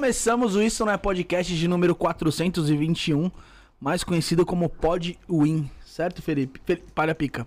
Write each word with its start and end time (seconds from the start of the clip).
Começamos 0.00 0.56
o 0.56 0.62
Isso 0.62 0.82
Não 0.82 0.94
É 0.94 0.96
Podcast 0.96 1.54
de 1.54 1.68
número 1.68 1.94
421, 1.94 3.30
mais 3.78 4.02
conhecido 4.02 4.46
como 4.46 4.66
Pod 4.66 5.18
Win, 5.28 5.70
certo, 5.84 6.22
Felipe? 6.22 6.58
Fe... 6.64 6.76
Palha 6.94 7.14
Pica. 7.14 7.46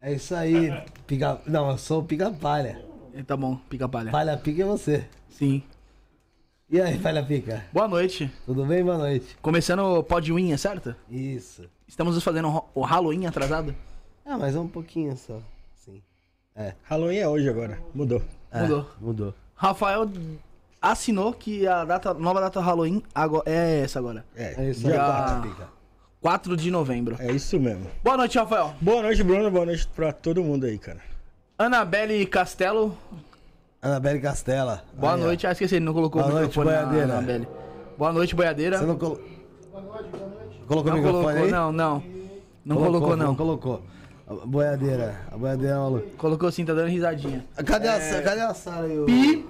É 0.00 0.14
isso 0.14 0.34
aí, 0.34 0.72
pica... 1.06 1.38
Não, 1.46 1.68
eu 1.70 1.76
sou 1.76 2.00
o 2.00 2.02
pica-palha. 2.02 2.82
É, 3.12 3.22
Tá 3.22 3.36
bom, 3.36 3.56
Pica 3.68 3.86
Palha. 3.86 4.10
Palha 4.10 4.38
pica 4.38 4.62
é 4.62 4.64
você. 4.64 5.06
Sim. 5.28 5.62
E 6.70 6.80
aí, 6.80 6.98
palha 6.98 7.22
pica? 7.22 7.62
Boa 7.74 7.86
noite. 7.86 8.32
Tudo 8.46 8.64
bem? 8.64 8.82
Boa 8.82 8.96
noite. 8.96 9.36
Começando 9.42 9.80
o 9.80 10.02
Pod 10.02 10.32
Win, 10.32 10.52
é 10.52 10.56
certo? 10.56 10.96
Isso. 11.10 11.68
Estamos 11.86 12.20
fazendo 12.24 12.64
o- 12.74 12.80
Halloween 12.80 13.26
atrasado? 13.26 13.76
Ah, 14.24 14.38
mas 14.38 14.56
um 14.56 14.66
pouquinho 14.66 15.14
só. 15.14 15.38
Sim. 15.74 16.00
Halloween 16.84 17.18
é 17.18 17.28
hoje 17.28 17.50
agora. 17.50 17.78
Mudou. 17.94 18.22
É, 18.50 18.62
Mudou. 18.62 18.90
Mudou. 18.98 19.34
Rafael 19.54 20.10
assinou 20.80 21.32
que 21.32 21.66
a 21.66 21.84
data, 21.84 22.14
nova 22.14 22.40
data 22.40 22.60
Halloween 22.60 23.02
agora, 23.14 23.44
é 23.46 23.80
essa 23.80 23.98
agora. 23.98 24.24
É, 24.36 24.54
É 24.66 24.70
isso 24.70 24.86
aí, 24.86 24.94
pica. 25.42 25.68
4 26.20 26.56
de 26.56 26.70
novembro. 26.70 27.16
é 27.18 27.32
isso 27.32 27.58
mesmo. 27.58 27.86
Boa 28.04 28.16
noite, 28.16 28.38
Rafael. 28.38 28.74
Boa 28.80 29.02
noite, 29.02 29.22
Bruno. 29.22 29.50
Boa 29.50 29.64
noite 29.66 29.88
pra 29.94 30.12
todo 30.12 30.42
mundo 30.42 30.66
aí, 30.66 30.78
cara. 30.78 30.98
Anabelle 31.58 32.24
Castelo, 32.26 32.96
Anabelle 33.82 34.20
Castela. 34.20 34.82
boa 34.94 35.14
Aí, 35.14 35.20
ó. 35.20 35.24
noite. 35.24 35.46
Ah, 35.46 35.52
esqueci, 35.52 35.76
ele 35.76 35.84
não 35.84 35.92
colocou 35.94 36.20
Boa 36.22 36.32
o 36.32 36.36
noite, 36.38 36.48
microfone 36.58 36.76
na 36.76 36.82
boiadeira. 36.86 37.12
Anabelle. 37.18 37.48
Boa 37.98 38.12
noite, 38.12 38.34
boiadeira. 38.34 38.78
Você 38.78 38.86
não 38.86 38.96
colo... 38.98 39.20
Colocou 40.66 40.92
o 40.92 40.94
Não 40.94 41.02
microfone 41.02 41.22
colocou, 41.24 41.44
aí? 41.44 41.50
não, 41.50 41.72
não. 41.72 42.02
Não 42.64 42.76
colocou, 42.76 43.16
não. 43.16 43.26
Não 43.28 43.34
colocou. 43.34 43.82
A 44.28 44.46
boiadeira. 44.46 45.20
A 45.32 45.36
boiadeira 45.36 45.74
é 45.74 45.78
maluca. 45.78 46.06
Colocou 46.16 46.52
sim, 46.52 46.64
tá 46.64 46.72
dando 46.74 46.88
risadinha. 46.88 47.44
Cadê, 47.66 47.88
a, 47.88 48.00
Sa- 48.00 48.22
cadê 48.22 48.40
a 48.42 48.54
Sara 48.54 48.86
e 48.86 48.98
o... 49.00 49.04
Pi, 49.06 49.46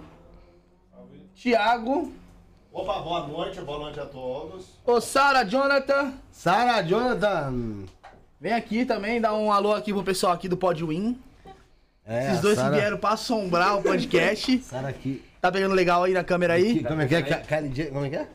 Thiago, 1.44 2.12
Opa, 2.70 3.00
boa 3.00 3.26
noite, 3.26 3.60
boa 3.62 3.78
noite 3.78 3.98
a 3.98 4.04
todos. 4.04 4.78
ô 4.84 5.00
Sara, 5.00 5.42
Jonathan. 5.42 6.12
Sara, 6.30 6.82
Jonathan. 6.82 7.86
Vem 8.38 8.52
aqui 8.52 8.84
também, 8.84 9.20
dá 9.20 9.34
um 9.34 9.50
alô 9.50 9.72
aqui 9.72 9.90
pro 9.92 10.04
pessoal 10.04 10.34
aqui 10.34 10.48
do 10.48 10.56
Pod 10.58 10.84
Win. 10.84 11.18
É, 12.04 12.26
Esses 12.28 12.40
dois 12.42 12.56
Sara- 12.56 12.74
que 12.74 12.80
vieram 12.80 12.98
pra 12.98 13.10
assombrar 13.10 13.78
o 13.78 13.82
podcast. 13.82 14.58
Sara 14.62 14.88
aqui. 14.88 15.24
Tá 15.40 15.50
pegando 15.50 15.74
legal 15.74 16.04
aí 16.04 16.12
na 16.12 16.22
câmera 16.22 16.54
aí? 16.54 16.84
Como 16.84 17.00
é 17.00 17.08
que 17.08 17.14
é? 17.14 17.22
Ka- 17.22 17.38
Kylie 17.40 17.74
Jenner. 17.74 17.92
Como 17.92 18.04
é 18.04 18.10
que 18.10 18.16
é? 18.16 18.28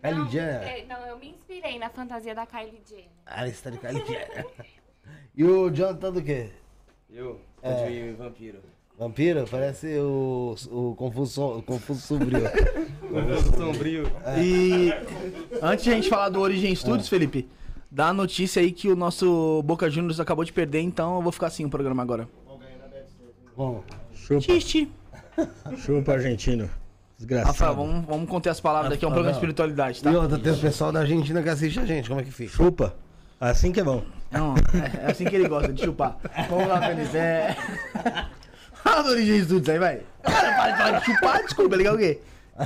Kylie 0.00 0.18
Não, 0.18 0.30
Jenner. 0.30 0.62
é, 0.62 0.84
não, 0.88 1.06
eu 1.06 1.18
me 1.18 1.30
inspirei 1.30 1.78
na 1.78 1.90
fantasia 1.90 2.34
da 2.36 2.46
Kylie 2.46 2.80
Jenner. 2.88 3.08
Ah, 3.26 3.48
esse 3.48 3.60
tá 3.62 3.70
de 3.70 3.78
Kylie 3.78 4.04
Jenner. 4.06 4.46
E 5.34 5.44
o 5.44 5.70
Jonathan 5.70 6.12
do 6.12 6.22
quê? 6.22 6.50
Eu? 7.10 7.40
É. 7.62 7.88
De 7.88 8.12
vampiro. 8.12 8.60
Vampiro? 8.98 9.44
Parece 9.48 9.96
o, 9.98 10.56
o 10.70 10.94
Confuso, 10.96 11.58
o 11.58 11.62
Confuso 11.62 12.00
Sobrio. 12.00 12.40
Sombrio. 13.56 14.10
E 14.36 14.92
antes 15.62 15.84
de 15.84 15.90
a 15.92 15.94
gente 15.94 16.08
falar 16.08 16.28
do 16.30 16.40
Origem 16.40 16.74
Studios, 16.74 17.08
Felipe, 17.08 17.48
dá 17.88 18.08
a 18.08 18.12
notícia 18.12 18.60
aí 18.60 18.72
que 18.72 18.90
o 18.90 18.96
nosso 18.96 19.62
Boca 19.62 19.88
Juniors 19.88 20.18
acabou 20.18 20.44
de 20.44 20.52
perder, 20.52 20.80
então 20.80 21.14
eu 21.16 21.22
vou 21.22 21.30
ficar 21.30 21.46
assim 21.46 21.64
o 21.64 21.70
programa 21.70 22.02
agora. 22.02 22.28
Bom, 23.56 23.84
Chupa, 24.12 24.40
Xiste. 24.40 24.90
chupa 25.78 26.12
argentino. 26.12 26.68
Desgraçado. 27.16 27.52
Rafael, 27.52 27.74
vamos, 27.76 28.04
vamos 28.04 28.28
conter 28.28 28.50
as 28.50 28.60
palavras 28.60 28.90
daqui, 28.90 29.04
é 29.04 29.08
um 29.08 29.12
programa 29.12 29.32
de 29.32 29.38
espiritualidade, 29.38 30.02
tá? 30.02 30.10
e 30.10 30.16
outra, 30.16 30.38
tem 30.38 30.52
o 30.52 30.58
pessoal 30.58 30.90
da 30.90 31.00
Argentina 31.00 31.40
que 31.40 31.48
assiste 31.48 31.78
a 31.78 31.84
gente, 31.84 32.08
como 32.08 32.20
é 32.20 32.24
que 32.24 32.32
fica? 32.32 32.52
Chupa. 32.52 32.96
Assim 33.40 33.70
que 33.70 33.78
é 33.78 33.84
bom. 33.84 34.02
Não, 34.30 34.54
é, 34.56 35.06
é 35.06 35.10
assim 35.10 35.24
que 35.24 35.34
ele 35.34 35.48
gosta, 35.48 35.72
de 35.72 35.82
chupar. 35.82 36.18
Vamos 36.50 36.66
lá, 36.66 36.80
Felipe. 36.82 37.16
É... 37.16 37.56
Fala 38.82 39.02
do 39.02 39.10
Origem 39.10 39.42
Studios 39.42 39.68
aí, 39.68 39.78
vai. 39.78 40.00
Cara, 40.22 40.52
para 40.56 40.70
de 40.72 40.78
falar 40.78 40.98
de 40.98 41.04
chupar, 41.04 41.42
desculpa, 41.44 41.76
ligar 41.76 41.94
o 41.94 41.98
quê? 41.98 42.20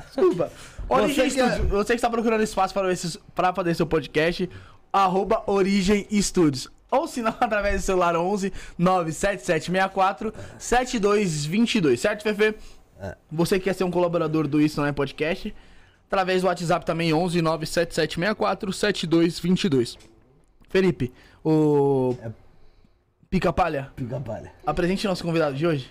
Desculpa. 0.07 0.50
Origem 0.88 1.28
Você 1.31 1.37
que 1.37 1.62
você 1.66 1.87
que 1.92 1.99
está 1.99 2.11
procurando 2.11 2.42
espaço 2.42 2.75
para, 2.75 2.92
esse, 2.92 3.19
para 3.35 3.52
fazer 3.52 3.75
seu 3.75 3.87
podcast, 3.87 4.49
arroba 4.92 5.42
Origem 5.47 6.07
Studios. 6.21 6.69
Ou 6.90 7.09
se 7.09 7.23
não, 7.23 7.35
através 7.40 7.81
do 7.81 7.85
celular 7.85 8.14
11 8.16 8.52
97764 8.78 10.33
7222, 10.59 12.00
certo, 12.00 12.23
Fefe? 12.23 12.54
É. 13.00 13.16
Você 13.31 13.59
que 13.59 13.64
quer 13.64 13.75
ser 13.75 13.85
um 13.85 13.90
colaborador 13.90 14.47
do 14.47 14.61
Isso 14.61 14.81
Não 14.81 14.87
É 14.87 14.92
Podcast, 14.92 15.54
através 16.07 16.42
do 16.42 16.49
WhatsApp 16.49 16.85
também 16.85 17.12
11 17.12 17.40
97764 17.42 18.73
7222. 18.73 19.99
Felipe, 20.69 21.12
o 21.45 22.16
É. 22.23 22.31
Pica-Palha, 23.31 23.90
Pica 23.97 24.21
palha. 24.21 24.52
apresente 24.66 25.07
nosso 25.07 25.25
convidado 25.25 25.57
de 25.57 25.66
hoje. 25.66 25.90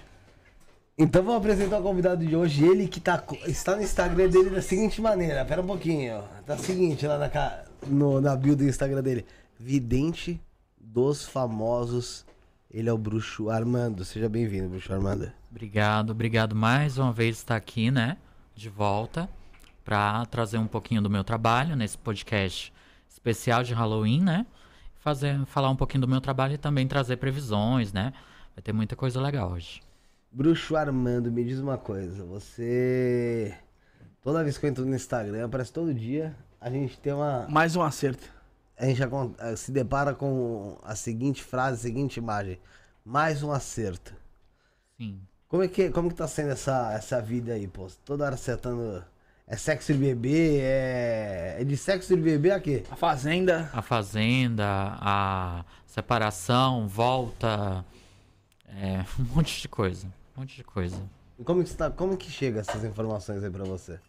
Então 1.01 1.23
vamos 1.23 1.39
apresentar 1.39 1.79
o 1.79 1.81
convidado 1.81 2.23
de 2.23 2.35
hoje, 2.35 2.63
ele 2.63 2.87
que 2.87 2.99
tá, 2.99 3.23
está 3.47 3.75
no 3.75 3.81
Instagram 3.81 4.29
dele 4.29 4.51
da 4.51 4.61
seguinte 4.61 5.01
maneira, 5.01 5.43
pera 5.43 5.59
um 5.59 5.65
pouquinho. 5.65 6.21
Tá 6.45 6.55
seguinte 6.59 7.07
lá 7.07 7.17
na, 7.17 7.63
no, 7.87 8.21
na 8.21 8.35
bio 8.35 8.55
do 8.55 8.63
Instagram 8.63 9.01
dele. 9.01 9.25
Vidente 9.59 10.39
dos 10.79 11.25
famosos. 11.25 12.23
Ele 12.69 12.87
é 12.87 12.93
o 12.93 12.99
Bruxo 12.99 13.49
Armando. 13.49 14.05
Seja 14.05 14.29
bem-vindo, 14.29 14.69
Bruxo 14.69 14.93
Armando. 14.93 15.31
Obrigado, 15.49 16.11
obrigado 16.11 16.55
mais 16.55 16.99
uma 16.99 17.11
vez 17.11 17.37
estar 17.37 17.55
aqui, 17.55 17.89
né? 17.89 18.15
De 18.53 18.69
volta 18.69 19.27
para 19.83 20.23
trazer 20.27 20.59
um 20.59 20.67
pouquinho 20.67 21.01
do 21.01 21.09
meu 21.09 21.23
trabalho 21.23 21.75
nesse 21.75 21.97
podcast 21.97 22.71
especial 23.09 23.63
de 23.63 23.73
Halloween, 23.73 24.21
né? 24.21 24.45
Fazer, 24.99 25.43
falar 25.47 25.71
um 25.71 25.75
pouquinho 25.75 26.01
do 26.01 26.07
meu 26.07 26.21
trabalho 26.21 26.53
e 26.53 26.57
também 26.59 26.87
trazer 26.87 27.17
previsões, 27.17 27.91
né? 27.91 28.13
Vai 28.55 28.61
ter 28.61 28.71
muita 28.71 28.95
coisa 28.95 29.19
legal 29.19 29.53
hoje. 29.53 29.81
Bruxo 30.31 30.77
Armando, 30.77 31.29
me 31.31 31.43
diz 31.43 31.59
uma 31.59 31.77
coisa. 31.77 32.23
Você. 32.25 33.53
Toda 34.21 34.43
vez 34.43 34.57
que 34.57 34.65
eu 34.65 34.69
entro 34.69 34.85
no 34.85 34.95
Instagram, 34.95 35.49
parece 35.49 35.73
todo 35.73 35.93
dia, 35.93 36.35
a 36.59 36.69
gente 36.69 36.97
tem 36.99 37.11
uma. 37.11 37.47
Mais 37.49 37.75
um 37.75 37.81
acerto. 37.81 38.31
A 38.77 38.85
gente 38.85 39.01
eh, 39.03 39.55
se 39.55 39.71
depara 39.71 40.15
com 40.15 40.77
a 40.83 40.95
seguinte 40.95 41.43
frase, 41.43 41.75
a 41.75 41.81
seguinte 41.81 42.17
imagem. 42.17 42.59
Mais 43.03 43.43
um 43.43 43.51
acerto. 43.51 44.13
Sim. 44.97 45.19
Como 45.47 45.63
é 45.63 45.67
que, 45.67 45.89
como 45.89 46.07
que 46.09 46.15
tá 46.15 46.27
sendo 46.27 46.51
essa, 46.51 46.93
essa 46.93 47.21
vida 47.21 47.53
aí, 47.53 47.67
pô? 47.67 47.87
Toda 48.05 48.25
hora 48.25 48.35
acertando. 48.35 49.03
É 49.45 49.57
sexo 49.57 49.91
de 49.91 49.99
bebê? 49.99 50.59
É. 50.61 51.57
É 51.59 51.63
de 51.65 51.75
sexo 51.75 52.15
de 52.15 52.21
bebê 52.21 52.51
a 52.51 52.59
quê? 52.59 52.83
A 52.89 52.95
Fazenda. 52.95 53.69
A 53.73 53.81
fazenda, 53.81 54.65
a 55.01 55.65
separação, 55.85 56.87
volta, 56.87 57.83
é, 58.69 59.03
um 59.19 59.35
monte 59.35 59.61
de 59.61 59.67
coisa, 59.67 60.07
um 60.35 60.41
monte 60.41 60.55
de 60.55 60.63
coisa. 60.63 61.01
E 61.39 61.43
como 61.43 61.63
que, 61.63 61.73
tá, 61.73 61.89
como 61.89 62.17
que 62.17 62.29
chega 62.31 62.59
essas 62.59 62.83
informações 62.83 63.43
aí 63.43 63.49
pra 63.49 63.63
você? 63.63 63.99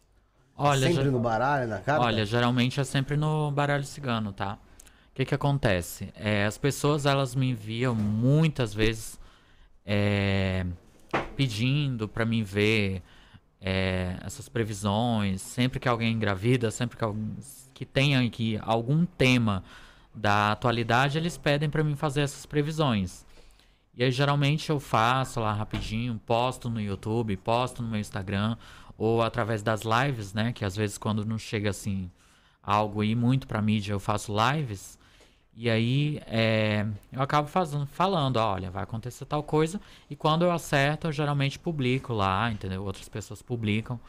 Olha, 0.56 0.86
Sempre 0.88 1.10
no 1.10 1.18
baralho, 1.18 1.68
na 1.68 1.78
carta? 1.78 2.04
Olha, 2.04 2.24
geralmente 2.26 2.78
é 2.78 2.84
sempre 2.84 3.16
no 3.16 3.50
baralho 3.50 3.84
cigano, 3.84 4.32
tá? 4.32 4.58
O 5.10 5.14
que 5.14 5.24
que 5.24 5.34
acontece? 5.34 6.12
É, 6.14 6.44
as 6.44 6.56
pessoas, 6.58 7.06
elas 7.06 7.34
me 7.34 7.50
enviam 7.50 7.94
muitas 7.94 8.72
vezes 8.72 9.18
é, 9.84 10.64
pedindo 11.36 12.08
pra 12.08 12.24
mim 12.24 12.42
ver 12.42 13.02
é, 13.60 14.16
essas 14.22 14.48
previsões. 14.48 15.40
Sempre 15.40 15.80
que 15.80 15.88
alguém 15.88 16.12
engravida, 16.12 16.70
sempre 16.70 16.96
que, 16.96 17.04
alguém, 17.04 17.36
que 17.72 17.84
tenha 17.84 18.20
aqui 18.20 18.58
algum 18.62 19.04
tema 19.04 19.64
da 20.14 20.52
atualidade, 20.52 21.16
eles 21.16 21.38
pedem 21.38 21.70
pra 21.70 21.82
mim 21.82 21.96
fazer 21.96 22.20
essas 22.20 22.44
previsões. 22.44 23.24
E 23.94 24.02
aí, 24.02 24.10
geralmente, 24.10 24.70
eu 24.70 24.80
faço 24.80 25.40
lá 25.40 25.52
rapidinho, 25.52 26.20
posto 26.26 26.70
no 26.70 26.80
YouTube, 26.80 27.36
posto 27.36 27.82
no 27.82 27.88
meu 27.88 28.00
Instagram, 28.00 28.56
ou 28.96 29.22
através 29.22 29.62
das 29.62 29.82
lives, 29.82 30.32
né? 30.32 30.52
Que 30.52 30.64
às 30.64 30.74
vezes, 30.74 30.96
quando 30.96 31.24
não 31.24 31.38
chega 31.38 31.70
assim, 31.70 32.10
algo 32.62 33.02
aí 33.02 33.14
muito 33.14 33.46
pra 33.46 33.60
mídia, 33.60 33.92
eu 33.92 34.00
faço 34.00 34.32
lives. 34.34 34.98
E 35.54 35.68
aí, 35.68 36.20
é, 36.26 36.86
eu 37.12 37.20
acabo 37.20 37.48
fazendo, 37.48 37.86
falando, 37.86 38.38
ó, 38.38 38.54
olha, 38.54 38.70
vai 38.70 38.82
acontecer 38.84 39.26
tal 39.26 39.42
coisa. 39.42 39.80
E 40.08 40.16
quando 40.16 40.42
eu 40.44 40.52
acerto, 40.52 41.08
eu 41.08 41.12
geralmente 41.12 41.58
publico 41.58 42.14
lá, 42.14 42.50
entendeu? 42.50 42.82
Outras 42.84 43.08
pessoas 43.08 43.42
publicam. 43.42 44.00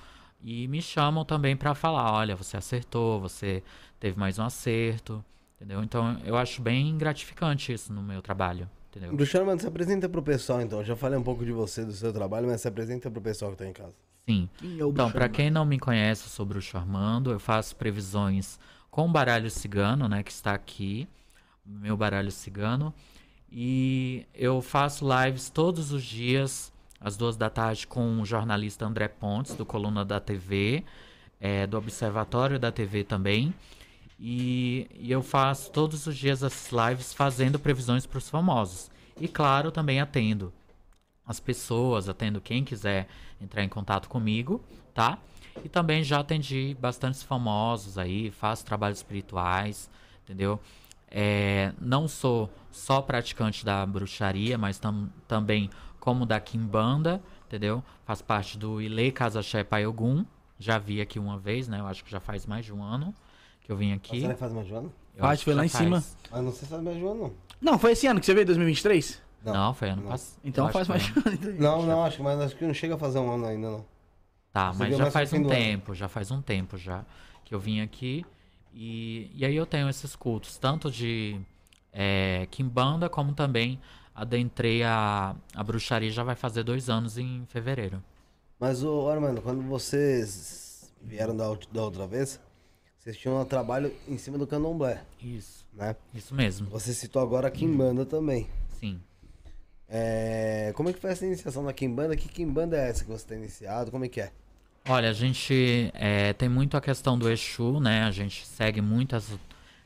E 0.41 0.67
me 0.69 0.81
chamam 0.81 1.25
também 1.25 1.55
pra 1.57 1.75
falar, 1.75 2.11
olha, 2.13 2.35
você 2.35 2.55
acertou, 2.57 3.19
você 3.19 3.63
teve 3.99 4.17
mais 4.19 4.39
um 4.39 4.43
acerto, 4.43 5.23
entendeu? 5.55 5.83
Então, 5.83 6.17
eu 6.25 6.37
acho 6.37 6.61
bem 6.61 6.97
gratificante 6.97 7.73
isso 7.73 7.91
no 7.93 8.01
meu 8.01 8.21
trabalho, 8.21 8.69
entendeu? 8.95 9.15
Bruxo 9.15 9.37
Armando, 9.37 9.61
se 9.61 9.67
apresenta 9.67 10.07
pro 10.09 10.21
pessoal 10.21 10.61
então. 10.61 10.79
Eu 10.79 10.85
já 10.85 10.95
falei 10.95 11.17
um 11.17 11.23
pouco 11.23 11.45
de 11.45 11.51
você, 11.51 11.83
do 11.85 11.91
seu 11.93 12.11
trabalho, 12.13 12.47
mas 12.47 12.61
se 12.61 12.67
apresenta 12.67 13.09
pro 13.11 13.21
pessoal 13.21 13.51
que 13.51 13.57
tá 13.57 13.67
em 13.67 13.73
casa. 13.73 13.95
Sim. 14.27 14.49
Quem 14.57 14.79
é 14.79 14.85
o 14.85 14.89
Então, 14.89 14.91
Bruxo 14.91 15.11
para 15.13 15.25
Armando? 15.25 15.35
quem 15.35 15.51
não 15.51 15.65
me 15.65 15.79
conhece 15.79 16.29
sobre 16.29 16.57
o 16.57 16.61
Charmando, 16.61 17.31
eu 17.31 17.39
faço 17.39 17.75
previsões 17.75 18.59
com 18.89 19.05
o 19.05 19.11
baralho 19.11 19.49
cigano, 19.49 20.07
né, 20.07 20.21
que 20.23 20.31
está 20.31 20.53
aqui, 20.53 21.07
meu 21.65 21.97
baralho 21.97 22.31
cigano, 22.31 22.93
e 23.51 24.25
eu 24.33 24.61
faço 24.61 25.05
lives 25.07 25.49
todos 25.49 25.91
os 25.91 26.03
dias, 26.03 26.71
às 27.01 27.17
duas 27.17 27.35
da 27.35 27.49
tarde, 27.49 27.85
com 27.87 28.21
o 28.21 28.25
jornalista 28.25 28.85
André 28.85 29.07
Pontes, 29.07 29.55
do 29.55 29.65
Coluna 29.65 30.05
da 30.05 30.19
TV, 30.19 30.83
é, 31.39 31.67
do 31.67 31.77
Observatório 31.77 32.57
da 32.59 32.71
TV 32.71 33.03
também, 33.03 33.53
e, 34.25 34.87
e 34.93 35.11
eu 35.11 35.21
faço 35.21 35.69
todos 35.69 36.07
os 36.07 36.15
dias 36.15 36.43
as 36.43 36.71
lives 36.71 37.13
fazendo 37.13 37.59
previsões 37.59 38.05
para 38.05 38.19
os 38.19 38.29
famosos. 38.29 38.89
E 39.19 39.27
claro, 39.27 39.69
também 39.69 39.99
atendo 39.99 40.53
as 41.27 41.41
pessoas, 41.41 42.07
atendo 42.07 42.39
quem 42.39 42.63
quiser 42.63 43.09
entrar 43.41 43.65
em 43.65 43.67
contato 43.67 44.07
comigo, 44.07 44.63
tá? 44.93 45.17
E 45.61 45.67
também 45.67 46.05
já 46.05 46.21
atendi 46.21 46.73
bastantes 46.79 47.21
famosos 47.21 47.97
aí, 47.97 48.31
faço 48.31 48.65
trabalhos 48.65 48.99
espirituais, 48.99 49.89
entendeu? 50.23 50.57
É, 51.11 51.73
não 51.77 52.07
sou 52.07 52.49
só 52.71 53.01
praticante 53.01 53.65
da 53.65 53.85
bruxaria, 53.85 54.57
mas 54.57 54.79
tam, 54.79 55.09
também 55.27 55.69
como 55.99 56.25
da 56.25 56.39
Kimbanda, 56.39 57.21
entendeu? 57.45 57.83
Faz 58.05 58.21
parte 58.21 58.57
do 58.57 58.81
Ile 58.81 59.11
Casaxé 59.11 59.65
Paiogum. 59.65 60.25
Já 60.57 60.77
vi 60.77 61.01
aqui 61.01 61.19
uma 61.19 61.37
vez, 61.37 61.67
né? 61.67 61.81
Eu 61.81 61.87
acho 61.87 62.05
que 62.05 62.11
já 62.11 62.21
faz 62.21 62.45
mais 62.45 62.63
de 62.63 62.73
um 62.73 62.81
ano 62.81 63.13
que 63.63 63.71
eu 63.71 63.77
vim 63.77 63.93
aqui. 63.93 64.21
Será 64.21 64.33
que 64.33 64.39
faz 64.39 64.53
mais 64.53 64.67
de 64.67 64.73
um 64.73 64.77
ano? 64.77 64.93
Eu 65.15 65.21
Faz, 65.21 65.31
acho 65.33 65.39
que 65.39 65.45
foi 65.45 65.53
lá 65.53 65.65
em 65.65 65.69
cima. 65.69 66.01
faz. 66.01 66.17
Mas 66.31 66.43
não 66.43 66.51
sei 66.51 66.59
se 66.61 66.65
faz 66.67 66.81
mais 66.83 66.97
de 66.97 67.03
um 67.03 67.09
ano, 67.11 67.21
não. 67.23 67.33
Não, 67.71 67.79
foi 67.79 67.91
esse 67.91 68.07
ano 68.07 68.19
que 68.19 68.25
você 68.25 68.33
veio, 68.33 68.45
2023? 68.45 69.21
Não, 69.45 69.73
foi 69.73 69.89
ano 69.89 70.01
não. 70.03 70.09
passado. 70.09 70.39
Então 70.43 70.69
faz 70.69 70.87
mais. 70.87 71.07
ano- 71.17 71.59
Não, 71.59 71.85
não, 71.85 72.03
acho 72.03 72.17
que, 72.17 72.23
mas 72.23 72.39
acho 72.39 72.55
que 72.55 72.65
não 72.65 72.73
chega 72.73 72.95
a 72.95 72.97
fazer 72.97 73.19
um 73.19 73.31
ano 73.31 73.45
ainda, 73.45 73.69
não. 73.71 73.85
Tá, 74.51 74.71
Você 74.71 74.79
mas 74.79 74.97
já 74.97 75.09
faz 75.11 75.33
um 75.33 75.43
tempo, 75.45 75.93
já 75.95 76.07
faz 76.07 76.29
um 76.31 76.41
tempo 76.41 76.77
já 76.77 77.03
que 77.43 77.53
eu 77.55 77.59
vim 77.59 77.81
aqui. 77.81 78.25
E, 78.73 79.29
e 79.35 79.45
aí 79.45 79.55
eu 79.55 79.65
tenho 79.65 79.87
esses 79.89 80.15
cultos, 80.15 80.57
tanto 80.57 80.89
de 80.91 81.39
é, 81.91 82.47
Kimbanda, 82.49 83.07
como 83.09 83.33
também 83.33 83.79
adentrei 84.15 84.83
a, 84.83 85.35
a 85.55 85.63
bruxaria, 85.63 86.09
já 86.11 86.23
vai 86.23 86.35
fazer 86.35 86.63
dois 86.63 86.89
anos 86.89 87.17
em 87.17 87.45
fevereiro. 87.47 88.03
Mas, 88.59 88.83
ô, 88.83 89.09
Armando, 89.09 89.41
quando 89.41 89.61
vocês 89.63 90.91
vieram 91.01 91.35
da, 91.35 91.45
da 91.71 91.83
outra 91.83 92.07
vez, 92.07 92.39
vocês 93.03 93.17
tinham 93.17 93.41
um 93.41 93.43
trabalho 93.43 93.93
em 94.07 94.17
cima 94.17 94.37
do 94.37 94.47
candomblé, 94.47 95.03
Isso, 95.21 95.65
né? 95.73 95.93
isso 96.13 96.33
mesmo. 96.33 96.69
Você 96.69 96.93
citou 96.93 97.21
agora 97.21 97.49
a 97.49 97.51
Kimbanda 97.51 98.05
também. 98.05 98.47
Sim. 98.79 99.01
É, 99.89 100.71
como 100.73 100.87
é 100.87 100.93
que 100.93 101.01
foi 101.01 101.11
essa 101.11 101.25
iniciação 101.25 101.63
na 101.63 101.73
Kimbanda? 101.73 102.15
Que 102.15 102.29
Kimbanda 102.29 102.77
é 102.77 102.89
essa 102.89 103.03
que 103.03 103.11
você 103.11 103.27
tem 103.27 103.39
iniciado? 103.39 103.91
Como 103.91 104.05
é 104.05 104.07
que 104.07 104.21
é? 104.21 104.31
Olha, 104.87 105.09
a 105.09 105.13
gente 105.13 105.91
é, 105.93 106.31
tem 106.31 106.47
muito 106.47 106.77
a 106.77 106.81
questão 106.81 107.19
do 107.19 107.29
Exu, 107.29 107.81
né? 107.81 108.03
A 108.03 108.11
gente 108.11 108.47
segue 108.47 108.79
muito 108.79 109.17
essa, 109.17 109.37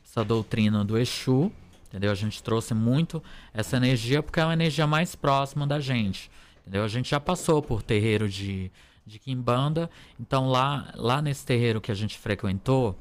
essa 0.04 0.24
doutrina 0.24 0.84
do 0.84 0.96
Exu, 0.96 1.50
entendeu? 1.88 2.12
A 2.12 2.14
gente 2.14 2.40
trouxe 2.40 2.72
muito 2.72 3.20
essa 3.52 3.76
energia 3.76 4.22
porque 4.22 4.38
é 4.38 4.44
uma 4.44 4.52
energia 4.52 4.86
mais 4.86 5.16
próxima 5.16 5.66
da 5.66 5.80
gente, 5.80 6.30
entendeu? 6.60 6.84
A 6.84 6.88
gente 6.88 7.10
já 7.10 7.18
passou 7.18 7.60
por 7.60 7.82
terreiro 7.82 8.28
de, 8.28 8.70
de 9.08 9.18
Kimbanda, 9.18 9.90
então 10.20 10.48
lá, 10.48 10.92
lá 10.94 11.22
nesse 11.22 11.44
terreiro 11.44 11.80
que 11.80 11.90
a 11.90 11.94
gente 11.94 12.18
frequentou, 12.18 12.96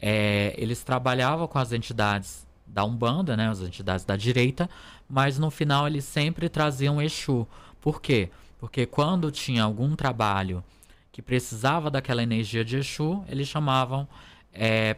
é, 0.00 0.54
eles 0.56 0.84
trabalhavam 0.84 1.48
com 1.48 1.58
as 1.58 1.72
entidades 1.72 2.46
da 2.66 2.84
Umbanda, 2.84 3.36
né, 3.36 3.48
as 3.48 3.60
entidades 3.60 4.04
da 4.04 4.16
direita, 4.16 4.68
mas 5.08 5.38
no 5.38 5.50
final 5.50 5.86
eles 5.86 6.04
sempre 6.04 6.48
traziam 6.48 7.02
Exu. 7.02 7.46
Por 7.80 8.00
quê? 8.00 8.30
Porque 8.58 8.86
quando 8.86 9.30
tinha 9.30 9.64
algum 9.64 9.96
trabalho 9.96 10.62
que 11.10 11.22
precisava 11.22 11.90
daquela 11.90 12.22
energia 12.22 12.64
de 12.64 12.76
Exu, 12.76 13.24
eles 13.26 13.48
chamavam 13.48 14.06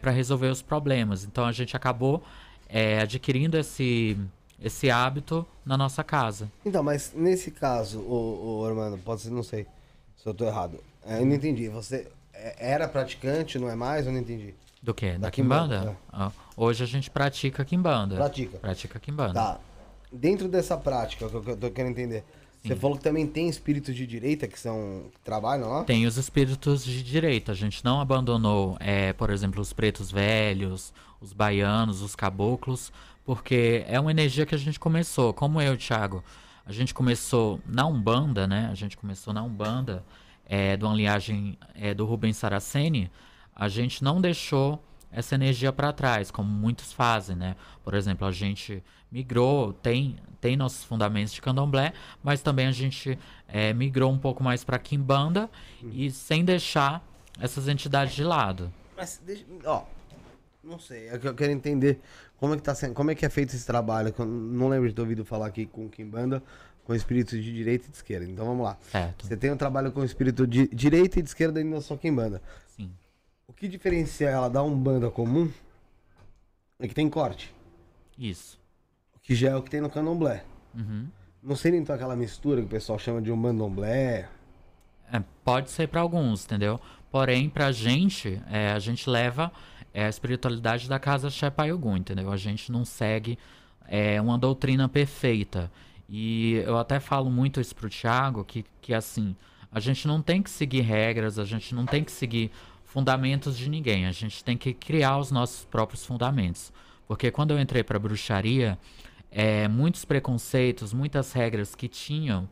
para 0.01 0.11
resolver 0.11 0.47
os 0.47 0.61
problemas. 0.61 1.23
Então 1.23 1.45
a 1.45 1.51
gente 1.51 1.75
acabou 1.75 2.23
é, 2.67 2.99
adquirindo 2.99 3.57
esse, 3.57 4.17
esse 4.61 4.91
hábito 4.91 5.45
na 5.65 5.77
nossa 5.77 6.03
casa. 6.03 6.51
Então, 6.65 6.83
mas 6.83 7.13
nesse 7.15 7.49
caso, 7.49 8.01
ô, 8.01 8.59
ô 8.61 8.65
Armando, 8.65 8.97
pode 8.97 9.21
ser, 9.21 9.29
não 9.29 9.43
sei 9.43 9.65
se 10.23 10.29
eu 10.29 10.33
tô 10.33 10.45
errado. 10.45 10.79
É, 11.05 11.19
eu 11.19 11.25
não 11.25 11.35
entendi. 11.35 11.67
Você 11.67 12.07
é, 12.33 12.55
era 12.71 12.87
praticante, 12.87 13.59
não 13.59 13.69
é 13.69 13.75
mais? 13.75 14.05
Eu 14.07 14.13
não 14.13 14.19
entendi. 14.19 14.55
Do 14.81 14.93
que? 14.93 15.11
Da, 15.11 15.17
Da 15.17 15.31
Kimbanda? 15.31 15.79
Kimbanda, 15.79 15.97
Ah, 16.11 16.31
hoje 16.55 16.81
a 16.81 16.87
gente 16.87 17.11
pratica 17.11 17.63
Kimbanda. 17.65 18.15
Pratica. 18.15 18.57
Pratica 18.57 18.99
Kimbanda. 18.99 19.33
Tá. 19.33 19.59
Dentro 20.11 20.47
dessa 20.47 20.77
prática, 20.77 21.27
que 21.27 21.35
eu, 21.35 21.41
que 21.41 21.49
eu 21.51 21.57
tô 21.57 21.71
querendo 21.71 21.91
entender, 21.91 22.23
você 22.63 22.75
falou 22.77 22.95
que 22.95 23.03
também 23.03 23.27
tem 23.27 23.49
espíritos 23.49 23.93
de 23.93 24.07
direita 24.07 24.47
que 24.47 24.57
são 24.57 25.05
que 25.13 25.19
trabalham 25.21 25.69
lá? 25.69 25.83
Tem 25.83 26.05
os 26.05 26.15
espíritos 26.15 26.85
de 26.85 27.03
direita. 27.03 27.51
A 27.51 27.55
gente 27.55 27.83
não 27.83 27.99
abandonou, 27.99 28.77
é, 28.79 29.11
por 29.11 29.29
exemplo, 29.29 29.61
os 29.61 29.73
pretos 29.73 30.09
velhos, 30.09 30.93
os 31.19 31.33
baianos, 31.33 32.01
os 32.01 32.15
caboclos, 32.15 32.93
porque 33.25 33.83
é 33.87 33.99
uma 33.99 34.11
energia 34.11 34.45
que 34.45 34.55
a 34.55 34.57
gente 34.57 34.79
começou. 34.79 35.33
Como 35.33 35.61
eu, 35.61 35.75
Thiago, 35.75 36.23
a 36.65 36.71
gente 36.71 36.93
começou 36.93 37.59
na 37.65 37.85
Umbanda, 37.85 38.47
né? 38.47 38.69
A 38.71 38.75
gente 38.75 38.95
começou 38.95 39.33
na 39.33 39.43
Umbanda, 39.43 40.03
é, 40.45 40.77
de 40.77 40.83
uma 40.83 40.93
linhagem 40.93 41.57
é, 41.75 41.93
do 41.93 42.05
Rubens 42.05 42.37
Saraceni. 42.37 43.11
A 43.55 43.67
gente 43.67 44.03
não 44.03 44.21
deixou 44.21 44.83
essa 45.11 45.35
energia 45.35 45.71
para 45.71 45.93
trás, 45.93 46.31
como 46.31 46.49
muitos 46.49 46.91
fazem, 46.91 47.35
né? 47.35 47.55
Por 47.83 47.93
exemplo, 47.93 48.27
a 48.27 48.31
gente 48.31 48.83
migrou, 49.11 49.73
tem, 49.73 50.15
tem 50.41 50.57
nossos 50.57 50.83
fundamentos 50.83 51.33
de 51.33 51.41
candomblé, 51.41 51.93
mas 52.23 52.41
também 52.41 52.65
a 52.65 52.71
gente 52.71 53.17
é, 53.47 53.73
migrou 53.73 54.11
um 54.11 54.17
pouco 54.17 54.43
mais 54.43 54.63
para 54.63 54.79
Kimbanda 54.79 55.49
e 55.83 56.09
sem 56.09 56.43
deixar 56.43 57.05
essas 57.39 57.67
entidades 57.67 58.15
de 58.15 58.23
lado. 58.23 58.73
Mas 58.97 59.21
ó, 59.65 59.85
não 60.63 60.79
sei, 60.79 61.09
é 61.09 61.19
eu 61.21 61.35
quero 61.35 61.51
entender 61.51 61.99
como 62.37 62.53
é 62.53 62.57
que 62.57 62.63
tá 62.63 62.75
sendo, 62.75 62.93
como 62.93 63.11
é 63.11 63.15
que 63.15 63.25
é 63.25 63.29
feito 63.29 63.55
esse 63.55 63.65
trabalho. 63.65 64.11
que 64.11 64.19
eu 64.19 64.25
não 64.25 64.67
lembro 64.67 64.87
de 64.87 64.95
ter 64.95 65.01
ouvido 65.01 65.23
falar 65.23 65.47
aqui 65.47 65.65
com 65.65 65.87
Kimbanda, 65.89 66.41
com 66.83 66.93
espíritos 66.93 67.41
de 67.41 67.53
direita 67.53 67.87
e 67.87 67.91
de 67.91 67.95
esquerda. 67.95 68.25
Então 68.29 68.45
vamos 68.45 68.63
lá. 68.63 68.77
Certo. 68.91 69.25
Você 69.25 69.37
tem 69.37 69.51
um 69.51 69.57
trabalho 69.57 69.91
com 69.91 70.03
espírito 70.03 70.45
de 70.45 70.67
direita 70.67 71.19
e 71.19 71.21
de 71.21 71.29
esquerda 71.29 71.53
dentro 71.53 71.75
da 71.75 71.81
sua 71.81 71.97
Kimbanda. 71.97 72.41
Sim. 72.75 72.91
O 73.47 73.53
que 73.53 73.67
diferencia 73.67 74.29
ela 74.29 74.49
da 74.49 74.61
Umbanda 74.61 75.09
comum 75.09 75.49
é 76.79 76.87
que 76.87 76.93
tem 76.93 77.09
corte, 77.09 77.53
Isso. 78.17 78.59
que 79.21 79.33
já 79.35 79.51
é 79.51 79.55
o 79.55 79.61
que 79.61 79.69
tem 79.69 79.79
no 79.79 79.89
candomblé. 79.89 80.43
Uhum. 80.75 81.07
Não 81.41 81.55
seria 81.55 81.79
então 81.79 81.95
aquela 81.95 82.15
mistura 82.15 82.61
que 82.61 82.67
o 82.67 82.69
pessoal 82.69 82.97
chama 82.97 83.21
de 83.21 83.31
umbandomblé? 83.31 84.29
É, 85.11 85.21
pode 85.43 85.69
ser 85.69 85.87
para 85.87 86.01
alguns, 86.01 86.45
entendeu? 86.45 86.79
Porém, 87.11 87.49
pra 87.49 87.71
gente, 87.71 88.41
é, 88.49 88.71
a 88.71 88.79
gente 88.79 89.09
leva 89.09 89.51
é, 89.93 90.05
a 90.05 90.09
espiritualidade 90.09 90.89
da 90.89 90.97
casa 90.97 91.29
Shepayogum, 91.29 91.97
entendeu? 91.97 92.31
A 92.31 92.37
gente 92.37 92.71
não 92.71 92.83
segue 92.83 93.37
é, 93.87 94.19
uma 94.19 94.37
doutrina 94.37 94.89
perfeita. 94.89 95.71
E 96.09 96.55
eu 96.65 96.77
até 96.77 96.99
falo 96.99 97.29
muito 97.29 97.61
isso 97.61 97.75
pro 97.75 97.89
Thiago, 97.89 98.43
que, 98.43 98.65
que 98.81 98.93
assim, 98.93 99.35
a 99.71 99.79
gente 99.79 100.07
não 100.07 100.21
tem 100.21 100.41
que 100.41 100.49
seguir 100.49 100.81
regras, 100.81 101.39
a 101.39 101.45
gente 101.45 101.73
não 101.73 101.85
tem 101.85 102.03
que 102.03 102.11
seguir 102.11 102.51
fundamentos 102.83 103.57
de 103.57 103.69
ninguém, 103.69 104.05
a 104.05 104.11
gente 104.11 104.43
tem 104.43 104.55
que 104.57 104.73
criar 104.73 105.17
os 105.17 105.31
nossos 105.31 105.65
próprios 105.65 106.05
fundamentos. 106.05 106.71
Porque 107.07 107.31
quando 107.31 107.51
eu 107.51 107.59
entrei 107.59 107.83
pra 107.83 107.97
bruxaria, 107.97 108.77
é, 109.31 109.67
muitos 109.67 110.05
preconceitos, 110.05 110.93
muitas 110.93 111.33
regras 111.33 111.73
que 111.73 111.87
tinham, 111.87 112.47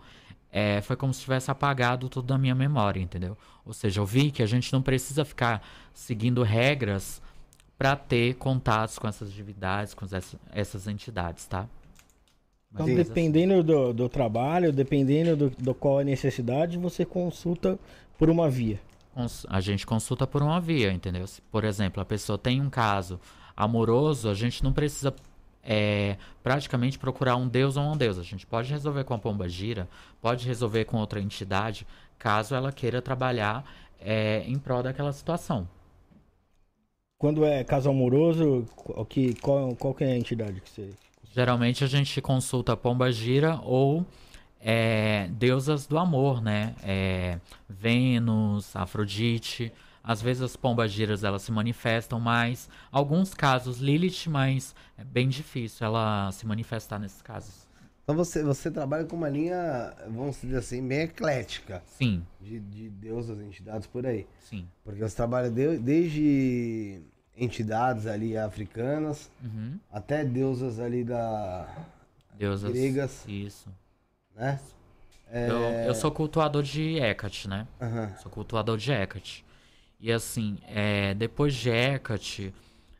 é, 0.51 0.81
foi 0.81 0.95
como 0.95 1.13
se 1.13 1.21
tivesse 1.21 1.49
apagado 1.49 2.09
tudo 2.09 2.27
da 2.27 2.37
minha 2.37 2.55
memória, 2.55 2.99
entendeu? 2.99 3.37
Ou 3.65 3.73
seja, 3.73 4.01
eu 4.01 4.05
vi 4.05 4.31
que 4.31 4.43
a 4.43 4.45
gente 4.45 4.73
não 4.73 4.81
precisa 4.81 5.23
ficar 5.23 5.65
seguindo 5.93 6.43
regras 6.43 7.21
para 7.81 7.95
ter 7.95 8.35
contatos 8.35 8.99
com 8.99 9.07
essas 9.07 9.33
divindades, 9.33 9.95
com 9.95 10.05
essa- 10.05 10.37
essas 10.51 10.85
entidades, 10.87 11.47
tá? 11.47 11.67
Então, 12.71 12.85
Mas, 12.85 12.95
dependendo 13.07 13.63
do, 13.63 13.91
do 13.91 14.07
trabalho, 14.07 14.71
dependendo 14.71 15.35
do, 15.35 15.49
do 15.49 15.73
qual 15.73 15.97
é 15.97 16.03
a 16.03 16.05
necessidade, 16.05 16.77
você 16.77 17.03
consulta 17.03 17.79
por 18.19 18.29
uma 18.29 18.47
via. 18.51 18.79
a 19.49 19.59
gente 19.59 19.83
consulta 19.87 20.27
por 20.27 20.43
uma 20.43 20.61
via, 20.61 20.93
entendeu? 20.93 21.25
Se, 21.25 21.41
por 21.41 21.63
exemplo, 21.63 21.99
a 21.99 22.05
pessoa 22.05 22.37
tem 22.37 22.61
um 22.61 22.69
caso 22.69 23.19
amoroso, 23.57 24.29
a 24.29 24.35
gente 24.35 24.63
não 24.63 24.71
precisa 24.71 25.11
é, 25.63 26.17
praticamente 26.43 26.99
procurar 26.99 27.35
um 27.35 27.47
deus 27.47 27.77
ou 27.77 27.83
uma 27.83 27.97
deusa. 27.97 28.21
A 28.21 28.23
gente 28.23 28.45
pode 28.45 28.71
resolver 28.71 29.05
com 29.05 29.15
a 29.15 29.17
pomba 29.17 29.49
gira, 29.49 29.89
pode 30.21 30.45
resolver 30.47 30.85
com 30.85 30.97
outra 30.97 31.19
entidade, 31.19 31.87
caso 32.19 32.53
ela 32.53 32.71
queira 32.71 33.01
trabalhar 33.01 33.65
é, 33.99 34.43
em 34.45 34.59
prol 34.59 34.83
daquela 34.83 35.11
situação. 35.11 35.67
Quando 37.21 37.45
é 37.45 37.63
caso 37.63 37.87
amoroso, 37.87 38.65
qual 38.75 39.05
que, 39.05 39.35
qual, 39.35 39.75
qual 39.75 39.93
que 39.93 40.03
é 40.03 40.07
a 40.13 40.17
entidade 40.17 40.59
que 40.59 40.67
você. 40.67 40.89
Geralmente 41.31 41.83
a 41.83 41.87
gente 41.87 42.19
consulta 42.19 42.75
pomba 42.75 43.11
gira 43.11 43.59
ou 43.63 44.03
é, 44.59 45.27
deusas 45.33 45.85
do 45.85 45.99
amor, 45.99 46.41
né? 46.41 46.73
É, 46.83 47.37
Vênus, 47.69 48.75
Afrodite. 48.75 49.71
Às 50.03 50.19
vezes 50.19 50.41
as 50.41 50.55
pombas 50.55 50.91
giras 50.91 51.23
elas 51.23 51.43
se 51.43 51.51
manifestam 51.51 52.19
mais. 52.19 52.67
Alguns 52.91 53.35
casos 53.35 53.77
Lilith, 53.77 54.27
mas 54.27 54.73
é 54.97 55.03
bem 55.03 55.29
difícil 55.29 55.85
ela 55.85 56.31
se 56.31 56.47
manifestar 56.47 56.97
nesses 56.97 57.21
casos. 57.21 57.67
Então 58.03 58.15
você, 58.15 58.43
você 58.43 58.71
trabalha 58.71 59.05
com 59.05 59.15
uma 59.15 59.29
linha, 59.29 59.93
vamos 60.07 60.41
dizer 60.41 60.57
assim, 60.57 60.85
bem 60.85 61.01
eclética 61.01 61.83
Sim, 61.85 62.25
de, 62.41 62.59
de 62.59 62.89
deusas, 62.89 63.39
entidades 63.39 63.85
por 63.85 64.07
aí. 64.07 64.25
sim. 64.39 64.67
Porque 64.83 64.99
você 64.99 65.15
trabalha 65.15 65.51
de- 65.51 65.77
desde 65.77 66.99
entidades 67.41 68.05
ali 68.05 68.37
africanas 68.37 69.29
Uhum. 69.43 69.77
até 69.91 70.23
deusas 70.23 70.79
ali 70.79 71.03
da. 71.03 71.67
Deusas. 72.37 72.71
Gregas. 72.71 73.25
Isso. 73.27 73.69
né? 74.35 74.59
Eu, 75.33 75.55
eu 75.87 75.95
sou 75.95 76.11
cultuador 76.11 76.61
de 76.61 76.97
Hecate, 76.99 77.47
né? 77.47 77.65
Aham. 77.81 78.13
Sou 78.21 78.29
cultuador 78.31 78.77
de 78.77 78.91
Hecate. 78.91 79.45
E 79.99 80.11
assim, 80.11 80.57
é, 80.67 81.13
depois 81.13 81.53
de 81.55 81.69
Hecate, 81.69 82.53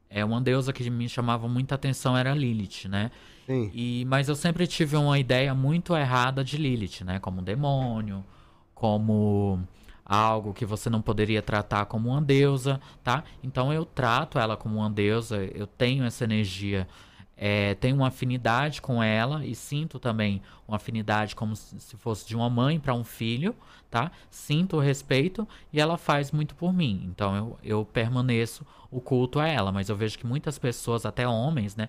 é, 0.10 0.24
uma 0.24 0.40
deusa 0.40 0.72
que 0.72 0.90
me 0.90 1.10
chamava 1.10 1.48
muita 1.50 1.76
atenção 1.76 2.18
era 2.18 2.34
Lilith, 2.34 2.88
né? 2.88 3.12
Sim. 3.46 3.70
E, 3.74 4.06
mas 4.06 4.30
eu 4.30 4.36
sempre 4.36 4.66
tive 4.66 4.96
uma 4.96 5.20
ideia 5.20 5.54
muito 5.54 5.96
errada 5.96 6.44
de 6.44 6.58
Lilith, 6.58 7.04
né? 7.04 7.20
Como 7.20 7.42
um 7.42 7.44
demônio, 7.44 8.24
como 8.74 9.60
algo 10.12 10.54
que 10.54 10.66
você 10.66 10.90
não 10.90 11.02
poderia 11.02 11.42
tratar 11.42 11.86
como 11.86 12.10
uma 12.10 12.22
deusa, 12.22 12.82
tá? 13.02 13.24
Então 13.42 13.72
eu 13.72 13.86
trato 13.86 14.38
ela 14.38 14.58
como 14.58 14.80
uma 14.80 14.90
deusa, 14.90 15.42
eu 15.56 15.66
tenho 15.66 16.04
essa 16.04 16.26
energia, 16.26 16.86
é, 17.38 17.76
tenho 17.76 17.96
uma 17.96 18.10
afinidade 18.10 18.82
com 18.82 19.02
ela 19.02 19.46
e 19.46 19.56
sinto 19.56 20.00
também 20.00 20.42
uma 20.68 20.76
afinidade 20.76 21.34
como 21.34 21.56
se 21.56 21.80
se 21.80 21.96
fosse 21.96 22.28
de 22.28 22.36
uma 22.36 22.50
mãe 22.50 22.78
para 22.78 22.94
um 22.94 23.06
filho, 23.06 23.56
tá? 23.90 24.12
Sinto 24.30 24.76
o 24.76 24.80
respeito 24.82 25.48
e 25.72 25.80
ela 25.80 25.98
faz 25.98 26.30
muito 26.30 26.56
por 26.56 26.74
mim. 26.74 27.04
Então 27.10 27.34
eu, 27.34 27.60
eu 27.64 27.86
permaneço 27.86 28.68
o 28.92 29.00
culto 29.00 29.40
a 29.40 29.48
ela, 29.48 29.72
mas 29.72 29.88
eu 29.88 29.96
vejo 29.96 30.20
que 30.20 30.28
muitas 30.28 30.60
pessoas, 30.60 31.06
até 31.06 31.26
homens, 31.26 31.78
né? 31.78 31.88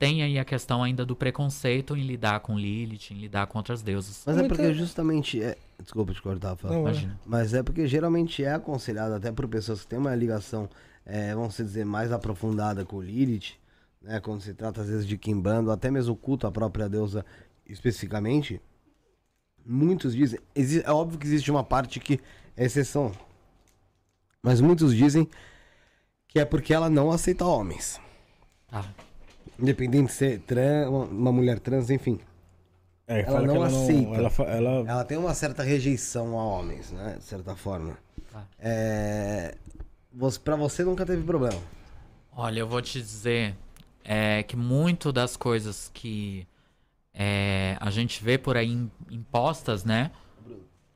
Tem 0.00 0.22
aí 0.22 0.38
a 0.38 0.46
questão 0.46 0.82
ainda 0.82 1.04
do 1.04 1.14
preconceito 1.14 1.94
em 1.94 2.06
lidar 2.06 2.40
com 2.40 2.58
Lilith, 2.58 3.10
em 3.10 3.18
lidar 3.18 3.46
com 3.46 3.58
outras 3.58 3.82
deusas. 3.82 4.22
Mas 4.24 4.38
é 4.38 4.48
porque 4.48 4.72
justamente 4.72 5.42
é. 5.42 5.58
Desculpa 5.78 6.14
te 6.14 6.22
cortar, 6.22 6.56
Fábio. 6.56 6.78
Não, 6.78 6.80
Imagina. 6.84 7.20
Mas 7.26 7.52
é 7.52 7.62
porque 7.62 7.86
geralmente 7.86 8.42
é 8.42 8.54
aconselhado, 8.54 9.12
até 9.12 9.30
por 9.30 9.46
pessoas 9.46 9.82
que 9.82 9.88
têm 9.88 9.98
uma 9.98 10.14
ligação, 10.14 10.70
é, 11.04 11.34
vamos 11.34 11.54
dizer, 11.54 11.84
mais 11.84 12.12
aprofundada 12.12 12.82
com 12.82 12.96
o 12.96 13.02
Lilith, 13.02 13.58
né? 14.00 14.20
Quando 14.20 14.40
se 14.40 14.54
trata 14.54 14.80
às 14.80 14.88
vezes 14.88 15.06
de 15.06 15.18
Kimbanda, 15.18 15.68
ou 15.68 15.74
até 15.74 15.90
mesmo 15.90 16.16
culto 16.16 16.46
à 16.46 16.50
própria 16.50 16.88
deusa 16.88 17.22
especificamente. 17.66 18.58
Muitos 19.66 20.16
dizem. 20.16 20.40
é 20.82 20.90
óbvio 20.90 21.18
que 21.18 21.26
existe 21.26 21.50
uma 21.50 21.62
parte 21.62 22.00
que 22.00 22.18
é 22.56 22.64
exceção. 22.64 23.12
Mas 24.42 24.62
muitos 24.62 24.96
dizem 24.96 25.28
que 26.26 26.38
é 26.40 26.44
porque 26.46 26.72
ela 26.72 26.88
não 26.88 27.10
aceita 27.10 27.44
homens. 27.44 28.00
Tá. 28.66 29.09
Independente 29.60 30.06
de 30.06 30.12
ser 30.12 30.40
trans, 30.40 30.88
uma- 30.88 31.32
mulher 31.32 31.58
trans, 31.58 31.90
enfim. 31.90 32.18
É, 33.06 33.20
Ela 33.22 33.26
fala 33.32 33.40
que 33.40 33.46
não 33.54 33.62
aceita. 33.62 34.14
ela, 34.14 34.32
ela, 34.50 34.70
Ela 34.90 35.04
tem 35.04 35.18
uma 35.18 35.34
certa 35.34 35.62
rejeição 35.62 36.38
a 36.38 36.44
homens, 36.44 36.92
né? 36.92 37.16
De 37.18 37.24
certa 37.24 37.56
forma. 37.56 37.98
Tá. 38.32 38.44
É... 38.58 39.54
Você, 40.12 40.38
pra 40.38 40.56
você 40.56 40.84
nunca 40.84 41.04
teve 41.04 41.22
problema. 41.24 41.60
Olha, 42.32 42.60
eu 42.60 42.68
vou 42.68 42.80
te 42.80 43.00
dizer 43.00 43.54
é, 44.04 44.42
que 44.44 44.56
muito 44.56 45.12
das 45.12 45.36
coisas 45.36 45.90
que 45.92 46.46
é, 47.12 47.76
a 47.80 47.90
gente 47.90 48.22
vê 48.22 48.38
por 48.38 48.56
aí 48.56 48.70
im- 48.70 48.90
impostas, 49.10 49.84
né? 49.84 50.10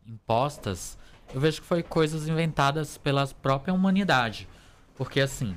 Impostas, 0.07 0.97
eu 1.33 1.41
vejo 1.41 1.61
que 1.63 1.67
foi 1.67 1.83
coisas 1.83 2.29
inventadas 2.29 2.97
pela 2.99 3.27
própria 3.27 3.73
humanidade. 3.75 4.49
Porque 4.95 5.21
assim, 5.21 5.57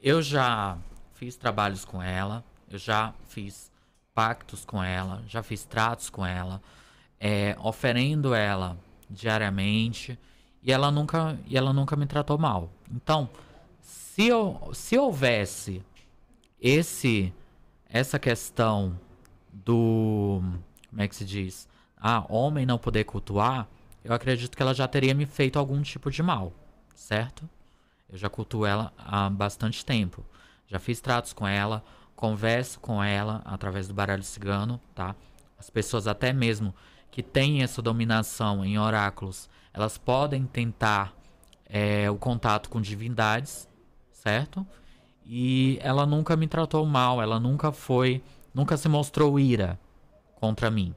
eu 0.00 0.22
já 0.22 0.78
fiz 1.16 1.36
trabalhos 1.36 1.84
com 1.84 2.02
ela, 2.02 2.44
eu 2.70 2.78
já 2.78 3.14
fiz 3.28 3.70
pactos 4.14 4.64
com 4.64 4.82
ela, 4.82 5.22
já 5.26 5.42
fiz 5.42 5.64
tratos 5.64 6.10
com 6.10 6.24
ela, 6.24 6.62
é, 7.18 7.56
oferendo 7.60 8.34
ela 8.34 8.78
diariamente 9.08 10.18
e 10.62 10.72
ela 10.72 10.90
nunca 10.90 11.38
e 11.46 11.56
ela 11.56 11.72
nunca 11.72 11.96
me 11.96 12.06
tratou 12.06 12.38
mal. 12.38 12.70
Então, 12.90 13.28
se, 13.80 14.26
eu, 14.26 14.70
se 14.74 14.98
houvesse 14.98 15.82
esse 16.60 17.32
essa 17.88 18.18
questão 18.18 18.98
do 19.52 20.42
como 20.90 21.02
é 21.02 21.08
que 21.08 21.16
se 21.16 21.24
diz? 21.24 21.68
Ah 21.96 22.24
homem 22.28 22.66
não 22.66 22.78
poder 22.78 23.04
cultuar 23.04 23.68
eu 24.04 24.12
acredito 24.12 24.56
que 24.56 24.62
ela 24.62 24.74
já 24.74 24.86
teria 24.86 25.14
me 25.14 25.26
feito 25.26 25.58
algum 25.58 25.80
tipo 25.82 26.10
de 26.10 26.22
mal 26.22 26.52
certo? 26.94 27.48
Eu 28.08 28.18
já 28.18 28.28
cultuo 28.28 28.66
ela 28.66 28.92
há 28.98 29.28
bastante 29.30 29.84
tempo 29.84 30.24
já 30.66 30.78
fiz 30.78 31.00
tratos 31.00 31.32
com 31.32 31.46
ela 31.46 31.84
converso 32.14 32.80
com 32.80 33.02
ela 33.02 33.42
através 33.44 33.88
do 33.88 33.94
baralho 33.94 34.22
cigano 34.22 34.80
tá 34.94 35.14
as 35.58 35.70
pessoas 35.70 36.06
até 36.06 36.32
mesmo 36.32 36.74
que 37.10 37.22
têm 37.22 37.62
essa 37.62 37.82
dominação 37.82 38.64
em 38.64 38.78
oráculos 38.78 39.48
elas 39.72 39.98
podem 39.98 40.44
tentar 40.44 41.14
é, 41.68 42.10
o 42.10 42.16
contato 42.16 42.68
com 42.68 42.80
divindades 42.80 43.68
certo 44.10 44.66
e 45.28 45.78
ela 45.82 46.06
nunca 46.06 46.36
me 46.36 46.46
tratou 46.46 46.86
mal, 46.86 47.20
ela 47.20 47.40
nunca 47.40 47.72
foi, 47.72 48.22
nunca 48.54 48.76
se 48.76 48.88
mostrou 48.88 49.40
ira 49.40 49.78
contra 50.36 50.70
mim. 50.70 50.94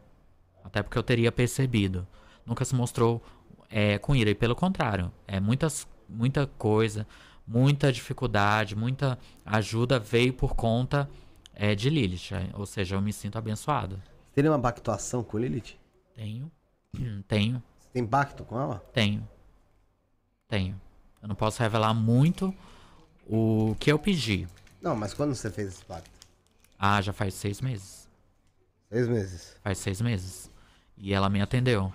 Até 0.63 0.83
porque 0.83 0.97
eu 0.97 1.03
teria 1.03 1.31
percebido. 1.31 2.07
Nunca 2.45 2.63
se 2.63 2.75
mostrou 2.75 3.23
é, 3.71 3.97
com 3.97 4.15
ira. 4.15 4.29
E 4.29 4.35
pelo 4.35 4.55
contrário, 4.55 5.11
é 5.27 5.39
muitas, 5.39 5.87
muita 6.07 6.45
coisa, 6.45 7.07
muita 7.49 7.91
dificuldade, 7.91 8.75
muita 8.75 9.17
ajuda 9.43 9.99
veio 9.99 10.31
por 10.31 10.55
conta 10.55 11.09
é, 11.55 11.73
de 11.73 11.89
Lilith. 11.89 12.31
é, 12.33 12.49
Ou 12.53 12.65
seja, 12.65 12.95
eu 12.95 13.01
me 13.01 13.11
sinto 13.11 13.37
abençoado. 13.37 13.95
Você 13.97 14.35
teria 14.35 14.51
uma 14.51 14.59
pactuação 14.61 15.23
com 15.23 15.39
Lilith? 15.39 15.75
Tenho, 16.15 16.51
tenho, 17.27 17.63
Você 17.79 17.89
tem 17.91 18.05
pacto 18.05 18.43
com 18.45 18.59
ela? 18.59 18.79
tenho, 18.93 19.27
tenho. 20.47 20.79
Eu 21.21 21.27
não 21.27 21.35
posso 21.35 21.61
revelar 21.61 21.93
muito 21.93 22.53
o 23.27 23.75
que 23.79 23.91
eu 23.91 23.97
pedi. 23.99 24.47
Não, 24.81 24.95
mas 24.95 25.13
quando 25.13 25.35
você 25.35 25.49
fez 25.51 25.69
esse 25.69 25.83
pacto? 25.85 26.09
Ah, 26.77 27.01
já 27.01 27.11
faz 27.11 27.33
seis 27.33 27.59
meses. 27.59 28.07
Seis 28.89 29.07
meses. 29.07 29.55
Faz 29.61 29.77
seis 29.79 29.99
meses. 30.01 30.49
E 30.97 31.13
ela 31.13 31.29
me 31.29 31.41
atendeu. 31.41 31.93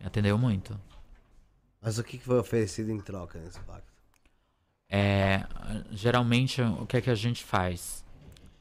Me 0.00 0.06
atendeu 0.06 0.36
muito. 0.36 0.78
Mas 1.80 1.98
o 1.98 2.02
que 2.04 2.18
que 2.18 2.24
foi 2.24 2.38
oferecido 2.38 2.90
em 2.90 3.00
troca 3.00 3.38
nesse 3.38 3.60
pacto? 3.60 3.89
É, 4.90 5.46
geralmente, 5.92 6.60
o 6.60 6.84
que 6.84 6.96
é 6.96 7.00
que 7.00 7.10
a 7.10 7.14
gente 7.14 7.44
faz? 7.44 8.04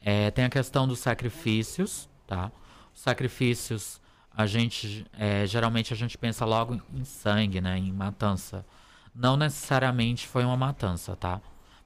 É, 0.02 0.30
tem 0.30 0.46
a 0.46 0.50
questão 0.50 0.88
dos 0.88 1.00
sacrifícios, 1.00 2.08
tá? 2.28 2.52
Os 2.94 3.02
sacrifícios, 3.02 4.00
a 4.32 4.46
gente, 4.46 5.06
é, 5.18 5.46
geralmente 5.48 5.92
a 5.92 5.96
gente 5.96 6.18
pensa 6.18 6.46
logo 6.46 6.80
em 6.94 7.04
sangue, 7.04 7.60
né? 7.60 7.78
Em 7.78 7.92
matança. 7.92 8.64
Não 9.14 9.36
necessariamente 9.36 10.28
foi 10.28 10.46
uma 10.46 10.56
matança, 10.56 11.16
tá? 11.16 11.42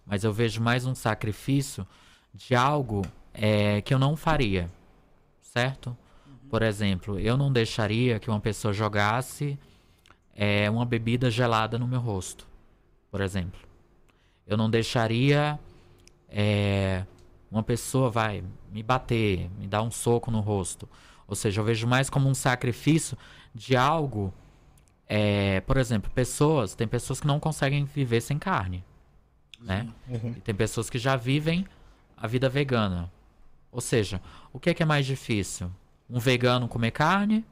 Mas 0.06 0.23
eu 0.23 0.34
vejo 0.34 0.62
mais 0.62 0.86
um 0.86 0.93
sacrifício 0.93 1.88
de 2.34 2.53
algo 2.53 3.03
é, 3.34 3.82
que 3.82 3.93
eu 3.93 3.99
não 3.99 4.17
faria, 4.17 4.69
certo? 5.41 5.95
Por 6.49 6.62
exemplo, 6.62 7.17
eu 7.19 7.38
não 7.38 7.51
deixaria 7.51 8.19
que 8.19 8.29
uma 8.29 8.39
pessoa 8.39 8.73
jogasse 8.73 9.58
é, 10.36 10.69
uma 10.69 10.86
bebida 10.86 11.32
gelada 11.32 11.79
no 11.79 11.88
meu 11.88 11.99
rosto, 11.99 12.45
por 13.10 13.21
exemplo. 13.21 13.60
Eu 14.45 14.58
não 14.58 14.69
deixaria 14.69 15.60
é, 16.29 17.06
uma 17.51 17.63
pessoa 17.63 18.10
vai 18.10 18.43
me 18.71 18.82
bater, 18.82 19.49
me 19.60 19.67
dar 19.67 19.84
um 19.84 19.91
soco 19.91 20.32
no 20.32 20.39
rosto. 20.39 20.89
Ou 21.27 21.36
seja, 21.36 21.62
eu 21.62 21.65
vejo 21.65 21.88
mais 21.88 22.10
como 22.10 22.27
um 22.27 22.34
sacrifício 22.34 23.17
de 23.53 23.75
algo. 23.75 24.34
é, 25.08 25.62
por 25.62 25.77
exemplo, 25.77 26.10
pessoas, 26.12 26.73
tem 26.73 26.88
pessoas 26.88 27.19
que 27.21 27.27
não 27.27 27.39
conseguem 27.39 27.86
viver 27.86 28.21
sem 28.21 28.39
carne, 28.39 28.84
né? 29.60 29.88
E 30.38 30.41
tem 30.41 30.56
pessoas 30.56 30.89
que 30.89 30.97
já 30.97 31.15
vivem 31.15 31.65
a 32.17 32.25
vida 32.25 32.49
vegana. 32.49 33.12
Ou 33.71 33.82
seja, 33.82 34.21
o 34.51 34.60
que 34.60 34.69
é, 34.69 34.73
que 34.73 34.82
é 34.82 34.86
mais 34.86 35.06
difícil? 35.06 35.71
Um 36.10 36.19
vegano 36.19 36.67
comer 36.67 36.91
carne 36.91 37.45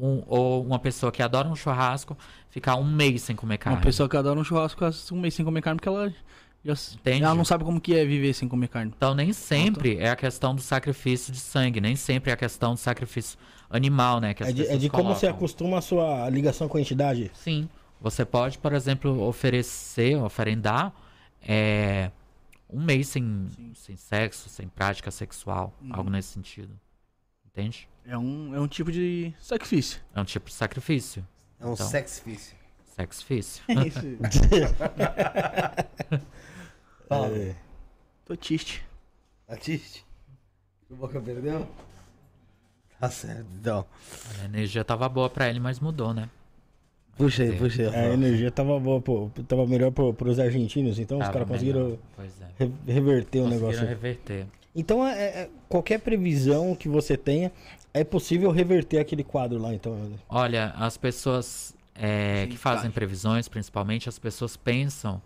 um- 0.00 0.22
ou 0.26 0.62
uma 0.64 0.78
pessoa 0.78 1.10
que 1.12 1.22
adora 1.22 1.48
um 1.48 1.56
churrasco 1.56 2.16
ficar 2.50 2.76
um 2.76 2.84
mês 2.84 3.22
sem 3.22 3.34
comer 3.36 3.58
carne? 3.58 3.76
Uma 3.78 3.82
pessoa 3.84 4.08
que 4.08 4.16
adora 4.16 4.38
um 4.38 4.44
churrasco 4.44 4.84
um 5.12 5.20
mês 5.20 5.34
sem 5.34 5.44
comer 5.44 5.62
carne 5.62 5.76
porque 5.78 5.88
ela 5.88 6.12
já, 6.64 6.74
ela 7.04 7.34
não 7.34 7.44
sabe 7.44 7.64
como 7.64 7.80
que 7.80 7.94
é 7.94 8.04
viver 8.04 8.32
sem 8.34 8.48
comer 8.48 8.68
carne. 8.68 8.92
Então 8.96 9.14
nem 9.14 9.32
sempre 9.32 9.96
é 9.98 10.10
a 10.10 10.16
questão 10.16 10.54
do 10.54 10.60
sacrifício 10.60 11.32
de 11.32 11.38
sangue, 11.38 11.80
nem 11.80 11.96
sempre 11.96 12.30
é 12.30 12.34
a 12.34 12.36
questão 12.36 12.74
do 12.74 12.78
sacrifício 12.80 13.38
animal, 13.70 14.20
né? 14.20 14.34
Que 14.34 14.42
as 14.42 14.48
é 14.48 14.52
de, 14.52 14.66
é 14.66 14.76
de 14.76 14.88
como 14.90 15.14
você 15.14 15.26
acostuma 15.26 15.78
a 15.78 15.80
sua 15.80 16.28
ligação 16.30 16.68
com 16.68 16.78
a 16.78 16.80
entidade. 16.80 17.30
Sim. 17.34 17.68
Você 18.00 18.24
pode, 18.24 18.58
por 18.58 18.72
exemplo, 18.72 19.22
oferecer, 19.26 20.16
oferendar 20.16 20.92
é, 21.42 22.10
um 22.70 22.80
mês 22.82 23.08
sem, 23.08 23.48
sem 23.74 23.96
sexo, 23.96 24.48
sem 24.48 24.68
prática 24.68 25.10
sexual, 25.10 25.72
Uhum. 25.82 25.90
algo 25.94 26.10
nesse 26.10 26.28
sentido. 26.28 26.70
Entende? 27.46 27.88
É 28.10 28.16
um, 28.16 28.54
é 28.54 28.60
um 28.60 28.66
tipo 28.66 28.90
de 28.90 29.34
sacrifício. 29.38 30.00
É 30.14 30.20
um 30.20 30.24
tipo 30.24 30.46
de 30.48 30.54
sacrifício. 30.54 31.26
É 31.60 31.66
um 31.66 31.74
Então. 31.74 31.86
sexfício. 31.86 32.56
Sacrifício. 32.96 33.62
Fala. 37.08 37.28
É. 37.36 37.54
Tô 38.24 38.36
triste. 38.36 38.82
Atiste. 39.46 40.04
O 40.90 40.96
Boca 40.96 41.20
perdeu? 41.20 41.66
Tá 43.00 43.10
certo, 43.10 43.46
então. 43.60 43.84
A 44.40 44.44
energia 44.46 44.84
tava 44.84 45.08
boa 45.08 45.30
pra 45.30 45.48
ele, 45.48 45.60
mas 45.60 45.78
mudou, 45.78 46.12
né? 46.12 46.28
Puxa 47.16 47.42
aí, 47.42 47.54
É. 47.54 47.58
puxa 47.58 47.82
aí. 47.82 47.88
A 47.88 47.90
Rafael. 47.90 48.14
energia 48.14 48.50
tava 48.50 48.78
boa, 48.80 49.00
pô, 49.00 49.30
tava 49.46 49.66
melhor 49.66 49.90
pro, 49.92 50.12
pros 50.14 50.38
argentinos, 50.38 50.98
então 50.98 51.18
os 51.18 51.22
Tava 51.24 51.32
caras 51.34 51.48
conseguiram 51.48 51.98
é. 52.18 52.64
re- 52.64 52.72
reverter 52.86 53.40
o 53.40 53.44
Conseguiram 53.44 53.68
negócio. 53.70 53.86
reverter. 53.86 54.46
Então, 54.74 55.06
é- 55.06 55.42
é- 55.42 55.50
qualquer 55.68 56.00
previsão 56.00 56.74
que 56.74 56.88
você 56.88 57.16
tenha, 57.16 57.52
é 58.00 58.04
possível 58.04 58.50
reverter 58.50 58.98
aquele 58.98 59.24
quadro 59.24 59.58
lá, 59.58 59.74
então. 59.74 59.96
Olha, 60.28 60.74
as 60.76 60.96
pessoas 60.96 61.76
é, 61.94 62.44
Sim, 62.44 62.50
que 62.50 62.56
fazem 62.56 62.82
faz. 62.82 62.94
previsões, 62.94 63.48
principalmente, 63.48 64.08
as 64.08 64.18
pessoas 64.18 64.56
pensam 64.56 65.20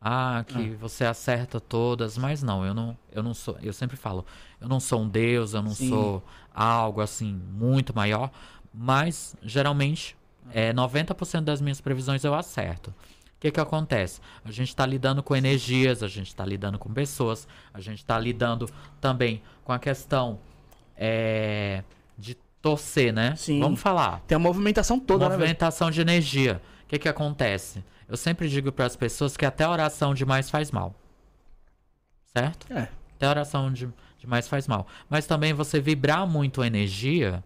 ah, 0.00 0.44
que 0.46 0.70
você 0.70 1.04
acerta 1.04 1.58
todas, 1.58 2.18
mas 2.18 2.42
não, 2.42 2.64
eu 2.64 2.74
não, 2.74 2.96
eu 3.10 3.22
não 3.22 3.32
sou, 3.32 3.56
eu 3.62 3.72
sempre 3.72 3.96
falo, 3.96 4.24
eu 4.60 4.68
não 4.68 4.78
sou 4.78 5.00
um 5.00 5.08
deus, 5.08 5.54
eu 5.54 5.62
não 5.62 5.74
Sim. 5.74 5.88
sou 5.88 6.22
algo 6.54 7.00
assim 7.00 7.40
muito 7.52 7.96
maior, 7.96 8.30
mas 8.72 9.34
geralmente 9.42 10.14
é, 10.52 10.72
90% 10.74 11.40
das 11.40 11.60
minhas 11.60 11.80
previsões 11.80 12.22
eu 12.22 12.34
acerto. 12.34 12.90
O 12.90 13.40
que 13.40 13.50
que 13.50 13.60
acontece? 13.60 14.20
A 14.44 14.50
gente 14.50 14.68
está 14.68 14.86
lidando 14.86 15.22
com 15.22 15.34
energias, 15.34 16.02
a 16.02 16.08
gente 16.08 16.28
está 16.28 16.44
lidando 16.44 16.78
com 16.78 16.92
pessoas, 16.92 17.48
a 17.72 17.80
gente 17.80 17.98
está 17.98 18.18
lidando 18.18 18.68
também 19.00 19.42
com 19.64 19.72
a 19.72 19.78
questão 19.78 20.38
é, 20.96 21.82
torcer, 22.64 23.12
né? 23.12 23.36
Sim. 23.36 23.60
Vamos 23.60 23.78
falar. 23.78 24.20
Tem 24.26 24.36
a 24.36 24.38
movimentação 24.38 24.98
toda, 24.98 25.28
né? 25.28 25.36
Movimentação 25.36 25.90
de 25.90 26.00
energia. 26.00 26.62
O 26.84 26.88
que 26.88 26.98
que 26.98 27.08
acontece? 27.10 27.84
Eu 28.08 28.16
sempre 28.16 28.48
digo 28.48 28.72
para 28.72 28.86
as 28.86 28.96
pessoas 28.96 29.36
que 29.36 29.44
até 29.44 29.68
oração 29.68 30.14
demais 30.14 30.48
faz 30.48 30.70
mal. 30.70 30.94
Certo? 32.34 32.72
É. 32.72 32.88
Até 33.16 33.28
oração 33.28 33.70
de, 33.70 33.86
demais 34.18 34.48
faz 34.48 34.66
mal. 34.66 34.86
Mas 35.10 35.26
também 35.26 35.52
você 35.52 35.78
vibrar 35.78 36.26
muito 36.26 36.62
a 36.62 36.66
energia 36.66 37.44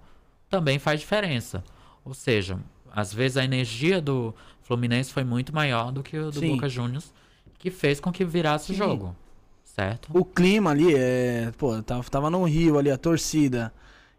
também 0.49 0.79
faz 0.79 1.01
diferença. 1.01 1.65
Ou 2.05 2.15
seja, 2.15 2.57
às 2.93 3.13
vezes 3.13 3.39
a 3.39 3.45
energia 3.45 4.01
do 4.01 4.33
Fluminense 4.63 5.13
foi 5.13 5.25
muito 5.25 5.53
maior 5.53 5.91
do 5.91 6.01
que 6.01 6.17
o 6.17 6.31
do 6.31 6.39
Sim. 6.39 6.55
Boca 6.55 6.69
Juniors, 6.69 7.13
que 7.59 7.73
fez 7.73 7.99
com 7.99 8.13
que 8.13 8.25
virasse 8.25 8.71
o 8.71 8.75
jogo. 8.77 9.17
Certo? 9.65 10.09
O 10.17 10.25
clima 10.25 10.71
ali, 10.71 10.95
é. 10.95 11.53
Pô, 11.59 11.83
tava, 11.83 12.05
tava 12.05 12.31
no 12.31 12.45
Rio 12.45 12.79
ali, 12.79 12.89
a 12.89 12.97
torcida. 12.97 13.73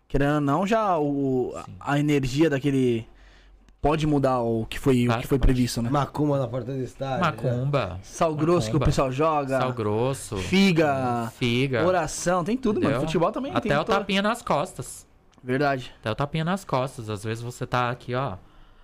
Querendo 0.09 0.35
ou 0.35 0.41
não, 0.41 0.67
já 0.67 0.97
o, 0.99 1.53
a, 1.55 1.63
Sim. 1.63 1.75
a 1.79 1.99
energia 1.99 2.49
daquele. 2.49 3.07
Pode 3.81 4.05
mudar 4.05 4.39
o 4.41 4.65
que 4.65 4.77
foi, 4.77 5.03
o 5.03 5.05
Claro 5.05 5.21
que 5.21 5.27
foi 5.29 5.37
que 5.37 5.41
pode. 5.43 5.53
previsto, 5.53 5.81
né? 5.81 5.89
Macumba 5.89 6.37
na 6.37 6.47
porta 6.49 6.73
do 6.73 6.81
estádio. 6.83 7.21
né? 7.23 7.31
Macumba, 7.31 7.97
Sal 8.03 8.35
grosso 8.35 8.65
que 8.69 8.71
o 8.71 8.73
Macumba. 8.73 8.85
pessoal 8.87 9.09
joga. 9.09 9.57
sal 9.57 9.71
grosso, 9.71 10.35
Figa. 10.35 11.31
figa. 11.37 11.85
Oração, 11.87 12.43
tem 12.43 12.57
tudo, 12.57 12.75
mano. 12.81 12.87
entendeu? 12.89 13.01
Futebol 13.07 13.31
também 13.31 13.53
tem 13.53 13.57
Até 13.71 13.79
o 13.79 13.85
toda- 13.85 13.99
tapinha 13.99 14.21
nas 14.21 14.41
costas. 14.41 15.07
Verdade. 15.41 15.93
Até 16.01 16.11
o 16.11 16.15
tapinha 16.15 16.43
nas 16.43 16.65
costas. 16.65 17.09
Às 17.09 17.23
vezes 17.23 17.41
você 17.41 17.65
tá 17.65 17.89
aqui, 17.89 18.13
ó. 18.13 18.33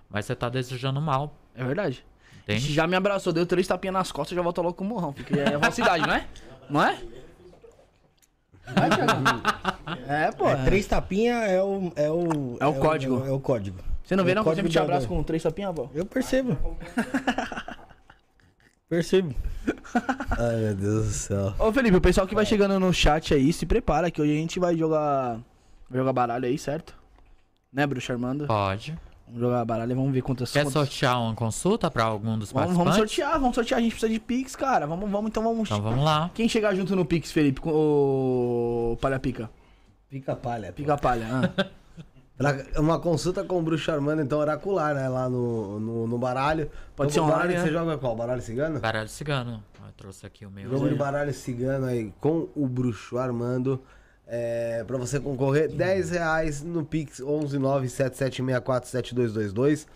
Mas 0.08 0.24
você 0.24 0.34
tá 0.34 0.48
desejando 0.48 0.98
mal. 0.98 1.34
É 1.54 1.62
verdade. 1.62 2.02
Entende? 2.44 2.72
Já 2.72 2.86
me 2.86 2.96
abraçou, 2.96 3.34
deu 3.34 3.44
três 3.44 3.66
tapinhas 3.66 3.92
nas 3.92 4.10
costas 4.12 4.32
e 4.32 4.36
já 4.36 4.40
volta 4.42 4.62
logo 4.62 4.72
com 4.74 4.84
o 4.84 4.86
morrão. 4.88 5.12
Porque 5.12 5.38
é 5.38 5.58
falsidade, 5.58 6.06
não 6.08 6.14
é? 6.14 6.26
Não 6.70 6.82
é? 6.82 6.98
Não 8.74 8.84
é, 8.84 8.88
Thiago? 8.88 10.06
É, 10.08 10.32
pô. 10.32 10.48
É, 10.48 10.64
três 10.64 10.86
tapinhas 10.86 11.48
é 11.50 11.62
o. 11.62 11.92
É 11.94 12.10
o, 12.10 12.56
É 12.60 12.66
o 12.66 12.74
código. 12.74 13.24
É, 13.26 13.30
o 13.30 13.40
código. 13.40 13.78
Você 14.04 14.14
não 14.16 14.24
vê 14.24 14.30
É 14.30 14.34
o 14.34 14.36
não 14.36 14.42
que 14.44 14.48
eu 14.50 14.54
sempre 14.54 14.70
te 14.70 14.78
abraço 14.78 15.08
com 15.08 15.22
três 15.22 15.42
tapinhas, 15.42 15.74
pô? 15.74 15.88
Eu 15.94 16.06
percebo. 16.06 16.56
percebo. 18.88 19.34
Ai, 20.38 20.56
meu 20.56 20.74
Deus 20.74 21.06
do 21.06 21.12
céu. 21.12 21.54
Ô 21.58 21.72
Felipe, 21.72 21.96
o 21.96 22.00
pessoal 22.00 22.26
que 22.26 22.34
vai 22.34 22.46
chegando 22.46 22.78
no 22.78 22.92
chat 22.92 23.34
aí, 23.34 23.52
se 23.52 23.66
prepara 23.66 24.10
que 24.10 24.20
hoje 24.20 24.32
a 24.32 24.36
gente 24.36 24.60
vai 24.60 24.76
jogar. 24.76 25.40
Vai 25.88 25.98
jogar 25.98 26.12
baralho 26.12 26.46
aí, 26.46 26.58
certo? 26.58 26.94
Né, 27.72 27.86
Bruxo 27.86 28.12
Armando? 28.12 28.46
Pode. 28.46 28.96
Vamos 29.26 29.40
jogar 29.40 29.64
baralho 29.64 29.90
e 29.90 29.94
vamos 29.94 30.12
ver 30.12 30.22
quantas 30.22 30.52
Quer 30.52 30.60
quantas- 30.64 30.72
sortear 30.72 31.20
uma 31.20 31.34
consulta 31.34 31.90
pra 31.90 32.04
algum 32.04 32.38
dos 32.38 32.52
Vamos, 32.52 32.68
participantes? 32.76 32.76
vamos 32.76 32.96
sortear, 33.10 33.40
vamos 33.40 33.54
sortear. 33.54 33.78
A 33.78 33.82
gente 33.82 33.90
precisa 33.92 34.12
de 34.12 34.20
Pix, 34.20 34.54
cara. 34.54 34.86
Vamos, 34.86 35.10
vamos, 35.10 35.28
então 35.30 35.42
vamos. 35.42 35.68
Então 35.68 35.82
vamos 35.82 36.04
lá. 36.04 36.30
Quem 36.32 36.48
chegar 36.48 36.74
junto 36.74 36.94
no 36.94 37.04
Pix, 37.04 37.32
Felipe? 37.32 37.60
Com 37.60 37.70
o 37.72 38.96
Palha 39.00 39.18
Pica. 39.18 39.50
Pica 40.08 40.36
palha. 40.36 40.72
Pica 40.72 40.96
Palha. 40.96 41.26
ah. 41.28 41.66
Uma 42.78 43.00
consulta 43.00 43.42
com 43.42 43.58
o 43.58 43.62
Bruxo 43.62 43.90
Armando, 43.90 44.20
então, 44.20 44.38
oracular, 44.38 44.94
né? 44.94 45.08
Lá 45.08 45.26
no, 45.28 45.80
no, 45.80 46.06
no 46.06 46.18
baralho. 46.18 46.70
Pode 46.94 47.10
Então, 47.10 47.24
ser 47.24 47.30
o 47.30 47.32
baralho 47.32 47.50
online, 47.50 47.54
né? 47.54 47.66
você 47.66 47.72
joga 47.72 47.96
qual? 47.98 48.14
Baralho 48.14 48.42
cigano? 48.42 48.78
Baralho 48.78 49.08
cigano. 49.08 49.64
Eu 49.82 49.92
trouxe 49.96 50.26
aqui 50.26 50.44
o 50.44 50.50
meu. 50.50 50.68
Jogo 50.70 50.86
de 50.88 50.94
baralho 50.94 51.32
cigano 51.32 51.86
aí 51.86 52.12
com 52.20 52.46
o 52.54 52.66
Bruxo 52.68 53.16
Armando. 53.16 53.80
É, 54.28 54.82
pra 54.84 54.98
você 54.98 55.20
concorrer, 55.20 55.68
10 55.70 56.10
reais 56.10 56.60
no 56.62 56.84
Pix 56.84 57.20
11977647222. 57.20 59.86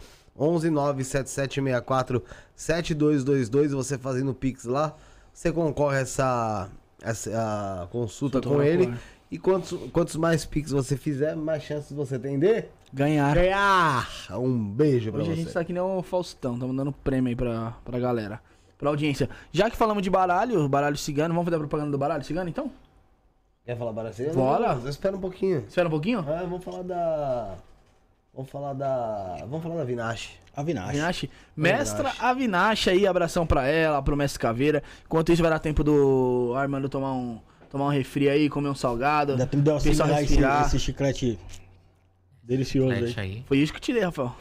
11977647222. 2.57 3.69
Você 3.71 3.99
fazendo 3.99 4.31
o 4.31 4.35
Pix 4.35 4.65
lá, 4.65 4.95
você 5.33 5.53
concorre 5.53 5.99
a 5.99 6.01
essa, 6.01 6.69
essa 7.03 7.83
a 7.83 7.87
consulta 7.89 8.41
com 8.41 8.63
ele. 8.63 8.93
E 9.31 9.39
quantos, 9.39 9.79
quantos 9.93 10.17
mais 10.17 10.45
Pix 10.45 10.73
você 10.73 10.97
fizer, 10.97 11.37
mais 11.37 11.63
chances 11.63 11.93
você 11.93 12.19
tem 12.19 12.39
de 12.39 12.65
Ganhar. 12.93 13.33
ganhar. 13.35 14.09
Um 14.33 14.59
beijo 14.69 15.13
pra 15.13 15.21
Hoje 15.21 15.31
a 15.31 15.35
você. 15.35 15.43
gente 15.43 15.53
tá 15.53 15.65
que 15.65 15.73
nem 15.73 15.81
o 15.81 16.03
Faustão, 16.03 16.55
estamos 16.55 16.77
dando 16.77 16.91
prêmio 16.91 17.29
aí 17.29 17.37
pra, 17.37 17.73
pra 17.85 18.01
galera. 18.01 18.41
Pra 18.77 18.91
audiência. 18.91 19.29
Já 19.53 19.71
que 19.71 19.77
falamos 19.77 20.03
de 20.03 20.11
baralho, 20.11 20.69
baralho 20.69 20.97
cigano, 20.97 21.33
vamos 21.33 21.45
fazer 21.45 21.57
a 21.57 21.61
propaganda 21.61 21.93
do 21.93 21.99
baralho 21.99 22.25
cigano 22.25 22.51
então? 22.51 22.73
Quer 23.65 23.77
falar 23.77 24.13
cigano? 24.13 24.35
Bora. 24.35 24.75
Não, 24.75 24.89
Espera 24.89 25.17
um 25.17 25.21
pouquinho. 25.21 25.65
Espera 25.69 25.87
um 25.89 25.91
pouquinho? 25.91 26.21
Ah, 26.21 26.41
vamos 26.43 26.65
falar 26.65 26.83
da. 26.83 27.55
Vamos 28.35 28.51
falar 28.51 28.73
da. 28.75 29.37
Vamos 29.41 29.63
falar 29.63 29.77
da 29.77 29.85
Vinache. 29.85 30.31
Avinash. 30.57 30.89
Avinash. 30.89 31.29
Mestra 31.57 32.09
Avinash. 32.09 32.25
Avinash 32.25 32.89
aí, 32.89 33.07
abração 33.07 33.47
pra 33.47 33.67
ela, 33.67 34.03
pro 34.03 34.17
Mestre 34.17 34.41
Caveira. 34.41 34.83
Enquanto 35.05 35.33
isso 35.33 35.43
vai 35.43 35.51
dar 35.51 35.59
tempo 35.59 35.85
do 35.85 36.53
Armando 36.57 36.89
tomar 36.89 37.13
um, 37.13 37.41
tomar 37.71 37.87
um 37.87 37.91
refri 37.91 38.29
aí, 38.29 38.49
comer 38.49 38.69
um 38.69 38.75
salgado. 38.75 39.37
Dá 39.37 39.47
tempo 39.47 39.63
de 39.63 39.71
assimilar 39.71 40.23
esse, 40.23 40.39
esse 40.67 40.79
chiclete 40.79 41.39
delicioso 42.43 42.93
aí. 42.93 43.03
Mete 43.03 43.21
aí. 43.21 43.45
Foi 43.47 43.59
isso 43.59 43.73
que 43.73 43.79
eu 43.79 43.83
tirei, 43.83 44.03
Rafael. 44.03 44.35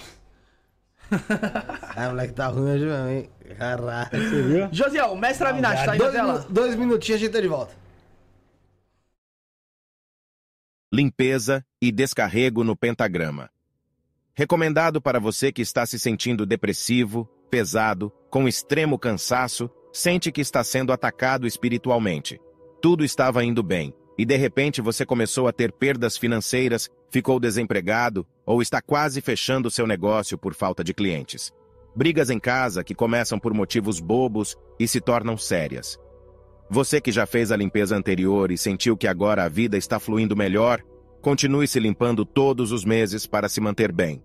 Ah, 1.95 2.09
moleque 2.09 2.33
tá 2.33 2.47
ruim 2.47 2.71
hoje 2.71 2.85
mesmo, 2.85 3.07
hein? 3.09 3.29
Caralho. 3.57 4.09
Você 4.11 4.41
viu? 4.43 4.69
Josiel, 4.71 5.15
Mestre 5.15 5.47
Avinash, 5.47 5.85
tá 5.85 5.91
aí 5.93 5.99
na 5.99 6.05
Dois, 6.05 6.13
minu- 6.23 6.45
dois 6.49 6.75
minutinhos 6.75 7.21
a 7.21 7.25
gente 7.25 7.33
tá 7.33 7.41
de 7.41 7.47
volta. 7.47 7.73
Limpeza 10.91 11.63
e 11.79 11.91
descarrego 11.91 12.63
no 12.63 12.75
pentagrama. 12.75 13.49
Recomendado 14.33 15.01
para 15.01 15.19
você 15.19 15.51
que 15.51 15.61
está 15.61 15.85
se 15.85 15.99
sentindo 15.99 16.45
depressivo, 16.45 17.29
pesado, 17.49 18.11
com 18.29 18.47
extremo 18.47 18.97
cansaço, 18.97 19.69
sente 19.93 20.31
que 20.31 20.41
está 20.41 20.63
sendo 20.63 20.91
atacado 20.91 21.45
espiritualmente. 21.45 22.39
Tudo 22.81 23.03
estava 23.03 23.43
indo 23.43 23.61
bem, 23.61 23.93
e 24.17 24.25
de 24.25 24.35
repente 24.35 24.81
você 24.81 25.05
começou 25.05 25.47
a 25.47 25.53
ter 25.53 25.71
perdas 25.71 26.17
financeiras, 26.17 26.89
ficou 27.11 27.39
desempregado 27.39 28.25
ou 28.45 28.61
está 28.61 28.81
quase 28.81 29.21
fechando 29.21 29.69
seu 29.69 29.85
negócio 29.85 30.37
por 30.37 30.55
falta 30.55 30.83
de 30.83 30.93
clientes. 30.93 31.53
Brigas 31.95 32.29
em 32.29 32.39
casa 32.39 32.83
que 32.83 32.95
começam 32.95 33.37
por 33.37 33.53
motivos 33.53 33.99
bobos 33.99 34.55
e 34.79 34.87
se 34.87 35.01
tornam 35.01 35.37
sérias. 35.37 35.99
Você 36.71 37.01
que 37.01 37.11
já 37.11 37.25
fez 37.25 37.51
a 37.51 37.57
limpeza 37.57 37.97
anterior 37.97 38.51
e 38.51 38.57
sentiu 38.57 38.95
que 38.95 39.07
agora 39.07 39.43
a 39.43 39.49
vida 39.49 39.75
está 39.75 39.99
fluindo 39.99 40.35
melhor, 40.35 40.79
continue 41.19 41.67
se 41.67 41.79
limpando 41.79 42.23
todos 42.23 42.71
os 42.71 42.85
meses 42.85 43.25
para 43.25 43.49
se 43.49 43.59
manter 43.59 43.91
bem. 43.91 44.21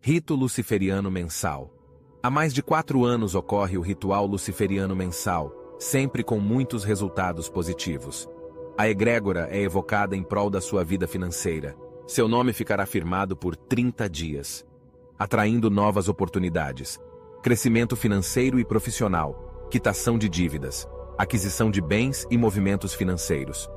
Rito 0.00 0.34
Luciferiano 0.34 1.08
Mensal. 1.08 1.72
Há 2.20 2.28
mais 2.28 2.52
de 2.52 2.64
quatro 2.64 3.04
anos 3.04 3.36
ocorre 3.36 3.78
o 3.78 3.80
ritual 3.80 4.26
luciferiano 4.26 4.96
mensal, 4.96 5.76
sempre 5.78 6.24
com 6.24 6.40
muitos 6.40 6.82
resultados 6.82 7.48
positivos. 7.48 8.28
A 8.76 8.88
egrégora 8.88 9.46
é 9.48 9.62
evocada 9.62 10.16
em 10.16 10.24
prol 10.24 10.50
da 10.50 10.60
sua 10.60 10.82
vida 10.82 11.06
financeira. 11.06 11.76
Seu 12.04 12.26
nome 12.26 12.52
ficará 12.52 12.84
firmado 12.84 13.36
por 13.36 13.54
30 13.54 14.10
dias, 14.10 14.66
atraindo 15.16 15.70
novas 15.70 16.08
oportunidades, 16.08 16.98
crescimento 17.44 17.94
financeiro 17.94 18.58
e 18.58 18.64
profissional, 18.64 19.68
quitação 19.70 20.18
de 20.18 20.28
dívidas, 20.28 20.88
aquisição 21.18 21.70
de 21.70 21.80
bens 21.80 22.26
e 22.30 22.36
movimentos 22.36 22.92
financeiros. 22.92 23.70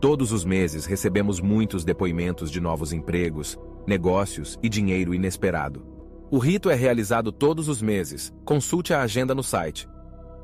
Todos 0.00 0.32
os 0.32 0.44
meses 0.44 0.84
recebemos 0.84 1.40
muitos 1.40 1.84
depoimentos 1.84 2.50
de 2.50 2.60
novos 2.60 2.92
empregos, 2.92 3.56
negócios 3.86 4.58
e 4.62 4.68
dinheiro 4.68 5.14
inesperado. 5.14 5.86
O 6.30 6.38
rito 6.38 6.68
é 6.70 6.74
realizado 6.74 7.30
todos 7.30 7.68
os 7.68 7.80
meses. 7.80 8.32
Consulte 8.44 8.92
a 8.92 9.02
agenda 9.02 9.32
no 9.34 9.42
site. 9.42 9.88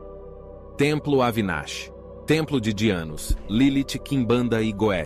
Templo 0.76 1.22
Avinash. 1.22 1.92
Templo 2.26 2.60
de 2.60 2.74
Dianos, 2.74 3.36
Lilith, 3.48 3.96
Kimbanda 4.00 4.60
e 4.60 4.72
Goé. 4.72 5.04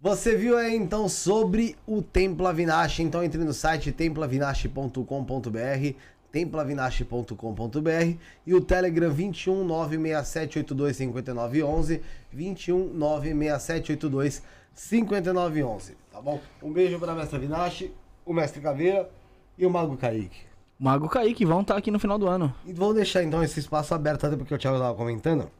Você 0.00 0.34
viu 0.34 0.56
aí 0.56 0.74
então 0.74 1.06
sobre 1.06 1.76
o 1.86 2.00
Templo 2.00 2.46
Avinash, 2.46 3.00
então 3.00 3.22
entre 3.22 3.44
no 3.44 3.52
site 3.52 3.92
temploavinash.com.br, 3.92 5.96
templavinache.com.br 6.32 8.16
e 8.46 8.54
o 8.54 8.60
Telegram 8.62 9.10
21 9.10 9.62
96782 9.64 10.96
5911 10.96 12.00
21 12.32 12.94
96782 12.94 14.42
5911, 14.72 15.94
tá 16.10 16.22
bom? 16.22 16.40
Um 16.62 16.72
beijo 16.72 16.98
pra 16.98 17.14
mestre 17.14 17.38
Vinache, 17.38 17.92
o 18.24 18.32
mestre 18.32 18.62
Caveira 18.62 19.10
e 19.58 19.66
o 19.66 19.70
Mago 19.70 19.98
Kaique. 19.98 20.53
Mago 20.84 21.08
Kaique 21.08 21.46
vão 21.46 21.62
estar 21.62 21.78
aqui 21.78 21.90
no 21.90 21.98
final 21.98 22.18
do 22.18 22.28
ano. 22.28 22.54
E 22.66 22.70
vou 22.74 22.92
deixar 22.92 23.22
então 23.22 23.42
esse 23.42 23.58
espaço 23.58 23.94
aberto, 23.94 24.26
até 24.26 24.36
porque 24.36 24.54
o 24.54 24.58
Thiago 24.58 24.78
tava 24.78 24.94
comentando, 24.94 25.50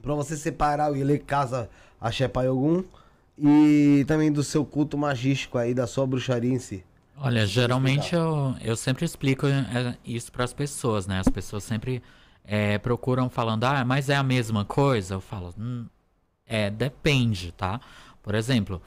pra 0.00 0.14
você 0.14 0.34
separar 0.34 0.90
o 0.90 0.96
Ile 0.96 1.18
Casa 1.18 1.68
Axé 2.00 2.26
Pai 2.26 2.48
Ogum 2.48 2.82
e 3.36 4.02
também 4.08 4.32
do 4.32 4.42
seu 4.42 4.64
culto 4.64 4.96
magístico 4.96 5.58
aí, 5.58 5.74
da 5.74 5.86
sua 5.86 6.06
bruxaria 6.06 6.54
em 6.54 6.58
si. 6.58 6.82
Olha, 7.18 7.46
geralmente 7.46 8.14
eu, 8.14 8.56
eu 8.62 8.76
sempre 8.76 9.04
explico 9.04 9.46
é, 9.46 9.98
isso 10.06 10.32
para 10.32 10.44
as 10.44 10.54
pessoas, 10.54 11.06
né? 11.06 11.20
As 11.20 11.28
pessoas 11.28 11.62
sempre 11.62 12.02
é, 12.42 12.78
procuram 12.78 13.28
falando, 13.28 13.64
ah, 13.64 13.84
mas 13.84 14.08
é 14.08 14.16
a 14.16 14.22
mesma 14.22 14.64
coisa? 14.64 15.16
Eu 15.16 15.20
falo, 15.20 15.54
hum, 15.58 15.84
é, 16.46 16.70
depende, 16.70 17.52
tá? 17.52 17.78
Por 18.22 18.34
exemplo, 18.34 18.80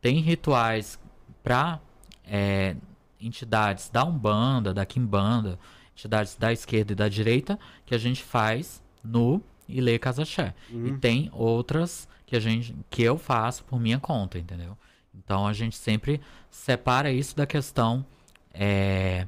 tem 0.00 0.20
rituais 0.20 0.98
para 1.42 1.78
é, 2.26 2.74
entidades 3.20 3.88
da 3.88 4.04
Umbanda, 4.04 4.74
da 4.74 4.84
Quimbanda, 4.84 5.58
entidades 5.94 6.36
da 6.36 6.52
esquerda 6.52 6.92
e 6.92 6.96
da 6.96 7.08
direita, 7.08 7.58
que 7.86 7.94
a 7.94 7.98
gente 7.98 8.22
faz 8.22 8.82
no 9.02 9.40
Ile 9.68 9.98
Casaxé. 9.98 10.54
E 10.88 10.98
tem 10.98 11.30
outras 11.32 12.08
que 12.26 12.36
a 12.36 12.40
gente 12.40 12.74
que 12.90 13.02
eu 13.02 13.16
faço 13.18 13.64
por 13.64 13.78
minha 13.78 13.98
conta, 13.98 14.38
entendeu? 14.38 14.76
Então 15.14 15.46
a 15.46 15.52
gente 15.52 15.76
sempre 15.76 16.20
separa 16.50 17.10
isso 17.12 17.36
da 17.36 17.46
questão, 17.46 18.04
é, 18.52 19.26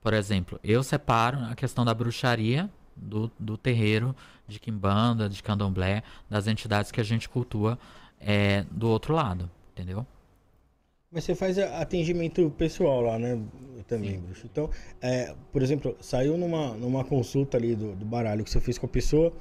por 0.00 0.12
exemplo, 0.12 0.60
eu 0.62 0.82
separo 0.82 1.38
a 1.44 1.54
questão 1.54 1.84
da 1.84 1.94
bruxaria 1.94 2.70
do, 2.94 3.30
do 3.38 3.56
terreiro 3.56 4.14
de 4.46 4.60
Quimbanda, 4.60 5.28
de 5.28 5.42
Candomblé, 5.42 6.02
das 6.28 6.46
entidades 6.46 6.90
que 6.90 7.00
a 7.00 7.04
gente 7.04 7.28
cultua 7.28 7.78
é, 8.20 8.64
do 8.70 8.88
outro 8.88 9.14
lado, 9.14 9.50
entendeu? 9.72 10.06
Mas 11.12 11.24
você 11.24 11.34
faz 11.34 11.58
atendimento 11.58 12.50
pessoal 12.56 13.00
lá, 13.02 13.18
né? 13.18 13.38
Também, 13.86 14.18
bruxo. 14.18 14.46
Então, 14.50 14.70
é, 15.00 15.34
por 15.52 15.60
exemplo, 15.62 15.94
saiu 16.00 16.38
numa, 16.38 16.68
numa 16.74 17.04
consulta 17.04 17.58
ali 17.58 17.74
do, 17.76 17.94
do 17.94 18.04
baralho 18.06 18.42
que 18.44 18.50
você 18.50 18.60
fez 18.60 18.78
com 18.78 18.86
a 18.86 18.88
pessoa 18.88 19.32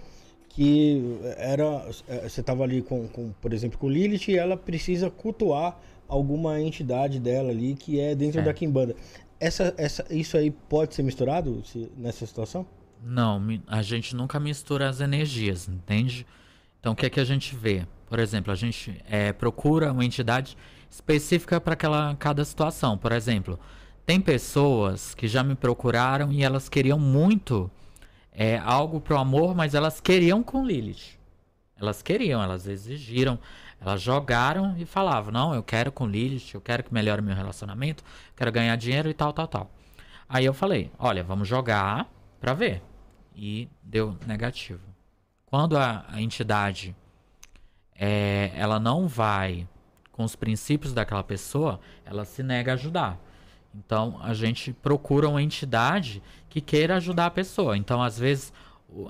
que 0.49 1.01
era. 1.37 1.87
é, 2.07 2.27
Você 2.27 2.43
tava 2.43 2.63
ali 2.63 2.81
com, 2.81 3.07
com, 3.07 3.31
por 3.41 3.53
exemplo, 3.53 3.77
com 3.77 3.87
Lilith 3.89 4.27
e 4.29 4.35
ela 4.37 4.57
precisa 4.57 5.09
cultuar 5.09 5.79
alguma 6.09 6.59
entidade 6.59 7.19
dela 7.19 7.49
ali 7.51 7.73
que 7.75 7.99
é 7.99 8.13
dentro 8.13 8.41
É. 8.41 8.43
da 8.43 8.53
Kimbanda. 8.53 8.95
Essa, 9.39 9.73
essa, 9.77 10.05
isso 10.13 10.35
aí 10.35 10.51
pode 10.51 10.93
ser 10.93 11.03
misturado 11.03 11.63
se- 11.65 11.89
nessa 11.97 12.25
situação? 12.25 12.65
Não, 13.03 13.41
a 13.67 13.81
gente 13.81 14.15
nunca 14.15 14.39
mistura 14.39 14.89
as 14.89 14.99
energias, 14.99 15.69
entende? 15.69 16.27
Então, 16.79 16.91
o 16.93 16.95
que 16.95 17.05
é 17.05 17.09
que 17.09 17.19
a 17.19 17.23
gente 17.23 17.55
vê? 17.55 17.85
Por 18.07 18.19
exemplo, 18.19 18.51
a 18.51 18.55
gente 18.55 19.01
é, 19.09 19.31
procura 19.31 19.91
uma 19.93 20.03
entidade 20.03 20.57
específica 20.91 21.59
para 21.61 21.73
aquela 21.73 22.13
cada 22.17 22.43
situação. 22.43 22.97
Por 22.97 23.13
exemplo, 23.13 23.57
tem 24.05 24.19
pessoas 24.19 25.15
que 25.15 25.27
já 25.27 25.41
me 25.41 25.55
procuraram 25.55 26.31
e 26.31 26.43
elas 26.43 26.67
queriam 26.67 26.99
muito 26.99 27.71
é, 28.31 28.57
algo 28.57 28.99
pro 28.99 29.17
amor, 29.17 29.55
mas 29.55 29.73
elas 29.73 30.01
queriam 30.01 30.43
com 30.43 30.65
Lilith. 30.65 31.17
Elas 31.79 32.01
queriam, 32.01 32.43
elas 32.43 32.67
exigiram, 32.67 33.39
elas 33.79 34.01
jogaram 34.01 34.75
e 34.77 34.85
falavam: 34.85 35.31
Não, 35.31 35.55
eu 35.55 35.63
quero 35.63 35.91
com 35.91 36.05
Lilith, 36.05 36.53
eu 36.53 36.61
quero 36.61 36.83
que 36.83 36.93
melhore 36.93 37.21
meu 37.21 37.35
relacionamento, 37.35 38.03
quero 38.35 38.51
ganhar 38.51 38.75
dinheiro 38.75 39.09
e 39.09 39.13
tal, 39.13 39.33
tal, 39.33 39.47
tal. 39.47 39.71
Aí 40.27 40.45
eu 40.45 40.53
falei: 40.53 40.91
Olha, 40.99 41.23
vamos 41.23 41.47
jogar 41.47 42.07
pra 42.39 42.53
ver. 42.53 42.83
E 43.33 43.69
deu 43.81 44.17
negativo. 44.27 44.81
Quando 45.45 45.77
a, 45.77 46.05
a 46.09 46.21
entidade 46.21 46.95
é, 47.95 48.51
ela 48.55 48.79
não 48.79 49.07
vai 49.07 49.67
com 50.21 50.25
os 50.25 50.35
princípios 50.35 50.93
daquela 50.93 51.23
pessoa, 51.23 51.79
ela 52.05 52.23
se 52.25 52.43
nega 52.43 52.71
a 52.71 52.75
ajudar. 52.75 53.19
Então 53.73 54.19
a 54.21 54.35
gente 54.35 54.71
procura 54.71 55.27
uma 55.27 55.41
entidade 55.41 56.21
que 56.47 56.61
queira 56.61 56.97
ajudar 56.97 57.25
a 57.25 57.31
pessoa. 57.31 57.75
Então 57.75 58.03
às 58.03 58.19
vezes 58.19 58.53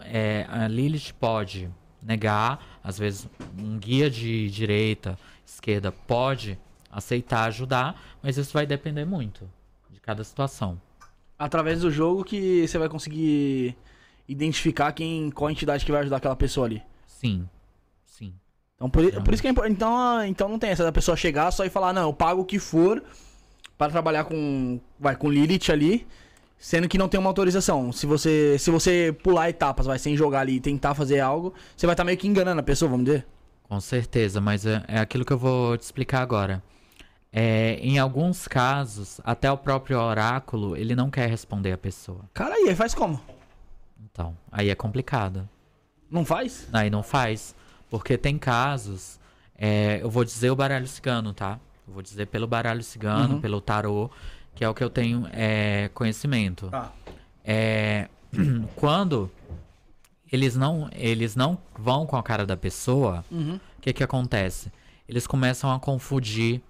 é, 0.04 0.46
a 0.48 0.70
Lilith 0.70 1.14
pode 1.20 1.70
negar, 2.02 2.80
às 2.82 2.98
vezes 2.98 3.28
um 3.60 3.78
guia 3.78 4.10
de 4.10 4.50
direita, 4.50 5.18
esquerda 5.46 5.92
pode 5.92 6.58
aceitar 6.90 7.44
ajudar, 7.46 8.02
mas 8.24 8.38
isso 8.38 8.54
vai 8.54 8.66
depender 8.66 9.04
muito 9.04 9.50
de 9.90 10.00
cada 10.00 10.24
situação. 10.24 10.80
Através 11.38 11.82
do 11.82 11.92
jogo 11.92 12.24
que 12.24 12.66
você 12.66 12.78
vai 12.78 12.88
conseguir 12.88 13.76
identificar 14.30 14.94
quem, 14.94 15.30
qual 15.30 15.52
entidade 15.52 15.84
que 15.84 15.92
vai 15.92 16.02
ajudar 16.02 16.18
aquela 16.18 16.38
pessoa 16.38 16.68
ali. 16.68 16.82
Sim. 17.06 17.50
Então 18.82 18.90
por, 18.90 19.24
por 19.24 19.34
isso 19.34 19.44
que 19.44 19.48
é 19.48 19.52
importante. 19.52 19.76
Então, 19.76 20.26
então 20.26 20.50
não 20.50 20.58
tem 20.58 20.72
essa 20.72 20.84
da 20.84 20.92
pessoa 20.92 21.16
chegar 21.16 21.52
só 21.52 21.64
e 21.64 21.70
falar, 21.70 21.94
não, 21.94 22.04
eu 22.04 22.14
pago 22.14 22.42
o 22.42 22.46
que 22.46 22.58
for 22.58 23.04
para 23.78 23.92
trabalhar 23.92 24.24
com. 24.24 24.80
Vai, 25.00 25.16
com 25.16 25.30
Lilith 25.30 25.72
ali. 25.72 26.08
Sendo 26.58 26.88
que 26.88 26.98
não 26.98 27.08
tem 27.08 27.20
uma 27.20 27.30
autorização. 27.30 27.92
Se 27.92 28.06
você, 28.06 28.58
se 28.60 28.70
você 28.70 29.16
pular 29.24 29.50
etapas, 29.50 29.88
vai 29.88 29.98
sem 29.98 30.16
jogar 30.16 30.42
ali 30.42 30.58
e 30.58 30.60
tentar 30.60 30.94
fazer 30.94 31.20
algo, 31.20 31.56
você 31.76 31.88
vai 31.88 31.94
estar 31.94 32.04
meio 32.04 32.18
que 32.18 32.28
enganando 32.28 32.60
a 32.60 32.64
pessoa, 32.64 32.90
vamos 32.90 33.06
dizer. 33.06 33.26
Com 33.64 33.80
certeza, 33.82 34.40
mas 34.40 34.64
é, 34.66 34.84
é 34.88 35.00
aquilo 35.00 35.26
que 35.26 35.34
eu 35.34 35.40
vou 35.40 35.76
te 35.76 35.82
explicar 35.82 36.22
agora. 36.22 36.62
É, 37.34 37.80
em 37.82 37.98
alguns 37.98 38.48
casos, 38.48 39.20
até 39.24 39.52
o 39.52 39.58
próprio 39.58 40.00
oráculo, 40.00 40.78
ele 40.78 40.96
não 40.96 41.10
quer 41.10 41.28
responder 41.28 41.72
a 41.72 41.78
pessoa. 41.80 42.30
Cara, 42.32 42.54
aí 42.54 42.76
faz 42.76 42.94
como? 42.94 43.20
Então, 44.04 44.38
aí 44.52 44.70
é 44.70 44.76
complicado. 44.76 45.50
Não 46.12 46.24
faz? 46.24 46.68
Aí 46.72 46.92
não 46.92 47.02
faz. 47.02 47.56
Porque 47.92 48.18
tem 48.18 48.40
casos. 48.40 49.20
é, 49.64 50.00
eu 50.02 50.10
vou 50.10 50.24
dizer 50.26 50.50
o 50.50 50.56
baralho 50.56 50.88
cigano, 50.88 51.32
tá? 51.36 51.60
Eu 51.88 51.94
vou 51.94 52.02
dizer 52.02 52.26
pelo 52.26 52.48
baralho 52.48 52.82
cigano, 52.82 53.36
Uhum. 53.36 53.42
pelo 53.42 53.62
tarô, 53.62 54.10
que 54.56 54.64
é 54.66 54.68
o 54.70 54.74
que 54.74 54.84
eu 54.84 54.90
tenho 54.90 55.28
é, 55.32 55.88
conhecimento. 55.94 56.68
Tá. 56.70 56.92
É, 57.46 58.08
quando 58.76 59.30
eles 60.32 60.56
não, 60.56 60.90
eles 60.94 61.36
não 61.36 61.60
vão 61.78 62.08
com 62.08 62.16
a 62.18 62.24
cara 62.24 62.44
da 62.46 62.58
pessoa, 62.58 63.24
o 63.30 63.36
Uhum. 63.36 63.60
que 63.80 63.94
que 63.94 64.04
acontece? 64.04 64.72
Eles 65.08 65.28
começam 65.28 65.72
a 65.72 65.80
confundir 65.80 66.62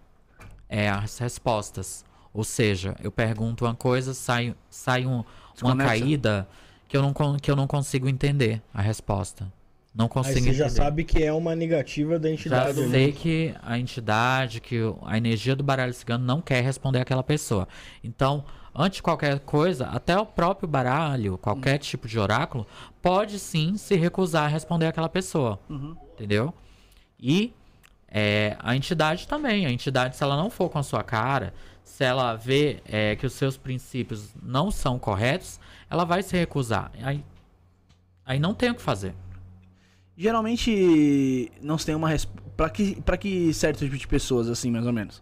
é, 0.67 0.89
as 0.89 1.17
respostas. 1.19 2.03
Ou 2.33 2.43
seja, 2.43 2.95
eu 3.01 3.11
pergunto 3.11 3.63
uma 3.65 3.75
coisa, 3.75 4.13
sai, 4.13 4.53
sai 4.69 5.05
um- 5.05 5.23
uma 5.61 5.75
caída 5.77 6.47
que 6.89 6.97
eu, 6.97 7.01
não, 7.01 7.13
que 7.37 7.49
eu 7.51 7.55
não 7.55 7.67
consigo 7.67 8.09
entender 8.09 8.61
a 8.73 8.81
resposta. 8.81 9.51
Não 9.93 10.05
Aí 10.05 10.09
consigo 10.09 10.39
você 10.39 10.53
já 10.53 10.65
entender. 10.67 10.81
sabe 10.83 11.03
que 11.03 11.21
é 11.23 11.33
uma 11.33 11.53
negativa 11.53 12.17
da 12.17 12.29
Já 12.29 12.33
entidade. 12.33 12.79
né? 12.79 12.89
sei 12.89 13.11
que 13.11 13.53
a 13.61 13.77
entidade, 13.77 14.61
que 14.61 14.79
a 15.03 15.17
energia 15.17 15.55
do 15.55 15.63
baralho 15.63 15.93
cigano 15.93 16.23
não 16.25 16.41
quer 16.41 16.63
responder 16.63 16.99
aquela 17.01 17.23
pessoa. 17.23 17.67
Então, 18.01 18.45
antes 18.73 18.97
de 18.97 19.03
qualquer 19.03 19.39
coisa, 19.41 19.87
até 19.87 20.17
o 20.17 20.25
próprio 20.25 20.67
baralho, 20.67 21.37
qualquer 21.37 21.77
tipo 21.77 22.07
de 22.07 22.17
oráculo, 22.17 22.65
pode 23.01 23.37
sim 23.37 23.75
se 23.75 23.95
recusar 23.95 24.45
a 24.45 24.47
responder 24.47 24.87
aquela 24.87 25.09
pessoa. 25.09 25.59
Entendeu? 26.13 26.53
E 27.19 27.53
é, 28.07 28.55
a 28.59 28.75
entidade 28.75 29.27
também. 29.27 29.65
A 29.65 29.71
entidade, 29.71 30.15
se 30.15 30.23
ela 30.23 30.37
não 30.37 30.49
for 30.49 30.69
com 30.69 30.79
a 30.79 30.83
sua 30.83 31.03
cara, 31.03 31.53
se 31.83 32.05
ela 32.05 32.33
vê 32.35 32.81
é, 32.85 33.17
que 33.17 33.25
os 33.25 33.33
seus 33.33 33.57
princípios 33.57 34.29
não 34.41 34.71
são 34.71 34.97
corretos, 34.97 35.59
ela 35.89 36.05
vai 36.05 36.23
se 36.23 36.37
recusar. 36.37 36.91
Aí, 37.03 37.23
aí 38.25 38.39
não 38.39 38.53
tem 38.53 38.69
o 38.71 38.75
que 38.75 38.81
fazer. 38.81 39.13
Geralmente 40.21 41.51
não 41.61 41.77
se 41.79 41.85
tem 41.87 41.95
uma 41.95 42.07
resposta. 42.07 42.41
Pra 42.55 42.69
que, 42.69 43.01
pra 43.01 43.17
que 43.17 43.51
certo 43.53 43.79
tipo 43.79 43.97
de 43.97 44.07
pessoas, 44.07 44.47
assim, 44.47 44.69
mais 44.69 44.85
ou 44.85 44.93
menos? 44.93 45.21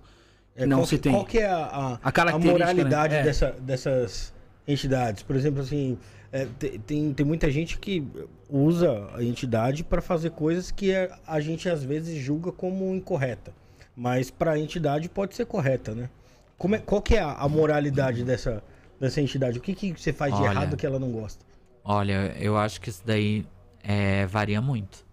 É, 0.56 0.66
não 0.66 0.80
qual, 0.80 0.86
se 0.88 0.98
tem. 0.98 1.12
Qual 1.14 1.26
que 1.26 1.38
é 1.38 1.46
a, 1.48 1.56
a, 1.58 1.94
A 1.94 2.00
a 2.04 2.12
característica, 2.12 2.52
moralidade 2.52 3.14
né? 3.14 3.22
É. 3.22 3.24
dessa- 3.24 3.52
dessas 3.62 4.34
entidades? 4.68 5.24
Por 5.24 5.38
exemplo, 5.38 5.62
assim, 5.62 5.98
é, 6.34 6.46
te- 6.60 6.78
tem, 6.80 7.14
tem 7.14 7.26
muita 7.26 7.50
gente 7.50 7.78
que 7.78 8.06
usa 8.50 9.08
a 9.16 9.24
entidade 9.24 9.86
para 9.86 10.02
fazer 10.02 10.32
coisas 10.32 10.70
que 10.70 10.94
a, 10.94 11.18
a 11.26 11.40
gente 11.40 11.70
às 11.70 11.82
vezes 11.82 12.22
julga 12.22 12.52
como 12.52 12.94
incorreta. 12.94 13.54
Mas 13.96 14.30
para 14.30 14.52
a 14.52 14.60
entidade 14.60 15.08
pode 15.08 15.34
ser 15.34 15.46
correta, 15.46 15.96
né? 15.96 16.10
Como 16.58 16.76
é, 16.76 16.80
qual 16.80 17.02
que 17.02 17.16
é 17.16 17.22
a, 17.22 17.32
a 17.36 17.48
moralidade 17.48 18.24
dessa, 18.26 18.62
dessa 19.00 19.22
entidade? 19.22 19.60
O 19.60 19.62
que, 19.62 19.74
que 19.74 19.94
você 19.98 20.12
faz 20.12 20.34
de 20.36 20.42
Olha. 20.42 20.50
errado 20.52 20.76
que 20.76 20.86
ela 20.86 21.00
não 21.00 21.10
gosta? 21.10 21.46
Olha, 21.86 22.36
eu 22.38 22.58
acho 22.58 22.82
que 22.82 22.90
isso 22.90 23.02
daí 23.06 23.46
é, 23.84 24.26
varia 24.26 24.62
muito. 24.62 25.06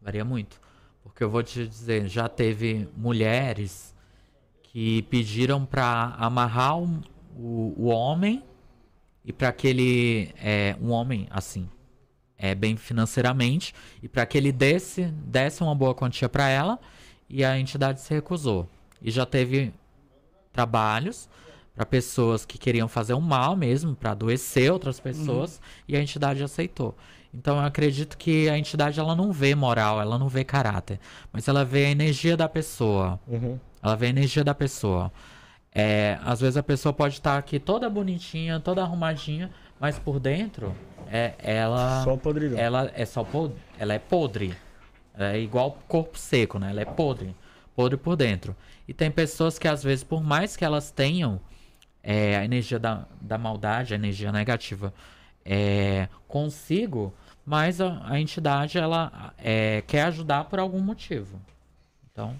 Varia 0.00 0.24
muito. 0.24 0.60
Porque 1.02 1.22
eu 1.24 1.30
vou 1.30 1.42
te 1.42 1.66
dizer, 1.66 2.08
já 2.08 2.28
teve 2.28 2.88
mulheres 2.96 3.94
que 4.62 5.02
pediram 5.02 5.64
pra 5.66 6.14
amarrar 6.18 6.78
um- 6.78 7.00
o, 7.36 7.74
o 7.76 7.86
homem 7.86 8.42
e 9.24 9.32
para 9.32 9.52
que 9.52 9.66
ele 9.66 10.30
é 10.40 10.76
um 10.80 10.90
homem 10.90 11.26
assim 11.30 11.68
é 12.38 12.54
bem 12.54 12.76
financeiramente 12.76 13.74
e 14.02 14.08
para 14.08 14.24
que 14.24 14.38
ele 14.38 14.50
desse 14.52 15.04
desse 15.06 15.62
uma 15.62 15.74
boa 15.74 15.94
quantia 15.94 16.28
pra 16.28 16.48
ela 16.48 16.78
e 17.28 17.44
a 17.44 17.58
entidade 17.58 18.00
se 18.00 18.12
recusou 18.14 18.66
e 19.02 19.10
já 19.10 19.26
teve 19.26 19.72
trabalhos 20.52 21.28
para 21.74 21.84
pessoas 21.86 22.44
que 22.44 22.58
queriam 22.58 22.88
fazer 22.88 23.14
um 23.14 23.20
mal 23.20 23.56
mesmo, 23.56 23.94
para 23.94 24.10
adoecer 24.10 24.70
outras 24.72 25.00
pessoas, 25.00 25.60
e 25.88 25.96
a 25.96 26.00
entidade 26.02 26.42
aceitou. 26.42 26.94
Então 27.32 27.56
eu 27.58 27.64
acredito 27.64 28.18
que 28.18 28.48
a 28.48 28.58
entidade 28.58 28.98
ela 28.98 29.14
não 29.14 29.32
vê 29.32 29.54
moral, 29.54 30.00
ela 30.00 30.18
não 30.18 30.28
vê 30.28 30.42
caráter, 30.44 30.98
mas 31.32 31.46
ela 31.46 31.64
vê 31.64 31.86
a 31.86 31.90
energia 31.90 32.36
da 32.36 32.48
pessoa. 32.48 33.20
Uhum. 33.26 33.58
Ela 33.82 33.94
vê 33.96 34.06
a 34.06 34.10
energia 34.10 34.42
da 34.42 34.54
pessoa. 34.54 35.12
É, 35.72 36.18
às 36.24 36.40
vezes 36.40 36.56
a 36.56 36.62
pessoa 36.62 36.92
pode 36.92 37.14
estar 37.14 37.38
aqui 37.38 37.60
toda 37.60 37.88
bonitinha, 37.88 38.58
toda 38.58 38.82
arrumadinha, 38.82 39.50
mas 39.78 39.98
por 39.98 40.18
dentro 40.18 40.74
é 41.06 41.34
ela 41.38 42.02
Só 42.02 42.16
podridão. 42.16 42.58
ela 42.58 42.90
é 42.94 43.04
só 43.06 43.22
pod... 43.22 43.54
ela 43.78 43.94
é 43.94 43.98
podre. 43.98 44.54
É 45.16 45.38
igual 45.38 45.78
corpo 45.86 46.18
seco, 46.18 46.58
né? 46.58 46.70
Ela 46.70 46.80
é 46.80 46.84
podre, 46.84 47.34
podre 47.76 47.96
por 47.96 48.16
dentro. 48.16 48.56
E 48.88 48.92
tem 48.92 49.10
pessoas 49.10 49.58
que 49.58 49.68
às 49.68 49.82
vezes 49.84 50.02
por 50.02 50.22
mais 50.22 50.56
que 50.56 50.64
elas 50.64 50.90
tenham 50.90 51.40
é, 52.02 52.36
a 52.36 52.44
energia 52.44 52.78
da, 52.78 53.06
da 53.20 53.38
maldade, 53.38 53.92
a 53.92 53.96
energia 53.96 54.32
negativa 54.32 54.92
é, 55.44 56.08
consigo, 56.28 57.12
mas 57.44 57.80
a, 57.80 58.00
a 58.04 58.20
entidade 58.20 58.78
ela 58.78 59.34
é, 59.38 59.82
quer 59.86 60.02
ajudar 60.04 60.44
por 60.44 60.58
algum 60.58 60.80
motivo. 60.80 61.40
Então, 62.12 62.38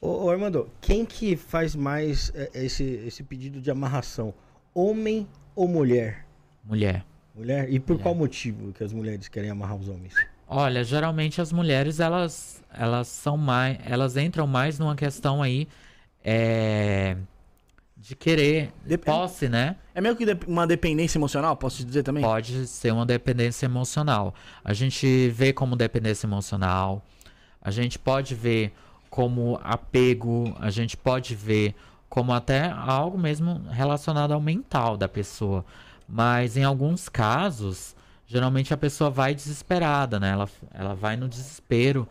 Ô, 0.00 0.24
ô, 0.26 0.30
Armando, 0.30 0.70
quem 0.80 1.04
que 1.04 1.36
faz 1.36 1.74
mais 1.74 2.30
é, 2.34 2.50
esse, 2.54 2.84
esse 2.84 3.22
pedido 3.22 3.60
de 3.60 3.70
amarração? 3.70 4.32
Homem 4.74 5.26
ou 5.56 5.66
mulher? 5.68 6.24
mulher. 6.64 7.04
Mulher? 7.34 7.72
E 7.72 7.78
por 7.78 7.92
Mulher. 7.94 8.02
qual 8.02 8.14
motivo 8.16 8.72
que 8.72 8.82
as 8.82 8.92
mulheres 8.92 9.28
querem 9.28 9.48
amarrar 9.50 9.76
os 9.76 9.88
homens? 9.88 10.14
Olha, 10.46 10.82
geralmente 10.82 11.40
as 11.40 11.52
mulheres 11.52 12.00
elas 12.00 12.62
elas 12.72 13.06
são 13.08 13.36
mais 13.36 13.78
elas 13.84 14.16
entram 14.16 14.46
mais 14.46 14.78
numa 14.78 14.96
questão 14.96 15.40
aí 15.42 15.68
é, 16.24 17.16
de 18.00 18.14
querer 18.14 18.72
Dep- 18.84 19.04
posse, 19.04 19.48
né? 19.48 19.76
É 19.94 20.00
meio 20.00 20.14
que 20.14 20.24
uma 20.46 20.66
dependência 20.66 21.18
emocional, 21.18 21.56
posso 21.56 21.84
dizer 21.84 22.04
também? 22.04 22.22
Pode 22.22 22.66
ser 22.68 22.92
uma 22.92 23.04
dependência 23.04 23.66
emocional. 23.66 24.32
A 24.64 24.72
gente 24.72 25.28
vê 25.30 25.52
como 25.52 25.74
dependência 25.74 26.26
emocional. 26.26 27.04
A 27.60 27.72
gente 27.72 27.98
pode 27.98 28.34
ver 28.34 28.72
como 29.10 29.58
apego. 29.64 30.56
A 30.60 30.70
gente 30.70 30.96
pode 30.96 31.34
ver 31.34 31.74
como 32.08 32.32
até 32.32 32.70
algo 32.70 33.18
mesmo 33.18 33.62
relacionado 33.70 34.32
ao 34.32 34.40
mental 34.40 34.96
da 34.96 35.08
pessoa. 35.08 35.64
Mas 36.08 36.56
em 36.56 36.62
alguns 36.62 37.08
casos, 37.08 37.96
geralmente 38.26 38.72
a 38.72 38.76
pessoa 38.76 39.10
vai 39.10 39.34
desesperada, 39.34 40.20
né? 40.20 40.30
Ela, 40.30 40.48
ela 40.72 40.94
vai 40.94 41.16
no 41.16 41.28
desespero 41.28 42.08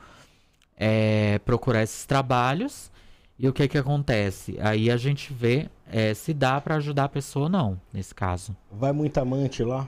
é, 0.76 1.40
procurar 1.40 1.82
esses 1.82 2.06
trabalhos. 2.06 2.92
E 3.40 3.48
o 3.48 3.54
que 3.54 3.68
que 3.68 3.78
acontece? 3.78 4.58
Aí 4.62 4.90
a 4.90 4.98
gente 4.98 5.32
vê 5.34 5.70
é, 5.92 6.14
se 6.14 6.34
dá 6.34 6.60
pra 6.60 6.76
ajudar 6.76 7.04
a 7.06 7.10
pessoa 7.10 7.44
ou 7.44 7.50
não, 7.50 7.80
nesse 7.94 8.14
caso. 8.16 8.56
Vai 8.72 8.92
muito 8.92 9.18
amante 9.20 9.64
lá? 9.64 9.88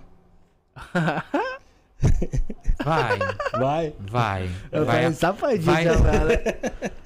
Vai, 2.85 3.19
Vai. 3.59 3.93
vai. 3.99 4.49
Eu 4.71 4.85
vai 4.85 4.95
falei 5.01 5.13
safadinho 5.13 5.63
vai- 5.65 5.83
já. 5.83 5.93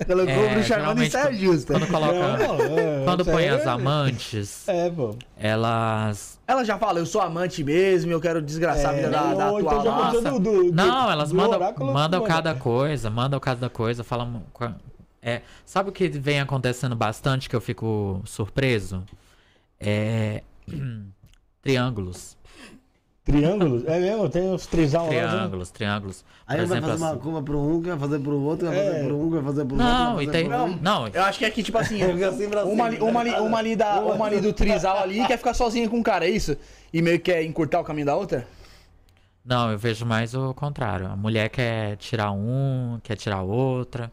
Colocou 0.05 0.29
É, 0.33 0.47
o 0.47 0.49
bruxo 0.53 0.73
armando 0.73 1.03
e 1.03 1.09
quando- 1.09 1.33
justa. 1.33 1.73
Quando 1.73 1.87
coloca. 1.87 2.13
Não, 2.37 2.55
é, 2.77 3.03
Quando 3.03 3.25
põe 3.25 3.47
as 3.49 3.61
é- 3.65 3.69
amantes, 3.69 4.67
É, 4.69 4.89
pô. 4.91 5.15
elas. 5.35 6.39
Ela 6.45 6.63
já 6.63 6.77
fala, 6.77 6.99
eu 6.99 7.05
sou 7.07 7.21
amante 7.21 7.63
mesmo, 7.63 8.11
eu 8.11 8.21
quero 8.21 8.39
desgraçar 8.41 8.91
a 8.91 8.93
vida 8.93 9.09
da, 9.09 9.33
da 9.33 9.49
então 9.59 10.39
do- 10.39 10.39
do- 10.39 10.71
Não, 10.73 11.09
elas 11.09 11.29
do 11.29 11.35
mandam, 11.37 11.59
mandam 11.59 12.21
manda. 12.21 12.33
cada 12.33 12.53
coisa, 12.53 13.09
mandam 13.09 13.39
cada 13.39 13.69
coisa, 13.69 14.03
falam. 14.03 14.43
É, 15.23 15.41
sabe 15.65 15.89
o 15.89 15.93
que 15.93 16.09
vem 16.09 16.41
acontecendo 16.41 16.95
bastante 16.95 17.49
que 17.49 17.55
eu 17.55 17.61
fico 17.61 18.21
surpreso? 18.25 19.03
É. 19.79 20.43
Triângulos. 21.61 22.35
Triângulos? 23.23 23.85
É 23.85 23.99
mesmo? 24.01 24.27
Tem 24.29 24.41
uns 24.51 24.67
trisal 24.67 25.05
lá. 25.05 25.11
né? 25.13 25.27
Triângulos, 25.29 25.71
triângulos. 25.71 26.25
Aí 26.45 26.57
Por 26.57 26.65
vai 26.67 26.77
exemplo, 26.77 26.89
fazer 26.91 27.03
uma 27.05 27.15
curva 27.17 27.41
pro 27.41 27.57
um, 27.57 27.81
que 27.81 27.87
vai 27.87 27.97
fazer 27.97 28.19
pro 28.19 28.37
outro, 28.41 28.67
vai 28.67 28.75
fazer 28.75 28.97
É. 28.97 29.03
pro 29.05 29.17
um, 29.17 29.29
que 29.29 29.35
vai 29.35 29.43
fazer 29.43 29.65
pro 29.65 29.75
Não, 29.77 30.07
outro. 30.09 30.21
e 30.21 30.25
vai 30.25 30.35
tem. 30.35 30.45
pro 30.49 30.57
outro. 30.59 30.79
Não, 30.81 31.07
Eu 31.07 31.23
acho 31.23 31.39
que 31.39 31.45
é 31.45 31.49
que, 31.49 31.63
tipo 31.63 31.77
assim, 31.77 32.01
assim 32.03 32.45
uma 32.65 32.85
ali, 32.85 32.97
uma, 32.99 33.19
ali, 33.21 33.31
uma, 33.31 33.57
ali 33.59 33.75
da, 33.77 34.01
uma 34.01 34.25
ali 34.25 34.41
do 34.41 34.51
trisal 34.51 34.97
ali 34.99 35.25
quer 35.25 35.37
ficar 35.37 35.53
sozinha 35.53 35.87
com 35.89 36.01
o 36.01 36.03
cara, 36.03 36.25
é 36.25 36.29
isso? 36.29 36.57
E 36.91 37.01
meio 37.01 37.17
que 37.17 37.31
quer 37.31 37.43
encurtar 37.45 37.79
o 37.79 37.83
caminho 37.85 38.07
da 38.07 38.15
outra? 38.17 38.45
Não, 39.45 39.71
eu 39.71 39.77
vejo 39.77 40.05
mais 40.05 40.33
o 40.33 40.53
contrário. 40.53 41.07
A 41.07 41.15
mulher 41.15 41.47
quer 41.49 41.95
tirar 41.97 42.31
um, 42.31 42.99
quer 43.01 43.15
tirar 43.15 43.41
outra. 43.41 44.11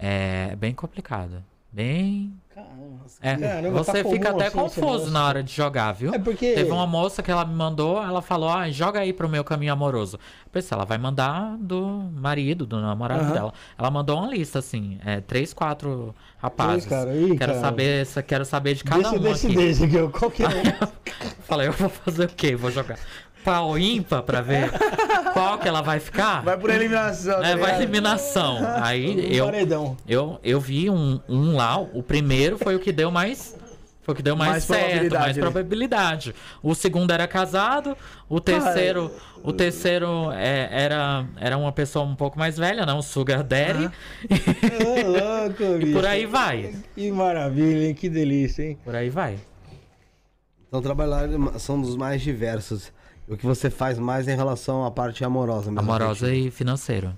É 0.00 0.56
bem 0.56 0.72
complicado. 0.74 1.42
Bem. 1.72 2.32
É, 3.22 3.36
Caramba, 3.36 3.70
você 3.84 4.02
tá 4.02 4.08
fica 4.10 4.30
até 4.30 4.46
assim 4.48 4.56
confuso 4.58 5.10
na 5.10 5.24
hora 5.26 5.42
de 5.42 5.52
jogar, 5.52 5.92
viu? 5.92 6.12
É 6.14 6.18
porque- 6.18 6.52
Teve 6.54 6.70
uma 6.70 6.86
moça 6.86 7.22
que 7.22 7.30
ela 7.30 7.44
me 7.44 7.54
mandou, 7.54 8.02
ela 8.02 8.20
falou, 8.20 8.48
ah, 8.50 8.68
joga 8.70 9.00
aí 9.00 9.12
pro 9.12 9.28
meu 9.28 9.42
caminho 9.44 9.72
amoroso. 9.72 10.16
Eu 10.16 10.50
pensei, 10.52 10.74
ela 10.74 10.84
vai 10.84 10.98
mandar 10.98 11.56
do 11.58 11.80
marido, 12.14 12.66
do 12.66 12.78
namorado 12.80 13.22
Aham. 13.24 13.32
dela. 13.32 13.54
Ela 13.78 13.90
mandou 13.90 14.18
uma 14.18 14.28
lista, 14.28 14.58
assim, 14.58 14.98
é, 15.04 15.20
três, 15.20 15.54
quatro 15.54 16.14
rapazes. 16.38 16.86
cara, 16.86 17.14
ih, 17.14 17.36
quero, 17.36 17.52
cara. 17.52 17.60
saber, 17.60 18.06
quero 18.26 18.44
saber 18.44 18.74
de 18.74 18.84
cada 18.84 19.10
Desse, 19.18 19.46
um 19.46 19.54
desse, 19.54 19.84
aqui. 19.84 19.98
ó, 19.98 20.08
qual 20.08 20.30
que 20.30 20.42
é? 20.42 20.48
Falei, 21.44 21.68
eu 21.68 21.72
vou 21.72 21.88
fazer 21.88 22.24
o 22.24 22.28
quê? 22.28 22.56
Vou 22.56 22.70
jogar 22.70 22.98
pau 23.44 23.78
ímpar 23.78 24.22
pra 24.22 24.40
ver 24.40 24.70
qual 25.32 25.58
que 25.58 25.68
ela 25.68 25.80
vai 25.82 25.98
ficar? 26.00 26.42
Vai 26.42 26.58
por 26.58 26.70
eliminação. 26.70 27.40
tá 27.40 27.46
É, 27.48 27.56
vai 27.56 27.56
ligado? 27.56 27.82
eliminação. 27.82 28.58
Aí 28.82 29.36
eu, 29.36 29.46
Paredão. 29.46 29.96
eu, 30.08 30.38
eu 30.42 30.60
vi 30.60 30.90
um, 30.90 31.20
um 31.28 31.56
lá, 31.56 31.78
o 31.78 32.02
primeiro 32.02 32.58
foi 32.58 32.74
o 32.74 32.80
que 32.80 32.92
deu 32.92 33.10
mais. 33.10 33.56
Foi 34.02 34.14
o 34.14 34.16
que 34.16 34.22
deu 34.22 34.34
mais, 34.34 34.50
Mais 34.52 34.64
certo, 34.64 34.80
probabilidade, 34.82 35.24
mais 35.24 35.36
né? 35.36 35.42
probabilidade. 35.42 36.34
O 36.62 36.74
segundo 36.74 37.10
era 37.12 37.28
casado, 37.28 37.94
o 38.30 38.40
terceiro, 38.40 39.10
o 39.44 39.52
terceiro 39.52 40.32
é, 40.32 40.68
era, 40.72 41.26
era 41.38 41.58
uma 41.58 41.70
pessoa 41.70 42.04
um 42.06 42.16
pouco 42.16 42.38
mais 42.38 42.56
velha, 42.56 42.86
não, 42.86 42.98
um 42.98 43.02
sugar 43.02 43.42
daddy. 43.42 43.84
Ô, 43.84 45.06
louco, 45.06 45.62
E 45.86 45.92
por 45.92 46.06
aí 46.06 46.24
vai. 46.24 46.74
Que 46.94 47.10
maravilha, 47.12 47.86
hein? 47.88 47.94
Que 47.94 48.08
delícia, 48.08 48.62
hein? 48.64 48.78
Por 48.82 48.96
aí 48.96 49.10
vai. 49.10 49.38
Então 50.66 50.80
trabalhar 50.80 51.28
são 51.58 51.80
dos 51.80 51.94
mais 51.94 52.22
diversos. 52.22 52.90
O 53.30 53.36
que 53.36 53.46
você 53.46 53.70
faz 53.70 53.98
mais 53.98 54.26
em 54.26 54.34
relação 54.34 54.84
à 54.84 54.90
parte 54.90 55.24
amorosa 55.24 55.70
mesmo? 55.70 55.80
Amorosa 55.80 56.34
e 56.34 56.50
financeiro. 56.50 57.16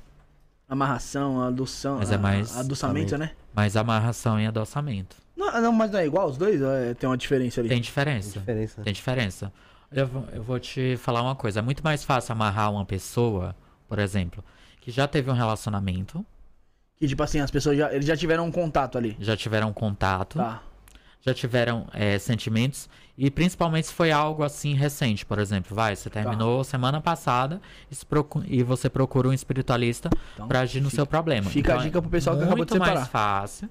Amarração, 0.68 1.42
adoção. 1.42 1.98
Mas 1.98 2.12
é 2.12 2.18
mais- 2.18 2.56
Adoçamento, 2.56 3.16
né? 3.18 3.32
Mas 3.54 3.76
amarração 3.76 4.38
e 4.40 4.46
adoçamento. 4.46 5.16
Não, 5.36 5.60
não, 5.60 5.72
mas 5.72 5.90
não 5.90 5.98
é 5.98 6.06
igual 6.06 6.28
os 6.28 6.36
dois? 6.36 6.60
É- 6.60 6.94
Tem 6.94 7.08
uma 7.08 7.16
diferença 7.16 7.60
ali? 7.60 7.68
Tem 7.68 7.80
diferença. 7.80 8.38
diferença. 8.38 8.82
Tem 8.82 8.92
diferença. 8.92 9.52
Eu, 9.90 10.06
vou- 10.06 10.24
eu 10.32 10.42
vou 10.42 10.58
te 10.60 10.96
falar 10.96 11.22
uma 11.22 11.34
coisa. 11.34 11.58
É 11.60 11.62
muito 11.62 11.82
mais 11.82 12.04
fácil 12.04 12.32
amarrar 12.32 12.70
uma 12.70 12.84
pessoa, 12.84 13.54
por 13.88 13.98
exemplo, 13.98 14.42
que 14.80 14.90
já 14.90 15.06
teve 15.06 15.30
um 15.30 15.34
relacionamento, 15.34 16.24
Que 16.98 17.08
tipo 17.08 17.22
assim, 17.22 17.40
as 17.40 17.50
pessoas 17.50 17.76
já, 17.76 17.92
eles 17.92 18.06
já 18.06 18.16
tiveram 18.16 18.46
um 18.46 18.52
contato 18.52 18.96
ali. 18.96 19.16
já 19.18 19.36
tiveram 19.36 19.72
contato, 19.72 20.38
Tá. 20.38 20.62
Já 21.24 21.32
tiveram 21.32 21.86
é, 21.92 22.18
sentimentos, 22.18 22.88
e 23.16 23.30
principalmente 23.30 23.86
se 23.86 23.92
foi 23.94 24.10
algo 24.10 24.42
assim 24.42 24.74
recente, 24.74 25.24
por 25.24 25.38
exemplo. 25.38 25.74
Vai, 25.74 25.94
você 25.94 26.10
terminou 26.10 26.64
semana 26.64 27.00
passada 27.00 27.60
e, 28.48 28.62
você 28.62 28.90
procura 28.90 29.28
um 29.28 29.32
espiritualista 29.32 30.10
Então, 30.34 30.48
pra 30.48 30.60
agir 30.60 30.80
no 30.80 30.90
fica- 30.90 30.96
seu 30.96 31.06
problema. 31.06 31.48
fica 31.48 31.72
a 31.72 31.74
Então, 31.76 31.84
dica 31.86 31.98
é 31.98 32.00
pro 32.00 32.10
pessoal 32.10 32.36
que 32.36 32.42
acabou 32.42 32.64
de 32.64 32.70
muito 32.72 32.78
mais 32.78 32.90
separar. 33.00 33.06
fácil 33.08 33.68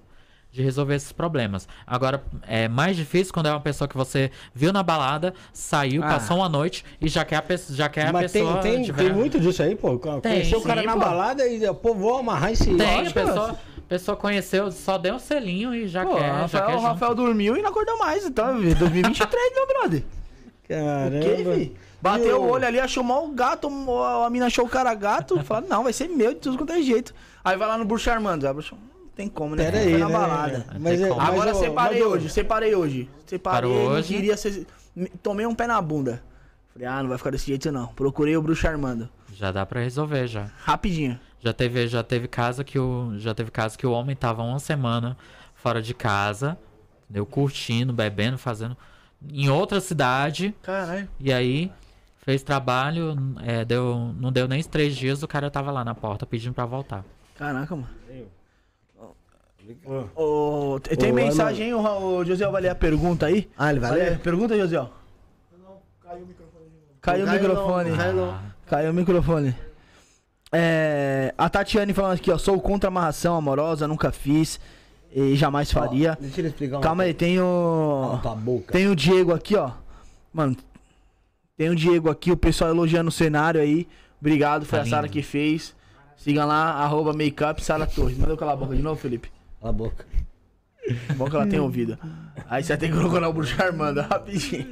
de 0.54 0.62
resolver 0.62 0.95
esses 0.95 1.12
problemas. 1.14 1.66
Agora, 1.88 2.22
é 2.45 2.68
mais 2.68 2.95
difícil 2.97 3.34
quando 3.34 3.45
é 3.47 3.52
uma 3.52 3.62
pessoa 3.62 3.88
que 3.88 3.95
você 3.95 4.30
viu 4.54 4.72
na 4.74 4.84
balada, 4.84 5.34
saiu, 5.54 6.04
Ah. 6.04 6.08
passou 6.10 6.38
uma 6.38 6.49
noite 6.49 6.84
e 6.99 7.08
já 7.08 7.24
quer 7.24 7.38
a, 7.38 7.41
pe- 7.41 7.58
já 7.70 7.88
quer 7.88 8.08
a 8.08 8.14
Mas 8.14 8.32
tem, 8.34 8.43
pessoa... 8.43 8.62
tem, 8.62 8.82
de 8.82 8.91
tem 8.93 9.14
muito 9.14 9.39
disso 9.39 9.64
aí, 9.64 9.76
pô. 9.78 9.97
Conheceu 9.97 10.60
o 10.60 10.64
cara 10.64 10.82
sim, 10.82 10.88
na 10.88 10.93
pô. 10.93 10.99
balada 10.99 11.47
e, 11.47 11.74
pô, 11.76 11.95
vou 11.95 12.18
amarrar 12.18 12.52
esse... 12.52 12.66
Tem, 12.76 13.08
a 13.08 13.12
pessoa, 13.12 13.52
a 13.52 13.70
pessoa 13.92 14.16
conheceu, 14.16 14.72
só 14.72 14.98
deu 14.98 15.16
um 15.16 15.20
selinho 15.20 15.76
e 15.76 15.86
já 15.86 16.06
Pô, 16.06 16.16
quer, 16.16 16.22
o 16.22 16.22
já 16.22 16.34
Rafael, 16.44 16.66
quer 16.66 16.72
o 16.72 16.76
junto. 16.78 16.88
Rafael 16.88 17.14
dormiu 17.16 17.58
e 17.58 17.62
não 17.62 17.70
acordou 17.72 17.98
mais, 18.00 18.26
então, 18.26 18.54
2023, 18.56 19.54
meu 19.54 19.68
brother. 19.68 20.00
O 20.00 20.04
quê, 20.64 20.74
Caramba. 20.74 21.72
Bateu 22.02 22.42
o 22.42 22.50
olho 22.50 22.66
ali, 22.66 22.80
achou 22.80 23.04
mal 23.04 23.26
o 23.26 23.34
gato, 23.34 23.68
a 24.26 24.30
mina 24.30 24.46
achou 24.46 24.66
o 24.66 24.70
cara 24.70 24.94
gato, 24.94 25.38
fala, 25.44 25.66
não, 25.68 25.84
vai 25.84 25.92
ser 25.92 26.08
meu 26.08 26.34
de 26.34 26.39
tudo 26.39 26.58
quanto 26.58 26.72
é 26.72 26.82
jeito. 26.82 27.14
Aí 27.44 27.58
vai 27.58 27.68
lá 27.68 27.78
no 27.78 27.84
bruxo 27.84 28.10
Armando, 28.10 28.48
bruxa, 28.54 28.76
não 28.76 29.08
tem 29.14 29.28
como, 29.28 29.58
né? 29.58 29.66
Pera 29.66 29.84
Foi 29.84 29.94
aí, 29.94 30.00
na 30.00 30.08
né? 30.08 30.14
balada. 30.14 30.66
Mas, 30.80 31.02
é- 31.02 31.10
mas, 31.10 31.28
Agora 31.28 31.52
ô, 31.52 31.56
separei 31.60 32.02
hoje, 32.04 32.30
separei 32.30 32.74
hoje. 32.74 33.10
Separei, 33.28 33.70
hoje? 33.70 34.08
queria 34.14 34.38
ser... 34.38 34.66
me- 34.96 35.10
Tomei 35.22 35.46
um 35.46 35.54
pé 35.54 35.68
na 35.68 35.82
bunda. 35.82 36.24
Falei, 36.74 36.88
ah, 36.88 37.02
não 37.04 37.10
vai 37.10 37.18
ficar 37.18 37.32
desse 37.32 37.48
jeito 37.48 37.70
não. 37.74 37.88
Procurei 37.88 38.38
o 38.38 38.42
bruxo 38.42 38.66
Armando. 38.66 39.10
Já 39.34 39.52
dá 39.52 39.66
pra 39.66 39.82
resolver, 39.82 40.26
já. 40.28 40.50
Rapidinho. 40.64 41.20
Já 41.44 41.52
teve, 41.54 41.88
já 41.88 42.04
teve 42.04 42.28
caso 42.28 42.64
que 42.64 42.78
o, 42.78 43.18
já 43.18 43.34
teve 43.34 43.50
caso 43.52 43.78
que 43.78 43.86
o 43.88 43.92
homem 43.92 44.16
tava 44.16 44.44
uma 44.44 44.60
semana 44.60 45.18
fora 45.56 45.82
de 45.82 45.94
casa, 45.94 46.58
entendeu? 47.06 47.26
Curtindo, 47.26 47.92
bebendo, 47.92 48.38
fazendo 48.38 48.78
em 49.28 49.50
outra 49.50 49.80
cidade 49.82 50.54
Caralho. 50.62 51.08
e 51.20 51.32
aí 51.34 51.72
fez 52.18 52.44
trabalho, 52.44 53.16
é, 53.44 53.66
deu, 53.66 54.14
não 54.18 54.32
deu 54.32 54.48
nem 54.48 54.64
três 54.64 54.96
dias, 54.96 55.24
o 55.24 55.28
cara 55.28 55.50
tava 55.50 55.72
lá 55.72 55.84
na 55.84 55.96
porta 55.96 56.26
pedindo 56.26 56.54
pra 56.54 56.66
voltar. 56.66 57.04
Caraca, 57.36 57.76
mano. 57.76 57.89
Ô, 60.16 60.80
tem 60.82 60.98
tem 60.98 61.12
Ô, 61.12 61.16
mensagem, 61.16 61.68
hein? 61.68 61.74
O, 61.74 62.18
o 62.18 62.26
José 62.26 62.48
vai 62.48 62.62
ler 62.62 62.70
a 62.70 62.76
pergunta 62.76 63.26
aí? 63.28 63.50
Ah, 63.58 63.72
ele 63.72 63.80
vai 63.80 63.92
ler? 63.92 64.20
Pergunta, 64.20 64.58
José. 64.58 64.78
Caiu 67.02 67.24
o 67.24 67.28
Não 67.28 67.34
caiu 67.34 67.42
microfone. 67.42 67.89
não, 67.89 67.98
caiu 67.98 68.16
não. 68.16 68.39
Caiu 68.68 68.92
o 68.92 68.94
microfone. 68.94 69.56
É, 70.52 71.34
a 71.38 71.49
Tatiane 71.49 71.93
falando 71.93 72.16
aqui, 72.16 72.32
ó. 72.32 72.38
Sou 72.38 72.60
contra 72.60 72.89
amarração 72.89 73.36
amorosa, 73.36 73.88
nunca 73.88 74.12
fiz 74.12 74.60
e 75.14 75.36
jamais 75.36 75.72
faria. 75.72 76.18
Ó, 76.18 76.22
deixa 76.22 76.41
ele 76.41 76.47
explicar 76.49 76.78
uma 76.78 76.82
Calma 76.82 77.04
aí, 77.04 77.14
tem 77.14 77.39
o. 77.39 78.20
Cala 78.22 78.36
boca. 78.36 78.72
Tem 78.74 78.88
o 78.88 78.95
Diego 78.95 79.34
aqui, 79.34 79.56
ó. 79.56 79.72
Mano, 80.34 80.56
tem 81.58 81.70
o 81.70 81.76
Diego 81.76 82.10
aqui, 82.10 82.32
o 82.32 82.38
pessoal 82.38 82.70
elogiando 82.72 83.10
o 83.10 83.12
cenário 83.12 83.62
aí. 83.62 83.88
Obrigado, 84.20 84.66
foi 84.66 84.80
Tá 84.80 84.86
a 84.86 84.88
Sara 84.88 85.08
que 85.08 85.22
fez. 85.22 85.74
Sigam 86.18 86.47
lá, 86.47 86.74
arroba 86.74 87.14
makeup 87.14 87.60
Sara 87.64 87.88
Torres. 87.88 88.18
Manda 88.18 88.34
eu 88.34 88.38
calar 88.38 88.54
a 88.54 88.58
boca 88.58 88.76
de 88.76 88.82
novo, 88.82 88.99
Felipe. 88.99 89.32
Cala 89.60 89.72
a 89.72 89.74
boca. 89.74 90.06
Bom 91.16 91.30
que 91.30 91.36
ela 91.36 91.48
tem 91.48 91.60
ouvido. 91.60 91.98
Aí 92.50 92.64
você 92.64 92.76
tem 92.78 92.92
que 92.92 92.98
colocar 92.98 93.28
o 93.28 93.34
bruxo 93.34 93.62
Armando, 93.62 94.02
rapidinho. 94.02 94.68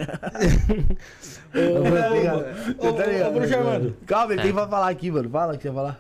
Ô, 2.77 2.93
Tá 2.93 3.29
Bruxo 3.31 3.55
Armando. 3.55 3.97
Calma, 4.05 4.33
ele 4.33 4.41
tem 4.41 4.53
pra 4.53 4.67
falar 4.67 4.89
aqui, 4.89 5.11
mano. 5.11 5.29
Fala 5.29 5.53
o 5.53 5.57
que 5.57 5.63
você 5.63 5.69
vai 5.69 5.83
falar. 5.83 5.99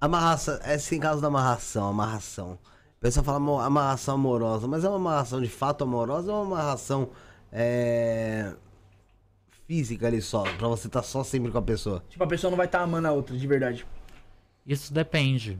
Amarração, 0.00 0.58
é 0.64 0.78
sem 0.78 0.98
caso 0.98 1.20
da 1.20 1.28
amarração, 1.28 1.88
amarração. 1.88 2.58
O 2.98 3.00
pessoal 3.00 3.24
fala 3.24 3.64
amarração 3.64 4.14
amorosa, 4.14 4.66
mas 4.66 4.84
é 4.84 4.88
uma 4.88 4.96
amarração 4.96 5.40
de 5.40 5.48
fato 5.48 5.84
amorosa 5.84 6.32
ou 6.32 6.38
é 6.38 6.44
uma 6.44 6.56
amarração 6.58 7.10
é, 7.52 8.52
física 9.66 10.06
ali 10.06 10.20
só, 10.20 10.42
pra 10.56 10.68
você 10.68 10.86
estar 10.86 11.02
só 11.02 11.22
sempre 11.22 11.50
com 11.50 11.58
a 11.58 11.62
pessoa? 11.62 12.02
Tipo, 12.08 12.24
a 12.24 12.26
pessoa 12.26 12.50
não 12.50 12.56
vai 12.56 12.66
estar 12.66 12.80
amando 12.80 13.08
a 13.08 13.12
outra, 13.12 13.36
de 13.36 13.46
verdade. 13.46 13.86
Isso 14.66 14.92
depende. 14.92 15.58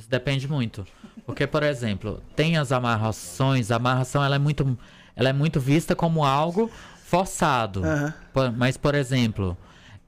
Isso 0.00 0.08
depende 0.10 0.48
muito. 0.48 0.86
Porque, 1.26 1.46
por 1.46 1.62
exemplo, 1.62 2.22
tem 2.34 2.56
as 2.56 2.72
amarrações, 2.72 3.70
a 3.70 3.76
amarração 3.76 4.24
ela 4.24 4.36
é 4.36 4.38
muito, 4.38 4.78
ela 5.14 5.28
é 5.28 5.32
muito 5.32 5.60
vista 5.60 5.94
como 5.94 6.24
algo 6.24 6.70
forçado. 7.04 7.84
Aham. 7.84 8.14
Por- 8.32 8.50
mas, 8.52 8.76
por 8.78 8.94
exemplo, 8.94 9.56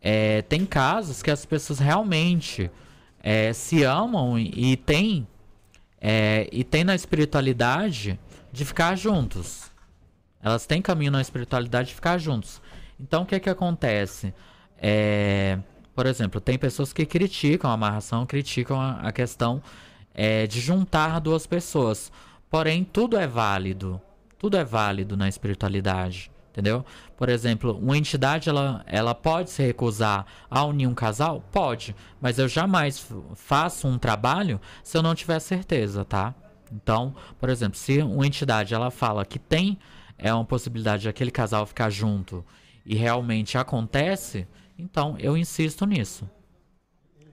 é, 0.01 0.41
tem 0.43 0.65
casos 0.65 1.23
que 1.23 1.31
as 1.31 1.45
pessoas 1.45 1.79
realmente 1.79 2.71
é, 3.23 3.53
se 3.53 3.83
amam 3.85 4.39
e, 4.39 4.73
e 4.73 4.77
tem 4.77 5.27
é, 6.01 6.49
e 6.51 6.65
tem 6.65 6.83
na 6.85 6.95
espiritualidade 6.95 8.19
de 8.51 8.65
ficar 8.65 8.97
juntos. 8.97 9.71
Elas 10.43 10.67
têm 10.67 10.81
caminho 10.83 11.13
na 11.13 11.21
espiritualidade 11.21 11.89
de 11.91 11.95
ficar 11.95 12.19
juntos. 12.19 12.61
Então, 12.99 13.23
o 13.23 13.27
que 13.27 13.39
que 13.39 13.49
acontece? 13.51 14.35
É, 14.79 15.59
por 15.95 16.07
exemplo, 16.07 16.41
tem 16.41 16.59
pessoas 16.59 16.93
que 16.93 17.05
criticam 17.05 17.71
a 17.71 17.75
amarração, 17.75 18.27
criticam 18.27 18.81
a, 18.81 19.01
a 19.01 19.13
questão 19.13 19.63
é, 20.15 20.47
de 20.47 20.61
juntar 20.61 21.21
duas 21.21 21.47
pessoas. 21.47 22.11
Porém, 22.51 22.85
tudo 22.85 23.17
é 23.17 23.27
válido. 23.27 24.01
Tudo 24.39 24.57
é 24.57 24.65
válido 24.65 25.17
na 25.17 25.29
espiritualidade. 25.29 26.31
Entendeu? 26.51 26.85
Por 27.17 27.31
exemplo, 27.31 27.79
uma 27.79 27.97
entidade 27.97 28.51
ela, 28.51 28.85
ela 28.87 29.15
pode 29.15 29.49
se 29.49 29.63
recusar 29.63 30.27
a 30.51 30.63
unir 30.65 30.87
um 30.87 30.95
casal? 30.95 31.43
Pode. 31.51 31.97
Mas 32.21 32.39
eu 32.39 32.47
jamais 32.47 33.11
faço 33.35 33.89
um 33.89 33.99
trabalho 33.99 34.61
se 34.85 34.99
eu 34.99 35.03
não 35.03 35.15
tiver 35.15 35.39
certeza, 35.41 36.05
tá? 36.05 36.35
Então, 36.71 37.15
por 37.41 37.49
exemplo, 37.49 37.79
se 37.79 38.03
uma 38.03 38.27
entidade 38.27 38.75
ela 38.75 38.91
fala 38.91 39.25
que 39.25 39.39
tem 39.39 39.79
é 40.19 40.33
uma 40.33 40.45
possibilidade 40.45 41.03
de 41.03 41.09
aquele 41.09 41.31
casal 41.31 41.65
ficar 41.65 41.89
junto 41.89 42.45
e 42.85 42.95
realmente 42.95 43.57
acontece, 43.57 44.47
então 44.79 45.17
eu 45.19 45.37
insisto 45.37 45.87
nisso. 45.87 46.29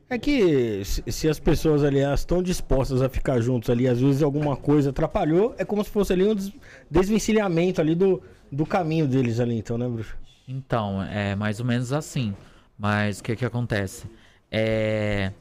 É 0.10 0.18
que 0.18 0.84
se, 0.84 1.30
as 1.30 1.40
pessoas 1.40 1.84
ali 1.84 2.00
elas 2.00 2.22
estão 2.22 2.42
dispostas 2.42 3.02
a 3.02 3.08
ficar 3.08 3.40
juntos 3.42 3.70
ali, 3.70 3.88
às 3.88 4.00
vezes 4.00 4.24
alguma 4.24 4.58
coisa 4.58 4.90
atrapalhou, 4.90 5.54
é 5.58 5.64
como 5.64 5.84
se 5.84 5.92
fosse 5.92 6.14
ali 6.14 6.28
um 6.28 6.34
des- 6.34 6.52
desvencilhamento 6.90 7.80
ali 7.80 7.94
do, 7.94 8.22
do 8.52 8.66
caminho 8.66 9.08
deles 9.08 9.40
ali, 9.40 9.56
então, 9.56 9.78
né, 9.78 9.88
bruxo? 9.88 10.18
Então, 10.48 11.04
é 11.04 11.36
mais 11.36 11.60
ou 11.60 11.66
menos 11.66 11.94
assim. 11.94 12.34
Mas 12.76 13.20
o 13.20 13.24
que 13.24 13.36
que 13.36 13.46
acontece? 13.46 14.08
É, 14.50 15.32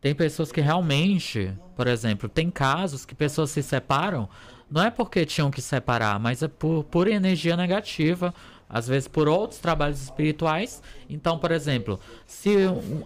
tem 0.00 0.14
pessoas 0.14 0.50
que 0.50 0.60
realmente, 0.60 1.52
por 1.74 1.86
exemplo, 1.86 2.28
tem 2.28 2.50
casos 2.50 3.04
que 3.04 3.14
pessoas 3.14 3.50
se 3.50 3.62
separam, 3.62 4.28
não 4.70 4.82
é 4.82 4.90
porque 4.90 5.26
tinham 5.26 5.50
que 5.50 5.60
separar, 5.60 6.18
mas 6.18 6.42
é 6.42 6.48
por 6.48 6.84
pura 6.84 7.10
energia 7.10 7.56
negativa, 7.56 8.32
às 8.68 8.88
vezes 8.88 9.08
por 9.08 9.28
outros 9.28 9.60
trabalhos 9.60 10.02
espirituais. 10.02 10.82
Então, 11.08 11.38
por 11.38 11.50
exemplo, 11.50 12.00
se 12.26 12.56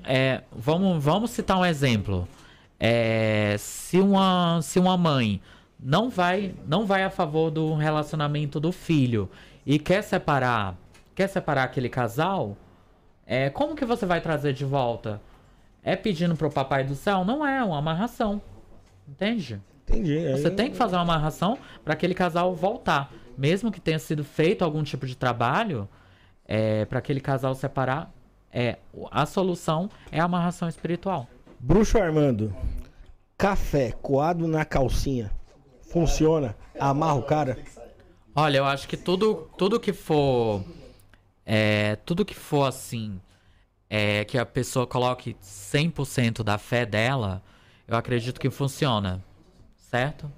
é, 0.05 0.43
vamos, 0.53 1.03
vamos 1.03 1.31
citar 1.31 1.59
um 1.59 1.65
exemplo. 1.65 2.27
É, 2.79 3.57
se 3.59 3.99
uma 3.99 4.61
se 4.63 4.79
uma 4.79 4.97
mãe 4.97 5.39
não 5.79 6.09
vai 6.09 6.55
não 6.67 6.87
vai 6.87 7.05
a 7.05 7.11
favor 7.11 7.51
do 7.51 7.75
relacionamento 7.75 8.59
do 8.59 8.73
filho 8.73 9.29
e 9.67 9.79
quer 9.79 10.03
separar 10.03 10.79
quer 11.15 11.29
separar 11.29 11.65
aquele 11.65 11.91
casal 11.91 12.57
é 13.27 13.51
como 13.51 13.77
que 13.77 13.85
você 13.85 14.07
vai 14.07 14.23
trazer 14.23 14.55
de 14.55 14.65
volta 14.65 15.21
é 15.83 15.95
pedindo 15.95 16.35
pro 16.37 16.51
papai 16.51 16.83
do 16.85 16.95
céu 16.95 17.23
não 17.23 17.47
é 17.47 17.63
uma 17.63 17.77
amarração 17.77 18.41
entende 19.07 19.61
Entendi. 19.87 20.33
você 20.33 20.51
tem 20.51 20.71
que 20.71 20.77
fazer 20.79 20.97
uma 20.97 21.03
amarração 21.03 21.59
para 21.85 21.93
aquele 21.93 22.15
casal 22.15 22.55
voltar 22.55 23.13
mesmo 23.41 23.73
que 23.73 23.81
tenha 23.81 23.99
sido 23.99 24.23
feito 24.23 24.63
algum 24.63 24.83
tipo 24.83 25.07
de 25.07 25.17
trabalho 25.17 25.89
é, 26.45 26.85
para 26.85 26.99
aquele 26.99 27.21
casal 27.21 27.55
separar 27.55 28.13
é 28.53 28.79
a 29.11 29.25
solução 29.25 29.89
é 30.13 30.21
a 30.21 30.25
amarração 30.25 30.69
espiritual 30.69 31.29
Bruxo 31.63 31.99
Armando, 31.99 32.57
café 33.37 33.93
coado 33.93 34.49
na 34.49 34.65
calcinha, 34.65 35.31
funciona? 35.83 36.57
Amarra 36.79 37.15
o 37.17 37.23
cara? 37.23 37.59
Olha, 38.35 38.57
eu 38.57 38.65
acho 38.65 38.89
que 38.89 38.97
tudo, 38.97 39.51
tudo 39.59 39.79
que 39.79 39.93
for. 39.93 40.65
É, 41.45 41.97
tudo 41.97 42.25
que 42.25 42.35
for 42.35 42.65
assim. 42.65 43.21
É, 43.91 44.25
que 44.25 44.39
a 44.39 44.47
pessoa 44.47 44.87
coloque 44.87 45.37
100% 45.43 46.43
da 46.43 46.57
fé 46.57 46.87
dela, 46.87 47.43
eu 47.87 47.95
acredito 47.95 48.41
que 48.41 48.49
funciona. 48.49 49.23
Certo? 49.77 50.33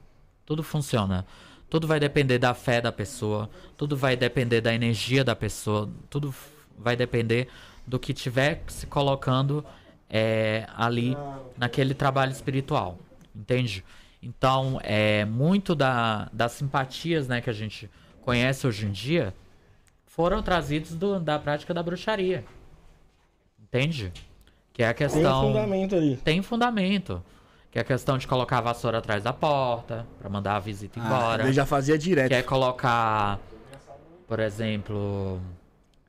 Tudo 0.45 0.65
funciona. 0.65 1.25
Tudo 1.73 1.87
vai 1.87 1.99
depender 1.99 2.39
da 2.39 2.53
fé 2.53 2.83
da 2.83 2.93
pessoa, 2.93 3.49
tudo 3.79 3.97
vai 3.97 4.15
depender 4.15 4.61
da 4.61 4.75
energia 4.75 5.25
da 5.25 5.35
pessoa, 5.35 5.89
tudo 6.11 6.35
vai 6.77 6.95
depender 6.95 7.49
do 7.87 7.99
que 7.99 8.13
tiver 8.13 8.63
se 8.67 8.87
colocando 8.87 9.65
é, 10.07 10.67
ali 10.77 11.17
naquele 11.57 11.95
trabalho 11.95 12.31
espiritual. 12.31 12.99
Entende? 13.35 13.83
Então, 14.23 14.79
é 14.83 15.25
muito 15.25 15.75
da, 15.75 16.29
das 16.31 16.53
simpatias 16.53 17.27
né, 17.27 17.41
que 17.41 17.49
a 17.49 17.55
gente 17.55 17.89
conhece 18.21 18.67
hoje 18.67 18.85
em 18.85 18.93
dia 18.93 19.33
foram 20.05 20.43
trazidos 20.43 20.95
do- 20.95 21.19
da 21.19 21.39
prática 21.39 21.73
da 21.73 21.83
bruxaria. 21.83 22.45
Entende? 23.59 24.13
Que 24.75 24.83
é 24.83 24.89
a 24.89 24.93
Tem 24.93 25.09
questão. 25.09 25.45
um 25.49 25.53
fundamento 25.55 25.97
ali. 25.97 26.17
Tem 26.19 26.43
fundamento. 26.43 27.25
Que 27.73 27.79
é 27.79 27.81
a 27.83 27.85
questão 27.85 28.19
de 28.19 28.29
colocar 28.29 28.59
a 28.59 28.61
vassoura 28.61 28.99
atrás 28.99 29.23
da 29.25 29.33
porta, 29.33 30.07
pra 30.21 30.29
mandar 30.29 30.57
a 30.57 30.61
visita 30.61 31.01
embora. 31.01 31.45
eu 31.47 31.53
já 31.55 31.65
fazia 31.65 31.97
direto. 31.97 32.29
Quer 32.29 32.43
colocar, 32.43 33.39
por 34.29 34.39
exemplo. 34.41 35.41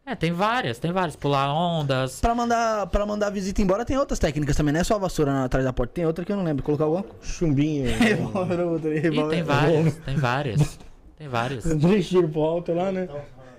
É, 0.05 0.14
tem 0.14 0.34
várias, 0.34 0.78
tem 0.78 0.91
várias. 0.91 1.16
Pular 1.16 1.53
ondas. 1.53 2.20
Pra 2.20 2.36
mandar, 2.36 2.88
pra 2.88 3.05
mandar 3.05 3.28
a 3.28 3.30
visita 3.30 3.61
embora 3.61 3.86
tem 3.86 3.97
outras 3.97 4.20
técnicas 4.20 4.57
também, 4.57 4.74
não 4.74 4.82
é 4.82 4.84
só 4.84 4.95
a 4.95 4.97
vassoura 4.97 5.45
atrás 5.45 5.64
da 5.64 5.72
porta. 5.72 5.93
Tem 5.93 6.05
outra 6.05 6.26
que 6.26 6.34
eu 6.34 6.36
não 6.36 6.43
lembro. 6.43 6.61
Colocar 6.64 6.84
alguma 6.84 7.05
Chumbinho. 7.22 7.86
E 7.95 9.30
tem 9.30 9.41
várias, 9.43 9.95
tem 9.95 10.16
várias. 10.18 10.80
Tem 11.18 11.28
várias. 11.30 11.64
Três 11.80 12.09
tiros 12.09 12.30
pro 12.30 12.41
alto 12.41 12.74
lá, 12.74 12.91
né? 12.91 13.07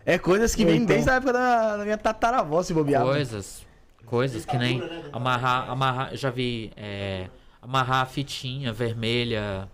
É 0.05 0.18
coisas 0.18 0.55
que 0.55 0.66
vêm 0.66 0.76
Então. 0.82 0.88
desde 0.88 1.09
a 1.09 1.14
época 1.14 1.32
da, 1.32 1.76
da 1.78 1.84
minha 1.84 1.96
tataravó, 1.96 2.62
se 2.62 2.74
bobear. 2.74 3.02
Coisas. 3.02 3.64
Coisas 4.05 4.44
que 4.44 4.59
nem 4.59 4.82
amarrar. 5.11 5.70
amarrar 5.70 6.14
já 6.14 6.28
vi. 6.28 6.70
é, 6.76 7.28
amarrar 7.64 8.02
a 8.02 8.06
fitinha 8.06 8.72
vermelha. 8.72 9.68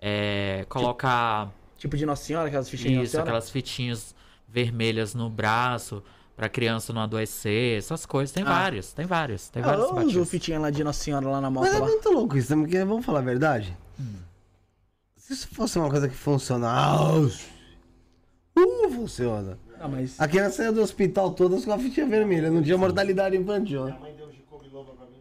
é, 0.00 0.64
colocar. 0.68 1.50
Tipo 1.78 1.96
de 1.96 2.04
Nossa 2.06 2.22
Senhora, 2.24 2.48
aquelas 2.48 2.68
fichinhas 2.68 2.92
de 2.92 2.98
Nossa 2.98 3.08
Isso, 3.08 3.20
aquelas 3.20 3.50
fitinhas 3.50 4.14
vermelhas 4.48 5.14
no 5.14 5.28
braço. 5.30 6.02
Pra 6.36 6.48
criança 6.50 6.92
não 6.92 7.00
adoecer. 7.00 7.78
Essas 7.78 8.04
coisas. 8.04 8.30
Tem 8.32 8.42
Ah. 8.42 8.46
várias. 8.46 8.92
Tem 8.92 9.06
várias. 9.06 9.48
Tem 9.48 9.62
Ah, 9.62 9.66
várias 9.66 9.88
eu 9.88 9.96
uso 10.06 10.24
fitinha 10.26 10.58
lá 10.60 10.70
de 10.70 10.84
Nossa 10.84 11.02
Senhora 11.02 11.26
lá 11.28 11.40
na 11.40 11.50
moto 11.50 11.64
Mas 11.64 11.74
é 11.74 11.78
lá. 11.78 11.86
muito 11.86 12.10
louco 12.10 12.36
isso, 12.36 12.54
porque 12.56 12.84
vamos 12.84 13.04
falar 13.06 13.20
a 13.20 13.22
verdade? 13.22 13.76
Se 15.16 15.32
isso 15.32 15.48
fosse 15.48 15.78
uma 15.78 15.88
coisa 15.90 16.08
que 16.08 16.14
funciona. 16.14 16.68
Uh, 18.56 18.90
funciona. 18.90 19.58
Ah, 19.80 19.88
mas... 19.88 20.18
A 20.20 20.28
criança 20.28 20.58
saiu 20.58 20.72
do 20.72 20.80
hospital 20.82 21.30
todas 21.32 21.64
com 21.64 21.72
a 21.72 21.78
fitinha 21.78 22.06
vermelha, 22.06 22.50
não 22.50 22.62
tinha 22.62 22.78
mortalidade 22.78 23.36
infantil. 23.36 23.86
né? 23.86 23.96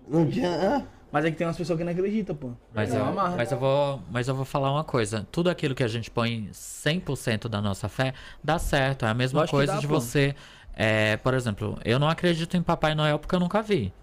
Não 0.08 0.30
tinha. 0.30 0.50
hã? 0.52 0.88
Mas 1.16 1.24
é 1.24 1.32
que 1.32 1.38
tem 1.38 1.48
umas 1.48 1.56
pessoas 1.56 1.78
que 1.78 1.86
não 1.86 1.94
acreditam, 1.94 2.36
pô. 2.36 2.52
Mas 2.74 2.94
É 2.94 3.00
eu, 3.00 3.06
mas, 3.14 3.50
eu 3.50 3.58
vou, 3.58 4.04
mas 4.12 4.28
eu 4.28 4.36
vou 4.36 4.44
falar 4.44 4.70
uma 4.70 4.84
coisa. 4.84 5.26
Tudo 5.32 5.50
aquilo 5.50 5.74
que 5.74 5.82
a 5.82 5.88
gente 5.88 6.12
põe 6.12 6.50
100% 6.52 7.48
da 7.48 7.62
nossa 7.62 7.88
fé, 7.88 8.14
dá 8.44 8.60
certo. 8.60 9.06
É 9.06 9.08
a 9.08 9.14
mesma 9.14 9.40
Lógico 9.40 9.56
coisa 9.56 9.76
dá, 9.76 9.80
de 9.80 9.88
pô. 9.88 9.94
você... 9.94 10.36
é, 10.74 11.16
por 11.16 11.34
exemplo, 11.34 11.80
eu 11.86 11.98
não 12.00 12.10
acredito 12.10 12.58
em 12.58 12.62
Papai 12.62 12.94
Noel 12.94 13.18
porque 13.18 13.34
eu 13.34 13.40
nunca 13.40 13.62
vi. 13.62 13.94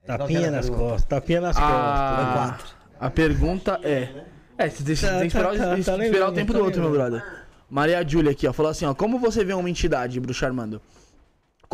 Tapinha 0.06 0.50
nas 0.50 0.68
costas, 0.68 1.04
tapinha 1.04 1.40
nas 1.40 1.56
A, 1.56 2.56
costas. 2.58 2.76
a 3.00 3.10
pergunta 3.10 3.80
é. 3.82 4.24
É, 4.58 4.68
você 4.68 4.84
tem, 4.84 4.94
você 4.96 5.08
tem 5.08 5.20
que 5.20 5.26
esperar, 5.28 5.54
o- 5.54 5.56
Tá, 5.56 5.64
tá, 5.64 5.70
tem 5.74 5.78
que 5.78 5.84
tá 5.84 5.92
esperar 5.92 5.96
o 5.96 5.98
lembrando, 5.98 6.34
tempo 6.34 6.52
tá 6.52 6.58
do 6.58 6.64
outro, 6.64 6.80
meu 6.82 6.90
brother. 6.90 7.24
Maria 7.70 8.06
Júlia 8.06 8.32
aqui, 8.32 8.46
ó, 8.46 8.52
falou 8.52 8.70
assim, 8.70 8.84
ó. 8.84 8.94
Como 8.94 9.18
você 9.18 9.42
vê 9.44 9.54
uma 9.54 9.68
entidade, 9.70 10.20
bruxa 10.20 10.46
Armando? 10.46 10.80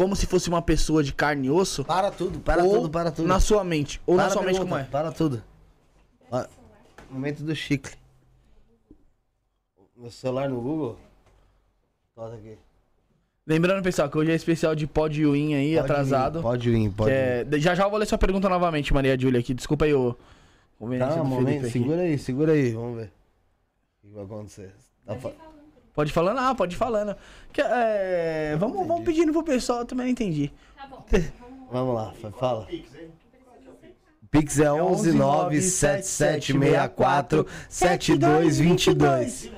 Como 0.01 0.17
se 0.17 0.25
fosse 0.25 0.49
uma 0.49 0.63
pessoa 0.63 1.05
de 1.05 1.13
carne 1.13 1.49
e 1.49 1.51
osso? 1.51 1.85
Para 1.85 2.11
tudo, 2.11 2.41
para 2.41 2.65
ou 2.65 2.75
tudo, 2.77 2.89
para 2.91 3.11
tudo. 3.11 3.29
Na 3.29 3.39
sua 3.39 3.63
mente. 3.63 4.01
Ou 4.07 4.17
Para 4.17 4.25
na 4.25 4.31
a 4.31 4.33
sua 4.33 4.43
mente 4.43 4.59
como 4.59 4.75
é? 4.79 4.85
Para 4.85 5.13
tudo. 5.13 5.43
Ó, 6.31 6.43
Momento 7.11 7.43
do 7.43 7.55
chicle. 7.55 7.93
Meu 9.95 10.11
celular 10.11 10.49
no 10.49 10.59
Google? 10.59 10.97
Bota 12.17 12.35
aqui. 12.35 12.57
Lembrando, 13.47 13.83
pessoal, 13.83 14.09
que 14.09 14.17
hoje 14.17 14.31
é 14.33 14.35
especial 14.35 14.75
de 14.75 14.87
pod 14.87 15.23
win 15.23 15.53
aí, 15.53 15.75
Pode 15.75 15.85
atrasado. 15.93 16.41
Pode 16.41 16.71
vir, 16.71 16.91
pode 16.93 17.13
é- 17.13 17.45
Já 17.59 17.75
já 17.75 17.85
eu 17.85 17.91
vou 17.91 17.99
ler 17.99 18.07
sua 18.07 18.17
pergunta 18.17 18.49
novamente, 18.49 18.95
Maria 18.95 19.19
Júlia 19.21 19.41
aqui. 19.41 19.53
Desculpa 19.53 19.85
aí 19.85 19.93
o. 19.93 20.15
Tá, 20.15 20.79
momento, 20.79 21.45
Felipe 21.45 21.59
aqui. 21.59 21.71
segura 21.73 22.01
aí, 22.01 22.19
segura 22.19 22.53
aí, 22.53 22.73
vamos 22.73 22.97
ver. 22.97 23.13
O 24.03 24.09
que 24.09 24.15
vai 24.15 24.25
acontecer? 24.25 24.73
Tá 25.05 25.15
fa- 25.17 25.33
Pode 25.95 26.11
ir 26.11 26.15
falando, 26.15 26.39
ah, 26.39 26.55
pode 26.55 26.75
ir 26.75 26.79
falando. 26.79 27.15
Que, 27.53 27.61
é, 27.63 28.57
vamos, 28.59 28.87
vamos 28.87 29.05
pedindo 29.05 29.33
pro 29.33 29.43
pessoal, 29.43 29.81
eu 29.81 29.85
também 29.85 30.07
não 30.07 30.13
entendi. 30.13 30.51
Tá 30.77 30.87
bom. 30.87 31.05
Vamos 31.73 31.95
lá, 31.95 32.13
fa- 32.21 32.33
fala. 32.33 32.67
Pix 34.29 34.59
é 34.59 34.73
11 34.73 35.13
97764 35.13 37.47
7222. 37.69 39.51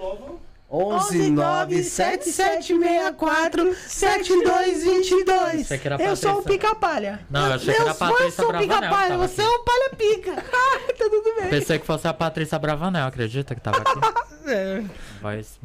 11 0.70 1.30
97764 1.30 3.74
7222. 3.86 5.60
Achei 5.60 5.78
que 5.78 5.86
era 5.86 5.96
a 5.96 6.00
Eu 6.02 6.16
sou 6.16 6.38
o 6.38 6.42
pica-palha. 6.42 7.20
Não, 7.30 7.46
eu 7.48 7.54
achei 7.54 7.74
que 7.74 7.80
era 7.80 7.90
a 7.90 7.94
Patrícia 7.94 8.46
Bravanel. 8.46 8.80
que 8.80 8.88
tava 8.90 9.16
você 9.28 9.42
é 9.42 9.48
o 9.48 9.58
palha-pica. 9.60 10.34
tá 10.42 10.80
tudo 10.98 11.22
bem. 11.40 11.50
Pensei 11.50 11.78
que 11.78 11.86
fosse 11.86 12.08
a 12.08 12.14
Patrícia 12.14 12.58
Bravanel, 12.58 13.06
acredita 13.06 13.54
que 13.54 13.60
tava 13.60 13.78
aqui? 13.78 13.92
É. 14.44 14.82
Mas 15.20 15.56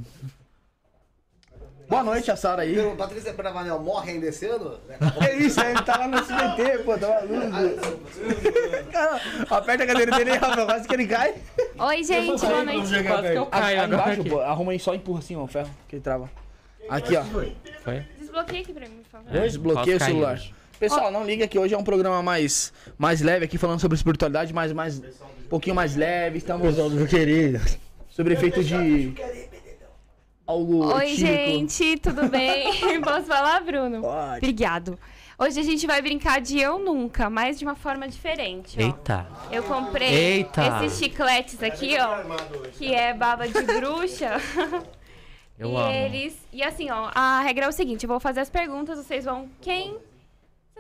Boa 1.89 2.03
noite, 2.03 2.29
a 2.29 2.35
Sara 2.35 2.63
aí. 2.63 2.75
Patrícia 2.97 3.31
Bravanel 3.31 3.79
morre 3.79 4.11
ainda 4.11 4.27
esse 4.27 4.45
ano? 4.45 4.77
É 5.25 5.35
isso, 5.38 5.59
ele 5.61 5.81
tá 5.83 5.97
lá 5.97 6.07
no 6.07 6.17
SBT, 6.17 6.83
pô, 6.83 6.97
tá 6.97 7.21
maluco. 7.25 7.99
Cara, 8.91 9.21
aperta 9.49 9.83
a 9.83 9.88
cadeira 9.88 10.11
dele 10.17 10.31
aí, 10.31 10.38
Rafael, 10.38 10.65
quase 10.65 10.88
que 10.88 10.93
ele 10.93 11.07
cai. 11.07 11.35
Oi, 11.79 12.03
gente, 12.03 12.41
boa 12.41 12.63
noite. 12.63 13.03
quase 13.03 13.27
que 13.31 13.38
eu 13.38 13.45
caio 13.45 13.81
agora 13.81 14.01
embaixo, 14.01 14.21
aqui. 14.21 14.29
pô, 14.29 14.39
arruma 14.41 14.71
aí, 14.73 14.79
só 14.79 14.93
empurra 14.93 15.19
assim, 15.19 15.35
ó, 15.38 15.43
o 15.43 15.47
ferro, 15.47 15.69
que 15.88 15.95
ele 15.95 16.01
trava. 16.03 16.29
Aqui, 16.89 17.15
ó. 17.15 17.23
Foi? 17.23 17.55
Desbloqueia 18.19 18.61
aqui 18.61 18.73
pra 18.73 18.88
mim, 18.88 19.01
por 19.03 19.09
favor. 19.11 19.31
Desbloqueia 19.31 19.95
o 19.95 19.99
Posso 19.99 20.05
cair 20.05 20.13
celular. 20.15 20.33
hoje. 20.33 20.53
Pessoal, 20.79 21.11
não 21.11 21.25
liga 21.25 21.47
que 21.47 21.57
hoje 21.57 21.73
é 21.73 21.77
um 21.77 21.83
programa 21.83 22.21
mais, 22.21 22.71
mais 22.97 23.21
leve 23.21 23.45
aqui, 23.45 23.57
falando 23.57 23.79
sobre 23.79 23.95
espiritualidade, 23.95 24.53
mas 24.53 24.71
mais, 24.73 24.99
um 24.99 25.47
pouquinho 25.49 25.75
mais 25.75 25.95
leve. 25.95 26.38
Estamos 26.38 26.67
Pessoal 26.67 26.89
do 26.89 26.95
meu 26.97 27.07
querido. 27.07 27.59
sobre 28.09 28.33
efeito 28.33 28.63
de 28.63 29.13
algo 30.48 30.86
Oi, 30.95 31.08
gente, 31.16 31.98
tudo 31.98 32.28
bem? 32.30 32.72
Posso 33.04 33.26
falar, 33.26 33.62
Bruno? 33.62 34.02
Pode. 34.02 34.38
Obrigado. 34.38 34.98
Hoje 35.38 35.60
a 35.60 35.64
gente 35.64 35.86
vai 35.86 36.02
brincar 36.02 36.41
de 36.41 36.58
Eu 36.60 36.80
Nunca, 36.80 37.30
mas 37.30 37.60
de 37.60 37.66
uma 37.66 37.76
forma 37.76 38.08
diferente, 38.08 38.76
ó. 38.80 38.82
Eita. 38.82 39.28
Eu 39.52 39.62
comprei 39.64 40.08
Eita. 40.08 40.84
esses 40.84 40.98
chicletes 40.98 41.62
aqui, 41.62 41.95
ó, 42.00 42.70
que 42.72 42.91
é 42.91 43.14
baba 43.14 43.48
de 43.48 43.62
bruxa. 43.62 44.38
Eu 45.60 45.72
e 45.72 45.76
amo. 45.76 45.91
eles. 45.91 46.38
E 46.54 46.64
assim, 46.64 46.89
ó, 46.91 47.10
a 47.14 47.41
regra 47.41 47.66
é 47.66 47.68
o 47.68 47.72
seguinte: 47.72 48.04
eu 48.04 48.08
vou 48.08 48.20
fazer 48.20 48.41
as 48.41 48.50
perguntas, 48.50 48.98
vocês 48.98 49.26
vão. 49.26 49.50
Quem. 49.60 49.98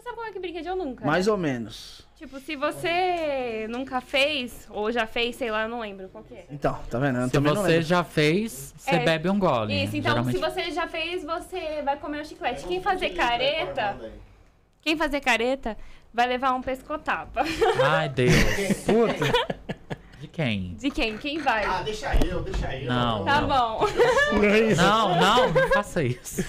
Sabe 0.07 0.15
como 0.15 0.27
é 0.29 0.31
que 0.31 0.39
brinca 0.39 0.61
de 0.61 0.69
eu 0.69 0.75
nunca? 0.75 1.01
né? 1.01 1.11
Mais 1.11 1.27
ou 1.27 1.35
menos. 1.37 2.07
Tipo, 2.15 2.39
se 2.39 2.55
você 2.55 3.67
nunca 3.69 3.99
fez, 3.99 4.65
ou 4.71 4.89
já 4.89 5.05
fez, 5.05 5.35
sei 5.35 5.51
lá, 5.51 5.63
eu 5.63 5.69
não 5.69 5.81
lembro 5.81 6.07
qual 6.07 6.23
que 6.23 6.33
é. 6.33 6.45
Então, 6.49 6.79
tá 6.89 6.97
vendo? 6.97 7.19
Eu 7.19 7.29
Se 7.29 7.39
você 7.39 7.81
já 7.81 8.05
fez, 8.05 8.73
você 8.77 8.95
É. 8.95 9.03
bebe 9.03 9.29
um 9.29 9.37
gole. 9.37 9.83
Isso, 9.83 9.97
então 9.97 10.11
Geralmente... 10.13 10.35
se 10.35 10.41
você 10.41 10.71
já 10.71 10.87
fez, 10.87 11.25
você 11.25 11.81
vai 11.83 11.97
comer 11.97 12.21
o 12.21 12.25
chiclete. 12.25 12.65
Quem 12.65 12.81
fazer 12.81 13.09
careta, 13.09 13.97
quem 14.81 14.95
fazer 14.95 15.19
careta, 15.19 15.77
vai 16.13 16.25
levar 16.25 16.53
um 16.53 16.61
pescotapa. 16.61 17.43
Ai, 17.85 18.07
Deus. 18.07 18.33
Puta. 18.87 19.65
De 20.37 20.43
quem? 20.43 20.75
De 20.77 20.91
quem? 20.91 21.17
Quem 21.17 21.39
vai? 21.39 21.65
Ah, 21.65 21.81
deixa 21.83 22.13
eu, 22.23 22.41
deixa 22.41 22.71
eu. 22.75 22.87
Não. 22.87 23.25
Tá 23.25 23.41
bom. 23.41 23.87
Não, 24.77 25.15
não, 25.19 25.51
não 25.51 25.69
faça 25.69 26.03
isso. 26.03 26.45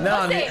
Não, 0.00 0.26
né? 0.26 0.48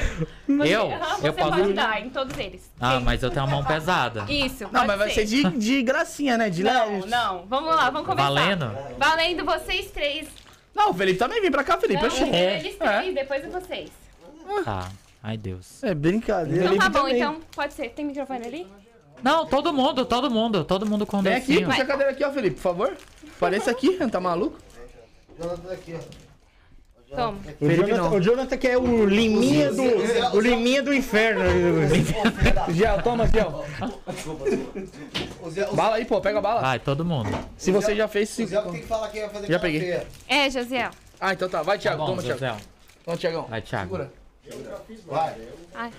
Você, 0.48 0.74
Eu? 0.74 0.84
aham, 0.94 1.16
Eu 1.16 1.18
você 1.18 1.32
posso- 1.34 1.50
pode 1.52 1.74
dar 1.74 2.02
em 2.02 2.10
todos 2.10 2.38
eles. 2.38 2.72
Ah, 2.80 2.94
Quem? 2.96 3.04
mas 3.04 3.22
eu 3.24 3.30
tenho 3.30 3.44
a 3.44 3.48
mão 3.48 3.62
pesada. 3.66 4.26
Isso, 4.30 4.70
Não, 4.72 4.86
mas 4.88 4.98
vai 4.98 5.10
ser 5.10 5.26
de, 5.26 5.44
de 5.58 5.84
gracinha, 5.84 6.38
né? 6.38 6.50
De 6.50 6.64
Não, 6.64 7.00
não. 7.02 7.46
Vamos 7.48 7.76
lá, 7.76 7.90
vamos 7.90 8.08
começar. 8.08 8.30
Valendo? 8.30 8.72
Valendo 8.98 9.44
vocês 9.44 9.92
três. 9.92 10.30
Não, 10.74 10.92
o 10.92 10.94
Felipe 10.94 11.20
também 11.20 11.42
vem 11.42 11.52
pra 11.52 11.66
cá, 11.66 11.78
Felipe. 11.78 12.02
Não, 12.02 12.10
primeiro 12.10 12.66
eles 12.66 12.78
É. 12.80 13.00
três, 13.00 13.14
depois 13.14 13.44
é 13.44 13.48
vocês. 13.50 13.90
Tá. 14.64 14.90
Ai, 15.22 15.36
Deus. 15.36 15.84
É 15.84 15.94
brincadeira. 15.94 16.68
Então 16.68 16.78
tá 16.78 16.88
bom, 16.88 17.00
também. 17.00 17.18
então 17.18 17.42
pode 17.54 17.74
ser. 17.74 17.90
Tem 17.90 18.06
microfone 18.06 18.48
ali? 18.48 18.68
Não, 19.24 19.46
todo 19.46 19.74
mundo, 19.74 20.06
todo 20.06 20.30
mundo, 20.30 20.64
todo 20.64 20.86
mundo 20.86 21.06
com 21.06 21.22
Vem 21.22 21.36
aqui, 21.36 21.64
puxa 21.66 21.82
a 21.82 21.86
cadeira 21.86 22.12
aqui, 22.12 22.24
ó, 22.24 22.32
Felipe, 22.32 22.56
por 22.56 22.62
favor. 22.62 22.98
Apareça 23.36 23.72
aqui, 23.72 23.98
tá 24.10 24.20
maluco? 24.20 24.58
Toma. 27.10 27.38
O 27.62 27.66
Felipe 27.66 27.90
Jonathan, 27.90 28.10
não. 28.10 28.18
o 28.18 28.22
Jonathan 28.22 28.58
que 28.58 28.68
é 28.68 28.78
o 28.78 29.06
liminha 29.06 29.72
do, 29.72 30.36
o 30.36 30.42
liminha 30.42 30.84
do 30.84 30.94
inferno. 30.94 31.42
Gel, 32.74 33.02
toma, 33.02 33.26
Gel. 33.28 33.66
Bala 35.74 35.96
aí, 35.96 36.06
pô, 36.06 36.20
pega 36.20 36.40
a 36.40 36.42
bala. 36.42 36.62
Vai, 36.62 36.80
todo 36.80 37.06
mundo. 37.06 37.30
Se 37.56 37.72
você 37.72 37.96
já 37.96 38.08
fez. 38.10 38.30
Se... 38.30 38.46
tem 38.46 38.82
que 38.82 38.88
falar 38.88 39.08
quem 39.08 39.22
vai 39.22 39.30
fazer 39.30 39.48
Já 39.48 39.58
peguei. 39.60 40.02
É, 40.28 40.50
Josiel. 40.50 40.92
Ah, 41.20 41.32
então 41.34 41.48
tá. 41.48 41.64
Vai, 41.64 41.78
Tá 41.78 41.84
Thiago. 41.84 41.98
bom, 42.00 42.06
Toma, 42.08 42.22
Thiago. 42.22 42.40
José. 42.40 42.56
Toma, 43.06 43.18
Thiagão. 43.18 43.44
Vai, 43.44 43.62
Thiago. 43.62 43.84
Segura. 43.86 44.14
Vai. 45.08 45.36
Ai, 45.76 45.92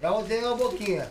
Já 0.00 0.12
usei 0.16 0.38
uma 0.40 0.54
boquinha. 0.54 1.10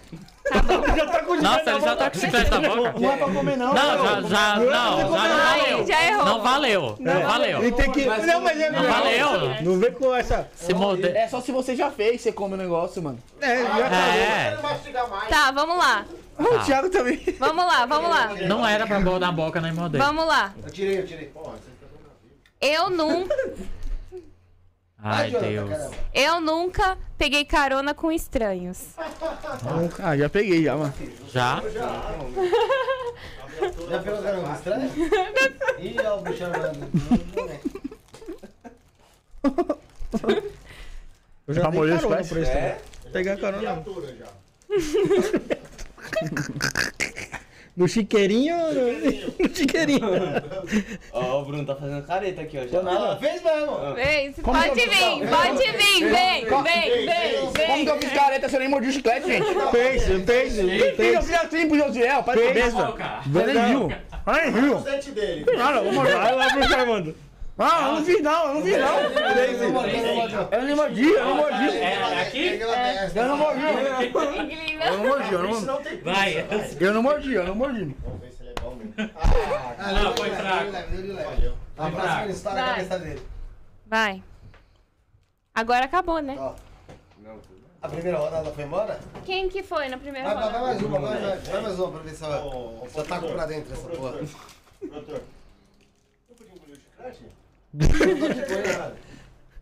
Já 0.96 1.06
tá 1.06 1.24
com 1.24 1.36
Nossa, 1.36 1.72
ele 1.72 1.82
já 1.82 1.96
tá 1.96 2.10
com 2.10 2.20
chiclete 2.20 2.52
na 2.52 2.60
boca. 2.76 3.00
Não 3.00 3.12
é 3.12 3.18
pra 3.18 3.28
comer, 3.28 3.58
não. 3.58 3.74
Não, 3.74 3.76
já, 3.76 4.22
já, 4.22 4.56
não, 4.56 4.66
já 4.68 4.96
não 5.06 5.16
Ai, 5.16 5.60
valeu. 5.60 5.88
já 5.88 6.06
errou. 6.06 6.26
Não 6.26 6.42
valeu, 6.42 6.96
não 7.00 7.22
valeu. 7.22 7.64
Ele 7.64 7.72
tem 7.72 7.92
que. 7.92 8.06
Não, 8.06 8.42
mas 8.42 8.60
é 8.60 8.70
Não 8.72 8.84
valeu. 8.84 9.28
Não 9.62 9.80
vem 9.80 9.92
com 9.94 10.16
essa. 10.16 10.50
Se 10.56 10.74
morder. 10.74 11.16
É 11.16 11.28
só 11.28 11.42
se 11.42 11.52
você 11.52 11.76
já 11.76 11.92
fez, 11.92 12.22
você 12.22 12.32
come 12.32 12.56
o 12.56 12.58
negócio, 12.58 13.02
mano. 13.02 13.20
É, 13.40 13.64
já 13.64 13.88
É, 13.88 14.56
Não 14.56 14.64
mastigar 14.64 15.10
mais. 15.10 15.30
Tá, 15.30 15.52
vamos 15.52 15.78
lá. 15.78 16.06
O 16.40 16.60
Thiago 16.66 16.90
também. 16.90 17.22
Vamos 17.38 17.66
lá, 17.66 17.86
vamos 17.86 18.10
lá. 18.10 18.30
não 18.48 18.68
era 18.68 18.88
pra 18.88 19.00
pôr 19.00 19.20
na 19.20 19.32
boca 19.32 19.62
nem 19.62 19.72
morder. 19.72 20.02
Vamos 20.02 20.26
lá. 20.26 20.54
Eu 20.64 20.72
tirei, 20.72 21.00
eu 21.00 21.06
tirei. 21.06 21.32
Eu 22.60 22.90
nunca, 22.90 23.36
Ai, 25.04 25.32
Jonathan, 25.32 25.50
Deus. 25.50 25.70
caramba. 25.70 25.96
eu 26.14 26.40
nunca 26.42 26.98
peguei 27.18 27.44
carona 27.44 27.92
com 27.94 28.12
estranhos. 28.12 28.90
Ah, 30.00 30.16
já 30.16 30.30
peguei 30.30 30.64
já, 30.64 30.78
mano. 30.78 30.94
Já? 31.28 31.62
Já 33.90 34.00
pegou 34.04 34.22
caramba 34.22 34.54
estranho? 34.54 34.92
Ih, 35.80 35.96
olha 36.00 36.14
o 36.14 36.22
bicho 36.22 36.44
andando. 36.46 36.88
Eu 41.48 41.54
já 41.56 41.62
Já 41.64 41.70
dei 41.72 41.80
carona 41.98 42.24
por 42.24 42.38
isso 42.38 42.52
também. 42.52 42.76
Pegar 43.12 43.38
carona. 43.38 43.76
não. 43.76 43.84
No 47.76 47.88
chiqueirinho 47.88 48.56
ou 48.56 48.74
no... 48.74 48.82
no 49.48 49.56
chiqueirinho? 49.56 50.02
Ó, 51.14 51.42
o 51.42 51.46
Bruno 51.46 51.66
tá 51.66 51.76
fazendo 51.76 52.06
careta 52.06 52.42
aqui, 52.42 52.58
ó. 52.58 52.68
Já. 52.68 52.80
Ela 52.80 53.18
fez 53.18 53.42
mesmo. 53.42 53.96
Vem, 53.96 54.32
pode 54.34 54.76
vir, 54.76 55.30
pode 55.30 55.58
vir, 55.58 55.78
vem, 55.78 56.02
vem, 56.02 56.10
vem, 56.12 56.46
Como 56.48 56.64
que 56.64 57.56
vem. 57.56 57.86
eu 57.88 57.98
fiz 57.98 58.12
careta 58.12 58.50
se 58.50 58.56
eu 58.56 58.60
nem 58.60 58.70
mordi 58.70 58.90
o 58.90 58.92
chiclete, 58.92 59.28
gente? 59.28 59.46
Fez, 59.72 60.04
fez, 60.04 60.56
Quem 60.56 60.80
eu 60.80 60.96
fez. 60.96 61.26
fiz 61.26 61.36
assim 61.36 61.68
pro 61.68 61.78
Josiel? 61.78 62.24
Pai 62.24 62.38
de 62.38 62.44
cabeça. 62.48 63.22
Você 63.28 63.54
nem 63.54 63.66
viu. 63.68 63.94
Ah, 64.26 64.34
nem 64.42 64.52
viu. 64.52 64.78
O 64.78 65.12
dele. 65.14 65.46
Vou 65.46 65.94
morder. 65.94 66.18
Vai 66.18 66.36
lá 66.36 66.52
pro 66.52 66.64
Charmando. 66.68 67.16
Ah, 67.60 67.88
eu 67.90 67.96
não 67.96 68.06
fiz 68.06 68.22
não, 68.22 68.48
eu 68.48 68.54
não 68.56 68.62
fiz 68.64 68.78
não. 68.78 69.00
Eu 70.52 70.66
não 70.68 70.76
mordi, 70.76 71.10
eu 71.10 71.26
não 71.26 71.36
mordi. 71.36 71.78
É 71.78 72.22
aqui? 72.22 72.60
Eu 73.16 73.28
não 73.28 73.38
mordi. 73.38 73.62
Eu 74.84 74.98
não 74.98 75.04
mordi, 75.06 75.32
eu 75.34 75.44
não 75.44 75.50
mordi. 75.62 75.96
Vai. 75.98 76.48
Eu 76.80 76.94
não 76.94 77.04
mordi, 77.04 77.34
eu 77.34 77.44
não 77.46 77.56
mordi. 77.56 77.96
Vamos 78.04 78.20
ver 78.22 78.32
se 78.32 78.42
ele 78.44 78.50
é 78.50 78.62
bom 78.62 78.76
mesmo. 78.76 78.94
Não, 78.98 80.16
foi 80.16 80.30
fraco. 80.32 80.72
A 81.78 81.90
próxima 81.92 82.24
ele 82.24 82.32
estoura 82.34 82.60
a 82.62 82.66
Vai. 82.66 82.76
cabeça 82.76 83.00
dele. 83.00 83.22
Vai. 83.86 84.24
Agora 85.54 85.86
acabou, 85.86 86.20
né? 86.20 86.38
A 87.82 87.90
primeira 87.90 88.18
rodada 88.18 88.52
foi 88.52 88.64
embora? 88.64 89.00
Quem 89.26 89.50
que 89.50 89.62
foi 89.64 89.88
na 89.90 89.98
primeira 89.98 90.28
Vai, 90.34 90.36
vai, 90.36 90.52
vai 90.52 90.62
rodada? 90.62 90.74
mais 90.74 90.84
uma, 90.84 91.00
vai, 91.00 91.20
vai, 91.20 91.38
vai 91.38 91.62
mais 91.62 91.80
uma 91.80 91.92
pra 91.92 92.00
ver 92.02 92.14
se 92.16 92.24
ela, 92.24 92.38
eu 92.96 93.04
taco 93.08 93.28
pra 93.32 93.46
dentro 93.48 93.74
essa 93.74 93.88
porra. 93.90 94.12
Doutor. 94.82 95.22
Não 96.30 96.36
podia 96.38 96.54
engolir 96.56 96.76
o 96.76 96.80
chiclete? 96.80 97.26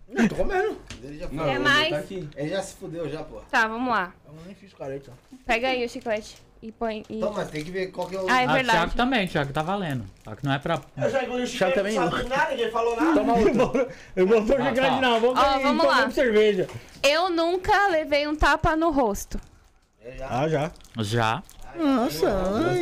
Não, 0.10 0.28
tô 0.28 0.36
comendo. 0.36 0.76
Ele 1.04 1.20
já, 1.20 1.28
Não, 1.32 1.46
Quer 1.46 1.52
ele 1.56 1.60
mais? 1.64 1.90
Tá 1.92 1.98
aqui. 2.00 2.28
ele 2.36 2.50
já 2.50 2.62
se 2.64 2.74
fudeu 2.76 3.08
já, 3.10 3.24
porra. 3.24 3.44
Tá, 3.52 3.68
vamos 3.68 3.90
lá. 3.90 4.12
Eu 4.28 4.34
nem 4.46 4.56
fiz 4.56 4.74
careta. 4.74 5.12
Pega 5.46 5.68
aí 5.68 5.86
o 5.86 5.90
chiclete 5.90 6.36
e 6.64 6.72
põe. 6.72 7.04
E... 7.08 7.18
Então, 7.18 7.32
mas 7.32 7.50
tem 7.52 7.64
que 7.64 7.70
ver 7.70 7.88
qual 7.92 8.08
que 8.08 8.16
é 8.16 8.20
o... 8.20 8.28
Ah, 8.28 8.42
é 8.42 8.46
Ah, 8.46 8.48
Thiago 8.48 8.54
verdade. 8.54 8.96
também, 8.96 9.28
Thiago 9.28 9.54
tá 9.54 9.62
valendo. 9.62 10.04
Só 10.24 10.34
que 10.36 10.44
não 10.44 10.54
é 10.54 10.58
pra. 10.58 10.82
Eu 10.98 11.10
já 11.12 11.24
engoli 11.24 11.44
o 11.44 11.48
chiclete, 11.48 11.76
também 11.76 11.94
não 11.94 12.10
sabe 12.10 12.28
nada, 12.28 12.50
ninguém 12.52 12.72
falou 12.72 12.96
nada. 13.00 13.14
Toma 13.14 13.34
outro. 13.38 13.88
Eu 14.16 14.26
vou 14.26 14.44
pôr 14.44 14.60
Ah, 14.60 14.66
chiclete 14.70 15.00
na 15.00 15.20
boca 15.20 15.40
Ó, 15.40 15.60
vamos 15.60 15.86
lá. 15.86 15.96
tomando 15.98 16.12
cerveja. 16.14 16.68
Eu 17.04 17.30
nunca 17.30 17.88
levei 17.90 18.28
um 18.28 18.36
tapa 18.36 18.76
no 18.76 18.90
rosto. 18.90 19.40
Ah, 20.28 20.48
já. 20.50 20.72
Já. 20.98 21.44
Nossa. 21.76 22.28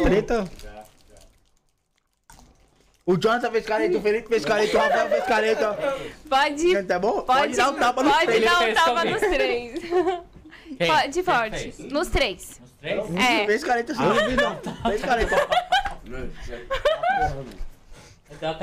Treta. 0.05 0.49
O 3.07 3.15
Jonathan 3.17 3.49
fez 3.51 3.65
careta, 3.65 3.97
o 3.97 4.01
Felipe 4.01 4.27
fez 4.27 4.43
careta, 4.43 4.77
o 4.77 4.81
Rafael 4.81 5.09
fez 5.09 5.23
careta. 5.23 5.77
Pode. 6.29 6.83
Tá 6.83 6.99
bom? 6.99 7.21
Pode, 7.21 7.55
dar 7.55 7.69
o 7.69 7.73
tapa 7.73 8.03
no 8.03 8.11
pode 8.11 8.25
peito. 8.25 8.45
dar 8.45 8.69
um 8.69 8.73
tapa 8.73 9.05
nos 9.09 9.19
três. 9.21 9.79
Quem? 10.77 10.87
Pode, 10.87 11.23
forte. 11.23 11.83
Nos 11.83 12.07
três. 12.09 12.59
Os 12.61 12.71
três? 12.81 13.15
É. 13.15 13.45
Fez 13.45 13.63
careta 13.63 13.93
sim. 13.95 14.01
Fez 14.89 15.01
careta. 15.01 15.35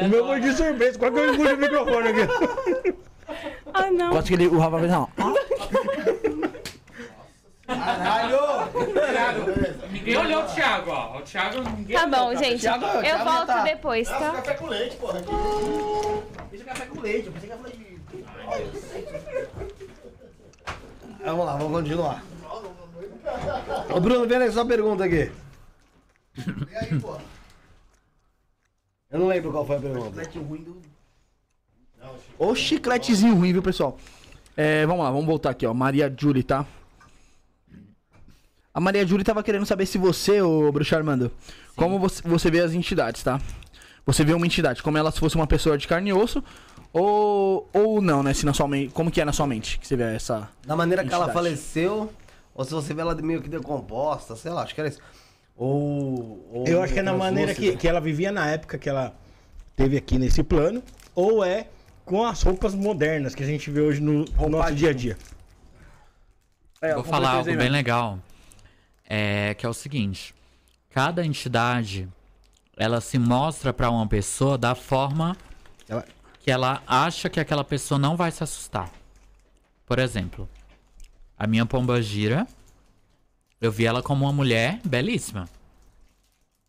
O 0.04 0.08
meu 0.08 0.26
foi 0.26 0.40
de 0.40 0.52
surpresa. 0.52 0.98
Qual 0.98 1.10
que 1.10 1.18
eu 1.18 1.34
engoli 1.34 1.54
o 1.54 1.56
microfone 1.58 2.08
aqui? 2.08 2.94
Ah, 3.72 3.90
não. 3.90 4.10
Gosto 4.10 4.28
que 4.28 4.34
ele, 4.34 4.48
o 4.48 4.58
Rafa 4.58 4.78
fez 4.78 4.90
não. 4.90 5.08
Caralho! 7.66 8.38
Ninguém 9.90 10.16
olhou 10.16 10.42
o 10.42 10.46
Thiago, 10.46 10.90
ó. 10.90 11.18
O 11.18 11.22
Thiago 11.22 11.60
ninguém 11.76 11.96
Tá 11.96 12.04
olhou 12.06 12.18
bom, 12.18 12.30
pra- 12.32 12.42
gente. 12.42 12.60
Thiago- 12.60 12.84
Eu 12.86 13.00
Thiago 13.02 13.24
volto 13.24 13.46
tá. 13.46 13.62
depois, 13.62 14.08
tá? 14.08 14.30
café 14.32 14.54
com 14.54 14.66
leite, 14.66 14.96
porra. 14.96 15.20
Fiz 16.50 16.62
café 16.62 16.86
com 16.86 17.00
leite, 17.00 17.26
eu 17.26 17.32
pensei 17.32 17.48
que 17.48 17.54
ia 17.54 17.62
falar 17.62 17.70
de... 17.70 17.94
Vamos 21.24 21.46
lá, 21.46 21.56
vamos 21.56 21.72
continuar. 21.72 22.22
Ô 23.94 24.00
Bruno, 24.00 24.26
vem 24.26 24.38
aí 24.38 24.52
só 24.52 24.64
pergunta 24.64 25.04
aqui. 25.04 25.32
Vem 26.36 26.76
aí, 26.78 27.00
porra. 27.00 27.20
Eu 29.10 29.20
não 29.20 29.26
lembro 29.28 29.50
qual 29.52 29.64
foi 29.66 29.76
a 29.76 29.80
pergunta. 29.80 30.08
Chiclete 30.24 30.38
ruim 30.38 30.62
do... 30.62 30.82
Ô 32.38 32.54
chicletezinho 32.54 33.34
ruim, 33.36 33.52
viu, 33.52 33.62
pessoal? 33.62 33.96
É, 34.56 34.84
vamos 34.86 35.02
lá, 35.04 35.10
vamos 35.10 35.24
voltar 35.26 35.50
aqui, 35.50 35.66
ó. 35.66 35.72
Maria 35.72 36.12
Julie, 36.16 36.42
tá? 36.42 36.66
A 38.74 38.80
Maria 38.80 39.06
Julie 39.06 39.22
tava 39.22 39.40
querendo 39.40 39.64
saber 39.64 39.86
se 39.86 39.96
você, 39.96 40.42
ô 40.42 40.72
Bruxo 40.72 40.96
Armando, 40.96 41.30
como 41.76 41.96
você, 41.96 42.20
você 42.26 42.50
vê 42.50 42.58
as 42.58 42.72
entidades, 42.72 43.22
tá? 43.22 43.40
Você 44.04 44.24
vê 44.24 44.34
uma 44.34 44.44
entidade, 44.44 44.82
como 44.82 44.98
ela 44.98 45.12
se 45.12 45.20
fosse 45.20 45.36
uma 45.36 45.46
pessoa 45.46 45.78
de 45.78 45.86
carne 45.86 46.10
e 46.10 46.12
osso, 46.12 46.42
ou, 46.92 47.70
ou 47.72 48.02
não, 48.02 48.20
né? 48.20 48.34
Se 48.34 48.44
na 48.44 48.52
sua 48.52 48.66
mente, 48.66 48.92
como 48.92 49.12
que 49.12 49.20
é 49.20 49.24
na 49.24 49.32
sua 49.32 49.46
mente 49.46 49.78
que 49.78 49.86
você 49.86 49.94
vê 49.94 50.16
essa... 50.16 50.48
Da 50.66 50.74
maneira 50.74 51.04
que 51.04 51.14
ela 51.14 51.26
Entidade. 51.26 51.44
faleceu, 51.44 52.12
ou 52.52 52.64
se 52.64 52.72
você 52.72 52.92
vê 52.92 53.02
ela 53.02 53.14
meio 53.14 53.40
que 53.40 53.48
decomposta, 53.48 54.34
sei 54.34 54.50
lá, 54.50 54.64
acho 54.64 54.74
que 54.74 54.80
era 54.80 54.88
isso. 54.88 55.00
Ou. 55.56 56.44
ou 56.52 56.64
Eu 56.66 56.82
acho 56.82 56.92
que 56.92 56.98
é 56.98 57.02
na 57.02 57.14
maneira 57.14 57.54
que, 57.54 57.76
que 57.76 57.86
ela 57.86 58.00
vivia 58.00 58.32
na 58.32 58.50
época 58.50 58.76
que 58.76 58.88
ela 58.88 59.14
teve 59.76 59.96
aqui 59.96 60.18
nesse 60.18 60.42
plano, 60.42 60.82
ou 61.14 61.44
é 61.44 61.68
com 62.04 62.26
as 62.26 62.42
roupas 62.42 62.74
modernas 62.74 63.36
que 63.36 63.42
a 63.44 63.46
gente 63.46 63.70
vê 63.70 63.80
hoje 63.80 64.00
no 64.00 64.24
no 64.24 64.48
nosso 64.48 64.74
dia 64.74 64.90
a 64.90 64.92
dia. 64.92 65.16
É, 66.82 66.92
Vou 66.94 67.04
falar 67.04 67.34
algo 67.34 67.56
bem 67.56 67.70
legal. 67.70 68.18
É 69.06 69.54
que 69.54 69.64
é 69.66 69.68
o 69.68 69.74
seguinte: 69.74 70.34
cada 70.90 71.24
entidade 71.24 72.08
ela 72.76 73.00
se 73.00 73.18
mostra 73.18 73.72
pra 73.72 73.90
uma 73.90 74.06
pessoa 74.06 74.56
da 74.58 74.74
forma 74.74 75.36
Ela- 75.88 76.04
que 76.40 76.50
ela 76.50 76.82
acha 76.86 77.28
que 77.30 77.38
aquela 77.40 77.64
pessoa 77.64 77.98
não 77.98 78.16
vai 78.16 78.30
se 78.30 78.42
assustar. 78.42 78.90
Por 79.86 79.98
exemplo, 79.98 80.48
a 81.38 81.46
minha 81.46 81.64
pomba 81.66 82.00
gira, 82.02 82.46
eu 83.60 83.70
vi 83.70 83.84
ela 83.86 84.02
como 84.02 84.24
uma 84.24 84.32
mulher 84.32 84.80
belíssima. 84.84 85.48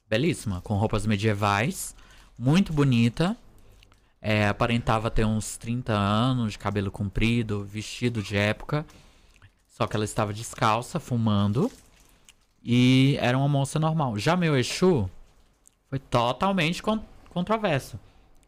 Belíssima, 0.07 0.61
com 0.61 0.75
roupas 0.75 1.05
medievais, 1.05 1.95
muito 2.37 2.71
bonita. 2.71 3.35
É, 4.21 4.47
aparentava 4.47 5.09
ter 5.11 5.25
uns 5.25 5.55
30 5.57 5.93
anos, 5.93 6.53
de 6.53 6.59
cabelo 6.59 6.91
comprido, 6.91 7.63
vestido 7.63 8.21
de 8.23 8.35
época. 8.35 8.85
Só 9.67 9.85
que 9.87 9.95
ela 9.95 10.05
estava 10.05 10.33
descalça, 10.33 10.99
fumando. 10.99 11.71
E 12.67 13.15
era 13.21 13.37
uma 13.37 13.47
moça 13.47 13.77
normal. 13.77 14.17
Já 14.17 14.35
meu 14.35 14.57
Exu 14.57 15.07
foi 15.87 15.99
totalmente 15.99 16.81
con 16.81 16.99
controverso. 17.29 17.99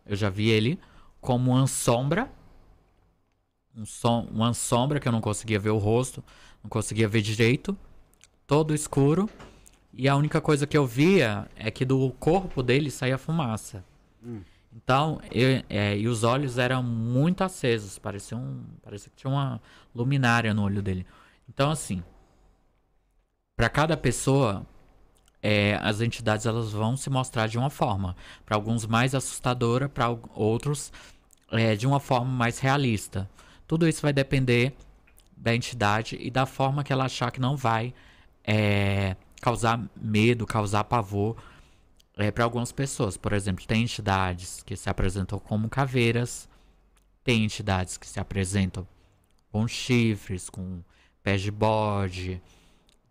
Eu 0.05 0.15
já 0.15 0.27
vi 0.29 0.49
ele 0.49 0.79
como 1.21 1.51
uma 1.51 1.67
sombra. 1.67 2.27
Um 3.75 3.85
som 3.85 4.27
uma 4.31 4.53
sombra 4.55 4.99
que 4.99 5.07
eu 5.07 5.11
não 5.11 5.21
conseguia 5.21 5.59
ver 5.59 5.69
o 5.69 5.77
rosto. 5.77 6.23
Não 6.63 6.69
conseguia 6.69 7.07
ver 7.07 7.21
direito. 7.21 7.77
Todo 8.47 8.73
escuro. 8.73 9.29
E 9.93 10.07
a 10.09 10.15
única 10.15 10.41
coisa 10.41 10.65
que 10.65 10.77
eu 10.77 10.85
via 10.87 11.47
é 11.55 11.69
que 11.69 11.85
do 11.85 12.09
corpo 12.19 12.63
dele 12.63 12.89
saía 12.89 13.17
fumaça. 13.19 13.83
Então, 14.75 15.19
eu- 15.31 15.63
é, 15.69 15.97
e 15.97 16.07
os 16.07 16.23
olhos 16.23 16.57
eram 16.57 16.81
muito 16.81 17.43
acesos. 17.43 17.97
Parecia, 17.99 18.37
um, 18.37 18.63
parecia 18.83 19.09
que 19.09 19.15
tinha 19.15 19.31
uma 19.31 19.61
luminária 19.93 20.53
no 20.53 20.63
olho 20.63 20.81
dele. 20.81 21.05
Então, 21.49 21.69
assim, 21.71 22.03
para 23.57 23.69
cada 23.69 23.97
pessoa, 23.97 24.63
é, 25.41 25.79
as 25.81 25.99
entidades 25.99 26.45
elas 26.45 26.71
vão 26.71 26.95
se 26.95 27.09
mostrar 27.09 27.47
de 27.47 27.57
uma 27.57 27.71
forma. 27.71 28.15
Para 28.45 28.55
alguns 28.55 28.85
mais 28.85 29.15
assustadora, 29.15 29.89
para 29.89 30.15
outros 30.35 30.93
é, 31.51 31.75
de 31.75 31.87
uma 31.87 31.99
forma 31.99 32.31
mais 32.31 32.59
realista. 32.59 33.27
Tudo 33.67 33.87
isso 33.87 34.03
vai 34.03 34.13
depender 34.13 34.73
da 35.35 35.55
entidade 35.55 36.17
e 36.21 36.29
da 36.29 36.45
forma 36.45 36.83
que 36.83 36.93
ela 36.93 37.05
achar 37.05 37.31
que 37.31 37.41
não 37.41 37.57
vai 37.57 37.95
é, 38.43 39.15
causar 39.41 39.83
medo, 39.99 40.45
causar 40.45 40.83
pavor 40.83 41.35
é, 42.15 42.29
para 42.29 42.43
algumas 42.43 42.71
pessoas. 42.71 43.17
Por 43.17 43.33
exemplo, 43.33 43.65
tem 43.65 43.81
entidades 43.81 44.61
que 44.63 44.75
se 44.75 44.87
apresentam 44.87 45.39
como 45.39 45.67
caveiras, 45.67 46.47
tem 47.23 47.43
entidades 47.43 47.97
que 47.97 48.07
se 48.07 48.19
apresentam 48.19 48.87
com 49.51 49.67
chifres, 49.67 50.47
com 50.47 50.83
pés 51.23 51.41
de 51.41 51.51
bode, 51.51 52.39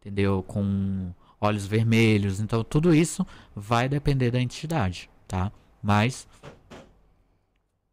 entendeu? 0.07 0.42
Com 0.44 1.12
olhos 1.40 1.66
vermelhos. 1.66 2.38
Então, 2.38 2.62
tudo 2.62 2.94
isso 2.94 3.26
vai 3.54 3.88
depender 3.88 4.30
da 4.30 4.40
entidade, 4.40 5.11
tá? 5.26 5.50
Mas 5.82 6.28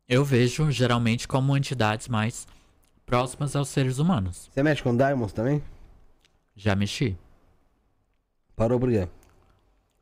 eu 0.07 0.23
vejo 0.23 0.69
geralmente 0.71 1.27
como 1.27 1.57
entidades 1.57 2.07
mais 2.07 2.47
próximas 3.05 3.55
aos 3.55 3.69
seres 3.69 3.97
humanos. 3.97 4.49
Você 4.51 4.61
mexe 4.61 4.83
com 4.83 4.95
Diamonds 4.95 5.33
também? 5.33 5.61
Já 6.55 6.75
mexi. 6.75 7.17
Parou 8.55 8.79
por 8.79 8.89
quê? 8.89 9.09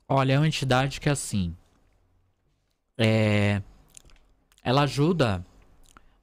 Olha, 0.07 0.33
é 0.33 0.37
uma 0.37 0.47
entidade 0.47 0.99
que 0.99 1.09
assim. 1.09 1.55
É. 2.97 3.61
Ela 4.61 4.81
ajuda, 4.81 5.43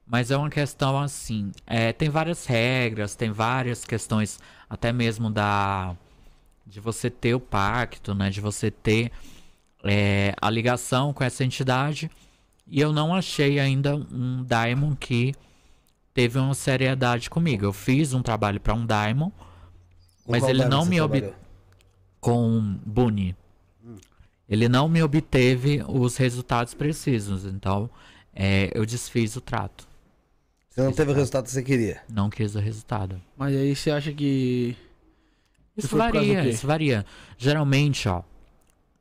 mas 0.09 0.31
é 0.31 0.37
uma 0.37 0.49
questão 0.49 0.97
assim. 0.97 1.51
É, 1.67 1.93
tem 1.93 2.09
várias 2.09 2.47
regras, 2.47 3.15
tem 3.15 3.31
várias 3.31 3.85
questões, 3.85 4.39
até 4.67 4.91
mesmo 4.91 5.29
da. 5.29 5.95
De 6.65 6.79
você 6.79 7.09
ter 7.09 7.35
o 7.35 7.39
pacto, 7.39 8.15
né? 8.15 8.29
De 8.31 8.41
você 8.41 8.71
ter 8.71 9.11
é, 9.83 10.33
a 10.41 10.49
ligação 10.49 11.13
com 11.13 11.23
essa 11.23 11.43
entidade. 11.43 12.09
E 12.65 12.81
eu 12.81 12.91
não 12.91 13.13
achei 13.13 13.59
ainda 13.59 13.95
um 13.95 14.43
Daimon 14.43 14.95
que 14.95 15.33
teve 16.13 16.39
uma 16.39 16.53
seriedade 16.55 17.29
comigo. 17.29 17.65
Eu 17.65 17.73
fiz 17.73 18.13
um 18.13 18.21
trabalho 18.21 18.59
para 18.59 18.73
um 18.73 18.85
Daimon, 18.85 19.29
Com 19.29 20.31
mas 20.31 20.43
ele 20.43 20.65
não 20.65 20.85
me 20.85 20.99
obteve. 20.99 21.33
Com 22.19 22.79
Bunny. 22.85 23.35
Ele 24.47 24.67
não 24.67 24.89
me 24.89 25.01
obteve 25.03 25.83
os 25.87 26.17
resultados 26.17 26.73
precisos. 26.73 27.45
Então, 27.45 27.89
é, 28.33 28.71
eu 28.73 28.85
desfiz 28.85 29.35
o 29.35 29.41
trato. 29.41 29.88
Você 30.69 30.81
não 30.81 30.91
teve 30.93 31.11
o 31.11 31.15
resultado 31.15 31.45
que 31.45 31.51
você 31.51 31.63
queria. 31.63 32.01
Não 32.07 32.29
quis 32.29 32.55
o 32.55 32.59
resultado. 32.59 33.21
Mas 33.35 33.55
aí 33.55 33.75
você 33.75 33.91
acha 33.91 34.13
que. 34.13 34.75
Isso 35.75 35.95
varia, 35.97 36.47
isso 36.47 36.67
varia. 36.67 37.05
Geralmente, 37.37 38.07
ó. 38.07 38.21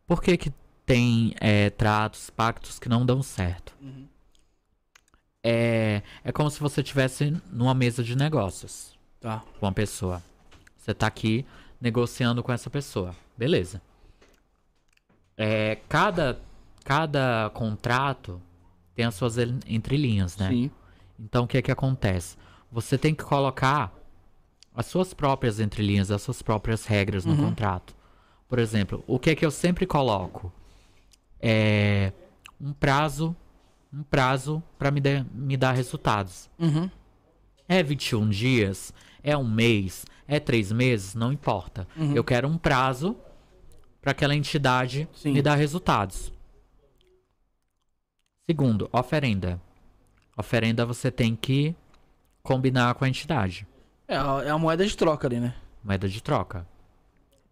Por 0.07 0.23
que 0.23 0.37
que 0.37 0.53
tem 0.87 1.35
é, 1.41 1.69
tratos, 1.71 2.31
pactos 2.31 2.79
que 2.79 2.89
não 2.89 3.05
dão 3.05 3.23
certo? 3.23 3.75
Uhum. 3.81 4.07
É, 5.45 6.03
é 6.25 6.33
como 6.33 6.51
se 6.51 6.59
você 6.61 6.81
estivesse 6.81 7.37
numa 7.53 7.75
mesa 7.75 8.03
de 8.03 8.17
negócios 8.17 8.97
Tá. 9.21 9.43
com 9.61 9.67
uma 9.67 9.73
pessoa. 9.73 10.23
Você 10.77 10.95
tá 10.95 11.07
aqui 11.07 11.45
negociando 11.81 12.43
com 12.43 12.53
essa 12.53 12.71
pessoa. 12.71 13.15
Beleza. 13.37 13.81
É, 15.37 15.77
cada, 15.89 16.41
cada 16.85 17.51
contrato 17.55 18.41
tem 18.95 19.05
as 19.05 19.15
suas 19.15 19.37
en- 19.39 19.61
entrelinhas, 19.67 20.37
né? 20.37 20.49
Sim. 20.49 20.71
Então 21.19 21.45
o 21.45 21.47
que 21.49 21.59
é 21.59 21.63
que 21.63 21.71
acontece? 21.73 22.37
Você 22.71 22.97
tem 22.99 23.15
que 23.15 23.25
colocar 23.25 23.93
as 24.75 24.87
suas 24.87 25.13
próprias 25.13 25.59
entrelinhas, 25.59 26.11
as 26.11 26.23
suas 26.23 26.43
próprias 26.43 26.85
regras 26.87 27.25
no 27.25 27.37
contrato. 27.37 27.97
Por 28.49 28.59
exemplo, 28.59 29.03
o 29.07 29.19
que 29.19 29.31
é 29.31 29.35
que 29.35 29.45
eu 29.45 29.51
sempre 29.51 29.87
coloco? 29.87 30.53
É 31.41 32.13
um 32.61 32.73
prazo, 32.73 33.35
um 33.93 34.03
prazo 34.03 34.63
para 34.79 34.91
me, 34.91 35.01
dar- 35.01 35.25
me 35.33 35.57
dar 35.57 35.73
resultados. 35.73 36.49
Uhum. 36.59 36.89
É 37.69 37.83
21 37.83 38.29
dias? 38.29 38.93
É 39.23 39.37
um 39.37 39.49
mês? 39.49 40.05
É 40.27 40.39
três 40.39 40.71
meses? 40.73 41.15
Não 41.15 41.33
importa. 41.33 41.87
Eu 42.15 42.23
quero 42.23 42.47
um 42.49 42.57
prazo 42.59 43.17
para 44.01 44.13
aquela 44.13 44.35
entidade 44.35 45.09
Sim. 45.15 45.33
me 45.33 45.43
dar 45.43 45.57
resultados. 45.57 46.33
Segundo, 48.49 48.89
oferenda. 48.93 49.61
Oferenda 50.39 50.87
você 50.87 51.11
tem 51.11 51.35
que 51.35 51.75
combinar 52.45 52.95
com 52.95 53.05
a 53.05 53.09
entidade. 53.09 53.67
É 54.07 54.17
a, 54.17 54.43
é 54.45 54.51
a 54.51 54.57
moeda 54.57 54.87
de 54.87 54.97
troca 54.97 55.27
ali, 55.27 55.41
né? 55.41 55.53
Moeda 55.83 56.09
de 56.09 56.23
troca. 56.23 56.65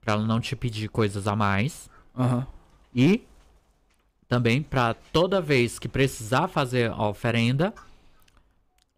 Pra 0.00 0.14
ela 0.14 0.24
não 0.24 0.40
te 0.40 0.54
pedir 0.54 0.88
coisas 0.88 1.26
a 1.26 1.34
mais. 1.34 1.90
Aham. 2.16 2.46
E 2.94 3.26
também 4.28 4.62
para 4.62 4.94
toda 4.94 5.40
vez 5.40 5.80
que 5.80 5.88
precisar 5.88 6.46
fazer 6.46 6.92
a 6.92 7.08
oferenda, 7.08 7.74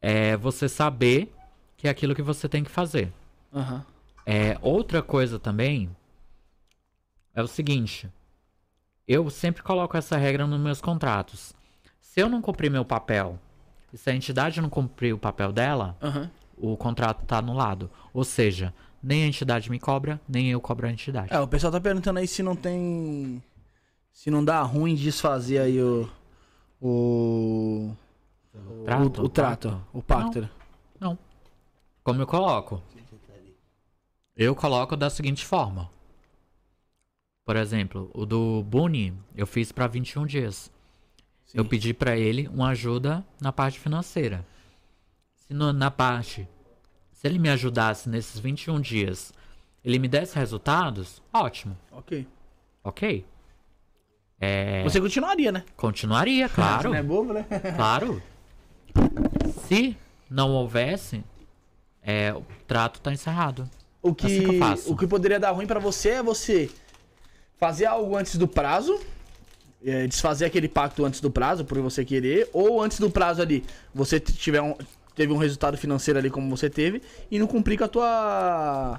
é 0.02 0.36
você 0.36 0.68
saber 0.68 1.34
que 1.74 1.88
é 1.88 1.90
aquilo 1.90 2.14
que 2.14 2.22
você 2.22 2.46
tem 2.46 2.62
que 2.62 2.70
fazer. 2.70 3.10
Aham. 3.54 3.86
É, 4.26 4.58
outra 4.60 5.00
coisa 5.00 5.38
também 5.38 5.90
é 7.34 7.42
o 7.42 7.48
seguinte. 7.48 8.06
Eu 9.06 9.30
sempre 9.30 9.62
coloco 9.62 9.96
essa 9.96 10.18
regra 10.18 10.46
nos 10.46 10.60
meus 10.60 10.82
contratos. 10.82 11.54
Se 11.98 12.20
eu 12.20 12.28
não 12.28 12.42
cumprir 12.42 12.70
meu 12.70 12.84
papel, 12.84 13.38
e 13.92 13.98
se 13.98 14.10
a 14.10 14.14
entidade 14.14 14.60
não 14.60 14.68
cumprir 14.68 15.14
o 15.14 15.18
papel 15.18 15.52
dela, 15.52 15.96
Aham. 16.02 16.30
o 16.56 16.76
contrato 16.76 17.24
tá 17.24 17.38
anulado. 17.38 17.90
Ou 18.12 18.24
seja, 18.24 18.74
nem 19.02 19.24
a 19.24 19.26
entidade 19.26 19.70
me 19.70 19.78
cobra, 19.78 20.20
nem 20.28 20.50
eu 20.50 20.60
cobro 20.60 20.86
a 20.86 20.90
entidade. 20.90 21.32
É, 21.32 21.38
o 21.40 21.48
pessoal 21.48 21.72
tá 21.72 21.80
perguntando 21.80 22.18
aí 22.18 22.26
se 22.28 22.42
não 22.42 22.56
tem. 22.56 23.42
Se 24.12 24.30
não 24.30 24.44
dá 24.44 24.60
ruim 24.62 24.94
desfazer 24.94 25.58
aí 25.58 25.80
o. 25.82 26.08
O. 26.80 27.94
Trato, 28.84 29.22
o, 29.22 29.24
o 29.24 29.28
trato. 29.28 29.68
pacto? 29.68 29.86
O 29.92 30.02
pacto. 30.02 30.50
Como 32.02 32.22
eu 32.22 32.26
coloco? 32.26 32.82
Eu 34.34 34.54
coloco 34.54 34.96
da 34.96 35.10
seguinte 35.10 35.44
forma. 35.44 35.90
Por 37.44 37.54
exemplo, 37.56 38.10
o 38.14 38.24
do 38.24 38.62
Buni 38.62 39.12
eu 39.34 39.46
fiz 39.46 39.72
para 39.72 39.86
21 39.86 40.24
dias. 40.24 40.72
Eu 41.54 41.64
pedi 41.64 41.94
para 41.94 42.16
ele 42.16 42.48
uma 42.48 42.68
ajuda 42.70 43.24
na 43.40 43.52
parte 43.52 43.78
financeira. 43.80 44.44
Se 45.34 45.54
no- 45.54 45.72
na 45.72 45.90
parte, 45.90 46.46
se 47.12 47.26
ele 47.26 47.38
me 47.38 47.48
ajudasse 47.48 48.08
nesses 48.08 48.38
21 48.38 48.80
dias, 48.80 49.32
ele 49.84 49.98
me 49.98 50.08
desse 50.08 50.36
resultados, 50.36 51.22
ótimo, 51.32 51.76
Ok. 51.90 52.26
ok. 52.84 53.24
É, 54.40 54.84
Você 54.84 55.00
continuaria, 55.00 55.50
né? 55.50 55.64
continuaria, 55.76 56.48
claro. 56.50 56.82
Você 56.82 56.88
não 56.88 56.94
é 56.94 57.02
bobo, 57.02 57.32
né? 57.32 57.46
Claro. 57.74 58.22
Se 59.66 59.96
não 60.30 60.50
houvesse, 60.52 61.24
é, 62.02 62.32
o 62.32 62.42
trato 62.66 63.00
tá 63.00 63.12
encerrado. 63.12 63.68
O 64.02 64.14
que, 64.14 64.26
Assim 64.26 64.84
que 64.86 64.92
o 64.92 64.96
que 64.96 65.06
poderia 65.06 65.40
dar 65.40 65.50
ruim 65.50 65.66
pra 65.66 65.80
você 65.80 66.10
é 66.10 66.22
você 66.22 66.70
fazer 67.56 67.86
algo 67.86 68.16
antes 68.16 68.36
do 68.36 68.46
prazo, 68.46 68.98
é, 69.84 70.06
desfazer 70.06 70.44
aquele 70.46 70.68
pacto 70.68 71.04
antes 71.04 71.20
do 71.20 71.30
prazo, 71.30 71.64
por 71.64 71.78
você 71.80 72.04
querer, 72.04 72.48
ou 72.52 72.82
antes 72.82 72.98
do 73.00 73.10
prazo 73.10 73.40
ali, 73.42 73.64
você 73.94 74.18
tiver 74.20 74.60
um, 74.60 74.74
teve 75.14 75.32
um 75.32 75.36
resultado 75.36 75.76
financeiro 75.76 76.18
ali 76.18 76.30
como 76.30 76.48
você 76.54 76.68
teve 76.70 77.02
e 77.30 77.38
não 77.38 77.46
cumprir 77.46 77.78
com 77.78 77.84
a 77.84 77.88
tua 77.88 78.98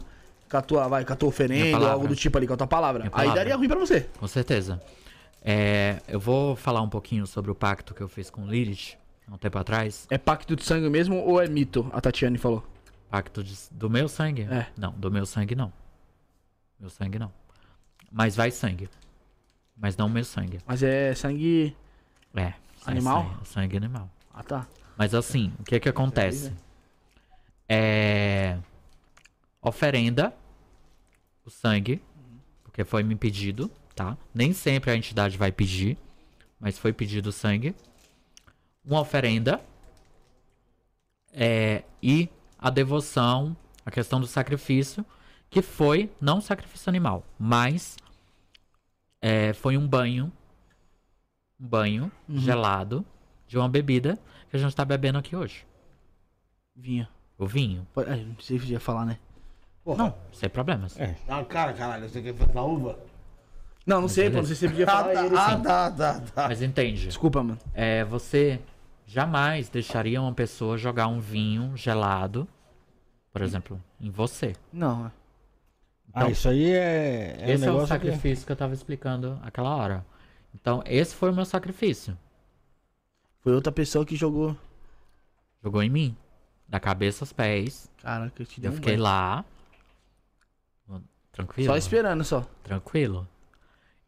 com 0.50 0.58
a 0.58 0.62
tua, 0.64 0.88
vai, 0.88 1.06
com 1.06 1.14
a 1.14 1.16
tua 1.16 1.30
oferenda 1.30 1.66
ou 1.66 1.72
palavra. 1.74 1.94
algo 1.94 2.08
do 2.08 2.16
tipo 2.16 2.36
ali, 2.38 2.48
com 2.48 2.54
a 2.54 2.58
tua 2.58 2.66
palavra. 2.66 3.02
Minha 3.04 3.12
Aí 3.14 3.22
palavra. 3.22 3.36
daria 3.36 3.56
ruim 3.56 3.68
pra 3.68 3.78
você. 3.78 4.08
Com 4.20 4.28
certeza. 4.28 4.82
É, 5.44 6.02
eu 6.08 6.20
vou 6.20 6.56
falar 6.56 6.82
um 6.82 6.90
pouquinho 6.90 7.28
sobre 7.28 7.52
o 7.52 7.56
pacto 7.56 7.94
que 7.94 8.02
eu 8.02 8.08
fiz 8.08 8.32
com 8.32 8.48
Lilith 8.48 8.96
há 9.30 9.36
um 9.36 9.38
tempo 9.38 9.58
atrás. 9.60 10.08
É 10.10 10.18
pacto 10.18 10.56
de 10.56 10.64
sangue 10.64 10.90
mesmo 10.90 11.18
ou 11.18 11.40
é 11.40 11.48
mito? 11.48 11.88
A 11.94 12.02
Tatiane 12.02 12.38
falou. 12.40 12.64
Pacto 13.12 13.44
de- 13.44 13.56
do 13.72 13.90
meu 13.92 14.08
sangue? 14.10 14.48
É. 14.50 14.66
Não, 14.76 14.92
do 14.94 15.12
meu 15.12 15.26
sangue 15.26 15.54
não. 15.56 15.72
Meu 16.80 16.90
sangue 16.90 17.20
não. 17.20 17.32
Mas 18.12 18.36
vai 18.36 18.50
sangue. 18.50 18.90
Mas 19.80 19.96
não 19.96 20.10
meu 20.10 20.24
sangue. 20.26 20.60
Mas 20.68 20.84
é 20.84 21.16
sangue. 21.16 21.76
É. 22.36 22.42
é 22.42 22.56
Animal? 22.86 23.24
sangue, 23.24 23.48
sangue 23.48 23.78
animal. 23.78 24.10
Ah, 24.34 24.44
tá. 24.44 24.68
Mas 24.98 25.16
assim, 25.16 25.54
o 25.58 25.64
que 25.64 25.80
que 25.80 25.88
acontece? 25.88 26.54
É. 27.68 28.58
Oferenda. 29.62 30.34
O 31.46 31.50
sangue. 31.50 32.02
Porque 32.64 32.84
foi 32.84 33.04
me 33.04 33.16
pedido, 33.16 33.72
tá? 33.96 34.18
Nem 34.34 34.52
sempre 34.54 34.92
a 34.92 34.96
entidade 34.96 35.38
vai 35.38 35.52
pedir. 35.52 35.98
Mas 36.60 36.78
foi 36.78 36.92
pedido 36.92 37.28
o 37.30 37.32
sangue. 37.32 37.74
Uma 38.84 39.00
oferenda. 39.00 39.62
É. 41.32 41.84
E 42.04 42.28
a 42.58 42.70
devoção. 42.70 43.56
A 43.86 43.92
questão 43.92 44.20
do 44.20 44.28
sacrifício. 44.28 45.06
Que 45.50 45.62
foi, 45.64 46.12
não 46.22 46.42
sacrifício 46.42 46.90
animal, 46.90 47.26
mas. 47.40 47.98
É, 49.22 49.54
foi 49.54 49.78
um 49.78 49.88
banho. 49.88 50.32
Um 51.60 51.68
banho 51.68 52.12
gelado 52.30 53.06
de 53.48 53.58
uma 53.58 53.68
bebida 53.68 54.18
que 54.50 54.56
a 54.56 54.60
gente 54.60 54.76
tá 54.76 54.86
bebendo 54.86 55.18
aqui 55.18 55.36
hoje. 55.36 55.66
Vinha. 56.76 57.10
O 57.38 57.46
vinho. 57.46 57.86
Pô, 57.94 58.02
é, 58.02 58.16
Não 58.16 58.40
sei 58.40 58.58
se 58.58 58.60
podia 58.60 58.80
falar, 58.80 59.06
né? 59.06 59.20
Não, 59.86 60.14
sem 60.32 60.50
problemas. 60.50 61.00
É. 61.00 61.16
Uma 61.28 61.44
cara, 61.44 61.74
caralho. 61.74 62.08
Você 62.08 62.22
quer 62.22 62.34
fazer 62.34 62.54
na 62.54 62.62
uva? 62.62 63.00
Não, 63.86 64.02
não 64.02 64.08
sei, 64.08 64.30
pô. 64.30 64.38
Não 64.38 64.46
sei 64.46 64.56
se 64.56 64.62
você 64.62 64.70
podia 64.70 64.86
falar. 64.86 65.14
e 65.14 65.26
ele 65.26 65.36
ah, 65.38 65.50
sim. 65.50 65.64
tá, 65.64 65.92
tá, 65.92 66.20
tá. 66.20 66.48
Mas 66.48 66.62
entende. 66.62 67.08
Desculpa, 67.08 67.42
mano. 67.42 67.58
É, 67.74 68.04
você 68.04 68.60
jamais 69.06 69.68
deixaria 69.70 70.22
uma 70.22 70.34
pessoa 70.34 70.78
jogar 70.78 71.08
um 71.08 71.20
vinho 71.20 71.76
gelado, 71.76 72.48
por 73.32 73.42
exemplo, 73.42 73.82
em 74.00 74.12
você. 74.12 74.54
Não, 74.72 75.08
é. 75.08 75.12
Ah, 76.14 76.30
isso 76.30 76.50
aí 76.50 76.72
é, 76.72 77.38
é 77.40 77.46
um 77.46 77.50
esse 77.52 77.64
é 77.66 77.70
o 77.70 77.74
negócio 77.74 77.82
que... 77.82 77.88
sacrifício 78.06 78.46
que 78.46 78.52
eu 78.52 78.56
tava 78.56 78.74
explicando 78.74 79.40
aquela 79.44 79.76
hora. 79.76 80.06
Então, 80.54 80.84
esse 80.86 81.14
foi 81.16 81.30
o 81.30 81.34
meu 81.34 81.46
sacrifício. 81.46 82.18
Foi 83.42 83.54
outra 83.54 83.72
pessoa 83.72 84.06
que 84.06 84.16
jogou. 84.16 84.58
Jogou 85.64 85.84
em 85.84 85.90
mim. 85.90 86.18
Da 86.68 86.80
cabeça 86.80 87.24
aos 87.24 87.34
pés. 87.34 87.90
Caraca, 88.02 88.42
eu 88.42 88.46
te 88.46 88.60
dei 88.60 88.70
Eu 88.70 88.74
um 88.74 88.76
fiquei 88.76 88.94
banho. 88.94 89.04
lá. 89.04 89.46
Tranquilo. 91.32 91.70
Só 91.70 91.78
esperando, 91.78 92.24
só. 92.24 92.46
Tranquilo. 92.64 93.28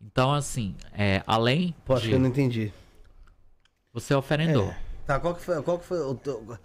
Então, 0.01 0.33
assim, 0.33 0.75
é, 0.93 1.23
além 1.25 1.75
Pô, 1.85 1.93
acho 1.93 2.03
de 2.03 2.09
que 2.09 2.15
eu 2.15 2.19
não 2.19 2.27
entendi. 2.27 2.73
você 3.93 4.13
oferendou 4.15 4.73
Tá, 5.05 5.19
qual 5.19 5.35
que 5.35 5.41
foi, 5.41 5.61
qual 5.61 5.79
que 5.79 5.85
foi 5.85 5.99
o 5.99 6.15
teu... 6.15 6.57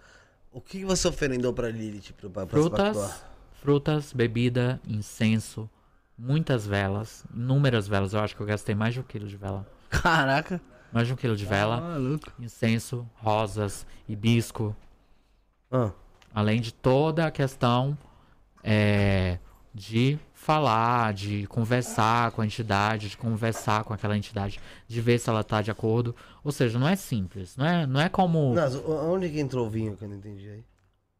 O 0.51 0.59
que 0.59 0.83
você 0.83 1.07
oferendou 1.07 1.53
pra 1.53 1.69
Lilith? 1.69 2.13
Pra, 2.13 2.29
pra, 2.29 2.45
pra 2.45 2.57
se 2.57 2.63
frutas, 2.63 2.97
pactuar? 2.97 3.36
Frutas, 3.71 4.13
bebida, 4.13 4.79
incenso, 4.87 5.69
muitas 6.17 6.65
velas, 6.65 7.25
inúmeras 7.35 7.85
velas. 7.85 8.13
Eu 8.13 8.21
acho 8.21 8.33
que 8.33 8.41
eu 8.41 8.45
gastei 8.47 8.73
mais 8.73 8.93
de 8.93 9.01
um 9.01 9.03
quilo 9.03 9.27
de 9.27 9.35
vela. 9.35 9.67
Caraca. 9.89 10.61
Mais 10.89 11.05
de 11.05 11.11
um 11.11 11.17
quilo 11.17 11.35
de 11.35 11.45
vela, 11.45 11.81
Maluco. 11.81 12.31
incenso, 12.39 13.05
rosas, 13.15 13.85
hibisco. 14.07 14.73
Ah, 15.69 15.91
Além 16.33 16.61
de 16.61 16.73
toda 16.73 17.27
a 17.27 17.31
questão 17.31 17.97
é, 18.63 19.37
de 19.73 20.17
falar, 20.33 21.13
de 21.13 21.45
conversar 21.47 22.31
com 22.31 22.41
a 22.41 22.45
entidade, 22.45 23.09
de 23.09 23.17
conversar 23.17 23.83
com 23.83 23.93
aquela 23.93 24.15
entidade, 24.15 24.61
de 24.87 25.01
ver 25.01 25.19
se 25.19 25.29
ela 25.29 25.43
tá 25.43 25.61
de 25.61 25.71
acordo. 25.71 26.15
Ou 26.41 26.53
seja, 26.53 26.79
não 26.79 26.87
é 26.87 26.95
simples. 26.95 27.57
Não 27.57 27.65
é, 27.65 27.85
não 27.85 27.99
é 27.99 28.07
como 28.07 28.53
Nas, 28.53 28.75
onde 28.75 29.27
que 29.29 29.41
entrou 29.41 29.67
o 29.67 29.69
vinho 29.69 29.97
que 29.97 30.05
eu 30.05 30.07
não 30.07 30.15
entendi 30.15 30.49
aí? 30.49 30.63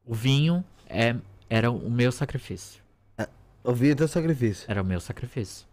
o 0.06 0.16
vinho 0.16 0.64
é, 0.88 1.14
era 1.50 1.70
o 1.72 1.90
meu 1.90 2.12
sacrifício. 2.12 2.82
O 3.64 3.72
é 3.86 3.96
teu 3.96 4.08
sacrifício. 4.08 4.66
Era 4.68 4.82
o 4.82 4.86
meu 4.86 5.00
sacrifício. 5.00 5.68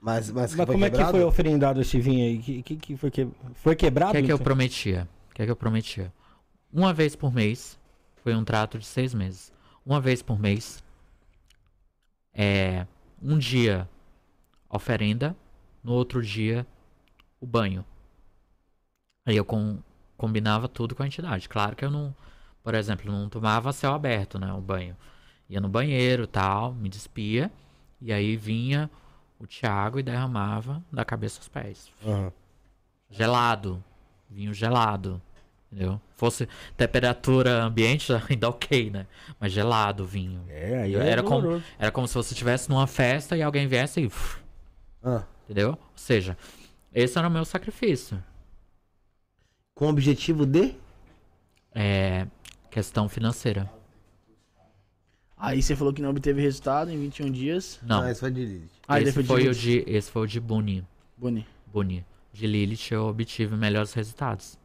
Mas, 0.00 0.30
mas, 0.30 0.54
Mas 0.54 0.66
como 0.66 0.84
é 0.84 0.90
que 0.90 0.96
quebrado? 0.96 1.10
foi 1.12 1.24
oferendado 1.24 1.80
esse 1.80 2.00
vinho 2.00 2.24
aí? 2.24 2.38
Que, 2.38 2.62
que, 2.62 2.76
que 2.76 2.96
foi, 2.96 3.10
que... 3.10 3.28
foi 3.54 3.74
O 3.74 3.76
quebrado? 3.76 4.12
que 4.12 4.18
é 4.18 4.22
que 4.22 4.32
eu 4.32 4.38
prometia? 4.38 5.08
O 5.30 5.34
que 5.34 5.42
é 5.42 5.44
que 5.46 5.50
eu 5.50 5.56
prometia? 5.56 6.12
Uma 6.72 6.92
vez 6.94 7.16
por 7.16 7.32
mês, 7.32 7.78
foi 8.22 8.34
um 8.34 8.44
trato 8.44 8.78
de 8.78 8.86
seis 8.86 9.14
meses. 9.14 9.52
Uma 9.84 10.00
vez 10.00 10.22
por 10.22 10.38
mês, 10.38 10.82
é 12.32 12.86
um 13.22 13.38
dia 13.38 13.88
oferenda, 14.70 15.36
no 15.84 15.92
outro 15.92 16.22
dia 16.22 16.66
o 17.40 17.46
banho. 17.46 17.84
Aí 19.26 19.36
eu 19.36 19.44
com- 19.44 19.78
combinava 20.16 20.68
tudo 20.68 20.94
com 20.94 21.02
a 21.02 21.06
entidade. 21.06 21.48
Claro 21.48 21.76
que 21.76 21.84
eu 21.84 21.90
não, 21.90 22.14
por 22.62 22.74
exemplo, 22.74 23.10
não 23.10 23.28
tomava 23.28 23.72
céu 23.72 23.92
aberto, 23.94 24.38
né, 24.38 24.52
o 24.52 24.60
banho. 24.60 24.96
Ia 25.50 25.60
no 25.60 25.68
banheiro, 25.68 26.26
tal, 26.26 26.72
me 26.72 26.88
despia 26.88 27.50
e 28.00 28.12
aí 28.12 28.36
vinha 28.36 28.88
o 29.38 29.46
Thiago 29.46 29.98
e 29.98 30.02
derramava 30.02 30.82
da 30.92 31.04
cabeça 31.04 31.40
aos 31.40 31.48
pés 31.48 31.90
Aham. 32.06 32.32
gelado. 33.10 33.82
Vinho 34.30 34.54
gelado. 34.54 35.20
Entendeu? 35.72 36.00
Fosse 36.16 36.48
temperatura 36.76 37.62
ambiente, 37.64 38.12
ainda 38.30 38.48
ok, 38.48 38.90
né? 38.90 39.06
Mas 39.40 39.52
gelado 39.52 40.04
o 40.04 40.06
vinho. 40.06 40.44
É, 40.48 40.82
aí 40.82 40.94
Era 40.94 41.20
é 41.20 41.24
como-. 41.24 41.62
Era 41.78 41.90
como 41.92 42.06
se 42.08 42.14
você 42.14 42.32
estivesse 42.32 42.68
numa 42.70 42.86
festa 42.86 43.36
e 43.36 43.42
alguém 43.42 43.66
viesse 43.66 44.00
e. 44.00 44.06
uf, 44.06 44.38
Ah, 45.02 45.24
entendeu? 45.44 45.70
Ou 45.70 45.78
seja, 45.96 46.36
esse 46.94 47.18
era 47.18 47.26
o 47.26 47.30
meu 47.30 47.44
sacrifício. 47.44 48.22
com 49.74 49.86
o 49.86 49.90
objetivo 49.90 50.46
de? 50.46 50.74
É. 51.74 52.26
Questão 52.70 53.08
financeira. 53.08 53.68
Aí 55.40 55.62
você 55.62 55.74
falou 55.74 55.92
que 55.92 56.02
não 56.02 56.10
obteve 56.10 56.42
resultado 56.42 56.90
em 56.90 57.00
21 57.00 57.30
dias. 57.30 57.80
Não. 57.82 58.02
Ah, 58.02 58.10
isso 58.10 58.20
foi 58.20 58.30
de 58.30 58.44
Lilith. 58.44 58.68
Aí 58.86 59.02
esse, 59.02 59.12
depois 59.12 59.26
foi 59.26 59.42
de... 59.42 59.48
o 59.48 59.54
de, 59.54 59.84
esse 59.86 60.10
foi 60.10 60.22
o 60.22 60.26
de 60.26 60.38
Buni. 60.38 60.86
Boni. 61.16 61.46
Buni. 61.66 62.04
De 62.30 62.46
Lilith 62.46 62.90
eu 62.92 63.06
obtive 63.06 63.56
melhores 63.56 63.94
resultados. 63.94 64.58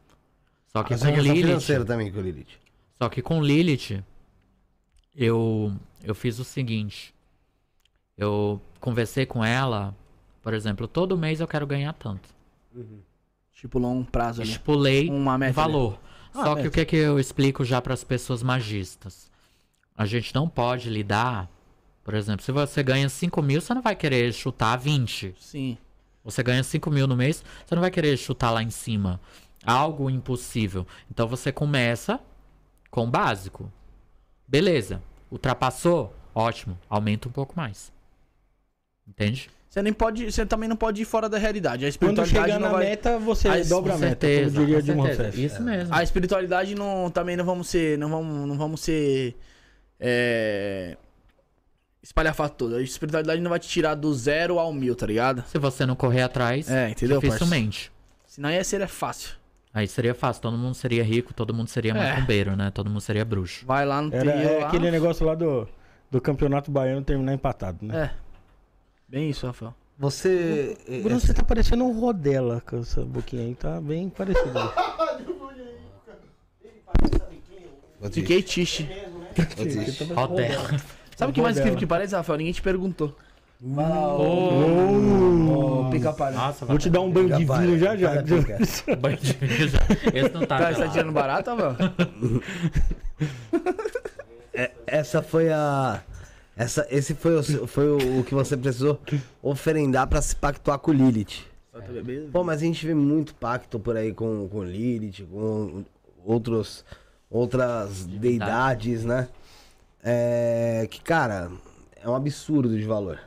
Só 0.66 0.82
que 0.82 0.92
Mas 0.92 1.02
com 1.02 1.08
Lilith. 1.08 1.42
financeira 1.46 1.84
também 1.84 2.12
com 2.12 2.18
o 2.18 2.22
Lilith. 2.22 2.58
Só 3.00 3.08
que 3.08 3.22
com 3.22 3.42
Lilith, 3.42 4.04
eu, 5.14 5.72
eu 6.04 6.14
fiz 6.14 6.38
o 6.38 6.44
seguinte. 6.44 7.14
Eu 8.16 8.60
conversei 8.78 9.24
com 9.24 9.42
ela, 9.42 9.96
por 10.42 10.52
exemplo, 10.52 10.86
todo 10.86 11.16
mês 11.16 11.40
eu 11.40 11.48
quero 11.48 11.66
ganhar 11.66 11.94
tanto. 11.94 12.28
Tipo, 13.54 13.78
longo 13.78 14.04
prazo 14.04 14.42
ali. 14.42 14.50
Estipulei 14.50 15.08
Uma 15.08 15.36
um 15.36 15.52
valor. 15.52 15.98
Ah, 16.34 16.44
Só 16.44 16.50
que 16.50 16.56
meta. 16.56 16.68
o 16.68 16.70
que, 16.70 16.84
que 16.84 16.96
eu 16.96 17.18
explico 17.18 17.64
já 17.64 17.80
para 17.80 17.94
as 17.94 18.04
pessoas 18.04 18.42
magistas? 18.42 19.30
A 19.96 20.04
gente 20.04 20.34
não 20.34 20.48
pode 20.48 20.90
lidar, 20.90 21.48
por 22.04 22.14
exemplo, 22.14 22.44
se 22.44 22.52
você 22.52 22.82
ganha 22.82 23.08
5 23.08 23.42
mil, 23.42 23.60
você 23.60 23.72
não 23.74 23.82
vai 23.82 23.96
querer 23.96 24.32
chutar 24.32 24.76
20. 24.76 25.34
Sim. 25.40 25.78
Você 26.24 26.42
ganha 26.42 26.62
5 26.62 26.90
mil 26.90 27.06
no 27.06 27.16
mês, 27.16 27.42
você 27.64 27.74
não 27.74 27.80
vai 27.82 27.90
querer 27.90 28.16
chutar 28.16 28.50
lá 28.50 28.62
em 28.62 28.70
cima. 28.70 29.20
Algo 29.64 30.10
impossível. 30.10 30.86
Então 31.10 31.26
você 31.26 31.50
começa 31.50 32.20
com 32.90 33.04
o 33.04 33.10
básico. 33.10 33.72
Beleza. 34.46 35.02
Ultrapassou? 35.30 36.14
Ótimo. 36.34 36.78
Aumenta 36.88 37.28
um 37.28 37.32
pouco 37.32 37.54
mais. 37.56 37.92
Entende? 39.08 39.48
Você 39.68 39.82
nem 39.82 39.92
pode. 39.92 40.30
Você 40.30 40.46
também 40.46 40.68
não 40.68 40.76
pode 40.76 41.02
ir 41.02 41.04
fora 41.04 41.28
da 41.28 41.38
realidade. 41.38 41.84
A 41.84 41.88
Quando 41.98 42.22
espiritualidade 42.22 42.46
chegar 42.52 42.58
não 42.60 42.68
na 42.68 42.76
vai. 42.76 42.86
meta, 42.86 43.18
você 43.18 43.48
Aí, 43.48 43.64
dobra 43.64 43.94
a 43.94 43.98
meta, 43.98 44.26
certeza. 44.26 44.54
como 44.54 44.66
diria 44.66 44.80
com 44.80 44.84
Dilma 44.84 45.02
certeza. 45.06 45.22
Rousseff. 45.24 45.44
Isso 45.44 45.62
mesmo. 45.62 45.94
A 45.94 46.02
espiritualidade 46.02 46.74
não. 46.74 47.10
Também 47.10 47.36
não 47.36 47.44
vamos 47.44 47.68
ser. 47.68 47.98
Não 47.98 48.08
vamos, 48.08 48.48
não 48.48 48.56
vamos 48.56 48.80
ser. 48.80 49.36
É. 49.98 50.96
Espalhafato 52.02 52.54
todo. 52.56 52.76
A 52.76 52.82
espiritualidade 52.82 53.40
não 53.40 53.50
vai 53.50 53.58
te 53.58 53.68
tirar 53.68 53.94
do 53.94 54.14
zero 54.14 54.58
ao 54.58 54.72
mil, 54.72 54.94
tá 54.94 55.06
ligado? 55.06 55.42
Se 55.48 55.58
você 55.58 55.84
não 55.84 55.96
correr 55.96 56.22
atrás, 56.22 56.70
É, 56.70 56.90
entendeu, 56.90 57.20
dificilmente. 57.20 57.90
Senão 58.26 58.50
ia 58.50 58.62
ser 58.62 58.80
é 58.80 58.86
fácil. 58.86 59.34
Aí 59.74 59.86
seria 59.88 60.14
fácil. 60.14 60.40
Todo 60.42 60.56
mundo 60.56 60.74
seria 60.74 61.02
rico, 61.02 61.34
todo 61.34 61.52
mundo 61.52 61.68
seria 61.68 61.92
É. 61.92 61.94
macumbeiro, 61.94 62.54
né? 62.56 62.70
Todo 62.70 62.88
mundo 62.88 63.00
seria 63.00 63.24
bruxo. 63.24 63.66
Vai 63.66 63.84
lá 63.84 64.00
no 64.00 64.14
Era 64.14 64.32
trio 64.32 64.48
é 64.48 64.58
lá. 64.60 64.68
aquele 64.68 64.90
negócio 64.90 65.26
lá 65.26 65.34
do, 65.34 65.68
do 66.10 66.20
campeonato 66.20 66.70
baiano 66.70 67.02
terminar 67.02 67.34
empatado, 67.34 67.84
né? 67.84 68.04
É. 68.04 68.16
Bem 69.08 69.28
isso, 69.30 69.46
Rafael. 69.46 69.74
Você. 69.98 70.76
é, 70.88 71.00
Bruno, 71.00 71.18
você 71.18 71.32
tá 71.34 71.42
parecendo 71.42 71.84
um 71.84 71.98
Rodela 71.98 72.60
com 72.60 72.78
essa 72.80 73.02
boquinha 73.04 73.42
aí, 73.44 73.54
tá 73.54 73.80
bem 73.80 74.08
parecido. 74.10 74.58
é, 78.02 78.10
Fiquei 78.10 78.42
tiche. 78.42 78.88
Rodela. 80.14 80.80
Sabe 81.16 81.30
o 81.30 81.34
que 81.34 81.40
mais 81.40 81.56
incrível 81.56 81.78
que 81.78 81.86
parece, 81.86 82.14
Rafael? 82.14 82.38
Ninguém 82.38 82.52
te 82.52 82.62
perguntou. 82.62 83.16
Ô, 83.62 85.86
Ô, 85.86 85.90
pica-palha. 85.90 86.36
Nossa, 86.36 86.66
Vou 86.66 86.76
te 86.76 86.90
dar 86.90 87.00
um 87.00 87.10
bandidinho 87.10 87.78
já 87.78 87.96
já. 87.96 88.20
banho 89.00 89.16
de 89.16 89.32
vinho 89.32 89.68
já. 89.68 89.78
Esse 90.12 90.34
não 90.34 90.44
tá. 90.44 90.58
Tá, 90.58 90.72
você 90.72 90.82
tá 90.82 90.88
tirando 90.88 91.12
barato, 91.12 91.50
Rafael? 91.50 91.76
É, 94.58 94.70
essa 94.86 95.20
foi 95.20 95.52
a. 95.52 96.00
Essa, 96.56 96.86
esse 96.90 97.14
foi, 97.14 97.36
o, 97.36 97.66
foi 97.66 97.88
o, 97.88 98.20
o 98.20 98.24
que 98.24 98.34
você 98.34 98.56
precisou 98.56 98.98
oferendar 99.42 100.06
pra 100.06 100.22
se 100.22 100.34
pactuar 100.34 100.78
com 100.78 100.92
Lilith. 100.92 101.44
Pô, 102.32 102.42
mas 102.42 102.62
a 102.62 102.64
gente 102.64 102.86
vê 102.86 102.94
muito 102.94 103.34
pacto 103.34 103.78
por 103.78 103.98
aí 103.98 104.14
com, 104.14 104.48
com 104.48 104.64
Lilith, 104.64 105.26
com 105.30 105.84
outros, 106.24 106.86
outras 107.30 108.04
deidades, 108.06 109.04
né? 109.04 109.28
É, 110.02 110.86
que, 110.90 111.00
cara, 111.00 111.50
é 111.96 112.08
um 112.08 112.14
absurdo 112.14 112.76
de 112.78 112.84
valor, 112.84 113.18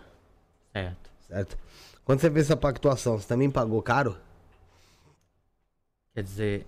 Certo. 0.71 1.09
certo? 1.27 1.57
Quando 2.05 2.21
você 2.21 2.31
fez 2.31 2.45
essa 2.45 2.55
pactuação, 2.57 3.19
você 3.19 3.27
também 3.27 3.49
pagou 3.51 3.81
caro? 3.81 4.15
Quer 6.13 6.23
dizer, 6.23 6.65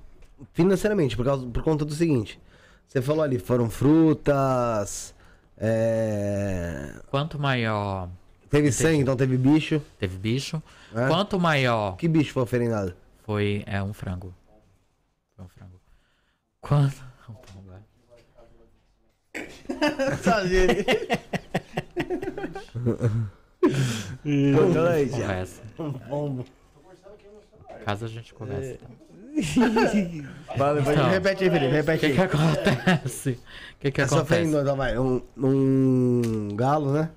Financeiramente, 0.54 1.16
por, 1.16 1.24
causa, 1.26 1.46
por 1.46 1.64
conta 1.64 1.86
do 1.86 1.94
seguinte. 1.94 2.40
Você 2.88 3.02
falou 3.02 3.24
ali, 3.24 3.38
foram 3.40 3.70
frutas, 3.70 5.14
é, 5.58 6.94
quanto 7.10 7.38
maior 7.40 8.10
teve 8.50 8.72
sangue, 8.72 9.00
então 9.02 9.16
teve 9.16 9.38
bicho. 9.38 9.82
teve 10.00 10.18
bicho, 10.18 10.62
né? 10.92 11.08
quanto 11.08 11.40
maior 11.40 11.96
Que 11.96 12.08
bicho 12.08 12.34
foi 12.34 12.44
oferendado? 12.44 12.94
foi. 13.24 13.64
É 13.68 13.82
um 13.82 13.94
frango. 13.94 14.34
Foi 15.36 15.46
um 15.46 15.48
frango. 15.48 15.80
Quanto. 16.60 17.11
um 20.11 20.17
frango, 20.17 20.55
é. 20.55 21.19
Conversa. 25.09 25.61
Caso 27.86 28.05
a 28.05 28.07
gente 28.07 28.34
converse. 28.34 28.78
tá? 28.78 28.88
Valeu, 30.57 30.82
Então, 30.84 31.09
repete 31.09 31.43
aí, 31.43 31.49
Felipe, 31.49 31.72
O 31.72 31.76
repete 31.76 31.99
que 31.99 32.05
aí. 32.07 32.13
que 32.13 32.22
acontece? 32.22 33.30
O 33.32 33.38
que 33.80 33.91
que 33.91 34.01
Essa 34.01 34.15
acontece? 34.17 34.34
oferendou, 34.41 34.61
então 34.61 34.76
vai, 34.76 34.97
um, 34.99 35.22
um 35.38 36.49
galo, 36.55 36.91
né? 36.93 37.09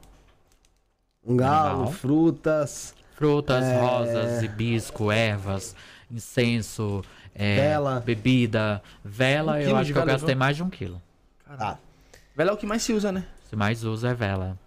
Um 1.27 1.37
galo, 1.37 1.71
Animal. 1.77 1.93
frutas, 1.93 2.95
Frutas, 3.17 3.65
É. 3.65 3.79
rosas, 3.81 4.43
hibisco, 4.43 5.11
ervas, 5.13 5.75
incenso, 6.11 7.01
é, 7.35 7.57
Vela. 7.57 8.01
bebida. 8.01 8.83
Vela, 9.05 9.53
Um 9.55 9.59
eu 9.61 9.77
acho 9.77 9.93
que 9.93 9.99
eu 9.99 10.05
gastei 10.05 10.35
viu? 10.35 10.39
mais 10.39 10.57
de 10.57 10.63
um 10.65 10.69
quilo. 10.71 11.01
tá. 11.57 11.79
Velho 12.37 12.51
é 12.51 12.53
o 12.53 12.57
que 12.57 12.67
mais 12.67 12.83
se 12.83 12.93
usa, 12.93 13.13
né? 13.13 13.25
O 13.47 13.51
que 13.51 13.57
mais 13.57 13.85
usa 13.85 14.09
é 14.11 14.15
vela. 14.15 14.59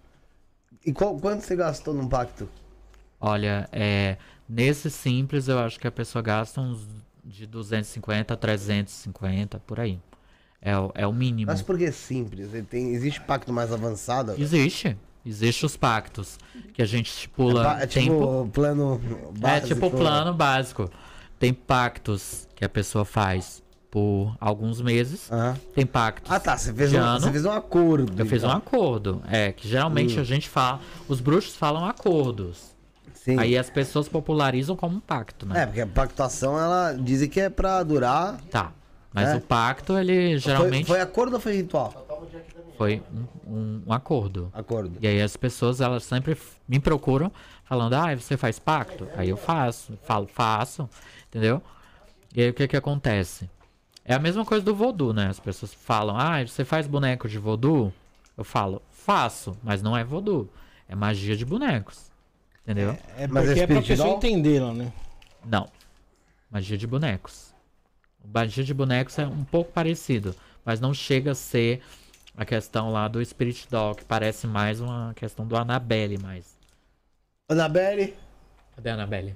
E 0.84 0.92
qual, 0.92 1.18
quanto 1.18 1.42
você 1.42 1.54
gastou 1.56 1.92
num 1.92 2.08
pacto? 2.08 2.48
Olha, 3.20 3.68
é, 3.72 4.16
nesse 4.48 4.90
simples 4.90 5.48
eu 5.48 5.58
acho 5.58 5.78
que 5.78 5.86
a 5.86 5.90
pessoa 5.92 6.22
gasta 6.22 6.60
uns 6.60 6.86
de 7.24 7.46
250 7.46 8.32
a 8.32 8.36
350, 8.36 9.58
por 9.60 9.80
aí. 9.80 9.98
É, 10.62 10.76
o- 10.78 10.90
é 10.94 11.06
o 11.06 11.12
mínimo. 11.12 11.50
Mas 11.50 11.62
por 11.62 11.76
que 11.76 11.90
simples? 11.92 12.52
Ele 12.54 12.64
Tem, 12.64 12.88
existe 12.94 13.20
pacto 13.20 13.52
mais 13.52 13.72
avançado? 13.72 14.34
Existe. 14.38 14.96
Existe 15.26 15.66
os 15.66 15.76
pactos 15.76 16.38
que 16.72 16.80
a 16.80 16.86
gente 16.86 17.08
É, 17.10 17.14
estipula 17.14 17.62
pa- 17.64 17.80
é 17.82 17.86
tipo 17.86 18.00
tempo. 18.08 18.50
plano 18.52 19.00
É 19.36 19.38
básico. 19.38 19.74
tipo 19.74 19.90
plano 19.90 20.32
básico. 20.32 20.90
Tem 21.38 21.52
pactos 21.52 22.48
que 22.56 22.64
a 22.64 22.68
pessoa 22.68 23.04
faz 23.04 23.62
por 23.90 24.36
alguns 24.40 24.80
meses. 24.80 25.30
Aham. 25.32 25.56
Tem 25.74 25.86
pactos. 25.86 26.30
Ah, 26.30 26.38
tá. 26.38 26.56
Você 26.56 26.72
fez, 26.72 26.92
um, 26.92 26.98
ano. 26.98 27.20
você 27.20 27.30
fez 27.30 27.44
um 27.44 27.50
acordo. 27.52 28.12
Eu 28.20 28.26
fiz 28.26 28.42
um 28.44 28.46
então. 28.46 28.58
acordo. 28.58 29.22
É, 29.30 29.52
que 29.52 29.66
geralmente 29.68 30.18
Hum. 30.18 30.20
a 30.20 30.24
gente 30.24 30.48
fala. 30.48 30.80
Os 31.08 31.20
bruxos 31.20 31.56
falam 31.56 31.84
acordos. 31.86 32.76
Sim. 33.14 33.38
Aí 33.38 33.56
as 33.58 33.68
pessoas 33.68 34.08
popularizam 34.08 34.74
como 34.76 34.96
um 34.96 35.00
pacto, 35.00 35.44
né? 35.46 35.62
É, 35.62 35.66
porque 35.66 35.80
a 35.80 35.86
pactuação, 35.86 36.58
ela 36.58 36.92
dizem 36.94 37.28
que 37.28 37.40
é 37.40 37.50
pra 37.50 37.82
durar. 37.82 38.38
Tá. 38.50 38.72
Mas 39.12 39.28
É. 39.30 39.36
o 39.36 39.40
pacto, 39.40 39.98
ele 39.98 40.32
Foi, 40.32 40.38
geralmente 40.38 40.86
foi 40.86 41.00
acordo 41.00 41.34
ou 41.34 41.40
foi 41.40 41.56
ritual? 41.56 42.06
foi 42.76 43.02
um, 43.46 43.52
um- 43.52 43.82
um 43.88 43.92
acordo. 43.92 44.50
Acordo. 44.54 44.92
E 45.00 45.06
aí 45.08 45.20
as 45.20 45.36
pessoas, 45.36 45.80
elas 45.80 46.04
sempre 46.04 46.36
me 46.68 46.78
procuram 46.78 47.32
falando, 47.64 47.94
ah, 47.94 48.14
você 48.14 48.36
faz 48.36 48.58
pacto? 48.58 49.08
Aí 49.16 49.28
eu 49.30 49.36
faço, 49.36 49.98
falo, 50.04 50.26
faço, 50.32 50.88
entendeu? 51.28 51.60
E 52.34 52.42
aí 52.42 52.50
o 52.50 52.54
que 52.54 52.68
que 52.68 52.76
acontece? 52.76 53.50
É 54.08 54.14
a 54.14 54.18
mesma 54.18 54.42
coisa 54.42 54.64
do 54.64 54.74
voodoo, 54.74 55.12
né? 55.12 55.26
As 55.28 55.38
pessoas 55.38 55.74
falam, 55.74 56.16
ah, 56.18 56.40
você 56.44 56.64
faz 56.64 56.86
boneco 56.86 57.28
de 57.28 57.38
voodoo? 57.38 57.92
Eu 58.38 58.42
falo, 58.42 58.80
faço, 58.90 59.54
mas 59.62 59.82
não 59.82 59.94
é 59.94 60.02
voodoo. 60.02 60.48
É 60.88 60.94
magia 60.94 61.36
de 61.36 61.44
bonecos. 61.44 62.10
Entendeu? 62.62 62.96
É 63.18 63.26
Mas 63.26 63.44
porque 63.44 63.60
é 63.60 63.62
é 63.64 63.66
pra 63.66 63.82
pessoa 63.82 64.08
entender 64.16 64.60
né? 64.72 64.90
Não. 65.44 65.68
Magia 66.50 66.78
de 66.78 66.86
bonecos. 66.86 67.52
Magia 68.24 68.64
de 68.64 68.72
bonecos 68.72 69.18
é 69.18 69.26
um 69.26 69.44
pouco 69.44 69.72
parecido, 69.72 70.34
mas 70.64 70.80
não 70.80 70.94
chega 70.94 71.32
a 71.32 71.34
ser 71.34 71.82
a 72.34 72.46
questão 72.46 72.90
lá 72.90 73.08
do 73.08 73.22
Spirit 73.22 73.68
Doll, 73.70 73.94
que 73.94 74.06
parece 74.06 74.46
mais 74.46 74.80
uma 74.80 75.12
questão 75.14 75.46
do 75.46 75.54
Annabelle, 75.54 76.16
mais. 76.16 76.56
Anabelle, 77.46 78.14
Cadê 78.74 78.88
a 78.88 78.94
Annabelle? 78.94 79.34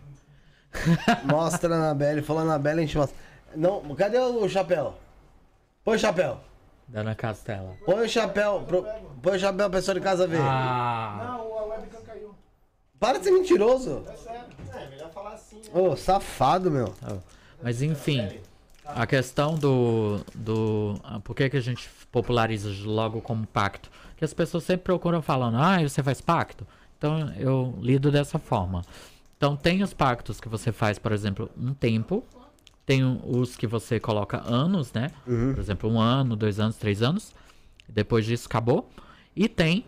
mostra 1.25 1.75
a 1.75 1.79
Anabelle. 1.79 2.23
Falou 2.23 2.41
Anabelle, 2.43 2.81
a 2.81 2.87
gente 2.87 2.97
mostra. 2.97 3.32
Não, 3.57 3.95
cadê 3.95 4.19
o 4.19 4.49
chapéu? 4.49 4.95
Põe 5.85 5.97
o 5.97 5.99
chapéu. 5.99 6.41
Dana 6.89 7.15
Castela. 7.15 7.77
Põe 7.85 8.05
o 8.05 8.09
chapéu. 8.09 8.65
Pro, 8.67 8.87
põe 9.21 9.37
o 9.37 9.41
chapéu 9.41 9.71
pra 9.71 9.79
pessoa 9.79 9.95
de 9.95 10.01
casa 10.01 10.27
ver. 10.27 10.41
Ah, 10.41 11.37
Não, 11.39 11.59
a 11.59 11.65
webcam 11.65 12.03
caiu. 12.03 12.35
Para 12.99 13.19
de 13.19 13.25
ser 13.25 13.31
mentiroso. 13.33 14.05
É 14.09 14.17
sério. 14.17 14.41
É, 14.75 14.89
melhor 14.89 15.11
falar 15.11 15.35
assim, 15.35 15.57
né? 15.57 15.63
Ô, 15.73 15.97
safado, 15.97 16.71
meu. 16.71 16.95
mas 17.63 17.83
enfim, 17.83 18.29
a 18.85 19.07
questão 19.07 19.55
do. 19.55 20.21
do 20.35 20.99
ah, 21.03 21.21
por 21.21 21.35
que, 21.35 21.49
que 21.49 21.57
a 21.57 21.61
gente 21.61 21.89
populariza 22.11 22.71
logo 22.85 23.21
como 23.21 23.47
pacto? 23.47 23.91
Que 24.17 24.25
as 24.25 24.33
pessoas 24.35 24.65
sempre 24.65 24.85
procuram 24.85 25.21
falando, 25.23 25.57
ah, 25.59 25.83
você 25.83 26.03
faz 26.03 26.21
pacto? 26.21 26.67
Então 26.97 27.33
eu 27.37 27.75
lido 27.81 28.11
dessa 28.11 28.39
forma. 28.39 28.83
Então 29.37 29.57
tem 29.57 29.83
os 29.83 29.93
pactos 29.93 30.41
que 30.41 30.49
você 30.49 30.71
faz, 30.71 30.99
por 30.99 31.11
exemplo, 31.11 31.51
um 31.57 31.75
tempo. 31.75 32.23
Tem 32.93 33.21
os 33.25 33.57
que 33.57 33.67
você 33.67 33.99
coloca 33.99 34.43
anos, 34.47 34.93
né? 34.93 35.11
Por 35.55 35.61
exemplo, 35.61 35.91
um 35.91 35.99
ano, 35.99 36.37
dois 36.37 36.61
anos, 36.61 36.77
três 36.77 37.01
anos. 37.01 37.35
Depois 37.89 38.27
disso 38.27 38.47
acabou. 38.47 38.87
E 39.35 39.49
tem 39.49 39.87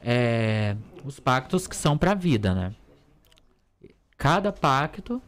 é, 0.00 0.76
os 1.04 1.18
pactos 1.18 1.66
que 1.66 1.74
são 1.74 1.98
pra 1.98 2.14
vida, 2.14 2.54
né? 2.54 2.72
Cada 4.16 4.52
pacto 4.52 5.20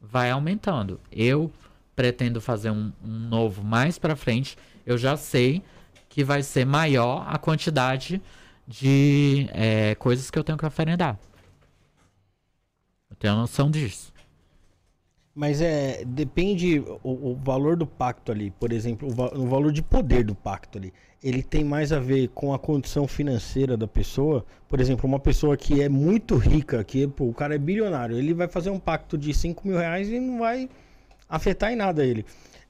vai 0.00 0.30
aumentando. 0.30 1.00
Eu 1.10 1.50
pretendo 1.96 2.40
fazer 2.40 2.70
um, 2.70 2.92
um 3.04 3.18
novo 3.28 3.64
mais 3.64 3.98
pra 3.98 4.14
frente. 4.14 4.56
Eu 4.86 4.96
já 4.96 5.16
sei 5.16 5.60
que 6.08 6.22
vai 6.22 6.40
ser 6.44 6.64
maior 6.64 7.26
a 7.28 7.36
quantidade 7.36 8.22
de 8.64 9.48
é, 9.50 9.96
coisas 9.96 10.30
que 10.30 10.38
eu 10.38 10.44
tenho 10.44 10.56
que 10.56 10.64
oferendar. 10.64 11.18
Eu 13.10 13.16
tenho 13.16 13.34
noção 13.34 13.68
disso. 13.68 14.13
Mas 15.34 15.60
é. 15.60 16.04
Depende 16.04 16.78
o, 17.02 17.32
o 17.32 17.34
valor 17.34 17.76
do 17.76 17.86
pacto 17.86 18.30
ali. 18.30 18.50
Por 18.52 18.72
exemplo, 18.72 19.08
o, 19.08 19.42
o 19.42 19.46
valor 19.46 19.72
de 19.72 19.82
poder 19.82 20.24
do 20.24 20.34
pacto 20.34 20.78
ali. 20.78 20.92
Ele 21.22 21.42
tem 21.42 21.64
mais 21.64 21.92
a 21.92 21.98
ver 21.98 22.28
com 22.28 22.52
a 22.52 22.58
condição 22.58 23.08
financeira 23.08 23.76
da 23.76 23.88
pessoa. 23.88 24.44
Por 24.68 24.80
exemplo, 24.80 25.08
uma 25.08 25.18
pessoa 25.18 25.56
que 25.56 25.80
é 25.80 25.88
muito 25.88 26.36
rica, 26.36 26.84
que 26.84 27.06
pô, 27.06 27.24
o 27.24 27.34
cara 27.34 27.54
é 27.54 27.58
bilionário, 27.58 28.16
ele 28.16 28.34
vai 28.34 28.46
fazer 28.46 28.70
um 28.70 28.78
pacto 28.78 29.16
de 29.16 29.32
5 29.32 29.66
mil 29.66 29.78
reais 29.78 30.08
e 30.08 30.20
não 30.20 30.38
vai 30.40 30.68
afetar 31.28 31.72
em 31.72 31.76
nada 31.76 32.04
ele. 32.04 32.26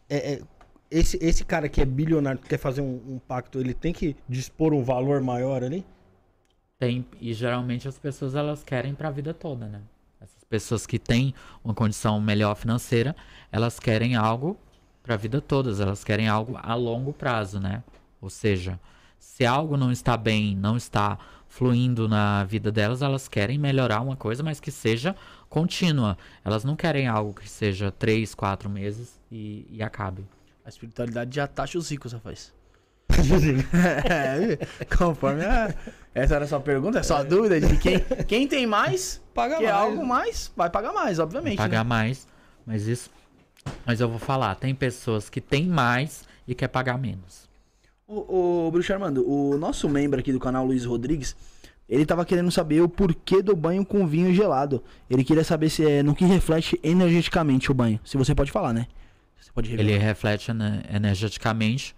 É, 0.08 0.34
é, 0.34 0.42
esse, 0.90 1.18
esse 1.20 1.44
cara 1.44 1.68
que 1.68 1.80
é 1.80 1.84
bilionário, 1.84 2.40
que 2.40 2.48
quer 2.48 2.58
fazer 2.58 2.80
um, 2.80 3.00
um 3.08 3.18
pacto, 3.18 3.58
ele 3.58 3.74
tem 3.74 3.92
que 3.92 4.16
dispor 4.28 4.72
um 4.72 4.84
valor 4.84 5.20
maior 5.20 5.64
ali? 5.64 5.84
Tem, 6.78 7.04
e 7.20 7.32
geralmente 7.32 7.88
as 7.88 7.98
pessoas 7.98 8.34
elas 8.34 8.62
querem 8.62 8.94
para 8.94 9.08
a 9.08 9.10
vida 9.10 9.34
toda, 9.34 9.66
né? 9.66 9.80
Pessoas 10.54 10.86
que 10.86 11.00
têm 11.00 11.34
uma 11.64 11.74
condição 11.74 12.20
melhor 12.20 12.54
financeira, 12.54 13.16
elas 13.50 13.80
querem 13.80 14.14
algo 14.14 14.56
para 15.02 15.14
a 15.14 15.16
vida 15.16 15.40
toda, 15.40 15.68
elas 15.82 16.04
querem 16.04 16.28
algo 16.28 16.56
a 16.62 16.76
longo 16.76 17.12
prazo, 17.12 17.58
né? 17.58 17.82
Ou 18.20 18.30
seja, 18.30 18.78
se 19.18 19.44
algo 19.44 19.76
não 19.76 19.90
está 19.90 20.16
bem, 20.16 20.54
não 20.54 20.76
está 20.76 21.18
fluindo 21.48 22.08
na 22.08 22.44
vida 22.44 22.70
delas, 22.70 23.02
elas 23.02 23.26
querem 23.26 23.58
melhorar 23.58 24.00
uma 24.00 24.14
coisa, 24.14 24.44
mas 24.44 24.60
que 24.60 24.70
seja 24.70 25.16
contínua. 25.48 26.16
Elas 26.44 26.62
não 26.62 26.76
querem 26.76 27.08
algo 27.08 27.34
que 27.34 27.50
seja 27.50 27.90
três, 27.90 28.32
quatro 28.32 28.70
meses 28.70 29.20
e, 29.32 29.66
e 29.68 29.82
acabe. 29.82 30.24
A 30.64 30.68
espiritualidade 30.68 31.34
já 31.34 31.48
taxa 31.48 31.76
os 31.76 31.90
ricos, 31.90 32.12
rapaz. 32.12 32.54
É, 33.10 34.58
conforme 34.96 35.44
a... 35.44 35.74
Essa 36.14 36.36
era 36.36 36.44
a 36.44 36.48
sua 36.48 36.60
pergunta, 36.60 37.00
é 37.00 37.02
só 37.02 37.16
a 37.16 37.22
dúvida 37.24 37.60
de 37.60 37.76
quem, 37.76 37.98
quem 38.28 38.46
tem 38.46 38.66
mais, 38.68 39.20
Paga 39.34 39.56
quer 39.56 39.72
mais. 39.72 39.74
algo 39.74 40.06
mais, 40.06 40.52
vai 40.56 40.70
pagar 40.70 40.92
mais, 40.92 41.18
obviamente. 41.18 41.56
pagar 41.56 41.82
né? 41.82 41.88
mais, 41.88 42.28
mas 42.64 42.86
isso. 42.86 43.10
Mas 43.84 44.00
eu 44.00 44.08
vou 44.08 44.20
falar, 44.20 44.54
tem 44.54 44.72
pessoas 44.74 45.28
que 45.28 45.40
têm 45.40 45.66
mais 45.66 46.24
e 46.46 46.54
quer 46.54 46.68
pagar 46.68 46.96
menos. 46.98 47.48
O, 48.06 48.66
o 48.66 48.70
Bruxo 48.70 48.92
Armando, 48.92 49.28
o 49.28 49.58
nosso 49.58 49.88
membro 49.88 50.20
aqui 50.20 50.32
do 50.32 50.38
canal, 50.38 50.64
Luiz 50.64 50.84
Rodrigues, 50.84 51.34
ele 51.88 52.06
tava 52.06 52.24
querendo 52.24 52.50
saber 52.52 52.80
o 52.80 52.88
porquê 52.88 53.42
do 53.42 53.56
banho 53.56 53.84
com 53.84 54.06
vinho 54.06 54.32
gelado. 54.32 54.84
Ele 55.10 55.24
queria 55.24 55.42
saber 55.42 55.68
se 55.68 55.84
é 55.84 56.02
no 56.02 56.14
que 56.14 56.24
reflete 56.24 56.78
energeticamente 56.82 57.72
o 57.72 57.74
banho. 57.74 57.98
Se 58.04 58.16
você 58.16 58.34
pode 58.34 58.52
falar, 58.52 58.72
né? 58.72 58.86
Você 59.40 59.50
pode 59.52 59.68
revelar. 59.70 59.90
Ele 59.90 59.98
reflete 59.98 60.50
ene- 60.50 60.82
energeticamente 60.92 61.94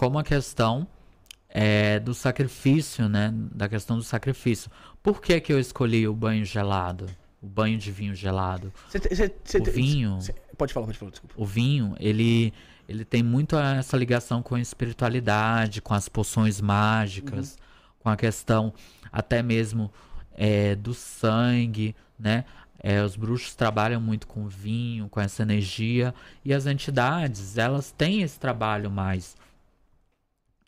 como 0.00 0.18
a 0.18 0.24
questão 0.24 0.86
é, 1.50 2.00
do 2.00 2.14
sacrifício, 2.14 3.06
né? 3.06 3.30
Da 3.54 3.68
questão 3.68 3.98
do 3.98 4.02
sacrifício. 4.02 4.70
Por 5.02 5.20
que, 5.20 5.38
que 5.42 5.52
eu 5.52 5.60
escolhi 5.60 6.08
o 6.08 6.14
banho 6.14 6.42
gelado? 6.42 7.06
O 7.42 7.46
banho 7.46 7.76
de 7.76 7.90
vinho 7.92 8.14
gelado? 8.14 8.72
Cê 8.88 8.98
cê- 9.14 9.34
cê 9.44 9.58
O 9.58 9.64
vinho. 9.64 10.18
pode 10.56 10.72
falar, 10.72 10.86
pode 10.86 10.96
falar, 10.98 11.10
desculpa. 11.10 11.34
O 11.36 11.44
vinho, 11.44 11.94
ele, 12.00 12.50
ele 12.88 13.04
tem 13.04 13.22
muito 13.22 13.58
essa 13.58 13.94
ligação 13.94 14.42
com 14.42 14.54
a 14.54 14.60
espiritualidade, 14.60 15.82
com 15.82 15.92
as 15.92 16.08
poções 16.08 16.62
mágicas, 16.62 17.58
com 17.98 18.08
a 18.08 18.16
questão 18.16 18.72
até 19.12 19.42
mesmo 19.42 19.92
é, 20.34 20.74
do 20.74 20.94
sangue, 20.94 21.94
né? 22.18 22.46
É, 22.82 23.02
os 23.02 23.16
bruxos 23.16 23.54
trabalham 23.54 24.00
muito 24.00 24.26
com 24.26 24.48
vinho, 24.48 25.10
com 25.10 25.20
essa 25.20 25.42
energia, 25.42 26.14
e 26.42 26.54
as 26.54 26.64
entidades, 26.64 27.58
elas 27.58 27.92
têm 27.92 28.22
esse 28.22 28.40
trabalho 28.40 28.90
mais. 28.90 29.36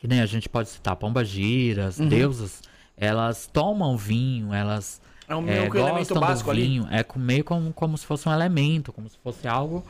Que 0.03 0.07
nem 0.09 0.19
a 0.19 0.25
gente 0.25 0.49
pode 0.49 0.67
citar 0.67 0.97
pombagiras, 0.97 1.97
Uhum. 1.97 2.09
deusas, 2.09 2.61
elas 2.97 3.47
tomam 3.47 3.95
vinho, 3.95 4.53
elas 4.53 5.01
É 5.29 5.33
um 5.33 5.39
é, 5.47 5.59
meio 5.59 5.71
que 5.71 5.77
um 5.77 5.87
elemento 5.87 6.19
básico 6.19 6.47
do 6.47 6.51
ali. 6.51 6.63
vinho. 6.63 6.85
É 6.91 7.03
com- 7.03 7.17
meio 7.17 7.41
como, 7.45 7.71
como 7.71 7.97
se 7.97 8.05
fosse 8.05 8.27
um 8.27 8.33
elemento, 8.33 8.91
como 8.91 9.09
se 9.09 9.17
fosse 9.23 9.47
algo 9.47 9.81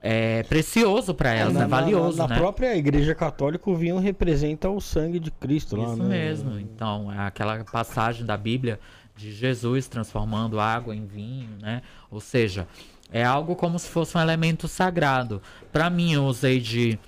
é, 0.00 0.42
precioso 0.44 1.12
para 1.14 1.34
elas, 1.34 1.52
na, 1.52 1.60
né? 1.60 1.66
na- 1.66 1.76
Valioso, 1.80 2.16
na, 2.16 2.26
né? 2.28 2.36
própria 2.38 2.74
igreja 2.74 3.14
católica, 3.14 3.68
o 3.70 3.76
vinho 3.76 3.98
representa 3.98 4.70
o 4.70 4.80
sangue 4.80 5.18
de 5.20 5.30
Cristo 5.30 5.76
lá, 5.76 5.92
Isso 5.92 6.02
né? 6.02 6.08
mesmo. 6.08 6.58
Então, 6.58 7.12
é 7.12 7.18
aquela 7.26 7.62
passagem 7.64 8.24
da 8.24 8.38
Bíblia 8.38 8.80
de 9.14 9.30
Jesus 9.30 9.86
transformando 9.88 10.58
água 10.58 10.96
em 10.96 11.04
vinho, 11.04 11.50
né? 11.60 11.82
Ou 12.10 12.18
seja, 12.18 12.66
é 13.12 13.22
algo 13.22 13.54
como 13.54 13.78
se 13.78 13.88
fosse 13.90 14.16
um 14.16 14.20
elemento 14.22 14.66
sagrado. 14.68 15.42
Para 15.70 15.90
mim, 15.90 16.14
eu 16.14 16.24
usei 16.24 16.60
de 16.60 16.98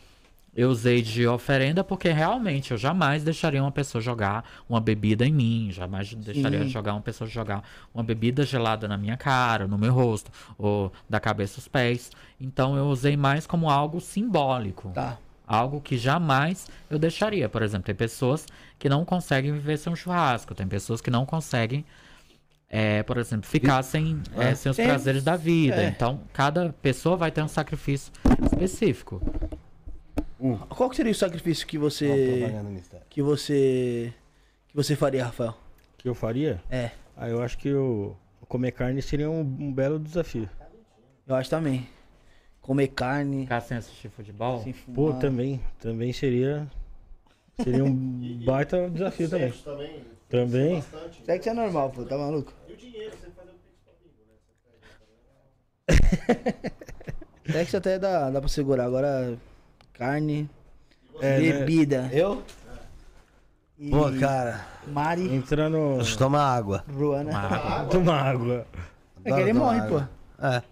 eu 0.57 0.70
usei 0.70 1.02
de 1.02 1.26
oferenda 1.26 1.84
porque 1.84 2.09
realmente 2.09 2.70
eu 2.70 2.78
jamais 2.78 3.22
deixaria 3.22 3.62
uma 3.62 3.70
pessoa 3.70 4.00
jogar 4.00 4.42
uma 4.66 4.80
bebida 4.80 5.26
em 5.26 5.32
mim, 5.32 5.68
jamais 5.70 6.14
deixaria 6.14 6.62
Sim. 6.62 6.68
jogar 6.68 6.94
uma 6.94 7.02
pessoa 7.02 7.28
jogar 7.28 7.62
uma 7.92 8.02
bebida 8.02 8.42
gelada 8.42 8.88
na 8.88 8.96
minha 8.96 9.18
cara, 9.18 9.68
no 9.68 9.76
meu 9.76 9.92
rosto, 9.92 10.30
ou 10.57 10.90
da 11.09 11.20
cabeça 11.20 11.61
aos 11.61 11.68
pés. 11.68 12.11
Então 12.40 12.74
eu 12.74 12.86
usei 12.86 13.18
mais 13.18 13.46
como 13.46 13.68
algo 13.68 14.00
simbólico. 14.00 14.92
Tá. 14.94 15.18
Algo 15.46 15.78
que 15.80 15.98
jamais 15.98 16.66
eu 16.88 16.98
deixaria. 16.98 17.50
Por 17.50 17.62
exemplo, 17.62 17.84
tem 17.84 17.94
pessoas 17.94 18.46
que 18.78 18.88
não 18.88 19.04
conseguem 19.04 19.52
viver 19.52 19.76
sem 19.76 19.92
um 19.92 19.96
churrasco, 19.96 20.54
tem 20.54 20.66
pessoas 20.66 21.02
que 21.02 21.11
não 21.11 21.26
conseguem, 21.26 21.84
é, 22.68 23.02
por 23.02 23.18
exemplo, 23.18 23.46
ficar 23.46 23.82
sem, 23.82 24.22
é, 24.38 24.54
sem 24.54 24.70
os 24.70 24.76
prazeres 24.76 25.22
da 25.22 25.36
vida. 25.36 25.82
é. 25.82 25.88
Então, 25.88 26.22
cada 26.32 26.74
pessoa 26.80 27.14
vai 27.14 27.30
ter 27.30 27.42
um 27.42 27.48
sacrifício 27.48 28.11
específico. 28.42 29.20
Hum. 30.41 30.57
Qual 30.68 30.91
que 30.91 30.97
seria 30.97 31.12
o 31.12 31.14
sacrifício 31.14 31.66
que 31.66 31.78
você. 31.78 32.07
mistério. 32.70 33.07
que 33.09 33.22
você. 33.22 34.12
que 34.68 34.76
você 34.76 34.95
faria, 34.97 35.24
Rafael? 35.24 35.55
que 35.99 36.09
eu 36.09 36.14
faria? 36.14 36.62
É, 36.70 36.91
Ah, 37.16 37.28
eu 37.28 37.43
acho 37.43 37.57
que 37.59 37.68
eu 37.68 38.16
comer 38.49 38.70
carne 38.72 39.01
seria 39.03 39.28
um, 39.30 39.41
um 39.41 39.72
belo 39.72 39.99
desafio. 39.99 40.49
eu 41.26 41.34
acho 41.34 41.51
também. 41.51 41.89
Comer 42.61 42.89
carne. 42.89 43.43
Ficar 43.43 43.61
sem 43.61 43.76
assistir 43.76 44.09
futebol? 44.11 44.62
sem 44.62 44.72
Pô, 44.72 45.12
também, 45.14 45.61
também 45.80 46.12
seria 46.12 46.66
seria 47.62 47.84
um 47.84 47.93
baita 48.45 48.89
desafio 48.91 49.28
também. 49.30 49.53
Também. 49.53 50.05
Também. 50.28 50.74
Bastante. 50.76 51.24
Sexo 51.24 51.49
é 51.49 51.55
normal, 51.55 51.91
pô, 51.91 52.05
tá 52.05 52.18
maluco? 52.18 52.53
E 52.68 52.72
o 52.72 52.76
dinheiro, 52.76 53.16
você 53.16 53.30
fazer 53.30 53.51
um 53.51 53.55
pix 53.64 53.80
pra 53.84 53.95
mim, 55.89 55.97
né? 57.47 57.53
Sexo 57.53 57.76
até 57.76 57.99
dá, 57.99 58.30
dá 58.30 58.41
pra 58.41 58.49
segurar. 58.49 58.84
Agora, 58.84 59.39
carne, 59.99 60.49
É, 61.20 61.38
né? 61.38 61.53
bebida. 61.53 62.11
Eu? 62.12 62.42
E 63.78 63.90
Pô, 63.90 64.11
cara, 64.18 64.64
Mari, 64.86 65.34
Entrando. 65.34 65.97
deixa 65.97 66.14
eu 66.14 66.18
tomar 66.18 66.42
água. 66.57 66.84
Ruana. 66.90 67.86
Tomar 67.90 68.22
água. 68.26 68.66
É 69.24 69.32
que 69.32 69.40
ele 69.40 69.53
morre, 69.53 69.80
tomar 69.82 69.88
pô. 69.88 69.97
água. 70.47 70.57
É. 70.57 70.62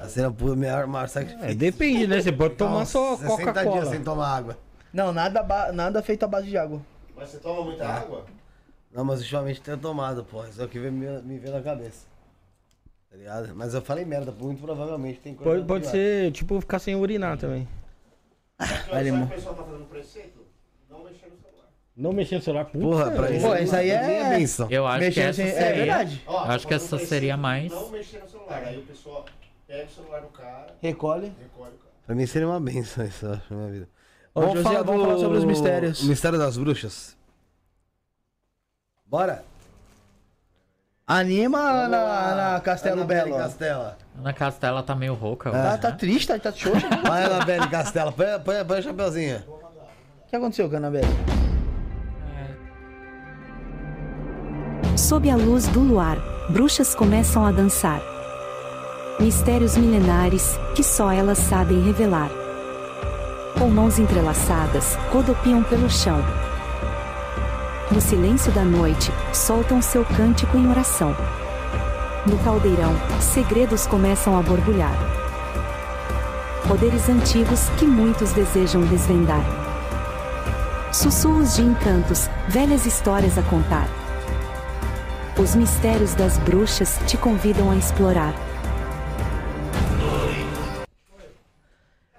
Tá 0.00 0.08
sendo 0.08 0.52
o 0.52 0.56
maior, 0.56 0.86
maior 0.86 1.08
sacrifício. 1.08 1.44
É, 1.50 1.54
depende, 1.54 2.06
né? 2.06 2.20
Você 2.20 2.30
pode 2.30 2.54
tomar 2.54 2.84
só 2.84 3.16
60 3.16 3.36
dias 3.36 3.44
Coca-Cola. 3.44 3.86
sem 3.86 4.02
tomar 4.02 4.28
água. 4.36 4.58
Não, 4.92 5.12
nada, 5.12 5.72
nada 5.72 6.02
feito 6.02 6.22
à 6.24 6.28
base 6.28 6.48
de 6.48 6.56
água. 6.56 6.80
Mas 7.16 7.30
você 7.30 7.38
toma 7.38 7.62
muita 7.64 7.86
água? 7.86 8.24
Não, 8.92 9.04
mas 9.04 9.20
ultimamente 9.20 9.60
tenho 9.60 9.76
tomado, 9.78 10.24
pô. 10.24 10.44
Isso 10.46 10.60
é 10.62 10.64
o 10.64 10.68
que 10.68 10.78
me, 10.78 10.90
me 10.90 11.38
veio 11.38 11.52
na 11.54 11.62
cabeça. 11.62 12.06
Tá 13.10 13.16
ligado? 13.16 13.54
Mas 13.56 13.74
eu 13.74 13.82
falei 13.82 14.04
merda, 14.04 14.30
muito 14.32 14.60
provavelmente 14.62 15.18
tem 15.20 15.34
coisa 15.34 15.50
Pode, 15.52 15.66
pode 15.66 15.86
ser, 15.88 16.30
tipo, 16.30 16.60
ficar 16.60 16.78
sem 16.78 16.94
urinar 16.94 17.36
também. 17.38 17.66
Sabe 18.58 19.06
irmão. 19.06 19.26
tá 19.28 19.36
fazendo 19.54 19.88
preceito? 19.88 20.38
Não 20.90 21.04
mexer 21.04 21.26
no 21.26 21.36
celular. 21.40 21.66
Não 21.96 22.12
mexer 22.12 22.34
no 22.36 22.42
celular, 22.42 22.64
puta, 22.64 22.78
Porra, 22.84 23.10
pra 23.10 23.30
isso. 23.30 23.46
Pô, 23.46 23.54
isso 23.56 23.76
aí 23.76 23.90
é- 23.90 24.06
minha 24.06 24.30
benção. 24.38 24.68
Eu 24.70 24.86
acho 24.86 25.10
que 25.12 25.20
essa 25.20 25.32
sem- 25.42 25.50
seria... 25.52 25.66
É 25.66 25.72
verdade. 25.74 26.22
Ó, 26.26 26.44
Eu 26.44 26.50
acho 26.50 26.66
que 26.66 26.74
essa 26.74 26.98
seria 26.98 27.36
mais- 27.36 27.70
Não 27.72 27.88
mexer 27.90 28.18
no 28.18 28.28
celular. 28.28 28.62
Aí 28.64 28.78
o 28.78 28.82
pessoal 28.82 29.24
pega 29.66 29.84
o 29.86 29.90
celular 29.90 30.20
do 30.22 30.28
cara, 30.28 30.74
Recolhe. 30.80 31.32
recolhe 31.40 31.70
o 31.74 31.78
cara. 31.78 31.92
Pra 32.06 32.14
mim 32.14 32.26
seria 32.26 32.48
uma 32.48 32.60
benção 32.60 33.04
isso, 33.04 33.26
eu 33.26 33.32
acho, 33.34 33.42
na 33.50 33.56
minha 33.60 33.72
vida. 33.72 33.88
Ô, 34.34 34.42
José, 34.56 34.82
vamos 34.82 35.02
falar 35.02 35.18
sobre 35.18 35.38
os 35.38 35.44
mistérios. 35.44 36.02
O 36.02 36.06
mistério 36.06 36.38
das 36.38 36.56
bruxas. 36.56 37.16
Bora? 39.06 39.44
Anima 41.06 41.88
na, 41.88 42.34
na 42.54 42.60
Castelo 42.60 42.96
Anabelle 43.00 43.24
Belo. 43.30 43.36
ó. 43.36 43.38
Castela. 43.38 43.98
Ana 44.18 44.32
Castela 44.32 44.82
tá 44.82 44.94
meio 44.96 45.14
rouca. 45.14 45.50
Tá, 45.50 45.68
hoje, 45.70 45.78
tá 45.78 45.90
né? 45.90 45.96
triste, 45.96 46.26
tá, 46.26 46.38
tá 46.38 46.52
xoxa. 46.52 46.86
O 46.86 47.02
Vai, 47.08 47.24
Anabelle 47.24 47.68
Castela. 47.68 48.10
Põe, 48.10 48.26
põe, 48.44 48.64
põe 48.64 48.80
o 48.80 48.82
chapeuzinho. 48.82 49.42
que 50.28 50.36
aconteceu, 50.36 50.68
Canabelle? 50.68 51.06
Sob 54.96 55.30
a 55.30 55.36
luz 55.36 55.68
do 55.68 55.80
luar, 55.80 56.18
bruxas 56.50 56.94
começam 56.94 57.46
a 57.46 57.52
dançar. 57.52 58.02
Mistérios 59.20 59.76
milenares 59.76 60.58
que 60.74 60.82
só 60.82 61.12
elas 61.12 61.38
sabem 61.38 61.80
revelar. 61.84 62.30
Com 63.56 63.70
mãos 63.70 63.98
entrelaçadas, 63.98 64.96
rodopiam 65.12 65.62
pelo 65.62 65.88
chão. 65.88 66.18
No 67.90 68.00
silêncio 68.00 68.52
da 68.52 68.64
noite, 68.64 69.12
soltam 69.32 69.80
seu 69.80 70.04
cântico 70.04 70.56
em 70.56 70.68
oração. 70.68 71.16
No 72.28 72.38
caldeirão, 72.44 72.92
segredos 73.22 73.86
começam 73.86 74.38
a 74.38 74.42
borbulhar. 74.42 74.92
Poderes 76.68 77.08
antigos 77.08 77.70
que 77.78 77.86
muitos 77.86 78.32
desejam 78.32 78.82
desvendar. 78.84 79.42
Sussurros 80.92 81.56
de 81.56 81.62
encantos, 81.62 82.28
velhas 82.46 82.84
histórias 82.84 83.38
a 83.38 83.42
contar. 83.44 83.88
Os 85.40 85.54
mistérios 85.54 86.14
das 86.14 86.36
bruxas 86.36 86.98
te 87.06 87.16
convidam 87.16 87.70
a 87.70 87.76
explorar. 87.76 88.34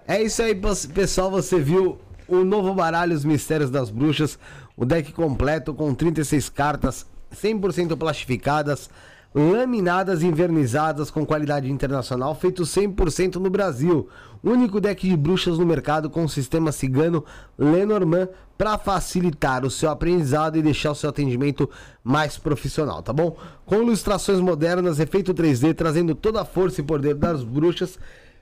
É 0.07 0.23
isso 0.23 0.41
aí, 0.41 0.59
pessoal. 0.91 1.29
Você 1.29 1.59
viu 1.59 1.99
o 2.27 2.43
novo 2.43 2.73
baralho 2.73 3.13
Os 3.13 3.23
Mistérios 3.23 3.69
das 3.69 3.91
Bruxas. 3.91 4.39
O 4.75 4.85
deck 4.85 5.13
completo 5.13 5.71
com 5.71 5.93
36 5.93 6.49
cartas 6.49 7.05
100% 7.35 7.95
plastificadas, 7.95 8.89
laminadas 9.33 10.23
envernizadas 10.23 11.11
com 11.11 11.25
qualidade 11.25 11.71
internacional, 11.71 12.33
feito 12.33 12.63
100% 12.63 13.35
no 13.35 13.49
Brasil. 13.49 14.07
Único 14.43 14.79
deck 14.79 15.07
de 15.07 15.17
bruxas 15.17 15.57
no 15.57 15.65
mercado 15.65 16.09
com 16.09 16.27
sistema 16.27 16.71
cigano 16.71 17.25
Lenormand 17.57 18.29
para 18.57 18.77
facilitar 18.77 19.65
o 19.65 19.69
seu 19.69 19.89
aprendizado 19.89 20.57
e 20.57 20.61
deixar 20.61 20.91
o 20.91 20.95
seu 20.95 21.09
atendimento 21.09 21.69
mais 22.03 22.37
profissional, 22.37 23.01
tá 23.03 23.13
bom? 23.13 23.37
Com 23.65 23.83
ilustrações 23.83 24.39
modernas, 24.39 24.99
efeito 24.99 25.33
3D, 25.33 25.73
trazendo 25.73 26.15
toda 26.15 26.41
a 26.41 26.45
força 26.45 26.81
e 26.81 26.83
poder 26.83 27.15
das 27.15 27.43
bruxas. 27.43 27.99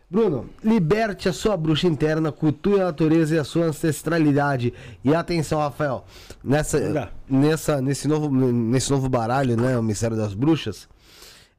Bruno, 0.10 0.50
liberte 0.64 1.28
a 1.28 1.34
sua 1.34 1.58
bruxa 1.58 1.86
interna, 1.86 2.32
culture 2.32 2.80
a 2.80 2.86
natureza 2.86 3.36
e 3.36 3.40
a 3.40 3.44
sua 3.44 3.66
ancestralidade. 3.66 4.74
E 5.04 5.14
atenção, 5.14 5.60
Rafael, 5.60 6.06
nessa, 6.42 7.12
nessa, 7.30 7.82
nesse, 7.82 8.08
novo, 8.08 8.30
nesse 8.30 8.90
novo 8.90 9.10
baralho, 9.10 9.58
né, 9.58 9.78
o 9.78 9.84
Mistério 9.84 10.16
das 10.16 10.34
Bruxas, 10.34 10.88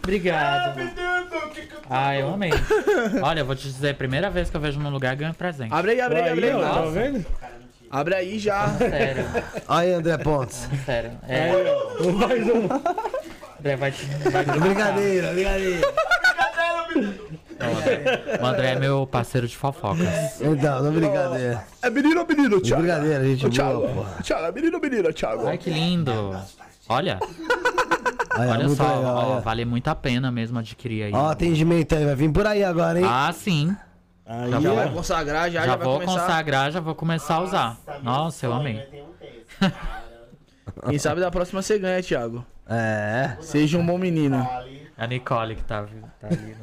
Obrigado. 0.03 0.79
Ah, 1.89 2.15
eu 2.15 2.29
amei. 2.33 2.51
Olha, 3.21 3.41
eu 3.41 3.45
vou 3.45 3.55
te 3.55 3.63
dizer, 3.67 3.95
primeira 3.95 4.29
vez 4.29 4.49
que 4.49 4.57
eu 4.57 4.61
vejo 4.61 4.79
num 4.79 4.89
lugar, 4.89 5.15
ganho 5.15 5.33
presente. 5.33 5.73
Abre 5.73 5.91
aí, 5.91 6.01
abre 6.01 6.19
aí, 6.19 6.29
abre 6.29 6.49
aí. 6.49 6.61
tá 6.61 6.81
vendo? 6.91 7.25
Abre 7.89 8.15
aí 8.15 8.39
já. 8.39 8.67
Sério, 8.77 9.25
aí 9.67 9.93
André 9.93 10.17
Pontes 10.17 10.67
sério. 10.85 11.11
É, 11.27 11.51
Mais 12.17 12.47
um. 12.47 12.67
André 13.59 13.75
vai 13.77 13.91
te. 13.91 14.05
Vai 14.29 14.45
te 14.45 14.59
brincadeira 14.59 15.31
brincadeira 15.31 15.87
O 18.41 18.45
André 18.45 18.71
é 18.71 18.79
meu 18.79 19.05
parceiro 19.07 19.47
de 19.47 19.55
fofocas. 19.57 20.41
então 20.41 20.83
não 20.83 20.91
brincadeira 20.93 21.63
É 21.81 21.89
menino 21.89 22.21
ou 22.21 22.27
menino, 22.27 22.61
Thiago? 22.61 22.81
brincadeira 22.83 23.23
gente 23.25 23.49
Thiago, 23.49 23.81
porra 23.87 24.09
Thiago, 24.23 24.45
é 24.45 24.51
menino 24.51 24.75
ou 24.77 24.81
menina, 24.81 25.13
Thiago? 25.13 25.47
Ai, 25.47 25.57
que 25.57 25.69
lindo. 25.69 26.11
Olha, 26.89 27.19
Aí, 28.35 28.47
olha 28.49 28.65
muito 28.65 28.75
só, 28.77 28.95
legal, 28.95 29.15
ó, 29.15 29.31
olha. 29.33 29.41
vale 29.41 29.63
muito 29.65 29.87
a 29.87 29.95
pena 29.95 30.31
mesmo 30.31 30.57
adquirir 30.59 31.03
aí. 31.03 31.11
Ó, 31.13 31.29
atendimento 31.29 31.93
aí, 31.95 32.03
vai 32.05 32.15
vir 32.15 32.31
por 32.31 32.45
aí 32.47 32.63
agora, 32.63 32.99
hein? 32.99 33.05
Ah, 33.07 33.31
sim. 33.31 33.75
Aí, 34.25 34.49
Já 34.51 34.59
Já 34.59 34.73
vai 34.73 34.89
consagrar, 34.91 35.51
já, 35.51 35.59
Já, 35.61 35.65
já, 35.67 35.75
vai 35.75 35.85
vou 35.85 35.99
começar. 35.99 36.19
consagrar, 36.21 36.71
já 36.71 36.79
vou 36.79 36.95
começar 36.95 37.35
a 37.35 37.41
usar. 37.41 37.77
Nossa, 38.01 38.45
eu 38.47 38.53
amei. 38.53 38.75
Um 38.77 39.13
texto. 39.61 39.77
Quem 40.89 40.97
sabe 40.97 41.21
da 41.21 41.29
próxima 41.29 41.61
você 41.61 41.77
ganha, 41.77 42.01
Thiago. 42.01 42.43
É. 42.67 43.37
Seja 43.41 43.77
um 43.77 43.85
bom 43.85 43.97
menino. 43.97 44.47
A 44.97 45.07
Nicole 45.07 45.55
que 45.55 45.63
tá, 45.63 45.85
tá 46.21 46.27
ali. 46.27 46.37
né? 46.37 46.55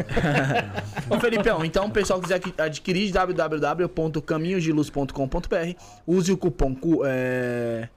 Ô 1.10 1.18
Felipão, 1.18 1.64
então 1.64 1.86
o 1.86 1.90
pessoal 1.90 2.20
quiser 2.20 2.36
adqui- 2.36 2.54
adquirir 2.56 3.10
www.caminhosdeluz.com.br 3.12 5.74
use 6.06 6.32
o 6.32 6.36
cupom 6.36 6.74
cu- 6.74 7.02
é, 7.04 7.88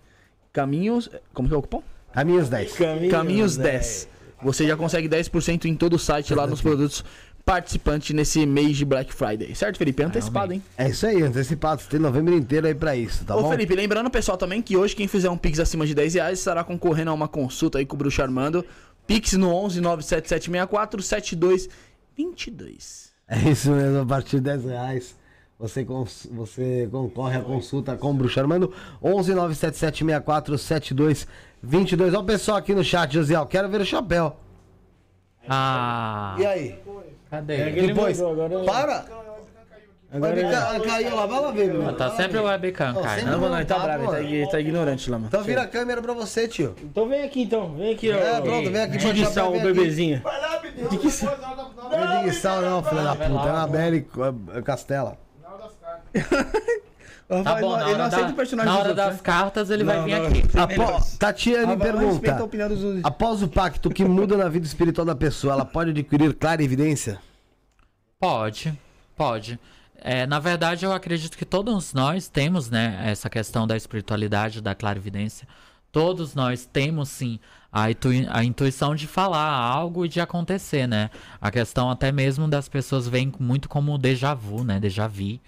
Caminhos. 0.52 1.10
Como 1.34 1.48
que 1.48 1.54
é 1.54 1.58
o 1.58 1.62
cupom? 1.62 1.84
Caminhos 2.14 2.50
10. 2.50 2.74
Caminhos 3.12 3.58
10. 3.58 4.10
Você 4.42 4.68
já 4.68 4.76
consegue 4.76 5.08
10% 5.08 5.66
em 5.66 5.76
todo 5.76 5.94
o 5.94 6.00
site 6.00 6.34
lá 6.34 6.46
nos 6.46 6.62
produtos 6.62 7.04
participantes 7.46 8.16
nesse 8.16 8.46
mês 8.46 8.78
de 8.78 8.86
Black 8.86 9.14
Friday. 9.14 9.54
Certo, 9.56 9.78
Felipe? 9.78 10.02
É 10.02 10.06
antecipado, 10.06 10.54
hein? 10.54 10.62
É 10.78 10.90
isso 10.90 11.06
aí, 11.06 11.22
antecipado. 11.22 11.82
Você 11.82 11.90
tem 11.90 12.00
novembro 12.00 12.34
inteiro 12.34 12.68
aí 12.68 12.76
pra 12.76 12.96
isso, 12.96 13.26
tá 13.26 13.36
Ô 13.36 13.44
bom? 13.44 13.50
Felipe, 13.50 13.76
lembrando 13.76 14.10
pessoal 14.10 14.38
também 14.38 14.62
que 14.62 14.78
hoje 14.78 14.96
quem 14.96 15.08
fizer 15.08 15.30
um 15.30 15.38
Pix 15.38 15.60
acima 15.60 15.86
de 15.86 15.94
10 15.94 16.14
reais 16.16 16.40
estará 16.40 16.64
concorrendo 16.64 17.12
a 17.12 17.14
uma 17.14 17.28
consulta 17.28 17.78
aí 17.80 17.86
com 17.86 17.96
o 17.96 18.00
Bruxo 18.00 18.22
Armando. 18.22 18.66
Pix 19.08 19.34
no 19.34 19.54
11 19.54 19.82
97764 19.82 21.02
7222. 21.02 23.12
É 23.28 23.50
isso 23.50 23.72
mesmo, 23.72 24.02
a 24.02 24.06
partir 24.06 24.38
de 24.38 24.42
10 24.44 24.66
reais 24.66 25.16
Você, 25.60 25.84
cons- 25.86 26.28
você 26.32 26.88
concorre 26.92 27.38
à 27.38 27.42
consulta 27.42 27.96
com 27.96 28.12
o 28.12 28.14
Bruxo 28.14 28.40
Armando. 28.40 28.74
11 29.02 29.34
977 29.34 30.00
64 30.06 30.58
72 30.58 31.28
22. 31.62 32.14
Olha 32.14 32.22
o 32.22 32.26
pessoal 32.26 32.58
aqui 32.58 32.74
no 32.76 32.84
chat, 32.84 33.14
Josiel. 33.14 33.46
Quero 33.46 33.70
ver 33.70 33.80
o 33.82 33.86
chapéu. 33.86 34.36
Ah, 35.48 36.36
E 36.40 36.46
aí? 36.46 36.80
cadê? 37.30 37.56
É 37.56 37.72
Depois. 37.72 38.20
mandou, 38.20 38.44
agora- 38.46 38.66
Para! 38.66 39.06
Agora 40.14 40.36
Vai 40.36 40.46
ficar- 40.46 40.80
caiu 40.82 41.16
lá, 41.16 41.26
vai 41.26 41.42
lá 41.42 41.52
ver, 41.52 41.74
meu. 41.74 41.94
Tá 41.96 42.12
sempre 42.12 42.38
o 42.38 42.44
cara. 42.44 42.94
sempre 43.16 43.32
Não, 43.32 43.40
mano, 43.40 43.56
ele 43.58 43.66
tá 43.66 43.76
Tá, 43.76 43.82
bravo, 43.84 44.04
ele 44.04 44.06
tá, 44.12 44.18
mano. 44.18 44.30
ele 44.36 44.48
tá 44.48 44.60
ignorante 44.60 45.10
lá, 45.10 45.18
mano. 45.18 45.28
Então 45.28 45.44
vira 45.44 45.62
a 45.64 45.68
câmera 45.68 46.02
pra 46.04 46.14
você, 46.14 46.48
tio. 46.48 46.76
Então 46.84 47.10
vem 47.10 47.24
aqui 47.24 47.42
então, 47.42 47.74
vem 47.74 47.94
aqui, 47.94 48.12
ó. 48.12 48.16
É, 48.16 48.40
pronto, 48.42 48.70
vem 48.72 48.82
aqui 48.84 48.98
Diguiçal, 48.98 49.56
o 49.56 49.60
bebezinho. 49.60 50.22
Vai 50.22 50.40
lá, 50.40 50.62
na 51.42 51.50
hora 51.50 51.56
da- 51.56 51.64
na 51.64 51.84
Não 51.84 51.90
hora 51.90 52.20
é 52.20 52.24
de 52.30 52.36
sal, 52.36 52.62
não, 52.62 52.84
filha 52.84 53.02
da 53.04 53.16
puta. 53.16 53.26
É 53.26 53.52
na 53.52 53.68
Belly 53.68 54.08
é 54.56 54.62
Castela. 54.62 55.18
das 55.58 55.72
cartas. 55.82 56.64
Tá 57.44 57.56
bom, 57.56 57.72
na 57.78 57.84
ele 57.86 57.94
não 57.94 57.94
hora, 57.94 58.04
aceita 58.06 58.26
o 58.26 58.30
da, 58.30 58.36
personagem 58.36 58.72
na 58.72 58.80
hora 58.80 58.94
das 58.94 59.14
né? 59.16 59.20
cartas 59.24 59.70
ele 59.72 59.84
vai 59.84 60.04
vir 60.04 60.20
não, 60.20 60.28
aqui. 60.28 60.44
Apó, 60.56 61.00
Tatiane 61.18 61.78
pergunta: 61.78 62.32
dos. 62.70 63.04
Após 63.04 63.42
o 63.42 63.48
pacto 63.48 63.90
que 63.90 64.06
muda 64.06 64.38
na 64.38 64.48
vida 64.50 64.68
espiritual 64.68 65.04
da 65.06 65.16
pessoa, 65.16 65.54
ela 65.54 65.66
pode 65.66 65.90
adquirir 65.92 66.34
clara 66.36 66.62
evidência? 66.62 67.18
Pode, 68.20 68.78
pode. 69.16 69.60
É, 70.06 70.28
na 70.28 70.38
verdade, 70.38 70.84
eu 70.86 70.92
acredito 70.92 71.38
que 71.38 71.46
todos 71.46 71.94
nós 71.94 72.28
temos, 72.28 72.70
né, 72.70 73.02
essa 73.06 73.30
questão 73.30 73.66
da 73.66 73.78
espiritualidade, 73.78 74.60
da 74.60 74.76
clarividência. 74.76 75.48
Todos 75.94 76.36
nós 76.36 76.66
temos, 76.66 77.08
sim, 77.08 77.40
a, 77.72 77.86
a 78.30 78.44
intuição 78.44 78.96
de 78.96 79.08
falar 79.08 79.48
algo 79.48 80.06
e 80.06 80.10
de 80.10 80.20
acontecer, 80.20 80.88
né? 80.88 81.10
A 81.40 81.50
questão 81.50 81.90
até 81.90 82.12
mesmo 82.12 82.50
das 82.50 82.68
pessoas 82.68 83.08
vem 83.08 83.32
muito 83.40 83.70
como 83.70 83.98
déjà 83.98 84.34
vu, 84.34 84.64
né? 84.66 84.78
Déjà 84.78 85.08
vu. 85.08 85.40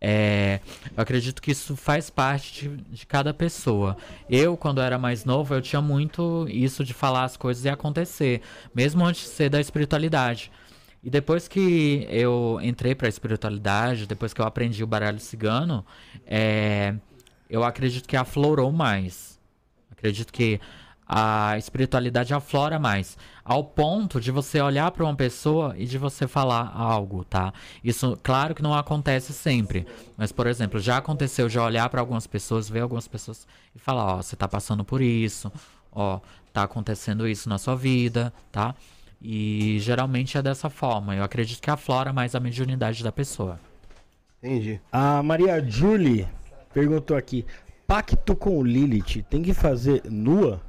É, 0.00 0.60
eu 0.96 1.02
acredito 1.02 1.42
que 1.42 1.50
isso 1.50 1.76
faz 1.76 2.08
parte 2.08 2.66
de, 2.68 2.76
de 2.76 3.06
cada 3.06 3.34
pessoa. 3.34 3.94
Eu, 4.30 4.56
quando 4.56 4.80
era 4.80 4.96
mais 4.98 5.26
novo, 5.26 5.54
eu 5.54 5.60
tinha 5.60 5.82
muito 5.82 6.46
isso 6.48 6.82
de 6.82 6.94
falar 6.94 7.24
as 7.24 7.36
coisas 7.36 7.64
e 7.64 7.68
acontecer, 7.68 8.40
mesmo 8.74 9.04
antes 9.04 9.22
de 9.22 9.28
ser 9.28 9.50
da 9.50 9.60
espiritualidade. 9.60 10.50
E 11.08 11.10
depois 11.10 11.48
que 11.48 12.06
eu 12.10 12.60
entrei 12.62 12.94
para 12.94 13.06
a 13.06 13.08
espiritualidade, 13.08 14.06
depois 14.06 14.34
que 14.34 14.42
eu 14.42 14.44
aprendi 14.44 14.84
o 14.84 14.86
baralho 14.86 15.18
cigano, 15.18 15.82
é, 16.26 16.94
eu 17.48 17.64
acredito 17.64 18.06
que 18.06 18.14
aflorou 18.14 18.70
mais. 18.70 19.40
Acredito 19.90 20.30
que 20.30 20.60
a 21.08 21.56
espiritualidade 21.56 22.34
aflora 22.34 22.78
mais. 22.78 23.16
Ao 23.42 23.64
ponto 23.64 24.20
de 24.20 24.30
você 24.30 24.60
olhar 24.60 24.90
para 24.90 25.02
uma 25.02 25.16
pessoa 25.16 25.74
e 25.78 25.86
de 25.86 25.96
você 25.96 26.28
falar 26.28 26.70
algo, 26.76 27.24
tá? 27.24 27.54
Isso, 27.82 28.14
claro 28.22 28.54
que 28.54 28.62
não 28.62 28.74
acontece 28.74 29.32
sempre. 29.32 29.86
Mas, 30.14 30.30
por 30.30 30.46
exemplo, 30.46 30.78
já 30.78 30.98
aconteceu 30.98 31.48
de 31.48 31.58
olhar 31.58 31.88
para 31.88 32.02
algumas 32.02 32.26
pessoas, 32.26 32.68
ver 32.68 32.80
algumas 32.80 33.08
pessoas 33.08 33.48
e 33.74 33.78
falar: 33.78 34.04
Ó, 34.04 34.16
você 34.18 34.36
tá 34.36 34.46
passando 34.46 34.84
por 34.84 35.00
isso, 35.00 35.50
ó, 35.90 36.20
tá 36.52 36.64
acontecendo 36.64 37.26
isso 37.26 37.48
na 37.48 37.56
sua 37.56 37.76
vida, 37.76 38.30
tá? 38.52 38.74
E 39.20 39.78
geralmente 39.80 40.38
é 40.38 40.42
dessa 40.42 40.70
forma. 40.70 41.14
Eu 41.14 41.24
acredito 41.24 41.60
que 41.60 41.70
aflora 41.70 42.12
mais 42.12 42.34
a 42.34 42.40
mediunidade 42.40 43.02
da 43.02 43.10
pessoa. 43.10 43.58
Entendi. 44.42 44.80
A 44.92 45.22
Maria 45.22 45.60
Julie 45.68 46.28
perguntou 46.72 47.16
aqui: 47.16 47.44
pacto 47.86 48.36
com 48.36 48.58
o 48.58 48.62
Lilith 48.62 49.24
tem 49.28 49.42
que 49.42 49.52
fazer 49.52 50.02
nua? 50.04 50.60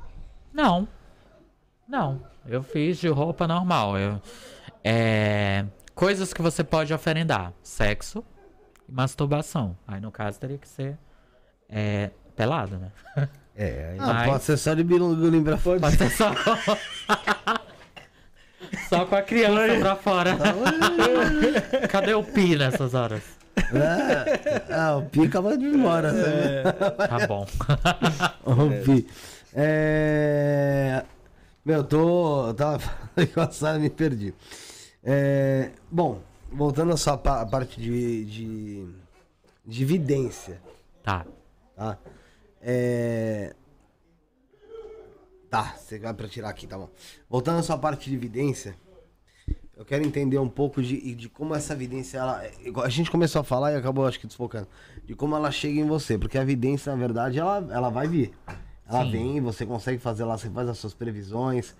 Não. 0.51 0.87
Não. 1.87 2.21
Eu 2.47 2.63
fiz 2.63 2.97
de 2.97 3.07
roupa 3.07 3.47
normal. 3.47 3.97
Eu, 3.97 4.19
é, 4.83 5.65
coisas 5.93 6.33
que 6.33 6.41
você 6.41 6.63
pode 6.63 6.91
oferendar: 6.91 7.53
sexo 7.61 8.23
e 8.87 8.91
masturbação. 8.91 9.77
Aí 9.87 10.01
no 10.01 10.11
caso 10.11 10.39
teria 10.39 10.57
que 10.57 10.67
ser 10.67 10.97
é, 11.69 12.09
pelado, 12.35 12.77
né? 12.77 12.91
É, 13.55 13.95
Mas- 13.99 14.09
ah, 14.09 14.25
pode 14.25 14.43
ser 14.43 14.57
só 14.57 14.73
de 14.73 14.83
bilugulim 14.83 15.43
pra 15.43 15.57
fora. 15.57 15.79
Pode 15.79 15.97
ser 15.97 16.09
só. 16.09 16.31
só 18.89 19.05
com 19.05 19.15
a 19.15 19.21
criança 19.21 19.79
pra 19.79 19.95
fora. 19.95 20.37
Cadê 21.89 22.13
o 22.13 22.23
pi 22.23 22.55
nessas 22.55 22.93
horas? 22.93 23.21
É, 23.73 24.63
ah, 24.73 24.95
o 24.97 25.03
Pi 25.03 25.25
acabou 25.25 25.57
de 25.57 25.65
ir 25.65 25.75
embora. 25.75 26.11
né? 26.13 26.63
Tá 27.07 27.27
bom. 27.27 27.45
O 28.45 28.83
Pi. 28.85 29.05
É... 29.53 31.03
Meu, 31.65 31.83
tô. 31.83 32.47
eu 32.47 32.53
Tava 32.53 32.79
falando 33.15 33.33
com 33.33 33.41
a 33.41 33.51
Sara 33.51 33.77
e 33.77 33.81
me 33.81 33.89
perdi. 33.89 34.33
É, 35.03 35.71
Bom, 35.91 36.21
voltando 36.51 36.93
à 36.93 36.97
sua 36.97 37.17
pa- 37.17 37.45
parte 37.45 37.79
de, 37.81 38.25
de. 38.25 38.87
de 39.65 39.83
evidência. 39.83 40.61
Tá. 41.03 41.25
Tá? 41.75 41.97
É... 42.61 43.53
Tá, 45.49 45.75
você 45.77 45.97
vai 45.97 46.13
pra 46.13 46.27
tirar 46.27 46.49
aqui, 46.49 46.67
tá 46.67 46.77
bom. 46.77 46.89
Voltando 47.29 47.59
à 47.59 47.63
sua 47.63 47.77
parte 47.77 48.09
de 48.09 48.15
evidência, 48.15 48.75
eu 49.75 49.83
quero 49.83 50.05
entender 50.05 50.37
um 50.37 50.49
pouco 50.49 50.81
de, 50.81 51.15
de 51.15 51.27
como 51.27 51.55
essa 51.55 51.73
evidência, 51.73 52.19
ela, 52.19 52.43
a 52.83 52.89
gente 52.89 53.09
começou 53.09 53.41
a 53.41 53.43
falar 53.43 53.71
e 53.71 53.75
acabou, 53.75 54.05
acho 54.05 54.19
que, 54.19 54.27
desfocando, 54.27 54.67
de 55.05 55.15
como 55.15 55.35
ela 55.35 55.49
chega 55.51 55.79
em 55.79 55.87
você, 55.87 56.17
porque 56.17 56.37
a 56.37 56.41
evidência, 56.41 56.91
na 56.91 56.97
verdade, 56.99 57.39
ela, 57.39 57.67
ela 57.71 57.89
vai 57.89 58.07
vir. 58.07 58.31
Ela 58.87 59.05
Sim. 59.05 59.11
vem, 59.11 59.41
você 59.41 59.65
consegue 59.65 59.97
fazer 59.99 60.23
lá, 60.23 60.37
você 60.37 60.49
faz 60.49 60.69
as 60.69 60.77
suas 60.77 60.93
previsões, 60.93 61.75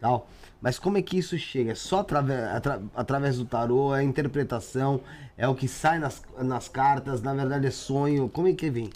tal. 0.00 0.28
Mas 0.60 0.78
como 0.78 0.98
é 0.98 1.02
que 1.02 1.18
isso 1.18 1.38
chega? 1.38 1.72
É 1.72 1.74
só 1.76 2.00
através, 2.00 2.42
atra- 2.44 2.82
através 2.94 3.36
do 3.36 3.44
tarô, 3.44 3.94
é 3.94 4.00
a 4.00 4.04
interpretação, 4.04 5.00
é 5.36 5.46
o 5.46 5.54
que 5.54 5.68
sai 5.68 5.98
nas, 5.98 6.22
nas 6.38 6.68
cartas, 6.68 7.22
na 7.22 7.34
verdade 7.34 7.66
é 7.66 7.70
sonho, 7.70 8.28
como 8.28 8.48
é 8.48 8.52
que 8.52 8.68
vem? 8.70 8.90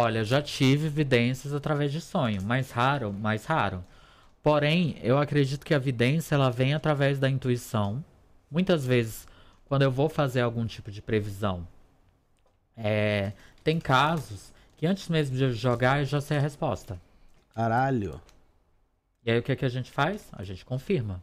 Olha, 0.00 0.20
eu 0.20 0.24
já 0.24 0.40
tive 0.40 0.86
evidências 0.86 1.52
através 1.52 1.90
de 1.90 2.00
sonho, 2.00 2.40
mais 2.40 2.70
raro, 2.70 3.12
mais 3.12 3.44
raro. 3.44 3.84
Porém, 4.40 4.96
eu 5.02 5.18
acredito 5.18 5.66
que 5.66 5.74
a 5.74 5.76
evidência 5.76 6.36
ela 6.36 6.52
vem 6.52 6.72
através 6.72 7.18
da 7.18 7.28
intuição. 7.28 8.04
Muitas 8.48 8.86
vezes, 8.86 9.26
quando 9.64 9.82
eu 9.82 9.90
vou 9.90 10.08
fazer 10.08 10.40
algum 10.40 10.64
tipo 10.66 10.92
de 10.92 11.02
previsão, 11.02 11.66
é, 12.76 13.32
tem 13.64 13.80
casos 13.80 14.52
que 14.76 14.86
antes 14.86 15.08
mesmo 15.08 15.36
de 15.36 15.42
eu 15.42 15.52
jogar 15.52 15.98
eu 15.98 16.04
já 16.04 16.20
sei 16.20 16.36
a 16.36 16.40
resposta. 16.40 17.00
Caralho. 17.52 18.20
E 19.24 19.32
aí 19.32 19.38
o 19.40 19.42
que, 19.42 19.56
que 19.56 19.64
a 19.64 19.68
gente 19.68 19.90
faz? 19.90 20.28
A 20.32 20.44
gente 20.44 20.64
confirma. 20.64 21.20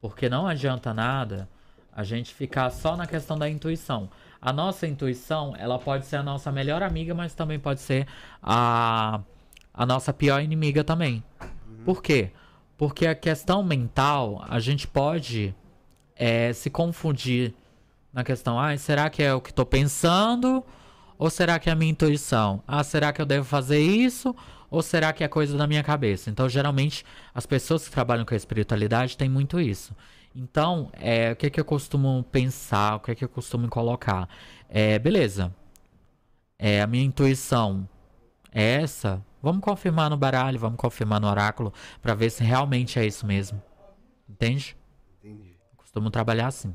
Porque 0.00 0.28
não 0.28 0.46
adianta 0.46 0.94
nada 0.94 1.48
a 1.92 2.04
gente 2.04 2.32
ficar 2.32 2.70
só 2.70 2.96
na 2.96 3.08
questão 3.08 3.36
da 3.36 3.48
intuição. 3.48 4.08
A 4.40 4.52
nossa 4.52 4.86
intuição, 4.86 5.54
ela 5.58 5.78
pode 5.78 6.06
ser 6.06 6.16
a 6.16 6.22
nossa 6.22 6.52
melhor 6.52 6.82
amiga, 6.82 7.14
mas 7.14 7.34
também 7.34 7.58
pode 7.58 7.80
ser 7.80 8.06
a, 8.42 9.20
a 9.74 9.86
nossa 9.86 10.12
pior 10.12 10.40
inimiga 10.42 10.84
também. 10.84 11.22
Por 11.84 12.02
quê? 12.02 12.30
Porque 12.76 13.06
a 13.06 13.14
questão 13.14 13.62
mental, 13.62 14.44
a 14.48 14.60
gente 14.60 14.86
pode 14.86 15.54
é, 16.14 16.52
se 16.52 16.70
confundir 16.70 17.52
na 18.12 18.22
questão, 18.22 18.58
ah, 18.58 18.76
será 18.76 19.10
que 19.10 19.22
é 19.22 19.34
o 19.34 19.40
que 19.40 19.50
estou 19.50 19.66
pensando? 19.66 20.64
Ou 21.18 21.28
será 21.30 21.58
que 21.58 21.68
é 21.68 21.72
a 21.72 21.74
minha 21.74 21.90
intuição? 21.90 22.62
Ah, 22.66 22.84
será 22.84 23.12
que 23.12 23.20
eu 23.20 23.26
devo 23.26 23.44
fazer 23.44 23.80
isso? 23.80 24.34
Ou 24.70 24.82
será 24.82 25.12
que 25.12 25.24
é 25.24 25.28
coisa 25.28 25.56
da 25.56 25.66
minha 25.66 25.82
cabeça? 25.82 26.30
Então, 26.30 26.48
geralmente, 26.48 27.04
as 27.34 27.46
pessoas 27.46 27.84
que 27.86 27.90
trabalham 27.90 28.24
com 28.24 28.34
a 28.34 28.36
espiritualidade 28.36 29.16
têm 29.16 29.28
muito 29.28 29.58
isso. 29.58 29.94
Então, 30.34 30.90
é, 30.92 31.32
o 31.32 31.36
que, 31.36 31.50
que 31.50 31.60
eu 31.60 31.64
costumo 31.64 32.24
pensar? 32.30 32.96
O 32.96 33.00
que, 33.00 33.14
que 33.14 33.24
eu 33.24 33.28
costumo 33.28 33.68
colocar? 33.68 34.28
É, 34.68 34.98
beleza. 34.98 35.52
É, 36.58 36.80
a 36.82 36.86
minha 36.86 37.04
intuição 37.04 37.88
é 38.52 38.82
essa. 38.82 39.24
Vamos 39.42 39.62
confirmar 39.62 40.10
no 40.10 40.16
baralho, 40.16 40.58
vamos 40.58 40.76
confirmar 40.78 41.20
no 41.20 41.28
oráculo, 41.28 41.72
para 42.02 42.14
ver 42.14 42.30
se 42.30 42.42
realmente 42.42 42.98
é 42.98 43.06
isso 43.06 43.26
mesmo. 43.26 43.60
Entende? 44.28 44.76
Entendi. 45.22 45.50
Eu 45.72 45.76
costumo 45.76 46.10
trabalhar 46.10 46.48
assim. 46.48 46.74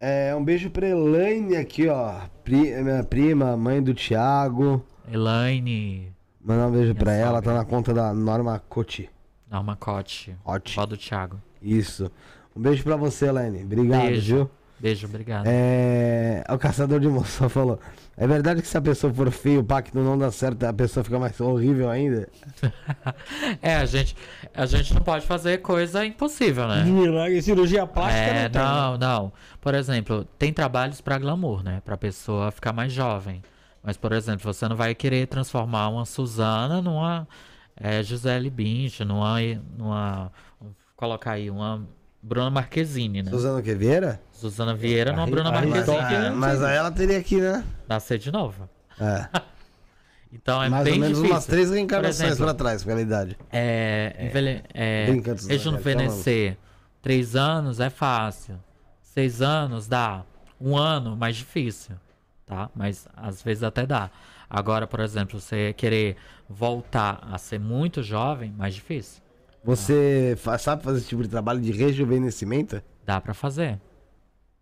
É, 0.00 0.34
um 0.34 0.44
beijo 0.44 0.68
pra 0.68 0.88
Elaine 0.88 1.56
aqui, 1.56 1.88
ó. 1.88 2.20
Pri- 2.42 2.82
minha 2.82 3.04
prima, 3.04 3.56
mãe 3.56 3.80
do 3.82 3.94
Thiago. 3.94 4.84
Elaine 5.10 6.12
Mandar 6.44 6.66
um 6.66 6.72
beijo 6.72 6.92
pra 6.96 7.12
Minha 7.12 7.24
ela, 7.24 7.36
sogra. 7.38 7.52
tá 7.52 7.58
na 7.58 7.64
conta 7.64 7.94
da 7.94 8.12
Norma 8.12 8.58
Coti. 8.68 9.08
Norma 9.48 9.76
Cote, 9.76 10.36
Cote. 10.42 10.74
vó 10.74 10.84
do 10.86 10.96
Thiago. 10.96 11.40
Isso. 11.60 12.10
Um 12.56 12.60
beijo 12.62 12.82
pra 12.84 12.96
você, 12.96 13.26
Elaine. 13.26 13.62
Obrigado, 13.64 14.02
Beijo. 14.02 14.36
viu? 14.36 14.50
Beijo, 14.78 15.06
obrigado. 15.06 15.44
É, 15.46 16.44
o 16.50 16.58
caçador 16.58 16.98
de 16.98 17.06
moça 17.08 17.48
falou. 17.48 17.78
É 18.16 18.26
verdade 18.26 18.60
que 18.60 18.66
se 18.68 18.76
a 18.76 18.80
pessoa 18.80 19.12
for 19.14 19.30
feio, 19.30 19.60
o 19.60 19.64
pacto 19.64 19.96
não 19.98 20.18
dá 20.18 20.30
certo, 20.30 20.64
a 20.64 20.72
pessoa 20.72 21.02
fica 21.04 21.18
mais 21.18 21.40
horrível 21.40 21.88
ainda? 21.88 22.28
É, 23.62 23.76
a 23.76 23.84
gente, 23.86 24.16
a 24.54 24.66
gente 24.66 24.92
não 24.92 25.00
pode 25.02 25.24
fazer 25.24 25.58
coisa 25.58 26.04
impossível, 26.04 26.66
né? 26.66 26.84
Milagre, 26.84 27.40
cirurgia 27.40 27.86
plástica 27.86 28.20
É, 28.24 28.42
não 28.44 28.50
tem. 28.50 28.62
não, 28.62 28.98
não. 28.98 29.32
Por 29.60 29.74
exemplo, 29.74 30.24
tem 30.38 30.52
trabalhos 30.52 31.00
pra 31.00 31.18
glamour, 31.18 31.62
né? 31.62 31.80
Pra 31.84 31.96
pessoa 31.96 32.50
ficar 32.50 32.72
mais 32.72 32.92
jovem. 32.92 33.40
Mas, 33.82 33.96
por 33.96 34.12
exemplo, 34.12 34.52
você 34.52 34.68
não 34.68 34.76
vai 34.76 34.94
querer 34.94 35.26
transformar 35.26 35.88
uma 35.88 36.04
Suzana 36.04 36.82
numa 36.82 37.26
é, 37.76 38.02
Gisele 38.02 38.50
Bündchen, 38.50 39.06
numa, 39.06 39.38
numa... 39.78 40.32
Colocar 40.96 41.32
aí 41.32 41.50
uma 41.50 41.86
Bruna 42.22 42.50
Marquezine, 42.50 43.22
né? 43.22 43.30
Suzana 43.30 43.58
o 43.58 43.62
quê? 43.62 43.74
Vieira? 43.74 44.20
Suzana 44.30 44.74
Vieira, 44.74 45.12
não, 45.12 45.24
A 45.24 45.26
Bruna 45.26 45.50
Marquezine. 45.50 45.96
Marquezine. 45.96 46.26
Ah, 46.26 46.32
mas 46.32 46.62
aí 46.62 46.76
ela 46.76 46.90
teria 46.90 47.18
aqui, 47.18 47.40
né? 47.40 47.64
Nascer 47.88 48.18
de 48.18 48.30
novo. 48.30 48.68
É. 49.00 49.28
Então 50.34 50.62
é 50.62 50.68
Mais 50.70 50.84
bem 50.84 50.94
ou 50.94 50.98
menos 51.00 51.18
difícil. 51.18 51.34
umas 51.36 51.44
três 51.44 51.70
reencarnações 51.70 52.38
pra 52.38 52.54
trás, 52.54 52.82
pela 52.82 53.02
idade. 53.02 53.36
É, 53.52 54.16
envelhe- 54.18 54.62
é, 54.72 55.04
rejuvenescer 55.46 56.56
três 57.02 57.36
anos 57.36 57.80
é 57.80 57.90
fácil. 57.90 58.58
Seis 59.02 59.42
anos 59.42 59.86
dá. 59.86 60.24
Um 60.58 60.74
ano, 60.74 61.14
mais 61.16 61.36
difícil. 61.36 61.96
Tá? 62.46 62.70
Mas 62.74 63.06
às 63.14 63.42
vezes 63.42 63.62
até 63.62 63.84
dá. 63.84 64.10
Agora, 64.48 64.86
por 64.86 65.00
exemplo, 65.00 65.38
você 65.38 65.74
querer 65.74 66.16
voltar 66.48 67.20
a 67.30 67.36
ser 67.36 67.60
muito 67.60 68.02
jovem, 68.02 68.54
mais 68.56 68.74
difícil. 68.74 69.21
Você 69.64 70.34
fa- 70.38 70.58
sabe 70.58 70.82
fazer 70.82 70.98
esse 70.98 71.08
tipo 71.08 71.22
de 71.22 71.28
trabalho 71.28 71.60
de 71.60 71.70
rejuvenescimento? 71.72 72.82
Dá 73.04 73.20
pra 73.20 73.32
fazer. 73.34 73.80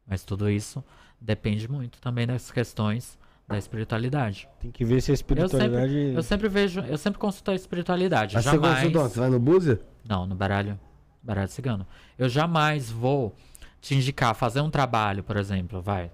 Mas 0.06 0.24
tudo 0.24 0.50
isso 0.50 0.84
depende 1.20 1.70
muito 1.70 2.00
também 2.00 2.26
das 2.26 2.50
questões 2.50 3.18
da 3.48 3.56
espiritualidade. 3.58 4.48
Tem 4.60 4.70
que 4.70 4.84
ver 4.84 5.00
se 5.00 5.10
a 5.10 5.12
Eu 5.12 5.14
espiritualidade. 5.14 5.92
sempre, 5.92 6.14
eu 6.14 6.22
sempre 6.22 6.48
vejo, 6.48 6.80
eu 6.80 6.98
sempre 6.98 7.18
consulto 7.18 7.50
a 7.50 7.54
espiritualidade. 7.54 8.34
Mas 8.34 8.44
você 8.44 8.50
jamais. 8.52 8.74
consulta 8.78 9.00
onde? 9.00 9.12
Você 9.14 9.20
vai 9.20 9.30
no 9.30 9.40
Búzia? 9.40 9.80
Não, 10.08 10.26
no 10.26 10.34
baralho, 10.34 10.78
baralho 11.22 11.48
cigano. 11.48 11.86
Eu 12.18 12.28
jamais 12.28 12.90
vou 12.90 13.34
te 13.80 13.94
indicar 13.94 14.34
fazer 14.34 14.60
um 14.60 14.70
trabalho, 14.70 15.22
por 15.24 15.36
exemplo, 15.36 15.80
vai. 15.80 16.10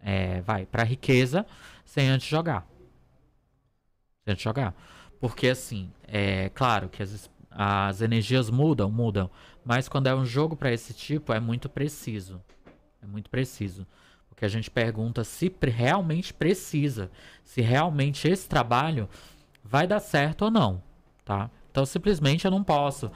É, 0.00 0.40
vai 0.42 0.66
para 0.66 0.82
riqueza 0.82 1.46
sem 1.84 2.08
antes 2.08 2.26
jogar. 2.28 2.66
Sem 4.24 4.32
antes 4.32 4.42
jogar. 4.42 4.74
Porque 5.20 5.48
assim, 5.48 5.90
é 6.06 6.48
claro 6.50 6.88
que 6.88 7.02
as, 7.02 7.30
as 7.54 8.00
energias 8.00 8.50
mudam, 8.50 8.90
mudam, 8.90 9.30
mas 9.64 9.88
quando 9.88 10.06
é 10.06 10.14
um 10.14 10.24
jogo 10.24 10.56
para 10.56 10.72
esse 10.72 10.92
tipo 10.92 11.32
é 11.32 11.40
muito 11.40 11.68
preciso. 11.68 12.40
É 13.02 13.06
muito 13.06 13.28
preciso. 13.30 13.86
Porque 14.28 14.44
a 14.44 14.48
gente 14.48 14.70
pergunta 14.70 15.24
se 15.24 15.54
realmente 15.62 16.32
precisa, 16.32 17.10
se 17.44 17.60
realmente 17.60 18.28
esse 18.28 18.48
trabalho 18.48 19.08
vai 19.62 19.86
dar 19.86 20.00
certo 20.00 20.46
ou 20.46 20.50
não, 20.50 20.82
tá? 21.24 21.50
Então 21.70 21.84
simplesmente 21.86 22.44
eu 22.44 22.50
não 22.50 22.64
posso 22.64 23.10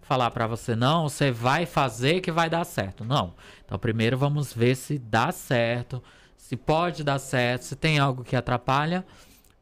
falar 0.00 0.30
pra 0.30 0.46
você 0.46 0.74
não, 0.74 1.08
você 1.08 1.30
vai 1.30 1.64
fazer 1.64 2.20
que 2.20 2.32
vai 2.32 2.50
dar 2.50 2.64
certo. 2.64 3.04
Não. 3.04 3.34
Então 3.64 3.78
primeiro 3.78 4.18
vamos 4.18 4.52
ver 4.52 4.74
se 4.74 4.98
dá 4.98 5.30
certo, 5.30 6.02
se 6.36 6.56
pode 6.56 7.04
dar 7.04 7.18
certo, 7.18 7.62
se 7.62 7.76
tem 7.76 7.98
algo 7.98 8.24
que 8.24 8.36
atrapalha, 8.36 9.06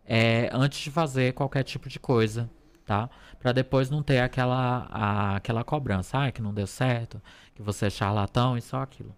é, 0.05 0.51
antes 0.52 0.81
de 0.81 0.90
fazer 0.90 1.35
qualquer 1.35 1.62
tipo 1.62 1.89
de 1.89 2.01
coisa, 2.01 2.51
tá? 2.90 3.08
Pra 3.38 3.52
depois 3.52 3.88
não 3.88 4.02
ter 4.02 4.18
aquela 4.18 4.88
a- 4.90 5.36
aquela 5.36 5.62
cobrança, 5.62 6.18
ah, 6.24 6.32
que 6.32 6.42
não 6.42 6.52
deu 6.52 6.66
certo, 6.66 7.22
que 7.54 7.62
você 7.62 7.86
é 7.86 7.90
charlatão 7.90 8.56
e 8.58 8.60
só 8.60 8.82
aquilo. 8.82 9.14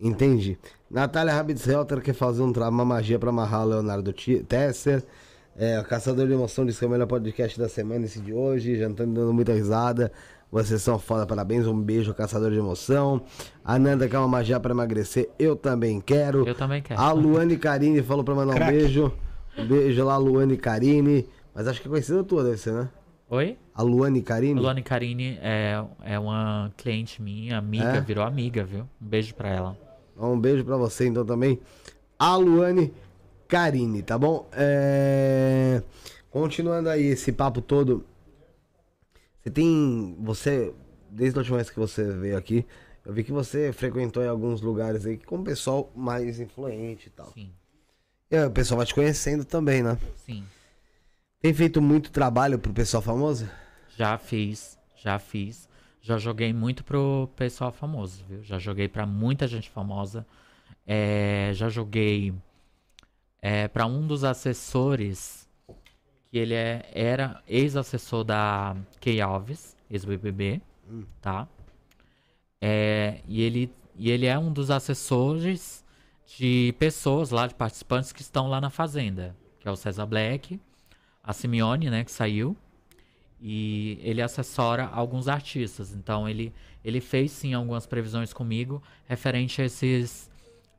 Entendi. 0.00 0.58
Natália 0.90 1.34
Rabitz 1.34 1.66
Helter 1.68 2.00
quer 2.00 2.14
fazer 2.14 2.40
um 2.42 2.50
uma 2.50 2.84
magia 2.84 3.18
pra 3.18 3.28
amarrar 3.28 3.62
o 3.62 3.68
Leonardo 3.68 4.10
Tesser. 4.48 5.04
É, 5.56 5.78
o 5.78 5.84
Caçador 5.84 6.26
de 6.26 6.32
Emoção 6.32 6.64
disse 6.64 6.78
que 6.78 6.84
é 6.84 6.88
o 6.88 6.90
melhor 6.90 7.06
podcast 7.06 7.58
da 7.60 7.68
semana 7.68 8.06
esse 8.06 8.20
de 8.20 8.32
hoje. 8.32 8.76
Já 8.78 8.88
estão 8.88 9.06
dando 9.12 9.32
muita 9.34 9.52
risada. 9.52 10.10
Vocês 10.50 10.80
são 10.82 10.98
foda, 10.98 11.26
parabéns. 11.26 11.66
Um 11.66 11.78
beijo, 11.80 12.12
Caçador 12.14 12.50
de 12.50 12.56
Emoção. 12.58 13.22
A 13.64 13.78
Nanda 13.78 14.08
quer 14.08 14.18
uma 14.18 14.26
magia 14.28 14.58
pra 14.58 14.72
emagrecer. 14.72 15.28
Eu 15.38 15.54
também 15.54 16.00
quero. 16.00 16.46
Eu 16.48 16.54
também 16.54 16.80
quero. 16.82 16.98
A 17.00 17.12
Luane 17.12 17.56
Carine 17.58 18.02
falou 18.02 18.24
pra 18.24 18.34
mandar 18.34 18.52
um 18.52 18.56
Craque. 18.56 18.72
beijo. 18.72 19.12
Um 19.58 19.66
beijo 19.66 20.04
lá, 20.04 20.16
Luane 20.16 20.56
Carine. 20.56 21.28
Mas 21.54 21.68
acho 21.68 21.80
que 21.80 21.86
é 21.86 21.90
conhecida 21.90 22.24
tua, 22.24 22.42
deve 22.44 22.56
ser, 22.58 22.72
né? 22.72 22.88
Oi? 23.30 23.56
A 23.74 23.82
Luane 23.82 24.22
Carine. 24.22 24.60
Luane 24.60 24.82
Carini 24.82 25.38
é, 25.40 25.82
é 26.02 26.18
uma 26.18 26.72
cliente 26.76 27.22
minha, 27.22 27.58
amiga, 27.58 27.84
É? 27.96 28.00
virou 28.00 28.24
amiga, 28.24 28.64
viu? 28.64 28.88
Um 29.00 29.06
beijo 29.06 29.34
pra 29.34 29.48
ela. 29.48 29.78
Um 30.16 30.38
beijo 30.38 30.64
pra 30.64 30.76
você 30.76 31.06
então 31.06 31.24
também. 31.24 31.58
A 32.18 32.36
Luane 32.36 32.92
Carine, 33.48 34.02
tá 34.02 34.18
bom? 34.18 34.48
É, 34.52 35.82
Continuando 36.30 36.88
aí 36.88 37.04
esse 37.06 37.30
papo 37.32 37.60
todo. 37.60 38.04
Você 39.42 39.50
tem. 39.50 40.16
Você. 40.20 40.74
Desde 41.10 41.38
a 41.38 41.40
última 41.40 41.58
vez 41.58 41.70
que 41.70 41.78
você 41.78 42.02
veio 42.12 42.36
aqui, 42.36 42.66
eu 43.04 43.12
vi 43.12 43.22
que 43.22 43.30
você 43.30 43.72
frequentou 43.72 44.22
em 44.22 44.26
alguns 44.28 44.60
lugares 44.60 45.06
aí 45.06 45.16
com 45.16 45.36
o 45.36 45.44
pessoal 45.44 45.92
mais 45.94 46.40
influente 46.40 47.06
e 47.06 47.10
tal. 47.10 47.30
Sim, 47.32 47.50
E 48.30 48.36
aí, 48.36 48.44
o 48.46 48.50
pessoal 48.50 48.78
vai 48.78 48.86
te 48.86 48.94
conhecendo 48.94 49.44
também, 49.44 49.80
né? 49.82 49.96
sim. 50.26 50.42
Tem 51.44 51.52
feito 51.52 51.82
muito 51.82 52.10
trabalho 52.10 52.58
pro 52.58 52.72
pessoal 52.72 53.02
famoso? 53.02 53.46
Já 53.98 54.16
fiz, 54.16 54.78
já 54.96 55.18
fiz. 55.18 55.68
Já 56.00 56.16
joguei 56.16 56.54
muito 56.54 56.82
pro 56.82 57.28
pessoal 57.36 57.70
famoso, 57.70 58.24
viu? 58.26 58.42
Já 58.42 58.58
joguei 58.58 58.88
pra 58.88 59.04
muita 59.04 59.46
gente 59.46 59.68
famosa. 59.68 60.26
É, 60.86 61.50
já 61.52 61.68
joguei 61.68 62.32
é, 63.42 63.68
para 63.68 63.84
um 63.84 64.06
dos 64.06 64.24
assessores, 64.24 65.46
que 66.30 66.38
ele 66.38 66.54
é, 66.54 66.90
era 66.94 67.42
ex-assessor 67.46 68.24
da 68.24 68.74
Key 68.98 69.20
Alves, 69.20 69.76
ex-BBB, 69.90 70.62
tá? 71.20 71.46
É, 72.58 73.20
e, 73.28 73.42
ele, 73.42 73.70
e 73.94 74.10
ele 74.10 74.24
é 74.24 74.38
um 74.38 74.50
dos 74.50 74.70
assessores 74.70 75.84
de 76.38 76.74
pessoas 76.78 77.28
lá, 77.28 77.46
de 77.46 77.54
participantes 77.54 78.12
que 78.12 78.22
estão 78.22 78.48
lá 78.48 78.62
na 78.62 78.70
Fazenda, 78.70 79.36
que 79.60 79.68
é 79.68 79.70
o 79.70 79.76
César 79.76 80.06
Black, 80.06 80.58
a 81.24 81.32
Simeone, 81.32 81.88
né, 81.90 82.04
que 82.04 82.10
saiu, 82.12 82.54
e 83.40 83.98
ele 84.02 84.22
assessora 84.22 84.88
alguns 84.92 85.28
artistas. 85.28 85.92
Então 85.92 86.28
ele, 86.28 86.52
ele 86.84 87.00
fez 87.00 87.30
sim 87.32 87.54
algumas 87.54 87.86
previsões 87.86 88.32
comigo 88.32 88.82
referente 89.06 89.60
a 89.60 89.64
esses, 89.64 90.30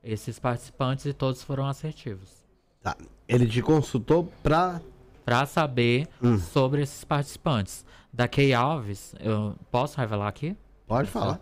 esses 0.03 0.39
participantes 0.39 1.05
e 1.05 1.13
todos 1.13 1.43
foram 1.43 1.67
assertivos. 1.67 2.43
Tá. 2.81 2.95
Ele 3.27 3.47
te 3.47 3.61
consultou 3.61 4.31
pra. 4.43 4.81
Pra 5.25 5.43
saber 5.47 6.07
Hum. 6.21 6.37
sobre 6.37 6.83
esses 6.83 7.03
participantes. 7.03 7.83
Da 8.13 8.27
Kay 8.27 8.53
Alves, 8.53 9.15
eu 9.19 9.55
posso 9.71 9.99
revelar 9.99 10.27
aqui? 10.27 10.55
Pode 10.87 11.09
falar. 11.09 11.41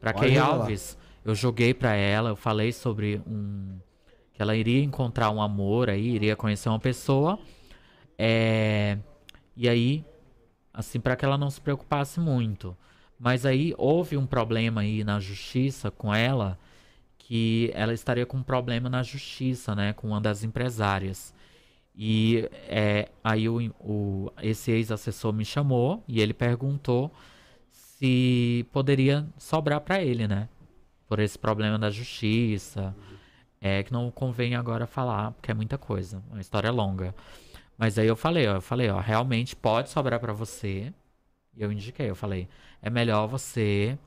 Pra 0.00 0.12
Pode 0.12 0.26
Kay 0.26 0.34
revelar. 0.36 0.60
Alves, 0.60 0.96
eu 1.24 1.34
joguei 1.34 1.74
pra 1.74 1.94
ela, 1.94 2.30
eu 2.30 2.36
falei 2.36 2.70
sobre 2.72 3.20
um. 3.26 3.76
que 4.32 4.40
ela 4.40 4.54
iria 4.56 4.82
encontrar 4.84 5.30
um 5.30 5.42
amor 5.42 5.90
aí, 5.90 6.06
iria 6.14 6.36
conhecer 6.36 6.68
uma 6.68 6.78
pessoa. 6.78 7.38
É, 8.18 8.98
e 9.56 9.68
aí, 9.68 10.04
assim, 10.72 11.00
pra 11.00 11.16
que 11.16 11.24
ela 11.24 11.38
não 11.38 11.50
se 11.50 11.60
preocupasse 11.60 12.20
muito. 12.20 12.76
Mas 13.18 13.46
aí 13.46 13.74
houve 13.78 14.16
um 14.16 14.26
problema 14.26 14.82
aí 14.82 15.04
na 15.04 15.20
justiça 15.20 15.90
com 15.90 16.14
ela, 16.14 16.58
que 17.18 17.70
ela 17.74 17.94
estaria 17.94 18.26
com 18.26 18.38
um 18.38 18.42
problema 18.42 18.88
na 18.88 19.02
justiça, 19.02 19.74
né, 19.74 19.92
com 19.92 20.08
uma 20.08 20.20
das 20.20 20.44
empresárias. 20.44 21.34
E 21.96 22.48
é, 22.68 23.08
aí 23.22 23.48
o, 23.48 23.58
o- 23.80 24.32
esse 24.42 24.70
ex-assessor 24.72 25.32
me 25.32 25.44
chamou 25.44 26.02
e 26.08 26.20
ele 26.20 26.34
perguntou 26.34 27.12
se 27.72 28.66
poderia 28.72 29.26
sobrar 29.38 29.80
para 29.80 30.02
ele, 30.02 30.26
né? 30.28 30.48
Por 31.08 31.18
esse 31.20 31.38
problema 31.38 31.78
da 31.78 31.90
justiça. 31.90 32.94
É 33.60 33.82
que 33.82 33.92
não 33.92 34.10
convém 34.10 34.54
agora 34.54 34.86
falar, 34.86 35.32
porque 35.32 35.50
é 35.50 35.54
muita 35.54 35.78
coisa, 35.78 36.22
uma 36.30 36.40
história 36.40 36.70
longa. 36.70 37.14
Mas 37.76 37.98
aí 37.98 38.06
eu 38.06 38.16
falei, 38.16 38.46
ó, 38.48 38.56
eu 38.56 38.60
falei, 38.62 38.88
ó, 38.90 39.00
realmente 39.00 39.56
pode 39.56 39.90
sobrar 39.90 40.20
para 40.20 40.32
você. 40.32 40.92
E 41.56 41.62
eu 41.62 41.72
indiquei, 41.72 42.10
eu 42.10 42.16
falei, 42.16 42.48
é 42.82 42.90
melhor 42.90 43.26
você 43.26 43.98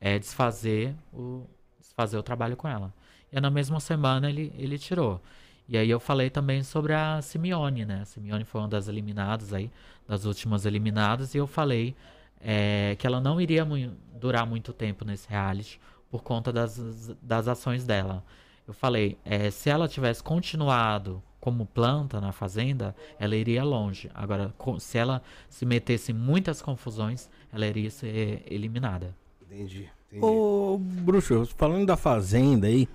é, 0.00 0.18
desfazer 0.18 0.94
o 1.12 1.46
desfazer 1.78 2.18
o 2.18 2.22
trabalho 2.22 2.56
com 2.56 2.68
ela. 2.68 2.92
E 3.32 3.40
na 3.40 3.50
mesma 3.50 3.80
semana 3.80 4.28
ele, 4.28 4.52
ele 4.56 4.78
tirou. 4.78 5.20
E 5.68 5.76
aí 5.78 5.88
eu 5.90 6.00
falei 6.00 6.30
também 6.30 6.62
sobre 6.62 6.92
a 6.94 7.20
Simeone, 7.22 7.84
né? 7.84 8.00
A 8.02 8.04
Simeone 8.04 8.44
foi 8.44 8.60
uma 8.60 8.68
das 8.68 8.88
eliminadas 8.88 9.52
aí, 9.52 9.70
das 10.08 10.24
últimas 10.24 10.66
eliminadas, 10.66 11.34
e 11.34 11.38
eu 11.38 11.46
falei 11.46 11.94
é, 12.40 12.96
que 12.98 13.06
ela 13.06 13.20
não 13.20 13.40
iria 13.40 13.64
mui- 13.64 13.90
durar 14.18 14.46
muito 14.46 14.72
tempo 14.72 15.04
nesse 15.04 15.28
reality 15.28 15.80
por 16.10 16.22
conta 16.22 16.52
das, 16.52 16.76
das 17.22 17.46
ações 17.48 17.84
dela. 17.86 18.24
Eu 18.66 18.74
falei, 18.74 19.18
é, 19.24 19.50
se 19.50 19.70
ela 19.70 19.86
tivesse 19.88 20.22
continuado 20.22 21.22
como 21.40 21.64
planta 21.64 22.20
na 22.20 22.32
fazenda, 22.32 22.94
ela 23.18 23.34
iria 23.34 23.64
longe. 23.64 24.10
Agora, 24.14 24.54
se 24.78 24.98
ela 24.98 25.22
se 25.48 25.64
metesse 25.64 26.12
em 26.12 26.14
muitas 26.14 26.60
confusões, 26.60 27.30
ela 27.52 27.66
iria 27.66 27.90
ser 27.90 28.42
eliminada. 28.46 29.16
Entendi. 29.42 29.88
entendi. 30.08 30.24
Ô, 30.24 30.78
Bruxo, 30.78 31.46
falando 31.56 31.86
da 31.86 31.96
Fazenda 31.96 32.66
aí, 32.66 32.88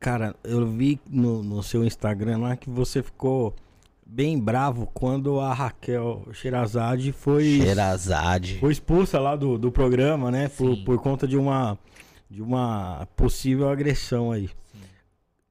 cara, 0.00 0.34
eu 0.42 0.66
vi 0.66 0.98
no, 1.08 1.42
no 1.42 1.62
seu 1.62 1.84
Instagram 1.84 2.38
lá 2.38 2.56
que 2.56 2.70
você 2.70 3.02
ficou 3.02 3.54
bem 4.04 4.38
bravo 4.40 4.88
quando 4.94 5.38
a 5.38 5.52
Raquel 5.52 6.26
Sherazade 6.32 7.12
foi, 7.12 7.60
Xerazade. 7.60 8.58
foi 8.58 8.72
expulsa 8.72 9.20
lá 9.20 9.36
do, 9.36 9.58
do 9.58 9.70
programa, 9.70 10.30
né? 10.30 10.48
Por, 10.48 10.74
Sim. 10.74 10.84
por 10.84 10.98
conta 10.98 11.28
de 11.28 11.36
uma, 11.36 11.78
de 12.30 12.40
uma 12.40 13.06
possível 13.14 13.68
agressão 13.68 14.32
aí. 14.32 14.48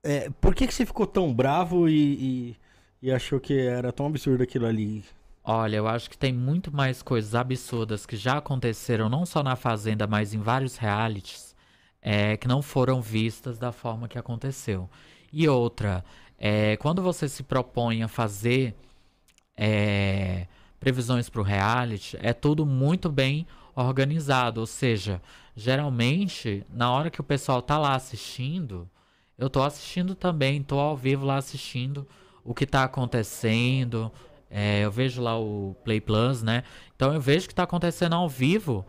É, 0.08 0.30
por 0.40 0.56
que, 0.56 0.66
que 0.66 0.74
você 0.74 0.86
ficou 0.86 1.06
tão 1.06 1.34
bravo 1.34 1.90
e, 1.90 2.56
e, 3.02 3.08
e 3.08 3.12
achou 3.12 3.42
que 3.42 3.60
era 3.60 3.92
tão 3.92 4.06
absurdo 4.06 4.42
aquilo 4.42 4.66
ali? 4.66 5.04
Olha, 5.44 5.76
eu 5.76 5.86
acho 5.86 6.10
que 6.10 6.18
tem 6.18 6.32
muito 6.32 6.74
mais 6.74 7.02
coisas 7.02 7.36
absurdas 7.36 8.06
que 8.06 8.16
já 8.16 8.38
aconteceram, 8.38 9.10
não 9.10 9.26
só 9.26 9.44
na 9.44 9.58
Fazenda, 9.58 10.08
mas 10.08 10.34
em 10.34 10.40
vários 10.40 10.78
realities, 10.78 11.54
é, 12.02 12.38
que 12.38 12.48
não 12.48 12.62
foram 12.62 13.02
vistas 13.02 13.60
da 13.60 13.74
forma 13.74 14.08
que 14.08 14.18
aconteceu. 14.18 14.90
E 15.32 15.46
outra, 15.50 16.06
é, 16.40 16.78
quando 16.78 17.02
você 17.02 17.28
se 17.28 17.44
propõe 17.44 18.02
a 18.02 18.08
fazer 18.08 18.76
é, 19.58 20.48
previsões 20.80 21.30
para 21.30 21.42
o 21.42 21.44
reality, 21.44 22.18
é 22.22 22.32
tudo 22.32 22.66
muito 22.66 23.10
bem 23.12 23.46
organizado. 23.76 24.62
Ou 24.62 24.68
seja, 24.68 25.22
geralmente, 25.54 26.66
na 26.74 26.90
hora 26.92 27.10
que 27.10 27.20
o 27.20 27.26
pessoal 27.26 27.62
tá 27.62 27.78
lá 27.78 27.94
assistindo, 27.94 28.90
eu 29.38 29.50
tô 29.50 29.62
assistindo 29.62 30.16
também, 30.16 30.64
tô 30.64 30.80
ao 30.80 30.98
vivo 30.98 31.26
lá 31.26 31.38
assistindo 31.38 32.08
o 32.44 32.54
que 32.54 32.66
tá 32.66 32.84
acontecendo, 32.84 34.12
é, 34.50 34.80
eu 34.86 34.92
vejo 34.92 35.22
lá 35.22 35.38
o 35.38 35.76
Play 35.84 36.00
Plus, 36.00 36.42
né? 36.42 36.64
Então 36.96 37.14
eu 37.14 37.20
vejo 37.20 37.46
que 37.48 37.54
está 37.54 37.64
acontecendo 37.64 38.14
ao 38.14 38.30
vivo, 38.30 38.86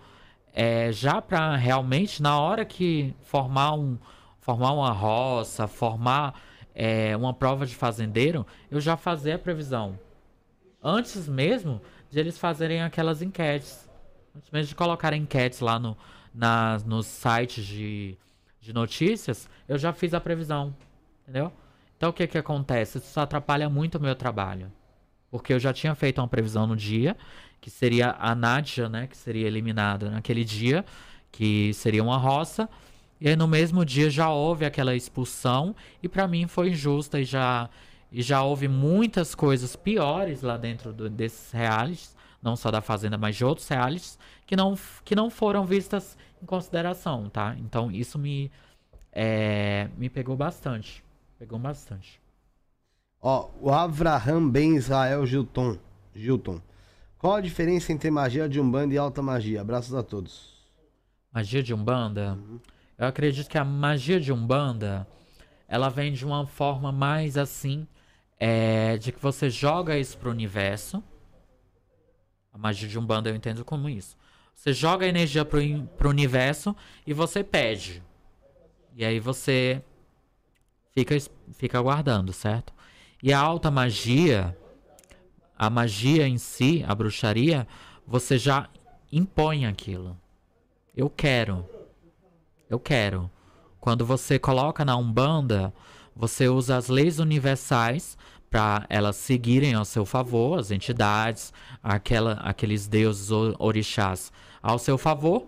é, 0.52 0.92
já 0.92 1.20
para 1.20 1.56
realmente 1.56 2.22
na 2.22 2.38
hora 2.38 2.64
que 2.64 3.14
formar 3.22 3.74
um 3.74 3.98
formar 4.40 4.72
uma 4.72 4.92
roça, 4.92 5.66
formar 5.66 6.40
é, 6.74 7.14
uma 7.16 7.34
prova 7.34 7.66
de 7.66 7.74
fazendeiro, 7.74 8.46
eu 8.70 8.80
já 8.80 8.96
fazer 8.96 9.32
a 9.32 9.38
previsão. 9.38 9.98
Antes 10.82 11.28
mesmo 11.28 11.82
de 12.08 12.18
eles 12.18 12.38
fazerem 12.38 12.82
aquelas 12.82 13.20
enquetes. 13.20 13.90
Antes 14.34 14.50
mesmo 14.50 14.68
de 14.68 14.74
colocar 14.74 15.12
enquetes 15.12 15.60
lá 15.60 15.78
no, 15.78 15.98
na, 16.32 16.78
nos 16.86 17.06
sites 17.06 17.66
de, 17.66 18.16
de 18.68 18.74
notícias, 18.74 19.48
eu 19.66 19.78
já 19.78 19.94
fiz 19.94 20.12
a 20.12 20.20
previsão. 20.20 20.76
Entendeu? 21.22 21.50
Então 21.96 22.10
o 22.10 22.12
que 22.12 22.26
que 22.26 22.36
acontece? 22.36 22.98
Isso 22.98 23.18
atrapalha 23.18 23.66
muito 23.70 23.96
o 23.96 24.00
meu 24.00 24.14
trabalho. 24.14 24.70
Porque 25.30 25.54
eu 25.54 25.58
já 25.58 25.72
tinha 25.72 25.94
feito 25.94 26.20
uma 26.20 26.28
previsão 26.28 26.66
no 26.66 26.76
dia, 26.76 27.16
que 27.62 27.70
seria 27.70 28.14
a 28.18 28.34
Nádia, 28.34 28.86
né? 28.86 29.06
Que 29.06 29.16
seria 29.16 29.46
eliminada 29.46 30.10
naquele 30.10 30.44
dia, 30.44 30.84
que 31.32 31.72
seria 31.72 32.02
uma 32.02 32.18
roça. 32.18 32.68
E 33.18 33.28
aí 33.28 33.36
no 33.36 33.48
mesmo 33.48 33.86
dia 33.86 34.10
já 34.10 34.28
houve 34.28 34.66
aquela 34.66 34.94
expulsão 34.94 35.74
e 36.02 36.08
para 36.08 36.28
mim 36.28 36.46
foi 36.46 36.68
injusta 36.68 37.18
e 37.18 37.24
já 37.24 37.70
e 38.12 38.22
já 38.22 38.42
houve 38.42 38.68
muitas 38.68 39.34
coisas 39.34 39.76
piores 39.76 40.40
lá 40.42 40.56
dentro 40.56 40.92
do, 40.94 41.10
desses 41.10 41.52
realities, 41.52 42.16
não 42.42 42.56
só 42.56 42.70
da 42.70 42.80
Fazenda, 42.80 43.18
mas 43.18 43.36
de 43.36 43.44
outros 43.44 43.68
realities, 43.68 44.18
que 44.46 44.56
não, 44.56 44.78
que 45.04 45.14
não 45.14 45.28
foram 45.28 45.66
vistas 45.66 46.16
em 46.42 46.46
consideração, 46.46 47.28
tá? 47.28 47.56
Então 47.58 47.90
isso 47.90 48.18
me, 48.18 48.50
é, 49.12 49.88
me 49.96 50.08
pegou 50.08 50.36
bastante. 50.36 51.04
Pegou 51.38 51.58
bastante. 51.58 52.20
Ó, 53.20 53.50
o 53.60 53.70
Avraham 53.70 54.48
Ben 54.48 54.76
Israel 54.76 55.26
Gilton. 55.26 55.78
Gilton. 56.14 56.60
Qual 57.18 57.34
a 57.34 57.40
diferença 57.40 57.92
entre 57.92 58.10
magia 58.10 58.48
de 58.48 58.60
Umbanda 58.60 58.94
e 58.94 58.98
alta 58.98 59.20
magia? 59.20 59.60
Abraços 59.60 59.94
a 59.94 60.02
todos. 60.02 60.58
Magia 61.32 61.62
de 61.62 61.74
Umbanda? 61.74 62.34
Uhum. 62.34 62.60
Eu 62.96 63.06
acredito 63.06 63.48
que 63.48 63.58
a 63.58 63.64
magia 63.64 64.20
de 64.20 64.32
Umbanda, 64.32 65.06
ela 65.68 65.88
vem 65.88 66.12
de 66.12 66.24
uma 66.24 66.46
forma 66.46 66.90
mais 66.90 67.36
assim, 67.36 67.86
é, 68.38 68.96
de 68.98 69.12
que 69.12 69.20
você 69.20 69.50
joga 69.50 69.98
isso 69.98 70.16
pro 70.16 70.30
universo. 70.30 71.02
A 72.52 72.58
magia 72.58 72.88
de 72.88 72.98
Umbanda 72.98 73.30
eu 73.30 73.36
entendo 73.36 73.64
como 73.64 73.88
isso. 73.88 74.16
Você 74.58 74.72
joga 74.72 75.06
a 75.06 75.08
energia 75.08 75.44
pro, 75.44 75.60
pro 75.96 76.10
universo 76.10 76.74
e 77.06 77.14
você 77.14 77.44
pede. 77.44 78.02
E 78.96 79.04
aí 79.04 79.20
você 79.20 79.80
fica, 80.92 81.16
fica 81.52 81.78
aguardando, 81.78 82.32
certo? 82.32 82.72
E 83.22 83.32
a 83.32 83.38
alta 83.38 83.70
magia, 83.70 84.58
a 85.56 85.70
magia 85.70 86.26
em 86.26 86.38
si, 86.38 86.84
a 86.88 86.92
bruxaria, 86.92 87.68
você 88.04 88.36
já 88.36 88.68
impõe 89.12 89.64
aquilo. 89.64 90.18
Eu 90.94 91.08
quero. 91.08 91.64
Eu 92.68 92.80
quero. 92.80 93.30
Quando 93.78 94.04
você 94.04 94.40
coloca 94.40 94.84
na 94.84 94.96
Umbanda, 94.96 95.72
você 96.16 96.48
usa 96.48 96.76
as 96.76 96.88
leis 96.88 97.20
universais 97.20 98.18
para 98.50 98.84
elas 98.88 99.14
seguirem 99.14 99.74
ao 99.74 99.84
seu 99.84 100.04
favor, 100.04 100.58
as 100.58 100.72
entidades, 100.72 101.52
aquela, 101.80 102.32
aqueles 102.40 102.88
deuses 102.88 103.30
orixás 103.56 104.32
ao 104.62 104.78
seu 104.78 104.98
favor, 104.98 105.46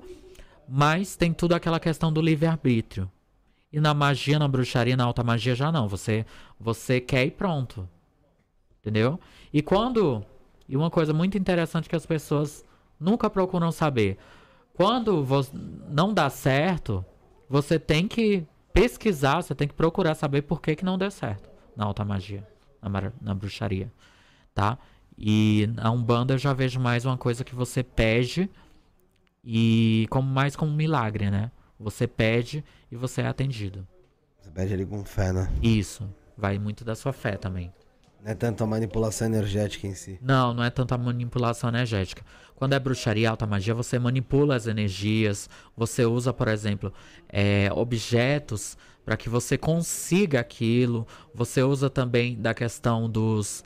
mas 0.69 1.17
tem 1.17 1.33
tudo 1.33 1.55
aquela 1.55 1.81
questão 1.81 2.13
do 2.13 2.21
livre-arbítrio. 2.21 3.11
E 3.73 3.81
na 3.81 3.95
magia, 3.95 4.39
na 4.39 4.49
bruxaria, 4.49 4.97
na 4.97 5.05
alta 5.05 5.23
magia 5.23 5.55
já 5.55 5.71
não. 5.71 5.89
Você, 5.89 6.27
você 6.59 7.01
quer 7.01 7.25
e 7.25 7.31
pronto. 7.31 7.89
Entendeu? 8.81 9.21
E 9.53 9.63
quando. 9.63 10.25
E 10.69 10.77
uma 10.77 10.91
coisa 10.91 11.13
muito 11.13 11.37
interessante 11.37 11.89
que 11.89 11.97
as 11.97 12.07
pessoas 12.07 12.65
nunca 12.99 13.29
procuram 13.31 13.71
saber. 13.71 14.19
Quando 14.75 15.27
não 15.89 16.15
dá 16.15 16.31
certo, 16.31 17.05
você 17.49 17.79
tem 17.79 18.09
que 18.09 18.47
pesquisar, 18.73 19.43
você 19.43 19.55
tem 19.55 19.69
que 19.69 19.75
procurar 19.75 20.15
saber 20.15 20.43
por 20.43 20.61
que, 20.61 20.77
que 20.77 20.85
não 20.85 20.97
deu 20.97 21.11
certo 21.11 21.51
na 21.77 21.85
alta 21.85 22.05
magia, 22.05 22.47
na, 22.81 23.13
na 23.21 23.35
bruxaria. 23.35 23.93
Tá? 24.55 24.79
E 25.19 25.69
na 25.75 25.91
Umbanda 25.91 26.35
eu 26.35 26.39
já 26.39 26.53
vejo 26.53 26.81
mais 26.81 27.05
uma 27.05 27.17
coisa 27.17 27.45
que 27.45 27.55
você 27.55 27.83
pede 27.83 28.49
e 29.45 30.07
como 30.11 30.29
mais 30.29 30.55
como 30.57 30.73
um 30.73 30.77
milagre, 30.77 31.31
né? 31.31 31.51
Você 31.79 32.07
pede 32.07 32.65
e 32.91 32.97
você 32.97 33.23
é 33.23 33.27
atendido. 33.27 33.87
Você 34.41 34.51
pede 34.51 34.75
ali 34.75 34.87
com 34.87 35.05
fé, 35.05 35.33
né? 35.33 35.51
Isso. 35.63 36.09
Vai 36.37 36.59
muito 36.59 36.85
da 36.85 36.95
sua 36.95 37.13
fé 37.13 37.37
também. 37.37 37.73
Não 38.23 38.33
é 38.33 38.35
tanto 38.35 38.63
a 38.63 38.67
manipulação 38.67 39.27
energética 39.27 39.87
em 39.87 39.95
si. 39.95 40.19
Não, 40.21 40.53
não 40.53 40.63
é 40.63 40.69
tanto 40.69 40.95
a 40.95 40.99
manipulação 40.99 41.71
energética. 41.71 42.23
Quando 42.55 42.75
é 42.75 42.79
bruxaria, 42.79 43.31
alta 43.31 43.47
magia, 43.47 43.75
você 43.75 43.99
manipula 43.99 44.55
as 44.55 44.67
energias. 44.67 45.49
Você 45.75 46.05
usa, 46.05 46.33
por 46.33 46.49
exemplo, 46.49 46.93
é, 47.29 47.71
objetos 47.73 48.77
para 49.05 49.17
que 49.17 49.31
você 49.31 49.57
consiga 49.57 50.41
aquilo. 50.41 51.07
Você 51.35 51.63
usa 51.63 51.89
também 51.89 52.41
da 52.41 52.53
questão 52.53 53.09
dos. 53.09 53.65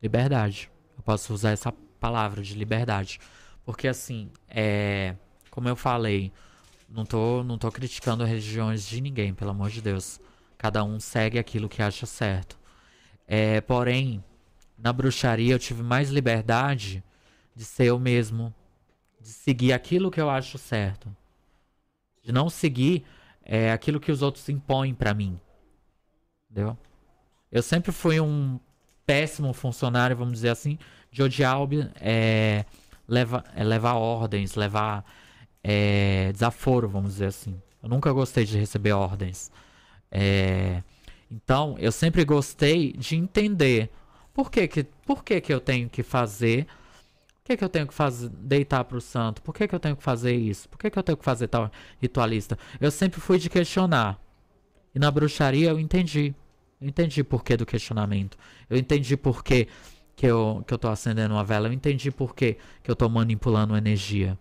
Liberdade. 0.00 0.70
Eu 0.96 1.02
posso 1.02 1.34
usar 1.34 1.50
essa 1.50 1.72
palavra 1.98 2.40
de 2.40 2.54
liberdade. 2.54 3.18
Porque 3.64 3.88
assim, 3.88 4.30
é. 4.48 5.16
Como 5.50 5.68
eu 5.68 5.74
falei, 5.74 6.32
não 6.88 7.04
tô, 7.04 7.42
não 7.42 7.58
tô 7.58 7.72
criticando 7.72 8.24
religiões 8.24 8.86
de 8.86 9.00
ninguém, 9.00 9.34
pelo 9.34 9.50
amor 9.50 9.70
de 9.70 9.82
Deus. 9.82 10.20
Cada 10.56 10.84
um 10.84 11.00
segue 11.00 11.38
aquilo 11.38 11.68
que 11.68 11.82
acha 11.82 12.06
certo. 12.06 12.56
É, 13.26 13.60
porém, 13.60 14.22
na 14.78 14.92
bruxaria 14.92 15.54
eu 15.54 15.58
tive 15.58 15.82
mais 15.82 16.10
liberdade 16.10 17.02
de 17.54 17.64
ser 17.64 17.86
eu 17.86 17.98
mesmo, 17.98 18.54
de 19.26 19.32
seguir 19.32 19.72
aquilo 19.72 20.08
que 20.08 20.20
eu 20.20 20.30
acho 20.30 20.56
certo. 20.56 21.14
De 22.22 22.30
não 22.30 22.48
seguir 22.48 23.04
é, 23.44 23.72
aquilo 23.72 23.98
que 23.98 24.12
os 24.12 24.22
outros 24.22 24.48
impõem 24.48 24.94
para 24.94 25.12
mim. 25.12 25.38
Entendeu? 26.48 26.78
Eu 27.50 27.60
sempre 27.60 27.90
fui 27.90 28.20
um 28.20 28.60
péssimo 29.04 29.52
funcionário, 29.52 30.16
vamos 30.16 30.34
dizer 30.34 30.50
assim, 30.50 30.78
de 31.10 31.24
odiar 31.24 31.58
é, 32.00 32.64
leva, 33.08 33.42
é, 33.54 33.64
levar 33.64 33.94
ordens, 33.94 34.54
levar 34.54 35.04
é, 35.62 36.30
desaforo, 36.32 36.88
vamos 36.88 37.14
dizer 37.14 37.26
assim. 37.26 37.60
Eu 37.82 37.88
nunca 37.88 38.12
gostei 38.12 38.44
de 38.44 38.56
receber 38.56 38.92
ordens. 38.92 39.50
É, 40.08 40.84
então, 41.28 41.74
eu 41.80 41.90
sempre 41.90 42.24
gostei 42.24 42.92
de 42.92 43.16
entender 43.16 43.90
por 44.32 44.52
que, 44.52 44.68
que, 44.68 44.84
por 45.04 45.24
que, 45.24 45.40
que 45.40 45.52
eu 45.52 45.60
tenho 45.60 45.88
que 45.88 46.04
fazer 46.04 46.68
que, 47.46 47.56
que 47.56 47.64
eu 47.64 47.68
tenho 47.68 47.86
que 47.86 47.94
fazer, 47.94 48.28
deitar 48.28 48.82
para 48.84 48.98
o 48.98 49.00
santo? 49.00 49.40
Por 49.40 49.54
que, 49.54 49.68
que 49.68 49.74
eu 49.74 49.78
tenho 49.78 49.96
que 49.96 50.02
fazer 50.02 50.34
isso? 50.34 50.68
Por 50.68 50.78
que, 50.78 50.90
que 50.90 50.98
eu 50.98 51.02
tenho 51.02 51.16
que 51.16 51.24
fazer 51.24 51.46
tal 51.46 51.70
ritualista? 52.00 52.58
Eu 52.80 52.90
sempre 52.90 53.20
fui 53.20 53.38
de 53.38 53.48
questionar. 53.48 54.20
E 54.92 54.98
na 54.98 55.10
bruxaria 55.10 55.70
eu 55.70 55.78
entendi. 55.78 56.34
Eu 56.80 56.88
entendi 56.88 57.22
por 57.22 57.44
que 57.44 57.56
do 57.56 57.64
questionamento. 57.64 58.36
Eu 58.68 58.76
entendi 58.76 59.16
por 59.16 59.44
que, 59.44 59.68
que, 60.16 60.26
eu, 60.26 60.64
que 60.66 60.74
eu 60.74 60.78
tô 60.78 60.88
acendendo 60.88 61.34
uma 61.34 61.44
vela. 61.44 61.68
Eu 61.68 61.72
entendi 61.72 62.10
por 62.10 62.34
que, 62.34 62.56
que 62.82 62.90
eu 62.90 62.96
tô 62.96 63.08
manipulando 63.08 63.76
energia. 63.76 64.36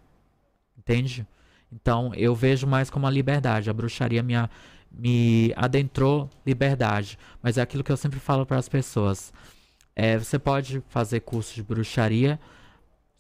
Entende? 0.76 1.28
Então 1.72 2.12
eu 2.16 2.34
vejo 2.34 2.66
mais 2.66 2.90
como 2.90 3.06
a 3.06 3.12
liberdade. 3.12 3.70
A 3.70 3.74
bruxaria 3.74 4.24
me, 4.24 4.34
me 4.92 5.54
adentrou 5.56 6.28
liberdade. 6.44 7.20
Mas 7.42 7.60
é 7.60 7.62
aquilo 7.62 7.84
que 7.84 7.92
eu 7.92 7.98
sempre 7.98 8.20
falo 8.20 8.48
para 8.48 8.58
as 8.58 8.68
pessoas. 8.68 9.32
É, 9.96 10.18
você 10.18 10.40
pode 10.40 10.82
fazer 10.90 11.20
curso 11.20 11.54
de 11.54 11.62
bruxaria 11.62 12.40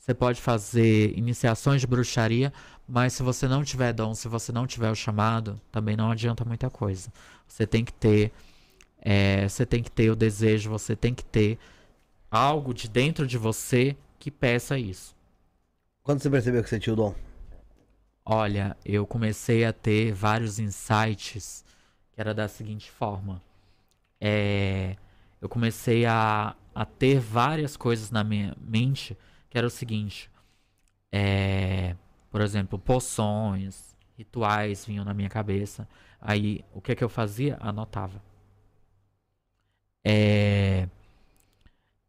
você 0.05 0.13
pode 0.13 0.39
fazer 0.39 1.17
iniciações 1.17 1.81
de 1.81 1.87
bruxaria, 1.87 2.53
mas 2.87 3.13
se 3.13 3.23
você 3.23 3.47
não 3.47 3.63
tiver 3.63 3.91
dom, 3.91 4.13
se 4.13 4.27
você 4.27 4.51
não 4.51 4.67
tiver 4.67 4.91
o 4.91 4.95
chamado, 4.95 5.59
também 5.71 5.97
não 5.97 6.11
adianta 6.11 6.45
muita 6.45 6.69
coisa. 6.69 7.11
Você 7.47 7.65
tem 7.65 7.83
que 7.83 7.91
ter, 7.91 8.31
é, 9.01 9.49
você 9.49 9.65
tem 9.65 9.81
que 9.81 9.89
ter 9.89 10.11
o 10.11 10.15
desejo, 10.15 10.69
você 10.69 10.95
tem 10.95 11.11
que 11.11 11.25
ter 11.25 11.57
algo 12.29 12.71
de 12.71 12.87
dentro 12.87 13.25
de 13.25 13.35
você 13.35 13.97
que 14.19 14.29
peça 14.29 14.77
isso. 14.77 15.15
Quando 16.03 16.21
você 16.21 16.29
percebeu 16.29 16.61
que 16.61 16.69
você 16.69 16.79
tinha 16.79 16.93
o 16.93 16.97
dom? 16.97 17.15
Olha, 18.23 18.77
eu 18.85 19.07
comecei 19.07 19.65
a 19.65 19.73
ter 19.73 20.13
vários 20.13 20.59
insights 20.59 21.65
que 22.13 22.21
era 22.21 22.31
da 22.31 22.47
seguinte 22.47 22.91
forma. 22.91 23.41
É, 24.21 24.97
eu 25.41 25.49
comecei 25.49 26.05
a, 26.05 26.55
a 26.75 26.85
ter 26.85 27.19
várias 27.19 27.75
coisas 27.75 28.11
na 28.11 28.23
minha 28.23 28.55
mente 28.61 29.17
que 29.55 29.57
era 29.57 29.67
o 29.67 29.69
seguinte: 29.69 30.29
é, 31.09 31.95
por 32.29 32.41
exemplo, 32.41 32.77
poções, 32.77 33.95
rituais 34.17 34.85
vinham 34.85 35.05
na 35.05 35.13
minha 35.13 35.29
cabeça. 35.29 35.87
Aí, 36.19 36.65
o 36.73 36.81
que 36.81 36.91
é 36.91 36.95
que 36.95 37.03
eu 37.03 37.07
fazia? 37.07 37.57
Anotava. 37.61 38.21
É, 40.03 40.89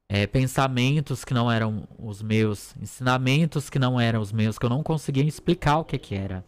é, 0.09 0.27
pensamentos 0.27 1.25
que 1.25 1.33
não 1.33 1.49
eram 1.51 1.87
os 1.97 2.21
meus, 2.21 2.75
ensinamentos 2.79 3.71
que 3.71 3.79
não 3.79 4.01
eram 4.01 4.21
os 4.21 4.33
meus, 4.33 4.59
que 4.59 4.67
eu 4.67 4.71
não 4.71 4.83
conseguia 4.83 5.23
explicar 5.23 5.79
o 5.79 5.85
que 5.85 5.99
que 5.99 6.17
era. 6.17 6.45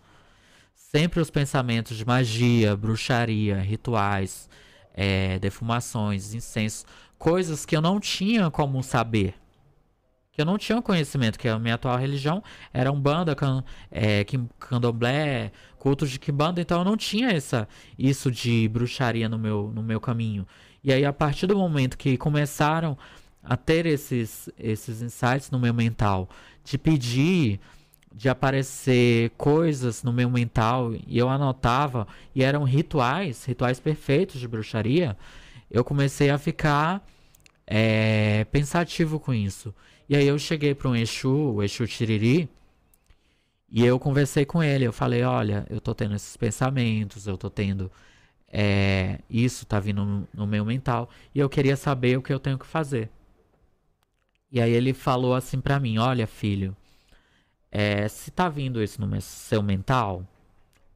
Sempre 0.75 1.21
os 1.21 1.31
pensamentos 1.31 1.97
de 1.97 2.05
magia, 2.05 2.77
bruxaria, 2.77 3.61
rituais, 3.61 4.51
é, 4.93 5.39
defumações, 5.39 6.35
incensos, 6.35 6.85
coisas 7.17 7.65
que 7.65 7.77
eu 7.77 7.81
não 7.81 8.01
tinha 8.01 8.51
como 8.51 8.83
saber 8.83 9.37
que 10.39 10.43
eu 10.43 10.47
não 10.47 10.57
tinha 10.57 10.81
conhecimento, 10.81 11.37
que 11.37 11.49
a 11.49 11.59
minha 11.59 11.75
atual 11.75 11.99
religião 11.99 12.41
era 12.73 12.93
um 12.93 13.01
banda, 13.01 13.35
can, 13.35 13.65
é, 13.91 14.25
candomblé, 14.61 15.51
cultos 15.81 16.11
de 16.11 16.19
quimbanda, 16.21 16.61
então 16.61 16.79
eu 16.79 16.85
não 16.85 16.97
tinha 16.97 17.31
essa, 17.31 17.67
isso 17.99 18.31
de 18.31 18.69
bruxaria 18.69 19.29
no 19.29 19.37
meu, 19.37 19.73
no 19.75 19.83
meu 19.83 20.01
caminho. 20.01 20.47
E 20.85 20.93
aí, 20.93 21.05
a 21.05 21.13
partir 21.13 21.49
do 21.49 21.59
momento 21.59 21.99
que 21.99 22.17
começaram 22.17 22.97
a 23.43 23.57
ter 23.57 23.85
esses, 23.85 24.49
esses 24.57 25.03
insights 25.03 25.51
no 25.51 25.59
meu 25.59 25.75
mental, 25.75 26.29
de 26.63 26.79
pedir, 26.79 27.59
de 28.15 28.29
aparecer 28.29 29.31
coisas 29.31 30.05
no 30.05 30.13
meu 30.13 30.31
mental, 30.31 30.93
e 31.05 31.19
eu 31.19 31.29
anotava, 31.29 32.07
e 32.33 32.45
eram 32.45 32.63
rituais, 32.63 33.45
rituais 33.45 33.81
perfeitos 33.81 34.39
de 34.39 34.47
bruxaria, 34.47 35.17
eu 35.69 35.83
comecei 35.83 36.31
a 36.31 36.39
ficar 36.39 37.05
é, 37.67 38.45
pensativo 38.53 39.19
com 39.19 39.35
isso. 39.35 39.75
E 40.09 40.17
aí 40.17 40.27
eu 40.27 40.39
cheguei 40.39 40.75
para 40.75 40.89
um 40.89 40.97
Exu, 40.97 41.29
o 41.31 41.63
Exu 41.63 41.87
Tiriri, 41.87 42.49
e 43.71 43.85
eu 43.85 43.99
conversei 43.99 44.45
com 44.47 44.63
ele. 44.63 44.85
Eu 44.85 44.93
falei: 44.93 45.23
olha, 45.23 45.67
eu 45.71 45.81
tô 45.81 45.95
tendo 45.95 46.15
esses 46.15 46.37
pensamentos, 46.37 47.27
eu 47.27 47.37
tô 47.37 47.51
tendo. 47.51 47.91
É, 48.51 49.21
isso 49.29 49.67
tá 49.67 49.79
vindo 49.79 50.27
no, 50.33 50.47
meu 50.47 50.65
mental. 50.65 51.11
E 51.35 51.39
eu 51.39 51.49
queria 51.51 51.77
saber 51.77 52.17
o 52.19 52.23
que 52.23 52.33
eu 52.33 52.41
tenho 52.41 52.59
que 52.59 52.67
fazer. 52.67 53.11
E 54.51 54.61
aí 54.61 54.73
ele 54.73 54.95
falou 54.95 55.35
assim 55.35 55.61
para 55.61 55.79
mim: 55.79 55.99
olha, 55.99 56.27
filho, 56.27 56.77
é, 57.71 58.09
se 58.09 58.31
tá 58.31 58.49
vindo 58.49 58.83
isso 58.83 59.01
no 59.01 59.21
seu 59.21 59.63
mental, 59.63 60.27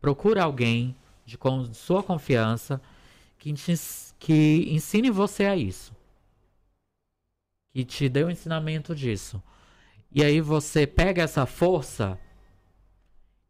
procura 0.00 0.44
alguém 0.44 0.96
de 1.26 1.36
com 1.38 1.72
sua 1.74 2.02
confiança 2.02 2.80
que, 3.38 3.52
te, 3.52 3.74
que 4.18 4.66
ensine 4.70 5.10
você 5.10 5.44
a 5.46 5.56
isso 5.56 5.92
que 7.72 7.84
te 7.84 8.08
deu 8.08 8.26
o 8.26 8.30
ensinamento 8.30 8.94
disso. 8.94 9.42
E 10.10 10.22
aí 10.22 10.40
você 10.40 10.86
pega 10.86 11.22
essa 11.22 11.46
força 11.46 12.18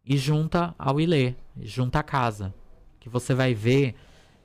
e 0.05 0.17
junta 0.17 0.75
ao 0.79 1.01
Ilê, 1.01 1.35
junta 1.61 1.99
a 1.99 2.03
casa, 2.03 2.55
que 3.01 3.09
você 3.09 3.35
vai 3.35 3.53
ver 3.53 3.95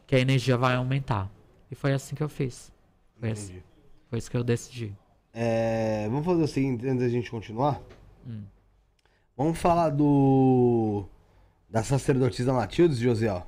que 0.08 0.16
a 0.16 0.20
energia 0.20 0.58
vai 0.58 0.76
aumentar. 0.76 1.32
E 1.70 1.76
foi 1.76 1.94
assim 1.94 2.16
que 2.16 2.24
eu 2.24 2.30
fiz. 2.30 2.72
Foi, 3.20 3.32
assim, 3.32 3.62
foi 4.10 4.20
isso 4.20 4.32
que 4.32 4.38
eu 4.38 4.44
decidi. 4.44 4.96
É, 5.34 6.08
vamos 6.10 6.26
fazer 6.26 6.44
o 6.44 6.48
seguinte, 6.48 6.88
antes 6.88 7.04
da 7.04 7.10
gente 7.10 7.30
continuar. 7.30 7.80
Hum. 8.26 8.44
Vamos 9.36 9.60
falar 9.60 9.90
do 9.90 11.06
da 11.70 11.84
sacerdotisa 11.84 12.52
Matildes, 12.54 12.98
Josiel. 12.98 13.46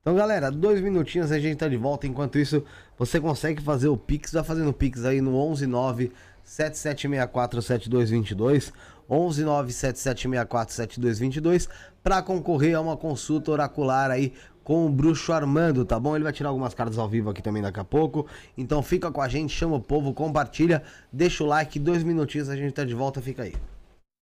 Então, 0.00 0.14
galera, 0.14 0.50
dois 0.50 0.80
minutinhos 0.80 1.30
a 1.32 1.38
gente 1.38 1.58
tá 1.58 1.68
de 1.68 1.76
volta. 1.76 2.06
Enquanto 2.06 2.38
isso, 2.38 2.64
você 2.98 3.20
consegue 3.20 3.62
fazer 3.62 3.88
o 3.88 3.96
Pix. 3.96 4.32
Vai 4.32 4.44
fazendo 4.44 4.70
o 4.70 4.72
Pix 4.72 5.04
aí 5.04 5.20
no 5.20 5.32
119 5.32 6.12
7764 6.44 7.60
7222. 7.60 8.72
119 9.08 9.72
7764 9.72 10.74
7222 10.74 11.68
para 12.02 12.22
concorrer 12.22 12.76
a 12.76 12.80
uma 12.80 12.96
consulta 12.96 13.50
oracular 13.50 14.10
aí 14.10 14.32
com 14.62 14.84
o 14.84 14.90
bruxo 14.90 15.32
Armando, 15.32 15.82
tá 15.82 15.98
bom? 15.98 16.14
Ele 16.14 16.24
vai 16.24 16.32
tirar 16.32 16.50
algumas 16.50 16.74
cartas 16.74 16.98
ao 16.98 17.08
vivo 17.08 17.30
aqui 17.30 17.40
também 17.40 17.62
daqui 17.62 17.80
a 17.80 17.84
pouco. 17.84 18.26
Então 18.56 18.82
fica 18.82 19.10
com 19.10 19.22
a 19.22 19.28
gente, 19.28 19.50
chama 19.50 19.76
o 19.76 19.80
povo, 19.80 20.12
compartilha, 20.12 20.82
deixa 21.10 21.42
o 21.42 21.46
like, 21.46 21.78
dois 21.78 22.04
minutinhos 22.04 22.50
a 22.50 22.56
gente 22.56 22.72
tá 22.72 22.84
de 22.84 22.94
volta, 22.94 23.22
fica 23.22 23.44
aí. 23.44 23.54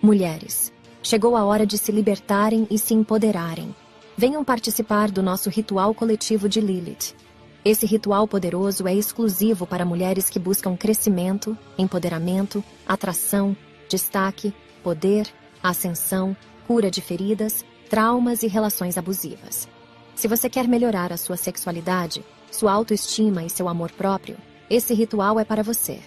Mulheres, 0.01 0.73
chegou 1.03 1.37
a 1.37 1.45
hora 1.45 1.67
de 1.67 1.77
se 1.77 1.93
libertarem 1.93 2.67
e 2.71 2.79
se 2.79 2.95
empoderarem. 2.95 3.77
Venham 4.17 4.43
participar 4.43 5.11
do 5.11 5.23
nosso 5.23 5.51
ritual 5.51 5.95
coletivo 5.95 6.49
de 6.49 6.63
Lilith. 6.63 7.15
Esse 7.63 7.85
ritual 7.85 8.27
poderoso 8.27 8.89
é 8.89 8.95
exclusivo 8.95 9.67
para 9.67 9.85
mulheres 9.85 10.31
que 10.31 10.39
buscam 10.39 10.75
crescimento, 10.79 11.55
empoderamento, 11.77 12.65
atração, 12.89 13.55
destaque, 13.87 14.55
poder, 14.83 15.29
ascensão, 15.63 16.35
cura 16.67 16.91
de 16.91 17.03
feridas, 17.03 17.67
traumas 17.91 18.43
e 18.45 18.47
relações 18.47 18.97
abusivas. 18.97 19.69
Se 20.15 20.27
você 20.27 20.49
quer 20.49 20.67
melhorar 20.67 21.13
a 21.13 21.19
sua 21.19 21.37
sexualidade, 21.37 22.25
sua 22.51 22.73
autoestima 22.73 23.45
e 23.45 23.51
seu 23.51 23.69
amor 23.69 23.93
próprio, 23.93 24.39
esse 24.71 24.95
ritual 24.95 25.39
é 25.39 25.45
para 25.45 25.63
você. 25.63 26.01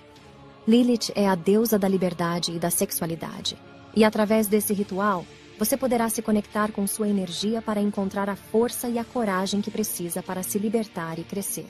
Lilith 0.68 1.12
é 1.16 1.28
a 1.28 1.36
deusa 1.36 1.80
da 1.80 1.88
liberdade 1.88 2.52
e 2.52 2.60
da 2.60 2.70
sexualidade. 2.70 3.58
E 3.96 4.04
através 4.04 4.48
desse 4.48 4.74
ritual, 4.74 5.26
você 5.58 5.76
poderá 5.76 6.08
se 6.10 6.22
conectar 6.22 6.72
com 6.72 6.86
sua 6.86 7.10
energia 7.10 7.62
para 7.62 7.82
encontrar 7.82 8.30
a 8.30 8.36
força 8.36 8.88
e 8.88 8.98
a 8.98 9.04
coragem 9.04 9.62
que 9.62 9.72
precisa 9.72 10.22
para 10.22 10.44
se 10.44 10.60
libertar 10.60 11.20
e 11.20 11.24
crescer. 11.24 11.68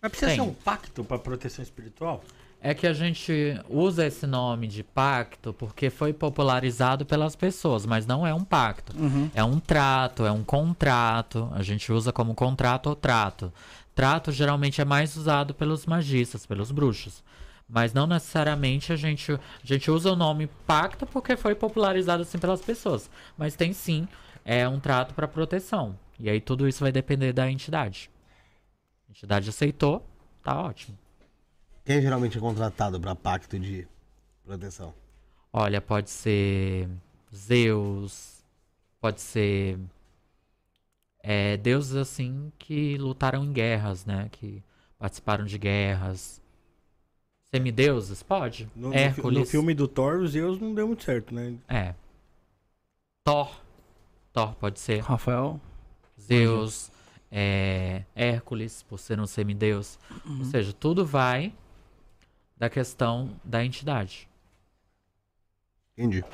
Mas 0.00 0.10
precisa 0.10 0.30
Tem. 0.30 0.36
ser 0.36 0.42
um 0.42 0.54
pacto 0.54 1.04
pra 1.04 1.18
proteção 1.18 1.62
espiritual? 1.62 2.22
É 2.60 2.74
que 2.74 2.86
a 2.86 2.92
gente 2.92 3.32
usa 3.68 4.06
esse 4.06 4.26
nome 4.26 4.66
de 4.66 4.82
pacto 4.82 5.52
porque 5.52 5.88
foi 5.90 6.12
popularizado 6.12 7.06
pelas 7.06 7.36
pessoas, 7.36 7.86
mas 7.86 8.06
não 8.06 8.26
é 8.26 8.34
um 8.34 8.42
pacto. 8.42 8.92
Uhum. 8.98 9.30
É 9.34 9.44
um 9.44 9.60
trato, 9.60 10.24
é 10.24 10.32
um 10.32 10.42
contrato. 10.42 11.48
A 11.52 11.62
gente 11.62 11.92
usa 11.92 12.12
como 12.12 12.34
contrato 12.34 12.88
ou 12.88 12.96
trato. 12.96 13.52
Trato 13.94 14.32
geralmente 14.32 14.80
é 14.80 14.84
mais 14.84 15.16
usado 15.16 15.54
pelos 15.54 15.86
magistas, 15.86 16.44
pelos 16.44 16.70
bruxos. 16.72 17.22
Mas 17.68 17.92
não 17.92 18.06
necessariamente 18.06 18.92
a 18.92 18.96
gente, 18.96 19.32
a 19.32 19.38
gente 19.64 19.90
usa 19.90 20.12
o 20.12 20.16
nome 20.16 20.48
pacto 20.66 21.06
porque 21.06 21.36
foi 21.36 21.54
popularizado 21.54 22.22
assim 22.22 22.38
pelas 22.38 22.60
pessoas. 22.60 23.10
Mas 23.36 23.54
tem 23.54 23.72
sim 23.72 24.08
é 24.44 24.68
um 24.68 24.78
trato 24.78 25.12
para 25.12 25.26
proteção. 25.26 25.98
E 26.20 26.30
aí 26.30 26.40
tudo 26.40 26.68
isso 26.68 26.80
vai 26.80 26.92
depender 26.92 27.32
da 27.32 27.50
entidade. 27.50 28.08
A 29.08 29.10
entidade 29.10 29.50
aceitou, 29.50 30.06
tá 30.42 30.62
ótimo. 30.62 30.96
Quem 31.86 32.02
geralmente 32.02 32.36
é 32.36 32.40
contratado 32.40 33.00
pra 33.00 33.14
pacto 33.14 33.56
de 33.60 33.86
proteção? 34.44 34.92
Olha, 35.52 35.80
pode 35.80 36.10
ser 36.10 36.88
Zeus, 37.32 38.44
pode 39.00 39.20
ser 39.20 39.78
é, 41.22 41.56
deuses 41.56 41.94
assim 41.94 42.52
que 42.58 42.98
lutaram 42.98 43.44
em 43.44 43.52
guerras, 43.52 44.04
né? 44.04 44.28
Que 44.32 44.64
participaram 44.98 45.44
de 45.44 45.56
guerras. 45.56 46.42
Semideuses? 47.54 48.20
Pode. 48.20 48.68
No, 48.74 48.92
Hércules. 48.92 49.38
no 49.38 49.46
filme 49.46 49.72
do 49.72 49.86
Thor, 49.86 50.16
os 50.18 50.32
Zeus 50.32 50.60
não 50.60 50.74
deu 50.74 50.88
muito 50.88 51.04
certo, 51.04 51.32
né? 51.32 51.54
É. 51.68 51.94
Thor. 53.22 53.62
Thor 54.32 54.56
pode 54.56 54.80
ser. 54.80 55.02
Rafael. 55.02 55.60
Zeus. 56.20 56.90
é, 57.30 58.02
Hércules, 58.12 58.82
por 58.82 58.98
ser 58.98 59.20
um 59.20 59.26
semideus. 59.26 60.00
Ou 60.26 60.44
seja, 60.46 60.72
tudo 60.72 61.06
vai 61.06 61.54
da 62.56 62.70
questão 62.70 63.30
da 63.44 63.64
entidade. 63.64 64.28
Entendi. 65.96 66.24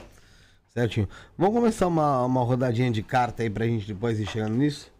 Certinho. 0.72 1.08
Vamos 1.36 1.54
começar 1.54 1.86
uma, 1.86 2.24
uma 2.24 2.42
rodadinha 2.42 2.90
de 2.90 3.02
carta 3.02 3.42
aí 3.42 3.50
pra 3.50 3.66
gente 3.66 3.86
depois 3.86 4.18
ir 4.18 4.26
chegando 4.26 4.54
nisso? 4.54 4.90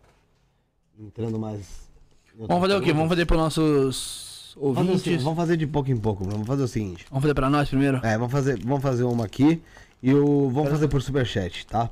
Entrando 0.98 1.38
mais. 1.38 1.88
Vamos 2.36 2.60
fazer 2.60 2.76
o 2.76 2.82
quê? 2.82 2.92
Vamos 2.92 3.08
fazer 3.08 3.26
pros 3.26 3.40
nossos 3.40 4.32
Vamos 4.56 4.76
fazer, 4.76 4.90
ouvintes. 4.90 5.22
vamos 5.22 5.36
fazer 5.36 5.56
de 5.56 5.66
pouco 5.66 5.90
em 5.90 5.96
pouco, 5.96 6.20
Bruno. 6.20 6.32
Vamos 6.34 6.46
fazer 6.48 6.62
o 6.62 6.68
seguinte. 6.68 7.06
Vamos 7.08 7.22
fazer 7.22 7.34
pra 7.34 7.48
nós 7.48 7.68
primeiro? 7.68 8.04
É, 8.04 8.18
vamos 8.18 8.32
fazer, 8.32 8.58
vamos 8.62 8.82
fazer 8.82 9.04
uma 9.04 9.24
aqui 9.24 9.62
e 10.02 10.12
o 10.12 10.50
vamos 10.50 10.70
fazer 10.70 10.88
por 10.88 11.00
superchat, 11.00 11.66
tá? 11.66 11.88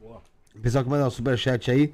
O 0.00 0.60
pessoal 0.60 0.84
que 0.84 0.90
mandar 0.90 1.06
o 1.06 1.10
superchat 1.10 1.70
aí, 1.70 1.92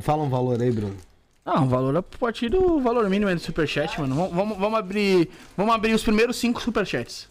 fala 0.00 0.22
um 0.22 0.28
valor 0.28 0.60
aí, 0.60 0.70
Bruno. 0.70 0.96
Ah, 1.44 1.62
o 1.62 1.66
valor 1.66 1.94
é 1.94 1.98
a 1.98 2.02
partir 2.02 2.48
do 2.48 2.80
valor 2.80 3.08
mínimo 3.10 3.32
do 3.34 3.40
superchat, 3.40 4.00
mano. 4.00 4.30
Vamos 4.30 4.78
abrir. 4.78 5.28
Vamos 5.56 5.74
abrir 5.74 5.94
os 5.94 6.02
primeiros 6.02 6.36
cinco 6.36 6.60
superchats. 6.60 7.28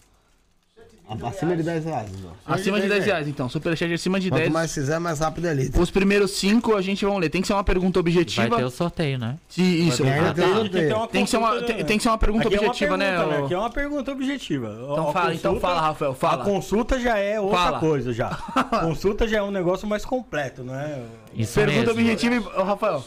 Acima 1.24 1.56
de 1.56 1.64
10 1.64 1.86
reais, 1.86 2.10
ó. 2.26 2.54
Acima 2.54 2.80
de 2.80 2.88
10 2.88 3.06
reais, 3.06 3.28
então. 3.28 3.48
Superchat 3.50 3.94
acima 3.94 4.20
de 4.20 4.30
Quanto 4.30 4.40
10. 4.42 4.52
mais 4.52 4.74
fizer, 4.74 4.98
mais 5.00 5.20
rápido 5.20 5.46
é 5.48 5.52
ali. 5.52 5.70
Os 5.78 5.92
primeiros 5.92 6.32
cinco 6.32 6.76
a 6.76 6.82
gente 6.82 7.06
vai 7.06 7.20
ler. 7.20 7.30
Tem 7.30 7.42
que 7.42 7.48
ser 7.48 7.54
uma 7.54 7.64
pergunta 7.64 8.00
objetiva. 8.00 8.48
Vai 8.48 8.60
ter 8.60 8.66
o 8.66 8.70
sorteio, 8.70 9.20
né? 9.20 9.38
Se- 9.50 9.62
Isso. 9.62 10.04
Vai 10.04 10.14
ter- 10.14 10.20
Ah, 10.20 10.34
tem- 10.34 10.44
tá. 10.44 10.60
tem- 10.62 10.70
tem 10.70 11.08
Tem 11.10 11.24
que 11.26 11.30
ser 11.30 11.38
uma, 11.38 11.62
tem, 11.62 11.84
tem 11.86 11.98
que 11.98 12.04
ser 12.04 12.10
uma 12.10 12.18
pergunta 12.18 12.48
Aqui 12.48 12.56
é 12.56 12.60
uma 12.60 12.68
objetiva, 12.70 12.98
pergunta, 12.98 13.26
né? 13.38 13.44
Aqui 13.46 13.54
é 13.54 13.58
uma 13.58 13.70
pergunta 13.70 14.12
objetiva. 14.12 14.78
Então 14.82 15.12
fala, 15.14 15.36
então 15.36 15.60
fala, 15.60 15.82
Rafael, 15.82 16.14
fala. 16.16 16.42
A 16.42 16.46
consulta 16.46 17.00
já 17.00 17.18
é 17.18 17.40
outra 17.40 17.58
Fala. 17.60 17.80
coisa 17.80 18.14
já. 18.14 18.30
consulta 18.82 19.28
já 19.28 19.38
é 19.40 19.44
um 19.44 19.52
negócio 19.52 19.88
mais 19.88 20.06
completo, 20.06 20.64
não 20.64 20.74
é? 20.74 21.02
Isso 21.36 21.54
Pergunta 21.54 21.94
mesmo. 21.94 22.00
objetiva 22.00 22.36
e. 22.36 22.64
Rafael. 22.64 23.04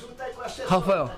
Rafael. 0.68 1.10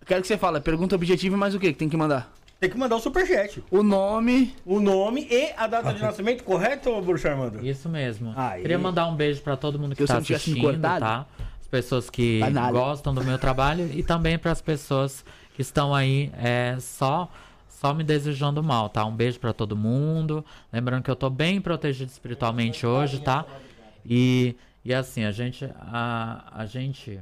eu 0.00 0.06
Quero 0.06 0.20
que 0.20 0.28
você 0.28 0.36
fale. 0.36 0.60
Pergunta 0.60 0.94
objetiva 0.94 1.34
e 1.34 1.38
mais 1.38 1.54
o 1.54 1.58
que 1.58 1.72
que 1.72 1.78
tem 1.78 1.88
que 1.88 1.96
mandar? 1.96 2.30
Tem 2.64 2.70
que 2.70 2.78
mandar 2.78 2.96
o 2.96 3.00
superchat. 3.00 3.62
O 3.70 3.82
nome. 3.82 4.54
O 4.64 4.80
nome 4.80 5.28
e 5.30 5.52
a 5.54 5.66
data 5.66 5.92
de 5.92 6.00
nascimento, 6.00 6.42
correto, 6.42 6.98
Bruxo 7.02 7.28
Armando? 7.28 7.62
Isso 7.62 7.90
mesmo. 7.90 8.32
Aí. 8.34 8.62
Queria 8.62 8.78
mandar 8.78 9.06
um 9.06 9.14
beijo 9.14 9.42
pra 9.42 9.54
todo 9.54 9.78
mundo 9.78 9.94
que 9.94 10.02
tá 10.06 10.14
me 10.14 10.20
assistindo, 10.20 10.80
tá? 10.80 11.26
As 11.60 11.66
pessoas 11.66 12.08
que 12.08 12.40
nada. 12.50 12.72
gostam 12.72 13.12
do 13.12 13.22
meu 13.22 13.38
trabalho 13.38 13.90
e 13.92 14.02
também 14.02 14.38
para 14.38 14.50
as 14.50 14.62
pessoas 14.62 15.22
que 15.54 15.60
estão 15.60 15.94
aí 15.94 16.32
é, 16.38 16.78
só 16.80 17.30
só 17.68 17.92
me 17.92 18.02
desejando 18.02 18.62
mal, 18.62 18.88
tá? 18.88 19.04
Um 19.04 19.14
beijo 19.14 19.38
pra 19.38 19.52
todo 19.52 19.76
mundo. 19.76 20.42
Lembrando 20.72 21.02
que 21.02 21.10
eu 21.10 21.16
tô 21.16 21.28
bem 21.28 21.60
protegido 21.60 22.10
espiritualmente 22.10 22.86
hoje, 22.86 23.20
tá? 23.20 23.44
E, 24.06 24.56
e 24.82 24.94
assim, 24.94 25.24
a 25.24 25.30
gente 25.30 25.68
a, 25.78 26.44
a 26.50 26.64
gente 26.64 27.20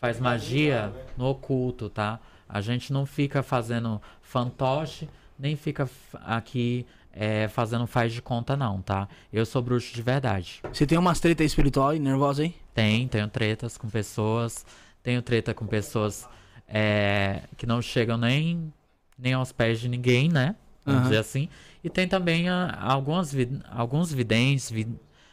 faz 0.00 0.18
magia 0.18 0.92
no 1.16 1.26
oculto, 1.26 1.88
tá? 1.88 2.18
A 2.52 2.60
gente 2.60 2.92
não 2.92 3.06
fica 3.06 3.42
fazendo 3.42 4.00
fantoche, 4.20 5.08
nem 5.38 5.56
fica 5.56 5.88
aqui 6.24 6.84
é, 7.12 7.48
fazendo 7.48 7.86
faz 7.86 8.12
de 8.12 8.20
conta, 8.22 8.56
não, 8.56 8.80
tá? 8.82 9.08
Eu 9.32 9.44
sou 9.46 9.62
bruxo 9.62 9.94
de 9.94 10.02
verdade. 10.02 10.60
Você 10.72 10.86
tem 10.86 10.98
umas 10.98 11.20
treta 11.20 11.42
espiritual 11.44 11.94
e 11.94 11.98
nervosa 11.98 12.42
aí? 12.42 12.54
Tem, 12.74 13.06
tenho 13.08 13.28
tretas 13.28 13.76
com 13.76 13.88
pessoas, 13.88 14.64
tenho 15.02 15.20
treta 15.22 15.52
com 15.54 15.66
pessoas 15.66 16.28
é, 16.68 17.42
que 17.56 17.66
não 17.66 17.80
chegam 17.82 18.16
nem, 18.16 18.72
nem 19.18 19.32
aos 19.32 19.52
pés 19.52 19.80
de 19.80 19.88
ninguém, 19.88 20.28
né? 20.28 20.54
Vamos 20.84 21.00
Aham. 21.00 21.10
dizer 21.10 21.18
assim. 21.20 21.48
E 21.82 21.90
tem 21.90 22.06
também 22.06 22.48
ah, 22.48 22.76
algumas, 22.80 23.32
vi- 23.32 23.60
alguns 23.70 24.12
videntes, 24.12 24.70
vi- 24.70 24.88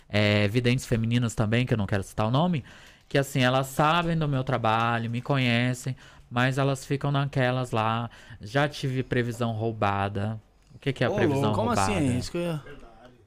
é, 0.09 0.47
videntes 0.47 0.85
femininas 0.85 1.35
também, 1.35 1.65
que 1.65 1.73
eu 1.73 1.77
não 1.77 1.85
quero 1.85 2.03
citar 2.03 2.27
o 2.27 2.31
nome, 2.31 2.63
que 3.07 3.17
assim, 3.17 3.41
elas 3.41 3.67
sabem 3.67 4.17
do 4.17 4.27
meu 4.27 4.43
trabalho, 4.43 5.09
me 5.09 5.21
conhecem, 5.21 5.95
mas 6.29 6.57
elas 6.57 6.85
ficam 6.85 7.11
naquelas 7.11 7.71
lá. 7.71 8.09
Já 8.41 8.67
tive 8.67 9.03
previsão 9.03 9.51
roubada. 9.53 10.39
O 10.75 10.79
que, 10.79 10.93
que 10.93 11.03
é 11.03 11.07
a 11.07 11.09
Ô, 11.09 11.15
previsão 11.15 11.41
louco, 11.41 11.55
Como 11.57 11.67
roubada? 11.69 11.91
assim? 11.93 12.07
É 12.15 12.17
isso 12.17 12.31
que 12.31 12.37
eu. 12.37 12.59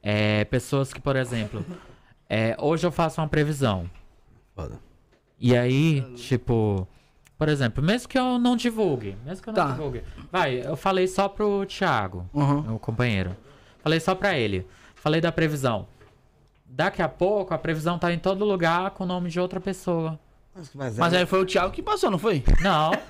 É, 0.02 0.44
pessoas 0.46 0.92
que, 0.92 1.00
por 1.00 1.16
exemplo, 1.16 1.64
é, 2.28 2.56
hoje 2.58 2.86
eu 2.86 2.92
faço 2.92 3.20
uma 3.20 3.28
previsão. 3.28 3.90
Foda. 4.54 4.78
E 5.38 5.56
aí, 5.56 6.00
tipo, 6.16 6.86
por 7.38 7.48
exemplo, 7.48 7.82
mesmo 7.82 8.08
que 8.08 8.18
eu 8.18 8.38
não 8.38 8.56
divulgue, 8.56 9.16
mesmo 9.24 9.42
que 9.42 9.48
eu 9.48 9.52
não 9.54 9.66
Tá. 9.66 9.72
divulgue. 9.72 10.02
Vai, 10.30 10.64
eu 10.66 10.76
falei 10.76 11.06
só 11.06 11.28
pro 11.28 11.64
Thiago, 11.66 12.28
Uhum. 12.32 12.62
meu 12.62 12.78
companheiro. 12.78 13.36
Falei 13.82 13.98
só 14.00 14.14
pra 14.14 14.38
ele. 14.38 14.66
Falei 14.94 15.20
da 15.20 15.32
previsão. 15.32 15.86
Daqui 16.66 17.02
a 17.02 17.08
pouco 17.08 17.52
a 17.54 17.58
previsão 17.58 17.98
tá 17.98 18.12
em 18.12 18.18
todo 18.18 18.44
lugar 18.44 18.90
com 18.92 19.04
o 19.04 19.06
nome 19.06 19.28
de 19.30 19.40
outra 19.40 19.58
pessoa. 19.60 20.20
Mas, 20.74 20.96
Mas 20.98 21.14
aí 21.14 21.24
foi 21.26 21.40
o 21.40 21.46
Thiago 21.46 21.72
que 21.72 21.82
passou, 21.82 22.10
não 22.10 22.18
foi? 22.18 22.42
Não. 22.60 22.90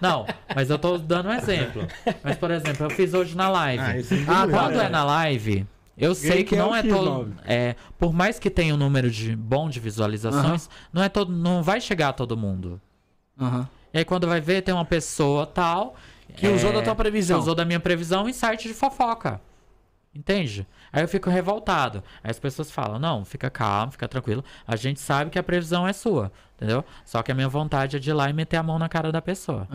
Não, 0.00 0.26
mas 0.54 0.68
eu 0.70 0.78
tô 0.78 0.96
dando 0.98 1.28
um 1.28 1.32
exemplo. 1.32 1.86
Mas, 2.24 2.36
por 2.36 2.50
exemplo, 2.50 2.86
eu 2.86 2.90
fiz 2.90 3.14
hoje 3.14 3.36
na 3.36 3.48
live. 3.48 3.82
Ah, 3.82 3.96
esse 3.98 4.14
Ah, 4.28 4.44
é 4.44 4.48
quando 4.48 4.80
é. 4.80 4.86
é 4.86 4.88
na 4.88 5.04
live, 5.04 5.64
eu 5.96 6.12
sei 6.14 6.38
que 6.38 6.50
que 6.50 6.54
é 6.56 6.58
não 6.58 6.74
é 6.74 6.82
X9. 6.82 6.88
todo. 6.90 7.34
É, 7.44 7.76
por 7.98 8.12
mais 8.12 8.38
que 8.38 8.50
tenha 8.50 8.74
um 8.74 8.76
número 8.76 9.08
de 9.10 9.34
bom 9.36 9.68
de 9.68 9.78
visualizações, 9.78 10.68
não 10.92 11.02
é 11.02 11.08
todo, 11.08 11.32
não 11.32 11.62
vai 11.62 11.80
chegar 11.80 12.08
a 12.08 12.12
todo 12.12 12.36
mundo. 12.36 12.80
Aham. 13.40 13.68
E 13.94 13.98
aí 13.98 14.04
quando 14.04 14.26
vai 14.26 14.40
ver, 14.40 14.62
tem 14.62 14.74
uma 14.74 14.84
pessoa 14.84 15.46
tal. 15.46 15.94
Que 16.36 16.48
usou 16.48 16.72
da 16.72 16.82
tua 16.82 16.94
previsão. 16.96 17.36
Que 17.38 17.42
usou 17.42 17.54
da 17.54 17.64
minha 17.64 17.80
previsão 17.80 18.28
em 18.28 18.32
site 18.32 18.66
de 18.68 18.74
fofoca. 18.74 19.40
Entende? 20.14 20.66
Aí 20.92 21.02
eu 21.02 21.08
fico 21.08 21.30
revoltado. 21.30 22.02
Aí 22.22 22.30
as 22.30 22.38
pessoas 22.38 22.70
falam: 22.70 22.98
não, 22.98 23.24
fica 23.24 23.48
calmo, 23.48 23.92
fica 23.92 24.06
tranquilo. 24.06 24.44
A 24.66 24.76
gente 24.76 25.00
sabe 25.00 25.30
que 25.30 25.38
a 25.38 25.42
previsão 25.42 25.88
é 25.88 25.92
sua. 25.92 26.30
Entendeu? 26.56 26.84
Só 27.04 27.22
que 27.24 27.32
a 27.32 27.34
minha 27.34 27.48
vontade 27.48 27.96
é 27.96 27.98
de 27.98 28.10
ir 28.10 28.12
lá 28.12 28.30
e 28.30 28.32
meter 28.32 28.56
a 28.56 28.62
mão 28.62 28.78
na 28.78 28.88
cara 28.88 29.10
da 29.10 29.20
pessoa. 29.20 29.66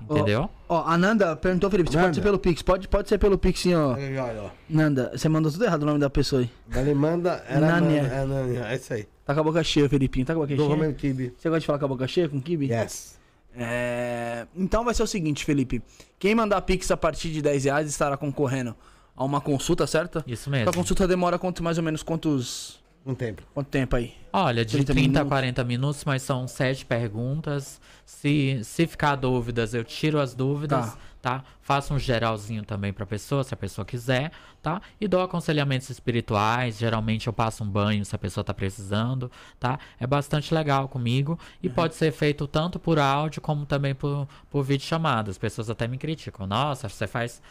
Entendeu? 0.00 0.50
Ó, 0.68 0.82
a 0.84 0.98
Nanda 0.98 1.36
perguntou, 1.36 1.70
Felipe, 1.70 1.88
se 1.90 1.94
pode 1.94 2.06
Nanda. 2.06 2.14
ser 2.16 2.20
pelo 2.20 2.38
Pix. 2.38 2.62
Pode, 2.62 2.88
pode 2.88 3.08
ser 3.08 3.18
pelo 3.18 3.38
Pix, 3.38 3.60
sim, 3.60 3.74
ó. 3.74 3.92
Olha, 3.92 4.24
olha, 4.24 4.42
ó. 4.42 4.50
Nanda, 4.68 5.12
você 5.14 5.28
mandou 5.28 5.52
tudo 5.52 5.64
errado 5.64 5.84
o 5.84 5.86
nome 5.86 6.00
da 6.00 6.10
pessoa 6.10 6.42
aí. 6.42 6.50
Ele 6.74 6.94
manda. 6.94 7.44
Era. 7.48 7.60
Nânia. 7.60 8.00
É, 8.00 8.24
Nânia. 8.24 8.66
É 8.66 8.74
isso 8.74 8.92
aí. 8.92 9.06
Tá 9.24 9.34
com 9.34 9.40
a 9.40 9.44
boca 9.44 9.62
cheia, 9.62 9.88
Felipinho. 9.88 10.26
Tá 10.26 10.34
com 10.34 10.40
a 10.40 10.42
boca 10.42 10.56
Do 10.56 10.62
cheia? 10.64 10.74
Romero 10.74 10.94
Kibe. 10.94 11.32
Você 11.38 11.48
gosta 11.48 11.60
de 11.60 11.66
falar 11.66 11.78
com 11.78 11.84
a 11.84 11.88
boca 11.88 12.08
cheia 12.08 12.28
com 12.28 12.38
o 12.38 12.42
Kibi? 12.42 12.72
Yes. 12.72 13.20
É... 13.54 14.46
Então 14.56 14.84
vai 14.84 14.94
ser 14.94 15.04
o 15.04 15.06
seguinte, 15.06 15.44
Felipe. 15.44 15.80
Quem 16.18 16.34
mandar 16.34 16.60
Pix 16.62 16.90
a 16.90 16.96
partir 16.96 17.30
de 17.30 17.40
10 17.40 17.64
reais 17.66 17.88
estará 17.88 18.16
concorrendo 18.16 18.74
a 19.16 19.24
uma 19.24 19.40
consulta, 19.40 19.86
certo? 19.86 20.22
Isso 20.26 20.48
A 20.48 20.52
mesmo. 20.52 20.72
consulta 20.72 21.06
demora 21.06 21.38
quanto, 21.38 21.62
mais 21.62 21.78
ou 21.78 21.84
menos 21.84 22.02
quantos... 22.02 22.80
Um 23.04 23.16
tempo. 23.16 23.42
Quanto 23.52 23.66
tempo 23.66 23.96
aí? 23.96 24.14
Olha, 24.32 24.64
de 24.64 24.70
30 24.76 24.92
30, 24.92 25.08
a 25.08 25.10
minutos. 25.10 25.28
40 25.28 25.64
minutos, 25.64 26.04
mas 26.04 26.22
são 26.22 26.46
sete 26.46 26.86
perguntas. 26.86 27.80
Se, 28.06 28.60
se 28.62 28.86
ficar 28.86 29.16
dúvidas, 29.16 29.74
eu 29.74 29.82
tiro 29.82 30.20
as 30.20 30.34
dúvidas, 30.36 30.96
tá? 31.20 31.42
Faço 31.60 31.92
um 31.94 31.98
geralzinho 31.98 32.62
também 32.64 32.92
pra 32.92 33.04
pessoa, 33.04 33.42
se 33.42 33.52
a 33.52 33.56
pessoa 33.56 33.84
quiser, 33.84 34.30
tá? 34.62 34.80
E 35.00 35.08
dou 35.08 35.20
aconselhamentos 35.20 35.90
espirituais. 35.90 36.78
Geralmente 36.78 37.26
eu 37.26 37.32
passo 37.32 37.64
um 37.64 37.68
banho 37.68 38.04
se 38.04 38.14
a 38.14 38.18
pessoa 38.18 38.44
tá 38.44 38.54
precisando, 38.54 39.28
tá? 39.58 39.80
É 39.98 40.06
bastante 40.06 40.54
legal 40.54 40.88
comigo 40.88 41.36
e 41.60 41.66
Uhum. 41.66 41.74
pode 41.74 41.96
ser 41.96 42.12
feito 42.12 42.46
tanto 42.46 42.78
por 42.78 43.00
áudio 43.00 43.40
como 43.42 43.66
também 43.66 43.96
por, 43.96 44.28
por 44.48 44.62
vídeo 44.62 44.86
chamada. 44.86 45.28
As 45.28 45.38
pessoas 45.38 45.68
até 45.68 45.88
me 45.88 45.98
criticam. 45.98 46.46
Nossa, 46.46 46.88
você 46.88 47.08
faz 47.08 47.42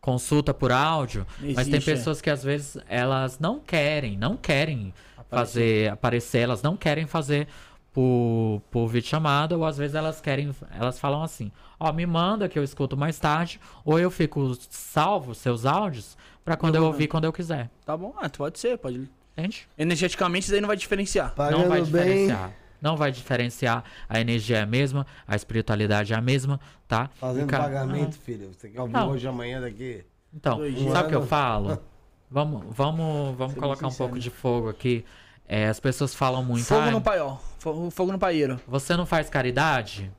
consulta 0.00 0.54
por 0.54 0.72
áudio, 0.72 1.26
mas 1.40 1.66
tem 1.66 1.76
Existe, 1.76 1.90
é. 1.90 1.94
pessoas 1.94 2.20
que 2.20 2.30
às 2.30 2.42
vezes 2.42 2.78
elas 2.88 3.38
não 3.38 3.60
querem, 3.60 4.16
não 4.16 4.36
querem 4.36 4.92
fazer 5.28 5.90
aparecer, 5.90 6.38
elas 6.38 6.62
não 6.62 6.76
querem 6.76 7.06
fazer 7.06 7.46
por, 7.92 8.62
por 8.70 8.88
videochamada, 8.88 9.56
ou 9.56 9.64
às 9.64 9.76
vezes 9.76 9.94
elas 9.94 10.20
querem, 10.20 10.54
elas 10.78 10.98
falam 10.98 11.22
assim, 11.22 11.50
ó, 11.78 11.92
me 11.92 12.06
manda 12.06 12.48
que 12.48 12.58
eu 12.58 12.62
escuto 12.62 12.96
mais 12.96 13.18
tarde, 13.18 13.60
ou 13.84 13.98
eu 13.98 14.10
fico 14.10 14.56
salvo 14.70 15.34
seus 15.34 15.66
áudios 15.66 16.16
pra 16.44 16.56
quando 16.56 16.76
eu 16.76 16.84
ouvir 16.84 17.08
quando 17.08 17.24
eu 17.24 17.32
quiser. 17.32 17.68
Tá 17.84 17.96
bom? 17.96 18.14
Ah, 18.16 18.28
pode 18.28 18.58
ser, 18.58 18.78
pode... 18.78 19.08
Entende? 19.36 19.68
Energeticamente 19.78 20.44
isso 20.44 20.52
daí 20.52 20.60
não 20.60 20.66
vai 20.66 20.76
diferenciar. 20.76 21.32
Pagando 21.34 21.62
não 21.62 21.68
vai 21.68 21.82
bem. 21.82 22.28
Não 22.80 22.96
vai 22.96 23.10
diferenciar. 23.10 23.82
A 24.08 24.20
energia 24.20 24.58
é 24.58 24.62
a 24.62 24.66
mesma, 24.66 25.06
a 25.26 25.34
espiritualidade 25.34 26.12
é 26.12 26.16
a 26.16 26.20
mesma, 26.20 26.60
tá? 26.86 27.10
Fazendo 27.14 27.44
O 27.44 27.46
ca- 27.48 27.58
pagamento, 27.60 28.16
filho. 28.18 28.52
Você 28.52 28.68
quer 28.68 28.80
ouvir 28.80 28.96
hoje, 28.98 29.26
amanhã, 29.26 29.60
daqui. 29.60 30.04
Então, 30.32 30.58
Dois 30.58 30.78
sabe 30.92 31.06
o 31.06 31.10
que 31.10 31.16
eu 31.16 31.26
falo? 31.26 31.80
Vamos, 32.30 32.62
vamos, 32.76 33.34
vamos 33.38 33.54
Ser 33.54 33.58
colocar 33.60 33.86
um 33.88 33.94
pouco 33.94 34.18
de 34.18 34.28
fogo 34.28 34.68
aqui. 34.68 35.02
É, 35.46 35.66
as 35.68 35.80
pessoas 35.80 36.14
falam 36.14 36.44
muito. 36.44 36.66
Fogo 36.66 36.82
"Ai, 36.82 36.90
no 36.90 37.00
paiol. 37.00 37.40
Fogo, 37.58 37.90
fogo 37.90 38.12
no 38.12 38.18
paieiro. 38.18 38.60
Você 38.68 38.94
não 38.98 39.06
faz 39.06 39.30
caridade? 39.30 40.12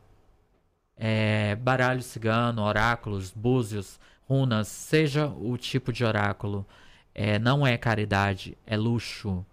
É, 0.98 1.56
baralho 1.56 2.02
cigano, 2.02 2.64
oráculos, 2.64 3.31
búzios, 3.31 3.99
runas, 4.27 4.68
seja 4.68 5.27
o 5.27 5.56
tipo 5.56 5.94
de 5.94 6.03
oráculo, 6.03 6.65
é, 7.14 7.38
não 7.40 7.65
é 7.65 7.77
caridade, 7.77 8.57
é 8.65 8.76
luxo. 8.76 9.45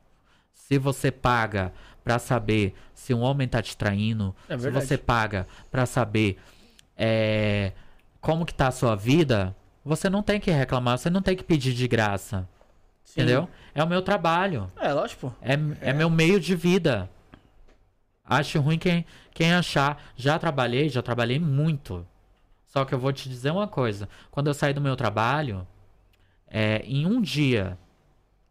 Se 0.52 0.78
você 0.78 1.10
paga 1.12 1.72
pra 2.06 2.20
saber 2.20 2.72
se 2.94 3.12
um 3.12 3.20
homem 3.20 3.48
tá 3.48 3.60
te 3.60 3.76
traindo, 3.76 4.32
É 4.48 4.56
se 4.56 4.70
você 4.70 4.96
paga 4.96 5.44
pra 5.72 5.84
saber 5.84 6.38
é, 6.96 7.72
como 8.20 8.46
que 8.46 8.54
tá 8.54 8.68
a 8.68 8.70
sua 8.70 8.94
vida, 8.94 9.56
você 9.84 10.08
não 10.08 10.22
tem 10.22 10.38
que 10.38 10.48
reclamar, 10.48 10.98
você 10.98 11.10
não 11.10 11.20
tem 11.20 11.36
que 11.36 11.42
pedir 11.42 11.74
de 11.74 11.88
graça. 11.88 12.48
Sim. 13.02 13.22
Entendeu? 13.22 13.48
É 13.74 13.82
o 13.82 13.88
meu 13.88 14.02
trabalho. 14.02 14.70
É, 14.76 14.92
lógico. 14.92 15.34
É, 15.42 15.54
é 15.80 15.92
meu 15.92 16.08
meio 16.08 16.38
de 16.38 16.54
vida. 16.54 17.10
Acho 18.24 18.60
ruim 18.60 18.78
quem, 18.78 19.04
quem 19.32 19.52
achar. 19.52 20.00
Já 20.14 20.38
trabalhei, 20.38 20.88
já 20.88 21.02
trabalhei 21.02 21.40
muito. 21.40 22.06
Só 22.66 22.84
que 22.84 22.94
eu 22.94 23.00
vou 23.00 23.12
te 23.12 23.28
dizer 23.28 23.50
uma 23.50 23.66
coisa. 23.66 24.08
Quando 24.30 24.46
eu 24.46 24.54
saí 24.54 24.72
do 24.72 24.80
meu 24.80 24.94
trabalho, 24.94 25.66
é, 26.46 26.84
em 26.84 27.04
um 27.04 27.20
dia, 27.20 27.76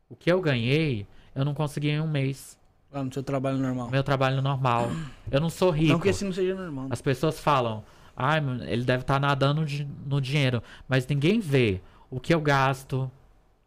o 0.10 0.16
que 0.16 0.30
eu 0.30 0.42
ganhei, 0.42 1.08
eu 1.34 1.46
não 1.46 1.54
consegui 1.54 1.92
em 1.92 2.02
um 2.02 2.08
mês. 2.08 2.55
Lá 2.96 3.04
no 3.04 3.14
seu 3.14 3.22
trabalho 3.22 3.58
normal. 3.58 3.90
Meu 3.90 4.02
trabalho 4.02 4.42
normal. 4.42 4.90
Eu 5.30 5.42
não 5.42 5.50
sou 5.50 5.70
rico. 5.70 5.92
Não 5.92 6.00
que 6.00 6.08
esse 6.08 6.24
não 6.24 6.32
seja 6.32 6.56
normal. 6.56 6.88
As 6.90 7.02
pessoas 7.02 7.38
falam, 7.38 7.84
ai, 8.16 8.40
mano, 8.40 8.64
ele 8.64 8.86
deve 8.86 9.02
estar 9.02 9.20
nadando 9.20 9.66
de- 9.66 9.86
no 10.06 10.22
dinheiro. 10.22 10.64
Mas 10.88 11.06
ninguém 11.06 11.42
vê 11.42 11.82
o 12.10 12.22
que 12.22 12.34
eu 12.34 12.40
gasto, 12.40 13.12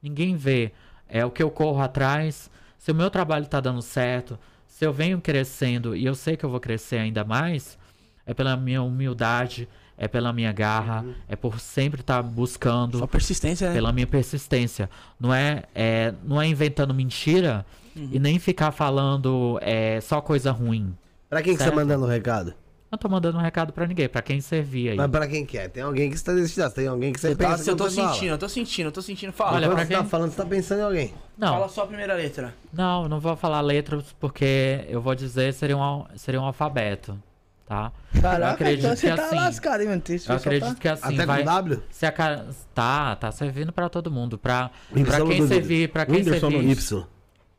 ninguém 0.02 0.34
vê 0.34 0.72
é, 1.06 1.26
o 1.26 1.30
que 1.30 1.42
eu 1.42 1.50
corro 1.50 1.82
atrás, 1.82 2.50
se 2.78 2.90
o 2.90 2.94
meu 2.94 3.10
trabalho 3.10 3.44
tá 3.44 3.60
dando 3.60 3.82
certo, 3.82 4.38
se 4.66 4.86
eu 4.86 4.94
venho 4.94 5.20
crescendo 5.20 5.94
e 5.94 6.06
eu 6.06 6.14
sei 6.14 6.34
que 6.34 6.44
eu 6.44 6.48
vou 6.50 6.58
crescer 6.60 6.96
ainda 6.96 7.22
mais, 7.22 7.78
é 8.24 8.32
pela 8.32 8.56
minha 8.56 8.82
humildade, 8.82 9.68
é 9.98 10.08
pela 10.08 10.32
minha 10.32 10.52
garra, 10.52 11.04
é 11.28 11.36
por 11.36 11.60
sempre 11.60 12.00
estar 12.00 12.22
buscando 12.22 12.98
Só 12.98 13.06
persistência, 13.06 13.68
né? 13.68 13.74
pela 13.74 13.92
minha 13.92 14.06
persistência. 14.06 14.88
Não 15.20 15.34
é, 15.34 15.64
é, 15.74 16.14
não 16.24 16.40
é 16.40 16.46
inventando 16.46 16.94
mentira 16.94 17.66
e 18.12 18.18
nem 18.18 18.38
ficar 18.38 18.70
falando 18.72 19.58
é, 19.62 20.00
só 20.00 20.20
coisa 20.20 20.50
ruim. 20.52 20.94
Pra 21.28 21.42
quem 21.42 21.52
que 21.52 21.58
você 21.58 21.64
Certo. 21.64 21.74
tá 21.76 21.80
mandando 21.80 22.04
o 22.04 22.08
recado? 22.08 22.54
Não 22.90 22.98
tô 22.98 23.06
mandando 23.06 23.36
um 23.36 23.40
recado 23.42 23.70
pra 23.70 23.86
ninguém, 23.86 24.08
pra 24.08 24.22
quem 24.22 24.40
servir 24.40 24.90
aí. 24.90 24.96
Mas 24.96 25.10
pra 25.10 25.26
quem 25.28 25.44
que 25.44 25.58
é? 25.58 25.68
Tem 25.68 25.82
alguém 25.82 26.08
que 26.08 26.16
está 26.16 26.32
decidindo. 26.32 26.70
Tem 26.70 26.86
alguém 26.86 27.12
que 27.12 27.20
você 27.20 27.32
Eu, 27.32 27.36
tá, 27.36 27.50
pensa 27.50 27.70
eu 27.70 27.76
tô 27.76 27.84
você 27.84 27.96
fala. 27.96 28.14
sentindo, 28.14 28.30
eu 28.30 28.38
tô 28.38 28.48
sentindo, 28.48 28.86
eu 28.86 28.92
tô 28.92 29.02
sentindo. 29.02 29.32
Fala. 29.32 29.56
Olha, 29.56 29.68
pra 29.68 29.84
você 29.84 29.92
tá 29.92 29.98
quem- 30.00 30.08
falando, 30.08 30.30
você 30.30 30.36
tá 30.38 30.46
pensando 30.46 30.78
em 30.78 30.84
alguém. 30.84 31.14
Não, 31.36 31.48
Fala 31.52 31.68
só 31.68 31.82
a 31.82 31.86
primeira 31.86 32.14
letra. 32.14 32.54
não, 32.72 33.06
não 33.06 33.20
vou 33.20 33.36
falar 33.36 33.60
letras 33.60 34.04
porque 34.18 34.86
eu 34.88 35.02
vou 35.02 35.14
dizer 35.14 35.52
seria 35.52 35.76
um, 35.76 36.06
seria 36.16 36.40
um 36.40 36.44
alfabeto, 36.44 37.22
tá? 37.66 37.92
eu 38.14 38.46
acredito 38.46 38.78
então 38.86 38.96
você 38.96 39.10
que 39.10 39.16
tá 39.16 39.24
assim, 39.26 39.36
lascado, 39.36 39.80
hein, 39.82 39.88
mano? 39.88 40.02
Eu 40.26 40.34
acredito 40.36 40.68
tá- 40.68 40.74
que 40.80 40.88
assim 40.88 41.14
Até 41.14 41.26
vai 41.26 41.38
com 41.40 41.44
W? 41.44 41.82
se 41.90 42.06
a 42.06 42.10
cara 42.12 42.46
tá, 42.74 43.14
tá 43.16 43.30
servindo 43.30 43.70
pra 43.70 43.90
todo 43.90 44.10
mundo, 44.10 44.38
pra 44.38 44.70
Y 44.96 45.04
para 45.04 45.26
quem 45.26 45.46
servir, 45.46 45.88
para 45.92 46.06
quem 46.06 46.14
Whindersson 46.16 46.50
servir, 46.50 46.70
Y. 46.70 47.06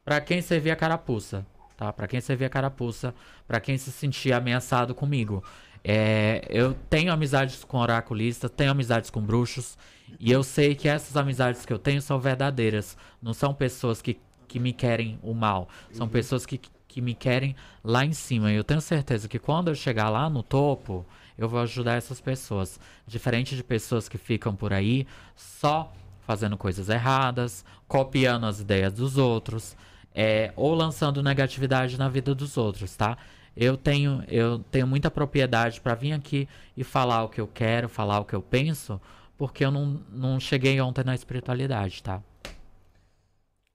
para 0.09 0.19
quem 0.19 0.41
servir 0.41 0.71
a 0.71 0.75
carapuça, 0.75 1.45
tá? 1.77 1.93
Pra 1.93 2.07
quem 2.07 2.19
servir 2.19 2.45
a 2.45 2.49
carapuça, 2.49 3.13
pra 3.47 3.59
quem 3.59 3.77
se 3.77 3.91
sentir 3.91 4.33
ameaçado 4.33 4.95
comigo. 4.95 5.43
É, 5.83 6.47
eu 6.49 6.73
tenho 6.89 7.13
amizades 7.13 7.63
com 7.63 7.77
oraculistas, 7.77 8.49
tenho 8.49 8.71
amizades 8.71 9.11
com 9.11 9.21
bruxos, 9.21 9.77
e 10.19 10.31
eu 10.31 10.41
sei 10.41 10.73
que 10.73 10.89
essas 10.89 11.15
amizades 11.15 11.63
que 11.63 11.71
eu 11.71 11.77
tenho 11.77 12.01
são 12.01 12.19
verdadeiras. 12.19 12.97
Não 13.21 13.35
são 13.35 13.53
pessoas 13.53 14.01
que, 14.01 14.19
que 14.47 14.59
me 14.59 14.73
querem 14.73 15.19
o 15.21 15.35
mal, 15.35 15.69
são 15.91 16.09
pessoas 16.09 16.43
que, 16.43 16.59
que 16.87 17.01
me 17.01 17.13
querem 17.13 17.55
lá 17.83 18.03
em 18.03 18.11
cima. 18.11 18.51
E 18.51 18.55
eu 18.55 18.63
tenho 18.63 18.81
certeza 18.81 19.27
que 19.27 19.37
quando 19.37 19.67
eu 19.67 19.75
chegar 19.75 20.09
lá 20.09 20.27
no 20.27 20.41
topo, 20.41 21.05
eu 21.37 21.47
vou 21.47 21.59
ajudar 21.59 21.97
essas 21.97 22.19
pessoas. 22.19 22.79
Diferente 23.05 23.55
de 23.55 23.63
pessoas 23.63 24.09
que 24.09 24.17
ficam 24.17 24.55
por 24.55 24.73
aí 24.73 25.05
só 25.35 25.93
fazendo 26.25 26.57
coisas 26.57 26.89
erradas, 26.89 27.63
copiando 27.87 28.47
as 28.47 28.59
ideias 28.59 28.93
dos 28.93 29.17
outros, 29.17 29.75
é, 30.13 30.51
ou 30.55 30.73
lançando 30.73 31.23
negatividade 31.23 31.97
na 31.97 32.09
vida 32.09 32.33
dos 32.35 32.57
outros, 32.57 32.95
tá? 32.95 33.17
Eu 33.55 33.75
tenho, 33.75 34.23
eu 34.27 34.59
tenho 34.71 34.87
muita 34.87 35.09
propriedade 35.11 35.81
para 35.81 35.95
vir 35.95 36.13
aqui 36.13 36.47
e 36.77 36.83
falar 36.83 37.23
o 37.23 37.29
que 37.29 37.41
eu 37.41 37.47
quero, 37.47 37.89
falar 37.89 38.19
o 38.19 38.25
que 38.25 38.35
eu 38.35 38.41
penso, 38.41 39.01
porque 39.37 39.65
eu 39.65 39.71
não, 39.71 39.99
não 40.11 40.39
cheguei 40.39 40.79
ontem 40.79 41.03
na 41.03 41.15
espiritualidade, 41.15 42.01
tá? 42.03 42.21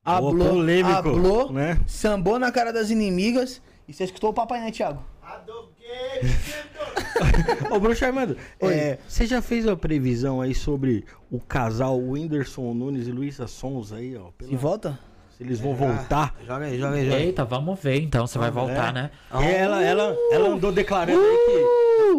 Hablou, 0.05 0.51
polêmico, 0.51 0.98
hablou, 1.09 1.52
né? 1.52 1.81
sambou 1.86 2.39
na 2.39 2.52
cara 2.52 2.73
das 2.73 2.90
inimigas. 2.90 3.61
E 3.89 3.93
você 3.93 4.05
escutou 4.05 4.31
o 4.31 4.35
papai, 4.35 4.61
né, 4.61 4.70
Thiago? 4.70 5.02
Ô, 7.70 7.78
Bruxo 7.78 8.05
Armando, 8.05 8.36
é, 8.61 8.98
você 9.09 9.27
já 9.27 9.40
fez 9.43 9.66
a 9.66 9.77
previsão 9.77 10.40
aí 10.40 10.55
sobre 10.55 11.05
o 11.31 11.39
casal 11.40 11.98
Whindersson 11.98 12.73
Nunes 12.74 13.06
e 13.06 13.12
Luísa 13.12 13.47
Sons 13.47 13.93
aí, 13.93 14.16
ó? 14.16 14.31
pela- 14.36 14.52
E 14.52 14.56
volta? 14.56 14.98
Se 15.36 15.43
eles 15.43 15.59
vão 15.61 15.74
voltar. 15.74 16.35
Joga 16.47 16.65
aí, 16.66 16.78
joga 16.78 16.94
aí, 16.97 17.05
joga 17.05 17.16
aí. 17.16 17.23
Eita, 17.27 17.44
vamos 17.44 17.81
ver 17.81 18.01
então, 18.01 18.27
você 18.27 18.39
vai 18.39 18.51
voltar, 18.51 18.93
né? 18.93 19.11
E 19.32 19.44
ela, 19.47 19.82
ela, 19.82 20.16
ela 20.31 20.48
andou 20.51 20.70
declarando 20.70 21.20
aí 21.20 21.65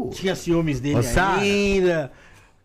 que 0.09 0.15
tinha 0.17 0.35
ciúmes 0.35 0.79
dele 0.79 0.95
Moçada. 0.95 1.41
ainda. 1.41 2.11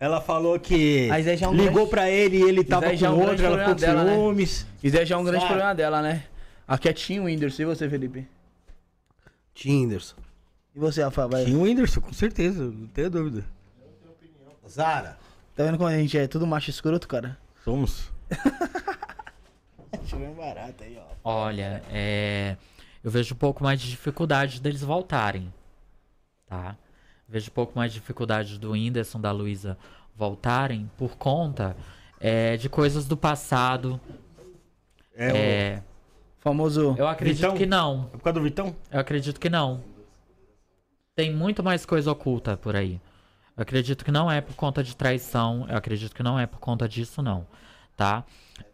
Ela 0.01 0.21
falou 0.21 0.59
que 0.59 1.07
Mas 1.09 1.29
aí 1.29 1.37
já 1.37 1.47
é 1.47 1.49
um 1.49 1.53
ligou 1.55 1.73
grande- 1.75 1.91
pra 1.91 2.11
ele 2.11 2.39
e 2.39 2.43
ele 2.43 2.65
tava 2.65 2.87
aí 2.87 2.97
já 2.97 3.09
é 3.09 3.11
com 3.11 3.17
um 3.17 3.21
grande 3.27 3.45
ela 3.45 3.59
ficou 3.59 3.75
com 3.75 3.79
problema 3.81 4.03
dela, 4.03 4.05
né? 4.11 4.15
ciúmes. 4.17 4.67
Isso 4.83 4.97
daí 4.97 5.07
já 5.07 5.15
é 5.15 5.19
um 5.19 5.25
grande 5.25 5.41
Sabe? 5.41 5.49
problema 5.49 5.75
dela, 5.75 6.03
né? 6.03 6.25
Aqui 6.67 6.89
é 6.89 6.93
Tim 6.93 7.21
Whindersson. 7.21 7.63
E 7.63 7.65
você, 7.67 7.89
Felipe? 7.89 8.27
Tinderson. 9.55 10.17
E 10.75 10.79
você, 10.79 11.03
Rafa? 11.03 11.29
Vai. 11.29 11.45
Tinha 11.45 11.59
o 11.59 11.63
Whindersson, 11.63 12.01
com 12.01 12.13
certeza, 12.13 12.65
não 12.65 12.87
tenho 12.89 13.11
dúvida. 13.11 13.45
Zara. 14.69 15.19
Tá 15.55 15.65
vendo 15.65 15.77
como 15.77 15.89
a 15.91 15.97
gente 15.97 16.17
é 16.17 16.27
tudo 16.27 16.47
macho 16.47 16.71
escroto, 16.71 17.07
cara? 17.07 17.37
Somos. 17.65 18.11
Chegou 20.07 20.35
barato 20.35 20.83
aí, 20.85 20.99
ó. 20.99 21.15
Olha, 21.25 21.83
é, 21.91 22.57
eu 23.03 23.11
vejo 23.11 23.35
um 23.35 23.39
pouco 23.39 23.63
mais 23.63 23.81
de 23.81 23.89
dificuldade 23.91 24.61
deles 24.61 24.83
voltarem, 24.83 25.53
tá? 26.47 26.77
Vejo 27.29 27.51
um 27.51 27.55
pouco 27.55 27.77
mais 27.77 27.93
de 27.93 28.01
dificuldade 28.01 28.59
do 28.59 28.73
Whindersson, 28.73 29.21
da 29.21 29.31
Luísa 29.31 29.77
voltarem 30.17 30.91
por 30.99 31.17
conta 31.17 31.77
é, 32.21 32.57
de 32.57 32.69
coisas 32.69 33.07
do 33.07 33.17
passado. 33.17 34.01
É, 35.15 35.29
É, 35.29 35.83
Famoso. 36.39 36.95
eu 36.99 37.07
acredito 37.09 37.43
Vitão? 37.43 37.57
que 37.57 37.67
não. 37.67 38.01
o... 38.01 38.07
é 38.07 38.17
por 38.17 38.23
causa 38.23 38.39
do 38.39 38.43
Vitão? 38.45 38.77
Eu 38.91 39.01
acredito 39.01 39.39
que 39.39 39.49
não. 39.49 39.83
Tem 41.15 41.33
muito 41.35 41.63
mais 41.63 41.85
coisa 41.85 42.11
oculta 42.11 42.57
por 42.57 42.75
aí. 42.75 43.01
Eu 43.57 43.63
acredito 43.63 44.05
que 44.05 44.11
não 44.11 44.31
é 44.31 44.41
por 44.41 44.55
conta 44.55 44.83
de 44.83 44.97
traição. 44.97 45.67
Eu 45.69 45.77
acredito 45.77 46.15
que 46.15 46.23
não 46.23 46.39
é 46.39 46.47
por 46.47 46.59
conta 46.59 46.89
disso, 46.89 47.23
não. 47.23 47.47
Tá? 47.97 48.25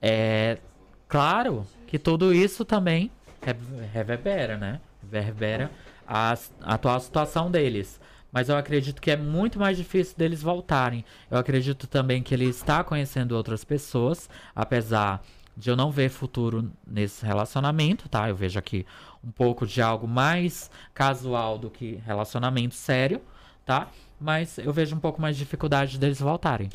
É 0.01 0.59
claro 1.09 1.67
que 1.87 1.99
tudo 1.99 2.33
isso 2.35 2.65
também 2.65 3.11
re- 3.43 3.55
reverbera, 3.93 4.57
né? 4.57 4.81
Reverbera 5.03 5.71
a 6.07 6.37
atual 6.63 7.01
situação 7.01 7.51
deles. 7.51 8.01
Mas 8.33 8.49
eu 8.49 8.57
acredito 8.57 9.01
que 9.01 9.11
é 9.11 9.17
muito 9.17 9.59
mais 9.59 9.77
difícil 9.77 10.17
deles 10.17 10.43
voltarem. 10.43 11.05
Eu 11.31 11.39
acredito 11.39 11.87
também 11.87 12.23
que 12.23 12.35
ele 12.35 12.45
está 12.47 12.85
conhecendo 12.85 13.33
outras 13.33 13.65
pessoas, 13.65 14.29
apesar 14.55 15.23
de 15.57 15.71
eu 15.71 15.77
não 15.77 15.91
ver 15.91 16.11
futuro 16.11 16.71
nesse 16.87 17.25
relacionamento, 17.25 18.09
tá? 18.11 18.29
Eu 18.29 18.37
vejo 18.37 18.59
aqui 18.59 18.85
um 19.25 19.31
pouco 19.31 19.67
de 19.67 19.81
algo 19.81 20.07
mais 20.07 20.71
casual 20.93 21.57
do 21.57 21.71
que 21.71 21.95
relacionamento 22.05 22.75
sério, 22.75 23.23
tá? 23.65 23.89
Mas 24.21 24.59
eu 24.59 24.73
vejo 24.73 24.95
um 24.95 25.01
pouco 25.01 25.21
mais 25.21 25.35
de 25.37 25.45
dificuldade 25.45 25.99
deles 25.99 26.21
voltarem. 26.21 26.69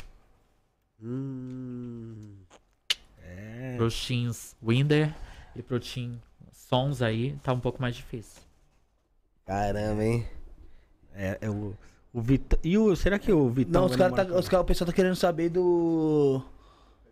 Hum. 1.00 2.41
É. 3.42 3.76
Pro 3.76 3.88
Teams 3.90 4.54
Winder 4.62 5.12
e 5.56 5.62
pro 5.62 5.80
Team 5.80 6.18
Sons 6.52 7.02
aí, 7.02 7.36
tá 7.42 7.52
um 7.52 7.60
pouco 7.60 7.80
mais 7.82 7.96
difícil. 7.96 8.40
Caramba, 9.46 10.04
hein? 10.04 10.26
É, 11.14 11.38
é 11.40 11.50
o. 11.50 11.74
O 12.12 12.20
Vitão. 12.20 12.58
E 12.62 12.76
o. 12.78 12.94
Será 12.94 13.18
que 13.18 13.32
o 13.32 13.48
Vitão. 13.48 13.82
Não, 13.82 13.86
os 13.86 13.96
vai 13.96 14.10
cara 14.10 14.26
tá, 14.26 14.34
os 14.36 14.48
cara, 14.48 14.62
o 14.62 14.66
pessoal 14.66 14.86
tá 14.86 14.92
querendo 14.92 15.16
saber 15.16 15.48
do. 15.48 16.42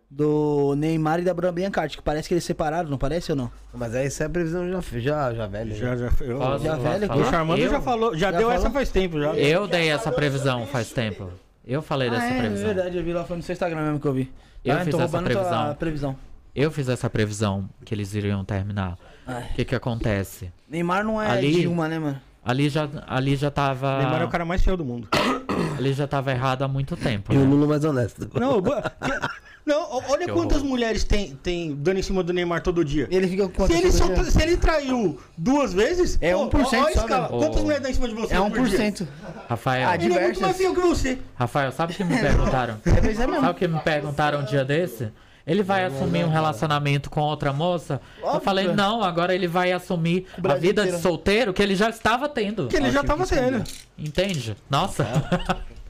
Do 0.09 0.75
Neymar 0.75 1.21
e 1.21 1.23
da 1.23 1.33
Bruna 1.33 1.53
Biancardi, 1.53 1.95
que 1.95 2.03
parece 2.03 2.27
que 2.27 2.33
eles 2.33 2.43
separaram, 2.43 2.89
não 2.89 2.97
parece 2.97 3.31
ou 3.31 3.35
não? 3.37 3.49
Mas 3.73 3.95
aí 3.95 4.07
essa 4.07 4.25
é 4.25 4.27
a 4.27 4.29
previsão 4.29 4.69
já, 4.69 4.81
já, 4.99 5.33
já 5.33 5.47
velha. 5.47 5.73
Já, 5.73 5.95
Já. 5.95 6.09
já. 6.09 6.25
Eu, 6.25 6.37
Posso- 6.37 6.65
Já 6.65 6.77
falar? 6.77 7.17
o 7.17 7.25
Charmando 7.29 7.61
eu, 7.61 7.69
já 7.69 7.81
falou. 7.81 8.13
Já, 8.13 8.29
Já 8.31 8.37
deu 8.37 8.51
essa 8.51 8.59
falou? 8.63 8.73
faz 8.73 8.89
tempo 8.91 9.21
já. 9.21 9.33
Eu 9.35 9.67
dei 9.69 9.89
essa 9.89 10.11
previsão 10.11 10.67
faz 10.67 10.91
tempo. 10.91 11.31
Eu 11.65 11.81
falei 11.81 12.09
dessa 12.09 12.25
ah, 12.25 12.29
é, 12.29 12.39
previsão. 12.39 12.69
é 12.69 12.73
verdade, 12.73 12.97
eu 12.97 13.03
vi 13.03 13.13
lá 13.13 13.23
foi 13.23 13.37
no 13.37 13.43
seu 13.43 13.53
Instagram 13.53 13.83
mesmo 13.83 13.99
que 14.01 14.07
eu 14.07 14.13
vi. 14.13 14.29
Eu 14.63 14.75
Ah, 14.75 14.79
fiz 14.85 14.95
tô 14.95 15.01
essa 15.01 15.21
previsão. 15.21 15.75
previsão. 15.75 16.15
Eu 16.55 16.69
fiz 16.71 16.89
essa 16.89 17.09
previsão 17.09 17.69
que 17.85 17.93
eles 17.93 18.13
iriam 18.13 18.43
terminar. 18.43 18.97
O 19.27 19.53
que 19.55 19.65
que 19.65 19.73
acontece? 19.75 20.51
Neymar 20.69 21.03
não 21.03 21.21
é 21.21 21.29
Ali- 21.31 21.61
Dilma, 21.61 21.87
né, 21.87 21.97
mano? 21.97 22.21
Ali 22.43 22.69
já, 22.69 22.87
ali 23.07 23.35
já 23.35 23.49
tava. 23.51 23.99
Neymar 23.99 24.21
é 24.21 24.25
o 24.25 24.29
cara 24.29 24.43
mais 24.45 24.63
feio 24.63 24.75
do 24.75 24.83
mundo. 24.83 25.07
Ali 25.77 25.93
já 25.93 26.07
tava 26.07 26.31
errado 26.31 26.63
há 26.63 26.67
muito 26.67 26.95
tempo. 26.97 27.33
E 27.33 27.37
o 27.37 27.39
né? 27.39 27.45
Lula 27.45 27.67
mais 27.67 27.83
honesto. 27.85 28.27
Não, 28.39 28.61
não 29.65 29.87
olha 30.09 30.25
Que 30.25 30.31
quantas 30.31 30.57
horror. 30.57 30.69
mulheres 30.69 31.03
tem, 31.03 31.35
tem 31.43 31.75
dando 31.75 31.99
em 31.99 32.01
cima 32.01 32.23
do 32.23 32.33
Neymar 32.33 32.61
todo 32.61 32.83
dia. 32.83 33.07
Ele 33.11 33.27
fica 33.27 33.47
com 33.49 33.67
Se 33.67 33.73
ele, 33.73 33.91
quantas 33.91 34.25
só- 34.25 34.39
se 34.39 34.41
ele 34.41 34.57
traiu 34.57 35.19
duas 35.37 35.73
vezes, 35.73 36.17
É 36.21 36.33
pô, 36.33 36.45
1% 36.47 36.53
ó, 36.53 36.61
ó 36.61 36.91
só, 36.91 37.07
velho. 37.07 37.27
Quantas 37.27 37.61
mulheres 37.61 37.81
dão 37.83 37.91
em 37.91 37.93
cima 37.93 38.07
de 38.07 38.13
você? 38.15 38.33
É 38.33 38.37
por 38.37 38.67
dia? 38.67 38.79
1%. 38.79 39.07
Rafael, 39.49 39.89
Ah, 39.89 39.95
Ele 39.95 40.13
é 40.13 40.21
muito 40.23 40.41
mais 40.41 40.57
feio 40.57 40.73
que 40.73 40.81
você. 40.81 41.17
Rafael, 41.35 41.71
sabe 41.71 41.93
o 41.93 41.95
que 41.95 42.03
me 42.03 42.17
perguntaram? 42.19 42.77
É 42.85 42.89
é. 43.11 43.13
Sabe 43.15 43.37
o 43.49 43.53
que 43.53 43.67
me 43.67 43.79
perguntaram 43.79 44.39
um 44.41 44.45
dia 44.45 44.63
desse? 44.65 45.09
Ele 45.45 45.63
vai 45.63 45.85
assumir 45.85 46.23
um 46.23 46.29
relacionamento 46.29 47.09
com 47.09 47.19
outra 47.21 47.51
moça? 47.51 47.99
Eu 48.21 48.27
Óbvio, 48.27 48.41
falei, 48.41 48.65
velho. 48.65 48.77
não, 48.77 49.03
agora 49.03 49.33
ele 49.33 49.47
vai 49.47 49.71
assumir 49.71 50.27
a 50.43 50.53
vida 50.53 50.83
de 50.83 50.89
inteiro. 50.89 51.01
solteiro 51.01 51.51
que 51.53 51.61
ele 51.63 51.75
já 51.75 51.89
estava 51.89 52.29
tendo. 52.29 52.67
Que 52.67 52.75
ele 52.77 52.91
já 52.91 53.03
tava 53.03 53.25
tendo. 53.25 53.63
Entende? 53.97 54.55
Nossa. 54.69 55.05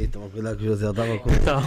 Eita, 0.00 0.18
cuidado 0.18 0.56
que 0.56 0.64
o 0.64 0.66
José 0.68 0.90
tava 0.94 1.18
com. 1.18 1.30
Então, 1.30 1.60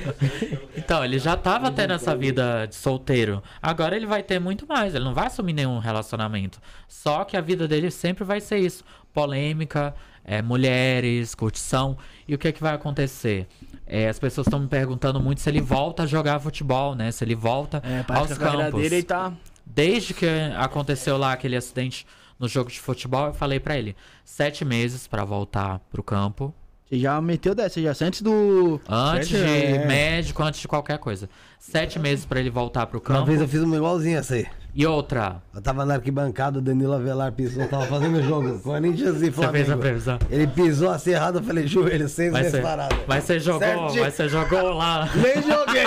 então, 0.76 1.04
ele 1.04 1.18
já 1.18 1.36
tava 1.36 1.70
tendo 1.70 1.92
essa 1.92 2.16
vida 2.16 2.64
de 2.66 2.74
solteiro. 2.74 3.42
Agora 3.60 3.94
ele 3.94 4.06
vai 4.06 4.22
ter 4.22 4.38
muito 4.38 4.66
mais. 4.66 4.94
Ele 4.94 5.04
não 5.04 5.12
vai 5.12 5.26
assumir 5.26 5.52
nenhum 5.52 5.78
relacionamento. 5.78 6.58
Só 6.88 7.22
que 7.22 7.36
a 7.36 7.40
vida 7.42 7.68
dele 7.68 7.90
sempre 7.90 8.24
vai 8.24 8.40
ser 8.40 8.58
isso: 8.58 8.82
polêmica, 9.12 9.94
é, 10.24 10.40
mulheres, 10.40 11.34
curtição. 11.34 11.98
E 12.26 12.34
o 12.34 12.38
que, 12.38 12.48
é 12.48 12.52
que 12.52 12.62
vai 12.62 12.74
acontecer? 12.74 13.46
É, 13.86 14.08
as 14.08 14.18
pessoas 14.18 14.46
estão 14.46 14.60
me 14.60 14.68
perguntando 14.68 15.20
muito 15.20 15.42
se 15.42 15.50
ele 15.50 15.60
volta 15.60 16.04
a 16.04 16.06
jogar 16.06 16.40
futebol, 16.40 16.94
né? 16.94 17.10
Se 17.10 17.24
ele 17.24 17.34
volta 17.34 17.82
É, 17.84 18.04
aos 18.10 18.38
campos. 18.38 18.80
dele 18.80 18.94
ele 18.96 19.02
tá. 19.02 19.32
Desde 19.66 20.14
que 20.14 20.26
aconteceu 20.56 21.18
lá 21.18 21.32
aquele 21.32 21.56
acidente 21.56 22.06
no 22.38 22.48
jogo 22.48 22.70
de 22.70 22.80
futebol, 22.80 23.26
eu 23.26 23.34
falei 23.34 23.60
pra 23.60 23.76
ele: 23.76 23.94
sete 24.24 24.64
meses 24.64 25.06
pra 25.06 25.24
voltar 25.24 25.78
pro 25.90 26.02
campo. 26.02 26.54
Você 26.90 26.98
já 26.98 27.20
meteu 27.20 27.54
dessa, 27.54 27.80
já 27.80 27.92
antes 28.04 28.20
do. 28.20 28.80
Antes 28.88 29.28
de 29.28 29.36
é. 29.36 29.86
médico, 29.86 30.42
antes 30.42 30.60
de 30.60 30.66
qualquer 30.66 30.98
coisa. 30.98 31.30
Sete 31.58 31.98
meses 32.00 32.24
pra 32.26 32.40
ele 32.40 32.50
voltar 32.50 32.86
pro 32.86 32.98
Uma 32.98 33.04
campo. 33.04 33.26
vez 33.26 33.40
eu 33.40 33.46
fiz 33.46 33.60
uma 33.62 33.76
igualzinha 33.76 34.18
essa 34.18 34.34
aí. 34.34 34.46
E 34.74 34.84
outra, 34.86 35.40
Eu 35.54 35.60
tava 35.60 35.84
na 35.84 35.94
arquibancada, 35.94 36.58
o 36.58 36.62
Danilo 36.62 36.92
Avelar 36.92 37.32
pisou, 37.32 37.66
tava 37.68 37.86
fazendo 37.86 38.18
o 38.18 38.22
jogo. 38.22 38.58
Corinthians 38.60 39.16
e 39.22 39.30
você 39.30 39.30
fez 39.30 39.38
a 39.38 39.42
Flamengo. 39.42 39.78
previsão. 39.80 40.18
Ele 40.30 40.46
pisou 40.48 40.90
assim 40.90 41.10
errado, 41.10 41.38
eu 41.38 41.42
falei, 41.44 41.66
joelho, 41.66 42.08
seis 42.08 42.32
meses 42.32 42.52
você, 42.52 42.60
parado. 42.60 42.96
mas 43.06 43.24
você 43.24 43.38
jogou, 43.40 43.60
Certinho. 43.60 44.02
mas 44.04 44.14
você 44.14 44.28
jogou 44.28 44.62
lá. 44.74 45.08
Nem 45.14 45.42
joguei. 45.42 45.84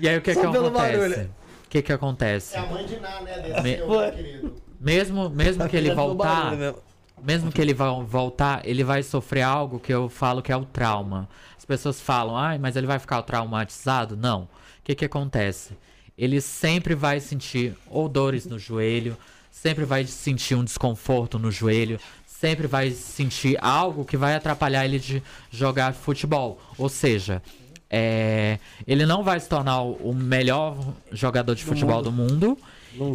E 0.00 0.08
aí 0.08 0.18
o 0.18 0.20
que 0.22 0.34
Só 0.34 0.40
que 0.40 0.52
pelo 0.52 0.66
acontece? 0.68 0.96
barulho. 0.98 1.30
O 1.66 1.68
que 1.70 1.82
que 1.82 1.92
acontece? 1.92 2.56
É 2.56 2.58
a 2.58 2.66
mãe 2.66 2.84
de 2.86 2.96
Ná, 3.00 3.20
né? 3.22 3.38
Desse 3.40 3.62
Me- 3.62 4.12
querido. 4.12 4.54
Mesmo, 4.80 5.30
mesmo 5.30 5.68
que 5.68 5.76
ele 5.76 5.94
voltar, 5.94 6.50
barulho 6.56 6.74
mesmo. 7.22 7.52
que 7.52 7.60
ele 7.60 7.74
vá 7.74 7.90
voltar, 7.92 8.62
ele 8.64 8.84
vai 8.84 9.02
sofrer 9.02 9.42
algo 9.42 9.78
que 9.78 9.92
eu 9.92 10.08
falo 10.08 10.42
que 10.42 10.52
é 10.52 10.56
o 10.56 10.64
trauma. 10.64 11.28
As 11.56 11.64
pessoas 11.64 12.00
falam, 12.00 12.36
ai, 12.36 12.58
mas 12.58 12.76
ele 12.76 12.86
vai 12.86 12.98
ficar 12.98 13.22
traumatizado? 13.22 14.16
Não. 14.16 14.42
O 14.42 14.48
que 14.84 14.94
que 14.94 15.04
acontece? 15.04 15.76
Ele 16.18 16.40
sempre 16.40 16.94
vai 16.94 17.20
sentir 17.20 17.74
ou 17.88 18.08
dores 18.08 18.46
no 18.46 18.58
joelho, 18.58 19.16
sempre 19.50 19.84
vai 19.84 20.04
sentir 20.04 20.54
um 20.54 20.64
desconforto 20.64 21.38
no 21.38 21.50
joelho, 21.50 21.98
sempre 22.26 22.66
vai 22.66 22.90
sentir 22.90 23.56
algo 23.60 24.04
que 24.04 24.16
vai 24.16 24.34
atrapalhar 24.34 24.84
ele 24.84 24.98
de 24.98 25.22
jogar 25.50 25.94
futebol. 25.94 26.60
Ou 26.76 26.88
seja, 26.88 27.40
é, 27.88 28.58
ele 28.86 29.06
não 29.06 29.22
vai 29.22 29.38
se 29.38 29.48
tornar 29.48 29.82
o 29.82 30.12
melhor 30.12 30.76
jogador 31.12 31.54
de 31.54 31.62
futebol 31.62 32.02
do 32.02 32.10
mundo. 32.10 32.58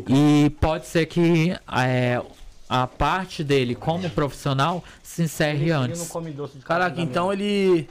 E 0.08 0.50
pode 0.62 0.88
ser 0.88 1.06
que 1.08 1.56
é, 1.68 2.22
a 2.70 2.86
parte 2.88 3.44
dele 3.44 3.76
como 3.76 4.10
profissional 4.10 4.84
se 5.02 5.24
encerre 5.24 5.72
antes. 5.72 6.00
Caraca, 6.66 7.02
então 7.02 7.32
ele. 7.32 7.88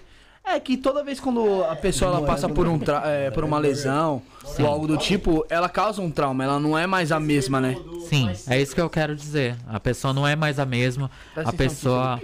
É 0.49 0.61
que 0.61 0.77
toda 0.77 1.03
vez 1.03 1.19
quando 1.19 1.65
a 1.65 1.75
pessoa 1.75 2.09
ela 2.13 2.25
passa 2.25 2.49
por, 2.49 2.69
um 2.69 2.79
tra- 2.79 3.03
é, 3.05 3.33
por 3.33 3.43
uma 3.43 3.59
lesão 3.59 4.23
ou 4.61 4.67
algo 4.69 4.87
do 4.87 4.97
tipo, 4.97 5.45
ela 5.51 5.69
causa 5.69 6.01
um 6.01 6.09
trauma, 6.09 6.45
ela 6.45 6.61
não 6.61 6.79
é 6.79 6.87
mais 6.87 7.11
a 7.11 7.19
mesma, 7.19 7.61
né? 7.61 7.77
Sim, 8.09 8.31
é 8.47 8.63
isso 8.63 8.73
que 8.73 8.81
eu 8.81 8.89
quero 8.89 9.17
dizer. 9.17 9.57
A 9.67 9.81
pessoa 9.81 10.13
não 10.15 10.25
é 10.25 10.37
mais 10.37 10.61
a 10.61 10.65
mesma. 10.65 11.11
A 11.35 11.53
pessoa, 11.53 12.21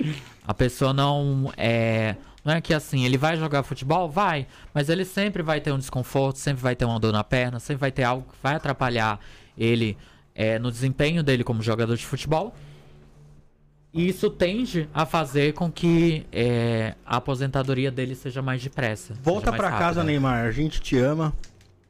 a 0.47 0.55
pessoa 0.55 0.93
não 0.93 1.53
é, 1.57 2.15
não 2.45 2.55
é 2.55 2.61
que 2.61 2.73
assim, 2.73 3.05
ele 3.05 3.19
vai 3.19 3.37
jogar 3.37 3.65
futebol, 3.65 4.09
vai, 4.09 4.47
mas 4.73 4.89
ele 4.89 5.05
sempre 5.05 5.43
vai 5.43 5.61
ter 5.61 5.73
um 5.73 5.79
desconforto, 5.79 6.37
sempre 6.39 6.63
vai 6.63 6.77
ter 6.77 6.85
uma 6.85 7.01
dor 7.01 7.13
na 7.13 7.25
perna, 7.25 7.59
sempre 7.59 7.81
vai 7.81 7.91
ter 7.91 8.05
algo 8.05 8.23
que 8.31 8.39
vai 8.41 8.55
atrapalhar 8.55 9.19
ele 9.59 9.99
é, 10.35 10.59
no 10.59 10.71
desempenho 10.71 11.23
dele 11.23 11.45
como 11.45 11.63
jogador 11.63 11.97
de 11.97 12.05
futebol. 12.07 12.55
E 13.95 14.09
isso 14.09 14.31
tende 14.31 14.89
a 14.95 15.05
fazer 15.05 15.53
com 15.53 15.71
que 15.71 16.25
é, 16.33 16.95
a 17.05 17.17
aposentadoria 17.19 17.91
dele 17.91 18.15
seja 18.15 18.41
mais 18.41 18.63
depressa. 18.63 19.15
Volta 19.23 19.53
pra 19.53 19.71
casa. 19.71 20.03
Neymar. 20.03 20.47
A 20.47 20.51
gente 20.51 20.81
te 20.81 20.97
ama. 20.99 21.33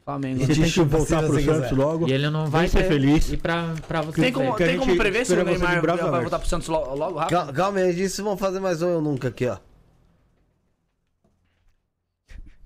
Flamengo. 0.04 0.40
Você 0.44 0.52
tem 0.60 0.68
que 0.68 0.80
voltar 0.82 1.18
pro 1.22 1.28
você 1.32 1.42
Santos 1.44 1.68
quiser. 1.68 1.76
logo. 1.76 2.08
E 2.08 2.12
ele 2.12 2.28
não 2.28 2.46
vai 2.46 2.66
ser 2.66 2.78
ter- 2.82 2.88
feliz. 2.88 3.30
E 3.32 3.36
pra, 3.36 3.72
pra 3.86 4.00
você 4.00 4.20
Tem 4.20 4.32
como, 4.32 4.52
a 4.52 4.56
tem 4.56 4.76
como 4.76 4.96
prever 4.96 5.24
se 5.24 5.32
o 5.32 5.44
Neymar 5.44 5.80
vai 5.86 6.20
voltar 6.22 6.40
pro 6.40 6.48
Santos 6.48 6.66
logo, 6.66 6.92
logo 6.96 7.18
rápido? 7.20 7.36
Cal- 7.38 7.52
Calma 7.52 7.78
aí, 7.78 7.94
disso 7.94 8.24
vão 8.24 8.36
fazer 8.36 8.58
mais 8.58 8.82
um 8.82 8.88
eu 8.88 9.00
nunca 9.00 9.28
aqui, 9.28 9.46
ó. 9.46 9.58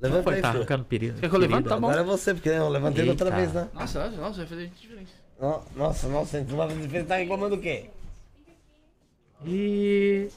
Levanta 0.01 0.31
aí, 0.31 0.41
tá 0.41 0.79
perigo. 0.79 1.19
Quer 1.19 1.29
que 1.29 1.35
eu 1.37 1.39
levante? 1.39 1.69
Tá 1.69 1.79
bom. 1.79 1.89
Agora 1.89 2.01
é 2.01 2.05
você, 2.05 2.33
porque 2.33 2.49
eu 2.49 2.69
levantei 2.71 3.05
da 3.05 3.11
outra 3.11 3.27
Eita. 3.29 3.37
vez, 3.37 3.53
né? 3.53 3.69
Nossa, 3.75 4.09
nossa, 4.11 4.39
vai 4.39 4.47
fazer 4.47 4.69
diferença. 4.69 5.13
Nossa, 5.39 6.09
nossa, 6.09 6.45
tu 6.45 6.57
vai 6.57 6.69
tá 7.05 7.17
reclamando 7.17 7.57
o 7.57 7.61
quê? 7.61 7.91
E 9.45 10.31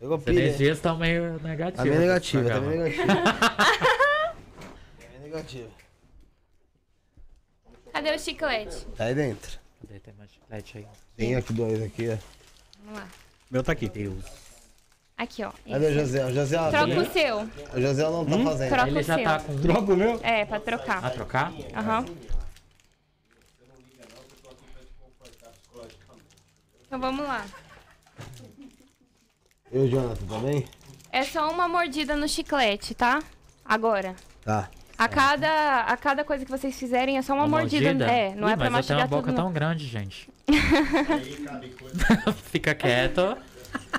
Pegou 0.00 0.16
as 0.16 0.22
pilha. 0.24 0.40
energias 0.40 0.78
estão 0.78 0.96
meio 0.96 1.38
negativas. 1.40 1.76
Tá 1.76 1.84
meio 1.84 2.00
negativa, 2.00 2.48
tá 2.48 2.60
meio 2.60 2.82
negativa. 2.82 3.06
Tá 3.14 5.08
meio 5.10 5.22
negativa. 5.24 5.68
Cadê 7.92 8.14
o 8.14 8.18
chiclete? 8.18 8.86
Tá 8.96 9.04
aí 9.04 9.14
dentro. 9.14 9.58
Cadê? 9.86 10.00
Tem 10.00 10.14
mais 10.14 10.30
chiclete 10.30 10.78
aí. 10.78 10.86
Tem 11.16 11.34
aqui 11.36 11.52
dois 11.52 11.82
aqui, 11.82 12.08
ó. 12.10 12.16
Vamos 12.84 13.00
lá. 13.00 13.08
Meu 13.50 13.62
tá 13.62 13.72
aqui. 13.72 13.88
Deus. 13.88 14.24
Aqui, 15.18 15.44
ó. 15.44 15.52
Cadê 15.70 15.86
o 15.86 15.94
José? 15.94 16.24
O 16.26 16.34
José, 16.34 16.58
ó, 16.58 16.70
Troca 16.70 16.94
tá- 16.94 17.00
o 17.00 17.12
seu. 17.12 17.38
o 17.74 17.80
José 17.80 18.02
não 18.02 18.24
tá 18.26 18.50
fazendo. 18.50 18.68
Troca 18.68 18.88
Ele 18.88 18.98
o 18.98 19.02
já 19.02 19.14
seu. 19.14 19.24
tá 19.24 19.40
com. 19.40 19.60
Troca 19.60 19.92
o 19.92 19.96
meu? 19.96 20.20
É, 20.22 20.44
pra 20.46 20.60
trocar. 20.60 21.04
Ah, 21.04 21.10
trocar? 21.10 21.52
Aham. 21.74 22.04
Então 26.86 27.00
vamos 27.00 27.26
lá. 27.26 27.44
E 29.72 29.78
o 29.78 29.88
Jonathan, 29.88 30.26
tá 30.26 30.38
bem? 30.38 30.66
É 31.12 31.24
só 31.24 31.50
uma 31.50 31.68
mordida 31.68 32.16
no 32.16 32.28
chiclete, 32.28 32.94
tá? 32.94 33.20
Agora. 33.64 34.14
Tá. 34.44 34.68
A 34.98 35.08
cada, 35.08 35.82
a 35.82 35.96
cada 35.96 36.24
coisa 36.24 36.44
que 36.44 36.50
vocês 36.50 36.76
fizerem 36.78 37.18
é 37.18 37.22
só 37.22 37.34
uma, 37.34 37.46
mordida. 37.46 37.90
É, 38.04 38.34
não 38.34 38.48
Ih, 38.48 38.52
é 38.52 38.56
pra 38.56 38.70
mas 38.70 38.88
eu 38.88 38.96
tenho 38.96 39.00
mastigar 39.00 39.00
uma 39.00 39.06
boca 39.08 39.32
tão 39.32 39.44
não. 39.46 39.52
grande, 39.52 39.86
gente. 39.86 40.28
Fica 42.50 42.74
quieto. 42.74 43.36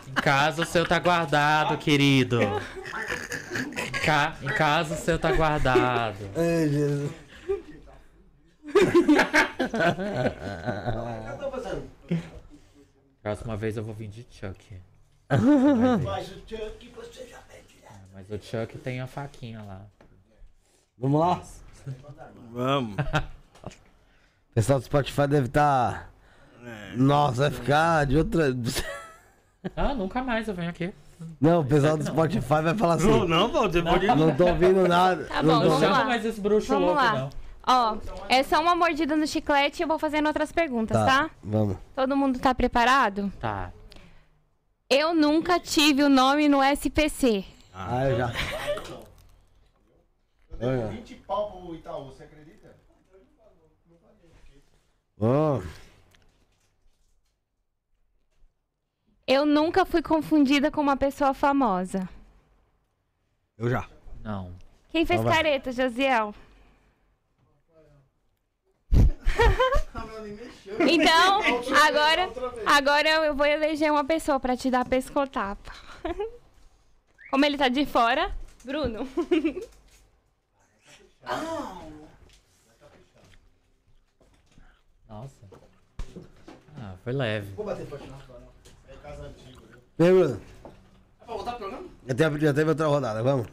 Em 0.08 0.14
casa 0.14 0.64
o 0.64 0.66
seu 0.66 0.88
tá 0.88 0.98
guardado, 0.98 1.78
querido. 1.78 2.42
Em, 2.42 3.92
ca... 4.04 4.36
em 4.42 4.48
casa 4.48 4.96
o 4.96 4.98
seu 4.98 5.20
tá 5.20 5.32
guardado. 5.32 6.18
Ai, 6.36 6.70
Jesus. 6.70 7.12
Próxima 13.28 13.58
vez 13.58 13.76
eu 13.76 13.84
vou 13.84 13.94
vir 13.94 14.08
de 14.08 14.26
Chuck. 14.32 14.74
Mas 16.02 16.30
o 16.32 16.40
Chuck 16.48 16.94
você 16.96 17.28
já 17.28 17.40
pede. 17.40 17.76
Ah, 17.86 17.94
Mas 18.14 18.32
o 18.32 18.40
Chuck 18.42 18.78
tem 18.78 19.02
a 19.02 19.08
faquinha 19.08 19.62
lá. 19.64 19.82
Vamos 20.98 21.20
lá? 21.20 21.42
Vamos. 22.54 22.96
O 22.96 23.70
pessoal 24.56 24.80
do 24.80 24.86
Spotify 24.86 25.28
deve 25.28 25.48
estar. 25.48 26.10
É. 26.64 26.96
Nossa, 26.96 27.50
vai 27.50 27.52
ficar 27.52 28.06
de 28.06 28.16
outra. 28.18 28.56
Ah, 29.76 29.94
nunca 29.94 30.24
mais 30.24 30.48
eu 30.48 30.54
venho 30.54 30.70
aqui. 30.70 30.94
Não, 31.42 31.60
o 31.60 31.66
pessoal 31.66 31.98
do 31.98 32.06
Spotify 32.06 32.62
vai 32.64 32.76
falar 32.76 32.94
assim. 32.94 33.10
Não, 33.10 33.28
não, 33.28 33.52
você 33.52 33.82
pode. 33.82 34.08
Não 34.08 34.34
tô 34.38 34.48
ouvindo 34.48 34.88
nada. 34.88 35.26
Tá 35.26 35.44
não 35.44 35.56
bom, 35.56 35.62
tô 35.64 35.68
vamos 35.72 35.84
Chama 35.84 35.98
lá. 35.98 36.06
mais 36.06 36.24
esse 36.24 36.40
bruxo 36.40 36.68
Vamos 36.70 36.86
louco, 36.88 37.04
lá. 37.04 37.14
não. 37.14 37.30
Ó, 37.68 37.98
é 38.30 38.44
só 38.44 38.62
uma 38.62 38.76
mordida 38.76 39.16
no 39.16 39.28
chiclete 39.28 39.82
e 39.82 39.84
eu 39.84 39.88
vou 39.88 40.00
fazendo 40.00 40.28
outras 40.28 40.52
perguntas, 40.52 40.96
tá? 40.98 41.30
Vamos. 41.44 41.78
Todo 41.94 42.16
mundo 42.16 42.40
tá 42.40 42.56
preparado? 42.56 43.32
Tá. 43.40 43.74
Eu 44.90 45.14
nunca 45.14 45.60
tive 45.60 46.02
o 46.02 46.10
nome 46.10 46.48
no 46.48 46.64
SPC. 46.64 47.44
Ah, 47.74 48.06
eu 48.06 48.18
já. 48.18 48.32
Eu 50.50 50.58
devo 50.58 50.88
20 50.88 51.16
pau 51.28 51.52
pro 51.52 51.76
Itaú, 51.76 52.06
você 52.06 52.24
acredita? 52.24 52.74
Ó, 55.20 55.62
Eu 59.28 59.46
nunca 59.46 59.86
fui 59.86 60.02
confundida 60.02 60.72
com 60.72 60.80
uma 60.80 60.96
pessoa 60.96 61.34
famosa. 61.34 62.08
Eu 63.58 63.70
já. 63.70 63.86
Não. 64.24 64.56
Quem 64.90 65.06
fez 65.06 65.22
vai. 65.22 65.34
careta, 65.34 65.70
Josiel? 65.74 66.34
Então, 70.80 71.42
agora, 71.88 72.30
agora 72.66 73.10
eu 73.26 73.36
vou 73.36 73.46
eleger 73.46 73.92
uma 73.92 74.04
pessoa 74.04 74.40
pra 74.40 74.56
te 74.56 74.70
dar 74.70 74.86
pescotapa. 74.86 75.72
Como 77.32 77.46
ele 77.46 77.58
tá 77.58 77.68
de 77.68 77.86
fora, 77.86 78.32
Bruno. 78.64 79.08
Nossa. 85.10 85.36
Ah, 86.78 86.96
foi 87.04 87.14
leve. 87.14 87.48
Vem, 89.98 90.14
Bruno. 90.14 90.42
Pra 91.18 91.34
voltar 91.34 91.54
pro 91.54 91.70
programa? 91.70 91.88
Já 92.40 92.54
teve 92.54 92.70
outra 92.70 92.88
rodada, 92.88 93.24
vamos? 93.24 93.48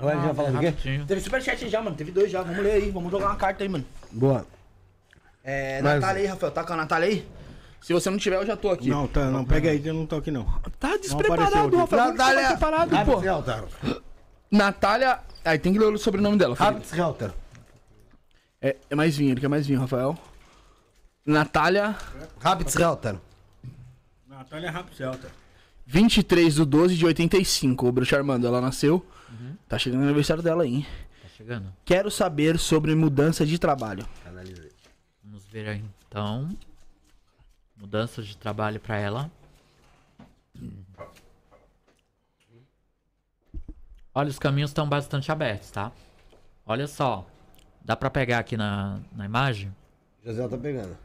Agora 0.00 0.16
a 0.16 0.20
gente 0.22 0.26
vai 0.26 0.34
falar 0.34 0.50
do 0.50 0.58
quê? 0.60 0.66
Rapidinho. 0.66 1.06
Teve 1.06 1.20
superchat 1.20 1.68
já, 1.68 1.82
mano. 1.82 1.94
Teve 1.94 2.10
dois 2.10 2.30
já. 2.30 2.42
Vamos 2.42 2.62
ler 2.62 2.72
aí. 2.72 2.90
Vamos 2.90 3.10
jogar 3.10 3.26
uma 3.26 3.36
carta 3.36 3.62
aí, 3.62 3.68
mano. 3.68 3.84
Boa. 4.10 4.46
É, 5.44 5.82
Mas- 5.82 6.00
Natália 6.00 6.22
aí, 6.22 6.26
Rafael. 6.26 6.52
Tá 6.52 6.64
com 6.64 6.72
a 6.72 6.76
Natália 6.76 7.08
aí? 7.08 7.28
Se 7.82 7.92
você 7.92 8.08
não 8.10 8.16
tiver, 8.18 8.36
eu 8.36 8.46
já 8.46 8.56
tô 8.56 8.70
aqui. 8.70 8.88
Não, 8.88 9.06
tá, 9.06 9.26
não, 9.30 9.44
pega 9.44 9.70
aí 9.70 9.86
eu 9.86 9.94
não 9.94 10.06
tô 10.06 10.16
aqui 10.16 10.30
não. 10.30 10.44
Tá 10.44 10.94
apareceu 10.94 11.00
despreparado, 11.00 11.66
aqui. 11.68 11.76
Rafael. 11.76 12.02
Tá 12.02 12.08
Natália. 12.10 12.48
preparado, 12.48 12.90
Rápido, 12.94 13.14
pô. 13.14 13.24
Helter. 13.24 13.64
Natália. 14.50 15.18
Aí 15.44 15.58
tem 15.58 15.72
que 15.72 15.78
ler 15.78 15.86
o 15.86 15.98
sobrenome 15.98 16.36
dela, 16.36 16.54
Felipe. 16.56 16.74
Rápido, 16.74 16.98
Helter. 16.98 17.30
É, 18.60 18.76
é 18.90 18.94
mais 18.94 19.16
vinho, 19.16 19.32
ele 19.32 19.40
quer 19.40 19.48
mais 19.48 19.66
vinho, 19.66 19.80
Rafael. 19.80 20.16
Natália, 21.24 21.96
Rápido, 22.38 22.68
Helter. 22.78 23.16
Natália 24.28 24.70
Rapcelta. 24.70 25.28
23 25.86 26.54
do 26.56 26.66
12 26.66 26.96
de 26.96 27.04
85. 27.06 27.86
O 27.88 27.92
Bruxo 27.92 28.14
Armando, 28.14 28.46
ela 28.46 28.60
nasceu. 28.60 29.04
Tá 29.68 29.78
chegando 29.78 30.00
o 30.00 30.04
aniversário 30.04 30.42
dela 30.42 30.62
aí, 30.64 30.74
hein? 30.76 30.86
Tá 31.22 31.28
chegando. 31.28 31.72
Quero 31.84 32.10
saber 32.10 32.58
sobre 32.58 32.94
mudança 32.94 33.46
de 33.46 33.58
trabalho. 33.58 34.06
Vamos 35.22 35.44
ver 35.46 35.68
aí, 35.68 35.84
então. 36.08 36.48
Mudança 37.76 38.22
de 38.22 38.36
trabalho 38.36 38.80
pra 38.80 38.98
ela. 38.98 39.30
Olha, 44.14 44.28
os 44.28 44.38
caminhos 44.38 44.70
estão 44.70 44.88
bastante 44.88 45.30
abertos, 45.30 45.70
tá? 45.70 45.92
Olha 46.66 46.86
só. 46.86 47.26
Dá 47.82 47.96
pra 47.96 48.10
pegar 48.10 48.40
aqui 48.40 48.56
na, 48.56 49.00
na 49.12 49.24
imagem 49.24 49.74
José 50.24 50.46
tá 50.46 50.58
pegando. 50.58 50.96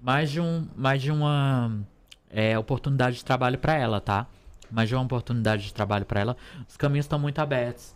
mais 0.00 0.30
de, 0.30 0.40
um, 0.40 0.66
mais 0.74 1.00
de 1.00 1.12
uma 1.12 1.80
é, 2.28 2.58
oportunidade 2.58 3.16
de 3.16 3.24
trabalho 3.24 3.58
pra 3.58 3.74
ela, 3.74 4.00
tá? 4.00 4.26
Mais 4.74 4.88
de 4.88 4.94
uma 4.96 5.04
oportunidade 5.04 5.62
de 5.62 5.72
trabalho 5.72 6.04
pra 6.04 6.20
ela. 6.20 6.36
Os 6.68 6.76
caminhos 6.76 7.04
estão 7.04 7.16
muito 7.16 7.38
abertos. 7.38 7.94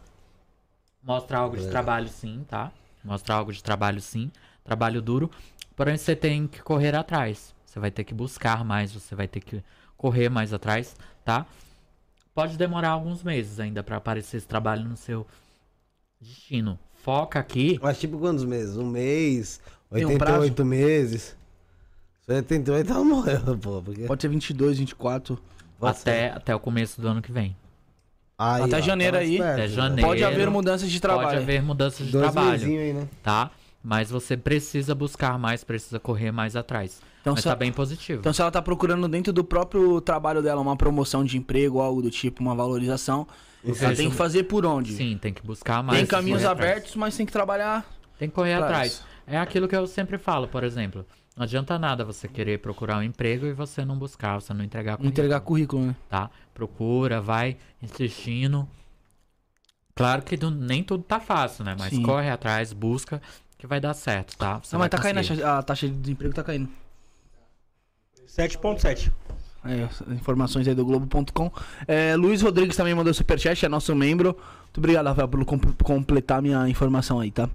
Mostra 1.02 1.38
algo 1.38 1.56
de 1.56 1.66
trabalho 1.68 2.08
sim, 2.08 2.46
tá? 2.48 2.70
Mostra 3.04 3.34
algo 3.34 3.52
de 3.52 3.60
trabalho 3.60 4.00
sim. 4.00 4.30
Trabalho 4.62 5.02
duro. 5.02 5.28
Porém, 5.74 5.96
você 5.96 6.14
tem 6.14 6.46
que 6.46 6.62
correr 6.62 6.94
atrás. 6.94 7.52
Você 7.66 7.80
vai 7.80 7.90
ter 7.90 8.04
que 8.04 8.14
buscar 8.14 8.64
mais, 8.64 8.92
você 8.92 9.16
vai 9.16 9.26
ter 9.26 9.40
que 9.40 9.60
correr 9.96 10.28
mais 10.28 10.52
atrás, 10.52 10.94
tá? 11.24 11.44
Pode 12.32 12.56
demorar 12.56 12.90
alguns 12.90 13.24
meses 13.24 13.58
ainda 13.58 13.82
pra 13.82 13.96
aparecer 13.96 14.36
esse 14.36 14.46
trabalho 14.46 14.84
no 14.84 14.96
seu 14.96 15.26
destino. 16.20 16.78
Foca 17.02 17.40
aqui. 17.40 17.80
Mas 17.82 17.98
tipo 17.98 18.18
quantos 18.18 18.44
meses? 18.44 18.76
Um 18.76 18.86
mês? 18.86 19.60
Tem 19.90 20.04
um 20.06 20.10
88 20.10 20.64
meses? 20.64 21.36
Se 22.24 22.32
88 22.32 22.92
ela 22.92 23.04
morreu, 23.04 23.58
pô. 23.58 23.82
Porque... 23.82 24.04
Pode 24.04 24.22
ser 24.22 24.28
22, 24.28 24.78
24. 24.78 25.40
Até, 25.80 26.30
até 26.30 26.54
o 26.54 26.60
começo 26.60 27.00
do 27.00 27.08
ano 27.08 27.22
que 27.22 27.30
vem. 27.32 27.56
Aí, 28.38 28.62
até 28.62 28.78
ó, 28.78 28.80
janeiro 28.80 29.16
tá 29.16 29.22
aí. 29.22 29.40
Até 29.40 29.68
janeiro. 29.68 30.08
Pode 30.08 30.24
haver 30.24 30.48
mudanças 30.50 30.90
de 30.90 31.00
trabalho. 31.00 31.28
Pode 31.28 31.42
haver 31.42 31.62
mudanças 31.62 32.06
de 32.06 32.12
Dois 32.12 32.32
trabalho, 32.32 32.64
aí, 32.66 32.92
né? 32.92 33.08
tá? 33.22 33.50
Mas 33.82 34.10
você 34.10 34.36
precisa 34.36 34.94
buscar 34.94 35.38
mais, 35.38 35.64
precisa 35.64 35.98
correr 35.98 36.30
mais 36.32 36.54
atrás. 36.56 37.00
Então, 37.20 37.34
Mas 37.34 37.42
tá 37.44 37.50
ela- 37.50 37.56
bem 37.56 37.72
positivo. 37.72 38.20
Então, 38.20 38.32
se 38.32 38.40
ela 38.40 38.50
tá 38.50 38.62
procurando 38.62 39.08
dentro 39.08 39.32
do 39.32 39.42
próprio 39.44 40.00
trabalho 40.00 40.42
dela 40.42 40.60
uma 40.60 40.76
promoção 40.76 41.24
de 41.24 41.36
emprego, 41.36 41.80
algo 41.80 42.00
do 42.02 42.10
tipo, 42.10 42.40
uma 42.42 42.54
valorização, 42.54 43.26
ela 43.64 43.74
vejo- 43.74 43.96
tem 43.96 44.10
que 44.10 44.16
fazer 44.16 44.44
por 44.44 44.64
onde? 44.64 44.92
Sim, 44.94 45.18
tem 45.20 45.32
que 45.32 45.42
buscar 45.44 45.82
mais. 45.82 45.98
tem 45.98 46.06
caminhos 46.06 46.42
correr 46.42 46.52
atrás. 46.52 46.70
abertos, 46.72 46.96
mas 46.96 47.16
tem 47.16 47.26
que 47.26 47.32
trabalhar. 47.32 47.84
Tem 48.18 48.28
que 48.28 48.34
correr 48.34 48.54
atrás. 48.54 48.72
atrás. 49.00 49.02
É 49.26 49.38
aquilo 49.38 49.66
que 49.68 49.76
eu 49.76 49.86
sempre 49.86 50.16
falo, 50.16 50.46
por 50.48 50.62
exemplo. 50.64 51.04
Não 51.38 51.44
adianta 51.44 51.78
nada 51.78 52.04
você 52.04 52.26
querer 52.26 52.58
procurar 52.58 52.98
um 52.98 53.02
emprego 53.04 53.46
e 53.46 53.52
você 53.52 53.84
não 53.84 53.96
buscar, 53.96 54.40
você 54.40 54.52
não 54.52 54.64
entregar 54.64 54.96
currículo, 54.96 55.08
Entregar 55.12 55.40
currículo, 55.40 55.86
né? 55.86 55.96
tá? 56.08 56.28
Procura, 56.52 57.20
vai 57.20 57.56
insistindo. 57.80 58.68
Claro 59.94 60.22
que 60.22 60.36
não- 60.36 60.50
nem 60.50 60.82
tudo 60.82 61.04
tá 61.04 61.20
fácil, 61.20 61.62
né? 61.64 61.76
Mas 61.78 61.90
Sim. 61.94 62.02
corre 62.02 62.28
atrás, 62.28 62.72
busca, 62.72 63.22
que 63.56 63.68
vai 63.68 63.78
dar 63.80 63.94
certo, 63.94 64.36
tá? 64.36 64.58
Você 64.58 64.74
Não, 64.74 64.80
mas 64.80 64.90
tá 64.90 64.98
caindo 64.98 65.18
a 65.18 65.20
conseguir. 65.20 65.40
taxa- 65.42 65.58
a 65.58 65.62
taxa 65.62 65.88
de 65.88 65.94
desemprego, 65.94 66.34
tá 66.34 66.42
caindo. 66.42 66.68
7.7. 68.26 69.12
Aí, 69.62 69.82
as 69.84 70.00
informações 70.08 70.66
aí 70.66 70.74
do 70.74 70.84
Globo.com. 70.84 71.52
É, 71.86 72.16
Luiz 72.16 72.42
Rodrigues 72.42 72.76
também 72.76 72.94
mandou 72.96 73.14
superchat, 73.14 73.64
é 73.64 73.68
nosso 73.68 73.94
membro. 73.94 74.36
Muito 74.64 74.78
obrigado, 74.78 75.06
Rafael, 75.06 75.28
por 75.28 75.44
com- 75.44 75.58
completar 75.84 76.42
minha 76.42 76.68
informação 76.68 77.20
aí, 77.20 77.30
tá? 77.30 77.48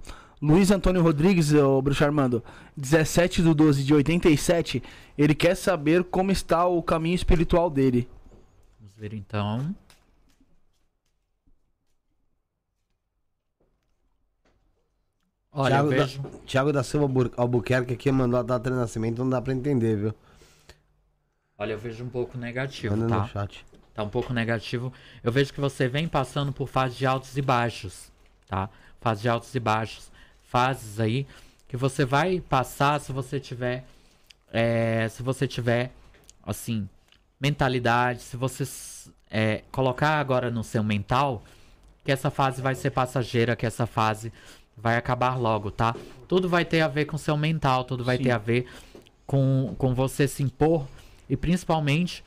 Luiz 0.46 0.70
Antônio 0.70 1.02
Rodrigues, 1.02 1.52
o 1.54 1.80
Bruxo 1.80 2.04
Armando, 2.04 2.44
17 2.76 3.40
do 3.40 3.54
12 3.54 3.82
de 3.82 3.94
87, 3.94 4.82
ele 5.16 5.34
quer 5.34 5.54
saber 5.54 6.04
como 6.04 6.30
está 6.30 6.66
o 6.66 6.82
caminho 6.82 7.14
espiritual 7.14 7.70
dele. 7.70 8.06
Vamos 8.78 8.94
ver 8.94 9.14
então. 9.14 9.74
Olha, 15.52 15.70
Thiago, 15.76 15.92
eu 15.92 15.98
vejo. 15.98 16.22
da, 16.22 16.28
Thiago 16.46 16.72
da 16.72 16.82
Silva 16.82 17.04
Albu- 17.06 17.32
Albuquerque 17.36 17.94
aqui 17.94 18.10
mandou 18.10 18.40
a 18.40 18.42
data 18.42 18.70
de 18.70 18.76
nascimento, 18.76 19.18
não 19.18 19.30
dá 19.30 19.40
pra 19.40 19.52
entender, 19.52 19.96
viu? 19.96 20.14
Olha, 21.56 21.72
eu 21.72 21.78
vejo 21.78 22.02
um 22.04 22.08
pouco 22.08 22.36
negativo, 22.36 22.96
Manda 22.96 23.14
no 23.14 23.20
tá? 23.22 23.28
chat. 23.28 23.64
Tá 23.94 24.02
um 24.02 24.08
pouco 24.08 24.32
negativo. 24.32 24.92
Eu 25.22 25.30
vejo 25.30 25.52
que 25.52 25.60
você 25.60 25.86
vem 25.86 26.08
passando 26.08 26.52
por 26.52 26.68
fases 26.68 26.98
de 26.98 27.06
altos 27.06 27.36
e 27.36 27.42
baixos, 27.42 28.10
tá? 28.48 28.68
Fase 29.00 29.22
de 29.22 29.28
altos 29.28 29.54
e 29.54 29.60
baixos. 29.60 30.10
Fases 30.54 31.00
aí 31.00 31.26
que 31.66 31.76
você 31.76 32.04
vai 32.04 32.40
passar 32.40 33.00
se 33.00 33.10
você 33.10 33.40
tiver. 33.40 33.84
é, 34.52 35.08
se 35.08 35.20
você 35.20 35.48
tiver, 35.48 35.90
assim, 36.44 36.88
mentalidade, 37.40 38.22
se 38.22 38.36
você 38.36 38.62
é, 39.28 39.62
colocar 39.72 40.20
agora 40.20 40.52
no 40.52 40.62
seu 40.62 40.84
mental 40.84 41.42
que 42.04 42.12
essa 42.12 42.30
fase 42.30 42.62
vai 42.62 42.76
ser 42.76 42.90
passageira, 42.90 43.56
que 43.56 43.66
essa 43.66 43.84
fase 43.84 44.32
vai 44.76 44.96
acabar 44.96 45.36
logo, 45.36 45.72
tá? 45.72 45.96
Tudo 46.28 46.48
vai 46.48 46.64
ter 46.64 46.82
a 46.82 46.88
ver 46.88 47.06
com 47.06 47.18
seu 47.18 47.36
mental, 47.36 47.82
tudo 47.82 48.04
vai 48.04 48.16
ter 48.16 48.30
a 48.30 48.38
ver 48.38 48.68
com, 49.26 49.74
com 49.76 49.92
você 49.92 50.28
se 50.28 50.44
impor 50.44 50.86
e 51.28 51.36
principalmente 51.36 52.22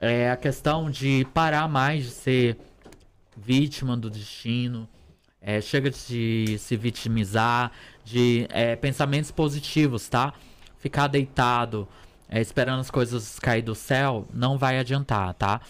é, 0.00 0.30
a 0.30 0.36
questão 0.36 0.88
de 0.88 1.26
parar 1.34 1.66
mais 1.66 2.04
de 2.04 2.10
ser 2.10 2.58
vítima 3.36 3.96
do 3.96 4.08
destino. 4.08 4.88
É, 5.48 5.60
chega 5.60 5.90
de 5.90 6.56
se 6.58 6.76
vitimizar, 6.76 7.70
de 8.04 8.48
é, 8.50 8.74
pensamentos 8.74 9.30
positivos, 9.30 10.08
tá? 10.08 10.34
Ficar 10.80 11.06
deitado, 11.06 11.86
é, 12.28 12.40
esperando 12.40 12.80
as 12.80 12.90
coisas 12.90 13.38
cair 13.38 13.62
do 13.62 13.74
céu, 13.74 14.26
não 14.34 14.58
vai 14.58 14.76
adiantar, 14.76 15.32
tá? 15.34 15.60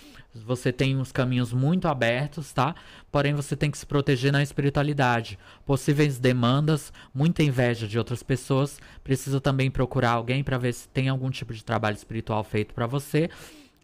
Você 0.45 0.73
tem 0.73 0.97
uns 0.97 1.13
caminhos 1.13 1.53
muito 1.53 1.89
abertos, 1.89 2.53
tá? 2.53 2.75
Porém, 3.13 3.35
você 3.35 3.55
tem 3.55 3.71
que 3.71 3.79
se 3.79 3.87
proteger 3.87 4.33
na 4.33 4.43
espiritualidade. 4.43 5.39
Possíveis 5.65 6.19
demandas, 6.19 6.93
muita 7.15 7.43
inveja 7.43 7.87
de 7.87 7.99
outras 7.99 8.23
pessoas. 8.23 8.79
Precisa 9.05 9.41
também 9.41 9.71
procurar 9.71 10.13
alguém 10.13 10.43
para 10.43 10.59
ver 10.59 10.73
se 10.73 10.89
tem 10.89 11.09
algum 11.09 11.31
tipo 11.31 11.55
de 11.55 11.65
trabalho 11.65 11.97
espiritual 11.97 12.43
feito 12.45 12.75
para 12.75 12.87
você. 12.87 13.31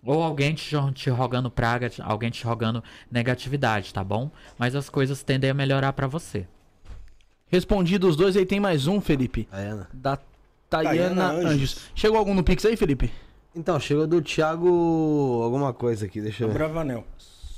Ou 0.04 0.22
alguém 0.22 0.54
te, 0.54 0.74
te 0.94 1.10
rogando 1.10 1.50
praga, 1.50 1.90
alguém 2.02 2.30
te 2.30 2.44
rogando 2.44 2.82
negatividade, 3.10 3.94
tá 3.94 4.02
bom? 4.02 4.30
Mas 4.58 4.74
as 4.74 4.90
coisas 4.90 5.22
tendem 5.22 5.50
a 5.50 5.54
melhorar 5.54 5.92
pra 5.92 6.06
você. 6.06 6.46
Respondido 7.46 8.08
os 8.08 8.16
dois, 8.16 8.36
aí 8.36 8.44
tem 8.44 8.58
mais 8.58 8.86
um, 8.86 9.00
Felipe. 9.00 9.44
Tayana. 9.44 9.88
Da 9.92 10.18
Tayana, 10.68 10.98
Tayana 10.98 11.30
Anjos. 11.32 11.52
Anjos. 11.52 11.90
Chegou 11.94 12.18
algum 12.18 12.34
no 12.34 12.42
Pix 12.42 12.64
aí, 12.64 12.76
Felipe? 12.76 13.12
Então, 13.54 13.78
chegou 13.78 14.06
do 14.06 14.22
Thiago 14.22 15.42
alguma 15.42 15.72
coisa 15.72 16.06
aqui, 16.06 16.20
deixa 16.20 16.44
eu 16.44 16.48
ver. 16.48 16.54
Bravanel. 16.54 17.04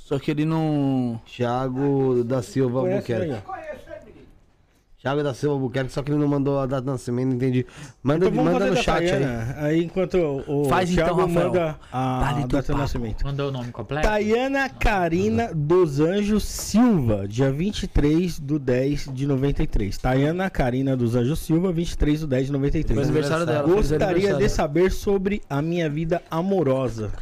Só 0.05 0.19
que 0.19 0.31
ele 0.31 0.45
não. 0.45 1.21
Thiago 1.25 2.25
da 2.25 2.43
Silva 2.43 2.81
Albuquerque. 2.81 3.43
Thiago 5.05 5.23
da 5.23 5.35
Silva 5.35 5.57
Albuquerque, 5.57 5.93
só 5.93 6.03
que 6.03 6.11
ele 6.11 6.19
não 6.19 6.27
mandou 6.27 6.59
a 6.59 6.65
data 6.65 6.81
de 6.81 6.87
nascimento, 6.87 7.29
não 7.29 7.35
entendi. 7.35 7.67
Manda, 8.03 8.27
Então 8.27 8.43
manda 8.43 8.67
no 8.69 8.75
da 8.75 8.81
chat 8.83 9.03
aí. 9.03 9.11
Tayana, 9.11 9.57
aí. 9.59 9.85
enquanto 9.85 10.15
o, 10.17 10.65
Faz 10.65 10.91
então, 10.91 11.05
Thiago 11.05 11.21
Rafael. 11.21 11.47
manda 11.53 11.79
a 11.93 12.35
teu 12.39 12.49
data 12.49 12.73
de 12.73 12.79
nascimento. 12.79 13.23
Mandou 13.23 13.49
o 13.51 13.53
nome 13.53 13.71
completo? 13.71 14.09
Tayana 14.09 14.67
Karina 14.71 15.53
dos 15.55 16.01
Anjos 16.01 16.45
Silva, 16.45 17.29
dia 17.29 17.53
23 17.53 18.39
do 18.39 18.59
10 18.59 19.11
de 19.13 19.27
93. 19.27 19.99
Tayana 19.99 20.49
Karina 20.49 20.97
dos 20.97 21.15
Anjos 21.15 21.41
Silva, 21.41 21.71
23 21.71 22.21
do 22.23 22.27
10 22.27 22.47
de 22.47 22.53
93. 22.53 22.99
Foi 22.99 23.05
aniversário 23.05 23.45
dela. 23.45 23.69
Gostaria 23.69 24.35
de 24.37 24.49
saber 24.49 24.91
sobre 24.91 25.43
a 25.51 25.61
minha 25.61 25.91
vida 25.91 26.23
amorosa. 26.31 27.13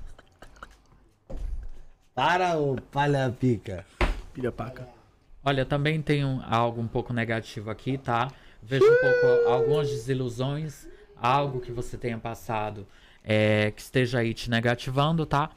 Para 2.15 2.57
o 2.61 2.81
palha 2.93 3.35
pica. 3.41 3.85
Pilha 4.33 4.53
paca. 4.53 5.02
Olha, 5.45 5.65
também 5.65 6.01
tem 6.01 6.25
um- 6.25 6.41
algo 6.49 6.81
um 6.81 6.87
pouco 6.87 7.13
negativo 7.13 7.71
aqui, 7.71 7.99
tá? 7.99 8.29
Vejo 8.63 8.85
um 8.85 8.97
pouco 9.01 9.49
algumas 9.51 9.89
desilusões, 9.91 10.87
algo 11.21 11.61
que 11.61 11.73
você 11.73 11.97
tenha 11.97 12.19
passado 12.19 12.87
é, 13.25 13.71
que 13.71 13.81
esteja 13.81 14.19
aí 14.19 14.35
te 14.35 14.51
negativando, 14.51 15.25
tá? 15.25 15.51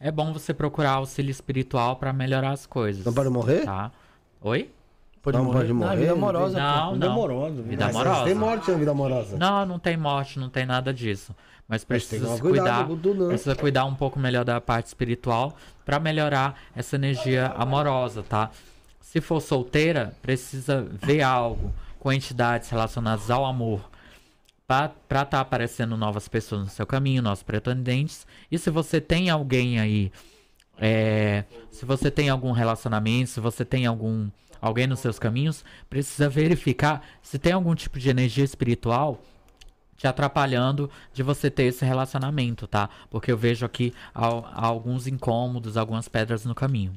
É 0.00 0.10
bom 0.10 0.32
você 0.32 0.52
procurar 0.52 0.92
auxílio 0.94 1.30
espiritual 1.30 1.94
pra 1.96 2.12
melhorar 2.12 2.50
as 2.50 2.66
coisas. 2.66 3.04
Não 3.04 3.12
pode 3.12 3.28
morrer? 3.30 3.64
Tá? 3.64 3.92
Oi? 4.40 4.68
Pode 5.22 5.36
Não 5.38 5.44
morrer. 5.44 5.58
pode 5.60 5.72
morrer, 5.72 5.90
Ah, 5.92 5.94
vida 5.94 6.06
não 6.08 6.14
amorosa. 6.18 6.58
Não, 6.58 6.92
Vida 6.94 7.06
não. 7.06 7.12
amorosa. 7.12 7.62
Vida 7.62 7.84
Mas 7.86 7.94
amorosa. 7.96 8.24
Tem 8.24 8.34
morte 8.34 8.70
na 8.72 8.76
vida 8.76 8.90
amorosa. 8.90 9.36
Não, 9.38 9.66
não 9.66 9.78
tem 9.78 9.96
morte, 9.96 10.38
não 10.40 10.48
tem 10.48 10.66
nada 10.66 10.92
disso. 10.92 11.32
Mas 11.68 11.68
Mas 11.68 11.84
precisa 11.84 12.26
cuidado 12.40 12.86
cuidar, 12.88 13.00
tudo, 13.02 13.22
né? 13.22 13.28
precisa 13.28 13.54
cuidar 13.54 13.84
um 13.84 13.94
pouco 13.94 14.18
melhor 14.18 14.44
da 14.44 14.60
parte 14.60 14.86
espiritual 14.86 15.54
pra 15.84 16.00
melhorar 16.00 16.58
essa 16.74 16.96
energia 16.96 17.46
amorosa, 17.56 18.24
tá? 18.24 18.50
Se 19.12 19.20
for 19.20 19.42
solteira, 19.42 20.16
precisa 20.22 20.80
ver 20.80 21.20
algo 21.20 21.70
com 22.00 22.10
entidades 22.10 22.70
relacionadas 22.70 23.30
ao 23.30 23.44
amor 23.44 23.90
pra 24.66 24.86
estar 24.86 25.26
tá 25.26 25.40
aparecendo 25.40 25.98
novas 25.98 26.28
pessoas 26.28 26.62
no 26.62 26.68
seu 26.70 26.86
caminho, 26.86 27.20
novos 27.20 27.42
pretendentes. 27.42 28.26
E 28.50 28.58
se 28.58 28.70
você 28.70 29.02
tem 29.02 29.28
alguém 29.28 29.78
aí, 29.78 30.10
é, 30.78 31.44
se 31.70 31.84
você 31.84 32.10
tem 32.10 32.30
algum 32.30 32.52
relacionamento, 32.52 33.28
se 33.28 33.38
você 33.38 33.66
tem 33.66 33.84
algum 33.84 34.30
alguém 34.62 34.86
nos 34.86 35.00
seus 35.00 35.18
caminhos, 35.18 35.62
precisa 35.90 36.26
verificar 36.26 37.06
se 37.20 37.38
tem 37.38 37.52
algum 37.52 37.74
tipo 37.74 37.98
de 37.98 38.08
energia 38.08 38.44
espiritual 38.44 39.20
te 39.94 40.06
atrapalhando 40.06 40.88
de 41.12 41.22
você 41.22 41.50
ter 41.50 41.64
esse 41.64 41.84
relacionamento, 41.84 42.66
tá? 42.66 42.88
Porque 43.10 43.30
eu 43.30 43.36
vejo 43.36 43.66
aqui 43.66 43.92
al- 44.14 44.50
alguns 44.54 45.06
incômodos, 45.06 45.76
algumas 45.76 46.08
pedras 46.08 46.46
no 46.46 46.54
caminho. 46.54 46.94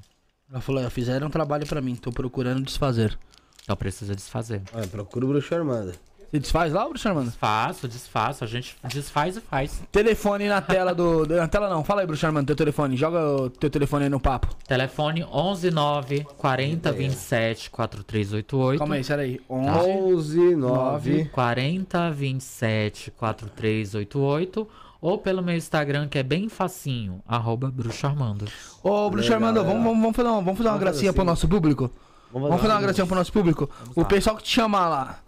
Ela 0.56 0.62
falou, 0.62 0.82
"É, 0.82 0.90
fizeram 0.90 1.28
um 1.28 1.30
trabalho 1.30 1.68
pra 1.68 1.82
mim, 1.82 1.98
tô 1.98 2.14
procurando 2.14 2.64
desfazer. 2.64 3.20
Então 3.62 3.76
precisa 3.76 4.16
desfazer. 4.16 4.62
Olha, 4.74 4.88
procura 4.88 5.26
o 5.26 5.28
bruxo 5.28 5.54
Armando. 5.54 5.92
Você 6.32 6.40
desfaz 6.40 6.72
lá, 6.72 6.88
Bruxo 6.88 7.08
Armando? 7.10 7.26
Desfaço, 7.26 7.88
desfaço, 7.90 8.44
a 8.44 8.48
gente 8.48 8.78
desfaz 8.84 9.36
e 9.36 9.42
faz. 9.42 9.84
Telefone 9.92 10.48
na 10.48 10.62
tela 10.62 10.96
do. 10.96 11.26
Na 11.26 11.48
tela 11.50 11.70
não, 11.70 11.84
fala 11.84 12.02
aí, 12.02 12.08
Bruxo 12.08 12.26
Armando, 12.26 12.48
teu 12.48 12.56
telefone. 12.56 12.96
Joga 12.96 13.20
o 13.20 13.50
teu 13.50 13.70
telefone 13.70 14.06
aí 14.06 14.10
no 14.10 14.20
papo. 14.20 14.48
Telefone 14.66 15.24
119 15.24 16.26
40 16.38 16.92
27 16.94 17.70
4388. 17.70 18.80
Calma 18.80 18.96
aí, 18.96 19.04
sério 19.04 19.24
aí. 19.26 19.42
11. 19.50 20.40
11, 20.40 20.56
9. 20.56 21.26
40 21.26 22.12
27 22.12 23.12
4388 23.12 24.68
ou 25.06 25.20
pelo 25.20 25.44
meu 25.44 25.56
Instagram 25.56 26.08
que 26.08 26.18
é 26.18 26.24
bem 26.24 26.50
facinho, 26.50 27.22
arroba 27.28 27.70
Bruxo 27.70 28.08
Armando. 28.08 28.46
Ô, 28.82 29.08
Bruxo 29.10 29.30
Legal, 29.30 29.36
Armando, 29.50 29.60
legal. 29.60 29.74
vamos, 29.74 29.84
vamos, 29.86 30.02
vamos 30.02 30.16
fazer 30.16 30.30
uma, 30.30 30.42
vamos 30.42 30.58
fazer 30.58 30.70
uma 30.70 30.72
Vamos 30.72 30.80
fazer 30.80 30.80
gracinha 30.80 31.10
assim. 31.12 31.16
pro 31.16 31.26
nosso 31.26 31.48
público? 31.48 31.92
Vamos 32.34 32.48
Vamos 32.50 32.62
fazer 32.62 32.74
uma 32.74 32.82
gracinha 32.82 33.06
pro 33.06 33.16
nosso 33.16 33.32
público? 33.32 33.70
O 33.96 34.02
lá. 34.02 34.06
pessoal 34.08 34.36
que 34.36 34.44
te 34.44 34.50
chamar 34.50 34.90
lá 34.90 35.20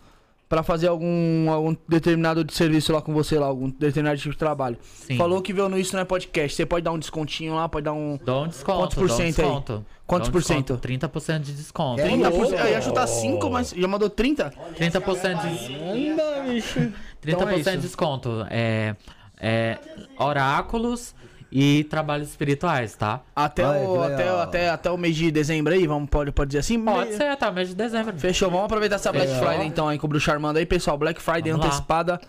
pra 0.50 0.64
fazer 0.64 0.88
algum, 0.88 1.52
algum 1.52 1.76
determinado 1.88 2.44
de 2.44 2.54
serviço 2.56 2.92
lá 2.92 3.02
com 3.02 3.14
você 3.14 3.38
lá, 3.38 3.46
algum 3.46 3.70
determinado 3.70 4.18
tipo 4.18 4.32
de 4.32 4.38
trabalho. 4.38 4.78
Sim. 4.82 5.16
Falou 5.18 5.42
que 5.42 5.54
viu 5.54 5.70
no 5.70 5.78
Isso 5.78 5.94
Não 5.94 6.02
é 6.02 6.06
Podcast. 6.06 6.56
Você 6.56 6.66
pode 6.66 6.84
dar 6.84 6.92
um 6.92 6.98
descontinho 7.00 7.54
lá, 7.54 7.70
pode 7.70 7.84
dar 7.84 7.94
um. 7.94 8.18
Dou 8.24 8.46
um 8.46 8.48
desconto. 8.48 8.80
Quantos 8.80 8.96
por 8.98 9.08
dou 9.08 9.16
um 9.16 9.20
cento 9.20 9.40
aí? 9.42 9.46
desconto. 9.46 9.86
Quantos 10.08 10.30
um 10.30 10.32
por 10.32 10.42
cento? 10.44 10.74
desconto, 10.78 11.10
30% 11.10 11.40
de 11.42 11.54
desconto. 11.54 12.02
É 12.02 12.08
30%. 12.10 12.32
louco. 12.32 12.56
Eu 12.56 12.68
ia 12.70 12.82
chutar 12.82 13.06
5, 13.08 13.50
mas 13.50 13.72
já 13.78 13.88
mandou 13.88 14.10
30? 14.10 14.54
30% 14.80 15.42
de, 15.42 15.76
Anda, 16.14 16.42
bicho. 16.50 16.80
30% 16.80 16.94
Então 17.28 17.50
é 17.50 17.76
de 17.76 17.78
desconto. 17.78 18.48
É, 18.50 18.96
é 19.40 19.78
oráculos 20.20 21.16
e 21.52 21.86
trabalhos 21.86 22.30
espirituais, 22.30 22.96
tá? 22.96 23.22
Até, 23.36 23.66
o, 23.66 24.02
até, 24.04 24.30
até, 24.30 24.70
até 24.70 24.92
o 24.92 24.98
mês 24.98 25.16
de 25.16 25.32
dezembro 25.32 25.74
aí, 25.74 25.88
vamos, 25.88 26.10
pode, 26.10 26.32
pode 26.32 26.50
dizer 26.50 26.60
assim? 26.60 26.84
Pode 26.84 27.14
ser 27.14 27.24
até 27.24 27.50
o 27.50 27.54
mês 27.54 27.70
de 27.70 27.76
dezembro. 27.76 28.18
Fechou, 28.18 28.50
vamos 28.50 28.66
aproveitar 28.66 28.96
essa 28.96 29.12
Black 29.12 29.28
Fechou. 29.32 29.48
Friday 29.48 29.68
então 29.68 29.88
aí 29.88 29.98
com 29.98 30.08
o 30.08 30.10
Bruxo 30.10 30.30
Armando 30.30 30.58
aí, 30.58 30.66
pessoal. 30.66 30.98
Black 30.98 31.22
Friday 31.22 31.52
Vamos 31.52 31.66
lá. 31.66 31.68
antecipada. 31.68 32.20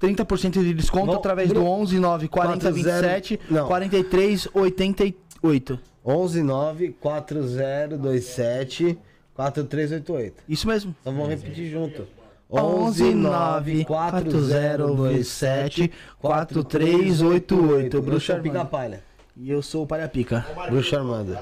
30% 0.00 0.62
de 0.62 0.74
desconto 0.74 1.06
Vamos, 1.06 1.18
através 1.18 1.48
do 1.48 1.54
Bruno. 1.54 1.70
11 1.70 2.00
9 2.00 2.28
40 2.28 2.72
27 2.72 3.40
Não. 3.48 3.68
43 3.68 4.48
88. 4.52 5.80
11, 6.04 6.42
9, 6.42 6.88
4027 7.00 8.98
4388. 9.34 10.42
Isso 10.48 10.66
mesmo. 10.66 10.94
Então 11.00 11.12
vamos 11.14 11.28
repetir 11.28 11.70
junto. 11.70 12.06
11 12.52 13.14
9 13.14 13.84
4027 13.86 15.90
4388. 16.20 18.02
Bruxo 18.02 18.10
Bruxo 18.10 18.42
Pica. 18.42 18.64
Palha. 18.64 19.02
E 19.36 19.50
eu 19.50 19.62
sou 19.62 19.84
o 19.84 19.86
Palha 19.86 20.08
Pica. 20.08 20.44
Bruxo 20.68 20.94
Armando. 20.94 21.38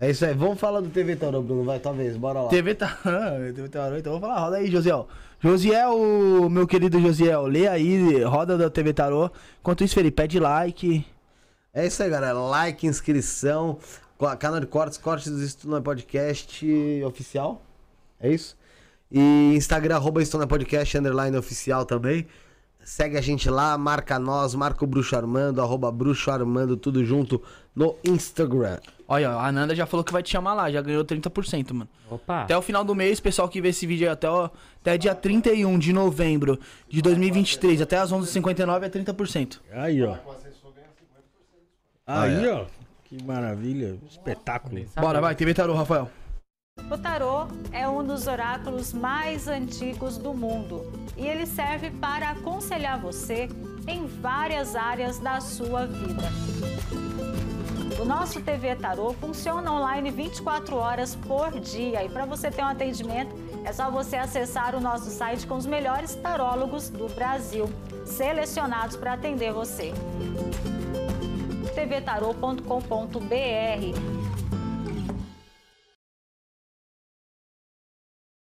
É 0.00 0.10
isso 0.10 0.24
aí. 0.24 0.32
Vamos 0.32 0.60
falar 0.60 0.80
do 0.80 0.88
TV 0.88 1.16
Tarô, 1.16 1.42
Bruno. 1.42 1.64
Vai, 1.64 1.80
talvez. 1.80 2.16
Bora 2.16 2.42
lá. 2.42 2.48
TV 2.48 2.74
tá. 2.74 2.98
TV 3.54 3.68
Tarô, 3.68 3.96
então 3.96 4.12
vamos 4.12 4.28
falar, 4.28 4.40
roda 4.40 4.58
aí, 4.58 4.70
Josiel. 4.70 5.08
Josiel, 5.40 6.48
meu 6.48 6.66
querido 6.66 7.00
Josiel, 7.00 7.46
lê 7.46 7.66
aí, 7.66 8.22
roda 8.22 8.56
da 8.56 8.70
TV 8.70 8.92
Tarô. 8.92 9.30
Enquanto 9.60 9.82
isso, 9.82 9.94
Felipe, 9.94 10.16
pede 10.16 10.38
like. 10.38 11.04
É 11.74 11.86
isso 11.86 12.02
aí, 12.02 12.10
galera. 12.10 12.34
Like, 12.34 12.86
inscrição. 12.86 13.78
Canal 14.38 14.60
de 14.60 14.66
cortes, 14.66 14.98
cortes 14.98 15.32
do 15.32 15.42
Estúdio 15.42 15.82
Podcast 15.82 17.02
oficial. 17.04 17.62
É 18.20 18.30
isso? 18.30 18.56
E 19.10 19.54
Instagram, 19.56 19.96
arroba 19.96 20.22
Estúdio 20.22 20.46
Podcast, 20.46 20.96
underline 20.96 21.36
oficial 21.36 21.84
também. 21.84 22.26
Segue 22.82 23.16
a 23.18 23.20
gente 23.20 23.50
lá, 23.50 23.76
marca 23.76 24.18
nós, 24.18 24.54
marca 24.54 24.84
o 24.84 24.86
Bruxo 24.86 25.14
Armando, 25.14 25.60
arroba 25.60 25.92
Bruxo 25.92 26.30
Armando, 26.30 26.76
tudo 26.76 27.04
junto 27.04 27.42
no 27.74 27.96
Instagram. 28.02 28.78
Olha, 29.06 29.30
a 29.30 29.52
Nanda 29.52 29.74
já 29.74 29.86
falou 29.86 30.02
que 30.04 30.12
vai 30.12 30.22
te 30.22 30.30
chamar 30.30 30.54
lá, 30.54 30.70
já 30.70 30.80
ganhou 30.80 31.04
30%, 31.04 31.72
mano. 31.72 31.88
Opa. 32.08 32.42
Até 32.42 32.56
o 32.56 32.62
final 32.62 32.84
do 32.84 32.94
mês, 32.94 33.20
pessoal 33.20 33.48
que 33.48 33.60
vê 33.60 33.68
esse 33.68 33.86
vídeo 33.86 34.06
aí 34.06 34.12
até, 34.12 34.30
o, 34.30 34.50
até 34.80 34.96
dia 34.96 35.14
31 35.14 35.78
de 35.78 35.92
novembro 35.92 36.58
de 36.88 37.02
2023, 37.02 37.82
até 37.82 37.98
as 37.98 38.12
11h59 38.12 38.82
é 38.84 38.88
30%. 38.88 39.58
Aí, 39.72 40.02
ó. 40.02 40.16
Aí, 42.06 42.48
ó. 42.48 42.64
Que 43.04 43.22
maravilha. 43.24 43.98
Espetáculo. 44.08 44.84
Bora, 44.96 45.20
vai, 45.20 45.34
TV 45.34 45.52
Tarô, 45.52 45.74
Rafael. 45.74 46.08
O 46.88 46.96
tarô 46.96 47.48
é 47.72 47.88
um 47.88 48.04
dos 48.04 48.26
oráculos 48.26 48.92
mais 48.92 49.48
antigos 49.48 50.16
do 50.16 50.32
mundo 50.32 50.92
e 51.16 51.26
ele 51.26 51.46
serve 51.46 51.90
para 51.90 52.30
aconselhar 52.30 53.00
você 53.00 53.48
em 53.86 54.06
várias 54.06 54.76
áreas 54.76 55.18
da 55.18 55.40
sua 55.40 55.86
vida. 55.86 56.30
O 58.00 58.04
nosso 58.04 58.40
TV 58.40 58.76
Tarô 58.76 59.12
funciona 59.14 59.72
online 59.72 60.10
24 60.10 60.76
horas 60.76 61.14
por 61.14 61.58
dia 61.60 62.04
e 62.04 62.08
para 62.08 62.24
você 62.24 62.50
ter 62.50 62.62
um 62.62 62.68
atendimento 62.68 63.34
é 63.64 63.72
só 63.72 63.90
você 63.90 64.16
acessar 64.16 64.74
o 64.74 64.80
nosso 64.80 65.10
site 65.10 65.46
com 65.46 65.56
os 65.56 65.66
melhores 65.66 66.14
tarólogos 66.14 66.88
do 66.88 67.08
Brasil, 67.14 67.68
selecionados 68.06 68.96
para 68.96 69.12
atender 69.12 69.52
você. 69.52 69.92
tvtarô.com.br 71.74 74.39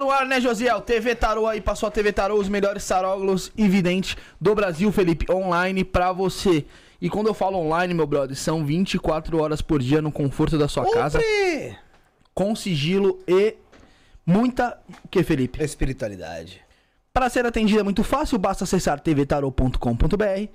No 0.01 0.11
ar, 0.11 0.27
né, 0.27 0.41
Josiel? 0.41 0.81
TV 0.81 1.15
Tarô 1.15 1.47
aí, 1.47 1.61
passou 1.61 1.87
a 1.87 1.91
TV 1.91 2.13
Tarô, 2.13 2.35
os 2.37 2.49
melhores 2.49 2.85
taróglos 2.85 3.53
e 3.57 3.69
videntes 3.69 4.17
do 4.41 4.53
Brasil, 4.53 4.91
Felipe, 4.91 5.31
online 5.31 5.85
pra 5.85 6.11
você. 6.11 6.67
E 7.01 7.09
quando 7.09 7.29
eu 7.29 7.35
falo 7.35 7.59
online, 7.59 7.95
meu 7.95 8.05
brother, 8.05 8.37
são 8.37 8.67
24 8.67 9.41
horas 9.41 9.63
por 9.63 9.81
dia 9.81 10.03
no 10.03 10.11
conforto 10.11 10.59
da 10.59 10.67
sua 10.67 10.91
casa, 10.91 11.21
com 12.35 12.57
sigilo 12.57 13.21
e 13.29 13.55
muita. 14.27 14.77
O 15.05 15.09
que, 15.09 15.23
Felipe? 15.23 15.63
Espiritualidade. 15.63 16.61
Para 17.13 17.31
ser 17.31 17.47
atendido 17.47 17.79
é 17.79 17.85
muito 17.85 18.03
fácil, 18.03 18.37
basta 18.37 18.65
acessar 18.65 18.99
tvtarô.com.br, 18.99 20.49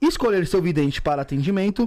escolher 0.00 0.46
seu 0.46 0.62
vidente 0.62 1.02
para 1.02 1.20
atendimento, 1.20 1.86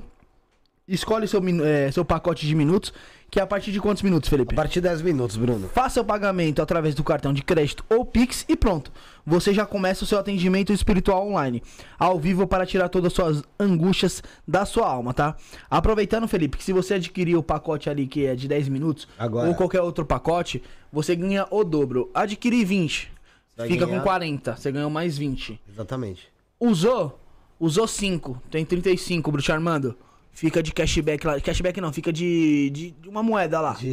escolhe 0.93 1.27
seu, 1.27 1.41
eh, 1.65 1.91
seu 1.91 2.03
pacote 2.03 2.45
de 2.47 2.55
minutos, 2.55 2.91
que 3.31 3.39
é 3.39 3.43
a 3.43 3.47
partir 3.47 3.71
de 3.71 3.79
quantos 3.79 4.01
minutos, 4.01 4.27
Felipe? 4.29 4.53
A 4.53 4.55
partir 4.55 4.75
de 4.75 4.87
10 4.87 5.01
minutos, 5.03 5.37
Bruno. 5.37 5.69
Faça 5.69 6.01
o 6.01 6.05
pagamento 6.05 6.61
através 6.61 6.95
do 6.95 7.03
cartão 7.03 7.31
de 7.31 7.43
crédito 7.43 7.85
ou 7.89 8.03
Pix 8.03 8.43
e 8.49 8.55
pronto. 8.55 8.91
Você 9.25 9.53
já 9.53 9.65
começa 9.67 10.03
o 10.03 10.07
seu 10.07 10.17
atendimento 10.17 10.73
espiritual 10.73 11.27
online, 11.27 11.61
ao 11.99 12.19
vivo 12.19 12.47
para 12.47 12.65
tirar 12.65 12.89
todas 12.89 13.07
as 13.07 13.13
suas 13.13 13.43
angústias 13.59 14.23
da 14.47 14.65
sua 14.65 14.87
alma, 14.87 15.13
tá? 15.13 15.35
Aproveitando, 15.69 16.27
Felipe, 16.27 16.57
que 16.57 16.63
se 16.63 16.73
você 16.73 16.95
adquirir 16.95 17.35
o 17.35 17.43
pacote 17.43 17.87
ali 17.89 18.07
que 18.07 18.25
é 18.25 18.35
de 18.35 18.47
10 18.47 18.67
minutos 18.67 19.07
Agora. 19.19 19.47
ou 19.47 19.53
qualquer 19.53 19.81
outro 19.81 20.03
pacote, 20.05 20.63
você 20.91 21.15
ganha 21.15 21.45
o 21.51 21.63
dobro. 21.63 22.09
Adquirir 22.15 22.65
20, 22.65 23.11
Vai 23.55 23.67
fica 23.67 23.85
ganhar- 23.85 23.99
com 23.99 24.03
40, 24.03 24.55
você 24.55 24.71
ganhou 24.71 24.89
mais 24.89 25.17
20. 25.19 25.61
Exatamente. 25.71 26.27
Usou? 26.59 27.19
Usou 27.59 27.85
5, 27.87 28.41
tem 28.49 28.65
35, 28.65 29.31
Bruxo 29.31 29.51
Armando. 29.51 29.95
Fica 30.39 30.63
de 30.63 30.71
cashback 30.71 31.27
lá. 31.27 31.37
Cashback 31.41 31.81
não, 31.81 31.91
fica 31.91 32.13
de, 32.13 32.69
de, 32.69 32.91
de 32.91 33.09
uma 33.09 33.21
moeda 33.21 33.59
lá. 33.59 33.73
De... 33.73 33.89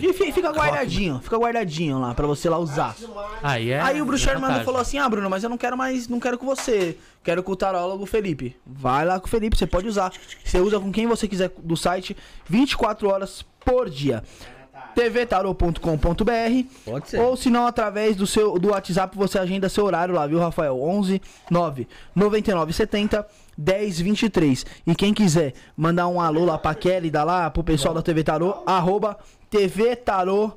E 0.00 0.12
fi- 0.12 0.30
fica 0.30 0.50
guardadinho, 0.52 1.18
fica 1.20 1.36
guardadinho 1.36 1.98
lá 1.98 2.14
pra 2.14 2.24
você 2.24 2.48
lá 2.48 2.56
usar. 2.56 2.94
Aí 3.42 3.70
é. 3.72 3.80
Aí 3.80 4.00
o 4.00 4.04
Bruxo 4.04 4.30
Armando 4.30 4.64
falou 4.64 4.80
assim: 4.80 4.98
Ah, 4.98 5.08
Bruno, 5.08 5.28
mas 5.28 5.42
eu 5.42 5.50
não 5.50 5.58
quero 5.58 5.76
mais, 5.76 6.06
não 6.06 6.20
quero 6.20 6.38
com 6.38 6.46
você. 6.46 6.96
Quero 7.24 7.42
com 7.42 7.50
o 7.50 7.56
tarólogo 7.56 8.06
Felipe. 8.06 8.56
Vai 8.64 9.04
lá 9.04 9.18
com 9.18 9.26
o 9.26 9.28
Felipe, 9.28 9.58
você 9.58 9.66
pode 9.66 9.88
usar. 9.88 10.12
Você 10.44 10.60
usa 10.60 10.78
com 10.78 10.92
quem 10.92 11.08
você 11.08 11.26
quiser 11.26 11.50
do 11.64 11.76
site 11.76 12.16
24 12.48 13.08
horas 13.08 13.44
por 13.64 13.90
dia. 13.90 14.22
tvtarô.com.br 14.94 16.68
Pode 16.84 17.08
ser. 17.08 17.20
ou 17.20 17.36
se 17.36 17.50
não 17.50 17.66
através 17.66 18.16
do 18.16 18.26
seu 18.26 18.58
do 18.58 18.68
WhatsApp 18.70 19.16
você 19.16 19.38
agenda 19.38 19.68
seu 19.68 19.84
horário 19.84 20.14
lá, 20.14 20.26
viu, 20.26 20.38
Rafael? 20.38 20.80
11 20.80 21.20
9 21.50 21.86
99 22.14 22.72
70 22.72 23.26
10 23.58 24.00
23. 24.00 24.64
E 24.86 24.94
quem 24.94 25.12
quiser 25.12 25.52
mandar 25.76 26.06
um 26.08 26.20
alô 26.20 26.44
lá 26.44 26.56
pra 26.56 26.74
Kelly, 26.74 27.10
dá 27.10 27.24
lá 27.24 27.50
pro 27.50 27.64
pessoal 27.64 27.92
da 27.92 28.00
TV 28.00 28.22
Tarô, 28.22 28.62
arroba 28.64 29.18
TV 29.50 29.96
Tarô 29.96 30.52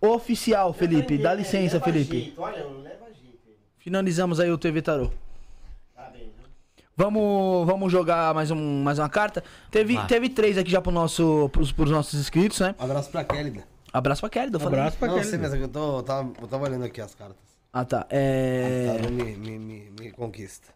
Oficial, 0.00 0.72
Felipe. 0.72 1.18
Dá 1.18 1.34
licença, 1.34 1.78
Felipe. 1.80 2.32
Olha, 2.36 2.64
leva 2.64 3.06
jeito. 3.20 3.38
Finalizamos 3.78 4.40
aí 4.40 4.50
o 4.50 4.58
TV 4.58 4.80
Tarô. 4.82 5.10
Tá 5.94 6.10
bem? 6.12 6.30
Vamos, 6.96 7.66
vamos 7.66 7.92
jogar 7.92 8.34
mais, 8.34 8.50
um, 8.50 8.82
mais 8.82 8.98
uma 8.98 9.08
carta. 9.08 9.44
Teve, 9.70 9.94
Vai. 9.94 10.06
teve 10.06 10.28
três 10.30 10.56
aqui 10.58 10.70
já 10.70 10.80
pro 10.80 10.90
nosso, 10.92 11.48
pros, 11.52 11.72
pros 11.72 11.90
nossos 11.90 12.18
inscritos, 12.18 12.58
né? 12.60 12.74
Abraço 12.78 13.10
pra 13.10 13.22
Kelly. 13.24 13.50
né? 13.50 13.64
Abraço 13.92 14.20
pra 14.20 14.30
Kelly, 14.30 14.50
tô 14.50 14.58
falando. 14.58 14.74
Abraço 14.78 14.96
pra 14.98 15.08
Não, 15.08 15.14
Kelly. 15.16 15.26
sei 15.28 15.38
mesmo, 15.38 15.56
que 15.56 15.62
eu, 15.64 15.68
tô, 15.68 15.98
eu, 15.98 16.02
tava, 16.02 16.32
eu 16.40 16.46
tava 16.48 16.64
olhando 16.64 16.84
aqui 16.84 17.00
as 17.00 17.14
cartas. 17.14 17.36
Ah, 17.72 17.84
tá. 17.84 18.06
É... 18.10 18.98
Tá, 19.02 19.10
me, 19.10 19.24
me, 19.36 19.58
me, 19.58 19.90
me 19.98 20.10
conquista. 20.12 20.68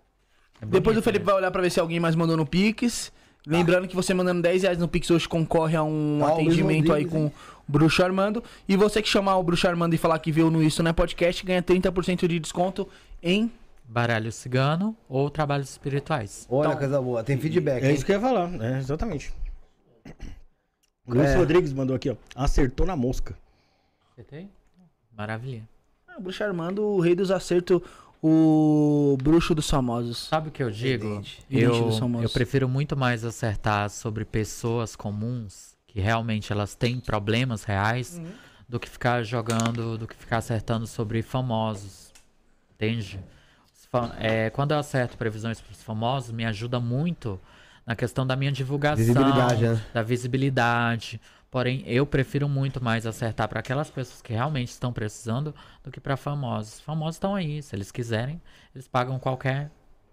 Depois 0.66 0.96
o 0.96 1.02
Felipe 1.02 1.24
vai 1.24 1.34
olhar 1.34 1.50
pra 1.50 1.62
ver 1.62 1.70
se 1.70 1.80
alguém 1.80 1.98
mais 2.00 2.14
mandou 2.14 2.36
no 2.36 2.46
Pix. 2.46 3.12
Lembrando 3.46 3.88
que 3.88 3.96
você 3.96 4.12
mandando 4.12 4.42
10 4.42 4.62
reais 4.62 4.78
no 4.78 4.86
Pix 4.86 5.10
hoje 5.10 5.26
concorre 5.28 5.74
a 5.76 5.82
um 5.82 6.20
Ah, 6.22 6.34
o 6.34 6.36
Luiz 6.36 6.48
atendimento 6.48 6.92
aí 6.92 7.04
Rodrigues, 7.04 7.12
com 7.12 7.26
o 7.26 7.32
Bruxo 7.66 8.02
Armando. 8.02 8.44
E 8.68 8.76
você 8.76 9.00
que 9.00 9.08
chamar 9.08 9.36
o 9.38 9.42
Bruxo 9.42 9.66
Armando 9.66 9.94
e 9.94 9.98
falar 9.98 10.18
que 10.18 10.30
viu 10.30 10.50
no 10.50 10.62
Isso 10.62 10.82
Não 10.82 10.90
é 10.90 10.92
Podcast, 10.92 11.44
ganha 11.44 11.62
30% 11.62 12.26
de 12.28 12.38
desconto 12.38 12.86
em... 13.22 13.50
Baralho 13.84 14.30
cigano 14.30 14.94
ou 15.08 15.28
trabalhos 15.30 15.70
espirituais. 15.70 16.46
Olha, 16.50 16.68
Então- 16.68 16.78
coisa 16.78 17.00
boa. 17.02 17.24
Tem 17.24 17.36
feedback, 17.38 17.82
É 17.82 17.88
hein? 17.88 17.94
isso 17.94 18.04
que 18.06 18.12
eu 18.12 18.16
ia 18.16 18.20
falar, 18.20 18.48
é, 18.62 18.78
exatamente. 18.78 19.32
O 21.06 21.14
Luiz 21.14 21.30
É. 21.30 21.36
Rodrigues 21.36 21.72
mandou 21.72 21.96
aqui, 21.96 22.10
ó. 22.10 22.16
Acertou 22.36 22.86
na 22.86 22.94
mosca. 22.94 23.34
Acertei? 24.12 24.48
Maravilha. 25.16 25.62
Ah, 26.06 26.16
o 26.18 26.20
Bruxo 26.22 26.44
Armando, 26.44 26.82
o 26.84 27.00
rei 27.00 27.14
dos 27.14 27.30
acertos, 27.30 27.80
o 28.22 29.16
bruxo 29.22 29.54
dos 29.54 29.68
famosos. 29.68 30.18
Sabe 30.28 30.48
o 30.48 30.52
que 30.52 30.62
eu 30.62 30.70
digo? 30.70 31.08
Vidente. 31.08 31.42
Eu, 31.50 31.90
eu 32.22 32.28
prefiro 32.30 32.68
muito 32.68 32.96
mais 32.96 33.24
acertar 33.24 33.88
sobre 33.90 34.24
pessoas 34.24 34.94
comuns, 34.94 35.74
que 35.86 36.00
realmente 36.00 36.52
elas 36.52 36.74
têm 36.74 37.00
problemas 37.00 37.64
reais, 37.64 38.18
Uhum. 38.18 38.30
do 38.68 38.78
que 38.78 38.88
ficar 38.88 39.22
jogando, 39.24 39.98
do 39.98 40.06
que 40.06 40.14
ficar 40.14 40.38
acertando 40.38 40.86
sobre 40.86 41.22
famosos. 41.22 42.12
Entende? 42.74 43.18
É, 44.18 44.48
quando 44.50 44.70
eu 44.70 44.78
acerto 44.78 45.16
previsões 45.16 45.60
para 45.60 45.72
os 45.72 45.82
famosos, 45.82 46.30
me 46.30 46.44
ajuda 46.44 46.78
muito 46.78 47.40
na 47.84 47.96
questão 47.96 48.24
da 48.24 48.36
minha 48.36 48.52
divulgação, 48.52 48.98
Visibilidade, 49.04 49.64
né? 49.66 49.82
da 49.92 50.02
visibilidade. 50.02 51.20
Porém, 51.50 51.82
eu 51.86 52.06
prefiro 52.06 52.48
muito 52.48 52.82
mais 52.82 53.06
acertar 53.06 53.48
para 53.48 53.58
aquelas 53.60 53.90
pessoas 53.90 54.22
que 54.22 54.32
realmente 54.32 54.68
estão 54.68 54.92
precisando 54.92 55.52
do 55.82 55.90
que 55.90 55.98
para 56.00 56.16
famosos. 56.16 56.78
Famosos 56.80 57.16
estão 57.16 57.34
aí, 57.34 57.60
se 57.62 57.74
eles 57.74 57.90
quiserem, 57.90 58.40
eles 58.74 58.86
pagam 58.86 59.18
qualquer 59.18 59.70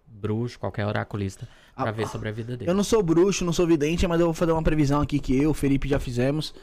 bruxo, 0.08 0.58
qualquer 0.60 0.86
oraculista 0.88 1.48
para 1.76 1.90
Ah, 1.90 1.94
ver 1.94 2.08
sobre 2.08 2.30
a 2.30 2.32
vida 2.32 2.54
Eu 2.54 2.58
deles. 2.58 2.76
não 2.76 2.84
sou 2.84 3.04
bruxo, 3.04 3.46
não 3.46 3.54
sou 3.54 3.68
vidente, 3.68 4.08
mas 4.08 4.20
eu 4.20 4.26
vou 4.28 4.34
fazer 4.34 4.52
uma 4.52 4.64
previsão 4.64 5.00
aqui 5.02 5.20
que 5.20 5.36
eu 5.38 5.44
e 5.44 5.48
o 5.48 5.54
Felipe 5.54 5.88
já 5.88 6.00
fizemos. 6.00 6.56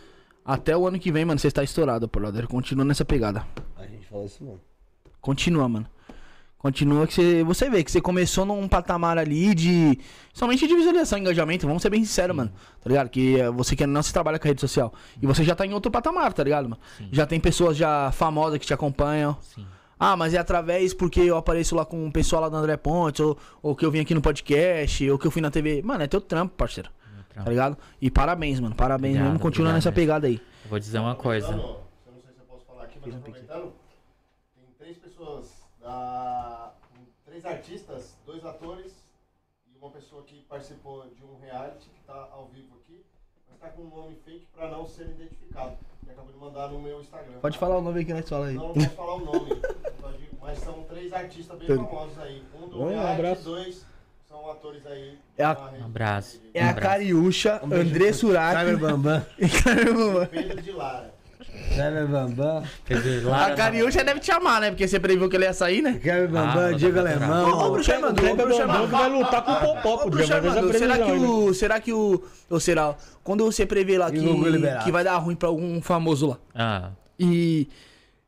Até 0.44 0.76
o 0.76 0.86
ano 0.88 0.98
que 0.98 1.12
vem, 1.12 1.24
mano, 1.24 1.38
você 1.38 1.48
está 1.48 1.62
estourado, 1.62 2.09
brother. 2.09 2.48
Continua 2.48 2.84
nessa 2.84 3.05
pegada. 3.05 3.46
A 3.76 3.86
gente 3.86 4.06
falou 4.06 4.26
isso 4.26 4.42
mesmo. 4.42 4.60
Continua, 5.20 5.68
mano. 5.68 5.86
Continua 6.64 7.06
que 7.06 7.12
você, 7.12 7.44
você 7.44 7.68
vê 7.68 7.84
que 7.84 7.92
você 7.92 8.00
começou 8.00 8.46
num 8.46 8.66
patamar 8.66 9.18
ali 9.18 9.54
de. 9.54 9.98
Somente 10.32 10.66
de 10.66 10.74
visualização 10.74 11.18
e 11.18 11.20
engajamento, 11.20 11.66
vamos 11.66 11.82
ser 11.82 11.90
bem 11.90 12.02
sinceros, 12.02 12.34
mano. 12.34 12.50
Tá 12.80 12.88
ligado? 12.88 13.10
Que 13.10 13.36
você 13.54 13.76
quer 13.76 13.86
não 13.86 14.02
se 14.02 14.10
trabalha 14.14 14.38
com 14.38 14.46
a 14.46 14.48
rede 14.48 14.62
social. 14.62 14.90
E 15.20 15.26
você 15.26 15.44
já 15.44 15.54
tá 15.54 15.66
em 15.66 15.74
outro 15.74 15.92
patamar, 15.92 16.32
tá 16.32 16.42
ligado, 16.42 16.66
mano? 16.70 16.80
Sim. 16.96 17.10
Já 17.12 17.26
tem 17.26 17.38
pessoas 17.38 17.76
já 17.76 18.10
famosas 18.12 18.58
que 18.58 18.64
te 18.64 18.72
acompanham. 18.72 19.36
Sim. 19.42 19.66
Ah, 20.00 20.16
mas 20.16 20.32
é 20.32 20.38
através 20.38 20.94
porque 20.94 21.20
eu 21.20 21.36
apareço 21.36 21.76
lá 21.76 21.84
com 21.84 22.06
o 22.06 22.10
pessoal 22.10 22.40
lá 22.40 22.48
do 22.48 22.56
André 22.56 22.78
Pontes, 22.78 23.20
ou, 23.20 23.36
ou 23.62 23.76
que 23.76 23.84
eu 23.84 23.90
vim 23.90 24.00
aqui 24.00 24.14
no 24.14 24.22
podcast, 24.22 25.10
ou 25.10 25.18
que 25.18 25.26
eu 25.26 25.30
fui 25.30 25.42
na 25.42 25.50
TV. 25.50 25.82
Mano, 25.82 26.02
é 26.02 26.06
teu 26.06 26.20
trampo, 26.22 26.54
parceiro. 26.56 26.88
Tá 27.34 27.44
ligado? 27.50 27.76
E 28.00 28.10
parabéns, 28.10 28.58
mano. 28.58 28.74
Parabéns 28.74 29.16
Obrigado, 29.16 29.32
mesmo. 29.32 29.38
Continua 29.38 29.68
obrigado 29.68 29.74
nessa 29.84 29.90
mesmo. 29.90 30.00
pegada 30.00 30.26
aí. 30.28 30.40
Eu 30.64 30.70
vou 30.70 30.78
dizer 30.78 30.98
uma 30.98 31.14
coisa. 31.14 31.46
Aproveitando, 31.48 31.76
Eu 32.06 32.12
não 32.14 32.22
sei 32.22 32.32
se 32.32 32.38
eu 32.40 32.44
posso 32.46 32.64
falar 32.64 32.84
aqui, 32.84 32.98
mas 33.04 33.14
aproveitando, 33.16 33.72
tem 34.54 34.64
três 34.78 34.96
pessoas 34.96 35.53
da. 35.85 36.73
Três 37.24 37.44
artistas, 37.44 38.15
dois 38.27 38.44
atores 38.44 38.93
e 39.66 39.77
uma 39.78 39.90
pessoa 39.90 40.23
que 40.23 40.40
participou 40.48 41.06
de 41.16 41.24
um 41.24 41.39
reality 41.40 41.89
que 41.89 42.01
tá 42.06 42.28
ao 42.32 42.47
vivo 42.47 42.77
aqui, 42.77 43.05
mas 43.48 43.59
tá 43.59 43.69
com 43.70 43.82
um 43.82 43.89
nome 43.89 44.16
fake 44.24 44.47
pra 44.55 44.69
não 44.70 44.86
ser 44.86 45.05
identificado. 45.05 45.77
E 46.06 46.11
acabou 46.11 46.31
de 46.32 46.39
mandar 46.39 46.69
no 46.69 46.81
meu 46.81 47.01
Instagram. 47.01 47.39
Pode 47.40 47.59
falar 47.59 47.78
o 47.78 47.81
nome 47.81 47.98
aí 48.01 48.05
que 48.05 48.12
nós 48.12 48.28
fala 48.28 48.47
aí. 48.48 48.55
Não, 48.55 48.69
não 48.69 48.74
posso 48.74 48.90
falar 48.90 49.15
o 49.15 49.24
nome, 49.24 49.51
mas 50.40 50.59
são 50.59 50.82
três 50.85 51.12
artistas 51.12 51.59
bem 51.59 51.66
Tudo. 51.66 51.85
famosos 51.86 52.19
aí. 52.19 52.44
Um 52.55 52.69
do 52.69 52.82
Um 52.82 52.89
reality, 52.89 53.12
abraço. 53.20 53.43
dois 53.44 53.86
são 54.28 54.51
atores 54.51 54.86
aí. 54.86 55.19
É 55.39 55.44
a- 55.44 55.73
Um 55.81 55.85
abraço. 55.86 56.40
É 56.52 56.62
Um 56.62 56.66
a 56.66 56.70
abraço. 56.70 56.89
Cariúcha, 56.89 57.61
Um 57.65 57.73
André. 57.74 58.12
Cyber 58.12 58.78
Bambam. 58.78 59.27
e. 59.39 59.48
Pedro 60.28 60.62
de 60.62 60.73
Lara. 60.73 61.13
Cyber 61.70 62.06
Bambam. 62.06 62.62
A 62.62 63.28
lá. 63.28 63.54
Cariúcha 63.54 64.04
deve 64.04 64.20
te 64.20 64.30
amar, 64.30 64.60
né? 64.60 64.70
Porque 64.70 64.86
você 64.86 65.00
previu 65.00 65.28
que 65.28 65.36
ele 65.36 65.44
ia 65.44 65.52
sair, 65.52 65.82
né? 65.82 65.94
Cyber 65.94 66.28
Bambam, 66.28 66.66
Ah, 66.66 66.72
Diego 66.72 66.94
tá 66.94 67.00
Alemão. 67.00 67.72
Bruxo 67.72 67.92
Armando, 67.92 68.12
ô, 68.12 68.20
Kleber 68.20 68.46
Bruxo 68.46 68.60
Bambam 68.60 68.74
que 68.88 68.94
Armando. 68.94 68.98
vai 68.98 69.10
lutar 69.10 69.44
com 69.44 69.52
o 69.52 69.56
Popó, 69.82 70.22
já 70.22 70.36
Armando, 70.36 70.54
fazer 70.54 70.76
a 70.76 70.78
será 70.78 70.98
que 70.98 71.12
o. 71.12 71.54
Será 71.54 71.80
que 71.80 71.92
o. 71.92 72.22
Ô, 72.50 72.60
será? 72.60 72.94
Quando 73.22 73.44
você 73.44 73.64
prevê 73.66 73.98
lá 73.98 74.08
o 74.08 74.12
que, 74.12 74.84
que 74.84 74.92
vai 74.92 75.02
dar 75.04 75.16
ruim 75.16 75.34
pra 75.34 75.48
algum 75.48 75.80
famoso 75.80 76.26
lá. 76.28 76.38
Ah, 76.54 76.90
E. 77.18 77.68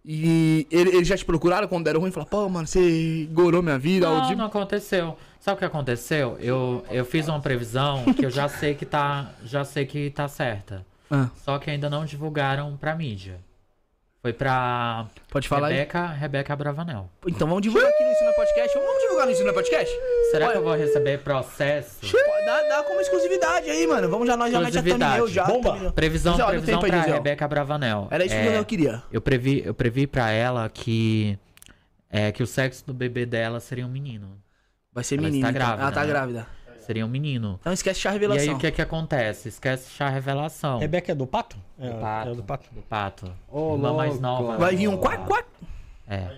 E 0.09 0.68
ele- 0.70 0.90
eles 0.97 1.09
já 1.09 1.16
te 1.16 1.24
procuraram 1.24 1.66
quando 1.66 1.84
deram 1.84 1.98
ruim 1.98 2.10
e 2.10 2.12
falaram, 2.12 2.30
pô, 2.30 2.48
mano, 2.48 2.64
você 2.64 3.28
gorou 3.32 3.60
minha 3.60 3.76
vida. 3.76 4.09
ou 4.09 4.18
não, 4.18 4.28
de- 4.28 4.36
não 4.36 4.44
aconteceu. 4.44 5.16
Sabe 5.40 5.56
o 5.56 5.59
que 5.59 5.64
aconteceu? 5.64 6.36
Eu, 6.40 6.84
eu 6.93 7.05
fiz 7.05 7.26
uma 7.26 7.40
previsão 7.40 8.05
que 8.16 8.24
eu 8.24 8.30
já 8.30 8.48
sei 8.48 8.74
que 8.76 8.86
tá, 8.86 9.32
já 9.44 9.64
sei 9.64 9.84
que 9.84 10.09
tá 10.10 10.28
certa. 10.28 10.86
Ah, 11.11 11.28
Só 11.45 11.59
que 11.59 11.70
ainda 11.70 11.89
não 11.89 12.05
divulgaram 12.05 12.77
pra 12.77 12.95
mídia. 12.95 13.39
Foi 14.23 14.33
pra 14.33 15.07
Pode 15.31 15.47
falar 15.47 15.69
aí. 15.69 15.74
Rebeca, 15.74 16.07
Rebeca 16.09 16.57
Bravanel. 16.57 17.09
Então 17.28 17.47
vamos 17.47 17.62
divulgar 17.62 17.89
aqui 17.89 18.03
no 18.03 18.11
Ensino 18.11 18.33
Podcast. 18.35 18.77
Vamos 18.77 19.03
divulgar 19.03 19.27
no 19.27 19.33
Ensino 19.33 19.55
Podcast? 19.55 19.95
Será 20.33 20.47
Olha, 20.47 20.53
que 20.53 20.59
eu 20.59 20.65
vou 20.65 20.74
receber 20.74 21.19
processo? 21.19 22.01
Dá, 22.45 22.62
dá 22.62 22.83
como 22.83 23.01
exclusividade 23.01 23.70
aí, 23.70 23.87
mano. 23.87 24.09
Vamos 24.09 24.27
já, 24.27 24.37
nós 24.37 24.51
já 24.51 24.61
mete 24.61 24.78
a 24.78 24.83
thumbnail 24.83 25.28
já. 25.28 25.45
thumbnail. 25.45 25.93
Previsão, 25.93 26.35
o 26.35 26.45
previsão 26.45 26.65
tempo 26.81 26.85
aí, 26.87 26.91
pra 26.91 27.03
Zé. 27.03 27.12
Rebeca 27.12 27.47
Bravanel. 27.47 28.09
Era 28.11 28.24
isso 28.24 28.35
que 28.35 28.47
eu 28.47 28.65
queria. 28.65 29.03
Eu 29.12 29.20
previ, 29.20 29.62
eu 29.65 29.74
previ 29.74 30.09
pra 30.09 30.31
ela 30.33 30.69
que, 30.69 31.39
é, 32.11 32.33
que 32.33 32.43
o 32.43 32.47
sexo 32.49 32.85
do 32.85 32.93
bebê 32.93 33.27
dela 33.27 33.61
seria 33.61 33.87
um 33.87 33.91
menino. 33.91 34.37
Vai 34.93 35.05
ser 35.05 35.16
Ela 35.19 35.28
menino. 35.28 35.47
está 35.47 35.51
então. 35.57 35.61
grávida, 35.69 35.83
Ela 35.83 35.93
tá 35.93 36.01
né? 36.01 36.07
grávida. 36.09 36.47
Seria 36.86 37.04
um 37.04 37.08
menino. 37.08 37.58
Então 37.60 37.72
esquece 37.72 38.00
chá 38.00 38.10
E 38.10 38.12
revelação. 38.12 38.48
aí 38.48 38.54
o 38.54 38.58
que 38.58 38.70
que 38.70 38.80
acontece? 38.80 39.48
Esquece 39.48 39.90
chá 39.92 40.08
revelação. 40.08 40.78
Rebeca 40.78 41.10
é 41.12 41.14
do 41.14 41.26
pato? 41.26 41.56
É, 41.78 41.90
Do 41.90 42.00
pato. 42.00 42.28
é 42.30 42.34
do 42.34 42.42
pato. 42.44 42.68
Do 42.72 42.82
pato. 42.82 43.32
Ô, 43.50 43.74
Irmã 43.74 43.92
mais 43.92 44.20
nova. 44.20 44.56
Vai 44.56 44.76
vir 44.76 44.88
um 44.88 44.96
quack, 44.96 45.26
quack. 45.26 45.48
É. 46.06 46.30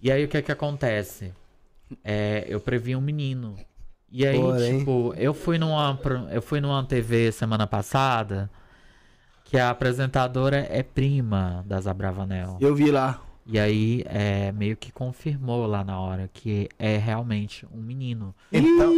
E 0.00 0.12
aí 0.12 0.24
o 0.24 0.28
que 0.28 0.40
que 0.42 0.52
acontece? 0.52 1.32
É, 2.04 2.44
eu 2.48 2.60
previ 2.60 2.94
um 2.94 3.00
menino. 3.00 3.56
E 4.10 4.26
aí, 4.26 4.38
Porém. 4.40 4.78
tipo, 4.78 5.12
eu 5.16 5.34
fui 5.34 5.58
numa 5.58 5.98
eu 6.30 6.40
fui 6.40 6.60
numa 6.60 6.82
TV 6.84 7.32
semana 7.32 7.66
passada 7.66 8.50
que 9.44 9.58
a 9.58 9.70
apresentadora 9.70 10.66
é 10.70 10.82
prima 10.82 11.64
das 11.66 11.86
Abravanel. 11.86 12.58
Eu 12.60 12.74
vi 12.74 12.90
lá. 12.90 13.20
E 13.50 13.58
aí 13.58 14.04
é, 14.04 14.52
meio 14.52 14.76
que 14.76 14.92
confirmou 14.92 15.66
lá 15.66 15.82
na 15.82 15.98
hora 15.98 16.28
que 16.30 16.68
é 16.78 16.98
realmente 16.98 17.66
um 17.72 17.80
menino. 17.80 18.34
Então, 18.52 18.92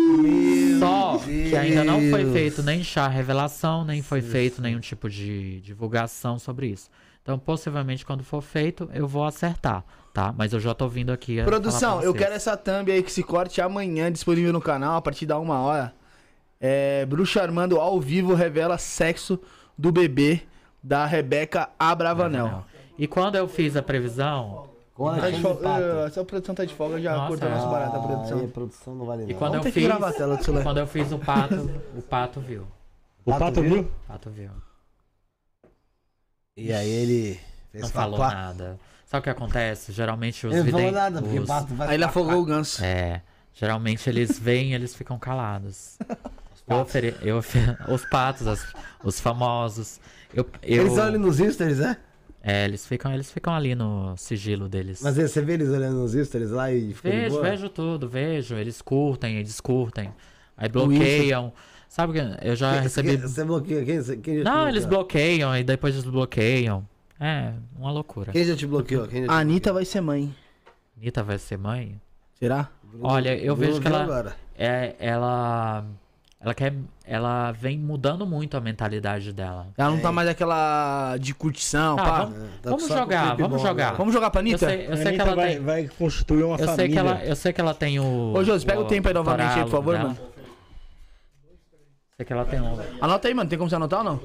Só 0.80 1.18
que 1.18 1.54
ainda 1.54 1.84
não 1.84 2.00
foi 2.10 2.24
Deus. 2.24 2.32
feito 2.32 2.62
nem 2.64 2.82
chá 2.82 3.06
revelação, 3.06 3.84
nem 3.84 4.02
foi 4.02 4.20
feito 4.20 4.60
nenhum 4.60 4.80
tipo 4.80 5.08
de 5.08 5.60
divulgação 5.60 6.36
sobre 6.36 6.66
isso. 6.66 6.90
Então, 7.22 7.38
possivelmente, 7.38 8.04
quando 8.04 8.24
for 8.24 8.40
feito, 8.40 8.90
eu 8.92 9.06
vou 9.06 9.24
acertar, 9.24 9.84
tá? 10.12 10.34
Mas 10.36 10.52
eu 10.52 10.58
já 10.58 10.74
tô 10.74 10.88
vindo 10.88 11.12
aqui. 11.12 11.40
Produção, 11.44 12.02
eu 12.02 12.12
quero 12.12 12.34
essa 12.34 12.56
thumb 12.56 12.90
aí 12.90 13.04
que 13.04 13.12
se 13.12 13.22
corte 13.22 13.60
amanhã, 13.60 14.10
disponível 14.10 14.52
no 14.52 14.60
canal, 14.60 14.96
a 14.96 15.02
partir 15.02 15.26
da 15.26 15.38
uma 15.38 15.60
hora. 15.60 15.94
É, 16.60 17.06
Bruxa 17.06 17.40
Armando 17.40 17.78
ao 17.78 18.00
vivo 18.00 18.34
revela 18.34 18.78
sexo 18.78 19.38
do 19.78 19.92
bebê 19.92 20.42
da 20.82 21.06
Rebeca 21.06 21.68
Abravanel. 21.78 22.64
E 23.00 23.06
quando 23.08 23.34
eu 23.36 23.48
fiz 23.48 23.76
a 23.76 23.82
previsão, 23.82 24.68
Quando 24.94 25.20
Tá 25.20 25.28
é 25.28 25.30
de 25.30 25.40
folga, 25.40 25.62
pato? 25.62 25.82
eh, 25.82 26.06
essa 26.06 26.24
produção 26.26 26.54
tá 26.54 26.64
de 26.66 26.74
folga, 26.74 27.00
já 27.00 27.12
Nossa, 27.16 27.28
cortou 27.28 27.48
é. 27.48 27.52
nosso 27.52 27.68
barato, 27.70 27.96
a 27.96 27.98
Ah, 27.98 28.02
produção. 28.06 28.38
aí, 28.40 28.48
produção 28.48 28.94
não 28.94 29.06
vale 29.06 29.22
e 29.22 29.26
não. 29.28 29.34
quando 29.38 29.54
eu 29.54 29.62
fiz, 29.62 29.82
gravar 29.84 30.08
a 30.10 30.12
tela 30.12 30.38
quando 30.62 30.76
eu 30.78 30.86
fiz 30.86 31.10
o 31.10 31.18
pato, 31.18 31.70
o 31.96 32.02
pato 32.02 32.40
viu. 32.40 32.66
O 33.24 33.30
pato 33.38 33.62
viu? 33.62 33.80
O 33.80 33.84
pato 34.06 34.28
viu. 34.30 34.50
E 36.56 36.70
aí 36.72 36.90
ele 36.90 37.40
fez 37.72 37.84
Não 37.84 37.90
falou 37.90 38.18
nada. 38.18 38.78
Sabe 39.06 39.20
o 39.20 39.22
que 39.24 39.30
acontece? 39.30 39.92
Geralmente 39.92 40.46
os 40.46 40.54
Ele 40.54 40.70
não 40.70 40.78
falou 40.78 40.92
nada, 40.92 41.22
porque 41.22 41.38
o 41.38 41.42
os- 41.42 41.48
pato 41.48 41.74
vai 41.74 41.88
Aí 41.88 41.94
ele 41.94 42.04
afogou 42.04 42.34
o 42.42 42.44
ganso. 42.44 42.84
É, 42.84 43.22
geralmente 43.54 44.08
eles 44.10 44.38
vêm 44.38 44.72
e 44.72 44.74
eles 44.74 44.94
ficam 44.94 45.18
calados. 45.18 45.98
Eu 46.68 46.76
ofere... 46.76 47.16
eu 47.22 47.38
Os 47.88 48.04
patos, 48.04 48.46
as- 48.46 48.72
os 49.02 49.18
famosos. 49.18 49.98
Eu, 50.34 50.46
eu... 50.62 50.82
Eles 50.82 50.98
ali 50.98 51.16
nos 51.16 51.38
stories, 51.38 51.80
é? 51.80 51.96
É, 52.42 52.64
eles 52.64 52.86
ficam, 52.86 53.12
eles 53.12 53.30
ficam 53.30 53.52
ali 53.54 53.74
no 53.74 54.16
sigilo 54.16 54.68
deles. 54.68 55.00
Mas 55.02 55.16
você 55.16 55.42
vê 55.42 55.54
eles 55.54 55.68
olhando 55.68 55.98
nos 55.98 56.12
stories 56.12 56.50
lá 56.50 56.72
e 56.72 56.94
fica 56.94 57.10
Vejo, 57.10 57.30
boa? 57.36 57.42
vejo 57.42 57.68
tudo, 57.68 58.08
vejo. 58.08 58.54
Eles 58.54 58.80
curtem, 58.80 59.36
eles 59.36 59.60
curtem. 59.60 60.10
Aí 60.56 60.68
bloqueiam. 60.68 61.52
Sabe 61.88 62.14
que 62.14 62.46
eu 62.46 62.56
já 62.56 62.80
recebi. 62.80 63.16
Você 63.16 63.44
bloqueia? 63.44 63.84
Quem, 63.84 64.20
quem 64.20 64.42
Não, 64.44 64.68
eles 64.68 64.86
bloqueiam 64.86 65.56
e 65.56 65.64
depois 65.64 65.94
desbloqueiam. 65.94 66.86
É, 67.18 67.52
uma 67.76 67.90
loucura. 67.90 68.32
Quem 68.32 68.44
já 68.44 68.56
te 68.56 68.66
bloqueou? 68.66 69.06
Quem 69.06 69.22
já 69.22 69.26
te 69.26 69.30
A 69.32 69.38
Anitta 69.38 69.72
vai 69.72 69.84
ser 69.84 70.00
mãe. 70.00 70.34
Anitta 70.96 71.22
vai 71.22 71.38
ser 71.38 71.58
mãe? 71.58 72.00
Será? 72.38 72.70
Olha, 73.02 73.36
eu 73.36 73.54
Bruno 73.54 73.72
vejo 73.72 73.80
que 73.82 73.88
ela. 73.88 74.02
agora. 74.02 74.36
É, 74.56 74.94
ela. 74.98 75.84
Ela 76.42 76.54
quer. 76.54 76.72
Ela 77.04 77.52
vem 77.52 77.78
mudando 77.78 78.26
muito 78.26 78.56
a 78.56 78.60
mentalidade 78.60 79.30
dela. 79.32 79.66
Ela 79.76 79.90
não 79.90 80.00
tá 80.00 80.10
mais 80.10 80.26
aquela 80.28 81.16
de 81.18 81.34
curtição, 81.34 81.96
Tá, 81.96 82.02
pá. 82.04 82.18
vamos, 82.24 82.38
tá 82.62 82.70
vamos 82.70 82.88
jogar, 82.88 83.36
vamos 83.36 83.50
bom 83.50 83.58
jogar. 83.58 83.70
agora. 83.84 83.96
Vamos 83.98 84.14
jogar 84.14 84.30
pra 84.30 84.38
Eu 84.40 84.42
Anitta? 84.42 84.66
sei, 84.68 84.86
eu 84.86 84.92
A 84.92 84.96
sei 84.96 85.12
que 85.12 85.20
ela 85.20 85.34
vai, 85.36 85.48
tem. 85.50 85.60
vai 85.60 85.88
constituir 85.98 86.42
uma 86.44 86.54
Eu 86.54 86.58
sei, 86.58 86.66
família. 86.68 86.88
que 86.92 86.98
ela, 86.98 87.24
eu 87.24 87.36
sei 87.36 87.52
que 87.52 87.60
ela 87.60 87.74
tem 87.74 88.00
o. 88.00 88.32
Ô, 88.34 88.42
Josi, 88.44 88.64
pega 88.64 88.80
o 88.80 88.84
tempo 88.86 89.06
aí 89.08 89.12
novamente 89.14 89.58
aí, 89.58 89.62
por 89.64 89.70
favor, 89.70 89.92
dela. 89.96 90.08
mano. 90.10 90.18
Sei 92.16 92.24
que 92.26 92.32
ela 92.32 92.44
tem 92.46 92.60
um. 92.60 92.78
Anota 93.00 93.28
aí, 93.28 93.34
mano. 93.34 93.48
Tem 93.50 93.58
como 93.58 93.68
você 93.68 93.76
anotar 93.76 93.98
ou 93.98 94.04
não? 94.04 94.20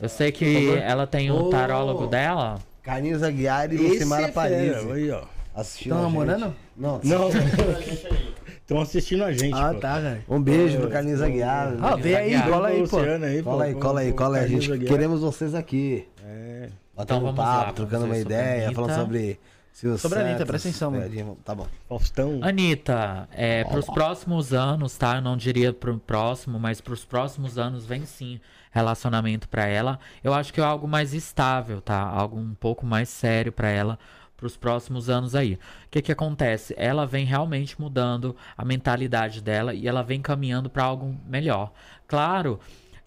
Eu 0.00 0.08
sei 0.08 0.32
que 0.32 0.74
ela 0.76 1.06
tem 1.06 1.30
o 1.30 1.50
tarólogo 1.50 2.06
dela. 2.08 2.58
Carlinhos 2.82 3.22
Aguiar 3.22 3.72
e 3.72 3.76
Lucimara 3.76 4.22
é 4.26 4.32
Paris. 4.32 4.56
fera, 4.76 4.94
aí, 4.94 5.10
ó. 5.10 5.22
Assistindo 5.54 5.90
Tão 5.94 5.98
a 5.98 6.02
gente. 6.04 6.12
namorando? 6.12 6.56
Não. 6.76 7.00
Não. 7.04 7.28
Estão 8.68 8.82
assistindo 8.82 9.24
a 9.24 9.32
gente. 9.32 9.54
Ah, 9.54 9.72
pô. 9.72 9.80
tá, 9.80 9.94
cara. 9.94 10.22
Um 10.28 10.42
beijo 10.42 10.76
pro 10.78 10.90
Carlinhos 10.90 11.22
Aguiar. 11.22 11.74
Ah, 11.80 11.96
vem 11.96 12.14
aí, 12.14 12.42
cola 12.42 12.68
aí, 12.68 12.86
pô. 12.86 12.98
Aí, 12.98 13.42
pô. 13.42 13.50
Cola 13.50 13.64
aí, 13.64 13.74
cola 13.74 14.00
aí, 14.00 14.12
cola 14.12 14.36
aí. 14.36 14.44
A 14.44 14.46
gente 14.46 14.70
Aguiar. 14.70 14.92
queremos 14.92 15.22
vocês 15.22 15.54
aqui. 15.54 16.06
É. 16.22 16.68
Batendo 16.94 17.20
um 17.20 17.22
vamos 17.22 17.38
lá, 17.38 17.44
papo, 17.46 17.62
vamos 17.64 17.74
trocando 17.76 18.04
uma 18.04 18.18
ideia, 18.18 18.66
Anitta. 18.66 18.74
falando 18.82 19.00
sobre. 19.00 19.40
Silvio 19.72 19.96
Sobre 19.96 20.18
a 20.18 20.22
Anitta, 20.22 20.44
presta 20.44 20.68
atenção, 20.68 20.90
mano. 20.90 21.02
pegadinha, 21.04 21.36
Tá 21.42 21.54
bom. 21.54 21.66
Faustão. 21.88 22.40
Anitta, 22.42 23.26
é, 23.32 23.64
pros 23.64 23.86
próximos 23.86 24.52
anos, 24.52 24.98
tá? 24.98 25.16
Eu 25.16 25.22
não 25.22 25.36
diria 25.36 25.72
pro 25.72 25.96
próximo, 25.98 26.58
mas 26.58 26.78
pros 26.78 27.06
próximos 27.06 27.56
anos 27.56 27.86
vem 27.86 28.04
sim 28.04 28.38
relacionamento 28.70 29.48
pra 29.48 29.66
ela. 29.66 29.98
Eu 30.22 30.34
acho 30.34 30.52
que 30.52 30.60
é 30.60 30.64
algo 30.64 30.86
mais 30.86 31.14
estável, 31.14 31.80
tá? 31.80 31.98
Algo 32.02 32.38
um 32.38 32.52
pouco 32.52 32.84
mais 32.84 33.08
sério 33.08 33.50
pra 33.50 33.70
ela 33.70 33.98
pros 34.38 34.56
próximos 34.56 35.10
anos 35.10 35.34
aí. 35.34 35.54
O 35.54 35.58
que 35.90 36.00
que 36.00 36.12
acontece? 36.12 36.72
Ela 36.78 37.04
vem 37.04 37.26
realmente 37.26 37.78
mudando 37.78 38.34
a 38.56 38.64
mentalidade 38.64 39.42
dela 39.42 39.74
e 39.74 39.86
ela 39.86 40.02
vem 40.02 40.22
caminhando 40.22 40.70
pra 40.70 40.84
algo 40.84 41.14
melhor. 41.26 41.72
Claro 42.06 42.58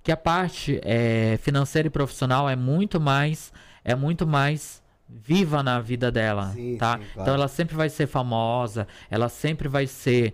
que 0.04 0.12
a 0.12 0.18
parte 0.18 0.80
é, 0.84 1.40
financeira 1.42 1.88
e 1.88 1.92
profissional 1.92 2.50
é 2.50 2.56
muito 2.56 3.00
mais 3.00 3.52
é 3.84 3.96
muito 3.96 4.28
mais 4.28 4.84
viva 5.10 5.64
na 5.64 5.80
vida 5.80 6.12
dela, 6.12 6.52
Sim, 6.52 6.78
tá? 6.78 6.98
sim, 6.98 7.04
claro. 7.14 7.22
Então 7.22 7.34
ela 7.34 7.48
sempre 7.48 7.76
vai 7.76 7.90
ser 7.90 8.08
famosa, 8.08 8.88
ela 9.10 9.28
sempre 9.28 9.68
vai 9.68 9.88
ser 9.88 10.34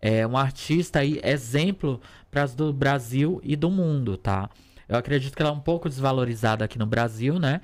é, 0.00 0.26
um 0.26 0.36
artista 0.36 1.04
e 1.04 1.20
exemplo 1.24 2.00
para 2.30 2.42
as 2.42 2.54
do 2.54 2.72
Brasil 2.72 3.40
e 3.44 3.56
do 3.56 3.70
mundo, 3.70 4.16
tá? 4.16 4.50
Eu 4.88 4.96
acredito 4.96 5.34
que 5.34 5.42
ela 5.42 5.50
é 5.50 5.54
um 5.54 5.60
pouco 5.60 5.88
desvalorizada 5.88 6.64
aqui 6.64 6.78
no 6.78 6.86
Brasil, 6.86 7.38
né? 7.38 7.60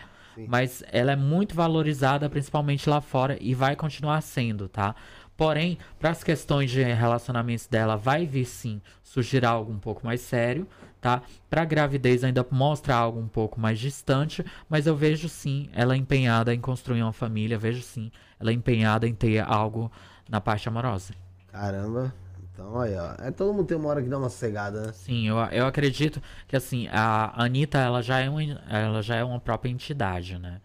Mas 0.46 0.84
ela 0.92 1.12
é 1.12 1.16
muito 1.16 1.54
valorizada, 1.54 2.28
principalmente 2.28 2.88
lá 2.88 3.00
fora, 3.00 3.36
e 3.40 3.54
vai 3.54 3.74
continuar 3.74 4.20
sendo, 4.20 4.68
tá? 4.68 4.94
Porém, 5.36 5.78
para 5.98 6.10
as 6.10 6.24
questões 6.24 6.70
de 6.70 6.82
relacionamentos 6.82 7.66
dela, 7.66 7.96
vai 7.96 8.26
vir 8.26 8.44
sim 8.44 8.82
surgir 9.04 9.44
algo 9.44 9.72
um 9.72 9.78
pouco 9.78 10.04
mais 10.04 10.20
sério, 10.20 10.66
tá? 11.00 11.22
Para 11.48 11.64
gravidez 11.64 12.24
ainda 12.24 12.44
mostra 12.50 12.94
algo 12.94 13.20
um 13.20 13.28
pouco 13.28 13.60
mais 13.60 13.78
distante, 13.78 14.44
mas 14.68 14.86
eu 14.86 14.96
vejo 14.96 15.28
sim 15.28 15.68
ela 15.72 15.96
empenhada 15.96 16.52
em 16.52 16.60
construir 16.60 17.02
uma 17.02 17.12
família, 17.12 17.56
vejo 17.56 17.82
sim 17.82 18.10
ela 18.40 18.52
empenhada 18.52 19.06
em 19.06 19.14
ter 19.14 19.38
algo 19.38 19.90
na 20.28 20.40
parte 20.40 20.68
amorosa. 20.68 21.14
Caramba. 21.52 22.12
Então 22.58 22.80
aí, 22.80 22.92
ó. 22.96 23.14
É, 23.24 23.30
todo 23.30 23.52
mundo 23.52 23.66
tem 23.66 23.76
uma 23.76 23.88
hora 23.88 24.02
que 24.02 24.08
dá 24.08 24.18
uma 24.18 24.28
sossegada, 24.28 24.88
né? 24.88 24.92
Sim, 24.92 25.28
eu, 25.28 25.36
eu 25.52 25.64
acredito 25.64 26.20
que 26.48 26.56
assim, 26.56 26.88
a 26.90 27.32
Anitta, 27.40 27.78
ela 27.78 28.02
já 28.02 28.18
é, 28.18 28.28
um, 28.28 28.40
ela 28.68 29.00
já 29.00 29.14
é 29.14 29.22
uma 29.22 29.38
própria 29.38 29.70
entidade, 29.70 30.36
né? 30.40 30.60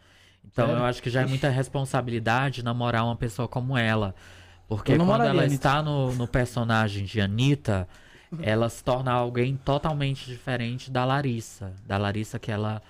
Então 0.51 0.65
Sério? 0.65 0.81
eu 0.81 0.85
acho 0.85 1.03
que 1.03 1.09
já 1.11 1.21
é 1.21 1.25
muita 1.25 1.49
responsabilidade 1.49 2.63
namorar 2.63 3.05
uma 3.05 3.15
pessoa 3.15 3.47
como 3.47 3.77
ela. 3.77 4.15
Porque 4.67 4.97
quando 4.97 5.23
ela 5.23 5.45
está 5.45 5.83
no, 5.83 6.13
no 6.15 6.27
personagem 6.27 7.05
de 7.05 7.21
Anitta, 7.21 7.87
ela 8.41 8.67
se 8.69 8.83
torna 8.83 9.11
alguém 9.11 9.55
totalmente 9.55 10.25
diferente 10.25 10.89
da 10.89 11.05
Larissa. 11.05 11.73
Da 11.85 11.97
Larissa 11.97 12.39
que 12.39 12.51
ela 12.51 12.81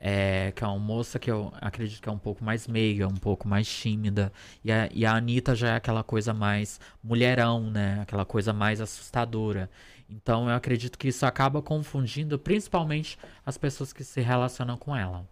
é, 0.00 0.50
que 0.56 0.64
é 0.64 0.66
uma 0.66 0.78
moça 0.78 1.18
que 1.18 1.30
eu 1.30 1.52
acredito 1.60 2.00
que 2.00 2.08
é 2.08 2.12
um 2.12 2.18
pouco 2.18 2.42
mais 2.42 2.66
meiga, 2.66 3.06
um 3.06 3.16
pouco 3.16 3.46
mais 3.46 3.68
tímida. 3.68 4.32
E 4.64 4.72
a, 4.72 4.88
e 4.92 5.04
a 5.04 5.14
Anitta 5.14 5.54
já 5.54 5.70
é 5.72 5.76
aquela 5.76 6.02
coisa 6.02 6.32
mais 6.32 6.80
mulherão, 7.04 7.70
né? 7.70 7.98
Aquela 8.00 8.24
coisa 8.24 8.52
mais 8.52 8.80
assustadora. 8.80 9.68
Então 10.08 10.48
eu 10.48 10.54
acredito 10.56 10.98
que 10.98 11.08
isso 11.08 11.24
acaba 11.26 11.60
confundindo 11.62 12.38
principalmente 12.38 13.18
as 13.44 13.58
pessoas 13.58 13.92
que 13.92 14.02
se 14.02 14.20
relacionam 14.20 14.76
com 14.76 14.96
ela. 14.96 15.24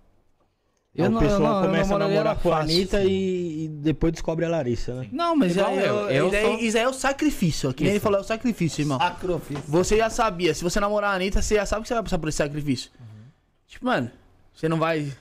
Eu 0.94 1.06
o 1.06 1.10
não- 1.10 1.20
pessoal 1.20 1.40
eu 1.40 1.48
não- 1.48 1.60
eu 1.62 1.66
começa 1.70 1.94
a 1.94 1.98
namorar 1.98 2.36
com 2.38 2.52
a. 2.52 2.60
Anitta 2.60 3.02
e, 3.04 3.64
e 3.64 3.68
depois 3.68 4.12
descobre 4.12 4.44
a 4.44 4.48
Larissa, 4.48 4.94
né? 4.94 5.08
Não, 5.12 5.34
mas 5.36 5.54
Igual 5.56 5.70
aí, 5.70 5.78
eu, 5.78 5.84
eu, 5.84 6.10
eu 6.10 6.26
isso, 6.28 6.36
aí, 6.36 6.42
sou- 6.42 6.58
isso 6.58 6.76
aí 6.76 6.82
é 6.82 6.88
o 6.88 6.92
sacrifício. 6.92 7.74
Nem 7.78 7.90
ele 7.90 8.00
falou, 8.00 8.18
é 8.18 8.22
o 8.22 8.24
sacrifício, 8.24 8.82
irmão. 8.82 8.98
Sacrifício. 8.98 9.62
Você 9.68 9.96
já 9.96 10.10
sabia, 10.10 10.52
se 10.54 10.62
você 10.64 10.80
namorar 10.80 11.12
a 11.12 11.14
Anitta, 11.14 11.40
você 11.40 11.54
já 11.56 11.64
sabe 11.66 11.82
que 11.82 11.88
você 11.88 11.94
vai 11.94 12.02
passar 12.02 12.18
por 12.18 12.28
esse 12.28 12.38
sacrifício. 12.38 12.90
Tipo, 13.66 13.84
mano, 13.86 14.10
você 14.58 14.68
não 14.68 14.78
vai 14.78 15.12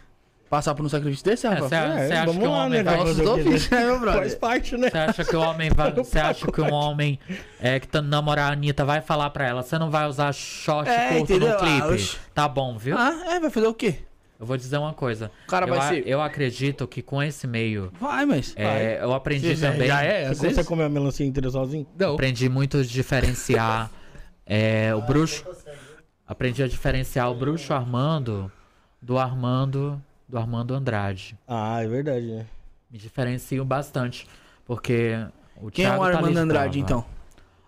passar 0.49 0.73
por 0.73 0.85
um 0.85 0.89
sacrifício 0.89 1.25
desse, 1.25 1.45
É, 1.45 1.49
Rafa? 1.49 1.61
Você 1.63 1.75
você 2.07 2.13
acha 2.13 2.25
vamos 2.25 2.41
que 2.41 2.47
o 2.47 2.51
lá, 2.51 2.65
homem 2.65 2.83
né, 2.83 2.95
vai. 2.95 2.97
né, 3.05 3.85
meu 3.85 3.99
brother? 3.99 4.19
Faz 4.21 4.35
parte, 4.35 4.77
né? 4.77 4.89
Você 4.89 4.97
acha 4.97 5.25
que 5.25 5.35
o 5.35 5.41
homem 5.41 5.69
vai. 5.69 5.91
Você 5.93 6.19
acha 6.19 6.51
que 6.51 6.61
um 6.61 6.73
homem 6.73 7.19
é, 7.59 7.79
que 7.79 7.87
tá 7.87 8.01
namorar 8.01 8.49
a 8.49 8.53
Anitta 8.53 8.85
vai 8.85 9.01
falar 9.01 9.29
pra 9.29 9.45
ela, 9.45 9.61
você 9.61 9.77
não 9.77 9.91
vai 9.91 10.07
usar 10.07 10.33
short 10.33 10.89
É, 10.89 11.09
curto 11.09 11.23
entendeu? 11.33 11.49
no 11.49 11.57
clipe? 11.57 11.81
Ah, 11.81 11.87
oxe. 11.87 12.17
tá 12.33 12.47
bom, 12.47 12.77
viu? 12.77 12.97
Ah, 12.97 13.23
é, 13.35 13.39
vai 13.39 13.49
fazer 13.49 13.67
o 13.67 13.73
quê? 13.73 13.95
Eu 14.39 14.45
vou 14.45 14.55
dizer 14.55 14.77
uma 14.77 14.93
coisa. 14.93 15.31
O 15.45 15.47
cara 15.47 15.67
eu, 15.67 15.75
vai 15.75 15.87
ser- 15.89 16.07
eu 16.07 16.21
acredito 16.21 16.87
que 16.87 17.01
com 17.01 17.21
esse 17.21 17.45
meio. 17.47 17.91
Vai, 17.99 18.25
mas. 18.25 18.53
É, 18.55 18.99
eu 19.01 19.11
aprendi 19.13 19.53
Já- 19.55 19.71
também. 19.71 19.87
já 19.87 20.01
é, 20.03 20.27
às 20.27 20.37
Você 20.37 20.47
vezes. 20.49 20.65
comer 20.67 20.83
a 20.83 20.89
melancia 20.89 21.25
inteira 21.25 21.49
sozinho? 21.49 21.85
Não. 21.97 22.13
Aprendi 22.13 22.47
muito 22.47 22.77
a 22.77 22.83
diferenciar 22.83 23.89
é, 24.45 24.93
o 24.95 25.01
bruxo. 25.01 25.43
Aprendi 26.27 26.61
a 26.63 26.67
diferenciar 26.67 27.31
o 27.31 27.35
bruxo 27.35 27.73
Armando 27.73 28.51
do 29.01 29.17
Armando 29.17 30.01
do 30.27 30.37
Armando 30.37 30.73
Andrade. 30.73 31.37
Ah, 31.47 31.81
é 31.81 31.87
verdade, 31.87 32.25
né? 32.25 32.45
Me 32.91 32.97
diferencio 32.97 33.63
bastante. 33.63 34.27
Porque 34.65 35.13
o 35.55 35.71
Quem 35.71 35.85
é 35.85 35.87
Thiago 35.87 36.03
o 36.03 36.05
tá 36.05 36.09
ali 36.09 36.17
Armando 36.17 36.33
de 36.33 36.39
Andrade, 36.39 36.79
então? 36.79 37.05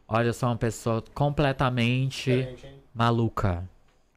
Olha, 0.07 0.27
eu 0.27 0.34
sou 0.34 0.49
uma 0.49 0.57
pessoa 0.57 1.03
completamente 1.14 2.47
maluca. 2.93 3.64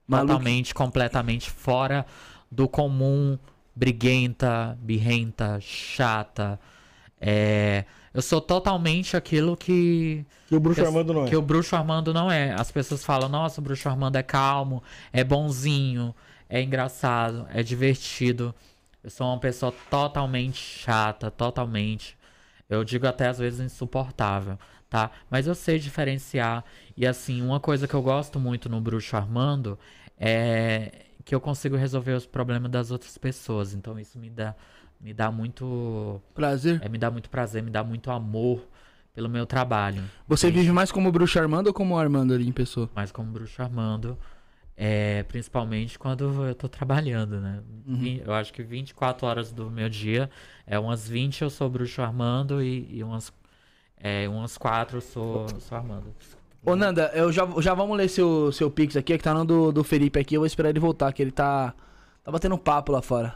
Maluca. 0.07 0.33
Totalmente, 0.33 0.75
completamente 0.75 1.51
fora 1.51 2.05
do 2.51 2.69
comum, 2.69 3.39
briguenta, 3.75 4.77
birrenta, 4.81 5.59
chata. 5.61 6.59
É, 7.21 7.85
eu 8.13 8.21
sou 8.21 8.41
totalmente 8.41 9.17
aquilo 9.17 9.57
que. 9.57 10.27
Que 10.49 10.57
o 10.57 10.61
bruxo 10.61 10.81
que, 10.81 10.87
Armando 10.87 11.13
não 11.15 11.25
é. 11.25 11.29
Que 11.29 11.37
o 11.37 11.43
bruxo 11.43 11.77
Armando 11.77 12.13
não 12.13 12.31
é. 12.31 12.53
As 12.53 12.73
pessoas 12.73 13.05
falam, 13.05 13.29
nossa, 13.29 13.61
o 13.61 13.65
bruxo 13.65 13.89
Armando 13.89 14.17
é 14.17 14.23
calmo, 14.23 14.83
é 15.13 15.23
bonzinho, 15.23 16.15
é 16.53 16.61
engraçado, 16.61 17.47
é 17.51 17.63
divertido. 17.63 18.55
Eu 19.03 19.09
sou 19.09 19.27
uma 19.27 19.41
pessoa 19.41 19.73
totalmente 19.89 20.59
chata, 20.59 21.31
totalmente. 21.31 22.15
Eu 22.69 22.85
digo 22.85 23.07
até 23.07 23.27
às 23.27 23.39
vezes 23.39 23.59
insuportável, 23.59 24.59
tá? 24.91 25.11
Mas 25.31 25.47
eu 25.47 25.55
sei 25.55 25.79
diferenciar. 25.79 26.63
E 26.95 27.07
assim, 27.07 27.41
uma 27.41 27.59
coisa 27.59 27.89
que 27.89 27.95
eu 27.95 28.03
gosto 28.03 28.39
muito 28.39 28.69
no 28.69 28.83
Bruxo 28.83 29.17
Armando 29.17 29.79
é 30.21 31.07
que 31.25 31.35
eu 31.35 31.41
consigo 31.41 31.75
resolver 31.75 32.13
os 32.13 32.27
problemas 32.27 32.71
das 32.71 32.91
outras 32.91 33.17
pessoas. 33.17 33.73
Então 33.73 33.99
isso 33.99 34.19
me 34.19 34.29
dá, 34.29 34.55
me 35.01 35.15
dá 35.15 35.31
muito. 35.31 36.21
Prazer. 36.35 36.83
É, 36.85 36.89
me 36.91 36.99
dá 36.99 37.11
muito 37.11 37.31
prazer, 37.31 37.63
me 37.63 37.71
dá 37.71 37.83
muito 37.83 38.11
amor 38.11 38.69
pelo 39.15 39.29
meu 39.29 39.47
trabalho. 39.47 40.05
Você 40.29 40.49
entende? 40.49 40.61
vive 40.61 40.73
mais 40.73 40.93
como 40.93 41.11
bruxo 41.11 41.39
Armando 41.39 41.69
ou 41.69 41.73
como 41.73 41.97
Armando 41.99 42.35
ali 42.35 42.47
em 42.47 42.53
pessoa? 42.53 42.91
mais 42.95 43.11
como 43.11 43.33
bruxo 43.33 43.63
Armando. 43.63 44.19
É, 44.77 45.23
principalmente 45.25 45.99
quando 45.99 46.47
eu 46.47 46.55
tô 46.55 46.69
trabalhando, 46.69 47.41
né? 47.41 47.63
Uhum. 47.87 48.21
Eu 48.25 48.33
acho 48.33 48.53
que 48.53 48.63
24 48.63 49.27
horas 49.27 49.53
do 49.53 49.71
meu 49.71 49.89
dia, 49.89 50.31
é 50.67 50.79
umas 50.79 51.09
20 51.09 51.43
eu 51.43 51.51
sou 51.51 51.69
bruxo 51.69 52.01
Armando 52.01 52.63
e, 52.63 52.89
e 52.91 53.05
umas, 53.05 53.33
é, 53.99 54.29
umas 54.29 54.57
4 54.57 54.97
eu 54.97 55.01
sou, 55.01 55.49
sou 55.61 55.77
Armando. 55.77 56.15
Ô, 56.65 56.77
Nanda, 56.77 57.11
eu 57.13 57.33
já, 57.33 57.47
já 57.59 57.75
vamos 57.75 57.97
ler 57.97 58.09
seu, 58.09 58.53
seu 58.53 58.71
Pix 58.71 58.97
aqui, 58.97 59.19
que 59.19 59.25
tá 59.25 59.35
no 59.35 59.45
do, 59.45 59.73
do 59.73 59.83
Felipe 59.85 60.19
aqui. 60.19 60.37
Eu 60.37 60.41
vou 60.41 60.47
esperar 60.47 60.71
ele 60.71 60.79
voltar, 60.79 61.13
que 61.13 61.21
ele 61.21 61.33
tá. 61.33 61.75
Tá 62.23 62.31
batendo 62.31 62.57
papo 62.57 62.93
lá 62.93 63.03
fora. 63.03 63.35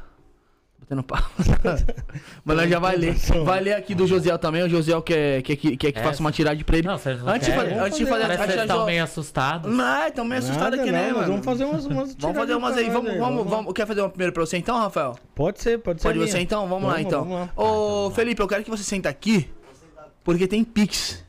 Batendo 0.89 1.03
papo. 1.03 1.29
Mas 2.45 2.57
nós 2.57 2.71
já 2.71 2.79
vai 2.79 2.97
ler. 2.97 3.15
Vai 3.45 3.61
ler 3.61 3.73
aqui 3.75 3.93
do 3.93 4.07
Josiel 4.07 4.39
também. 4.39 4.63
O 4.63 4.69
Josiel 4.69 5.03
quer, 5.03 5.43
quer, 5.43 5.57
que- 5.57 5.77
quer 5.77 5.91
que 5.91 5.99
É. 5.99 6.03
faça 6.03 6.21
uma 6.21 6.31
tiragem 6.31 6.63
pra 6.65 6.79
ele. 6.79 6.87
Não, 6.87 6.97
vocês 6.97 7.21
não 7.21 7.29
antes, 7.29 7.49
de 7.49 7.53
querem? 7.55 7.75
fa- 7.77 7.85
antes 7.85 7.99
de 7.99 8.07
fazer 8.07 8.23
a 8.23 8.27
que 8.29 8.37
vocês 8.37 8.51
tiragem. 8.51 8.71
estão 8.71 8.87
meio 8.87 9.03
assustados. 9.03 9.75
Não, 9.75 10.07
estão 10.07 10.25
meio 10.25 10.39
assustados 10.39 10.79
Nada, 10.79 10.83
aqui, 10.83 10.93
não, 10.93 10.99
né, 11.01 11.13
mano? 11.13 11.27
vamos 11.27 11.45
fazer 11.45 11.65
umas- 11.65 11.87
umas 11.87 12.15
Vamos 12.15 12.37
fazer 12.37 12.55
umas 12.55 12.77
aí. 12.77 12.89
Vamos, 12.89 13.11
aí, 13.11 13.19
vamos, 13.19 13.37
vamos. 13.39 13.51
vamos. 13.51 13.73
Quer 13.73 13.85
fazer 13.87 14.01
uma 14.01 14.11
primeiro 14.11 14.33
pra 14.33 14.47
você 14.47 14.59
então, 14.59 14.79
Rafael? 14.79 15.17
Pode 15.35 15.61
ser, 15.61 15.79
pode 15.81 16.01
ser. 16.01 16.07
Pode 16.09 16.19
minha. 16.21 16.31
você 16.31 16.39
então? 16.39 16.69
Vamos, 16.69 16.89
lá 16.89 17.01
então. 17.01 17.25
Vamos 17.25 17.49
lá. 17.57 17.63
Ô, 17.65 18.11
Felipe, 18.13 18.41
eu 18.41 18.47
quero 18.47 18.63
que 18.63 18.71
você 18.71 18.85
senta 18.85 19.09
aqui, 19.09 19.51
porque 20.23 20.47
tem 20.47 20.63
Pix. 20.63 21.25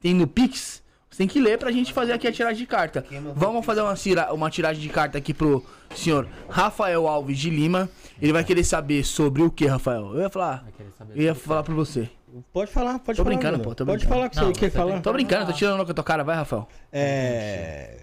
Tem 0.00 0.14
no 0.14 0.26
Pix. 0.26 0.82
Você 1.16 1.22
tem 1.22 1.28
que 1.28 1.40
ler 1.40 1.56
pra 1.56 1.72
gente 1.72 1.94
fazer 1.94 2.12
aqui 2.12 2.28
a 2.28 2.32
tiragem 2.32 2.58
de 2.58 2.66
carta. 2.66 3.02
Vamos 3.34 3.64
fazer 3.64 3.80
uma, 3.80 3.94
tira- 3.94 4.34
uma 4.34 4.50
tiragem 4.50 4.82
de 4.82 4.90
carta 4.90 5.16
aqui 5.16 5.32
pro 5.32 5.64
senhor 5.94 6.28
Rafael 6.46 7.08
Alves 7.08 7.38
de 7.38 7.48
Lima. 7.48 7.88
Ele 8.20 8.34
vai 8.34 8.44
querer 8.44 8.62
saber 8.62 9.02
sobre 9.02 9.40
o 9.42 9.50
que, 9.50 9.64
Rafael? 9.64 10.12
Eu 10.14 10.20
ia 10.20 10.28
falar. 10.28 10.66
Eu 11.14 11.22
ia 11.22 11.34
falar 11.34 11.62
pra 11.62 11.72
você. 11.72 12.10
Pode 12.52 12.70
falar, 12.70 12.98
pode 12.98 13.16
Tô 13.16 13.24
falar. 13.24 13.34
brincando, 13.34 13.60
pô. 13.60 13.74
Tô 13.74 13.86
pode 13.86 14.00
brincando. 14.06 14.14
falar 14.14 14.26
o 14.26 14.30
que 14.52 14.58
você 14.58 14.60
quer 14.60 14.70
falar. 14.70 15.00
Tô 15.00 15.10
brincando, 15.10 15.46
tô 15.46 15.52
tirando 15.54 15.82
com 15.86 15.90
a 15.90 15.94
tua 15.94 16.04
cara. 16.04 16.22
Vai, 16.22 16.36
Rafael. 16.36 16.68
É. 16.92 18.00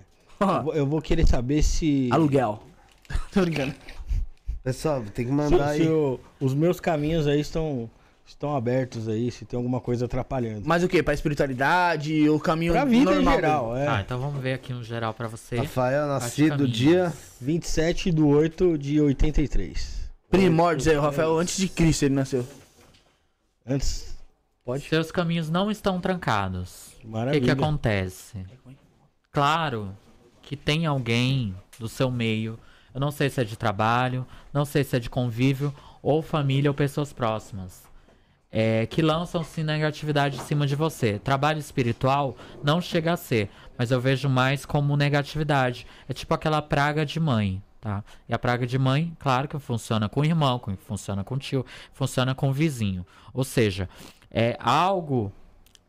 Eu 0.73 0.87
vou- 0.87 0.99
querer 0.99 1.27
saber 1.27 1.61
se. 1.61 2.09
Aluguel. 2.11 2.63
tô 3.31 3.41
brincando. 3.41 3.75
Pessoal, 4.63 5.03
tem 5.13 5.25
que 5.25 5.31
Se, 5.31 5.37
mandar 5.37 5.75
se 5.75 5.83
aí. 5.83 5.87
o- 5.87 6.19
os 6.39 6.55
meus 6.55 6.79
caminhos 6.79 7.27
aí 7.27 7.39
estão, 7.39 7.87
estão 8.25 8.55
abertos 8.55 9.07
aí, 9.07 9.31
se 9.31 9.45
tem 9.45 9.57
alguma 9.57 9.79
coisa 9.81 10.05
atrapalhando. 10.05 10.63
Mas 10.65 10.83
o 10.83 10.87
que? 10.87 11.01
Pra 11.03 11.13
espiritualidade? 11.13 12.29
O 12.29 12.39
caminho 12.39 12.73
Pra 12.73 12.85
vida 12.85 13.11
em 13.11 13.15
normal 13.15 13.35
geral, 13.35 13.77
é. 13.77 13.87
Ah, 13.87 14.01
então 14.01 14.19
vamos 14.19 14.41
ver 14.41 14.53
aqui 14.53 14.73
um 14.73 14.83
geral 14.83 15.13
pra 15.13 15.27
você. 15.27 15.57
Rafael, 15.57 16.07
nascido 16.07 16.67
dia. 16.67 17.13
27 17.41 18.11
de 18.11 18.21
8 18.21 18.77
de 18.77 19.01
83. 19.01 20.09
Primórdios 20.29 20.87
aí, 20.87 20.97
o 20.97 21.01
Rafael, 21.01 21.37
antes 21.37 21.57
de 21.57 21.67
Cristo 21.67 22.03
ele 22.03 22.15
nasceu. 22.15 22.47
Antes. 23.65 24.13
Pode. 24.65 24.87
Seus 24.87 25.11
caminhos 25.11 25.49
não 25.49 25.69
estão 25.69 25.99
trancados. 25.99 26.93
O 26.95 26.99
que, 27.01 27.07
Maravilha. 27.07 27.43
que 27.43 27.51
acontece? 27.51 28.45
Claro 29.31 29.95
que 30.41 30.55
tem 30.55 30.85
alguém 30.85 31.53
do 31.77 31.89
seu 31.89 32.09
meio, 32.09 32.57
eu 32.93 33.01
não 33.01 33.11
sei 33.11 33.29
se 33.29 33.41
é 33.41 33.43
de 33.43 33.57
trabalho, 33.57 34.25
não 34.53 34.63
sei 34.63 34.83
se 34.83 34.95
é 34.95 34.99
de 34.99 35.09
convívio, 35.09 35.73
ou 36.01 36.21
família 36.21 36.69
ou 36.69 36.75
pessoas 36.75 37.11
próximas, 37.11 37.82
é, 38.55 38.85
que 38.85 39.01
lançam-se 39.01 39.63
negatividade 39.63 40.37
em 40.37 40.41
cima 40.41 40.67
de 40.67 40.75
você. 40.75 41.17
Trabalho 41.17 41.57
espiritual 41.57 42.37
não 42.63 42.79
chega 42.79 43.13
a 43.13 43.17
ser, 43.17 43.49
mas 43.75 43.89
eu 43.89 43.99
vejo 43.99 44.29
mais 44.29 44.63
como 44.63 44.95
negatividade. 44.95 45.87
É 46.07 46.13
tipo 46.13 46.35
aquela 46.35 46.61
praga 46.61 47.03
de 47.03 47.19
mãe. 47.19 47.61
Tá? 47.81 48.01
E 48.29 48.33
a 48.33 48.39
praga 48.39 48.65
de 48.65 48.77
mãe, 48.77 49.11
claro 49.19 49.47
que 49.47 49.59
funciona 49.59 50.07
com 50.07 50.21
o 50.21 50.25
irmão, 50.25 50.61
funciona 50.77 51.21
com 51.23 51.35
o 51.35 51.37
tio, 51.39 51.65
funciona 51.91 52.33
com 52.35 52.49
o 52.49 52.53
vizinho. 52.53 53.05
Ou 53.33 53.43
seja, 53.43 53.89
é 54.31 54.55
algo 54.59 55.33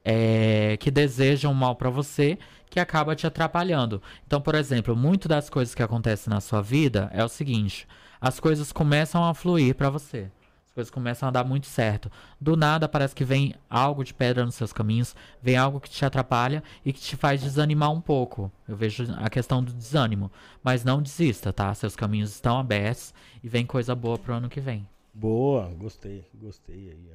é, 0.02 0.76
que 0.80 0.90
desejam 0.90 1.52
mal 1.54 1.76
pra 1.76 1.90
você 1.90 2.38
que 2.68 2.80
acaba 2.80 3.14
te 3.14 3.26
atrapalhando. 3.26 4.02
Então, 4.26 4.40
por 4.40 4.54
exemplo, 4.54 4.96
muito 4.96 5.28
das 5.28 5.48
coisas 5.48 5.74
que 5.74 5.82
acontecem 5.82 6.32
na 6.32 6.40
sua 6.40 6.62
vida 6.62 7.10
é 7.12 7.22
o 7.22 7.28
seguinte: 7.28 7.86
as 8.20 8.40
coisas 8.40 8.72
começam 8.72 9.22
a 9.22 9.34
fluir 9.34 9.76
pra 9.76 9.90
você. 9.90 10.30
As 10.74 10.76
coisas 10.76 10.90
começam 10.90 11.28
a 11.28 11.30
dar 11.30 11.44
muito 11.44 11.68
certo. 11.68 12.10
Do 12.40 12.56
nada 12.56 12.88
parece 12.88 13.14
que 13.14 13.24
vem 13.24 13.54
algo 13.70 14.02
de 14.02 14.12
pedra 14.12 14.44
nos 14.44 14.56
seus 14.56 14.72
caminhos, 14.72 15.14
vem 15.40 15.56
algo 15.56 15.78
que 15.78 15.88
te 15.88 16.04
atrapalha 16.04 16.64
e 16.84 16.92
que 16.92 17.00
te 17.00 17.14
faz 17.16 17.40
desanimar 17.40 17.92
um 17.92 18.00
pouco. 18.00 18.50
Eu 18.66 18.74
vejo 18.74 19.06
a 19.18 19.30
questão 19.30 19.62
do 19.62 19.72
desânimo, 19.72 20.32
mas 20.64 20.82
não 20.82 21.00
desista, 21.00 21.52
tá? 21.52 21.72
Seus 21.74 21.94
caminhos 21.94 22.30
estão 22.30 22.58
abertos 22.58 23.14
e 23.40 23.48
vem 23.48 23.64
coisa 23.64 23.94
boa 23.94 24.18
pro 24.18 24.34
ano 24.34 24.48
que 24.48 24.60
vem. 24.60 24.84
Boa, 25.14 25.70
gostei, 25.78 26.26
gostei 26.34 26.90
aí, 26.90 27.12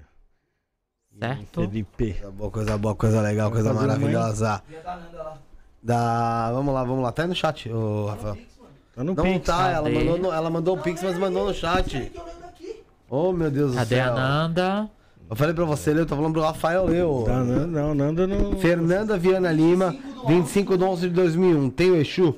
Certo? 1.20 1.60
Felipe. 1.60 2.14
Coisa 2.14 2.32
boa, 2.32 2.52
coisa 2.52 2.78
boa, 2.78 2.96
coisa 2.96 3.22
legal, 3.22 3.52
coisa 3.52 3.74
maravilhosa. 3.74 4.64
Da... 5.84 6.50
Vamos 6.54 6.74
lá, 6.74 6.84
vamos 6.86 7.04
lá. 7.04 7.12
Tá 7.12 7.24
aí 7.24 7.28
no 7.28 7.36
chat, 7.36 7.70
ô 7.70 8.06
Rafael. 8.06 8.38
Tá 8.96 9.04
no 9.04 9.14
Não 9.16 9.24
Pix. 9.24 9.46
tá, 9.46 9.70
ela 9.72 9.90
mandou, 9.90 10.18
no- 10.18 10.32
ela 10.32 10.50
mandou 10.50 10.78
o 10.78 10.82
Pix, 10.82 11.04
mas 11.04 11.18
mandou 11.18 11.46
no 11.46 11.54
chat. 11.54 12.10
Oh, 13.10 13.32
meu 13.32 13.50
Deus 13.50 13.76
Cadê 13.76 13.96
do 13.96 14.02
a 14.02 14.06
céu. 14.06 14.16
Nanda? 14.16 14.90
Eu 15.30 15.36
falei 15.36 15.54
pra 15.54 15.66
você, 15.66 15.92
eu 15.92 16.06
tô 16.06 16.16
falando 16.16 16.34
pro 16.34 16.42
Rafael 16.42 16.86
Leu. 16.86 17.24
Tá, 17.26 17.44
não, 17.44 17.68
não, 17.68 17.96
Nanda 17.96 18.26
não. 18.26 18.58
Fernanda 18.58 19.18
Viana 19.18 19.52
Lima, 19.52 19.96
25 20.28 20.78
de 20.78 20.84
11 20.84 21.08
de 21.10 21.14
2001. 21.14 21.70
Tem 21.70 21.92
o 21.92 21.96
Exu? 21.96 22.36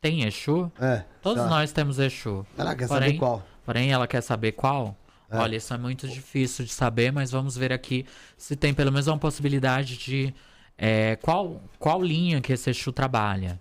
Tem 0.00 0.24
Exu? 0.24 0.70
É. 0.80 1.04
Todos 1.20 1.42
tá. 1.42 1.48
nós 1.48 1.72
temos 1.72 1.98
Exu. 1.98 2.46
Ela 2.56 2.74
quer 2.74 2.88
Porém- 2.88 3.08
saber 3.08 3.18
qual? 3.18 3.42
Porém, 3.64 3.90
ela 3.92 4.06
quer 4.06 4.22
saber 4.22 4.52
qual? 4.52 4.96
É. 5.30 5.36
Olha, 5.38 5.56
isso 5.56 5.74
é 5.74 5.78
muito 5.78 6.06
difícil 6.08 6.64
de 6.64 6.72
saber, 6.72 7.12
mas 7.12 7.30
vamos 7.30 7.56
ver 7.56 7.72
aqui 7.72 8.06
se 8.36 8.54
tem 8.54 8.72
pelo 8.72 8.92
menos 8.92 9.08
uma 9.08 9.18
possibilidade 9.18 9.98
de 9.98 10.32
é, 10.78 11.16
qual, 11.16 11.60
qual 11.78 12.02
linha 12.02 12.40
que 12.40 12.52
esse 12.52 12.70
Exu 12.70 12.92
trabalha. 12.92 13.60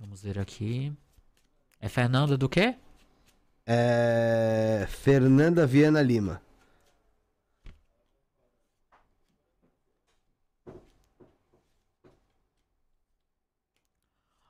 Vamos 0.00 0.22
ver 0.22 0.38
aqui. 0.38 0.92
É 1.80 1.88
Fernanda 1.88 2.36
do 2.36 2.48
quê? 2.48 2.74
É. 3.66 4.86
Fernanda 4.88 5.66
Viana 5.66 6.00
Lima. 6.00 6.40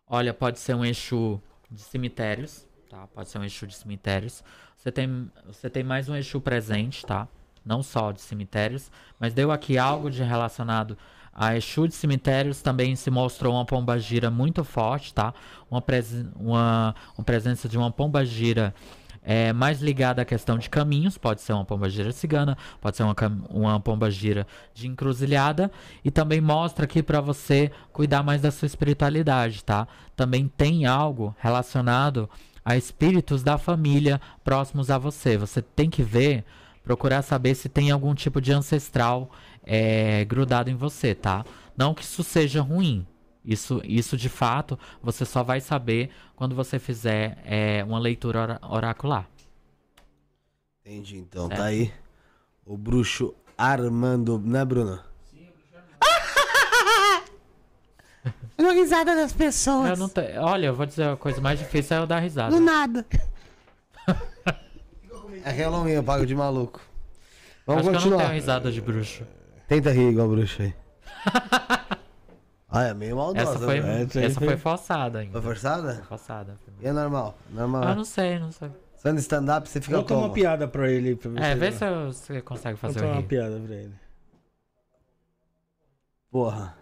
Olha, 0.06 0.34
pode 0.34 0.58
ser 0.58 0.74
um 0.74 0.84
Exu 0.84 1.40
de 1.70 1.80
cemitérios, 1.80 2.66
tá? 2.90 3.06
Pode 3.06 3.30
ser 3.30 3.38
um 3.38 3.44
Exu 3.44 3.66
de 3.66 3.74
cemitérios. 3.74 4.44
Você 4.76 4.92
tem, 4.92 5.30
você 5.46 5.70
tem 5.70 5.82
mais 5.82 6.06
um 6.10 6.14
Exu 6.14 6.38
presente, 6.38 7.06
tá? 7.06 7.26
Não 7.64 7.82
só 7.82 8.12
de 8.12 8.20
cemitérios, 8.20 8.90
mas 9.18 9.32
deu 9.32 9.50
aqui 9.50 9.78
algo 9.78 10.10
de 10.10 10.22
relacionado 10.22 10.98
a 11.32 11.56
Exu 11.56 11.88
de 11.88 11.94
cemitérios. 11.94 12.60
Também 12.60 12.94
se 12.94 13.10
mostrou 13.10 13.54
uma 13.54 13.64
pombagira 13.64 14.30
muito 14.30 14.62
forte, 14.64 15.14
tá? 15.14 15.32
Uma, 15.70 15.82
uma, 16.36 16.94
uma 17.16 17.24
presença 17.24 17.66
de 17.66 17.78
uma 17.78 17.90
pombagira 17.90 18.74
é, 19.22 19.52
mais 19.52 19.80
ligada 19.80 20.22
à 20.22 20.24
questão 20.24 20.58
de 20.58 20.68
caminhos, 20.68 21.16
pode 21.16 21.40
ser 21.40 21.52
uma 21.52 21.64
pombagira 21.64 22.10
cigana, 22.12 22.58
pode 22.80 22.96
ser 22.96 23.04
uma, 23.04 23.14
uma 23.48 23.80
pombagira 23.80 24.46
de 24.74 24.88
encruzilhada, 24.88 25.70
e 26.04 26.10
também 26.10 26.40
mostra 26.40 26.84
aqui 26.84 27.02
para 27.02 27.20
você 27.20 27.70
cuidar 27.92 28.22
mais 28.22 28.42
da 28.42 28.50
sua 28.50 28.66
espiritualidade, 28.66 29.62
tá? 29.62 29.86
Também 30.16 30.48
tem 30.48 30.86
algo 30.86 31.34
relacionado 31.38 32.28
a 32.64 32.76
espíritos 32.76 33.42
da 33.42 33.58
família 33.58 34.20
próximos 34.44 34.90
a 34.90 34.98
você. 34.98 35.36
Você 35.36 35.62
tem 35.62 35.88
que 35.88 36.02
ver, 36.02 36.44
procurar 36.82 37.22
saber 37.22 37.54
se 37.54 37.68
tem 37.68 37.90
algum 37.90 38.14
tipo 38.14 38.40
de 38.40 38.52
ancestral 38.52 39.30
é, 39.64 40.24
grudado 40.24 40.70
em 40.70 40.74
você, 40.74 41.14
tá? 41.14 41.44
Não 41.76 41.94
que 41.94 42.02
isso 42.02 42.22
seja 42.22 42.60
ruim. 42.60 43.06
Isso, 43.44 43.80
isso 43.84 44.16
de 44.16 44.28
fato 44.28 44.78
você 45.02 45.24
só 45.24 45.42
vai 45.42 45.60
saber 45.60 46.10
quando 46.36 46.54
você 46.54 46.78
fizer 46.78 47.38
é, 47.44 47.82
uma 47.84 47.98
leitura 47.98 48.40
ora- 48.40 48.60
oracular. 48.62 49.28
Entendi, 50.84 51.16
então 51.18 51.46
Certo. 51.48 51.58
tá 51.58 51.64
aí. 51.66 51.92
O 52.64 52.76
bruxo 52.76 53.34
Armando, 53.58 54.38
né, 54.38 54.64
Bruno? 54.64 55.00
Dou 58.56 58.72
risada 58.72 59.14
das 59.16 59.32
pessoas. 59.32 59.90
Eu 59.90 59.96
não 59.96 60.08
te- 60.08 60.38
Olha, 60.38 60.66
eu 60.66 60.74
vou 60.74 60.86
dizer 60.86 61.08
a 61.08 61.16
coisa 61.16 61.40
mais 61.40 61.58
difícil 61.58 61.96
é 61.96 62.00
eu 62.00 62.06
dar 62.06 62.20
risada. 62.20 62.54
Do 62.54 62.60
nada. 62.60 63.04
É 65.44 65.50
Halloween, 65.50 65.94
eu 65.94 66.04
pago 66.04 66.24
de 66.24 66.36
maluco. 66.36 66.80
Vamos 67.66 67.80
Acho 67.80 67.82
que 67.82 67.88
eu 67.88 67.92
não 67.94 68.00
continuar. 68.10 68.22
tenho 68.28 68.34
risada 68.34 68.70
de 68.70 68.80
bruxo. 68.80 69.26
Tenta 69.66 69.90
rir 69.90 70.10
igual 70.10 70.28
bruxo 70.28 70.62
aí. 70.62 70.72
ah, 72.72 72.84
é 72.84 72.94
meio 72.94 73.16
maldosa. 73.16 73.50
Essa 73.50 73.58
foi, 73.58 73.80
né? 73.80 74.02
essa 74.02 74.40
foi 74.40 74.56
forçada 74.56 75.18
ainda. 75.18 75.32
Foi 75.32 75.42
forçada? 75.42 76.02
Forçada. 76.08 76.56
E 76.80 76.86
é 76.86 76.92
normal? 76.92 77.36
Normal. 77.50 77.84
Eu 77.84 77.96
não 77.96 78.04
sei, 78.04 78.38
não 78.38 78.50
sei. 78.50 78.70
Você 78.96 79.08
anda 79.08 79.20
stand-up, 79.20 79.68
você 79.68 79.80
fica 79.80 79.98
Conta 79.98 80.14
uma 80.14 80.32
piada 80.32 80.66
pra 80.66 80.90
ele. 80.90 81.14
Pra 81.16 81.30
É, 81.44 81.54
vê 81.54 81.70
se 81.70 81.84
você 82.06 82.40
consegue 82.40 82.78
fazer 82.78 83.00
Conta 83.00 83.06
eu 83.06 83.12
uma 83.12 83.20
rir. 83.20 83.26
piada 83.26 83.60
pra 83.60 83.74
ele. 83.74 83.94
Porra. 86.30 86.76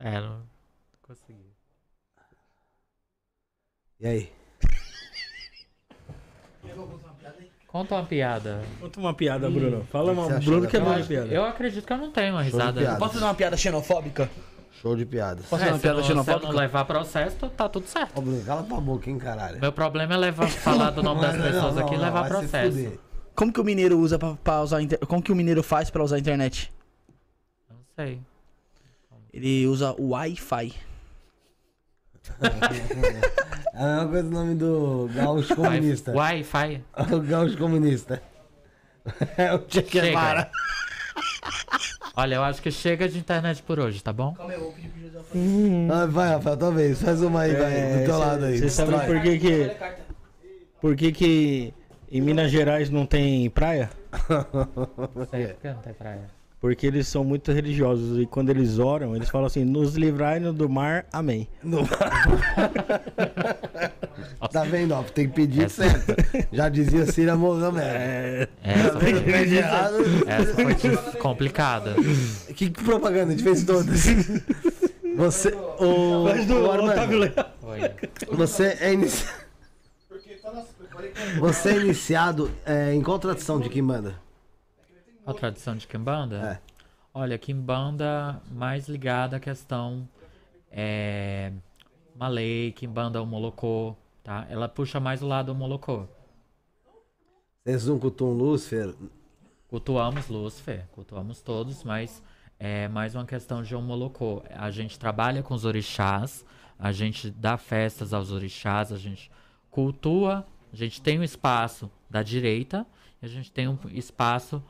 É, 0.00 0.20
não 0.20 0.42
consegui. 1.02 1.54
E 4.00 4.06
aí? 4.06 4.35
Conta 7.76 7.94
uma 7.96 8.04
piada. 8.04 8.62
Conta 8.80 9.00
uma 9.00 9.12
piada, 9.14 9.50
Bruno. 9.50 9.86
Fala 9.92 10.12
O 10.12 10.14
que 10.14 10.20
uma. 10.32 10.40
Bruno 10.40 10.66
que 10.66 10.76
é 10.76 10.80
bom 10.80 10.86
piada? 10.86 11.02
de 11.02 11.08
piada. 11.08 11.26
Eu 11.28 11.44
acredito 11.44 11.86
que 11.86 11.92
eu 11.92 11.98
não 11.98 12.10
tenho 12.10 12.32
uma 12.32 12.42
Show 12.42 12.50
de 12.52 12.56
risada. 12.58 12.80
piada. 12.80 12.98
Posso 12.98 13.12
fazer 13.14 13.24
uma 13.26 13.34
piada 13.34 13.56
xenofóbica? 13.56 14.30
Show 14.80 14.96
de 14.96 15.04
piada. 15.04 15.36
Posso 15.36 15.48
fazer 15.48 15.64
É, 15.64 15.68
uma 15.68 15.76
se 15.76 15.82
piada 15.82 15.96
não, 15.98 16.04
se 16.04 16.10
eu 16.10 16.16
xenofóbica? 16.16 16.52
não 16.52 16.58
levar 16.58 16.84
processo, 16.86 17.36
tá- 17.36 17.48
tá 17.50 17.68
tudo 17.68 17.86
certo. 17.86 18.16
Ô, 18.18 18.22
Bruno, 18.22 18.42
cala 18.44 18.62
tua 18.62 18.80
boca, 18.80 19.10
hein, 19.10 19.18
caralho. 19.18 19.60
Meu 19.60 19.72
problema 19.72 20.14
é 20.14 20.16
levar, 20.16 20.48
falar 20.48 20.90
do 20.90 21.02
nome 21.02 21.20
das 21.20 21.34
Não, 21.36 21.44
não, 21.44 21.52
pessoas 21.52 21.74
não, 21.74 21.82
aqui 21.84 21.94
e 21.94 21.98
não, 21.98 22.04
levar 22.04 22.20
vai 22.22 22.30
se 22.30 22.36
processo. 22.38 22.72
fuder. 22.76 22.98
Como 23.34 23.52
que 23.52 23.60
o 23.60 23.64
mineiro 23.64 23.98
usa 23.98 24.18
pra, 24.18 24.34
pra 24.42 24.62
usar 24.62 24.78
a 24.78 24.82
inter... 24.82 24.98
Como 25.00 25.22
que 25.22 25.30
o 25.30 25.36
mineiro 25.36 25.62
faz 25.62 25.90
pra 25.90 26.02
usar 26.02 26.16
a 26.16 26.18
internet? 26.18 26.72
Não 27.68 27.76
sei. 27.94 28.20
Ele 29.34 29.66
usa 29.66 29.94
o 29.98 30.12
Wi-Fi. 30.12 30.72
É 33.74 33.82
a 33.82 34.04
mesma 34.04 34.08
coisa 34.08 34.28
o 34.28 34.30
nome 34.30 34.54
do 34.54 35.10
gaúcho 35.14 35.54
comunista. 35.54 36.12
Wi-Fi. 36.12 36.84
o 37.12 37.20
gaúcho 37.20 37.58
comunista. 37.58 38.22
É 39.36 39.54
o 39.54 39.62
Che 39.68 39.82
Guevara. 39.82 40.50
Olha, 42.16 42.36
eu 42.36 42.42
acho 42.42 42.62
que 42.62 42.70
chega 42.70 43.08
de 43.08 43.18
internet 43.18 43.62
por 43.62 43.78
hoje, 43.78 44.02
tá 44.02 44.12
bom? 44.12 44.34
Ah, 45.92 46.06
vai, 46.06 46.30
Rafael, 46.30 46.56
talvez. 46.56 47.02
Faz 47.02 47.20
uma 47.20 47.42
aí, 47.42 47.54
vai, 47.54 47.98
do 47.98 48.04
teu 48.06 48.18
lado 48.18 48.44
aí. 48.46 48.58
Você 48.58 48.70
sabe 48.70 48.92
por 49.06 49.20
que 49.20 49.38
que. 49.38 49.76
Por 50.80 50.96
que 50.96 51.12
que 51.12 51.74
em 52.10 52.20
Minas 52.22 52.50
Gerais 52.50 52.88
não 52.88 53.04
tem 53.04 53.50
praia? 53.50 53.90
Sei, 55.30 55.48
por 55.48 55.60
que 55.60 55.68
não 55.68 55.82
tem 55.82 55.92
praia? 55.92 56.35
Porque 56.60 56.86
eles 56.86 57.06
são 57.06 57.22
muito 57.22 57.52
religiosos 57.52 58.18
e 58.18 58.26
quando 58.26 58.48
eles 58.50 58.78
oram, 58.78 59.14
eles 59.14 59.28
falam 59.28 59.46
assim: 59.46 59.64
nos 59.64 59.94
livrai 59.94 60.40
do 60.40 60.68
mar, 60.68 61.06
amém. 61.12 61.46
Tá 64.52 64.64
vendo, 64.64 64.92
ó? 64.92 65.02
Tem 65.02 65.28
que 65.28 65.34
pedir 65.34 65.68
certo. 65.68 66.14
Já 66.52 66.68
dizia 66.68 67.06
Cira 67.06 67.36
Mohamed. 67.36 67.80
É. 67.84 68.48
Essa 68.62 68.90
Tá 68.90 69.00
foi, 69.00 69.56
errado. 69.56 69.96
essa 70.26 70.54
foi 70.54 70.74
complicada. 71.18 71.94
Que 72.54 72.70
propaganda? 72.70 73.32
A 73.32 73.36
gente 73.36 73.42
fez 73.42 73.64
todas. 73.64 74.04
Você. 75.16 75.50
O, 75.78 76.24
Mas 76.24 76.46
do 76.46 76.54
o 76.62 76.70
Armando, 76.70 76.90
Otávio 76.92 77.18
Leal. 77.18 77.52
Foi. 77.60 77.80
Você 78.36 78.76
é 78.80 78.92
iniciado. 78.92 79.46
Você 81.38 81.70
é 81.70 81.76
iniciado 81.80 82.50
é, 82.64 82.94
em 82.94 83.02
qual 83.02 83.18
tradição 83.18 83.60
de 83.60 83.68
Kimbanda? 83.68 84.14
A 85.26 85.34
tradição 85.34 85.76
de 85.76 85.88
Kimbanda? 85.88 86.60
É. 86.62 86.76
Olha, 87.12 87.36
Kimbanda 87.36 88.40
mais 88.52 88.88
ligada 88.88 89.36
à 89.36 89.40
questão 89.40 90.08
é, 90.70 91.52
Malay, 92.14 92.72
Kimbanda 92.72 93.24
Molocô, 93.24 93.96
tá? 94.22 94.46
Ela 94.48 94.68
puxa 94.68 95.00
mais 95.00 95.22
o 95.22 95.26
lado 95.26 95.54
Molocô. 95.54 96.06
Vocês 97.64 97.88
um 97.88 97.98
Kutum 97.98 98.32
Lúcifer? 98.32 98.94
Cultuamos 99.68 100.28
Lúcifer, 100.28 100.86
cultuamos 100.92 101.42
todos, 101.42 101.82
mas 101.82 102.22
é 102.58 102.86
mais 102.86 103.16
uma 103.16 103.26
questão 103.26 103.62
de 103.62 103.74
Omolocô. 103.74 104.44
A 104.50 104.70
gente 104.70 104.96
trabalha 104.96 105.42
com 105.42 105.54
os 105.54 105.64
orixás, 105.64 106.44
a 106.78 106.92
gente 106.92 107.30
dá 107.30 107.56
festas 107.56 108.14
aos 108.14 108.30
orixás, 108.30 108.92
a 108.92 108.96
gente 108.96 109.28
cultua, 109.70 110.46
a 110.72 110.76
gente 110.76 111.02
tem 111.02 111.18
um 111.18 111.24
espaço 111.24 111.90
da 112.08 112.22
direita 112.22 112.86
e 113.20 113.26
a 113.26 113.28
gente 113.28 113.50
tem 113.50 113.66
um 113.66 113.76
espaço 113.90 114.62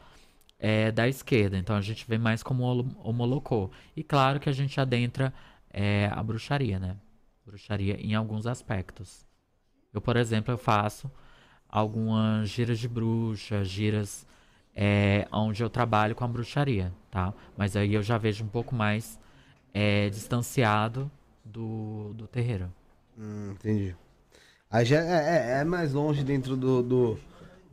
é, 0.59 0.91
da 0.93 1.09
esquerda. 1.09 1.57
Então 1.59 1.77
a 1.77 1.81
gente 1.81 2.07
vê 2.09 2.19
mais 2.19 2.43
como 2.43 2.65
Olo- 2.65 2.97
Omolocô. 2.99 3.71
E 3.97 4.03
claro 4.03 4.41
que 4.41 4.49
a 4.49 4.53
gente 4.53 4.81
adentra 4.81 5.33
é, 5.71 6.09
a 6.13 6.23
bruxaria, 6.23 6.79
né? 6.79 6.97
Bruxaria 7.45 7.97
em 8.01 8.15
alguns 8.15 8.47
aspectos. 8.47 9.27
Eu, 9.93 10.01
por 10.01 10.17
exemplo, 10.17 10.53
eu 10.53 10.59
faço 10.59 11.11
algumas 11.69 12.49
giras 12.51 12.79
de 12.79 12.89
bruxa, 12.89 13.65
giras 13.65 14.27
é, 14.75 15.27
onde 15.33 15.63
eu 15.63 15.71
trabalho 15.71 16.15
com 16.15 16.25
a 16.25 16.29
bruxaria, 16.29 16.93
tá? 17.11 17.35
Mas 17.57 17.77
aí 17.77 17.95
eu 17.95 18.03
já 18.03 18.19
vejo 18.19 18.45
um 18.45 18.49
pouco 18.49 18.75
mais 18.75 19.19
é, 19.75 20.09
distanciado 20.11 21.11
do, 21.45 22.13
do 22.15 22.27
terreiro. 22.29 22.73
Hum, 23.17 23.53
entendi. 23.53 23.97
Aí 24.71 24.85
já 24.87 24.99
é, 25.01 25.59
é- 25.59 25.61
é 25.61 25.65
mais 25.65 25.93
longe 25.95 26.25
dentro 26.25 26.57
do, 26.57 26.83
do, 26.83 27.21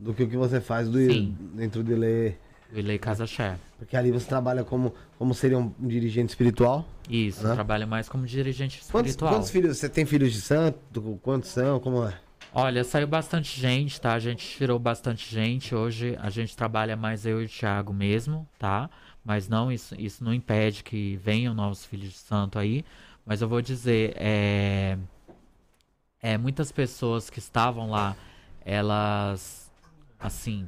do 0.00 0.14
que 0.14 0.24
o 0.24 0.30
que 0.30 0.36
você 0.38 0.60
faz 0.60 0.88
do, 0.88 0.98
Sim. 0.98 1.34
dentro 1.56 1.84
de 1.84 1.94
ler. 1.94 2.38
Ilê 2.78 2.98
Casa 2.98 3.26
Xé. 3.26 3.56
Porque 3.78 3.96
ali 3.96 4.10
você 4.10 4.26
trabalha 4.26 4.64
como, 4.64 4.94
como 5.18 5.34
seria 5.34 5.58
um 5.58 5.72
dirigente 5.78 6.30
espiritual. 6.30 6.86
Isso, 7.08 7.46
Né? 7.46 7.54
trabalho 7.54 7.86
mais 7.86 8.08
como 8.08 8.26
dirigente 8.26 8.78
Quantos, 8.90 9.10
espiritual. 9.10 9.34
quantos 9.34 9.50
filhos? 9.50 9.78
Você 9.78 9.88
tem 9.88 10.04
filhos 10.06 10.32
de 10.32 10.40
santo? 10.40 10.78
Quantos 11.22 11.50
são? 11.50 11.78
Como 11.80 12.04
é? 12.04 12.14
Olha, 12.52 12.84
saiu 12.84 13.06
bastante 13.08 13.60
gente, 13.60 14.00
tá? 14.00 14.14
A 14.14 14.18
gente 14.18 14.46
tirou 14.46 14.78
bastante 14.78 15.28
gente. 15.28 15.74
Hoje 15.74 16.16
a 16.20 16.30
gente 16.30 16.56
trabalha 16.56 16.96
mais 16.96 17.26
eu 17.26 17.42
e 17.42 17.46
o 17.46 17.48
Thiago 17.48 17.92
mesmo, 17.92 18.48
tá? 18.58 18.88
Mas 19.24 19.48
não, 19.48 19.72
isso, 19.72 19.94
isso 19.98 20.22
não 20.22 20.32
impede 20.32 20.84
que 20.84 21.16
venham 21.16 21.52
novos 21.54 21.84
filhos 21.84 22.10
de 22.10 22.18
santo 22.18 22.58
aí. 22.58 22.84
Mas 23.26 23.40
eu 23.42 23.48
vou 23.48 23.60
dizer, 23.62 24.14
é, 24.16 24.96
é 26.22 26.38
muitas 26.38 26.70
pessoas 26.70 27.28
que 27.30 27.38
estavam 27.38 27.90
lá, 27.90 28.14
elas, 28.64 29.70
assim, 30.18 30.66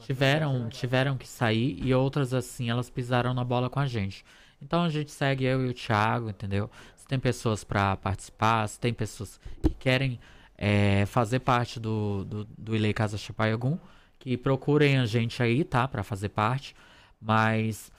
tiveram, 0.00 0.68
tiveram 0.68 1.16
que 1.16 1.28
sair 1.28 1.78
e 1.82 1.94
outras, 1.94 2.32
assim, 2.32 2.70
elas 2.70 2.88
pisaram 2.88 3.34
na 3.34 3.44
bola 3.44 3.68
com 3.68 3.80
a 3.80 3.86
gente. 3.86 4.24
Então 4.60 4.82
a 4.82 4.88
gente 4.88 5.10
segue 5.10 5.44
eu 5.44 5.64
e 5.66 5.68
o 5.68 5.74
Thiago, 5.74 6.30
entendeu? 6.30 6.70
Se 6.96 7.06
tem 7.06 7.18
pessoas 7.18 7.64
para 7.64 7.96
participar, 7.96 8.66
se 8.68 8.80
tem 8.80 8.92
pessoas 8.92 9.38
que 9.62 9.70
querem 9.70 10.18
é, 10.56 11.06
fazer 11.06 11.40
parte 11.40 11.78
do, 11.78 12.24
do, 12.24 12.44
do 12.56 12.74
Ilê 12.74 12.92
Casa 12.92 13.16
Chapaiagum, 13.16 13.78
que 14.18 14.36
procurem 14.36 14.98
a 14.98 15.06
gente 15.06 15.42
aí, 15.42 15.62
tá? 15.62 15.86
Para 15.86 16.02
fazer 16.02 16.30
parte. 16.30 16.74
Mas 17.20 17.92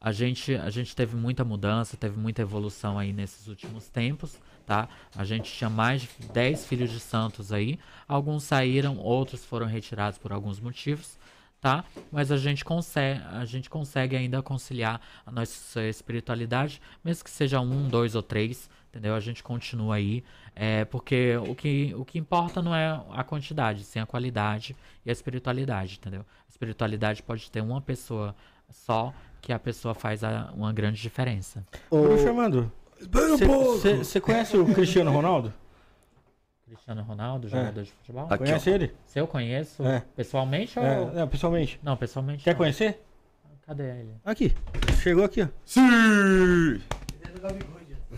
a 0.00 0.12
gente, 0.12 0.54
a 0.54 0.70
gente 0.70 0.94
teve 0.94 1.16
muita 1.16 1.44
mudança, 1.44 1.96
teve 1.96 2.18
muita 2.18 2.42
evolução 2.42 2.98
aí 2.98 3.12
nesses 3.12 3.48
últimos 3.48 3.88
tempos, 3.88 4.38
tá? 4.66 4.88
A 5.16 5.24
gente 5.24 5.52
tinha 5.52 5.70
mais 5.70 6.02
de 6.02 6.08
10 6.32 6.64
filhos 6.66 6.90
de 6.90 7.00
santos 7.00 7.52
aí. 7.52 7.78
Alguns 8.08 8.44
saíram, 8.44 8.96
outros 8.98 9.44
foram 9.44 9.66
retirados 9.66 10.18
por 10.18 10.32
alguns 10.32 10.58
motivos, 10.60 11.18
tá? 11.60 11.84
Mas 12.10 12.30
a 12.30 12.36
gente 12.36 12.64
consegue, 12.64 13.20
a 13.32 13.44
gente 13.44 13.68
consegue 13.70 14.16
ainda 14.16 14.42
conciliar 14.42 15.00
a 15.24 15.30
nossa 15.30 15.82
espiritualidade, 15.84 16.80
mesmo 17.04 17.24
que 17.24 17.30
seja 17.30 17.60
um, 17.60 17.88
dois 17.88 18.14
ou 18.14 18.22
três, 18.22 18.68
entendeu? 18.90 19.14
A 19.14 19.20
gente 19.20 19.42
continua 19.42 19.96
aí, 19.96 20.22
é, 20.54 20.84
porque 20.84 21.36
o 21.36 21.54
que, 21.54 21.92
o 21.96 22.04
que 22.04 22.18
importa 22.18 22.62
não 22.62 22.74
é 22.74 23.00
a 23.12 23.24
quantidade, 23.24 23.82
sim 23.84 23.98
a 23.98 24.06
qualidade 24.06 24.76
e 25.04 25.10
a 25.10 25.12
espiritualidade, 25.12 25.96
entendeu? 26.00 26.20
A 26.46 26.50
espiritualidade 26.50 27.22
pode 27.22 27.50
ter 27.50 27.60
uma 27.60 27.80
pessoa 27.80 28.34
só 28.70 29.12
que 29.42 29.52
a 29.52 29.58
pessoa 29.58 29.94
faz 29.94 30.22
a- 30.24 30.50
uma 30.54 30.72
grande 30.72 31.00
diferença. 31.00 31.66
Bruxo 32.02 32.28
Você 33.98 34.20
conhece 34.20 34.56
o 34.56 34.66
Cristiano 34.74 35.10
Ronaldo? 35.12 35.52
Cristiano 36.66 37.02
Ronaldo, 37.02 37.48
jogador 37.48 37.82
de 37.84 37.92
futebol? 37.92 38.26
Aqui, 38.28 38.38
Conhece 38.44 38.70
ó. 38.70 38.74
ele? 38.74 38.92
Se 39.06 39.18
eu 39.18 39.26
conheço, 39.26 39.84
É. 39.86 40.02
pessoalmente 40.16 40.78
ou... 40.78 40.84
É, 40.84 41.12
não, 41.14 41.28
pessoalmente. 41.28 41.78
Não, 41.82 41.96
pessoalmente 41.96 42.42
Quer 42.42 42.50
não. 42.52 42.58
conhecer? 42.58 43.00
Cadê 43.66 43.84
ele? 43.84 44.10
Aqui. 44.24 44.52
Chegou 45.02 45.24
aqui, 45.24 45.42
ó. 45.42 45.46
Sim! 45.64 46.80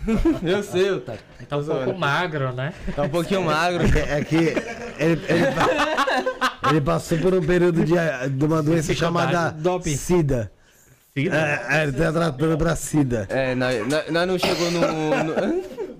Eu 0.43 0.63
sei, 0.63 0.91
Otário. 0.91 1.21
Tá 1.49 1.57
um 1.57 1.63
pouco 1.65 1.93
magro, 1.97 2.53
né? 2.53 2.73
Tá 2.95 3.03
um 3.03 3.09
pouquinho 3.09 3.43
magro. 3.43 3.83
É 3.97 4.23
que 4.23 4.35
ele, 4.35 5.21
ele, 5.27 5.45
pa- 5.53 6.69
ele 6.69 6.81
passou 6.81 7.17
por 7.17 7.33
um 7.33 7.45
período 7.45 7.83
de, 7.83 7.93
de 8.29 8.45
uma 8.45 8.61
doença 8.63 8.93
chamada 8.93 9.55
SIDA. 9.83 10.51
SIDA? 11.23 11.35
É, 11.37 11.67
é, 11.79 11.83
ele 11.83 11.91
tá 11.93 12.11
tratando 12.11 12.57
pra 12.57 12.75
SIDA. 12.75 13.27
É, 13.29 13.55
nós, 13.55 13.87
nós- 13.87 14.09
nós 14.11 14.27
não 14.27 14.37
chegou 14.39 14.71
no, 14.71 14.81
no, 14.81 15.97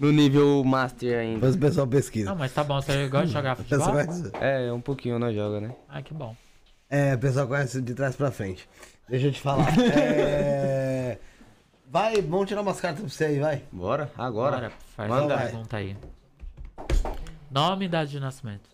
no 0.00 0.12
nível 0.12 0.64
master 0.64 1.18
ainda. 1.18 1.34
Depois 1.34 1.54
o 1.54 1.58
pessoal 1.58 1.86
pesquisa. 1.86 2.30
Não, 2.30 2.36
mas 2.36 2.52
tá 2.52 2.64
bom. 2.64 2.80
Você 2.80 3.08
gosta 3.08 3.26
de 3.26 3.32
jogar 3.32 3.56
futebol? 3.56 3.92
Vai- 3.92 4.06
É, 4.40 4.72
um 4.72 4.80
pouquinho 4.80 5.18
nós 5.18 5.34
joga, 5.34 5.60
né? 5.60 5.74
Ah, 5.88 6.00
que 6.02 6.14
bom. 6.14 6.34
É, 6.88 7.14
o 7.14 7.18
pessoal 7.18 7.46
conhece 7.46 7.80
de 7.82 7.94
trás 7.94 8.14
pra 8.16 8.30
frente. 8.30 8.68
Deixa 9.08 9.26
eu 9.26 9.32
te 9.32 9.40
falar. 9.40 9.66
É... 9.94 11.18
Vai, 11.90 12.20
vamos 12.22 12.48
tirar 12.48 12.60
umas 12.62 12.80
cartas 12.80 13.00
pra 13.02 13.08
você 13.08 13.24
aí, 13.26 13.38
vai. 13.38 13.62
Bora, 13.70 14.10
agora. 14.18 14.56
Bora, 14.56 14.72
faz 14.96 15.08
Manda. 15.08 15.34
uma 15.34 15.42
pergunta 15.42 15.76
aí. 15.76 15.96
Nome 17.50 17.84
e 17.84 17.86
idade 17.86 18.10
de 18.10 18.18
nascimento. 18.18 18.68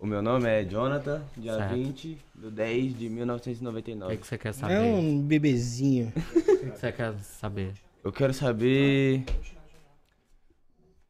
O 0.00 0.06
meu 0.06 0.22
nome 0.22 0.48
é 0.48 0.64
Jonathan, 0.64 1.22
dia 1.36 1.54
Certo. 1.56 1.74
20 1.74 2.18
de 2.34 2.50
10 2.50 2.98
de 2.98 3.06
O 3.06 3.10
1999. 3.10 4.14
que, 4.14 4.20
que 4.22 4.26
você 4.26 4.38
quer 4.38 4.54
saber? 4.54 4.74
É 4.74 4.80
um 4.80 5.20
bebezinho. 5.20 6.10
O 6.16 6.40
que, 6.62 6.70
que 6.72 6.78
você 6.78 6.92
quer 6.92 7.14
saber? 7.20 7.72
Eu 8.04 8.12
quero 8.12 8.32
saber 8.34 9.24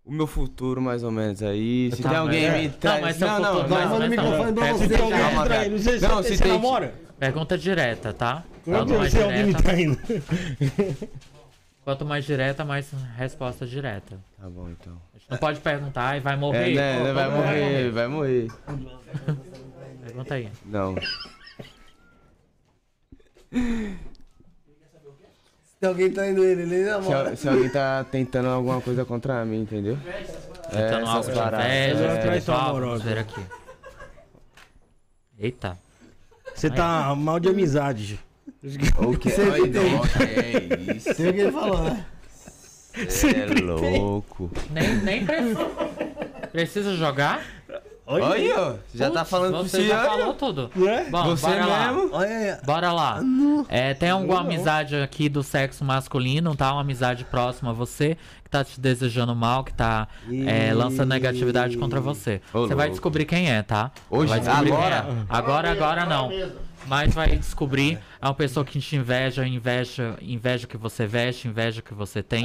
o 0.04 0.12
meu 0.12 0.26
futuro, 0.26 0.80
mais 0.80 1.02
ou 1.04 1.10
menos, 1.10 1.42
aí. 1.42 1.90
Se 1.94 2.02
Tá, 2.02 2.08
tem 2.10 2.18
alguém 2.18 2.50
me 2.52 2.68
Não, 2.68 2.74
traz. 2.78 3.18
Não, 3.18 3.40
não, 3.40 3.46
futuro, 3.52 3.68
não. 3.68 3.76
mais 3.76 3.90
ou 3.92 3.98
menos, 4.00 4.16
não. 4.16 4.24
microfone 4.24 4.52
pra 4.54 4.72
você, 4.72 4.82
Se 4.84 4.88
tem 4.88 5.00
alguém 5.02 5.38
me 5.38 5.44
traindo, 5.44 5.78
você, 5.78 5.98
Não, 6.00 6.16
você, 6.16 6.28
se 6.28 6.36
você 6.36 6.42
tem- 6.44 6.52
namora? 6.52 6.94
Pergunta 7.18 7.58
direta, 7.58 8.12
tá? 8.12 8.44
É 8.66 8.70
Quanto 8.70 8.92
que 8.92 8.98
mais 8.98 9.12
se 9.12 9.22
alguém 9.22 9.44
me 9.46 9.54
traindo? 9.54 9.98
quanto 11.84 12.04
mais 12.04 12.24
direta, 12.24 12.64
mais 12.64 12.90
resposta 13.16 13.66
direta. 13.66 14.18
Tá 14.40 14.48
bom, 14.48 14.68
então. 14.70 14.92
A 15.14 15.18
gente 15.18 15.30
não 15.30 15.38
pode 15.38 15.60
perguntar 15.60 16.16
e 16.16 16.20
vai 16.20 16.34
É, 16.34 16.36
morrer. 16.36 16.74
né, 16.74 17.02
né, 17.02 17.12
vai 17.12 17.30
morrer, 17.30 17.90
vai 17.90 18.06
morrer. 18.08 18.46
Pergunta 20.04 20.34
aí. 20.34 20.48
Não. 20.64 20.94
Se 25.80 25.86
alguém 25.86 26.10
tá 26.12 26.28
indo 26.28 26.44
ele, 26.44 26.62
ele 26.62 26.84
Se, 26.84 26.90
namora. 26.90 27.30
al- 27.30 27.36
se 27.36 27.48
alguém 27.48 27.70
tá 27.70 28.04
tentando 28.04 28.48
alguma 28.48 28.80
coisa 28.80 29.04
contra 29.04 29.44
mim, 29.44 29.62
entendeu? 29.62 29.96
É, 30.06 30.82
Tentando 30.82 31.06
algo 31.06 31.20
essas 31.30 31.34
de 31.34 31.40
inveja, 31.40 31.96
sua 31.98 32.14
espiritual, 32.18 32.58
vamos 32.58 32.70
amorosa. 32.78 33.04
ver 33.04 33.18
aqui. 33.18 33.40
Eita. 35.38 35.78
Você 36.54 36.68
tá 36.70 37.14
mal 37.14 37.40
de 37.40 37.48
amizade. 37.48 38.20
Ok, 38.98 39.32
Sempre 39.32 39.52
ai, 39.62 39.68
tem. 39.68 39.92
não, 39.94 40.00
que 40.02 40.22
é 40.22 40.94
isso? 40.96 41.14
Sei 41.14 41.30
o 41.30 41.32
que 41.34 41.40
ele 41.40 41.52
falou, 41.52 41.82
né? 41.82 42.04
Cê 43.08 43.28
é 43.30 43.46
louco. 43.62 44.50
Nem, 44.70 44.96
nem 44.96 45.24
precisa. 45.24 45.66
Precisa 46.52 46.96
jogar? 46.96 47.40
Olha, 48.04 48.60
ó, 48.60 48.74
já 48.92 49.08
tá 49.08 49.20
Putz, 49.20 49.30
falando 49.30 49.56
por 49.58 49.68
Você 49.68 49.86
já 49.86 50.04
falou 50.04 50.34
tudo. 50.34 50.68
Né? 50.74 51.06
Bom, 51.08 51.24
Você 51.28 51.46
bora 51.46 51.64
lá. 51.64 51.92
mesmo? 51.92 52.10
Olha 52.12 52.28
aí. 52.28 52.66
Bora 52.66 52.92
lá. 52.92 53.20
É, 53.68 53.94
tem 53.94 54.10
alguma 54.10 54.40
amizade 54.40 54.96
aqui 54.96 55.28
do 55.28 55.44
sexo 55.44 55.84
masculino, 55.84 56.56
tá? 56.56 56.72
Uma 56.72 56.80
amizade 56.80 57.24
próxima 57.24 57.70
a 57.70 57.72
você, 57.72 58.16
que 58.42 58.50
tá 58.50 58.64
te 58.64 58.80
desejando 58.80 59.32
mal, 59.36 59.62
que 59.62 59.72
tá 59.72 60.08
é, 60.44 60.74
lançando 60.74 61.10
negatividade 61.10 61.78
contra 61.78 62.00
você. 62.00 62.42
Ô, 62.52 62.62
Você 62.66 62.74
vai 62.74 62.86
louco. 62.86 62.90
descobrir 62.90 63.24
quem 63.26 63.48
é, 63.48 63.62
tá? 63.62 63.92
Hoje? 64.10 64.28
vai 64.28 64.40
Agora? 64.40 64.96
é. 65.08 65.24
Agora, 65.28 65.70
agora 65.70 66.04
não. 66.04 66.30
Mas 66.86 67.14
vai 67.14 67.36
descobrir. 67.36 67.98
É 68.20 68.26
uma 68.26 68.34
pessoa 68.34 68.64
que 68.64 68.80
te 68.80 68.96
inveja, 68.96 69.46
inveja, 69.46 70.16
inveja 70.20 70.64
o 70.64 70.68
que 70.68 70.76
você 70.76 71.06
veste, 71.06 71.46
inveja 71.48 71.80
o 71.80 71.82
que 71.82 71.94
você 71.94 72.22
tem. 72.22 72.44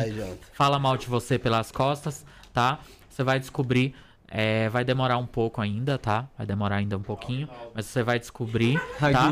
Fala 0.53 0.77
mal 0.77 0.97
de 0.97 1.07
você 1.07 1.39
pelas 1.39 1.71
costas, 1.71 2.25
tá? 2.53 2.79
Você 3.09 3.23
vai 3.23 3.39
descobrir. 3.39 3.95
é, 4.27 4.67
vai 4.69 4.83
demorar 4.83 5.17
um 5.17 5.25
pouco 5.25 5.61
ainda, 5.61 5.97
tá? 5.97 6.27
Vai 6.37 6.45
demorar 6.45 6.77
ainda 6.77 6.97
um 6.97 7.01
pouquinho, 7.01 7.47
mas 7.73 7.85
você 7.85 8.03
vai 8.03 8.19
descobrir, 8.19 8.79
tá? 9.13 9.31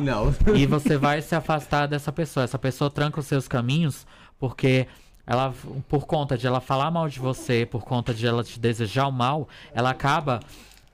E 0.56 0.65
você 0.65 0.98
vai 0.98 1.22
se 1.22 1.35
afastar 1.35 1.88
dessa 1.88 2.11
pessoa. 2.11 2.43
Essa 2.43 2.59
pessoa 2.59 2.90
tranca 2.90 3.19
os 3.19 3.25
seus 3.25 3.48
caminhos 3.48 4.06
porque 4.40 4.88
ela, 5.25 5.53
por 5.90 6.06
conta 6.06 6.38
de 6.38 6.45
ela 6.48 6.61
falar 6.61 6.91
mal 6.91 7.09
de 7.09 7.19
você, 7.19 7.65
por 7.65 7.83
conta 7.83 8.14
de 8.14 8.25
ela 8.27 8.43
te 8.43 8.59
desejar 8.59 9.07
o 9.07 9.11
mal, 9.11 9.49
ela 9.73 9.90
acaba 9.90 10.40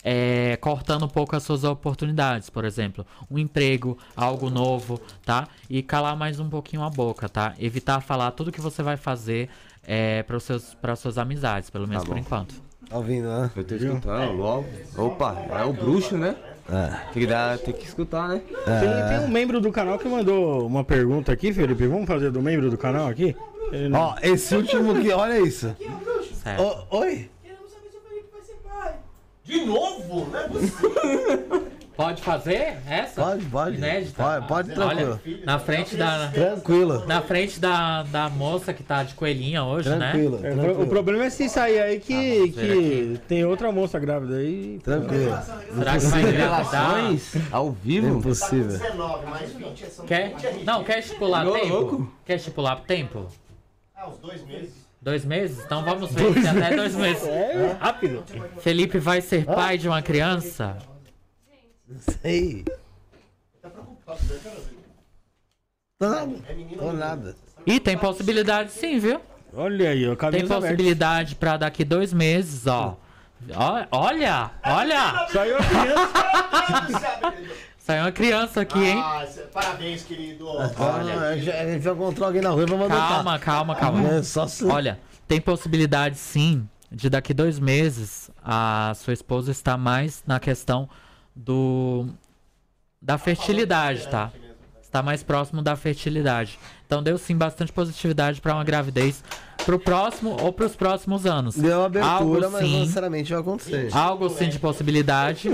é, 0.03 0.57
cortando 0.61 1.03
um 1.05 1.09
pouco 1.09 1.35
as 1.35 1.43
suas 1.43 1.63
oportunidades, 1.63 2.49
por 2.49 2.63
exemplo, 2.65 3.05
um 3.29 3.37
emprego, 3.37 3.97
algo 4.15 4.49
novo, 4.49 4.99
tá? 5.25 5.47
E 5.69 5.81
calar 5.83 6.15
mais 6.15 6.39
um 6.39 6.49
pouquinho 6.49 6.83
a 6.83 6.89
boca, 6.89 7.27
tá? 7.27 7.53
Evitar 7.59 7.99
falar 8.01 8.31
tudo 8.31 8.51
que 8.51 8.61
você 8.61 8.81
vai 8.81 8.97
fazer 8.97 9.49
é, 9.85 10.23
para 10.23 10.39
seus 10.39 10.73
para 10.75 10.95
suas 10.95 11.17
amizades, 11.17 11.69
pelo 11.69 11.87
menos 11.87 12.03
Tá 12.03 12.09
por 12.09 12.17
enquanto. 12.17 12.55
Tá 12.89 12.97
ouvindo, 12.97 13.27
né? 13.27 13.51
Eu 13.55 13.63
tô 13.63 13.75
escutando 13.75 14.31
logo. 14.33 14.65
Opa, 14.97 15.35
é 15.51 15.63
o 15.63 15.73
bruxo, 15.73 16.17
né? 16.17 16.35
É. 16.71 16.87
Tem 17.13 17.23
que, 17.23 17.27
dar, 17.27 17.57
tem 17.57 17.73
que 17.73 17.83
escutar, 17.83 18.27
né? 18.29 18.41
Tem, 18.47 19.17
tem 19.17 19.25
um 19.25 19.27
membro 19.27 19.59
do 19.59 19.71
canal 19.71 19.97
que 19.97 20.07
mandou 20.07 20.65
uma 20.67 20.83
pergunta 20.83 21.31
aqui, 21.31 21.51
Felipe. 21.51 21.87
Vamos 21.87 22.05
fazer 22.07 22.31
do 22.31 22.41
membro 22.41 22.69
do 22.69 22.77
canal 22.77 23.07
aqui? 23.07 23.35
Ele 23.71 23.89
não- 23.89 23.99
Ó, 23.99 24.15
esse 24.21 24.55
último 24.55 24.91
aqui, 24.91 25.11
olha 25.11 25.39
isso. 25.39 25.75
Certo. 26.43 26.61
Ô, 26.91 26.97
oi? 26.99 27.29
De 29.49 29.65
novo? 29.65 30.29
Não 30.31 30.39
é 30.39 30.47
possível. 30.47 31.67
Pode 31.99 32.21
fazer 32.21 32.77
essa? 32.87 33.21
Pode, 33.21 33.43
pode. 33.47 33.75
Inédita? 33.75 34.23
Pode, 34.23 34.47
pode, 34.47 34.71
tranquilo. 34.73 35.19
Olha, 35.25 35.45
na 35.45 35.59
frente 35.59 35.97
da 35.97 36.29
Tranquilo. 36.29 37.05
na 37.05 37.21
frente 37.21 37.59
da, 37.59 38.03
da 38.03 38.29
moça 38.29 38.71
que 38.73 38.81
tá 38.81 39.03
de 39.03 39.13
coelhinha 39.15 39.65
hoje, 39.65 39.89
Tranquilo, 39.89 40.39
né? 40.39 40.47
É, 40.49 40.53
o 40.53 40.55
pro- 40.55 40.61
o 40.61 40.65
tranquilo. 40.67 40.87
problema 40.89 41.25
é 41.25 41.29
se 41.29 41.49
sair 41.49 41.77
aí 41.81 41.99
que, 41.99 42.13
Ah, 42.13 42.53
que 42.53 43.19
tem 43.27 43.43
outra 43.43 43.69
moça 43.69 43.99
grávida 43.99 44.37
aí. 44.37 44.79
Tranquilo. 44.81 45.37
Será 45.77 45.97
que 45.99 46.05
vai 46.05 46.21
engravidar? 46.21 46.95
Relações 46.95 47.33
ao 47.51 47.71
vivo? 47.73 48.17
Impossível. 48.19 48.79
19 48.79 49.25
mais 49.25 49.51
20 49.51 49.85
são 49.87 50.05
Quer? 50.05 50.29
20 50.35 50.45
é. 50.45 50.63
Não, 50.63 50.83
quer 50.85 50.99
estipular 50.99 51.45
tempo? 51.51 51.67
louco. 51.67 52.13
Quer 52.25 52.35
estipular 52.37 52.79
tempo? 52.79 53.27
Ah, 53.93 54.07
uns 54.07 54.17
dois 54.19 54.41
meses. 54.47 54.71
Dois 55.01 55.23
meses? 55.23 55.63
Então 55.63 55.83
vamos 55.83 56.11
ver 56.13 56.33
se 56.41 56.47
até 56.47 56.75
dois 56.75 56.95
meses. 56.95 57.25
É 57.27 57.77
rápido. 57.79 58.23
Felipe 58.59 58.99
vai 58.99 59.21
ser 59.21 59.45
pai 59.45 59.77
de 59.77 59.87
uma 59.87 60.01
criança? 60.01 60.77
Não 61.87 61.99
sei. 62.21 62.65
Tá 63.61 63.69
preocupado, 63.69 64.19
né, 64.25 64.39
cara? 64.43 64.55
Tô 65.99 66.07
nada. 66.09 66.31
É 66.47 66.53
Tô 66.53 66.55
menina? 66.55 66.93
nada. 66.93 67.35
E 67.65 67.79
tem 67.79 67.97
possibilidade 67.97 68.71
sim, 68.71 68.99
viu? 68.99 69.21
Olha 69.53 69.89
aí, 69.89 70.07
ó. 70.07 70.15
Tem 70.15 70.27
abertos. 70.27 70.49
possibilidade 70.49 71.35
pra 71.35 71.57
daqui 71.57 71.83
dois 71.83 72.13
meses, 72.13 72.67
ó. 72.67 72.97
Ó, 73.55 73.85
Olha, 73.91 74.51
olha! 74.65 75.27
Saiu 75.31 75.55
a 75.57 75.63
criança. 75.63 77.33
Saiu 77.89 78.03
uma 78.03 78.11
criança 78.11 78.61
aqui, 78.61 78.77
hein? 78.77 78.99
Ah, 79.03 79.25
parabéns, 79.51 80.03
querido. 80.03 80.45
Olha, 80.47 81.29
a 81.29 81.35
gente 81.35 81.49
a 81.49 81.65
gente 81.71 81.81
vai 81.81 81.93
encontrar 81.95 82.27
alguém 82.27 82.39
na 82.39 82.51
rua 82.51 82.61
e 82.61 82.65
vamos 82.67 82.85
adotar. 82.85 83.09
Calma, 83.09 83.39
calma, 83.39 83.75
calma. 83.75 84.07
É 84.09 84.21
só 84.21 84.45
se... 84.45 84.63
Olha, 84.63 84.99
tem 85.27 85.41
possibilidade 85.41 86.15
sim 86.15 86.69
de 86.91 87.09
daqui 87.09 87.33
dois 87.33 87.57
meses 87.57 88.29
a 88.45 88.93
sua 88.95 89.13
esposa 89.13 89.49
estar 89.49 89.75
mais 89.75 90.23
na 90.27 90.39
questão 90.39 90.87
do 91.35 92.05
da 93.01 93.17
fertilidade, 93.17 94.07
tá? 94.07 94.31
Está 94.89 95.03
mais 95.03 95.21
próximo 95.21 95.61
da 95.61 95.75
fertilidade. 95.75 96.57
Então 96.87 97.03
deu 97.03 97.15
sim 97.19 97.37
bastante 97.37 97.71
positividade 97.71 98.41
para 98.41 98.55
uma 98.55 98.63
gravidez 98.63 99.23
pro 99.63 99.77
próximo 99.79 100.35
ou 100.41 100.51
pros 100.51 100.75
próximos 100.75 101.27
anos. 101.27 101.55
Deu 101.55 101.83
abertura, 101.83 102.11
Algo 102.11 102.41
mas 102.41 102.51
não 102.53 102.59
sim, 102.59 102.79
necessariamente 102.79 103.31
vai 103.31 103.39
acontecer. 103.39 103.89
algo 103.93 104.27
sim 104.31 104.49
de 104.49 104.57
possibilidade. 104.57 105.47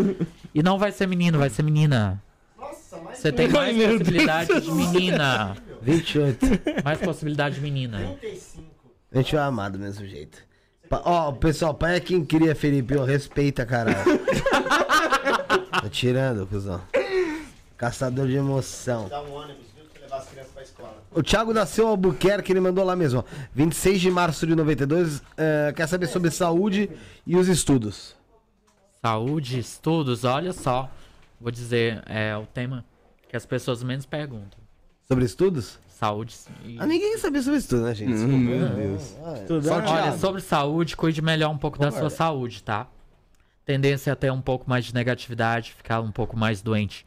E 0.54 0.64
não 0.64 0.80
vai 0.80 0.94
ser 0.94 1.06
menino, 1.06 1.38
vai 1.38 1.50
ser 1.50 1.64
menina. 1.64 2.24
Nossa, 2.58 2.98
mais 3.04 3.18
Você 3.20 3.30
tem 3.34 3.50
mais 3.50 3.76
Meu 3.78 3.88
Deus 3.90 4.00
possibilidade 4.00 4.62
de 4.62 4.72
menina. 4.72 5.58
28. 5.84 6.46
Mais 6.86 7.00
possibilidade 7.00 7.56
de 7.56 7.62
menina. 7.62 8.16
35. 8.22 8.64
A 9.12 9.18
gente 9.18 9.36
vai 9.36 9.44
amar 9.44 9.70
do 9.70 9.78
mesmo 9.80 10.06
jeito. 10.08 10.38
Ó, 10.90 11.34
pessoal, 11.34 11.74
pai 11.74 11.98
é 11.98 12.00
quem 12.00 12.24
cria, 12.24 12.56
Felipe. 12.56 12.96
Ó, 12.96 13.04
respeita, 13.04 13.66
caralho. 13.66 13.98
Tô 15.82 15.90
tirando, 15.90 16.48
cuzão. 16.48 16.80
Caçador 17.78 18.28
de 18.28 18.36
emoção. 18.36 19.08
Dá 19.10 19.22
um 19.22 19.34
ônibus, 19.34 19.66
viu? 19.76 19.86
Que 19.94 20.00
levar 20.00 20.18
as 20.18 20.28
crianças 20.30 20.52
pra 20.54 20.64
escola. 20.64 21.04
O 21.12 21.22
Thiago 21.22 21.54
nasceu 21.54 21.88
Albuquerque, 21.88 22.52
ele 22.52 22.60
mandou 22.62 22.84
lá 22.86 22.96
mesmo. 22.96 23.20
ó. 23.20 23.24
26 23.54 24.00
de 24.02 24.10
março 24.12 24.48
de 24.48 24.56
92. 24.56 25.22
eh, 25.38 25.74
quer 25.76 25.88
saber 25.88 26.08
sobre 26.08 26.32
saúde 26.32 26.90
e 27.28 27.36
os 27.36 27.48
estudos. 27.48 28.16
Saúde, 29.02 29.60
estudos, 29.60 30.24
olha 30.24 30.54
só. 30.54 30.90
Vou 31.40 31.52
dizer, 31.52 32.02
é 32.08 32.36
o 32.36 32.46
tema 32.46 32.84
que 33.30 33.36
as 33.36 33.46
pessoas 33.46 33.84
menos 33.84 34.06
perguntam. 34.06 34.58
Sobre 35.08 35.26
estudos? 35.26 35.78
Saúde. 35.90 36.36
e- 36.66 36.78
Ah, 36.80 36.86
ninguém 36.86 37.12
quer 37.12 37.20
saber 37.20 37.42
sobre 37.42 37.60
estudos, 37.60 37.86
né, 37.86 37.94
gente? 37.96 38.14
Hum, 38.14 38.38
Meu 38.40 38.68
Deus. 38.70 39.02
Só 39.64 39.74
o 39.74 39.78
Olha, 39.78 39.84
Thiago. 39.84 40.18
sobre 40.18 40.42
saúde, 40.42 40.96
cuide 40.98 41.22
melhor 41.22 41.50
um 41.52 41.58
pouco 41.58 41.78
da 41.78 41.92
sua 41.92 42.10
saúde, 42.10 42.64
tá? 42.64 42.88
Tendência 43.66 44.12
a 44.14 44.16
ter 44.16 44.32
um 44.32 44.42
pouco 44.42 44.70
mais 44.70 44.86
de 44.86 44.94
negatividade, 44.94 45.74
ficar 45.74 46.02
um 46.02 46.12
pouco 46.12 46.38
mais 46.38 46.62
doente. 46.62 47.06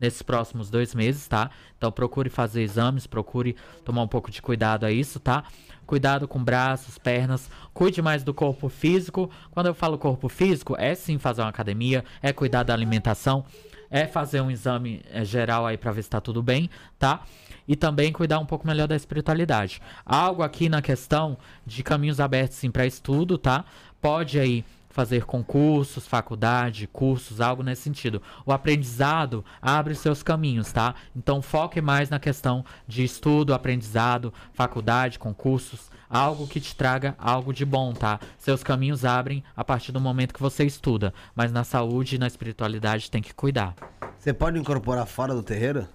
Nesses 0.00 0.22
próximos 0.22 0.70
dois 0.70 0.94
meses, 0.94 1.26
tá? 1.26 1.50
Então 1.76 1.90
procure 1.90 2.30
fazer 2.30 2.62
exames, 2.62 3.06
procure 3.06 3.56
tomar 3.84 4.02
um 4.02 4.08
pouco 4.08 4.30
de 4.30 4.40
cuidado 4.40 4.84
a 4.84 4.92
isso, 4.92 5.18
tá? 5.18 5.44
Cuidado 5.86 6.28
com 6.28 6.42
braços, 6.42 6.98
pernas, 6.98 7.50
cuide 7.72 8.02
mais 8.02 8.22
do 8.22 8.34
corpo 8.34 8.68
físico. 8.68 9.30
Quando 9.50 9.66
eu 9.66 9.74
falo 9.74 9.96
corpo 9.96 10.28
físico, 10.28 10.76
é 10.78 10.94
sim 10.94 11.18
fazer 11.18 11.40
uma 11.40 11.48
academia, 11.48 12.04
é 12.22 12.32
cuidar 12.32 12.62
da 12.62 12.74
alimentação, 12.74 13.44
é 13.90 14.06
fazer 14.06 14.40
um 14.40 14.50
exame 14.50 15.00
é, 15.10 15.24
geral 15.24 15.66
aí 15.66 15.78
pra 15.78 15.92
ver 15.92 16.02
se 16.02 16.10
tá 16.10 16.20
tudo 16.20 16.42
bem, 16.42 16.68
tá? 16.98 17.22
E 17.66 17.74
também 17.74 18.12
cuidar 18.12 18.38
um 18.38 18.46
pouco 18.46 18.66
melhor 18.66 18.86
da 18.86 18.96
espiritualidade. 18.96 19.80
Algo 20.04 20.42
aqui 20.42 20.68
na 20.68 20.82
questão 20.82 21.36
de 21.66 21.82
caminhos 21.82 22.20
abertos 22.20 22.58
sim 22.58 22.70
para 22.70 22.86
estudo, 22.86 23.38
tá? 23.38 23.64
Pode 24.00 24.38
aí 24.38 24.64
fazer 24.98 25.26
concursos, 25.26 26.08
faculdade, 26.08 26.88
cursos, 26.88 27.40
algo 27.40 27.62
nesse 27.62 27.82
sentido. 27.82 28.20
O 28.44 28.52
aprendizado 28.52 29.44
abre 29.62 29.94
seus 29.94 30.24
caminhos, 30.24 30.72
tá? 30.72 30.92
Então 31.14 31.40
foque 31.40 31.80
mais 31.80 32.10
na 32.10 32.18
questão 32.18 32.64
de 32.84 33.04
estudo, 33.04 33.54
aprendizado, 33.54 34.34
faculdade, 34.52 35.16
concursos, 35.16 35.88
algo 36.10 36.48
que 36.48 36.60
te 36.60 36.74
traga 36.74 37.14
algo 37.16 37.52
de 37.52 37.64
bom, 37.64 37.92
tá? 37.92 38.18
Seus 38.36 38.64
caminhos 38.64 39.04
abrem 39.04 39.44
a 39.56 39.62
partir 39.62 39.92
do 39.92 40.00
momento 40.00 40.34
que 40.34 40.42
você 40.42 40.64
estuda, 40.64 41.14
mas 41.32 41.52
na 41.52 41.62
saúde 41.62 42.16
e 42.16 42.18
na 42.18 42.26
espiritualidade 42.26 43.08
tem 43.08 43.22
que 43.22 43.32
cuidar. 43.32 43.76
Você 44.18 44.32
pode 44.32 44.58
incorporar 44.58 45.06
fora 45.06 45.32
do 45.32 45.44
terreiro? 45.44 45.86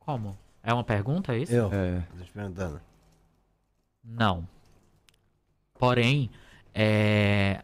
Como? 0.00 0.36
É 0.64 0.74
uma 0.74 0.82
pergunta, 0.82 1.32
é 1.32 1.38
isso? 1.38 1.54
Eu? 1.54 1.70
É. 1.72 2.02
Tô 2.18 2.24
te 2.24 2.32
perguntando. 2.32 2.80
Não. 4.02 4.48
Porém, 5.78 6.28
é, 6.74 7.62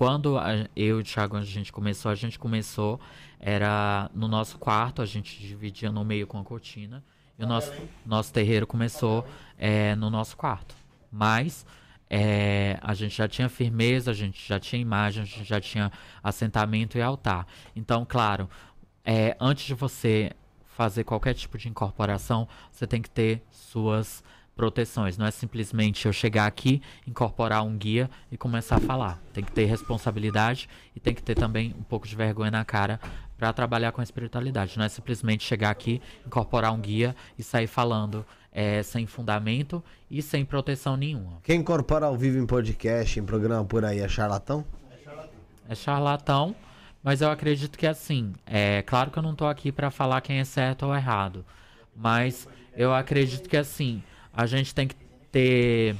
quando 0.00 0.38
a- 0.38 0.66
eu 0.74 0.96
e 0.96 1.02
o 1.02 1.04
Thiago 1.04 1.36
a 1.36 1.42
gente 1.42 1.70
começou, 1.70 2.10
a 2.10 2.14
gente 2.14 2.38
começou, 2.38 2.98
era 3.38 4.10
no 4.14 4.28
nosso 4.28 4.56
quarto, 4.56 5.02
a 5.02 5.04
gente 5.04 5.38
dividia 5.38 5.92
no 5.92 6.02
meio 6.02 6.26
com 6.26 6.38
a 6.38 6.42
cortina. 6.42 7.04
E 7.38 7.44
o 7.44 7.46
nosso, 7.46 7.70
nosso 8.06 8.32
terreiro 8.32 8.66
começou 8.66 9.26
é, 9.58 9.94
no 9.96 10.08
nosso 10.08 10.38
quarto. 10.38 10.74
Mas 11.12 11.66
é, 12.08 12.78
a 12.80 12.94
gente 12.94 13.14
já 13.14 13.28
tinha 13.28 13.46
firmeza, 13.50 14.10
a 14.10 14.14
gente 14.14 14.42
já 14.48 14.58
tinha 14.58 14.80
imagem, 14.80 15.22
a 15.22 15.26
gente 15.26 15.44
já 15.44 15.60
tinha 15.60 15.92
assentamento 16.22 16.96
e 16.96 17.02
altar. 17.02 17.46
Então, 17.76 18.06
claro, 18.08 18.48
é, 19.04 19.36
antes 19.38 19.66
de 19.66 19.74
você 19.74 20.32
fazer 20.64 21.04
qualquer 21.04 21.34
tipo 21.34 21.58
de 21.58 21.68
incorporação, 21.68 22.48
você 22.72 22.86
tem 22.86 23.02
que 23.02 23.10
ter 23.10 23.42
suas 23.50 24.24
proteções. 24.60 25.16
Não 25.16 25.24
é 25.24 25.30
simplesmente 25.30 26.04
eu 26.04 26.12
chegar 26.12 26.44
aqui, 26.44 26.82
incorporar 27.06 27.64
um 27.64 27.78
guia 27.78 28.10
e 28.30 28.36
começar 28.36 28.76
a 28.76 28.80
falar. 28.80 29.18
Tem 29.32 29.42
que 29.42 29.50
ter 29.50 29.64
responsabilidade 29.64 30.68
e 30.94 31.00
tem 31.00 31.14
que 31.14 31.22
ter 31.22 31.34
também 31.34 31.74
um 31.78 31.82
pouco 31.82 32.06
de 32.06 32.14
vergonha 32.14 32.50
na 32.50 32.62
cara 32.62 33.00
para 33.38 33.54
trabalhar 33.54 33.90
com 33.90 34.02
a 34.02 34.04
espiritualidade. 34.04 34.76
Não 34.76 34.84
é 34.84 34.88
simplesmente 34.90 35.44
chegar 35.44 35.70
aqui, 35.70 36.02
incorporar 36.26 36.74
um 36.74 36.78
guia 36.78 37.16
e 37.38 37.42
sair 37.42 37.66
falando 37.66 38.22
é, 38.52 38.82
sem 38.82 39.06
fundamento 39.06 39.82
e 40.10 40.20
sem 40.20 40.44
proteção 40.44 40.94
nenhuma. 40.94 41.38
Quem 41.42 41.60
incorpora 41.60 42.04
ao 42.04 42.14
vivo 42.14 42.36
em 42.36 42.44
podcast, 42.44 43.18
em 43.18 43.24
programa 43.24 43.64
por 43.64 43.82
aí, 43.82 44.00
é 44.00 44.08
charlatão? 44.08 44.62
É 45.70 45.74
charlatão, 45.74 46.54
mas 47.02 47.22
eu 47.22 47.30
acredito 47.30 47.78
que 47.78 47.86
assim, 47.86 48.34
é 48.44 48.82
claro 48.82 49.10
que 49.10 49.18
eu 49.18 49.22
não 49.22 49.34
tô 49.34 49.46
aqui 49.46 49.72
para 49.72 49.90
falar 49.90 50.20
quem 50.20 50.38
é 50.38 50.44
certo 50.44 50.84
ou 50.84 50.94
errado, 50.94 51.46
mas 51.96 52.46
eu 52.76 52.92
acredito 52.92 53.48
que 53.48 53.56
assim, 53.56 54.02
a 54.32 54.46
gente 54.46 54.74
tem 54.74 54.88
que 54.88 54.94
ter 55.30 55.96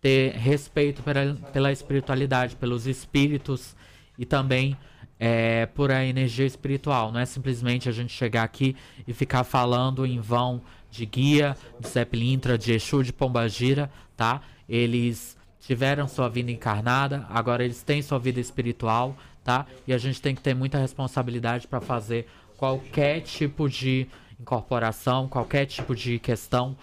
ter 0.00 0.32
respeito 0.32 1.02
pela, 1.02 1.34
pela 1.52 1.70
espiritualidade, 1.70 2.56
pelos 2.56 2.86
espíritos 2.86 3.76
e 4.18 4.24
também 4.24 4.76
é, 5.18 5.66
por 5.66 5.90
a 5.90 6.04
energia 6.04 6.46
espiritual. 6.46 7.12
Não 7.12 7.20
é 7.20 7.26
simplesmente 7.26 7.88
a 7.88 7.92
gente 7.92 8.12
chegar 8.12 8.42
aqui 8.42 8.74
e 9.06 9.12
ficar 9.12 9.44
falando 9.44 10.06
em 10.06 10.18
vão 10.18 10.62
de 10.90 11.04
guia, 11.04 11.56
de 11.78 11.86
Zé 11.86 12.04
Pilintra, 12.04 12.56
de 12.56 12.72
Exu, 12.72 13.04
de 13.04 13.12
Pombagira, 13.12 13.90
tá? 14.16 14.40
Eles 14.66 15.36
tiveram 15.60 16.08
sua 16.08 16.28
vida 16.28 16.50
encarnada, 16.50 17.26
agora 17.28 17.62
eles 17.62 17.82
têm 17.82 18.00
sua 18.00 18.18
vida 18.18 18.40
espiritual, 18.40 19.16
tá? 19.44 19.66
E 19.86 19.92
a 19.92 19.98
gente 19.98 20.20
tem 20.20 20.34
que 20.34 20.40
ter 20.40 20.54
muita 20.54 20.78
responsabilidade 20.78 21.68
para 21.68 21.80
fazer 21.80 22.26
qualquer 22.56 23.20
tipo 23.20 23.68
de 23.68 24.06
incorporação, 24.40 25.28
qualquer 25.28 25.66
tipo 25.66 25.94
de 25.94 26.18
questão. 26.18 26.76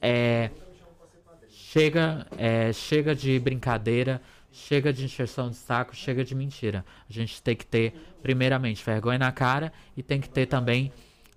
É, 0.00 0.50
chega, 1.48 2.26
é, 2.36 2.72
chega 2.72 3.14
de 3.14 3.38
brincadeira, 3.38 4.20
chega 4.50 4.92
de 4.92 5.04
encheção 5.04 5.50
de 5.50 5.56
saco, 5.56 5.94
chega 5.94 6.24
de 6.24 6.34
mentira. 6.34 6.84
A 7.08 7.12
gente 7.12 7.42
tem 7.42 7.54
que 7.54 7.66
ter, 7.66 7.94
primeiramente, 8.22 8.84
vergonha 8.84 9.18
na 9.18 9.32
cara 9.32 9.72
e 9.96 10.02
tem 10.02 10.20
que 10.20 10.28
ter 10.28 10.46
também 10.46 10.92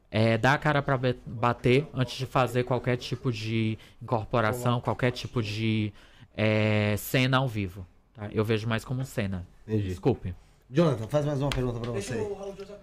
é, 0.10 0.38
dar 0.38 0.54
a 0.54 0.58
cara 0.58 0.82
para 0.82 1.00
bater 1.26 1.88
antes 1.94 2.16
de 2.16 2.26
fazer 2.26 2.64
qualquer 2.64 2.98
tipo 2.98 3.32
de 3.32 3.78
incorporação, 4.02 4.80
qualquer 4.80 5.12
tipo 5.12 5.42
de 5.42 5.92
é, 6.36 6.96
cena 6.98 7.38
ao 7.38 7.48
vivo. 7.48 7.86
tá? 8.14 8.30
Eu 8.32 8.46
vejo 8.46 8.68
mais 8.68 8.86
como 8.86 9.04
cena. 9.04 9.48
Entendi. 9.68 9.88
Desculpe. 9.90 10.36
Jonathan, 10.74 11.08
faz 11.08 11.24
mais 11.24 11.40
uma 11.40 11.52
pergunta 11.52 11.80
pra 11.80 11.92
você. 11.92 12.16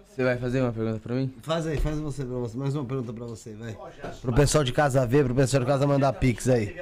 Você 0.07 0.23
vai 0.23 0.37
fazer 0.37 0.61
uma 0.61 0.71
pergunta 0.71 0.99
pra 0.99 1.13
mim? 1.13 1.33
Faz 1.41 1.67
aí, 1.67 1.77
faz 1.77 1.99
você 1.99 2.23
pra 2.23 2.37
você. 2.37 2.57
Mais 2.57 2.73
uma 2.73 2.85
pergunta 2.85 3.11
pra 3.11 3.25
você, 3.25 3.53
vai. 3.53 3.75
Pro 4.21 4.31
pessoal 4.33 4.63
de 4.63 4.71
casa 4.71 5.05
ver, 5.05 5.25
pro 5.25 5.35
pessoal 5.35 5.61
de 5.63 5.67
casa 5.67 5.85
mandar 5.85 6.13
pix 6.13 6.47
aí. 6.47 6.73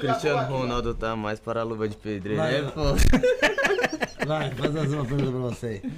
Cristiano 0.00 0.48
Ronaldo 0.52 0.94
tá 0.94 1.14
mais 1.14 1.38
para 1.38 1.60
a 1.60 1.62
luva 1.62 1.88
de 1.88 1.96
pedreiro, 1.96 2.40
Vai, 2.40 2.52
né, 2.52 2.62
vai. 2.62 2.72
pô? 2.72 4.26
Vai, 4.26 4.50
faz 4.50 4.72
mais 4.74 4.92
uma 4.92 5.04
pergunta 5.04 5.30
pra 5.30 5.40
você 5.40 5.66
aí. 5.66 5.92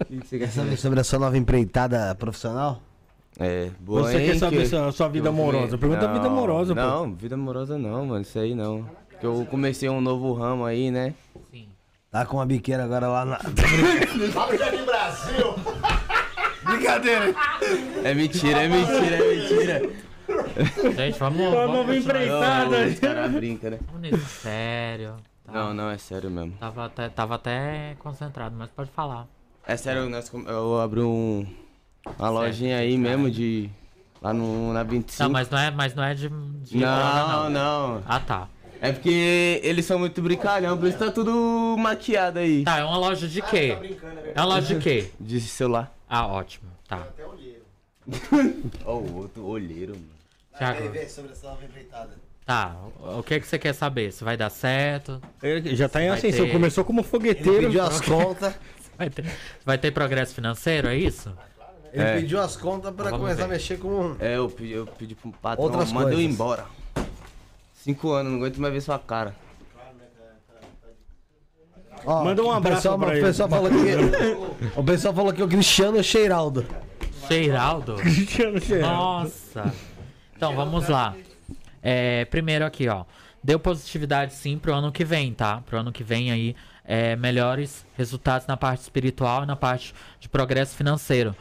O 0.00 0.20
que 0.20 0.26
você 0.26 0.38
quer 0.38 0.48
saber 0.50 0.76
sobre 0.76 1.00
a 1.00 1.04
sua 1.04 1.18
nova 1.20 1.36
empreitada 1.38 2.14
profissional? 2.16 2.80
É, 3.38 3.70
boa, 3.80 4.02
Você 4.10 4.18
quer 4.26 4.38
saber 4.38 4.56
que- 4.62 4.66
sua- 4.66 4.90
sua 4.92 5.08
vida 5.08 5.22
que 5.24 5.28
amorosa? 5.28 5.78
Pergunta 5.78 6.04
a 6.08 6.12
vida 6.12 6.24
Não, 6.28 6.32
amorosa, 6.36 6.74
pô. 6.74 6.80
Não, 6.80 7.14
vida 7.14 7.34
amorosa 7.34 7.78
não, 7.78 8.06
mano, 8.06 8.22
isso 8.22 8.38
aí 8.38 8.54
não. 8.54 8.84
Que 9.20 9.26
eu 9.26 9.46
comecei 9.50 9.88
um 9.88 10.00
novo 10.00 10.32
ramo 10.32 10.64
aí, 10.64 10.90
né? 10.90 11.14
Tá 12.12 12.26
com 12.26 12.36
uma 12.36 12.44
biqueira 12.44 12.84
agora 12.84 13.08
lá 13.08 13.24
na. 13.24 13.38
Fala 14.34 14.58
Jardim 14.58 14.84
Brasil! 14.84 15.54
Brincadeira! 16.62 17.34
É 18.04 18.12
mentira, 18.12 18.64
é 18.64 18.68
mentira, 18.68 19.16
é 19.16 19.34
mentira. 19.34 20.92
Gente, 20.94 21.18
vamos. 21.18 21.50
Vamos 21.54 21.86
continuar. 21.86 21.96
empreitada. 21.96 22.78
Não, 22.84 22.88
os 22.92 22.98
caras 22.98 23.32
brincam, 23.32 23.70
né? 23.70 23.78
Vamos 23.90 24.22
sério. 24.28 25.16
tá? 25.46 25.52
Não, 25.52 25.72
não, 25.72 25.88
é 25.88 25.96
sério 25.96 26.30
mesmo. 26.30 26.52
Tava 26.60 26.84
até, 26.84 27.08
tava 27.08 27.34
até 27.36 27.96
concentrado, 27.98 28.54
mas 28.58 28.68
pode 28.70 28.90
falar. 28.90 29.26
É 29.66 29.74
sério, 29.78 30.06
nós, 30.10 30.30
eu 30.30 30.80
abri 30.82 31.00
um, 31.00 31.46
uma 32.18 32.28
lojinha 32.28 32.76
aí 32.76 32.98
mesmo 32.98 33.30
de. 33.30 33.70
Lá 34.20 34.34
no, 34.34 34.70
na 34.74 34.82
25. 34.82 35.22
Não, 35.22 35.30
mas 35.32 35.48
não 35.48 35.58
é, 35.58 35.70
mas 35.70 35.94
não 35.94 36.04
é 36.04 36.12
de. 36.12 36.28
de 36.28 36.76
Não, 36.76 37.24
droga, 37.26 37.48
não. 37.48 38.02
Ah, 38.06 38.20
tá. 38.20 38.48
É 38.82 38.90
porque 38.92 39.60
eles 39.62 39.86
são 39.86 39.98
muito 39.98 40.20
brincalhão, 40.20 40.76
por 40.76 40.88
isso 40.88 40.98
tá 40.98 41.10
tudo 41.10 41.76
maquiado 41.78 42.40
aí. 42.40 42.64
Tá, 42.64 42.78
é 42.78 42.84
uma 42.84 42.98
loja 42.98 43.28
de 43.28 43.40
quê? 43.40 43.76
É 44.34 44.40
uma 44.40 44.46
loja 44.56 44.74
de 44.74 44.80
quê? 44.82 45.08
De 45.20 45.40
celular. 45.40 45.94
Ah, 46.08 46.26
ótimo. 46.26 46.68
Tá. 46.88 47.06
Ó, 48.84 48.96
o 48.96 49.16
outro 49.18 49.44
olheiro, 49.46 49.92
mano. 49.92 50.06
Thiago, 50.58 51.08
sobre 51.08 51.32
essa 51.32 51.48
nova 51.48 51.64
empreitada. 51.64 52.10
tá. 52.44 52.76
O 53.00 53.20
o 53.20 53.22
que 53.22 53.40
que 53.40 53.46
você 53.46 53.58
quer 53.58 53.72
saber? 53.72 54.12
Se 54.12 54.22
vai 54.24 54.36
dar 54.36 54.50
certo? 54.50 55.20
Ele 55.42 55.74
já 55.76 55.88
tá 55.88 56.02
em 56.02 56.08
Vai 56.08 56.18
ascensão. 56.18 56.46
ter- 56.46 56.52
Começou 56.52 56.84
como 56.84 57.00
Ele 57.00 57.08
fogueteiro. 57.08 57.66
pediu 57.66 57.82
as 57.84 58.00
contas. 58.02 58.54
Vai 58.98 59.08
ter, 59.08 59.24
vai 59.64 59.78
ter 59.78 59.90
progresso 59.92 60.34
financeiro, 60.34 60.88
é 60.88 60.96
isso? 60.96 61.32
Ele 61.92 62.02
É. 62.02 62.16
pediu 62.20 62.40
as 62.40 62.56
contas 62.56 62.92
pra 62.94 63.04
Vamos 63.10 63.20
começar 63.20 63.44
a 63.44 63.46
ver. 63.46 63.52
mexer 63.54 63.78
com. 63.78 64.16
É, 64.18 64.36
eu 64.36 64.48
pedi, 64.50 64.72
eu 64.72 64.86
pedi 64.86 65.14
pro 65.14 65.30
patrão, 65.32 65.64
Outras 65.64 65.90
mandou 65.92 66.10
eu 66.10 66.16
coisas. 66.16 66.32
embora. 66.34 66.66
Cinco 67.82 68.12
anos, 68.12 68.30
não 68.32 68.38
aguento 68.38 68.58
mais 68.60 68.72
ver 68.72 68.80
sua 68.80 68.96
cara. 68.98 69.34
Ó, 72.04 72.24
Manda 72.24 72.42
um 72.42 72.46
o 72.46 72.52
abraço 72.52 72.76
pessoal, 72.82 72.98
pra 72.98 73.08
o 73.08 73.12
ele. 73.12 73.20
pessoal 73.22 73.48
falou 73.48 73.70
que 73.70 74.76
O 74.78 74.84
pessoal 74.84 75.14
falou 75.14 75.32
que 75.32 75.42
é 75.42 75.44
o 75.44 75.48
Cristiano 75.48 76.02
Cheiraldo. 76.02 76.64
Cheiraldo? 77.26 77.94
Cristiano 77.96 78.60
Cheiraldo. 78.60 78.96
Nossa. 78.96 79.74
Então, 80.36 80.54
vamos 80.54 80.88
lá. 80.88 81.14
É, 81.82 82.24
primeiro 82.26 82.64
aqui, 82.64 82.88
ó. 82.88 83.04
Deu 83.42 83.58
positividade 83.58 84.32
sim 84.34 84.58
pro 84.58 84.72
ano 84.72 84.92
que 84.92 85.04
vem, 85.04 85.32
tá? 85.34 85.60
Pro 85.66 85.78
ano 85.78 85.90
que 85.92 86.04
vem 86.04 86.30
aí, 86.30 86.54
é, 86.84 87.16
melhores 87.16 87.84
resultados 87.96 88.46
na 88.46 88.56
parte 88.56 88.80
espiritual 88.82 89.42
e 89.42 89.46
na 89.46 89.56
parte 89.56 89.92
de 90.20 90.28
progresso 90.28 90.76
financeiro. 90.76 91.34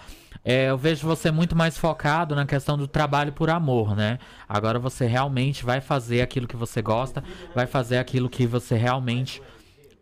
É, 0.44 0.70
eu 0.70 0.78
vejo 0.78 1.08
você 1.08 1.30
muito 1.30 1.56
mais 1.56 1.78
focado 1.78 2.36
na 2.36 2.46
questão 2.46 2.78
do 2.78 2.88
trabalho 2.88 3.32
por 3.32 3.50
amor, 3.50 3.96
né? 3.96 4.18
Agora 4.50 4.80
você 4.80 5.06
realmente 5.06 5.64
vai 5.64 5.80
fazer 5.80 6.22
aquilo 6.22 6.48
que 6.48 6.56
você 6.56 6.82
gosta, 6.82 7.24
vai 7.54 7.68
fazer 7.68 8.00
aquilo 8.00 8.30
que 8.30 8.48
você 8.48 8.76
realmente 8.76 9.42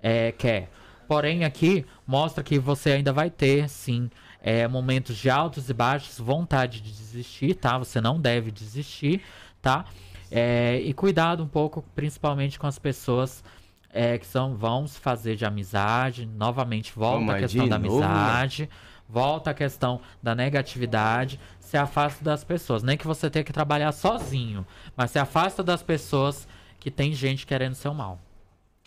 é, 0.01 0.31
quer. 0.31 0.69
Porém, 1.07 1.43
aqui 1.43 1.85
mostra 2.07 2.43
que 2.43 2.57
você 2.57 2.91
ainda 2.91 3.11
vai 3.11 3.29
ter, 3.29 3.67
sim, 3.67 4.09
é, 4.41 4.67
momentos 4.67 5.17
de 5.17 5.29
altos 5.29 5.69
e 5.69 5.73
baixos, 5.73 6.19
vontade 6.19 6.79
de 6.81 6.91
desistir, 6.91 7.55
tá? 7.55 7.77
Você 7.77 7.99
não 7.99 8.19
deve 8.21 8.51
desistir, 8.51 9.21
tá? 9.61 9.85
É, 10.31 10.79
e 10.79 10.93
cuidado 10.93 11.43
um 11.43 11.47
pouco, 11.47 11.83
principalmente 11.95 12.57
com 12.57 12.67
as 12.67 12.79
pessoas 12.79 13.43
é, 13.91 14.17
que 14.17 14.25
são, 14.25 14.55
vão 14.55 14.87
se 14.87 14.99
fazer 14.99 15.35
de 15.35 15.45
amizade. 15.45 16.25
Novamente, 16.25 16.93
volta 16.95 17.33
a 17.33 17.39
questão 17.39 17.67
da 17.67 17.77
novo, 17.77 17.99
mano? 17.99 18.13
amizade. 18.13 18.69
Volta 19.09 19.49
a 19.49 19.53
questão 19.55 19.99
da 20.21 20.35
negatividade, 20.35 21.39
se 21.59 21.75
afasta 21.77 22.23
das 22.23 22.43
pessoas. 22.43 22.83
Nem 22.83 22.95
que 22.95 23.07
você 23.07 23.29
tenha 23.29 23.43
que 23.43 23.51
trabalhar 23.51 23.91
sozinho, 23.91 24.65
mas 24.95 25.09
se 25.11 25.17
afasta 25.17 25.63
das 25.63 25.81
pessoas 25.81 26.47
que 26.79 26.91
tem 26.91 27.11
gente 27.13 27.45
querendo 27.47 27.73
seu 27.73 27.93
mal. 27.93 28.19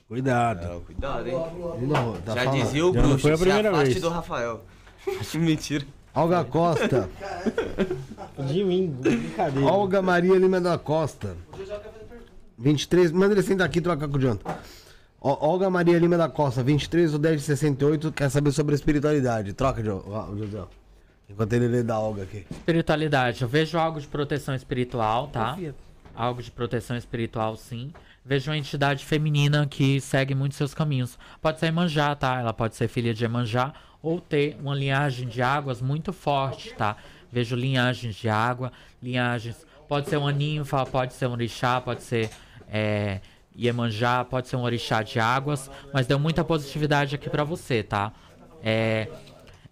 Cuidado. 0.07 0.83
Cuidado, 0.87 1.27
hein? 1.29 1.37
De 1.81 1.87
novo, 1.87 2.21
tá 2.23 2.35
Já 2.35 2.45
falando. 2.45 2.63
dizia 2.63 2.87
o 2.87 2.95
Já 2.95 3.01
bruxo, 3.03 3.19
foi 3.19 3.33
a 3.33 3.37
se 3.37 3.43
primeira 3.43 3.71
afaste 3.71 3.89
vez. 3.91 4.01
do 4.03 4.09
Rafael. 4.11 4.65
Acho 5.21 5.39
mentira. 5.41 5.87
Olga 6.15 6.45
Costa. 6.45 7.09
De 8.39 8.63
mim, 8.63 8.87
brincadeira. 9.01 9.67
Olga 9.73 10.03
Maria 10.03 10.39
Lima 10.39 10.61
da 10.61 10.77
Costa. 10.79 11.35
23. 12.59 13.11
Manda 13.11 13.35
ele 13.35 13.43
sentar 13.43 13.67
aqui 13.67 13.79
e 13.79 13.83
trocar 13.83 14.07
com 14.07 14.17
o 14.17 14.21
Jonathan. 14.21 14.55
Olga 15.25 15.71
Maria 15.71 15.99
Lima 15.99 16.17
da 16.19 16.29
Costa, 16.29 16.63
23 16.63 17.13
ou 17.13 17.19
10 17.19 17.41
de 17.41 17.47
68, 17.47 18.11
quer 18.13 18.29
saber 18.29 18.51
sobre 18.51 18.75
a 18.75 18.77
espiritualidade. 18.77 19.53
Troca, 19.53 19.83
José. 19.83 20.63
Enquanto 21.31 21.53
ele 21.53 21.69
lê 21.69 21.83
da 21.83 21.99
Olga 21.99 22.25
aqui. 22.25 22.45
Espiritualidade, 22.51 23.41
eu 23.43 23.49
vejo 23.49 23.79
algo 23.79 24.01
de 24.01 24.07
proteção 24.09 24.55
espiritual, 24.55 25.29
tá? 25.29 25.57
Algo 26.15 26.43
de 26.43 26.51
proteção 26.51 26.97
espiritual, 26.97 27.57
sim. 27.57 27.93
Vejo 28.25 28.51
uma 28.51 28.57
entidade 28.59 29.05
feminina 29.05 29.67
que 29.67 30.01
segue 30.01 30.35
muito 30.35 30.55
seus 30.57 30.75
caminhos. 30.75 31.19
Pode 31.41 31.59
ser 31.61 31.67
Emanjá, 31.67 32.15
tá? 32.15 32.41
Ela 32.41 32.53
pode 32.53 32.75
ser 32.77 32.89
filha 32.89 33.15
de 33.15 33.25
Emanjá 33.25 33.73
ou 34.03 34.21
ter 34.21 34.57
uma 34.61 34.75
linhagem 34.75 35.27
de 35.29 35.41
águas 35.41 35.81
muito 35.81 36.13
forte, 36.13 36.75
tá? 36.75 36.97
Vejo 37.31 37.55
linhagens 37.57 38.15
de 38.17 38.29
água, 38.29 38.73
linhagens. 39.03 39.65
Pode 39.89 40.09
ser 40.09 40.17
um 40.19 40.27
aninho, 40.27 40.65
fa- 40.65 40.85
pode 40.85 41.15
ser 41.15 41.27
um 41.29 41.33
orixá, 41.33 41.81
pode 41.81 42.03
ser 42.03 42.29
é, 42.69 43.21
Iemanjá, 43.59 44.25
pode 44.25 44.49
ser 44.49 44.57
um 44.57 44.63
orixá 44.63 45.03
de 45.03 45.21
águas, 45.21 45.71
mas 45.93 46.07
deu 46.07 46.19
muita 46.19 46.43
positividade 46.45 47.15
aqui 47.15 47.29
pra 47.29 47.45
você, 47.45 47.83
tá? 47.83 48.13
É, 48.63 49.09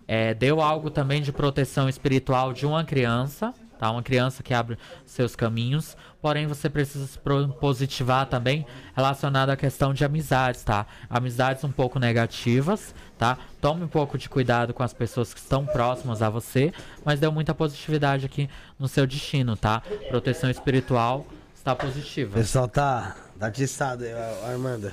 é, 0.07 0.35
deu 0.35 0.61
algo 0.61 0.91
também 0.91 1.23
de 1.23 1.33
proteção 1.33 1.89
espiritual 1.89 2.53
de 2.53 2.67
uma 2.67 2.85
criança, 2.85 3.55
tá? 3.79 3.91
Uma 3.91 4.03
criança 4.03 4.43
que 4.43 4.53
abre 4.53 4.77
seus 5.07 5.35
caminhos. 5.35 5.97
Porém, 6.21 6.47
você 6.47 6.69
precisa 6.69 7.07
se 7.07 7.19
positivar 7.59 8.27
também 8.27 8.67
relacionado 8.95 9.49
à 9.49 9.57
questão 9.57 9.95
de 9.95 10.05
amizades, 10.05 10.63
tá? 10.63 10.87
Amizades 11.09 11.65
um 11.65 11.73
pouco 11.73 11.99
negativas, 11.99 12.95
tá? 13.17 13.39
Tome 13.61 13.85
um 13.85 13.89
pouco 13.89 14.19
de 14.19 14.29
cuidado 14.29 14.75
com 14.75 14.83
as 14.83 14.93
pessoas 14.93 15.33
que 15.33 15.41
estão 15.41 15.65
próximas 15.65 16.21
a 16.21 16.29
você, 16.29 16.73
mas 17.05 17.21
deu 17.21 17.33
muita 17.33 17.55
positividade 17.55 18.27
aqui 18.27 18.51
no 18.79 18.87
seu 18.87 19.07
destino, 19.07 19.57
tá? 19.57 19.81
Proteção 20.11 20.51
espiritual 20.51 21.25
está 21.55 21.75
positiva. 21.75 22.35
pessoal 22.35 22.69
tá, 22.69 23.17
tá 23.41 23.47
atiçado 23.49 24.05
Armando. 24.47 24.89
O 24.89 24.93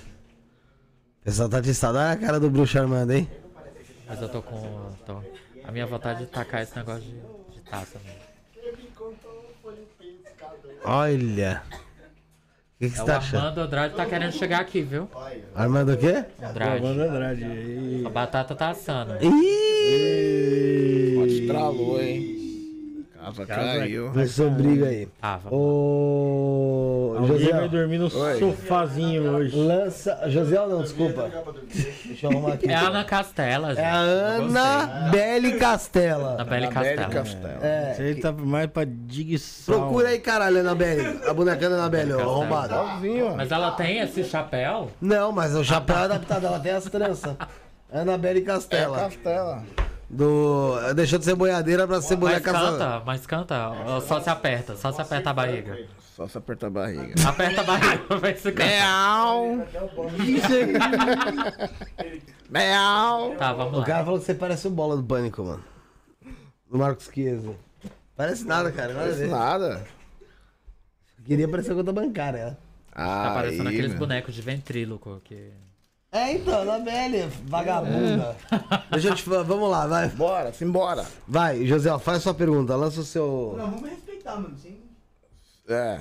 pessoal 1.23 1.49
tá 1.49 1.57
atiçado. 1.59 1.97
Olha 1.97 2.11
a 2.11 2.17
cara 2.17 2.39
do 2.39 2.49
bruxo 2.49 2.79
Armando, 2.79 3.11
hein? 3.11 3.29
Mas 4.07 4.21
eu 4.21 4.29
tô 4.29 4.41
com. 4.41 4.91
tô- 5.05 5.21
A 5.65 5.71
minha 5.71 5.85
vontade 5.85 6.21
de 6.21 6.27
tacar 6.27 6.63
esse 6.63 6.75
negócio 6.75 7.01
de, 7.03 7.11
de 7.55 7.61
taça 7.69 7.99
mesmo. 7.99 8.17
Olha. 10.83 11.61
O 11.69 12.79
que, 12.79 12.89
que 12.89 12.93
É 12.93 12.97
você 12.97 13.01
o 13.01 13.05
tá 13.05 13.17
achando? 13.17 13.39
Armando 13.39 13.61
Andrade 13.61 13.95
tá 13.95 14.05
querendo 14.05 14.31
chegar 14.33 14.61
aqui, 14.61 14.81
viu? 14.81 15.09
Armando 15.55 15.93
o 15.93 15.97
quê? 15.97 16.23
Andrade. 16.41 16.75
Armando 16.85 17.01
Andrade. 17.01 17.43
E- 17.43 18.03
A 18.05 18.09
batata 18.09 18.55
tá 18.55 18.69
assando. 18.69 19.15
Ih! 19.21 20.37
Travou, 21.47 21.99
hein? 22.01 22.36
Casa 23.31 23.45
caiu. 23.79 24.09
Começou 24.11 24.49
briga 24.51 24.87
aí. 24.87 25.07
Ah. 25.21 25.39
Ô. 25.51 27.15
Alguém 27.17 27.39
José. 27.39 27.51
vai 27.51 27.69
dormir 27.69 27.97
no 27.97 28.05
Oi. 28.05 28.39
sofazinho 28.39 29.23
hoje. 29.31 29.55
Lança. 29.57 30.29
José, 30.29 30.55
não, 30.55 30.81
desculpa. 30.81 31.29
Deixa 32.05 32.27
eu 32.27 32.31
arrumar 32.31 32.53
aqui. 32.53 32.69
É 32.69 32.75
a 32.75 32.87
Ana 32.87 33.03
Castela, 33.03 33.69
gente. 33.69 33.79
É 33.79 33.89
a. 33.89 33.95
Ana 33.97 35.09
Belli 35.11 35.57
Castela. 35.57 36.33
Ana 36.33 36.43
Belli 36.45 36.65
Anabelle 36.65 36.95
Castela. 36.95 37.23
Castelo. 37.23 37.63
É. 37.65 37.95
Aí 37.99 38.15
tá 38.15 38.31
mais 38.31 38.67
pra 38.67 38.83
diguição. 38.85 39.79
Procura 39.79 40.09
aí, 40.09 40.19
caralho, 40.19 40.59
Anabelle. 40.59 41.19
A 41.27 41.33
boneca 41.33 41.69
da 41.69 41.75
Anabelle, 41.75 42.13
ó, 42.13 42.21
arrombada. 42.21 42.75
Mas 43.35 43.51
ela 43.51 43.71
tem 43.71 43.99
esse 43.99 44.23
chapéu? 44.23 44.91
Não, 45.01 45.31
mas 45.31 45.55
o 45.55 45.63
chapéu 45.63 45.95
é 45.97 46.03
adaptado, 46.03 46.45
ela 46.45 46.59
tem 46.59 46.71
as 46.71 46.85
tranças. 46.85 47.35
Anabelle 47.91 48.39
É 48.39 48.43
Castela. 48.43 48.97
Castela. 48.99 49.63
Do... 50.09 50.75
Deixou 50.95 51.19
de 51.19 51.25
ser 51.25 51.35
boiadeira 51.35 51.85
pra 51.85 52.01
ser 52.01 52.15
Mas 52.15 52.19
boneca. 52.19 52.51
canta, 52.53 53.03
mas 53.05 53.25
canta. 53.27 53.71
Só 54.07 54.21
se 54.21 54.29
aperta, 54.29 54.75
só 54.77 54.91
se 54.91 55.01
aperta 55.01 55.29
a 55.29 55.33
barriga. 55.33 55.77
Só 56.15 56.27
se 56.27 56.37
aperta 56.37 56.67
a 56.67 56.69
barriga. 56.69 57.13
Aperta 57.27 57.61
a 57.61 57.63
barriga 57.65 57.97
pra 58.05 58.17
ver 58.17 58.37
se 58.37 58.51
canta. 58.51 58.65
Meau. 58.69 59.67
Meau. 62.49 63.35
Tá, 63.35 63.53
vamos 63.53 63.73
O 63.73 63.79
lá. 63.79 63.85
cara 63.85 64.03
falou 64.05 64.19
que 64.19 64.25
você 64.25 64.33
parece 64.33 64.67
o 64.67 64.71
bola 64.71 64.95
do 64.95 65.03
pânico, 65.03 65.43
mano. 65.43 65.63
Do 66.69 66.77
Marcos 66.77 67.09
Chiesa. 67.13 67.53
Parece 68.15 68.45
nada, 68.45 68.71
cara. 68.71 68.93
Nada 68.93 69.05
Parece 69.05 69.27
nada. 69.27 69.85
Queria 71.25 71.47
parecer 71.47 71.75
conta 71.75 71.91
bancária. 71.91 72.37
ela. 72.39 72.57
Tá 72.93 73.31
parecendo 73.33 73.69
Aí, 73.69 73.75
aqueles 73.75 73.91
meu. 73.91 73.99
bonecos 73.99 74.33
de 74.33 74.41
ventríloco 74.41 75.21
que. 75.23 75.51
É, 76.11 76.31
então, 76.31 76.61
Anabelle, 76.61 77.27
vagabunda. 77.45 78.35
Deixa 78.91 79.09
eu 79.09 79.15
te 79.15 79.23
falar, 79.23 79.43
vamos 79.43 79.69
lá, 79.69 79.85
vai. 79.87 80.07
Bora, 80.09 80.53
simbora. 80.53 81.05
Vai, 81.27 81.65
José, 81.65 81.91
ó, 81.91 81.99
faz 81.99 82.23
sua 82.23 82.33
pergunta, 82.33 82.75
lança 82.75 83.01
o 83.01 83.03
seu. 83.03 83.55
vamos 83.57 83.89
respeitar, 83.89 84.35
mano. 84.35 84.57
Sim. 84.57 84.81
É. 85.67 85.99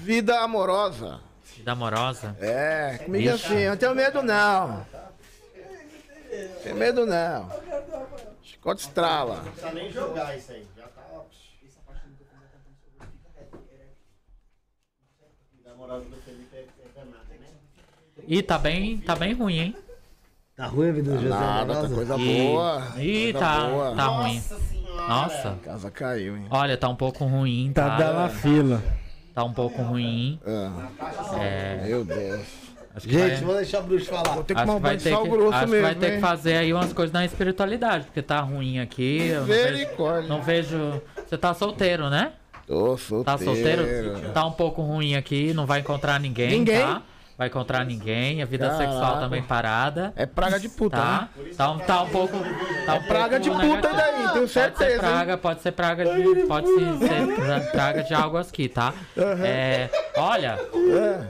Vida 0.00 0.40
amorosa. 0.40 1.20
Vida 1.56 1.72
amorosa. 1.72 2.36
É, 2.40 2.98
comigo 3.04 3.24
Ixi. 3.24 3.46
assim, 3.46 3.58
eu 3.58 3.70
não 3.70 3.76
tenho 3.76 3.94
medo 3.94 4.22
não. 4.22 4.84
Tem 6.62 6.74
medo 6.74 7.06
não. 7.06 7.48
Chicote 8.42 8.82
estrala. 8.82 9.36
Não 9.36 9.52
precisa 9.52 9.72
nem 9.72 9.92
jogar 9.92 10.36
isso 10.36 10.50
aí. 10.52 10.66
Já 10.76 10.88
tá. 10.88 11.02
ó, 11.12 11.22
Namorado 15.64 16.04
do 16.04 16.16
Felipe 16.16 16.16
é, 16.16 16.24
é 16.24 16.24
danado, 16.24 16.25
né? 16.25 16.25
Ih, 18.26 18.42
tá 18.42 18.58
bem, 18.58 18.98
tá 18.98 19.14
bem 19.14 19.32
ruim, 19.34 19.58
hein? 19.58 19.76
Tá 20.56 20.66
ruim 20.66 20.88
a 20.88 20.92
vida 20.92 21.10
do 21.12 21.18
José 21.22 21.28
Nada, 21.28 21.74
tá 21.82 21.88
coisa 21.88 22.16
Ih, 22.16 22.46
boa. 22.48 22.82
Ih, 22.98 23.32
tá, 23.34 23.68
boa. 23.68 23.94
tá 23.94 24.06
ruim. 24.06 24.40
senhora! 24.40 25.08
Nossa. 25.08 25.48
A 25.50 25.64
casa 25.64 25.90
caiu, 25.90 26.36
hein? 26.36 26.46
Olha, 26.50 26.76
tá 26.76 26.88
um 26.88 26.96
pouco 26.96 27.24
ruim, 27.24 27.70
Tá 27.74 27.90
tá? 27.90 27.96
dando 27.98 28.18
a 28.20 28.28
fila. 28.28 28.82
Tá 29.34 29.44
um 29.44 29.52
pouco 29.52 29.82
ruim. 29.82 30.40
Ah, 30.46 30.88
É. 31.42 31.84
meu 31.86 32.04
Deus. 32.04 32.40
Acho 32.94 33.06
Gente, 33.10 33.18
vai- 33.34 33.44
vou 33.44 33.54
deixar 33.56 33.80
o 33.80 33.82
bruxo 33.82 34.06
falar. 34.06 34.32
Vou 34.34 34.42
ter 34.42 34.54
que 34.54 34.60
tomar 34.62 34.74
um 34.76 34.80
banho 34.80 34.96
de 34.96 35.04
ter 35.04 35.10
sal 35.10 35.22
que, 35.24 35.28
grosso 35.28 35.52
acho 35.54 35.64
que 35.66 35.70
mesmo, 35.70 35.82
vai 35.86 35.94
ter 35.94 36.14
que 36.14 36.20
fazer 36.20 36.56
aí 36.56 36.72
umas 36.72 36.92
coisas 36.94 37.12
na 37.12 37.26
espiritualidade, 37.26 38.06
porque 38.06 38.22
tá 38.22 38.40
ruim 38.40 38.78
aqui. 38.78 39.26
Eu 39.28 39.40
não 39.40 39.46
vejo, 39.46 39.70
Misericórdia. 39.72 40.28
não 40.30 40.40
vejo. 40.42 41.02
Você 41.26 41.36
tá 41.36 41.52
solteiro, 41.52 42.08
né? 42.08 42.32
Tô 42.66 42.96
solteiro. 42.96 43.24
Tá 43.24 43.36
solteiro? 43.36 44.32
Tá 44.32 44.46
um 44.46 44.52
pouco 44.52 44.80
ruim 44.80 45.14
aqui, 45.14 45.52
não 45.52 45.66
vai 45.66 45.80
encontrar 45.80 46.18
ninguém, 46.18 46.48
Ninguém? 46.48 46.80
tá? 46.80 47.02
Vai 47.38 47.48
encontrar 47.48 47.84
ninguém, 47.84 48.40
a 48.40 48.46
vida 48.46 48.66
Caraca. 48.66 48.84
sexual 48.90 49.20
também 49.20 49.42
parada. 49.42 50.10
É 50.16 50.24
praga 50.24 50.58
de 50.58 50.70
puta, 50.70 50.96
Tá? 50.96 51.28
né? 51.36 51.50
Tá, 51.54 51.70
um- 51.70 51.78
tá 51.78 52.02
um 52.02 52.08
pouco. 52.08 52.34
Tá 52.86 52.94
um 52.94 53.02
praga 53.02 53.38
de 53.38 53.50
pouco 53.50 53.62
puta 53.66 53.88
negativo. 53.92 53.96
daí, 53.96 54.16
tenho 54.16 54.32
Pode 54.32 54.48
certeza, 54.48 54.84
ser 54.86 54.92
hein? 54.94 54.98
praga, 54.98 55.36
pode 55.36 55.60
ser 55.60 55.72
praga 55.72 56.04
de. 56.06 56.46
Pode 56.46 56.66
ser, 56.66 56.98
ser 57.60 57.70
praga 57.72 58.02
de 58.04 58.14
algo 58.14 58.38
aqui, 58.38 58.70
tá? 58.70 58.94
É, 59.44 59.90
olha, 60.16 60.58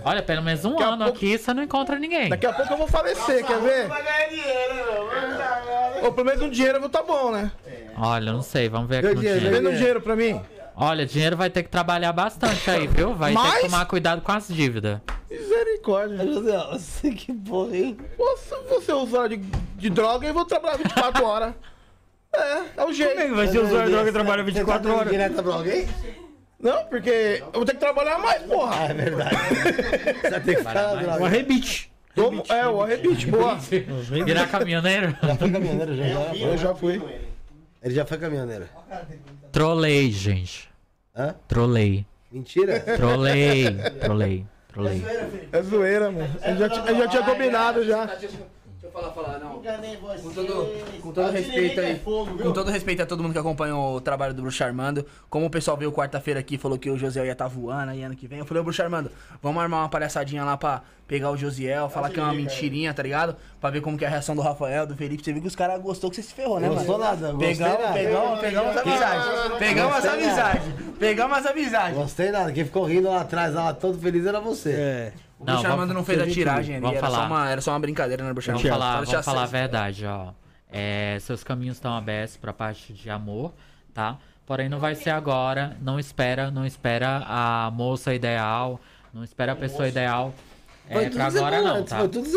olha, 0.04 0.22
pelo 0.22 0.42
menos 0.42 0.64
um 0.64 0.72
Daqui 0.76 0.82
ano 0.84 0.96
pouco- 1.04 1.16
aqui 1.16 1.38
você 1.38 1.52
não 1.52 1.62
encontra 1.64 1.98
ninguém. 1.98 2.28
Daqui 2.28 2.46
a 2.46 2.52
pouco 2.52 2.72
eu 2.72 2.76
vou 2.76 2.86
falecer, 2.86 3.44
quer 3.44 3.58
ver? 3.58 3.88
Ou 6.04 6.12
pelo 6.12 6.26
menos 6.26 6.42
um 6.42 6.50
dinheiro 6.50 6.76
eu 6.76 6.80
vou 6.82 6.90
tá 6.90 7.02
bom, 7.02 7.32
né? 7.32 7.50
Olha, 7.98 8.32
não 8.32 8.42
sei, 8.42 8.68
vamos 8.68 8.88
ver 8.88 8.98
aqui 8.98 9.08
no 9.08 9.14
dinheiro, 9.16 9.40
dinheiro. 9.40 9.56
Vendo 9.64 9.74
um 9.74 9.76
dinheiro 9.76 10.00
pra 10.00 10.14
mim. 10.14 10.40
Olha, 10.78 11.06
dinheiro 11.06 11.36
vai 11.36 11.48
ter 11.48 11.62
que 11.62 11.70
trabalhar 11.70 12.12
bastante 12.12 12.70
aí, 12.70 12.86
viu? 12.86 13.14
Vai 13.14 13.32
ter 13.32 13.38
Mas- 13.38 13.54
que 13.54 13.60
tomar 13.62 13.86
cuidado 13.86 14.20
com 14.20 14.30
as 14.32 14.46
dívidas. 14.48 15.00
Misericórdia. 15.30 16.18
José, 16.26 16.58
você 16.70 17.10
que 17.12 17.32
porra, 17.32 17.74
hein? 17.76 17.96
Se 18.36 18.54
você 18.68 18.92
usar 18.92 19.28
de, 19.28 19.38
de 19.38 19.88
droga, 19.90 20.26
eu 20.26 20.34
vou 20.34 20.44
trabalhar 20.44 20.76
24 20.76 21.24
horas. 21.24 21.54
É, 22.34 22.62
é 22.76 22.84
o 22.84 22.92
jeito. 22.92 23.34
Vai 23.34 23.48
ser 23.48 23.60
usar 23.60 23.88
droga 23.88 24.08
e 24.10 24.12
trabalha 24.12 24.42
24 24.44 24.82
Você 24.82 24.88
tá 24.94 25.00
horas. 25.00 25.10
direta 25.12 25.42
pra 25.42 25.54
alguém? 25.54 25.88
Não, 26.60 26.84
porque 26.84 27.42
eu 27.42 27.52
vou 27.52 27.64
ter 27.64 27.72
que 27.72 27.80
trabalhar 27.80 28.18
mais, 28.18 28.42
porra. 28.42 28.84
É 28.84 28.94
verdade. 28.94 29.36
Você 30.20 30.30
vai 30.30 30.40
ter 30.40 30.56
que 30.56 30.64
ficar 30.64 30.92
Um 30.94 31.02
droga. 31.02 31.24
arrebite. 31.26 31.92
Tomo- 32.14 32.42
é, 32.48 32.66
o 32.66 32.82
arrebite, 32.82 33.26
boa. 33.26 33.56
Virar 34.24 34.46
caminhoneiro? 34.48 35.16
Já 35.22 35.36
foi 35.36 35.50
caminhoneiro, 35.50 35.96
já? 35.96 36.04
já? 36.06 36.34
Eu 36.36 36.56
já 36.58 36.74
fui. 36.74 37.02
Ele 37.86 37.94
já 37.94 38.04
foi 38.04 38.18
caminhoneiro. 38.18 38.68
Trolei, 39.52 40.10
gente. 40.10 40.68
Hã? 41.14 41.36
Trolei. 41.46 42.04
Mentira? 42.32 42.80
Trolei. 42.80 43.64
Trolei. 44.00 44.44
Trolei. 44.72 45.04
É 45.52 45.62
zoeira, 45.62 46.10
mano. 46.10 46.28
Eu 46.44 46.56
já, 46.56 46.66
eu 46.66 46.96
já 46.96 47.08
tinha 47.08 47.22
combinado 47.22 47.84
já. 47.84 48.18
Falar, 48.92 49.12
falar, 49.12 49.38
não. 49.38 49.56
Enganei 49.56 49.96
você. 49.96 50.22
Com 50.22 50.30
todo, 50.30 51.00
com 51.00 51.12
todo 51.12 51.26
Aqui 51.26 51.36
respeito 51.38 51.80
aí, 51.80 51.86
quer 51.94 52.00
fogo, 52.02 52.38
com 52.38 52.52
todo 52.52 52.70
respeito 52.70 53.02
a 53.02 53.06
todo 53.06 53.22
mundo 53.22 53.32
que 53.32 53.38
acompanha 53.38 53.76
o 53.76 54.00
trabalho 54.00 54.34
do 54.34 54.42
Bruxo 54.42 54.62
Armando, 54.64 55.06
como 55.28 55.46
o 55.46 55.50
pessoal 55.50 55.76
veio 55.76 55.92
quarta-feira 55.92 56.40
aqui 56.40 56.54
e 56.54 56.58
falou 56.58 56.78
que 56.78 56.90
o 56.90 56.96
Josiel 56.98 57.26
ia 57.26 57.32
estar 57.32 57.48
voando 57.48 57.92
aí 57.92 58.02
ano 58.02 58.16
que 58.16 58.26
vem, 58.26 58.38
eu 58.38 58.44
falei, 58.46 58.60
ô 58.60 58.64
Bruxo 58.64 58.82
Armando, 58.82 59.10
vamos 59.42 59.62
armar 59.62 59.80
uma 59.80 59.88
palhaçadinha 59.88 60.44
lá 60.44 60.56
pra 60.56 60.82
pegar 61.06 61.30
o 61.30 61.36
Josiel, 61.36 61.88
falar 61.88 62.10
que 62.10 62.18
é 62.18 62.22
uma 62.22 62.32
mentirinha, 62.34 62.92
tá 62.92 63.02
ligado? 63.02 63.36
Pra 63.60 63.70
ver 63.70 63.80
como 63.80 63.96
que 63.96 64.04
é 64.04 64.08
a 64.08 64.10
reação 64.10 64.34
do 64.34 64.42
Rafael, 64.42 64.86
do 64.86 64.96
Felipe, 64.96 65.24
você 65.24 65.32
viu 65.32 65.40
que 65.42 65.48
os 65.48 65.54
caras 65.56 65.80
gostou 65.80 66.10
que 66.10 66.16
você 66.16 66.22
se 66.22 66.34
ferrou, 66.34 66.58
né, 66.58 66.68
Gostou 66.68 66.98
mano? 66.98 67.04
nada, 67.04 67.32
gostei 67.32 67.54
Pegamos, 67.54 67.80
nada. 67.80 67.92
pegamos, 67.92 68.40
pegamos 68.40 68.70
as 68.70 68.76
amizades, 68.82 69.58
pegamos 69.58 69.96
as 69.96 70.04
amizades, 70.04 70.62
pegamos 70.98 71.38
as 71.38 71.46
amizades. 71.46 71.96
Gostei 71.96 72.30
nada. 72.30 72.52
Quem 72.52 72.64
ficou 72.64 72.84
rindo 72.84 73.08
lá 73.08 73.20
atrás, 73.20 73.54
lá 73.54 73.72
todo 73.72 73.98
feliz 73.98 74.26
era 74.26 74.40
você. 74.40 74.72
É. 74.72 75.12
O 75.38 75.44
Bruxo 75.44 75.66
Armando 75.66 75.92
não 75.92 76.04
fez 76.04 76.20
a 76.20 76.26
tiragem 76.26 76.76
ali, 76.76 76.86
era 76.86 77.00
só, 77.00 77.06
falar. 77.06 77.26
uma, 77.26 77.50
era 77.50 77.60
só 77.60 77.72
uma 77.72 77.80
brincadeira, 77.80 78.24
né, 78.24 78.32
Bruxo 78.32 78.50
Vamos 78.50 78.66
falar, 78.66 79.04
Só 79.04 79.12
vamos 79.12 79.24
falar 79.24 79.42
a 79.42 79.46
verdade, 79.46 80.06
ó. 80.06 80.32
É, 80.70 81.18
seus 81.20 81.44
caminhos 81.44 81.76
estão 81.76 81.94
abertos 81.94 82.36
pra 82.36 82.52
parte 82.52 82.92
de 82.92 83.10
amor, 83.10 83.52
tá? 83.92 84.18
Porém, 84.46 84.68
não 84.68 84.78
vai 84.78 84.94
ser 84.94 85.10
agora. 85.10 85.76
Não 85.80 85.98
espera, 85.98 86.50
não 86.50 86.64
espera 86.64 87.22
a 87.26 87.70
moça 87.70 88.14
ideal, 88.14 88.80
não 89.12 89.24
espera 89.24 89.52
a 89.52 89.56
pessoa 89.56 89.88
ideal. 89.88 90.32
É, 90.88 90.94
Foi 90.94 91.04
tudo 91.06 91.16
pra 91.16 91.26
agora 91.26 91.62
não, 91.62 91.76
antes, 91.76 91.90
tá? 91.90 91.98
Foi 91.98 92.08
tudo. 92.08 92.28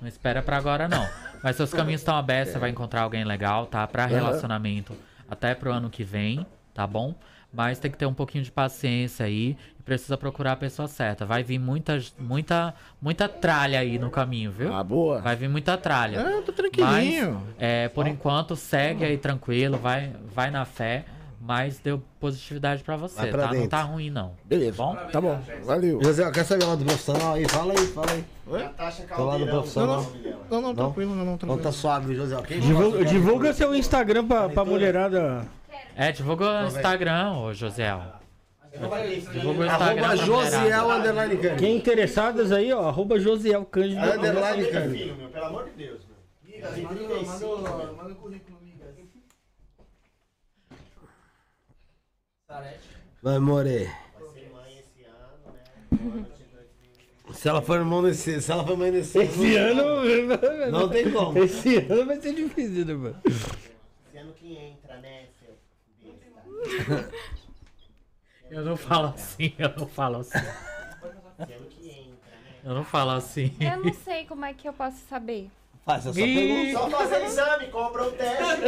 Não 0.00 0.08
espera 0.08 0.42
pra 0.42 0.56
agora 0.56 0.88
não. 0.88 1.06
Mas 1.42 1.56
seus 1.56 1.74
caminhos 1.74 2.00
estão 2.00 2.16
abertos, 2.16 2.52
você 2.52 2.58
vai 2.58 2.70
encontrar 2.70 3.02
alguém 3.02 3.24
legal, 3.24 3.66
tá? 3.66 3.86
Pra 3.86 4.06
relacionamento 4.06 4.96
até 5.28 5.54
pro 5.54 5.72
ano 5.72 5.90
que 5.90 6.04
vem, 6.04 6.46
tá 6.72 6.86
bom? 6.86 7.14
Mas 7.52 7.78
tem 7.78 7.90
que 7.90 7.98
ter 7.98 8.06
um 8.06 8.14
pouquinho 8.14 8.42
de 8.42 8.50
paciência 8.50 9.26
aí 9.26 9.56
precisa 9.84 10.16
procurar 10.16 10.52
a 10.52 10.56
pessoa 10.56 10.88
certa. 10.88 11.24
Vai 11.26 11.42
vir 11.42 11.58
muita, 11.58 11.98
muita, 12.18 12.74
muita 13.00 13.28
tralha 13.28 13.78
aí 13.80 13.98
no 13.98 14.10
caminho, 14.10 14.50
viu? 14.50 14.72
Ah, 14.74 14.82
boa. 14.82 15.20
Vai 15.20 15.36
vir 15.36 15.48
muita 15.48 15.76
tralha. 15.76 16.20
Ah, 16.26 16.30
eu 16.30 16.42
tô 16.42 16.52
tranquilinho. 16.52 17.34
Mas, 17.34 17.54
é, 17.58 17.88
por 17.88 18.06
enquanto, 18.06 18.56
segue 18.56 19.04
aí 19.04 19.18
tranquilo, 19.18 19.76
vai, 19.78 20.12
vai 20.34 20.50
na 20.50 20.64
fé. 20.64 21.04
Mas 21.46 21.78
deu 21.78 22.02
positividade 22.18 22.82
pra 22.82 22.96
você, 22.96 23.26
pra 23.26 23.42
tá? 23.42 23.46
Não 23.48 23.52
dentro. 23.52 23.68
tá 23.68 23.82
ruim, 23.82 24.08
não. 24.08 24.32
Beleza. 24.46 24.78
Bom? 24.78 24.96
Tá 25.12 25.20
bom. 25.20 25.38
Valeu. 25.64 26.02
José, 26.02 26.30
quer 26.30 26.42
saber 26.42 26.64
lá 26.64 26.74
do 26.74 26.86
profissional 26.86 27.34
aí? 27.34 27.46
Fala 27.46 27.74
aí, 27.74 27.86
fala 27.88 28.06
aí. 28.12 28.24
Natasha 28.62 29.02
Tô 29.02 29.24
lá 29.24 29.30
Caldeirão. 29.32 29.52
profissional. 29.54 30.12
Não, 30.50 30.60
não, 30.62 30.74
tranquilo, 30.74 31.10
não, 31.14 31.16
não, 31.22 31.34
Então 31.34 31.48
tranquilo. 31.48 31.62
tá 31.62 31.70
suave, 31.72 32.14
José. 32.14 32.40
Quem 32.48 32.60
Divulga, 32.60 33.04
divulga 33.04 33.52
seu 33.52 33.74
Instagram 33.74 34.26
pra, 34.26 34.48
pra 34.48 34.64
mulherada. 34.64 35.46
É, 35.94 36.10
divulga 36.12 36.64
o 36.64 36.66
Instagram, 36.68 37.32
ô 37.36 37.52
Josiel. 37.52 38.00
Arroba 38.76 40.16
Josiel. 40.16 40.90
Underline 40.90 41.36
Cândido. 41.36 41.56
Quem 41.58 41.76
interessadas 41.76 42.50
aí, 42.52 42.72
ó, 42.72 42.88
arroba 42.88 43.18
Josiel 43.18 43.64
Cândido. 43.64 44.00
Underline 44.00 44.70
Cândido. 44.70 45.28
Pelo 45.30 45.44
amor 45.46 45.64
de 45.64 45.70
Deus, 45.70 46.00
meu. 46.06 46.14
Migas, 46.42 46.78
manda, 46.78 46.94
35, 46.94 47.46
manda, 47.46 47.76
meu. 47.76 47.94
manda 47.94 48.12
o 48.12 48.16
currículo, 48.16 48.58
Migas. 48.62 48.94
Sarete. 52.48 52.80
Vai, 53.22 53.38
More. 53.38 53.68
Vai 54.18 54.28
ser 54.32 54.50
mãe 54.50 54.78
esse 54.78 55.04
ano, 55.04 56.14
né? 56.20 56.26
Se 57.32 57.48
ela 57.48 57.62
for 57.62 57.76
irmão 57.76 58.02
nesse. 58.02 58.40
Se 58.42 58.52
ela 58.52 58.66
for 58.66 58.76
mãe 58.76 58.90
nesse. 58.90 59.18
Esse 59.18 59.56
ano. 59.56 59.82
Não 60.70 60.88
tem 60.88 61.10
como. 61.10 61.38
Esse 61.38 61.78
ano 61.78 62.06
vai 62.06 62.20
ser 62.20 62.34
difícil, 62.34 62.84
né, 62.84 62.94
mano? 62.94 63.20
Esse 63.24 64.18
ano 64.18 64.32
que 64.34 64.56
entra, 64.56 64.96
né, 64.98 65.26
seu? 65.40 65.54
Eu 68.54 68.64
não 68.64 68.76
falo 68.76 69.08
assim, 69.08 69.52
eu 69.58 69.74
não 69.76 69.86
falo 69.88 70.18
assim. 70.18 70.38
Eu 72.62 72.74
não 72.74 72.84
falo 72.84 73.10
assim. 73.10 73.54
Eu 73.60 73.82
não 73.84 73.92
sei 73.92 74.24
como 74.26 74.44
é 74.44 74.54
que 74.54 74.68
eu 74.68 74.72
posso 74.72 74.96
saber. 75.08 75.50
Faz 75.84 76.06
essa 76.06 76.18
Ih. 76.18 76.72
pergunta. 76.72 76.90
Só 76.90 76.98
fazer 76.98 77.24
exame, 77.24 77.66
compra 77.68 78.04
o 78.06 78.12
teste. 78.12 78.62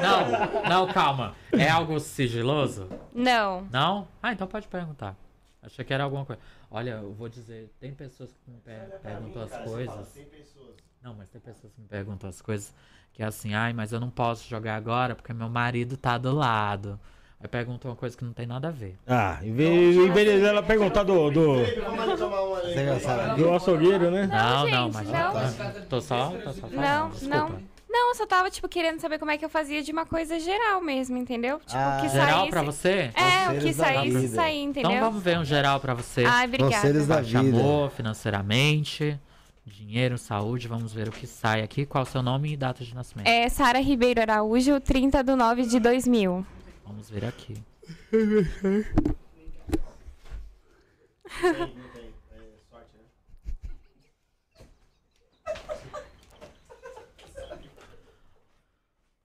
Não, 0.00 0.68
não, 0.68 0.92
calma. 0.92 1.34
É 1.52 1.68
algo 1.68 1.98
sigiloso? 1.98 2.88
Não. 3.12 3.62
Não? 3.72 4.06
Ah, 4.22 4.32
então 4.32 4.46
pode 4.46 4.68
perguntar. 4.68 5.16
Achei 5.62 5.84
que 5.84 5.92
era 5.92 6.04
alguma 6.04 6.24
coisa. 6.24 6.40
Olha, 6.70 6.90
eu 7.02 7.12
vou 7.12 7.28
dizer, 7.28 7.72
tem 7.80 7.92
pessoas 7.92 8.30
que 8.44 8.50
me 8.50 8.58
per- 8.60 9.00
perguntam 9.02 9.42
as 9.42 9.56
coisas. 9.68 10.08
Tem 10.12 10.24
pessoas. 10.26 10.76
Não, 11.02 11.14
mas 11.14 11.28
tem 11.28 11.40
pessoas 11.40 11.72
que 11.72 11.80
me 11.80 11.88
perguntam 11.88 12.28
as 12.30 12.40
coisas 12.40 12.72
que 13.12 13.22
é 13.22 13.26
assim, 13.26 13.52
ai, 13.54 13.72
mas 13.72 13.92
eu 13.92 13.98
não 13.98 14.08
posso 14.10 14.48
jogar 14.48 14.76
agora 14.76 15.16
porque 15.16 15.32
meu 15.32 15.48
marido 15.48 15.96
tá 15.96 16.16
do 16.16 16.32
lado. 16.32 17.00
Aí 17.42 17.48
perguntam 17.48 17.90
uma 17.90 17.96
coisa 17.96 18.16
que 18.16 18.24
não 18.24 18.32
tem 18.34 18.46
nada 18.46 18.68
a 18.68 18.70
ver. 18.70 18.96
Ah, 19.06 19.38
em 19.42 19.52
vez, 19.52 19.96
em 19.96 20.10
vez 20.12 20.42
dela 20.42 20.62
perguntar 20.62 21.04
do, 21.04 21.30
do, 21.30 21.64
já 21.64 23.00
sabe. 23.00 23.42
do 23.42 23.50
açougueiro, 23.54 24.10
né? 24.10 24.26
Não, 24.26 24.68
não, 24.68 24.92
gente, 24.92 24.94
mas 24.94 25.08
não. 25.08 25.82
tô 25.88 26.00
só, 26.02 26.30
tô 26.44 26.52
só 26.52 26.66
falando, 26.68 26.80
Não, 26.80 27.08
desculpa. 27.10 27.36
não. 27.36 27.70
Não, 27.92 28.10
eu 28.10 28.14
só 28.14 28.24
tava, 28.24 28.48
tipo, 28.50 28.68
querendo 28.68 29.00
saber 29.00 29.18
como 29.18 29.32
é 29.32 29.36
que 29.36 29.44
eu 29.44 29.48
fazia 29.48 29.82
de 29.82 29.90
uma 29.90 30.06
coisa 30.06 30.38
geral 30.38 30.80
mesmo, 30.80 31.16
entendeu? 31.16 31.58
Tipo, 31.58 31.72
Ah, 31.74 31.98
que 32.00 32.08
Geral 32.08 32.28
saísse... 32.38 32.50
pra 32.50 32.62
você? 32.62 33.10
É, 33.14 33.50
o 33.50 33.60
que 33.60 33.72
saísse, 33.72 34.18
vida. 34.18 34.34
sair, 34.36 34.62
entendeu? 34.62 34.90
Então 34.92 35.04
vamos 35.10 35.22
ver 35.24 35.38
um 35.38 35.44
geral 35.44 35.80
pra 35.80 35.92
você. 35.94 36.24
Ai, 36.24 36.46
obrigada. 36.46 36.72
Conselhos 36.76 37.06
da 37.08 37.20
vida. 37.20 37.40
amor, 37.40 37.90
financeiramente, 37.90 39.18
dinheiro, 39.66 40.16
saúde. 40.18 40.68
Vamos 40.68 40.92
ver 40.92 41.08
o 41.08 41.10
que 41.10 41.26
sai 41.26 41.62
aqui. 41.62 41.84
Qual 41.84 42.04
o 42.04 42.06
seu 42.06 42.22
nome 42.22 42.52
e 42.52 42.56
data 42.56 42.84
de 42.84 42.94
nascimento? 42.94 43.26
É 43.26 43.48
Sara 43.48 43.80
Ribeiro 43.80 44.20
Araújo, 44.20 44.78
30 44.80 45.24
de 45.24 45.34
9 45.34 45.62
de 45.64 45.80
2000. 45.80 46.46
Vamos 46.90 47.08
ver 47.08 47.24
aqui. 47.24 47.54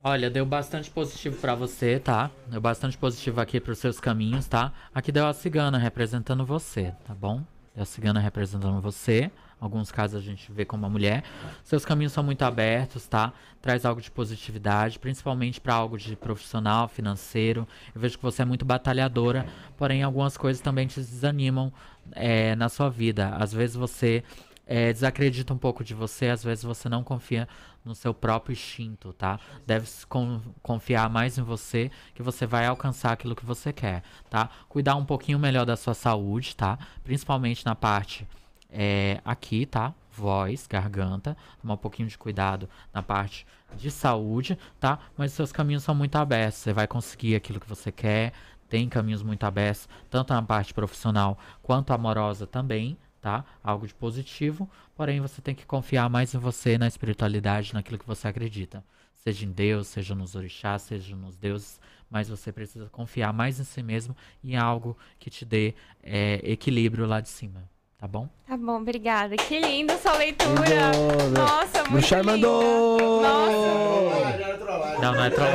Olha, 0.04 0.30
deu 0.30 0.46
bastante 0.46 0.92
positivo 0.92 1.38
pra 1.38 1.56
você, 1.56 2.00
tá? 2.00 2.30
Deu 2.46 2.62
bastante 2.62 2.96
positivo 3.00 3.42
aqui 3.42 3.60
pros 3.60 3.80
seus 3.80 4.00
caminhos, 4.00 4.48
tá? 4.48 4.72
Aqui 4.94 5.12
deu 5.12 5.26
a 5.26 5.34
cigana 5.34 5.80
representando 5.80 6.46
você, 6.46 6.94
tá 7.04 7.16
bom? 7.16 7.44
Deu 7.74 7.82
a 7.82 7.86
cigana 7.86 8.20
representando 8.20 8.80
você. 8.80 9.32
Alguns 9.60 9.92
casos 9.92 10.20
a 10.20 10.24
gente 10.24 10.52
vê 10.52 10.66
como 10.66 10.84
uma 10.84 10.90
mulher. 10.90 11.24
Seus 11.64 11.86
caminhos 11.86 12.12
são 12.12 12.24
muito 12.24 12.44
abertos, 12.44 13.08
tá? 13.08 13.34
Traz 13.62 13.86
algo 13.86 14.02
de 14.02 14.12
positividade, 14.12 15.00
principalmente 15.00 15.62
pra 15.62 15.74
algo 15.74 15.98
de 15.98 16.16
profissional, 16.16 16.88
financeiro. 16.88 17.68
Eu 17.94 18.02
vejo 18.02 18.18
que 18.18 18.24
você 18.24 18.42
é 18.42 18.46
muito 18.46 18.66
batalhadora, 18.66 19.46
porém 19.78 20.04
algumas 20.04 20.38
coisas 20.38 20.62
também 20.62 20.88
te 20.88 21.00
desanimam 21.00 21.72
é, 22.12 22.56
na 22.56 22.70
sua 22.70 22.90
vida. 22.90 23.30
Às 23.30 23.54
vezes 23.54 23.76
você 23.76 24.24
é, 24.68 24.92
desacredita 24.92 25.54
um 25.54 25.58
pouco 25.58 25.84
de 25.84 25.94
você, 25.94 26.28
às 26.28 26.44
vezes 26.44 26.64
você 26.64 26.90
não 26.90 27.04
confia 27.04 27.48
no 27.84 27.96
seu 27.96 28.14
próprio 28.14 28.54
instinto, 28.54 29.14
tá? 29.14 29.40
Deve 29.66 29.88
se 29.88 30.06
con- 30.08 30.42
confiar 30.62 31.10
mais 31.10 31.38
em 31.38 31.44
você, 31.44 31.90
que 32.14 32.24
você 32.24 32.46
vai 32.46 32.66
alcançar 32.66 33.14
aquilo 33.14 33.36
que 33.36 33.46
você 33.46 33.72
quer, 33.72 34.04
tá? 34.30 34.50
Cuidar 34.68 34.96
um 34.96 35.06
pouquinho 35.06 35.40
melhor 35.40 35.66
da 35.66 35.78
sua 35.78 35.94
saúde, 35.94 36.56
tá? 36.56 36.78
Principalmente 37.04 37.64
na 37.66 37.76
parte 37.76 38.28
é, 38.76 39.22
aqui, 39.24 39.66
tá? 39.66 39.94
Voz, 40.12 40.68
garganta, 40.68 41.36
tomar 41.62 41.74
um 41.74 41.78
pouquinho 41.78 42.08
de 42.08 42.18
cuidado 42.18 42.70
na 42.94 43.02
parte 43.02 43.48
de 43.78 43.90
saúde, 43.90 44.58
tá? 44.80 45.00
Mas 45.18 45.34
seus 45.34 45.52
caminhos 45.52 45.84
são 45.84 45.96
muito 45.96 46.16
abertos, 46.18 46.60
você 46.60 46.74
vai 46.74 46.88
conseguir 46.88 47.36
aquilo 47.36 47.60
que 47.60 47.68
você 47.68 47.92
quer, 47.92 48.34
tem 48.70 48.90
caminhos 48.90 49.24
muito 49.24 49.44
abertos, 49.46 49.88
tanto 50.10 50.34
na 50.34 50.42
parte 50.42 50.74
profissional 50.74 51.38
quanto 51.62 51.92
amorosa 51.92 52.46
também, 52.46 52.98
tá? 53.22 53.46
Algo 53.64 53.88
de 53.88 53.94
positivo, 53.94 54.70
porém 54.96 55.22
você 55.22 55.42
tem 55.42 55.56
que 55.56 55.66
confiar 55.66 56.10
mais 56.10 56.34
em 56.34 56.38
você, 56.38 56.78
na 56.78 56.88
espiritualidade, 56.88 57.74
naquilo 57.74 57.98
que 57.98 58.08
você 58.08 58.28
acredita. 58.28 58.84
Seja 59.16 59.46
em 59.46 59.52
Deus, 59.52 59.88
seja 59.88 60.14
nos 60.14 60.36
orixás, 60.36 60.84
seja 60.84 61.16
nos 61.16 61.36
deuses, 61.36 61.80
mas 62.10 62.30
você 62.30 62.52
precisa 62.52 62.88
confiar 62.90 63.34
mais 63.34 63.60
em 63.60 63.64
si 63.64 63.82
mesmo 63.82 64.16
e 64.44 64.54
em 64.54 64.56
algo 64.56 64.98
que 65.18 65.30
te 65.30 65.44
dê 65.44 65.74
é, 66.04 66.40
equilíbrio 66.44 67.06
lá 67.06 67.20
de 67.20 67.30
cima, 67.30 67.68
tá 68.00 68.08
bom? 68.08 68.28
Tá 68.48 68.58
bom, 68.58 68.78
obrigada. 68.82 69.36
Que 69.36 69.60
linda 69.60 69.98
sua 69.98 70.14
leitura. 70.14 70.54
Lindo, 70.54 71.40
Nossa, 71.40 71.78
muito 71.80 71.92
Bruxar 71.92 72.20
linda. 72.22 72.32
mandou! 72.34 73.22
Ah, 73.26 74.58
trollagem. 74.60 75.02
Não, 75.02 75.14
não 75.14 75.24
é 75.24 75.30
troll. 75.30 75.50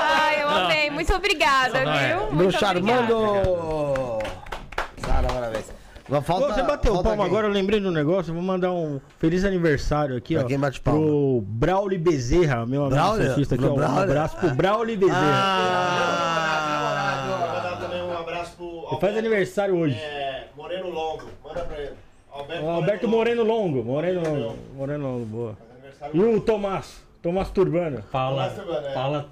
Ai, 0.00 0.42
eu 0.42 0.48
amei. 0.48 0.90
Muito 0.90 1.14
obrigada, 1.14 1.78
Só 1.78 1.84
não 1.84 1.92
é. 1.92 2.08
viu? 2.16 2.26
Obrigada. 2.28 2.80
mandou! 2.80 4.22
Sara, 5.04 5.28
parabéns. 5.28 5.72
Agora 6.06 6.22
Falta, 6.22 6.46
Pô, 6.48 6.54
você 6.54 6.62
bateu 6.64 6.90
o 6.90 6.94
falta 6.96 7.08
palmo 7.10 7.22
quem? 7.22 7.30
agora, 7.30 7.46
eu 7.46 7.52
lembrei 7.52 7.78
do 7.78 7.90
negócio. 7.92 8.30
eu 8.30 8.34
Vou 8.34 8.42
mandar 8.42 8.72
um 8.72 9.00
feliz 9.18 9.44
aniversário 9.44 10.16
aqui, 10.16 10.34
Pra 10.34 10.42
ó. 10.44 10.46
quem 10.46 10.58
bate 10.58 10.80
palma? 10.80 11.00
Pro 11.00 11.40
Brauli 11.46 11.96
Bezerra, 11.98 12.66
meu 12.66 12.82
amigo 12.82 12.96
Braulio? 12.96 13.26
surfista 13.26 13.54
aqui, 13.54 13.64
Pro 13.64 13.74
ó. 13.74 13.78
Um 13.88 13.98
abraço 13.98 14.36
pro 14.36 14.50
Brauli 14.50 14.96
Bezerra. 14.96 15.20
Vou 17.28 17.38
mandar 17.54 17.78
também 17.80 18.02
um 18.02 18.18
abraço 18.18 18.56
pro 18.56 18.86
Ele 18.90 19.00
faz 19.00 19.16
aniversário 19.16 19.76
hoje. 19.76 19.94
É, 19.94 20.19
Moreno 20.60 20.90
Longo. 20.90 21.24
Manda 21.42 21.64
pra 21.64 21.78
ele. 21.80 21.94
Alberto, 22.30 22.66
Alberto 22.66 23.08
Moreno 23.08 23.42
Longo. 23.42 23.82
Moreno 23.82 24.20
Longo. 24.20 24.58
Moreno 24.76 25.04
Longo, 25.04 25.24
boa. 25.24 25.58
Aniversário 25.72 26.16
E 26.16 26.36
o 26.36 26.40
Tomás. 26.42 27.02
Tomás 27.22 27.50
Turbano. 27.50 28.02
Fala, 28.10 28.46
é. 28.46 28.92
fala. 28.92 29.26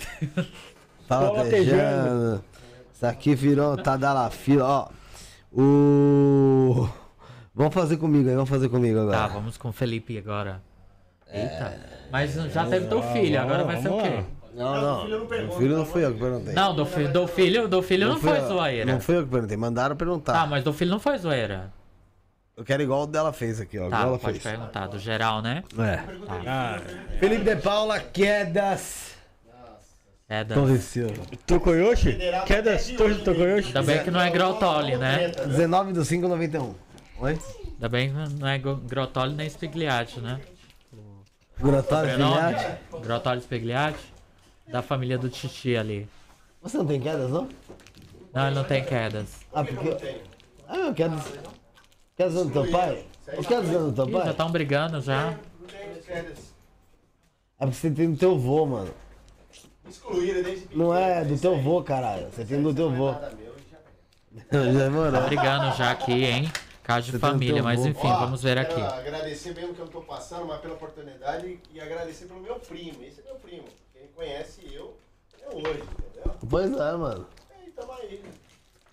Fala, 1.07 1.45
Tejano. 1.45 2.43
Isso 2.93 3.07
aqui 3.07 3.35
virou, 3.35 3.77
tá 3.77 3.97
da 3.97 4.15
la 4.15 4.31
fila, 4.31 4.65
ó. 4.67 4.89
O. 5.53 6.89
Vamos 7.55 7.75
fazer 7.75 7.99
comigo 7.99 8.29
aí, 8.29 8.35
vamos 8.35 8.49
fazer 8.49 8.71
comigo 8.71 8.99
agora. 8.99 9.17
Tá, 9.17 9.27
vamos 9.29 9.59
com 9.59 9.69
o 9.69 9.73
Felipe 9.73 10.17
agora. 10.17 10.63
Eita. 11.31 11.79
Mas 12.11 12.33
já 12.35 12.67
teve 12.67 12.87
teu 12.87 13.03
filho, 13.03 13.39
agora 13.39 13.65
vai 13.65 13.83
ser 13.83 13.91
o 13.91 13.99
quê? 13.99 14.25
Não, 14.59 15.07
não. 15.07 15.49
O 15.49 15.53
filho 15.53 15.77
não 15.77 15.87
fui 15.87 16.05
eu 16.05 16.13
que 16.13 16.19
perguntei. 16.19 16.53
Não, 16.53 16.75
do, 16.75 16.85
fi, 16.85 17.07
do 17.07 17.27
filho, 17.29 17.69
do 17.69 17.81
filho 17.81 18.09
não, 18.09 18.19
fui 18.19 18.31
foi 18.35 18.41
zoeira. 18.49 18.93
Não 18.93 19.01
foi 19.01 19.17
eu 19.19 19.25
que 19.25 19.31
perguntei, 19.31 19.57
mandaram 19.57 19.95
perguntar. 19.95 20.33
Tá, 20.33 20.47
mas 20.47 20.65
do 20.65 20.73
filho 20.73 20.91
não 20.91 20.99
foi 20.99 21.17
zoeira. 21.17 21.73
Eu 22.57 22.65
quero 22.65 22.83
igual 22.83 23.03
o 23.03 23.07
dela 23.07 23.33
fez 23.33 23.61
aqui, 23.61 23.79
ó. 23.79 23.83
Tá, 23.83 23.87
igual 23.87 24.09
ela 24.09 24.19
pode 24.19 24.41
fez. 24.41 24.57
perguntar, 24.57 24.89
do 24.89 24.99
geral, 24.99 25.41
né? 25.41 25.63
É. 25.79 25.97
Tá. 26.45 26.81
Felipe 27.21 27.45
de 27.45 27.57
Paula, 27.57 28.01
quedas. 28.01 29.15
Quedas. 30.27 30.59
Torre 30.59 30.79
Silva. 30.79 31.23
Tokoyoshi? 31.47 32.19
Quedas 32.45 32.89
Torre 32.91 33.15
do 33.15 33.23
Tokoyoshi? 33.25 33.69
Ainda 33.69 33.83
bem 33.83 34.03
que 34.03 34.11
não 34.11 34.21
é 34.21 34.29
Grotoli, 34.29 34.97
né? 34.97 35.29
19 35.29 35.93
do 35.93 36.05
5, 36.05 36.27
91. 36.27 36.75
Oi? 37.21 37.39
Ainda 37.75 37.89
bem 37.89 38.11
que 38.13 38.35
não 38.41 38.49
é 38.49 38.59
Grotoli 38.59 39.35
nem 39.37 39.49
Spigliatti, 39.49 40.21
né? 40.21 40.41
Grotoli 41.61 42.11
Sobrenome? 42.11 42.59
Spigliatti? 42.59 43.03
Grotoli 43.03 43.41
Spigliatti? 43.41 44.18
Da 44.71 44.83
família 44.83 45.19
do 45.19 45.29
Titi 45.29 45.77
ali. 45.77 46.09
Você 46.63 46.77
não 46.77 46.87
tem 46.87 47.01
quedas, 47.01 47.31
não? 47.31 47.49
Não, 48.33 48.47
ele 48.47 48.55
não 48.55 48.65
tem 48.65 48.85
quedas. 48.85 49.41
Ah, 49.53 49.65
porque. 49.65 50.21
Ah, 50.67 50.77
meu, 50.77 50.95
quedas. 50.95 51.21
Quedas 52.17 52.35
do 52.35 52.51
teu 52.51 52.71
pai? 52.71 53.05
O 53.37 53.43
quedas 53.43 53.69
do 53.71 53.93
teu 53.93 54.09
Ih, 54.09 54.13
já 54.13 54.19
pai? 54.21 54.31
estão 54.31 54.51
brigando 54.51 55.01
já. 55.01 55.39
É 57.61 57.65
porque 57.67 57.75
você 57.75 57.91
tem 57.91 58.13
do 58.13 58.19
teu 58.19 58.39
vô, 58.39 58.67
mano. 58.67 58.93
Excluíram 59.89 60.43
desde 60.43 60.77
Não 60.77 60.95
é 60.95 61.25
do 61.25 61.39
teu 61.39 61.57
vô, 61.61 61.83
caralho. 61.83 62.29
Você 62.31 62.45
tem 62.45 62.63
do 62.63 62.75
teu 62.75 62.91
vô. 62.91 63.13
Já 64.53 64.85
é 64.85 64.89
moral. 64.89 65.13
Tá 65.13 65.21
brigando 65.27 65.77
já 65.77 65.91
aqui, 65.91 66.25
hein? 66.25 66.53
Caso 66.83 67.11
de 67.13 67.19
família, 67.19 67.63
mas 67.63 67.85
enfim, 67.85 68.07
Ó, 68.07 68.21
vamos 68.21 68.43
ver 68.43 68.57
aqui. 68.57 68.75
Quero 68.75 68.87
agradecer 68.95 69.55
mesmo 69.55 69.75
que 69.75 69.81
eu 69.81 69.85
não 69.85 69.93
tô 69.93 70.01
passando, 70.01 70.47
mas 70.47 70.61
pela 70.61 70.75
oportunidade 70.75 71.61
e 71.73 71.81
agradecer 71.81 72.27
pelo 72.27 72.41
meu 72.41 72.55
primo. 72.57 73.03
Esse 73.05 73.21
é 73.21 73.25
meu 73.25 73.35
primo. 73.35 73.65
Conhece 74.19 74.63
eu 74.75 74.97
é 75.41 75.55
hoje, 75.55 75.61
entendeu? 75.83 76.35
Pois 76.51 76.73
é, 76.73 76.93
mano. 76.97 77.27
E 77.65 77.71
tamo 77.71 77.93
aí. 77.93 78.21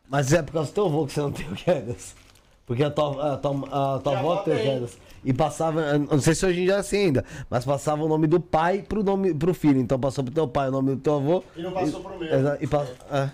Mas 0.07 0.31
é 0.31 0.43
por 0.43 0.53
causa 0.53 0.69
do 0.69 0.73
teu 0.75 0.85
avô 0.85 1.05
que 1.07 1.13
você 1.13 1.19
não 1.21 1.31
tem 1.31 1.51
o 1.51 1.55
quedas. 1.55 2.15
Porque 2.63 2.83
a 2.83 2.91
tua, 2.91 3.33
a 3.33 3.37
tua, 3.37 3.95
a 3.95 3.99
tua 3.99 4.19
avó 4.19 4.37
tem 4.43 4.53
o 4.53 4.57
quedas. 4.61 4.97
E 5.23 5.33
passava, 5.33 5.97
não 5.97 6.21
sei 6.21 6.35
se 6.35 6.45
hoje 6.45 6.61
em 6.61 6.65
dia 6.65 6.75
é 6.75 6.77
assim 6.77 6.97
ainda, 7.05 7.25
mas 7.49 7.65
passava 7.65 8.03
o 8.03 8.07
nome 8.07 8.27
do 8.27 8.39
pai 8.39 8.83
pro, 8.83 9.03
nome, 9.03 9.33
pro 9.33 9.55
filho. 9.55 9.79
Então 9.79 9.99
passou 9.99 10.23
pro 10.23 10.31
teu 10.31 10.47
pai 10.47 10.67
o 10.67 10.71
nome 10.71 10.93
do 10.95 11.01
teu 11.01 11.15
avô. 11.15 11.43
E 11.55 11.63
não 11.63 11.71
passou 11.71 12.01
pro 12.01 12.19
meu. 12.19 12.31
Exa- 12.31 12.57
E, 12.61 12.67
pa- 12.67 12.85
é. 13.11 13.31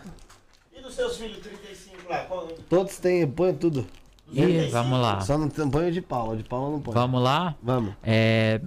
E 0.77 0.81
dos 0.81 0.93
seus 0.95 1.17
filhos 1.17 1.39
35 1.39 2.09
lá? 2.09 2.19
Qual- 2.23 2.47
Todos 2.69 2.97
têm, 2.99 3.27
põe 3.27 3.53
tudo. 3.53 3.85
Ih, 4.31 4.69
vamos 4.69 4.97
lá. 5.01 5.19
Só 5.19 5.37
não 5.37 5.49
tem, 5.49 5.69
põe 5.69 5.89
o 5.89 5.91
de 5.91 6.01
Paula, 6.01 6.37
de 6.37 6.43
Paula 6.45 6.69
não 6.69 6.79
põe. 6.79 6.93
Vamos 6.93 7.21
lá? 7.21 7.53
Vamos. 7.61 7.93
É, 8.01 8.61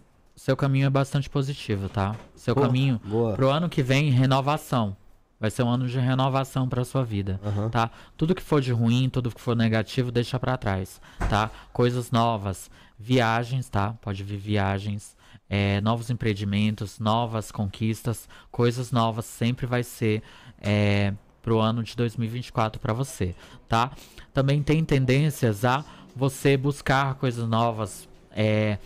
seu 0.45 0.55
caminho 0.55 0.87
é 0.87 0.91
bastante 0.91 1.31
positivo, 1.31 1.89
tá? 1.89 2.15
Seu 2.37 2.55
Pô, 2.55 2.61
caminho 2.61 3.01
boa. 3.03 3.33
pro 3.33 3.49
ano 3.49 3.67
que 3.67 3.83
vem, 3.83 4.11
renovação. 4.11 4.95
Vai 5.41 5.51
ser 5.51 5.63
um 5.63 5.71
ano 5.71 5.89
de 5.89 5.99
renovação 5.99 6.69
pra 6.69 6.85
sua 6.85 7.03
vida, 7.03 7.41
Aham. 7.43 7.71
tá? 7.71 7.91
Tudo 8.15 8.35
que 8.35 8.43
for 8.43 8.61
de 8.61 8.71
ruim, 8.71 9.09
tudo 9.09 9.31
que 9.31 9.41
for 9.41 9.57
negativo, 9.57 10.13
deixa 10.13 10.39
pra 10.39 10.59
trás, 10.59 11.01
tá? 11.31 11.51
Coisas 11.73 12.11
novas, 12.11 12.71
viagens, 12.99 13.71
tá? 13.71 13.95
Pode 14.03 14.23
vir 14.23 14.37
viagens, 14.37 15.17
é, 15.49 15.81
novos 15.81 16.11
empreendimentos, 16.11 16.99
novas 16.99 17.51
conquistas, 17.51 18.29
coisas 18.51 18.93
novas 18.93 19.25
sempre 19.25 19.65
vai 19.65 19.83
ser 19.83 20.23
é, 20.61 21.15
pro 21.41 21.59
ano 21.59 21.83
de 21.83 21.97
2024 21.97 22.79
pra 22.79 22.93
você, 22.93 23.35
tá? 23.67 23.93
Também 24.35 24.63
tem 24.63 24.85
tendências 24.85 25.65
a 25.65 25.83
você 26.15 26.55
buscar 26.55 27.15
coisas 27.15 27.49
novas, 27.49 28.07
é, 28.31 28.77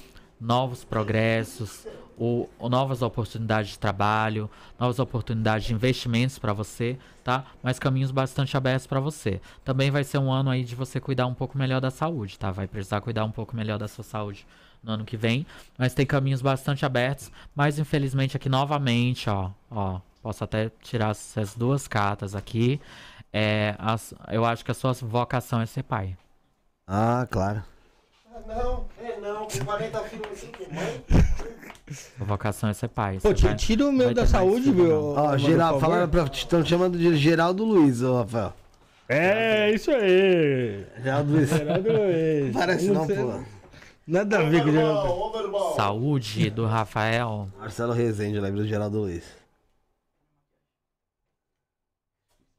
novos 0.41 0.85
progressos, 0.85 1.87
o, 2.17 2.49
o 2.59 2.69
novas 2.69 3.01
oportunidades 3.03 3.71
de 3.73 3.79
trabalho, 3.79 4.51
novas 4.79 4.99
oportunidades 4.99 5.67
de 5.67 5.75
investimentos 5.75 6.39
para 6.39 6.53
você, 6.53 6.99
tá? 7.23 7.45
Mas 7.63 7.79
caminhos 7.79 8.11
bastante 8.11 8.57
abertos 8.57 8.87
para 8.87 9.01
você. 9.01 9.41
Também 9.65 9.91
vai 9.91 10.03
ser 10.05 10.19
um 10.19 10.31
ano 10.33 10.51
aí 10.51 10.65
de 10.65 10.75
você 10.75 11.01
cuidar 11.01 11.27
um 11.27 11.35
pouco 11.35 11.57
melhor 11.57 11.81
da 11.81 11.91
saúde, 11.91 12.39
tá? 12.39 12.51
Vai 12.51 12.67
precisar 12.67 13.01
cuidar 13.01 13.25
um 13.25 13.31
pouco 13.31 13.55
melhor 13.55 13.79
da 13.79 13.87
sua 13.89 14.05
saúde 14.05 14.47
no 14.83 14.93
ano 14.93 15.05
que 15.05 15.17
vem, 15.17 15.45
mas 15.77 15.93
tem 15.95 16.07
caminhos 16.07 16.41
bastante 16.41 16.87
abertos, 16.87 17.31
mas 17.55 17.79
infelizmente 17.79 18.37
aqui 18.37 18.49
novamente, 18.49 19.29
ó, 19.29 19.51
ó, 19.71 20.01
posso 20.23 20.45
até 20.45 20.71
tirar 20.83 21.11
essas 21.11 21.55
duas 21.55 21.89
cartas 21.89 22.35
aqui. 22.35 22.81
É, 23.33 23.75
as- 23.79 24.15
eu 24.31 24.45
acho 24.45 24.65
que 24.65 24.71
a 24.71 24.75
sua 24.75 24.93
vocação 24.93 25.61
é 25.61 25.67
ser 25.67 25.83
pai. 25.83 26.17
Ah, 26.87 27.27
claro. 27.31 27.63
Não, 28.47 28.87
é 29.01 29.17
não, 29.21 29.47
com 29.47 29.65
40 29.65 30.01
filhos 30.05 30.41
que 30.41 30.73
mãe. 30.73 31.05
A 32.21 32.25
vocação 32.25 32.69
é 32.69 32.75
ser 32.75 32.89
pai. 32.89 33.19
Pô, 33.23 33.33
tira- 33.33 33.87
o 33.87 33.93
meu 33.93 34.13
da 34.15 34.27
saúde, 34.27 34.71
meu. 34.71 35.15
Ó, 35.17 35.37
geral, 35.39 35.81
falaram 35.81 36.09
pra. 36.09 36.25
Estão 36.25 36.65
chamando 36.65 36.99
de 36.99 37.17
Geraldo 37.17 37.65
Luiz, 37.65 38.03
ô 38.03 38.19
Rafael. 38.19 38.53
É, 39.09 39.71
isso 39.73 39.91
aí. 39.91 40.85
Geraldo 41.03 41.33
Luiz. 41.33 41.49
Geraldo 41.51 41.89
Luiz. 41.93 42.53
Parece 42.57 42.91
não, 42.91 43.07
sei- 43.07 43.17
pô. 43.17 43.41
Nada 44.07 44.39
a 44.39 44.43
ver 44.43 44.63
com 44.63 44.69
o 44.69 44.73
Geraldo. 44.73 45.75
Saúde 45.77 46.51
do 46.51 46.67
Rafael. 46.67 47.49
Marcelo 47.59 47.93
Rezende, 47.93 48.39
lembra 48.41 48.63
do 48.63 48.69
Geraldo 48.69 48.99
Luiz. 49.01 49.25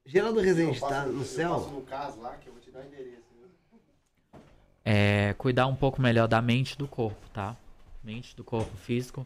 Geraldo 0.06 0.40
Rezende 0.40 0.80
tá 0.80 1.06
no 1.06 1.22
Eu 1.22 1.26
céu? 1.26 1.54
passo 1.56 1.70
no 1.72 1.82
caso 1.82 2.20
lá, 2.22 2.32
que 2.38 2.48
eu 2.48 2.54
vou 2.54 2.62
te 2.62 2.72
dar 2.72 2.80
o 2.80 2.86
endereço. 2.88 3.19
É, 4.92 5.36
cuidar 5.38 5.68
um 5.68 5.76
pouco 5.76 6.02
melhor 6.02 6.28
da 6.28 6.42
mente 6.42 6.72
e 6.72 6.78
do 6.80 6.88
corpo, 6.88 7.30
tá? 7.30 7.56
Mente 8.04 8.36
do 8.36 8.44
corpo 8.44 8.76
físico. 8.76 9.24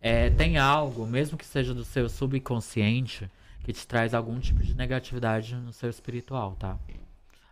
É, 0.00 0.30
tem 0.30 0.56
algo, 0.56 1.06
mesmo 1.06 1.36
que 1.36 1.44
seja 1.44 1.74
do 1.74 1.84
seu 1.84 2.08
subconsciente, 2.08 3.30
que 3.62 3.74
te 3.74 3.86
traz 3.86 4.14
algum 4.14 4.40
tipo 4.40 4.62
de 4.62 4.74
negatividade 4.74 5.54
no 5.54 5.70
seu 5.70 5.90
espiritual, 5.90 6.56
tá? 6.58 6.78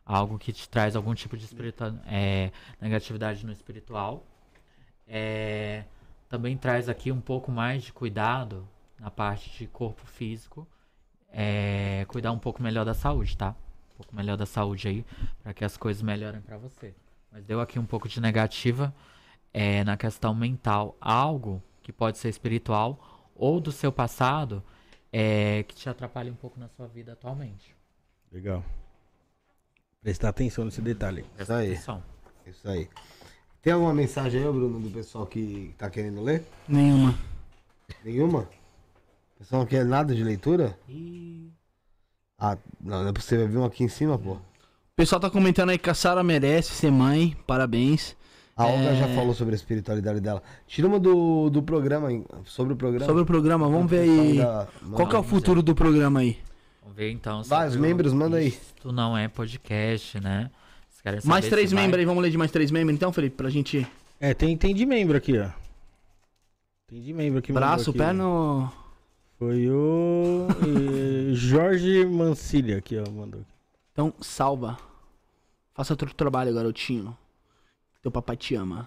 Algo 0.06 0.38
que 0.38 0.54
te 0.54 0.66
traz 0.70 0.96
algum 0.96 1.14
tipo 1.14 1.36
de 1.36 1.46
é, 2.06 2.50
negatividade 2.80 3.44
no 3.44 3.52
espiritual. 3.52 4.24
É, 5.06 5.84
também 6.30 6.56
traz 6.56 6.88
aqui 6.88 7.12
um 7.12 7.20
pouco 7.20 7.52
mais 7.52 7.82
de 7.82 7.92
cuidado 7.92 8.66
na 8.98 9.10
parte 9.10 9.50
de 9.58 9.66
corpo 9.66 10.06
físico. 10.06 10.66
É, 11.30 12.06
cuidar 12.08 12.32
um 12.32 12.38
pouco 12.38 12.62
melhor 12.62 12.86
da 12.86 12.94
saúde, 12.94 13.36
tá? 13.36 13.54
Um 13.92 13.96
pouco 13.98 14.16
melhor 14.16 14.38
da 14.38 14.46
saúde 14.46 14.88
aí, 14.88 15.04
para 15.42 15.52
que 15.52 15.62
as 15.62 15.76
coisas 15.76 16.02
melhorem 16.02 16.40
para 16.40 16.56
você. 16.56 16.94
Mas 17.32 17.44
deu 17.44 17.60
aqui 17.60 17.78
um 17.78 17.84
pouco 17.86 18.08
de 18.08 18.20
negativa 18.20 18.94
é, 19.52 19.84
na 19.84 19.96
questão 19.96 20.34
mental. 20.34 20.96
Algo 21.00 21.62
que 21.82 21.92
pode 21.92 22.18
ser 22.18 22.28
espiritual 22.28 23.28
ou 23.34 23.60
do 23.60 23.70
seu 23.72 23.92
passado 23.92 24.62
é, 25.12 25.62
que 25.64 25.74
te 25.74 25.88
atrapalha 25.88 26.30
um 26.30 26.36
pouco 26.36 26.58
na 26.58 26.68
sua 26.68 26.86
vida 26.86 27.12
atualmente. 27.12 27.74
Legal. 28.32 28.64
Prestar 30.02 30.30
atenção 30.30 30.64
nesse 30.64 30.80
detalhe. 30.80 31.24
Isso 31.38 31.52
aí. 31.52 31.72
Atenção. 31.72 32.02
Isso 32.46 32.68
aí. 32.68 32.88
Tem 33.62 33.72
alguma 33.72 33.92
mensagem 33.92 34.42
aí, 34.42 34.50
Bruno, 34.52 34.80
do 34.80 34.90
pessoal 34.90 35.26
que 35.26 35.74
tá 35.76 35.90
querendo 35.90 36.22
ler? 36.22 36.44
Nenhuma. 36.66 37.14
Nenhuma? 38.04 38.40
O 39.34 39.38
pessoal 39.38 39.60
não 39.62 39.66
quer 39.68 39.84
nada 39.84 40.14
de 40.14 40.24
leitura? 40.24 40.78
Ih, 40.88 41.52
Ah, 42.38 42.56
não, 42.80 43.02
não 43.02 43.10
é 43.10 43.12
possível. 43.12 43.46
Viu 43.48 43.60
um 43.60 43.64
aqui 43.64 43.84
em 43.84 43.88
cima, 43.88 44.18
pô. 44.18 44.38
O 45.00 45.02
pessoal 45.02 45.18
tá 45.18 45.30
comentando 45.30 45.70
aí 45.70 45.78
que 45.78 45.88
a 45.88 45.94
Sara 45.94 46.22
merece 46.22 46.74
ser 46.74 46.90
mãe. 46.92 47.34
Parabéns. 47.46 48.14
A 48.54 48.66
Olga 48.66 48.90
É. 48.90 48.96
já 48.96 49.08
falou 49.14 49.32
sobre 49.32 49.54
a 49.54 49.56
espiritualidade 49.56 50.20
dela. 50.20 50.42
Tira 50.66 50.86
uma 50.86 51.00
do, 51.00 51.48
do 51.48 51.62
programa, 51.62 52.12
hein? 52.12 52.22
sobre 52.44 52.74
o 52.74 52.76
programa. 52.76 53.06
Sobre 53.06 53.22
o 53.22 53.24
programa, 53.24 53.66
vamos 53.66 53.90
ver 53.90 54.00
aí. 54.00 54.36
da- 54.36 54.68
Qual 54.92 55.08
que 55.08 55.16
é 55.16 55.18
o 55.18 55.22
futuro 55.22 55.62
do 55.62 55.74
programa 55.74 56.20
aí? 56.20 56.36
vamos 56.82 56.94
ver 56.98 57.10
então. 57.12 57.42
Vai, 57.44 57.66
os 57.66 57.76
membros, 57.76 58.12
manda 58.12 58.36
aí. 58.36 58.48
Isto 58.48 58.92
não 58.92 59.16
é 59.16 59.26
podcast, 59.26 60.20
né? 60.20 60.50
Mais 61.24 61.48
três 61.48 61.70
se 61.70 61.74
vai- 61.74 61.84
membros 61.84 61.98
aí, 62.00 62.04
vamos 62.04 62.22
ler 62.22 62.28
de 62.30 62.36
mais 62.36 62.50
três 62.50 62.70
membros 62.70 62.94
então, 62.94 63.10
Felipe, 63.10 63.36
pra 63.36 63.48
gente. 63.48 63.86
É, 64.20 64.34
tem, 64.34 64.54
tem 64.54 64.74
de 64.74 64.84
membro 64.84 65.16
aqui, 65.16 65.38
ó. 65.38 65.48
Tem 66.88 67.00
de 67.00 67.14
membro 67.14 67.38
aqui. 67.38 67.54
Braço, 67.54 67.88
aqui. 67.88 67.98
pé 67.98 68.12
no. 68.12 68.70
Foi 69.38 69.66
o 69.70 70.46
Jorge 71.32 72.04
Mancilha 72.04 72.76
aqui, 72.76 72.98
ó, 72.98 73.10
mandou. 73.10 73.40
aqui. 73.40 73.50
Então, 73.94 74.12
salva. 74.20 74.76
Faça 75.80 75.94
outro 75.94 76.12
trabalho, 76.12 76.52
garotinho. 76.52 77.16
Teu 78.02 78.10
papai 78.12 78.36
te 78.36 78.54
ama. 78.54 78.86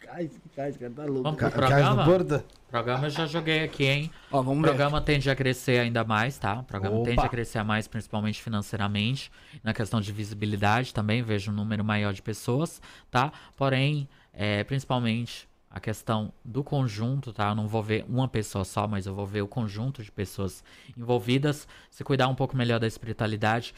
Cai, 0.00 0.30
cai, 0.54 0.72
cara 0.72 0.90
tá 0.94 1.04
louco. 1.04 1.22
Vamos 1.24 1.38
pro 1.38 1.50
Ca- 1.50 1.68
Cais 1.68 1.86
do 1.90 1.94
programa? 1.96 2.44
Programa 2.70 3.06
eu 3.08 3.10
já 3.10 3.26
joguei 3.26 3.62
aqui, 3.62 3.84
hein? 3.84 4.10
Ó, 4.32 4.40
vamos 4.40 4.60
O 4.60 4.62
ver. 4.62 4.68
programa 4.68 5.02
tende 5.02 5.28
a 5.28 5.36
crescer 5.36 5.80
ainda 5.80 6.02
mais, 6.02 6.38
tá? 6.38 6.60
O 6.60 6.64
programa 6.64 6.96
Opa. 6.96 7.10
tende 7.10 7.20
a 7.20 7.28
crescer 7.28 7.62
mais, 7.62 7.86
principalmente 7.86 8.40
financeiramente. 8.42 9.30
Na 9.62 9.74
questão 9.74 10.00
de 10.00 10.10
visibilidade 10.10 10.94
também, 10.94 11.22
vejo 11.22 11.50
um 11.50 11.54
número 11.54 11.84
maior 11.84 12.14
de 12.14 12.22
pessoas, 12.22 12.80
tá? 13.10 13.30
Porém, 13.54 14.08
é, 14.32 14.64
principalmente 14.64 15.46
a 15.76 15.80
questão 15.80 16.32
do 16.42 16.64
conjunto, 16.64 17.34
tá? 17.34 17.50
Eu 17.50 17.54
não 17.54 17.68
vou 17.68 17.82
ver 17.82 18.06
uma 18.08 18.26
pessoa 18.26 18.64
só, 18.64 18.88
mas 18.88 19.04
eu 19.04 19.14
vou 19.14 19.26
ver 19.26 19.42
o 19.42 19.46
conjunto 19.46 20.02
de 20.02 20.10
pessoas 20.10 20.64
envolvidas. 20.96 21.68
Se 21.90 22.02
cuidar 22.02 22.28
um 22.28 22.34
pouco 22.34 22.56
melhor 22.56 22.80
da 22.80 22.86
espiritualidade, 22.86 23.74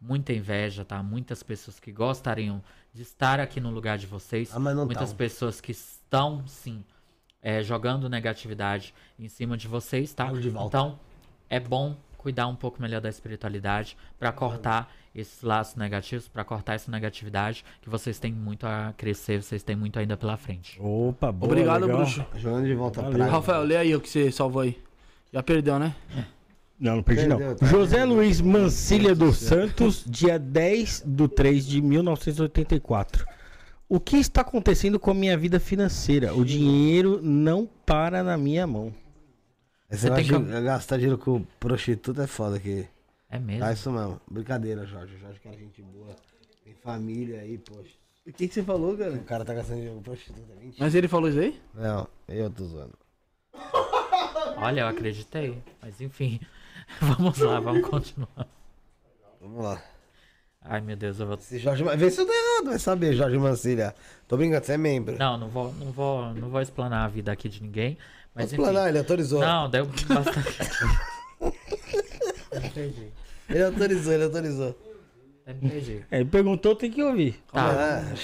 muita 0.00 0.32
inveja, 0.32 0.84
tá? 0.84 1.02
Muitas 1.02 1.42
pessoas 1.42 1.80
que 1.80 1.90
gostariam 1.90 2.62
de 2.94 3.02
estar 3.02 3.40
aqui 3.40 3.60
no 3.60 3.68
lugar 3.68 3.98
de 3.98 4.06
vocês. 4.06 4.54
Ah, 4.54 4.60
mas 4.60 4.76
não 4.76 4.86
muitas 4.86 5.08
tão. 5.08 5.16
pessoas 5.16 5.60
que 5.60 5.72
estão, 5.72 6.46
sim, 6.46 6.84
é, 7.42 7.64
jogando 7.64 8.08
negatividade 8.08 8.94
em 9.18 9.28
cima 9.28 9.56
de 9.56 9.66
vocês, 9.66 10.14
tá? 10.14 10.30
de. 10.30 10.50
Então, 10.50 11.00
é 11.48 11.58
bom 11.58 11.96
cuidar 12.16 12.46
um 12.46 12.54
pouco 12.54 12.80
melhor 12.80 13.00
da 13.00 13.08
espiritualidade 13.08 13.96
para 14.16 14.30
cortar 14.30 14.94
esses 15.14 15.42
laços 15.42 15.74
negativos, 15.76 16.28
para 16.28 16.44
cortar 16.44 16.74
essa 16.74 16.90
negatividade, 16.90 17.64
que 17.82 17.90
vocês 17.90 18.18
têm 18.18 18.32
muito 18.32 18.64
a 18.66 18.94
crescer, 18.96 19.42
vocês 19.42 19.62
têm 19.62 19.74
muito 19.76 19.98
ainda 19.98 20.16
pela 20.16 20.36
frente. 20.36 20.78
Opa, 20.80 21.32
boa, 21.32 21.50
Obrigado, 21.52 21.82
legal. 21.82 21.98
bruxo. 21.98 22.24
Jogando 22.36 22.66
de 22.66 22.74
volta 22.74 23.02
Valeu. 23.02 23.16
pra. 23.18 23.26
Rafael, 23.26 23.62
lê 23.62 23.76
aí 23.76 23.94
o 23.94 24.00
que 24.00 24.08
você 24.08 24.30
salvou 24.30 24.62
aí. 24.62 24.78
Já 25.32 25.42
perdeu, 25.42 25.78
né? 25.78 25.94
Não, 26.78 26.96
não 26.96 27.02
perdi 27.02 27.26
Perdeu, 27.26 27.48
não. 27.50 27.54
tá? 27.56 27.66
José 27.66 28.04
Luiz 28.04 28.40
Mancilha 28.40 29.14
dos 29.14 29.36
Santos, 29.36 30.02
dia 30.06 30.38
10 30.38 31.02
de 31.06 31.28
3 31.28 31.66
de 31.66 31.82
1984. 31.82 33.26
O 33.88 33.98
que 34.00 34.16
está 34.16 34.40
acontecendo 34.40 34.98
com 34.98 35.10
a 35.10 35.14
minha 35.14 35.36
vida 35.36 35.58
financeira? 35.60 36.32
O 36.34 36.44
dinheiro 36.44 37.20
não 37.22 37.68
para 37.84 38.22
na 38.22 38.36
minha 38.38 38.66
mão. 38.66 38.94
Esse 39.90 40.02
Você 40.08 40.14
tem 40.14 40.24
que- 40.24 40.60
gastar 40.62 40.96
dinheiro 40.96 41.18
com 41.18 41.42
prostituta 41.58 42.22
é 42.22 42.26
foda 42.26 42.56
aqui. 42.56 42.86
É 43.30 43.38
mesmo? 43.38 43.64
É 43.64 43.72
isso 43.72 43.92
mesmo. 43.92 44.20
Brincadeira, 44.28 44.84
Jorge. 44.84 45.16
Jorge, 45.18 45.38
cara, 45.40 45.56
gente 45.56 45.80
boa. 45.82 46.16
Tem 46.64 46.74
família 46.74 47.40
aí, 47.40 47.58
poxa. 47.58 47.94
O 48.26 48.32
que, 48.32 48.48
que 48.48 48.54
você 48.54 48.62
falou, 48.62 48.96
cara? 48.96 49.12
O 49.12 49.24
cara 49.24 49.44
tá 49.44 49.54
gastando 49.54 49.76
dinheiro 49.76 49.96
com 49.96 50.02
prostituta. 50.02 50.54
Mentira. 50.54 50.76
Mas 50.78 50.94
ele 50.94 51.08
falou 51.08 51.28
isso 51.28 51.38
aí? 51.38 51.60
Não, 51.74 52.08
eu 52.28 52.50
tô 52.50 52.64
zoando. 52.64 52.98
Olha, 54.58 54.80
eu 54.82 54.88
acreditei. 54.88 55.62
Mas 55.80 56.00
enfim, 56.00 56.40
vamos 57.00 57.38
lá, 57.38 57.60
vamos 57.60 57.88
continuar. 57.88 58.46
Vamos 59.40 59.64
lá. 59.64 59.82
Ai, 60.62 60.80
meu 60.80 60.96
Deus, 60.96 61.18
eu 61.18 61.26
vou. 61.26 61.38
Se 61.38 61.58
Jorge... 61.58 61.82
Vê 61.82 62.10
se 62.10 62.20
eu 62.20 62.26
tô 62.26 62.32
errado, 62.32 62.66
vai 62.66 62.78
saber, 62.78 63.14
Jorge 63.14 63.38
Mancilha. 63.38 63.94
Tô 64.28 64.36
brincando, 64.36 64.66
você 64.66 64.74
é 64.74 64.78
membro. 64.78 65.16
Não, 65.16 65.38
não 65.38 65.48
vou, 65.48 65.72
não 65.72 65.90
vou, 65.90 66.34
não 66.34 66.50
vou 66.50 66.60
explanar 66.60 67.06
a 67.06 67.08
vida 67.08 67.32
aqui 67.32 67.48
de 67.48 67.62
ninguém. 67.62 67.96
Mas 68.34 68.52
enfim. 68.52 68.62
explanar, 68.62 68.88
ele 68.90 68.98
autorizou. 68.98 69.40
Não, 69.40 69.70
deu 69.70 69.86
bastante. 69.86 70.58
Perdi. 72.50 73.12
Ele 73.48 73.62
autorizou, 73.64 74.12
ele 74.12 74.24
autorizou. 74.24 74.78
Perdi. 75.44 76.04
É, 76.10 76.20
ele 76.20 76.28
perguntou, 76.28 76.74
tem 76.74 76.90
que 76.90 77.02
ouvir. 77.02 77.40
Tá. 77.52 77.70
Ah, 77.70 78.14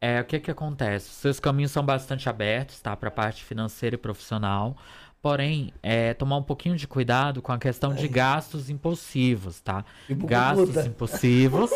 É, 0.00 0.20
o 0.20 0.24
que 0.24 0.38
que 0.38 0.50
acontece? 0.50 1.08
Seus 1.10 1.40
caminhos 1.40 1.72
são 1.72 1.84
bastante 1.84 2.28
abertos, 2.28 2.80
tá? 2.80 2.96
Pra 2.96 3.10
parte 3.10 3.42
financeira 3.44 3.94
e 3.94 3.98
profissional. 3.98 4.76
Porém, 5.22 5.72
é 5.82 6.14
tomar 6.14 6.36
um 6.36 6.42
pouquinho 6.42 6.76
de 6.76 6.86
cuidado 6.86 7.42
com 7.42 7.50
a 7.50 7.58
questão 7.58 7.92
de 7.94 8.06
gastos 8.06 8.70
impulsivos, 8.70 9.60
tá? 9.60 9.84
Tipo 10.06 10.26
gastos 10.26 10.68
puta. 10.68 10.86
impulsivos. 10.86 11.70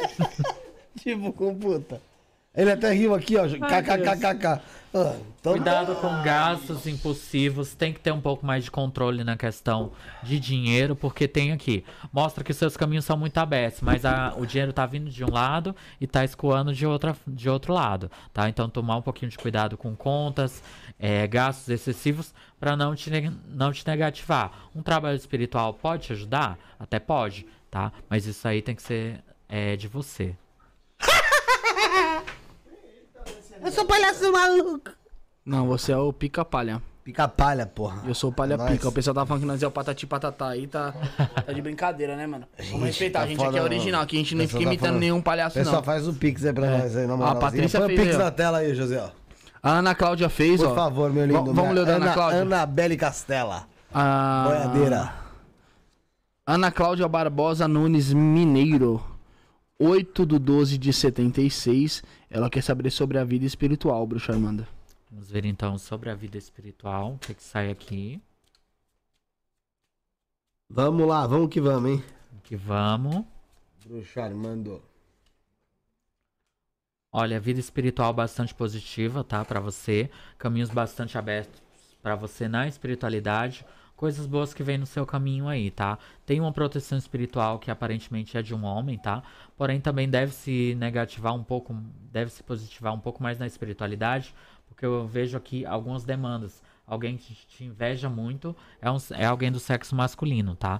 tipo 0.98 1.32
com 1.32 1.54
puta. 1.54 2.00
Ele 2.56 2.72
até 2.72 2.92
riu 2.92 3.14
aqui, 3.14 3.36
ó. 3.36 3.46
KKKKK. 3.46 4.46
Ah, 4.94 5.14
então- 5.38 5.52
Cuidado 5.52 5.94
com 5.96 6.22
gastos 6.22 6.86
impulsivos, 6.86 7.74
tem 7.74 7.92
que 7.92 8.00
ter 8.00 8.12
um 8.12 8.20
pouco 8.20 8.46
mais 8.46 8.64
de 8.64 8.70
controle 8.70 9.22
na 9.22 9.36
questão 9.36 9.92
de 10.22 10.40
dinheiro, 10.40 10.96
porque 10.96 11.28
tem 11.28 11.52
aqui, 11.52 11.84
mostra 12.10 12.42
que 12.42 12.54
seus 12.54 12.76
caminhos 12.78 13.04
são 13.04 13.16
muito 13.16 13.36
abertos, 13.36 13.82
mas 13.82 14.06
a- 14.06 14.32
o 14.38 14.46
dinheiro 14.46 14.72
tá 14.72 14.86
vindo 14.86 15.10
de 15.10 15.22
um 15.22 15.30
lado 15.30 15.76
e 16.00 16.06
tá 16.06 16.24
escoando 16.24 16.72
de, 16.72 16.86
outra, 16.86 17.14
de 17.26 17.48
outro 17.50 17.74
lado, 17.74 18.10
tá? 18.32 18.48
Então 18.48 18.70
tomar 18.70 18.96
um 18.96 19.02
pouquinho 19.02 19.30
de 19.30 19.36
cuidado 19.36 19.76
com 19.76 19.94
contas, 19.94 20.62
é, 20.98 21.26
gastos 21.26 21.68
excessivos, 21.68 22.32
para 22.58 22.74
não 22.74 22.94
te, 22.94 23.10
não 23.50 23.72
te 23.72 23.86
negativar. 23.86 24.50
Um 24.74 24.82
trabalho 24.82 25.16
espiritual 25.16 25.74
pode 25.74 26.06
te 26.06 26.12
ajudar? 26.14 26.58
Até 26.80 26.98
pode, 26.98 27.46
tá? 27.70 27.92
Mas 28.08 28.24
isso 28.24 28.48
aí 28.48 28.62
tem 28.62 28.74
que 28.74 28.82
ser 28.82 29.22
é, 29.48 29.76
de 29.76 29.86
você. 29.88 30.34
Eu 33.66 33.72
sou 33.72 33.84
palhaço 33.84 34.30
maluco. 34.32 34.90
Não, 35.44 35.66
você 35.66 35.92
é 35.92 35.96
o 35.96 36.12
pica-palha. 36.12 36.80
Pica-palha, 37.04 37.66
porra. 37.66 38.02
Eu 38.06 38.14
sou 38.14 38.30
o 38.30 38.32
palha 38.32 38.56
Nós. 38.56 38.70
pica. 38.70 38.88
O 38.88 38.92
pessoal 38.92 39.14
tá 39.14 39.24
falando 39.26 39.42
que 39.42 39.46
nós 39.46 39.62
é 39.62 39.66
o 39.66 39.70
patati 39.70 40.06
patatá 40.06 40.48
aí, 40.48 40.66
tá, 40.66 40.92
tá 41.46 41.52
de 41.52 41.62
brincadeira, 41.62 42.16
né, 42.16 42.26
mano? 42.26 42.46
Vamos 42.70 42.86
respeitar, 42.86 43.20
tá 43.20 43.24
a 43.24 43.28
gente 43.28 43.36
foda, 43.36 43.50
aqui 43.50 43.58
é 43.58 43.62
original, 43.62 44.02
aqui 44.02 44.16
a 44.16 44.18
gente 44.18 44.34
não 44.34 44.44
fica 44.48 44.58
tá 44.58 44.62
imitando 44.64 44.86
falando- 44.86 45.00
nenhum 45.00 45.22
palhaço, 45.22 45.54
Pessoal, 45.54 45.76
não. 45.76 45.82
faz 45.84 46.08
o 46.08 46.14
pix 46.14 46.44
aí 46.44 46.52
pra 46.52 46.66
É. 46.66 46.78
nós 46.78 46.96
aí, 46.96 47.06
na 47.06 47.14
A 47.14 47.16
moralzinha. 47.16 47.40
Patrícia 47.40 47.80
Põe 47.80 47.88
fez 47.90 48.00
o 48.00 48.02
pix 48.02 48.14
aí, 48.16 48.20
ó. 48.20 48.24
na 48.24 48.30
tela 48.32 48.58
aí, 48.58 48.74
José, 48.74 49.00
ó. 49.04 49.10
A 49.62 49.70
Ana 49.78 49.94
Cláudia 49.94 50.28
fez, 50.28 50.60
Por 50.60 50.70
ó. 50.70 50.74
favor, 50.74 51.12
meu 51.12 51.26
lindo. 51.26 51.44
Va- 51.44 51.52
Vamos 51.52 51.74
ler 51.74 51.80
o 51.82 51.86
da 51.86 51.94
Ana 51.96 52.12
Cláudia? 52.12 52.42
Anabelle 52.42 52.96
Castela. 52.96 53.66
A... 53.94 54.44
Boiadeira. 54.46 55.12
Ana 56.46 56.70
Cláudia 56.72 57.06
Barbosa 57.08 57.66
Nunes 57.68 58.12
Mineiro. 58.12 59.02
8 59.78 60.24
do 60.24 60.38
12 60.38 60.78
de 60.78 60.92
76. 60.92 62.02
Ela 62.30 62.48
quer 62.48 62.62
saber 62.62 62.90
sobre 62.90 63.18
a 63.18 63.24
vida 63.24 63.44
espiritual, 63.44 64.06
bruxa 64.06 64.32
Armanda. 64.32 64.66
Vamos 65.10 65.30
ver 65.30 65.44
então 65.44 65.78
sobre 65.78 66.10
a 66.10 66.14
vida 66.14 66.36
espiritual, 66.36 67.14
o 67.14 67.18
que, 67.18 67.34
que 67.34 67.42
sai 67.42 67.70
aqui. 67.70 68.20
Vamos 70.68 71.06
lá, 71.06 71.26
vamos 71.26 71.48
que 71.48 71.60
vamos, 71.60 71.90
hein? 71.90 72.04
Que 72.42 72.56
vamos. 72.56 73.24
Bruxo 73.84 74.20
Armando. 74.20 74.82
Olha, 77.12 77.38
vida 77.38 77.60
espiritual 77.60 78.12
bastante 78.12 78.52
positiva, 78.52 79.22
tá? 79.22 79.44
Pra 79.44 79.60
você. 79.60 80.10
Caminhos 80.36 80.70
bastante 80.70 81.16
abertos 81.16 81.62
pra 82.02 82.14
você 82.16 82.48
na 82.48 82.66
espiritualidade. 82.66 83.64
Coisas 83.96 84.26
boas 84.26 84.52
que 84.52 84.62
vem 84.62 84.76
no 84.76 84.84
seu 84.84 85.06
caminho 85.06 85.48
aí, 85.48 85.70
tá? 85.70 85.98
Tem 86.26 86.38
uma 86.38 86.52
proteção 86.52 86.98
espiritual 86.98 87.58
que 87.58 87.70
aparentemente 87.70 88.36
é 88.36 88.42
de 88.42 88.54
um 88.54 88.62
homem, 88.64 88.98
tá? 88.98 89.22
Porém, 89.56 89.80
também 89.80 90.06
deve 90.08 90.32
se 90.34 90.74
negativar 90.78 91.34
um 91.34 91.42
pouco, 91.42 91.74
deve 92.12 92.30
se 92.30 92.42
positivar 92.42 92.92
um 92.92 93.00
pouco 93.00 93.22
mais 93.22 93.38
na 93.38 93.46
espiritualidade, 93.46 94.34
porque 94.68 94.84
eu 94.84 95.06
vejo 95.06 95.36
aqui 95.36 95.64
algumas 95.64 96.04
demandas. 96.04 96.62
Alguém 96.86 97.16
que 97.16 97.34
te 97.34 97.64
inveja 97.64 98.08
muito 98.10 98.54
é, 98.82 98.90
um- 98.90 98.98
é 99.14 99.24
alguém 99.24 99.50
do 99.50 99.58
sexo 99.58 99.96
masculino, 99.96 100.54
tá? 100.54 100.78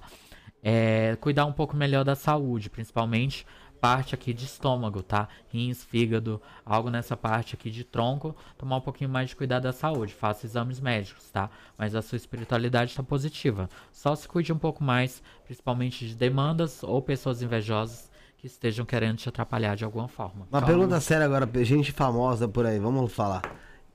É, 0.63 1.15
cuidar 1.19 1.45
um 1.45 1.53
pouco 1.53 1.75
melhor 1.75 2.03
da 2.03 2.15
saúde, 2.15 2.69
principalmente 2.69 3.45
parte 3.77 4.13
aqui 4.15 4.33
de 4.33 4.45
estômago, 4.45 5.01
tá? 5.01 5.27
Rins, 5.49 5.83
fígado, 5.83 6.41
algo 6.65 6.89
nessa 6.89 7.15
parte 7.15 7.55
aqui 7.55 7.69
de 7.69 7.83
tronco, 7.83 8.35
tomar 8.57 8.77
um 8.77 8.81
pouquinho 8.81 9.09
mais 9.09 9.29
de 9.29 9.35
cuidado 9.35 9.63
da 9.63 9.73
saúde, 9.73 10.13
faça 10.13 10.45
exames 10.45 10.79
médicos, 10.79 11.29
tá? 11.29 11.49
Mas 11.77 11.95
a 11.95 12.01
sua 12.01 12.15
espiritualidade 12.15 12.91
está 12.91 13.03
positiva. 13.03 13.69
Só 13.91 14.15
se 14.15 14.27
cuide 14.27 14.51
um 14.51 14.57
pouco 14.57 14.83
mais, 14.83 15.21
principalmente 15.45 16.07
de 16.07 16.15
demandas 16.15 16.83
ou 16.83 17.01
pessoas 17.01 17.41
invejosas 17.41 18.09
que 18.37 18.47
estejam 18.47 18.85
querendo 18.85 19.17
te 19.17 19.29
atrapalhar 19.29 19.75
de 19.75 19.83
alguma 19.83 20.07
forma. 20.07 20.47
Uma 20.51 20.61
pergunta 20.61 20.99
séria 20.99 21.25
agora, 21.25 21.49
gente 21.63 21.91
famosa 21.91 22.47
por 22.47 22.65
aí, 22.65 22.79
vamos 22.79 23.11
falar. 23.11 23.41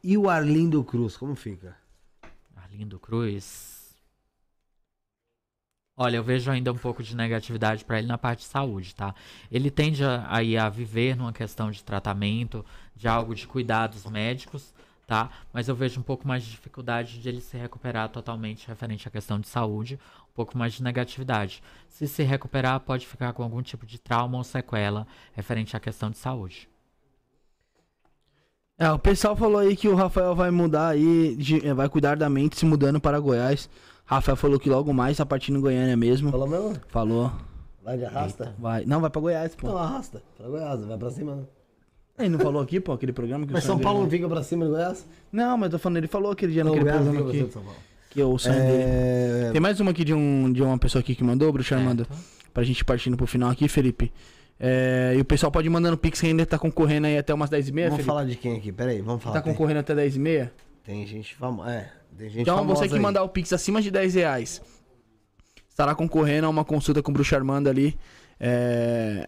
E 0.02 0.18
o 0.18 0.28
Arlindo 0.28 0.82
Cruz, 0.82 1.16
como 1.16 1.36
fica? 1.36 1.76
Arlindo 2.56 2.98
Cruz. 2.98 3.72
Olha, 5.96 6.16
eu 6.16 6.22
vejo 6.24 6.50
ainda 6.50 6.72
um 6.72 6.76
pouco 6.78 7.02
de 7.02 7.14
negatividade 7.14 7.84
pra 7.84 7.98
ele 7.98 8.06
na 8.06 8.16
parte 8.18 8.40
de 8.40 8.44
saúde, 8.46 8.94
tá? 8.94 9.14
Ele 9.50 9.70
tende 9.70 10.02
a, 10.04 10.26
aí 10.28 10.56
a 10.56 10.68
viver 10.68 11.14
numa 11.16 11.32
questão 11.32 11.70
de 11.70 11.82
tratamento, 11.84 12.64
de 12.96 13.06
algo 13.08 13.34
de 13.34 13.46
cuidados 13.46 14.04
médicos, 14.06 14.72
tá? 15.06 15.30
Mas 15.52 15.68
eu 15.68 15.74
vejo 15.76 16.00
um 16.00 16.02
pouco 16.02 16.26
mais 16.26 16.42
de 16.44 16.50
dificuldade 16.50 17.18
de 17.20 17.28
ele 17.28 17.40
se 17.42 17.56
recuperar 17.58 18.08
totalmente 18.08 18.66
referente 18.66 19.06
à 19.06 19.10
questão 19.10 19.38
de 19.38 19.48
saúde, 19.48 19.98
um 20.30 20.34
pouco 20.34 20.56
mais 20.56 20.72
de 20.72 20.82
negatividade. 20.82 21.62
Se 21.88 22.08
se 22.08 22.22
recuperar, 22.22 22.80
pode 22.80 23.06
ficar 23.06 23.32
com 23.34 23.42
algum 23.42 23.62
tipo 23.62 23.84
de 23.86 23.98
trauma 23.98 24.38
ou 24.38 24.44
sequela 24.44 25.06
referente 25.34 25.76
à 25.76 25.80
questão 25.80 26.10
de 26.10 26.16
saúde. 26.16 26.68
É, 28.78 28.90
o 28.90 28.98
pessoal 28.98 29.36
falou 29.36 29.58
aí 29.58 29.76
que 29.76 29.86
o 29.88 29.94
Rafael 29.94 30.34
vai 30.34 30.50
mudar 30.50 30.88
aí, 30.88 31.36
de- 31.36 31.72
vai 31.72 31.88
cuidar 31.88 32.16
da 32.16 32.28
mente 32.28 32.58
se 32.58 32.64
mudando 32.64 33.00
para 33.00 33.20
Goiás. 33.20 33.68
Rafael 34.05 34.36
falou 34.36 34.58
que 34.58 34.68
logo 34.68 34.92
mais 34.92 35.16
tá 35.16 35.24
partindo 35.26 35.60
Goiânia 35.60 35.97
mesmo. 35.97 36.31
Falou 36.31 36.48
mesmo? 36.48 36.76
Falou. 36.89 37.32
Vai 37.82 37.97
de 37.98 38.05
arrasta? 38.05 38.55
Vai. 38.58 38.84
Não, 38.84 39.00
vai 39.00 39.10
pra 39.10 39.20
Goiás, 39.20 39.55
pô. 39.55 39.68
Não, 39.68 39.78
arrasta. 39.78 40.22
Pra 40.36 40.47
Goiás, 40.48 40.84
vai 40.84 40.98
pra 40.98 41.10
cima, 41.10 41.34
né? 41.36 41.42
Ele 42.18 42.28
não 42.28 42.39
falou 42.39 42.62
aqui, 42.62 42.78
pô, 42.78 42.92
aquele 42.92 43.12
programa 43.12 43.44
que 43.47 43.52
o 43.52 43.55
Mas 43.55 43.64
sonho 43.64 43.76
São 43.76 43.82
Paulo 43.82 44.02
não 44.02 44.10
fica 44.10 44.28
pra 44.28 44.42
cima 44.42 44.64
de 44.66 44.70
Goiás? 44.70 45.06
Não, 45.32 45.56
mas 45.56 45.66
eu 45.72 45.78
tô 45.78 45.82
falando, 45.82 45.97
ele 45.97 46.06
falou 46.06 46.31
aquele 46.31 46.52
dia 46.52 46.62
Não, 46.62 46.72
naquele 46.72 46.90
Goiás 46.90 47.05
programa 47.08 47.31
aqui. 47.31 47.52
São. 47.52 47.62
Que 48.10 48.20
é 48.20 48.24
o 48.24 48.39
sonho 48.39 48.55
É, 48.55 49.39
dele. 49.40 49.52
Tem 49.52 49.60
mais 49.60 49.81
uma 49.81 49.90
aqui 49.90 50.05
de, 50.05 50.12
um, 50.14 50.52
de 50.52 50.62
uma 50.62 50.76
pessoa 50.78 51.00
aqui 51.00 51.14
que 51.14 51.24
mandou, 51.24 51.50
Bruxa 51.52 51.74
Armando. 51.74 52.06
Pra 52.52 52.62
gente 52.62 52.84
partindo 52.84 53.16
pro 53.16 53.26
final 53.26 53.48
aqui, 53.50 53.66
Felipe. 53.66 54.12
É, 54.60 55.14
e 55.16 55.20
o 55.20 55.24
pessoal 55.24 55.50
pode 55.50 55.66
ir 55.66 55.70
mandando 55.70 55.97
pix 55.97 56.20
que 56.20 56.26
ainda 56.26 56.44
tá 56.47 56.58
concorrendo 56.58 57.06
aí 57.06 57.16
até 57.18 57.32
umas 57.34 57.48
10h30, 57.50 57.72
Vamos 57.72 57.90
Felipe. 57.92 58.02
falar 58.05 58.24
de 58.26 58.36
quem 58.36 58.56
aqui? 58.58 58.70
Peraí, 58.70 59.00
vamos 59.00 59.22
falar. 59.22 59.36
Tá 59.36 59.42
Tem- 59.42 59.52
concorrendo 59.52 59.81
até 59.81 59.94
10h30? 59.94 60.50
Tem 60.84 61.05
gente 61.06 61.34
famosa. 61.34 61.70
É, 61.70 61.78
tem 61.81 61.84
gente 61.89 62.01
Então 62.36 62.66
você 62.66 62.89
que 62.89 62.94
aí. 62.94 63.00
mandar 63.00 63.23
o 63.23 63.28
Pix 63.28 63.52
acima 63.52 63.81
de 63.82 63.91
10 63.91 64.15
reais 64.15 64.62
estará 65.68 65.94
concorrendo 65.94 66.47
a 66.47 66.50
uma 66.50 66.65
consulta 66.65 67.02
com 67.02 67.10
o 67.10 67.15
Bruxo 67.15 67.34
Armando 67.34 67.68
ali. 67.68 67.99
é, 68.39 69.26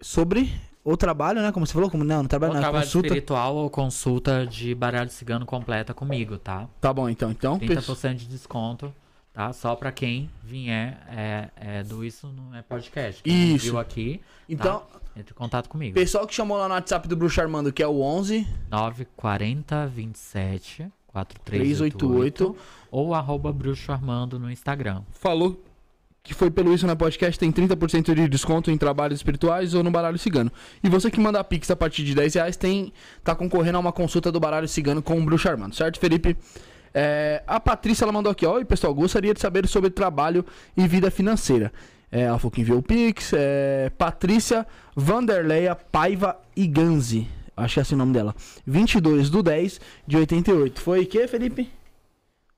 Sobre 0.00 0.52
o 0.84 0.96
trabalho, 0.96 1.40
né? 1.42 1.52
Como 1.52 1.64
você 1.66 1.72
falou? 1.72 1.90
Como 1.90 2.02
não, 2.04 2.22
não 2.22 2.26
trabalho 2.28 2.52
não, 2.54 2.58
é 2.60 2.62
trabalho 2.62 2.84
consulta. 2.84 3.06
espiritual 3.08 3.54
ou 3.56 3.70
consulta 3.70 4.46
de 4.46 4.74
baralho 4.74 5.10
cigano 5.10 5.46
completa 5.46 5.94
comigo, 5.94 6.38
tá? 6.38 6.68
Tá 6.80 6.92
bom, 6.92 7.08
então. 7.08 7.30
Então, 7.30 7.58
30% 7.58 8.14
de 8.14 8.26
desconto 8.26 8.92
tá? 9.32 9.52
Só 9.52 9.74
pra 9.74 9.90
quem 9.90 10.28
vier 10.42 11.00
é, 11.08 11.48
é, 11.56 11.82
do 11.82 12.04
Isso 12.04 12.28
Não 12.28 12.54
É 12.54 12.62
Podcast. 12.62 13.22
Isso. 13.24 13.66
Viu 13.66 13.78
aqui, 13.78 14.20
Então- 14.48 14.80
tá? 14.80 15.00
Entre 15.16 15.32
em 15.32 15.36
contato 15.36 15.68
comigo. 15.68 15.94
Pessoal 15.94 16.26
que 16.26 16.34
chamou 16.34 16.56
lá 16.56 16.68
no 16.68 16.74
WhatsApp 16.74 17.06
do 17.08 17.16
Bruxo 17.16 17.40
Armando, 17.40 17.72
que 17.72 17.82
é 17.82 17.86
o 17.86 18.00
11 18.00 18.46
940 18.70 19.86
27 19.86 20.86
4388 21.08 22.56
ou 22.90 23.14
arroba 23.14 23.52
Bruxo 23.52 23.92
Armando 23.92 24.38
no 24.38 24.50
Instagram. 24.50 25.02
falou 25.12 25.62
que 26.22 26.32
foi 26.32 26.50
pelo 26.50 26.72
Isso 26.72 26.86
na 26.86 26.94
Podcast, 26.94 27.36
tem 27.36 27.50
30% 27.50 28.14
de 28.14 28.28
desconto 28.28 28.70
em 28.70 28.78
trabalhos 28.78 29.18
espirituais 29.18 29.74
ou 29.74 29.82
no 29.82 29.90
baralho 29.90 30.16
cigano. 30.18 30.52
E 30.82 30.88
você 30.88 31.10
que 31.10 31.18
manda 31.18 31.42
Pix 31.42 31.68
a 31.70 31.74
partir 31.74 32.04
de 32.04 32.14
10 32.14 32.34
reais 32.34 32.56
tem, 32.56 32.92
tá 33.24 33.34
concorrendo 33.34 33.76
a 33.78 33.80
uma 33.80 33.92
consulta 33.92 34.30
do 34.30 34.38
baralho 34.38 34.68
cigano 34.68 35.02
com 35.02 35.18
o 35.18 35.24
Bruxo 35.24 35.48
Armando, 35.48 35.74
certo, 35.74 35.98
Felipe? 35.98 36.36
É, 36.94 37.42
a 37.46 37.58
Patrícia 37.58 38.04
ela 38.04 38.12
mandou 38.12 38.30
aqui, 38.30 38.46
ó, 38.46 38.54
Oi 38.54 38.64
pessoal, 38.64 38.94
gostaria 38.94 39.34
de 39.34 39.40
saber 39.40 39.66
sobre 39.66 39.90
trabalho 39.90 40.44
e 40.76 40.86
vida 40.86 41.10
financeira. 41.10 41.72
É, 42.12 42.20
ela 42.22 42.38
falou 42.38 42.50
que 42.52 42.60
enviou 42.60 42.78
o 42.78 42.82
Pix, 42.82 43.32
é, 43.34 43.90
Patrícia 43.96 44.66
Vanderleia 44.94 45.74
Paiva 45.74 46.38
Iganzi, 46.54 47.26
acho 47.56 47.74
que 47.74 47.80
é 47.80 47.82
assim 47.82 47.94
o 47.94 47.98
nome 47.98 48.12
dela. 48.12 48.34
22 48.66 49.30
do 49.30 49.42
10 49.42 49.80
de 50.06 50.16
88. 50.18 50.78
Foi 50.80 51.06
que, 51.06 51.26
Felipe? 51.26 51.70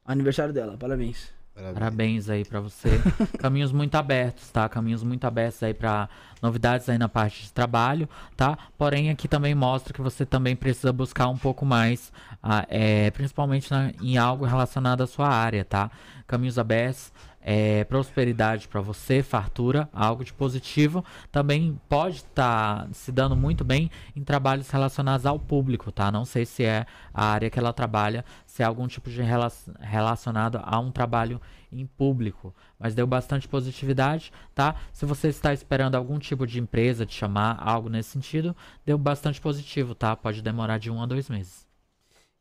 Aniversário 0.05 0.52
dela, 0.52 0.76
parabéns. 0.76 1.33
Parabéns 1.73 2.28
aí 2.28 2.44
pra 2.44 2.58
você. 2.58 2.89
Caminhos 3.39 3.70
muito 3.70 3.94
abertos, 3.94 4.50
tá? 4.50 4.68
Caminhos 4.68 5.05
muito 5.05 5.24
abertos 5.24 5.62
aí 5.62 5.73
pra 5.73 6.08
novidades 6.42 6.89
aí 6.89 6.99
na 6.99 7.08
parte 7.08 7.44
de 7.44 7.52
trabalho, 7.52 8.08
tá? 8.36 8.58
Porém, 8.76 9.08
aqui 9.08 9.28
também 9.28 9.55
mostra 9.55 9.94
que 9.94 10.00
você 10.02 10.26
também 10.26 10.57
precisa 10.57 10.92
buscar 10.92 11.28
um 11.28 11.39
pouco 11.39 11.65
mais, 11.65 12.12
ah, 12.42 12.66
é, 12.68 13.08
principalmente 13.12 13.70
na- 13.70 13.92
em 14.02 14.18
algo 14.18 14.44
relacionado 14.44 15.05
à 15.05 15.07
sua 15.07 15.28
área, 15.28 15.65
tá? 15.65 15.92
Caminhos 16.26 16.58
abertos, 16.58 17.12
é, 17.44 17.84
prosperidade 17.84 18.66
pra 18.66 18.81
você, 18.81 19.23
fartura, 19.23 19.86
algo 19.92 20.24
de 20.24 20.32
positivo. 20.32 21.05
Também 21.31 21.78
pode 21.89 22.16
estar 22.16 22.89
se 22.92 23.12
dando 23.12 23.36
muito 23.36 23.62
bem 23.62 23.90
em 24.16 24.24
trabalhos 24.24 24.70
relacionados 24.70 25.26
ao 25.26 25.39
público, 25.39 25.92
tá? 25.92 26.10
Não 26.10 26.24
sei 26.24 26.47
se 26.47 26.64
é 26.64 26.86
a 27.12 27.26
área 27.26 27.50
que 27.50 27.58
ela 27.58 27.73
trabalha, 27.73 28.24
se 28.47 28.62
é 28.62 28.64
algum 28.64 28.89
tipo 28.89 29.10
de 29.10 29.20
rela- 29.20 29.52
relacionado 29.78 30.58
a 30.64 30.81
um 30.81 30.90
trabalho 30.90 31.39
em 31.70 31.86
público, 31.86 32.55
mas 32.78 32.94
deu 32.94 33.06
bastante 33.06 33.47
positividade, 33.47 34.32
tá? 34.55 34.76
Se 34.92 35.05
você 35.05 35.28
está 35.28 35.52
esperando 35.52 35.97
algum 35.97 36.18
tipo 36.18 36.47
de 36.47 36.58
empresa 36.58 37.05
te 37.05 37.14
chamar, 37.14 37.58
algo 37.60 37.89
nesse 37.90 38.10
sentido, 38.10 38.56
deu 38.86 38.97
bastante 38.97 39.40
positivo, 39.40 39.94
tá? 39.94 40.16
Pode 40.16 40.40
demorar 40.40 40.78
de 40.78 40.90
um 40.90 41.02
a 41.02 41.06
dois 41.06 41.28
meses. 41.28 41.66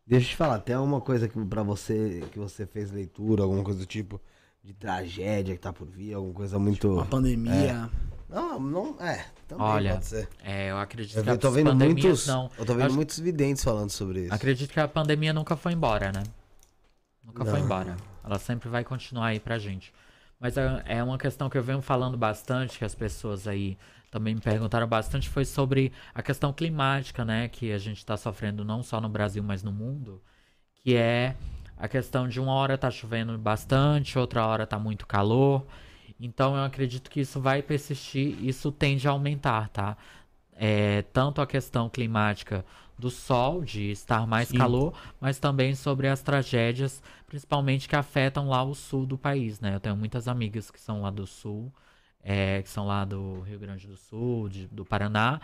Deixa 0.05 0.27
eu 0.27 0.29
te 0.31 0.35
falar, 0.35 0.59
tem 0.59 0.75
alguma 0.75 1.01
coisa 1.01 1.27
que 1.27 1.45
pra 1.45 1.63
você 1.63 2.23
que 2.31 2.37
você 2.37 2.65
fez 2.65 2.91
leitura, 2.91 3.43
alguma 3.43 3.63
coisa 3.63 3.79
do 3.79 3.85
tipo 3.85 4.21
de 4.63 4.73
tragédia 4.73 5.53
que 5.55 5.61
tá 5.61 5.73
por 5.73 5.87
vir, 5.87 6.13
alguma 6.13 6.33
coisa 6.33 6.57
muito. 6.57 6.93
Uma 6.93 7.05
pandemia. 7.05 7.89
É. 7.99 8.13
Não, 8.33 8.59
não. 8.59 8.99
É, 9.01 9.25
também 9.47 9.63
Olha, 9.65 9.93
pode 9.93 10.05
ser. 10.05 10.27
é, 10.43 10.71
eu 10.71 10.77
acredito 10.77 11.17
Eu 11.17 11.23
que 11.23 11.29
ve- 11.31 11.37
tô 11.37 11.51
vendo 11.51 11.75
muitos. 11.75 12.25
não. 12.25 12.49
Eu 12.57 12.65
tô 12.65 12.71
Eu 12.71 12.77
vendo 12.77 12.85
acho- 12.87 12.95
muitos 12.95 13.19
videntes 13.19 13.63
falando 13.63 13.89
sobre 13.91 14.21
isso. 14.25 14.33
Acredito 14.33 14.71
que 14.71 14.79
a 14.79 14.87
pandemia 14.87 15.33
nunca 15.33 15.55
foi 15.55 15.73
embora, 15.73 16.11
né? 16.11 16.23
Nunca 17.23 17.43
foi 17.45 17.59
Não. 17.59 17.65
embora. 17.65 17.95
Ela 18.23 18.39
sempre 18.39 18.69
vai 18.69 18.83
continuar 18.83 19.27
aí 19.27 19.39
pra 19.39 19.59
gente. 19.59 19.93
Mas 20.39 20.57
é, 20.57 20.83
é 20.87 21.03
uma 21.03 21.17
questão 21.17 21.49
que 21.49 21.57
eu 21.57 21.63
venho 21.63 21.81
falando 21.81 22.17
bastante, 22.17 22.77
que 22.79 22.85
as 22.85 22.95
pessoas 22.95 23.47
aí 23.47 23.77
também 24.09 24.33
me 24.35 24.41
perguntaram 24.41 24.87
bastante, 24.87 25.29
foi 25.29 25.45
sobre 25.45 25.91
a 26.13 26.21
questão 26.21 26.51
climática, 26.53 27.23
né? 27.23 27.47
Que 27.49 27.71
a 27.71 27.77
gente 27.77 27.97
está 27.97 28.17
sofrendo 28.17 28.63
não 28.65 28.81
só 28.83 28.99
no 28.99 29.09
Brasil, 29.09 29.43
mas 29.43 29.61
no 29.63 29.71
mundo. 29.71 30.21
Que 30.75 30.95
é 30.95 31.35
a 31.83 31.87
questão 31.89 32.29
de 32.29 32.39
uma 32.39 32.53
hora 32.53 32.77
tá 32.77 32.89
chovendo 32.89 33.37
bastante, 33.37 34.17
outra 34.17 34.47
hora 34.47 34.65
tá 34.65 34.79
muito 34.79 35.05
calor. 35.05 35.65
Então 36.17 36.55
eu 36.55 36.63
acredito 36.63 37.11
que 37.11 37.19
isso 37.19 37.41
vai 37.41 37.61
persistir, 37.61 38.41
isso 38.41 38.71
tende 38.71 39.05
a 39.05 39.11
aumentar, 39.11 39.67
tá? 39.67 39.97
É, 40.55 41.01
tanto 41.11 41.41
a 41.41 41.45
questão 41.45 41.89
climática 41.89 42.63
do 42.97 43.09
sol, 43.09 43.61
de 43.65 43.91
estar 43.91 44.25
mais 44.25 44.47
Sim. 44.47 44.59
calor, 44.59 44.93
mas 45.19 45.39
também 45.39 45.75
sobre 45.75 46.07
as 46.07 46.21
tragédias, 46.21 47.03
principalmente 47.27 47.89
que 47.89 47.97
afetam 47.97 48.47
lá 48.47 48.63
o 48.63 48.73
sul 48.73 49.05
do 49.05 49.17
país, 49.17 49.59
né? 49.59 49.75
Eu 49.75 49.81
tenho 49.81 49.97
muitas 49.97 50.29
amigas 50.29 50.71
que 50.71 50.79
são 50.79 51.01
lá 51.01 51.09
do 51.09 51.27
sul, 51.27 51.69
é, 52.23 52.61
que 52.61 52.69
são 52.69 52.87
lá 52.87 53.03
do 53.03 53.41
Rio 53.41 53.59
Grande 53.59 53.87
do 53.87 53.97
Sul, 53.97 54.47
de- 54.47 54.67
do 54.67 54.85
Paraná, 54.85 55.41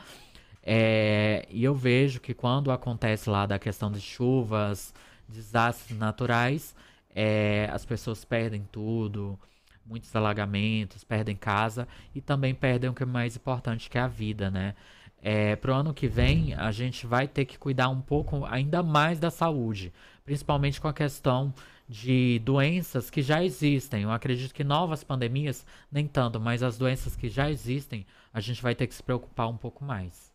é, 0.63 1.45
e 1.49 1.63
eu 1.63 1.73
vejo 1.75 2.19
que 2.21 2.33
quando 2.33 2.71
acontece 2.71 3.29
lá 3.29 3.45
da 3.45 3.57
questão 3.59 3.91
de 3.91 3.99
chuvas, 3.99 4.93
desastres 5.29 5.97
naturais, 5.97 6.75
é, 7.13 7.69
as 7.71 7.85
pessoas 7.85 8.25
perdem 8.25 8.67
tudo, 8.71 9.39
muitos 9.85 10.15
alagamentos, 10.15 11.03
perdem 11.03 11.35
casa 11.35 11.87
e 12.13 12.21
também 12.21 12.53
perdem 12.53 12.89
o 12.89 12.93
que 12.93 13.03
é 13.03 13.05
mais 13.05 13.35
importante, 13.35 13.89
que 13.89 13.97
é 13.97 14.01
a 14.01 14.07
vida, 14.07 14.51
né? 14.51 14.75
É, 15.21 15.55
pro 15.55 15.73
ano 15.73 15.93
que 15.93 16.07
vem, 16.07 16.53
a 16.53 16.71
gente 16.71 17.05
vai 17.05 17.27
ter 17.27 17.43
que 17.45 17.57
cuidar 17.57 17.89
um 17.89 17.99
pouco 17.99 18.45
ainda 18.45 18.81
mais 18.81 19.19
da 19.19 19.29
saúde, 19.29 19.91
principalmente 20.23 20.79
com 20.79 20.87
a 20.87 20.93
questão 20.93 21.53
de 21.89 22.39
doenças 22.39 23.09
que 23.09 23.21
já 23.21 23.43
existem. 23.43 24.03
Eu 24.03 24.11
acredito 24.11 24.53
que 24.53 24.63
novas 24.63 25.03
pandemias, 25.03 25.65
nem 25.91 26.07
tanto, 26.07 26.39
mas 26.39 26.63
as 26.63 26.77
doenças 26.77 27.15
que 27.15 27.27
já 27.27 27.49
existem, 27.49 28.05
a 28.31 28.39
gente 28.39 28.61
vai 28.61 28.75
ter 28.75 28.87
que 28.87 28.93
se 28.93 29.03
preocupar 29.03 29.49
um 29.49 29.57
pouco 29.57 29.83
mais. 29.83 30.31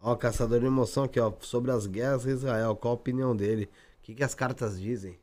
Ó, 0.00 0.16
Caçador 0.16 0.58
de 0.58 0.66
Emoção 0.66 1.04
aqui, 1.04 1.20
ó. 1.20 1.32
Sobre 1.40 1.70
as 1.70 1.86
guerras 1.86 2.24
de 2.24 2.30
Israel, 2.30 2.74
qual 2.74 2.92
a 2.92 2.96
opinião 2.96 3.36
dele? 3.36 3.70
O 4.02 4.04
que, 4.04 4.14
que 4.16 4.24
as 4.24 4.34
cartas 4.34 4.80
dizem? 4.80 5.16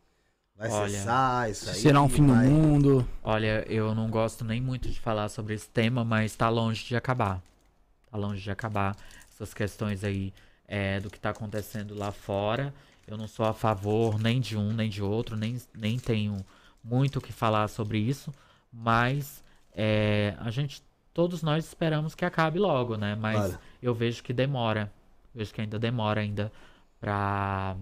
Vai 0.55 0.69
Olha, 0.69 0.89
cessar 0.89 1.51
isso 1.51 1.69
aí? 1.69 1.75
Será 1.75 2.01
um 2.01 2.07
fim 2.07 2.25
do 2.25 2.33
vai- 2.33 2.47
mundo? 2.47 3.07
Olha, 3.21 3.65
eu 3.67 3.93
não 3.93 4.09
gosto 4.09 4.45
nem 4.45 4.61
muito 4.61 4.89
de 4.89 4.97
falar 4.99 5.27
sobre 5.27 5.53
esse 5.53 5.69
tema, 5.69 6.05
mas 6.05 6.33
tá 6.33 6.47
longe 6.47 6.85
de 6.85 6.95
acabar. 6.95 7.41
Tá 8.09 8.17
longe 8.17 8.41
de 8.41 8.49
acabar 8.49 8.95
essas 9.33 9.53
questões 9.53 10.03
aí 10.03 10.33
é, 10.65 10.99
do 11.01 11.09
que 11.09 11.19
tá 11.19 11.29
acontecendo 11.31 11.93
lá 11.93 12.11
fora. 12.13 12.73
Eu 13.05 13.17
não 13.17 13.27
sou 13.27 13.45
a 13.45 13.53
favor 13.53 14.17
nem 14.17 14.39
de 14.39 14.57
um 14.57 14.71
nem 14.71 14.89
de 14.89 15.03
outro, 15.03 15.35
nem, 15.35 15.61
nem 15.75 15.99
tenho 15.99 16.37
muito 16.81 17.17
o 17.19 17.21
que 17.21 17.33
falar 17.33 17.67
sobre 17.67 17.97
isso, 17.97 18.33
mas 18.71 19.43
é, 19.73 20.35
a 20.39 20.49
gente, 20.51 20.81
todos 21.13 21.41
nós 21.43 21.65
esperamos 21.65 22.15
que 22.15 22.23
acabe 22.23 22.59
logo, 22.59 22.95
né? 22.95 23.13
Mas 23.15 23.35
Claro. 23.37 23.59
eu 23.81 23.93
vejo 23.93 24.23
que 24.23 24.31
demora, 24.31 24.89
vejo 25.35 25.53
que 25.53 25.59
ainda 25.59 25.77
demora 25.77 26.21
ainda 26.21 26.49
pra, 26.99 27.75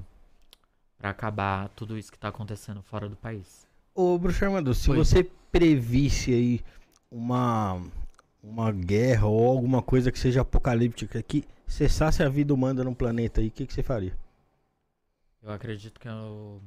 pra 0.97 1.09
acabar 1.09 1.69
tudo 1.69 1.97
isso 1.97 2.11
que 2.11 2.17
tá 2.17 2.29
acontecendo 2.29 2.81
fora 2.81 3.07
do 3.07 3.15
país. 3.15 3.67
Ô, 3.93 4.17
Bruxo 4.17 4.43
Armando, 4.43 4.73
se 4.73 4.91
Oi. 4.91 4.97
você 4.97 5.23
previsse 5.51 6.33
aí 6.33 6.61
uma, 7.09 7.81
uma 8.43 8.71
guerra 8.71 9.27
ou 9.27 9.47
alguma 9.47 9.81
coisa 9.81 10.11
que 10.11 10.19
seja 10.19 10.41
apocalíptica 10.41 11.21
que 11.21 11.45
cessasse 11.67 12.23
a 12.23 12.29
vida 12.29 12.53
humana 12.53 12.83
no 12.83 12.95
planeta 12.95 13.41
aí, 13.41 13.47
o 13.47 13.51
que, 13.51 13.65
que 13.65 13.73
você 13.73 13.83
faria? 13.83 14.15
Eu 15.41 15.51
acredito 15.51 15.99
que 15.99 16.07
eu 16.07 16.61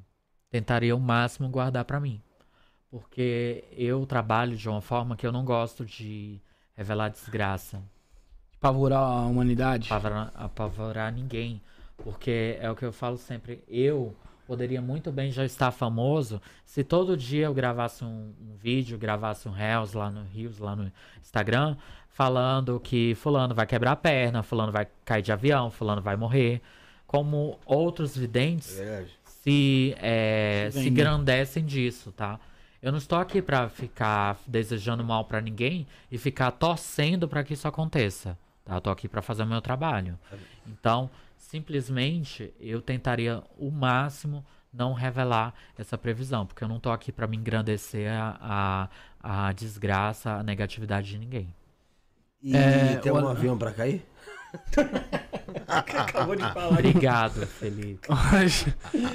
tentaria 0.50 0.94
o 0.94 1.00
máximo 1.00 1.49
guardar 1.49 1.84
pra 1.84 2.00
mim. 2.00 2.20
Porque 2.91 3.65
eu 3.73 4.05
trabalho 4.05 4.57
de 4.57 4.68
uma 4.68 4.81
forma 4.81 5.17
que 5.17 5.26
eu 5.26 5.31
não 5.31 5.44
gosto 5.44 5.84
de 5.84 6.41
revelar 6.75 7.09
desgraça. 7.09 7.81
Apavorar 8.57 9.00
a 9.00 9.26
humanidade? 9.26 9.86
Apavorar, 9.86 10.33
apavorar 10.34 11.12
ninguém. 11.12 11.62
Porque 12.04 12.56
é 12.60 12.70
o 12.70 12.74
que 12.76 12.84
eu 12.84 12.92
falo 12.92 13.16
sempre. 13.16 13.62
Eu 13.68 14.14
poderia 14.46 14.82
muito 14.82 15.12
bem 15.12 15.30
já 15.30 15.44
estar 15.44 15.70
famoso 15.70 16.40
se 16.64 16.82
todo 16.82 17.16
dia 17.16 17.46
eu 17.46 17.54
gravasse 17.54 18.04
um, 18.04 18.32
um 18.40 18.56
vídeo, 18.56 18.98
gravasse 18.98 19.48
um 19.48 19.52
Reels 19.52 19.92
lá 19.92 20.10
no 20.10 20.24
Rios, 20.24 20.58
lá 20.58 20.74
no 20.74 20.90
Instagram, 21.20 21.76
falando 22.08 22.80
que 22.80 23.14
fulano 23.14 23.54
vai 23.54 23.66
quebrar 23.66 23.92
a 23.92 23.96
perna, 23.96 24.42
fulano 24.42 24.72
vai 24.72 24.86
cair 25.04 25.22
de 25.22 25.30
avião, 25.32 25.70
fulano 25.70 26.02
vai 26.02 26.16
morrer. 26.16 26.60
Como 27.06 27.58
outros 27.66 28.16
videntes 28.16 28.78
se, 29.24 29.94
é, 29.98 30.66
Se 30.70 30.72
se 30.72 30.78
vendem. 30.84 30.92
engrandecem 30.92 31.64
disso, 31.64 32.12
tá? 32.12 32.38
Eu 32.82 32.90
não 32.92 32.98
estou 32.98 33.18
aqui 33.18 33.42
pra 33.42 33.68
ficar 33.68 34.38
desejando 34.46 35.04
mal 35.04 35.24
pra 35.24 35.40
ninguém 35.40 35.86
e 36.10 36.16
ficar 36.18 36.50
torcendo 36.52 37.28
pra 37.28 37.44
que 37.44 37.54
isso 37.54 37.68
aconteça, 37.68 38.38
tá? 38.64 38.76
Eu 38.76 38.80
tô 38.80 38.90
aqui 38.90 39.06
pra 39.08 39.20
fazer 39.22 39.42
o 39.42 39.46
meu 39.46 39.60
trabalho. 39.60 40.18
Então, 40.66 41.10
simplesmente 41.50 42.54
eu 42.60 42.80
tentaria 42.80 43.42
o 43.58 43.70
máximo 43.70 44.44
não 44.72 44.92
revelar 44.92 45.54
essa 45.76 45.98
previsão, 45.98 46.46
porque 46.46 46.62
eu 46.64 46.68
não 46.68 46.78
tô 46.80 46.90
aqui 46.90 47.10
pra 47.12 47.26
me 47.26 47.36
engrandecer 47.36 48.10
a, 48.12 48.88
a, 49.22 49.48
a 49.48 49.52
desgraça, 49.52 50.32
a 50.32 50.42
negatividade 50.42 51.08
de 51.10 51.18
ninguém. 51.18 51.54
E 52.42 52.96
É, 52.96 53.00
tem 53.02 53.10
o- 53.10 53.16
algum 53.16 53.28
avião 53.28 53.56
pra 53.58 53.72
cair? 53.72 54.02
Acabou 55.66 56.34
de 56.34 56.42
falar. 56.42 56.68
Obrigado, 56.70 57.46
Felipe. 57.46 58.08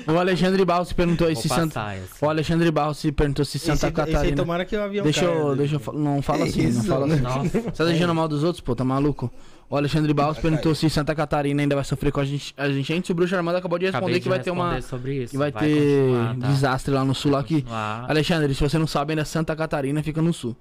o 0.07 0.17
Alexandre 0.17 0.64
Barros 0.65 0.93
perguntou 0.93 1.27
Vou 1.27 1.35
se 1.35 1.49
Santa. 1.49 1.93
essa. 1.93 2.25
O 2.25 2.30
Alexandre 2.30 2.72
Barros 2.72 2.97
se 2.97 3.11
perguntou 3.11 3.43
se 3.45 3.59
Santa 3.59 3.73
Esse- 3.73 3.85
esse 3.88 3.99
aí 4.01 4.11
Catarina. 4.14 4.35
tomara 4.38 4.65
que 4.65 4.75
o 4.75 4.81
avião 4.81 5.03
deixa 5.03 5.22
caia, 5.25 5.31
eu, 5.33 5.49
né? 5.51 5.55
deixa 5.57 5.75
eu 5.75 5.80
fa- 5.80 5.91
Não 5.93 6.22
fala 6.22 6.45
assim, 6.45 6.61
não 6.64 6.69
isso? 6.69 6.83
fala 6.85 7.05
assim. 7.14 7.22
Nossa. 7.22 7.49
Você 7.49 7.72
tá 7.72 7.85
deixando 7.85 8.15
mal 8.15 8.27
dos 8.27 8.43
outros, 8.43 8.61
pô, 8.61 8.75
tá 8.75 8.83
maluco? 8.83 9.31
O 9.69 9.75
Alexandre 9.75 10.14
Barros 10.14 10.38
perguntou 10.38 10.73
se 10.75 10.89
Santa 10.89 11.14
Catarina 11.15 11.61
ainda 11.61 11.75
vai 11.75 11.83
sofrer 11.83 12.11
com 12.11 12.19
a 12.19 12.25
gente. 12.25 12.53
A 12.55 12.69
gente 12.69 12.93
antes, 12.93 13.09
o 13.09 13.14
Bruxo 13.15 13.35
Armando 13.35 13.57
acabou 13.57 13.80
de 13.80 13.85
responder 13.85 14.05
Acabei 14.05 14.19
que 14.19 14.23
de 14.23 14.30
vai 14.30 14.39
ter 14.39 14.51
uma. 14.51 14.73
responder 14.75 14.89
sobre 14.89 15.23
isso, 15.23 15.31
Que 15.31 15.38
vai, 15.38 15.51
vai 15.51 15.64
ter 15.67 16.11
tá? 16.39 16.47
desastre 16.47 16.93
lá 16.93 17.03
no 17.03 17.15
sul 17.15 17.31
lá 17.31 17.43
que. 17.43 17.55
continuar. 17.61 18.05
Alexandre, 18.09 18.53
se 18.53 18.61
você 18.61 18.77
não 18.77 18.88
sabe, 18.88 19.14
ainda 19.14 19.25
Santa 19.25 19.55
Catarina 19.55 20.01
fica 20.03 20.22
no 20.22 20.31
sul. 20.31 20.55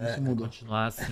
É, 0.00 0.14
continuar 0.36 0.86
assim. 0.86 1.04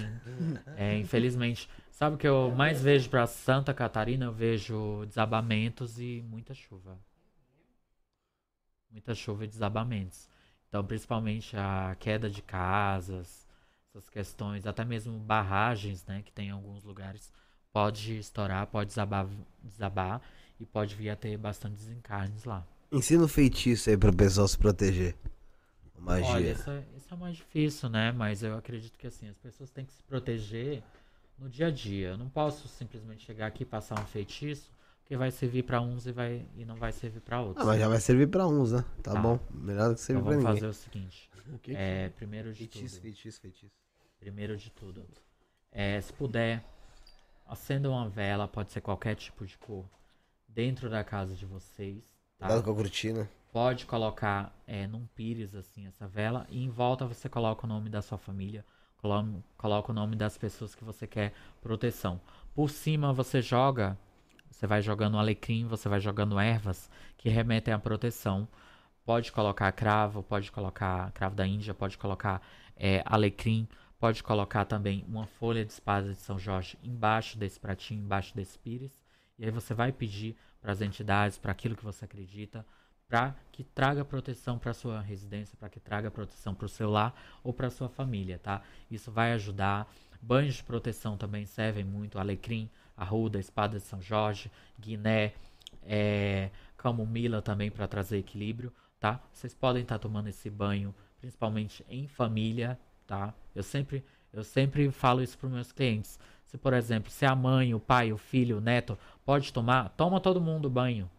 É, 0.76 0.98
infelizmente. 0.98 1.68
Sabe 2.02 2.16
o 2.16 2.18
que 2.18 2.26
eu 2.26 2.50
mais 2.50 2.82
vejo 2.82 3.08
pra 3.08 3.28
Santa 3.28 3.72
Catarina? 3.72 4.24
Eu 4.24 4.32
vejo 4.32 5.06
desabamentos 5.06 6.00
e 6.00 6.20
muita 6.28 6.52
chuva. 6.52 6.98
Muita 8.90 9.14
chuva 9.14 9.44
e 9.44 9.46
desabamentos. 9.46 10.28
Então, 10.66 10.84
principalmente 10.84 11.56
a 11.56 11.94
queda 12.00 12.28
de 12.28 12.42
casas, 12.42 13.46
essas 13.88 14.10
questões, 14.10 14.66
até 14.66 14.84
mesmo 14.84 15.16
barragens, 15.16 16.04
né, 16.04 16.22
que 16.22 16.32
tem 16.32 16.48
em 16.48 16.50
alguns 16.50 16.82
lugares, 16.82 17.32
pode 17.72 18.18
estourar, 18.18 18.66
pode 18.66 18.88
desabar, 18.88 19.28
desabar 19.62 20.20
e 20.58 20.66
pode 20.66 20.96
vir 20.96 21.08
a 21.08 21.14
ter 21.14 21.36
bastante 21.36 21.76
desencarnes 21.76 22.42
lá. 22.42 22.66
Ensina 22.90 23.22
o 23.22 23.28
feitiço 23.28 23.88
aí 23.90 23.96
pro 23.96 24.12
pessoal 24.12 24.48
se 24.48 24.58
proteger. 24.58 25.14
Magia. 25.96 26.30
Olha, 26.30 26.50
isso 26.50 26.68
é, 26.68 26.84
isso 26.96 27.14
é 27.14 27.16
mais 27.16 27.36
difícil, 27.36 27.88
né? 27.88 28.10
Mas 28.10 28.42
eu 28.42 28.56
acredito 28.56 28.98
que 28.98 29.06
assim, 29.06 29.28
as 29.28 29.38
pessoas 29.38 29.70
têm 29.70 29.84
que 29.84 29.92
se 29.92 30.02
proteger 30.02 30.82
no 31.42 31.48
dia 31.50 31.66
a 31.66 31.70
dia. 31.70 32.08
Eu 32.08 32.18
não 32.18 32.28
posso 32.28 32.68
simplesmente 32.68 33.24
chegar 33.24 33.46
aqui 33.46 33.62
e 33.64 33.66
passar 33.66 33.98
um 34.00 34.06
feitiço, 34.06 34.70
que 35.04 35.16
vai 35.16 35.30
servir 35.30 35.64
pra 35.64 35.80
uns 35.80 36.06
e, 36.06 36.12
vai, 36.12 36.46
e 36.56 36.64
não 36.64 36.76
vai 36.76 36.92
servir 36.92 37.20
pra 37.20 37.40
outros. 37.40 37.62
Ah, 37.64 37.66
mas 37.68 37.80
já 37.80 37.88
vai 37.88 38.00
servir 38.00 38.28
pra 38.28 38.46
uns, 38.46 38.72
né? 38.72 38.84
Tá, 39.02 39.12
Tá. 39.12 39.20
bom. 39.20 39.38
Melhor 39.50 39.88
do 39.90 39.94
que 39.96 40.00
servir 40.00 40.20
Então 40.20 40.30
vamos 40.32 40.44
ninguém. 40.44 40.60
fazer 40.60 40.66
o 40.70 40.72
seguinte. 40.74 41.30
O 41.52 41.58
que 41.58 41.72
que 41.72 41.76
é, 41.76 42.04
é? 42.04 42.08
primeiro 42.10 42.52
de 42.52 42.58
Feitiço, 42.60 42.94
tudo. 42.94 43.02
feitiço, 43.02 43.40
feitiço. 43.40 43.74
Primeiro 44.20 44.56
de 44.56 44.70
tudo. 44.70 45.04
É, 45.72 46.00
se 46.00 46.12
puder, 46.12 46.64
acenda 47.46 47.90
uma 47.90 48.08
vela, 48.08 48.46
pode 48.46 48.70
ser 48.70 48.80
qualquer 48.80 49.16
tipo 49.16 49.44
de 49.44 49.58
cor, 49.58 49.84
dentro 50.48 50.88
da 50.88 51.02
casa 51.02 51.34
de 51.34 51.44
vocês. 51.44 52.02
Tá? 52.38 52.46
Cuidado 52.46 52.64
com 52.64 52.70
a 52.70 52.74
cortina. 52.76 53.28
Pode 53.52 53.84
colocar 53.84 54.56
é, 54.66 54.86
num 54.86 55.06
pires 55.14 55.54
assim 55.54 55.86
essa 55.86 56.06
vela 56.06 56.46
e 56.48 56.64
em 56.64 56.70
volta 56.70 57.06
você 57.06 57.28
coloca 57.28 57.66
o 57.66 57.68
nome 57.68 57.90
da 57.90 58.00
sua 58.00 58.16
família, 58.16 58.64
coloca 59.58 59.90
o 59.90 59.94
nome 59.94 60.14
das 60.14 60.38
pessoas 60.38 60.76
que 60.76 60.84
você 60.84 61.08
quer 61.08 61.32
proteção. 61.60 62.20
Por 62.54 62.70
cima 62.70 63.12
você 63.12 63.42
joga, 63.42 63.98
você 64.48 64.64
vai 64.64 64.80
jogando 64.80 65.18
alecrim, 65.18 65.66
você 65.66 65.88
vai 65.88 65.98
jogando 65.98 66.38
ervas 66.38 66.88
que 67.18 67.28
remetem 67.28 67.74
à 67.74 67.78
proteção. 67.80 68.46
Pode 69.04 69.32
colocar 69.32 69.72
cravo, 69.72 70.22
pode 70.22 70.52
colocar 70.52 71.10
cravo 71.10 71.34
da 71.34 71.44
Índia, 71.44 71.74
pode 71.74 71.98
colocar 71.98 72.40
é, 72.76 73.02
alecrim, 73.04 73.66
pode 73.98 74.22
colocar 74.22 74.66
também 74.66 75.04
uma 75.08 75.26
folha 75.26 75.64
de 75.64 75.72
espada 75.72 76.10
de 76.10 76.20
São 76.20 76.38
Jorge 76.38 76.78
embaixo 76.80 77.36
desse 77.36 77.58
pratinho, 77.58 78.04
embaixo 78.04 78.36
desse 78.36 78.56
pires. 78.56 79.02
E 79.36 79.44
aí 79.44 79.50
você 79.50 79.74
vai 79.74 79.90
pedir 79.90 80.36
para 80.60 80.70
as 80.70 80.80
entidades, 80.80 81.38
para 81.38 81.50
aquilo 81.50 81.74
que 81.74 81.84
você 81.84 82.04
acredita, 82.04 82.64
para 83.12 83.36
que 83.52 83.62
traga 83.62 84.06
proteção 84.06 84.58
para 84.58 84.72
sua 84.72 85.02
residência, 85.02 85.54
para 85.60 85.68
que 85.68 85.78
traga 85.78 86.10
proteção 86.10 86.54
para 86.54 86.64
o 86.64 86.68
seu 86.68 86.88
lar 86.88 87.14
ou 87.44 87.52
para 87.52 87.68
sua 87.68 87.90
família, 87.90 88.38
tá? 88.38 88.62
Isso 88.90 89.12
vai 89.12 89.34
ajudar. 89.34 89.86
Banhos 90.22 90.54
de 90.54 90.62
proteção 90.62 91.18
também 91.18 91.44
servem 91.44 91.84
muito. 91.84 92.18
Alecrim, 92.18 92.70
arruda, 92.96 93.38
espada 93.38 93.76
de 93.76 93.84
São 93.84 94.00
Jorge, 94.00 94.50
guiné, 94.80 95.34
é, 95.82 96.48
camomila 96.74 97.42
também 97.42 97.70
para 97.70 97.86
trazer 97.86 98.16
equilíbrio, 98.16 98.72
tá? 98.98 99.20
Vocês 99.30 99.52
podem 99.52 99.82
estar 99.82 99.98
tomando 99.98 100.28
esse 100.28 100.48
banho, 100.48 100.94
principalmente 101.20 101.84
em 101.90 102.08
família, 102.08 102.80
tá? 103.06 103.34
Eu 103.54 103.62
sempre, 103.62 104.02
eu 104.32 104.42
sempre 104.42 104.90
falo 104.90 105.22
isso 105.22 105.36
para 105.36 105.50
meus 105.50 105.70
clientes. 105.70 106.18
Se, 106.46 106.56
por 106.56 106.72
exemplo, 106.72 107.10
se 107.10 107.26
a 107.26 107.36
mãe, 107.36 107.74
o 107.74 107.80
pai, 107.80 108.10
o 108.10 108.16
filho, 108.16 108.56
o 108.56 108.60
neto 108.62 108.98
pode 109.22 109.52
tomar, 109.52 109.90
toma 109.90 110.18
todo 110.18 110.40
mundo 110.40 110.70
banho. 110.70 111.10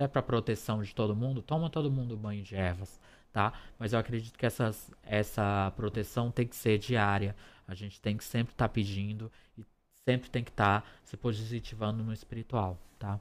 Se 0.00 0.04
é 0.04 0.08
para 0.08 0.22
proteção 0.22 0.82
de 0.82 0.94
todo 0.94 1.14
mundo, 1.14 1.42
toma 1.42 1.68
todo 1.68 1.90
mundo 1.90 2.16
banho 2.16 2.42
de 2.42 2.56
ervas, 2.56 2.98
tá? 3.30 3.52
Mas 3.78 3.92
eu 3.92 3.98
acredito 3.98 4.38
que 4.38 4.46
essas, 4.46 4.90
essa 5.02 5.70
proteção 5.76 6.30
tem 6.30 6.46
que 6.46 6.56
ser 6.56 6.78
diária. 6.78 7.36
A 7.68 7.74
gente 7.74 8.00
tem 8.00 8.16
que 8.16 8.24
sempre 8.24 8.54
estar 8.54 8.70
pedindo 8.70 9.30
e 9.58 9.66
sempre 10.08 10.30
tem 10.30 10.42
que 10.42 10.48
estar 10.48 10.90
se 11.04 11.18
positivando 11.18 12.02
no 12.02 12.14
espiritual, 12.14 12.78
tá? 12.98 13.20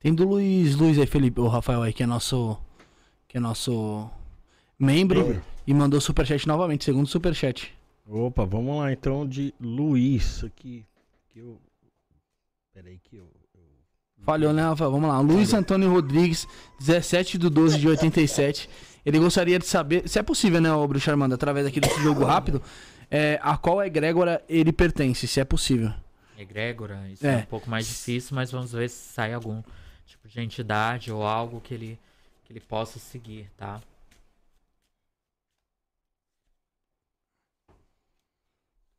Tem 0.00 0.12
do 0.12 0.26
Luiz, 0.26 0.74
Luiz 0.74 0.98
aí, 0.98 1.06
Felipe, 1.06 1.40
o 1.40 1.46
Rafael 1.46 1.82
aí, 1.82 1.92
que 1.92 2.02
é 2.02 2.06
nosso. 2.06 2.60
Que 3.28 3.36
é 3.36 3.40
nosso 3.40 4.10
membro. 4.76 5.40
E 5.64 5.72
mandou 5.72 6.00
superchat 6.00 6.48
novamente, 6.48 6.82
segundo 6.82 7.06
superchat. 7.06 7.72
Opa, 8.04 8.44
vamos 8.44 8.76
lá 8.76 8.92
então 8.92 9.24
de 9.24 9.54
Luiz 9.60 10.42
aqui. 10.42 10.84
Que 11.30 11.38
eu... 11.38 11.60
Peraí 12.74 12.98
que 12.98 13.14
eu. 13.14 13.30
Falhou, 14.24 14.52
né, 14.52 14.62
Rafael? 14.62 14.90
Vamos 14.90 15.08
lá. 15.08 15.20
Luiz 15.20 15.52
Antônio 15.54 15.90
Rodrigues, 15.90 16.48
17 16.80 17.38
de 17.38 17.48
12 17.48 17.78
de 17.78 17.88
87. 17.88 18.68
Ele 19.04 19.18
gostaria 19.20 19.58
de 19.58 19.66
saber, 19.66 20.08
se 20.08 20.18
é 20.18 20.22
possível, 20.22 20.60
né, 20.60 20.72
ô 20.72 20.86
Bruxo 20.86 21.08
Armando, 21.08 21.34
através 21.34 21.64
aqui 21.64 21.78
desse 21.78 22.02
jogo 22.02 22.24
rápido, 22.24 22.60
é, 23.08 23.38
a 23.40 23.56
qual 23.56 23.80
egrégora 23.82 24.42
ele 24.48 24.72
pertence, 24.72 25.28
se 25.28 25.38
é 25.38 25.44
possível. 25.44 25.92
Egrégora, 26.36 27.08
isso 27.08 27.24
é. 27.24 27.34
É. 27.34 27.36
um 27.38 27.42
pouco 27.42 27.70
mais 27.70 27.86
difícil, 27.86 28.34
mas 28.34 28.50
vamos 28.50 28.72
ver 28.72 28.90
se 28.90 29.12
sai 29.12 29.32
algum 29.32 29.62
tipo 30.06 30.28
de 30.28 30.40
entidade 30.40 31.12
ou 31.12 31.22
algo 31.22 31.60
que 31.60 31.72
ele, 31.72 31.98
que 32.44 32.52
ele 32.52 32.60
possa 32.60 32.98
seguir, 32.98 33.48
tá? 33.56 33.80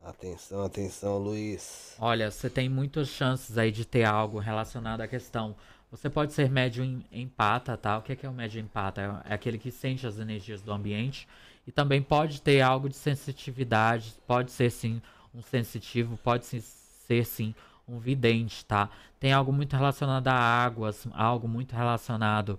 Atenção, 0.07 0.63
atenção, 0.63 1.17
Luiz. 1.17 1.93
Olha, 1.99 2.31
você 2.31 2.49
tem 2.49 2.69
muitas 2.69 3.09
chances 3.09 3.57
aí 3.57 3.71
de 3.71 3.83
ter 3.83 4.05
algo 4.05 4.39
relacionado 4.39 5.01
à 5.01 5.07
questão. 5.07 5.53
Você 5.91 6.09
pode 6.09 6.31
ser 6.31 6.49
médium 6.49 7.03
em- 7.11 7.23
empata, 7.23 7.75
tá? 7.75 7.97
O 7.97 8.01
que 8.01 8.13
é, 8.13 8.15
que 8.15 8.25
é 8.25 8.29
o 8.29 8.33
médium 8.33 8.61
empata? 8.63 9.21
É, 9.25 9.33
aquele 9.33 9.57
que 9.57 9.69
sente 9.69 10.07
as 10.07 10.17
energias 10.17 10.61
do 10.61 10.71
ambiente 10.71 11.27
e 11.67 11.71
também 11.73 12.01
pode 12.01 12.41
ter 12.41 12.61
algo 12.61 12.87
de 12.87 12.95
sensitividade, 12.95 14.13
pode 14.25 14.51
ser 14.51 14.69
sim 14.69 15.01
um 15.35 15.41
sensitivo, 15.41 16.17
pode 16.23 16.45
ser 16.45 17.25
sim 17.25 17.53
um 17.85 17.99
vidente, 17.99 18.63
tá? 18.63 18.89
Tem 19.19 19.33
algo 19.33 19.51
muito 19.51 19.75
relacionado 19.75 20.27
a 20.29 20.33
águas, 20.33 21.05
algo 21.13 21.49
muito 21.49 21.75
relacionado 21.75 22.57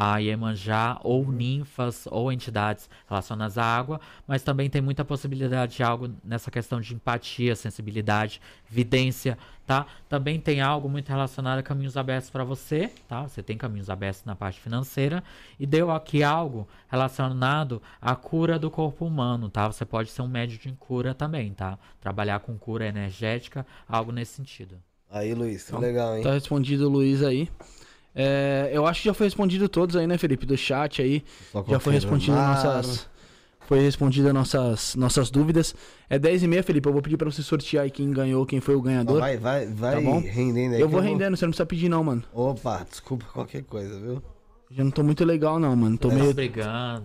a 0.00 0.18
Iemanjá, 0.18 0.96
ou 1.02 1.26
ninfas, 1.28 2.06
ou 2.08 2.30
entidades 2.30 2.88
relacionadas 3.08 3.58
à 3.58 3.64
água, 3.64 4.00
mas 4.28 4.44
também 4.44 4.70
tem 4.70 4.80
muita 4.80 5.04
possibilidade 5.04 5.74
de 5.74 5.82
algo 5.82 6.08
nessa 6.22 6.52
questão 6.52 6.80
de 6.80 6.94
empatia, 6.94 7.56
sensibilidade, 7.56 8.40
vidência, 8.70 9.36
tá? 9.66 9.86
Também 10.08 10.38
tem 10.38 10.60
algo 10.60 10.88
muito 10.88 11.08
relacionado 11.08 11.58
a 11.58 11.64
caminhos 11.64 11.96
abertos 11.96 12.30
para 12.30 12.44
você, 12.44 12.92
tá? 13.08 13.22
Você 13.26 13.42
tem 13.42 13.58
caminhos 13.58 13.90
abertos 13.90 14.22
na 14.24 14.36
parte 14.36 14.60
financeira 14.60 15.20
e 15.58 15.66
deu 15.66 15.90
aqui 15.90 16.22
algo 16.22 16.68
relacionado 16.86 17.82
à 18.00 18.14
cura 18.14 18.56
do 18.56 18.70
corpo 18.70 19.04
humano, 19.04 19.50
tá? 19.50 19.66
Você 19.66 19.84
pode 19.84 20.12
ser 20.12 20.22
um 20.22 20.28
médico 20.28 20.68
de 20.68 20.72
cura 20.76 21.12
também, 21.12 21.52
tá? 21.52 21.76
Trabalhar 22.00 22.38
com 22.38 22.56
cura 22.56 22.86
energética, 22.86 23.66
algo 23.88 24.12
nesse 24.12 24.34
sentido. 24.34 24.76
Aí, 25.10 25.34
Luiz, 25.34 25.66
Então, 25.66 25.80
legal, 25.80 26.16
hein? 26.16 26.22
Tá 26.22 26.34
respondido 26.34 26.86
o 26.86 26.88
Luiz 26.88 27.20
aí. 27.20 27.48
É, 28.20 28.68
eu 28.72 28.84
acho 28.84 29.02
que 29.02 29.06
já 29.06 29.14
foi 29.14 29.26
respondido 29.28 29.68
todos 29.68 29.94
aí, 29.94 30.04
né, 30.04 30.18
Felipe? 30.18 30.44
Do 30.44 30.56
chat 30.56 31.00
aí. 31.00 31.22
Só 31.52 31.64
Já 31.68 31.78
foi 31.78 31.92
respondido 31.92 32.34
nossas. 32.36 33.08
Foi 33.60 33.80
respondida 33.80 34.32
nossas, 34.32 34.94
nossas 34.96 35.30
dúvidas. 35.30 35.74
É 36.10 36.18
10 36.18 36.42
e 36.42 36.48
meia, 36.48 36.62
Felipe. 36.62 36.88
Eu 36.88 36.92
vou 36.92 37.02
pedir 37.02 37.16
pra 37.16 37.30
você 37.30 37.42
sortear 37.42 37.84
aí 37.84 37.90
quem 37.90 38.10
ganhou, 38.10 38.44
quem 38.44 38.60
foi 38.60 38.74
o 38.74 38.80
ganhador. 38.80 39.20
Vai, 39.20 39.36
vai, 39.36 39.66
vai 39.66 39.94
Tá 39.96 40.00
bom? 40.00 40.20
rendendo 40.20 40.74
aí. 40.74 40.80
Eu 40.80 40.88
vou 40.88 41.00
rendendo, 41.00 41.36
você 41.36 41.44
não 41.44 41.50
precisa 41.50 41.66
pedir 41.66 41.88
não, 41.88 42.02
mano. 42.02 42.24
Opa, 42.32 42.84
desculpa 42.90 43.26
qualquer 43.32 43.62
coisa, 43.64 44.00
viu? 44.00 44.22
Já 44.70 44.82
não 44.82 44.90
tô 44.90 45.02
muito 45.04 45.24
legal 45.24 45.60
não, 45.60 45.76
mano. 45.76 45.96
Tô 45.96 46.08
Tá 46.08 46.14
meio, 46.14 46.34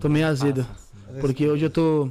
tô 0.00 0.08
meio 0.08 0.26
azedo. 0.26 0.62
assim. 0.62 1.20
Porque 1.20 1.46
hoje 1.46 1.66
eu 1.66 1.70
tô 1.70 2.10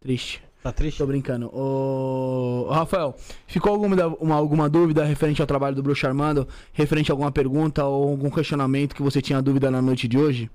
triste. 0.00 0.42
Tá 0.62 0.70
triste? 0.72 0.98
Tô 0.98 1.06
brincando. 1.06 1.50
Ô, 1.52 2.68
Rafael, 2.70 3.16
ficou 3.46 3.72
alguma, 3.72 4.06
uma, 4.20 4.34
alguma 4.36 4.68
dúvida 4.68 5.04
referente 5.04 5.40
ao 5.40 5.46
trabalho 5.46 5.74
do 5.74 5.82
Bruxo 5.82 6.06
Armando? 6.06 6.46
Referente 6.72 7.10
a 7.10 7.14
alguma 7.14 7.32
pergunta 7.32 7.84
ou 7.84 8.10
algum 8.10 8.30
questionamento 8.30 8.94
que 8.94 9.02
você 9.02 9.20
tinha 9.20 9.42
dúvida 9.42 9.70
na 9.70 9.82
noite 9.82 10.06
de 10.06 10.16
hoje? 10.16 10.48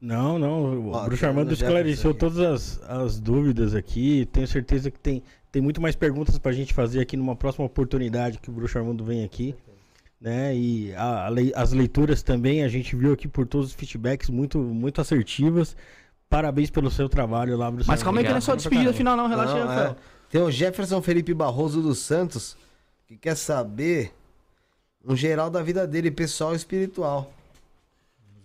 Não, 0.00 0.38
não. 0.38 0.62
O 0.86 0.92
Ó, 0.92 1.04
Bruxo 1.04 1.26
Armando 1.26 1.52
esclareceu 1.52 2.14
todas 2.14 2.38
as, 2.38 2.80
as 2.88 3.20
dúvidas 3.20 3.74
aqui. 3.74 4.26
Tenho 4.32 4.46
certeza 4.48 4.90
que 4.90 4.98
tem, 4.98 5.22
tem 5.52 5.60
muito 5.60 5.78
mais 5.78 5.94
perguntas 5.94 6.38
pra 6.38 6.52
gente 6.52 6.72
fazer 6.72 7.00
aqui 7.00 7.14
numa 7.16 7.36
próxima 7.36 7.66
oportunidade 7.66 8.38
que 8.38 8.48
o 8.48 8.52
Bruxo 8.52 8.78
Armando 8.78 9.04
vem 9.04 9.24
aqui. 9.24 9.54
Né? 10.18 10.54
E 10.56 10.94
a- 10.94 11.28
a 11.28 11.62
as 11.62 11.72
leituras 11.72 12.22
também, 12.22 12.62
a 12.62 12.68
gente 12.68 12.96
viu 12.96 13.12
aqui 13.12 13.26
por 13.28 13.46
todos 13.46 13.68
os 13.68 13.72
feedbacks 13.74 14.30
muito, 14.30 14.58
muito 14.58 15.00
assertivas. 15.02 15.76
Parabéns 16.30 16.70
pelo 16.70 16.90
seu 16.92 17.08
trabalho 17.08 17.56
lá, 17.58 17.68
Bruxo 17.70 17.90
Mas 17.90 18.02
calma 18.04 18.20
aí 18.20 18.24
que 18.24 18.30
não 18.30 18.38
é 18.38 18.40
só 18.40 18.54
despedida 18.54 18.92
final 18.92 19.16
não, 19.16 19.26
relaxa 19.26 19.52
aí, 19.54 19.60
Não, 19.60 19.66
Rafael. 19.66 19.90
é. 19.90 19.96
Tem 20.30 20.40
o 20.40 20.50
Jefferson 20.50 21.02
Felipe 21.02 21.34
Barroso 21.34 21.82
dos 21.82 21.98
Santos, 21.98 22.56
que 23.08 23.16
quer 23.16 23.34
saber 23.34 24.14
Um 25.04 25.16
geral 25.16 25.50
da 25.50 25.60
vida 25.62 25.86
dele, 25.86 26.10
pessoal 26.10 26.52
e 26.52 26.56
espiritual. 26.56 27.32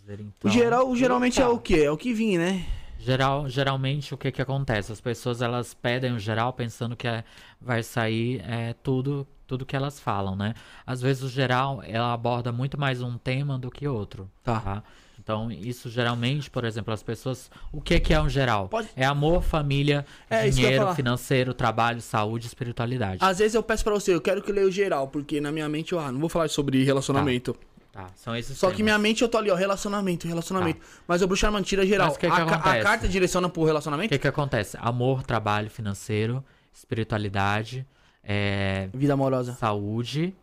Ver, 0.05 0.19
O 0.19 0.23
então. 0.23 0.51
geral, 0.51 0.95
geralmente 0.95 1.41
é 1.41 1.47
o 1.47 1.59
quê? 1.59 1.81
É 1.83 1.91
o 1.91 1.97
que 1.97 2.13
vim, 2.13 2.37
né? 2.37 2.65
Geral, 2.97 3.47
geralmente 3.49 4.13
o 4.13 4.17
que 4.17 4.31
que 4.31 4.41
acontece? 4.41 4.91
As 4.91 4.99
pessoas 5.01 5.41
elas 5.41 5.73
pedem 5.75 6.13
o 6.13 6.19
geral 6.19 6.53
pensando 6.53 6.95
que 6.95 7.07
é- 7.07 7.23
vai 7.61 7.83
sair 7.83 8.41
é, 8.47 8.73
tudo 8.81 9.27
tudo 9.47 9.63
que 9.63 9.75
elas 9.75 9.99
falam, 9.99 10.35
né? 10.35 10.55
Às 10.87 11.03
vezes 11.03 11.21
o 11.21 11.29
geral 11.29 11.79
ela 11.85 12.13
aborda 12.13 12.51
muito 12.51 12.79
mais 12.79 13.03
um 13.03 13.15
tema 13.15 13.59
do 13.59 13.69
que 13.69 13.87
outro, 13.87 14.27
Tá. 14.43 14.81
Então 15.25 15.51
isso 15.51 15.89
geralmente, 15.89 16.51
por 16.51 16.63
exemplo, 16.65 16.93
as 16.93 17.01
pessoas, 17.01 17.49
o 17.71 17.81
que 17.81 17.99
que 17.99 18.13
é 18.13 18.21
um 18.21 18.29
geral? 18.29 18.69
Pode- 18.69 18.89
É 18.95 19.03
amor, 19.03 19.41
família, 19.41 20.05
É, 20.29 20.41
que 20.43 20.47
eu 20.49 20.51
dinheiro, 20.51 20.93
financeiro, 20.93 21.51
trabalho, 21.51 21.99
saúde, 21.99 22.45
espiritualidade. 22.45 23.17
Às 23.21 23.39
vezes 23.39 23.55
eu 23.55 23.63
peço 23.63 23.83
pra 23.83 23.91
você, 23.95 24.13
eu 24.13 24.21
quero 24.21 24.39
que 24.43 24.51
leia 24.51 24.67
o 24.67 24.71
geral, 24.71 25.07
porque 25.07 25.41
na 25.41 25.51
minha 25.51 25.67
mente 25.67 25.93
eu 25.93 25.99
ah, 25.99 26.11
não 26.11 26.19
vou 26.19 26.29
falar 26.29 26.47
sobre 26.47 26.83
relacionamento. 26.83 27.55
Tá, 27.91 28.05
são 28.15 28.35
esses 28.35 28.55
Só 28.55 28.67
que 28.67 28.73
temas. 28.77 28.83
minha 28.85 28.99
mente 28.99 29.23
eu 29.23 29.27
tô 29.27 29.39
ali, 29.39 29.49
ó, 29.49 29.55
relacionamento, 29.55 30.27
relacionamento. 30.27 30.79
Mas 31.07 31.23
o 31.23 31.27
Bruxar 31.27 31.51
tira 31.63 31.83
geral. 31.87 32.07
Mas 32.07 32.17
o 32.17 32.19
que 32.19 32.27
que 32.27 32.31
a, 32.31 32.35
ca- 32.45 32.51
a 32.51 32.55
acontece? 32.57 32.83
carta 32.83 33.07
direciona 33.07 33.49
pro 33.49 33.63
O 33.63 33.65
relacionamento? 33.65 34.09
que 34.09 34.19
que 34.19 34.27
acontece? 34.27 34.77
Amor, 34.79 35.23
trabalho, 35.23 35.71
financeiro, 35.71 36.43
espiritualidade, 36.71 37.83
é, 38.23 38.89
Vida 38.93 39.13
amorosa. 39.13 39.53
saúde, 39.53 40.35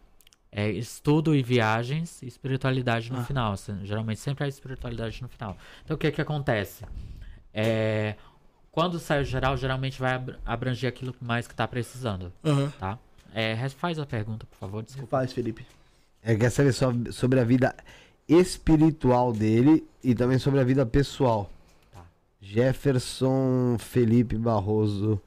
é, 0.55 0.71
estudo 0.71 1.35
e 1.35 1.43
viagens 1.43 2.21
e 2.23 2.27
espiritualidade 2.27 3.11
no 3.11 3.21
Ah. 3.21 3.25
final. 3.25 3.53
assim, 3.55 3.81
Geralmente 3.85 4.21
sempre 4.21 4.45
há 4.45 4.49
espiritualidade 4.49 5.21
no 5.23 5.29
final. 5.29 5.57
Então 5.85 5.95
o 5.95 5.99
que 5.99 6.11
que 6.13 6.21
acontece? 6.21 6.85
É, 7.55 8.17
quando 8.71 8.99
sai 8.99 9.23
o 9.23 9.25
geral, 9.25 9.57
geralmente 9.57 9.99
vai 9.99 10.15
abr- 10.15 10.37
abranger 10.45 10.89
aquilo 10.89 11.15
mais 11.21 11.49
que 11.49 11.55
tá 11.55 11.67
precisando, 11.67 12.33
Aham. 12.45 12.73
tá? 12.79 12.99
É, 13.35 13.55
res- 13.55 13.73
faz 13.73 13.99
a 13.99 14.05
pergunta, 14.07 14.47
por 14.47 14.57
favor, 14.59 14.83
desculpa. 14.83 15.09
Faz, 15.19 15.33
Felipe. 15.33 15.67
É, 16.23 16.37
quer 16.37 16.51
saber 16.51 16.73
só 16.73 16.93
sobre 17.11 17.41
a 17.41 17.45
vida 17.45 17.75
espiritual 18.29 19.33
dele 19.33 19.87
e 20.05 20.15
também 20.15 20.39
sobre 20.39 20.61
a 20.61 20.65
vida 20.65 20.85
pessoal. 20.87 21.51
Tá. 21.93 22.03
Jefferson 22.41 23.77
Felipe 23.79 24.37
Barroso. 24.37 25.21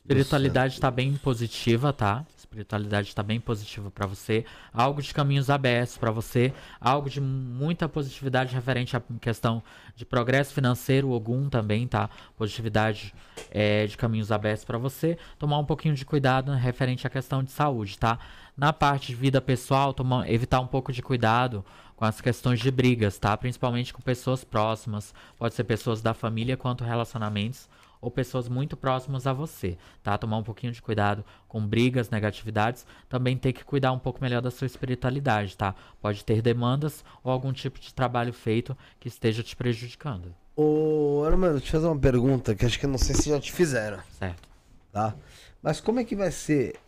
Espiritualidade 0.00 0.74
está 0.74 0.90
bem 0.90 1.14
positiva, 1.16 1.92
tá? 1.92 2.24
Espiritualidade 2.56 3.08
está 3.08 3.22
bem 3.22 3.38
positiva 3.38 3.90
para 3.90 4.06
você. 4.06 4.42
Algo 4.72 5.02
de 5.02 5.12
caminhos 5.12 5.50
abertos 5.50 5.98
para 5.98 6.10
você. 6.10 6.54
Algo 6.80 7.10
de 7.10 7.20
muita 7.20 7.86
positividade 7.86 8.54
referente 8.54 8.96
à 8.96 9.02
questão 9.20 9.62
de 9.94 10.06
progresso 10.06 10.54
financeiro, 10.54 11.10
Ogum 11.10 11.50
também, 11.50 11.86
tá? 11.86 12.08
Positividade 12.34 13.14
é, 13.50 13.86
de 13.86 13.94
caminhos 13.98 14.32
abertos 14.32 14.64
para 14.64 14.78
você. 14.78 15.18
Tomar 15.38 15.58
um 15.58 15.66
pouquinho 15.66 15.94
de 15.94 16.06
cuidado 16.06 16.50
referente 16.52 17.06
à 17.06 17.10
questão 17.10 17.44
de 17.44 17.50
saúde, 17.50 17.98
tá? 17.98 18.18
Na 18.56 18.72
parte 18.72 19.08
de 19.08 19.14
vida 19.16 19.38
pessoal, 19.38 19.92
tomar, 19.92 20.26
evitar 20.30 20.60
um 20.60 20.66
pouco 20.66 20.94
de 20.94 21.02
cuidado 21.02 21.62
com 21.94 22.06
as 22.06 22.22
questões 22.22 22.58
de 22.58 22.70
brigas, 22.70 23.18
tá? 23.18 23.36
Principalmente 23.36 23.92
com 23.92 24.00
pessoas 24.00 24.44
próximas. 24.44 25.14
Pode 25.36 25.54
ser 25.54 25.64
pessoas 25.64 26.00
da 26.00 26.14
família 26.14 26.56
quanto 26.56 26.84
relacionamentos 26.84 27.68
ou 28.06 28.10
pessoas 28.10 28.48
muito 28.48 28.76
próximas 28.76 29.26
a 29.26 29.32
você, 29.32 29.76
tá? 30.00 30.16
Tomar 30.16 30.36
um 30.38 30.42
pouquinho 30.44 30.72
de 30.72 30.80
cuidado 30.80 31.24
com 31.48 31.66
brigas, 31.66 32.08
negatividades. 32.08 32.86
Também 33.08 33.36
tem 33.36 33.52
que 33.52 33.64
cuidar 33.64 33.90
um 33.90 33.98
pouco 33.98 34.22
melhor 34.22 34.40
da 34.40 34.48
sua 34.48 34.66
espiritualidade, 34.66 35.56
tá? 35.56 35.74
Pode 36.00 36.24
ter 36.24 36.40
demandas 36.40 37.04
ou 37.24 37.32
algum 37.32 37.52
tipo 37.52 37.80
de 37.80 37.92
trabalho 37.92 38.32
feito 38.32 38.78
que 39.00 39.08
esteja 39.08 39.42
te 39.42 39.56
prejudicando, 39.56 40.32
Ô, 40.54 41.24
Armando, 41.26 41.54
deixa 41.58 41.64
eu 41.64 41.66
te 41.66 41.72
fazer 41.72 41.86
uma 41.86 41.98
pergunta 41.98 42.54
que 42.54 42.64
acho 42.64 42.78
que 42.78 42.86
eu 42.86 42.90
não 42.90 42.96
sei 42.98 43.14
se 43.14 43.28
já 43.28 43.38
te 43.40 43.52
fizeram, 43.52 44.00
certo? 44.18 44.48
tá? 44.92 45.14
Mas 45.62 45.80
como 45.80 46.00
é 46.00 46.04
que 46.04 46.16
vai 46.16 46.30
ser, 46.30 46.78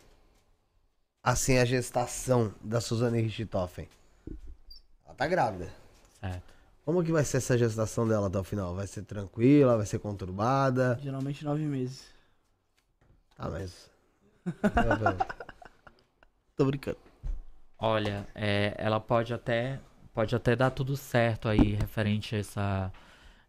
assim, 1.23 1.57
a 1.57 1.65
gestação 1.65 2.53
da 2.61 2.81
Suzane 2.81 3.21
Richthofen? 3.21 3.87
Ela 5.05 5.15
tá 5.15 5.27
grávida. 5.27 5.69
Certo. 6.19 6.58
Como 6.89 7.03
que 7.03 7.11
vai 7.11 7.23
ser 7.23 7.37
essa 7.37 7.55
gestação 7.55 8.07
dela 8.07 8.25
até 8.25 8.39
o 8.39 8.43
final? 8.43 8.73
Vai 8.73 8.87
ser 8.87 9.03
tranquila? 9.03 9.77
Vai 9.77 9.85
ser 9.85 9.99
conturbada? 9.99 10.97
Geralmente 10.99 11.45
nove 11.45 11.61
meses. 11.61 12.03
Tá, 13.37 13.47
mas... 13.47 13.91
Tô 16.57 16.65
brincando. 16.65 16.97
Olha, 17.77 18.27
é, 18.33 18.73
ela 18.75 18.99
pode 18.99 19.35
até 19.35 19.79
pode 20.15 20.35
até 20.35 20.55
dar 20.55 20.71
tudo 20.71 20.97
certo 20.97 21.47
aí 21.47 21.75
referente 21.75 22.35
a 22.35 22.39
essa 22.39 22.91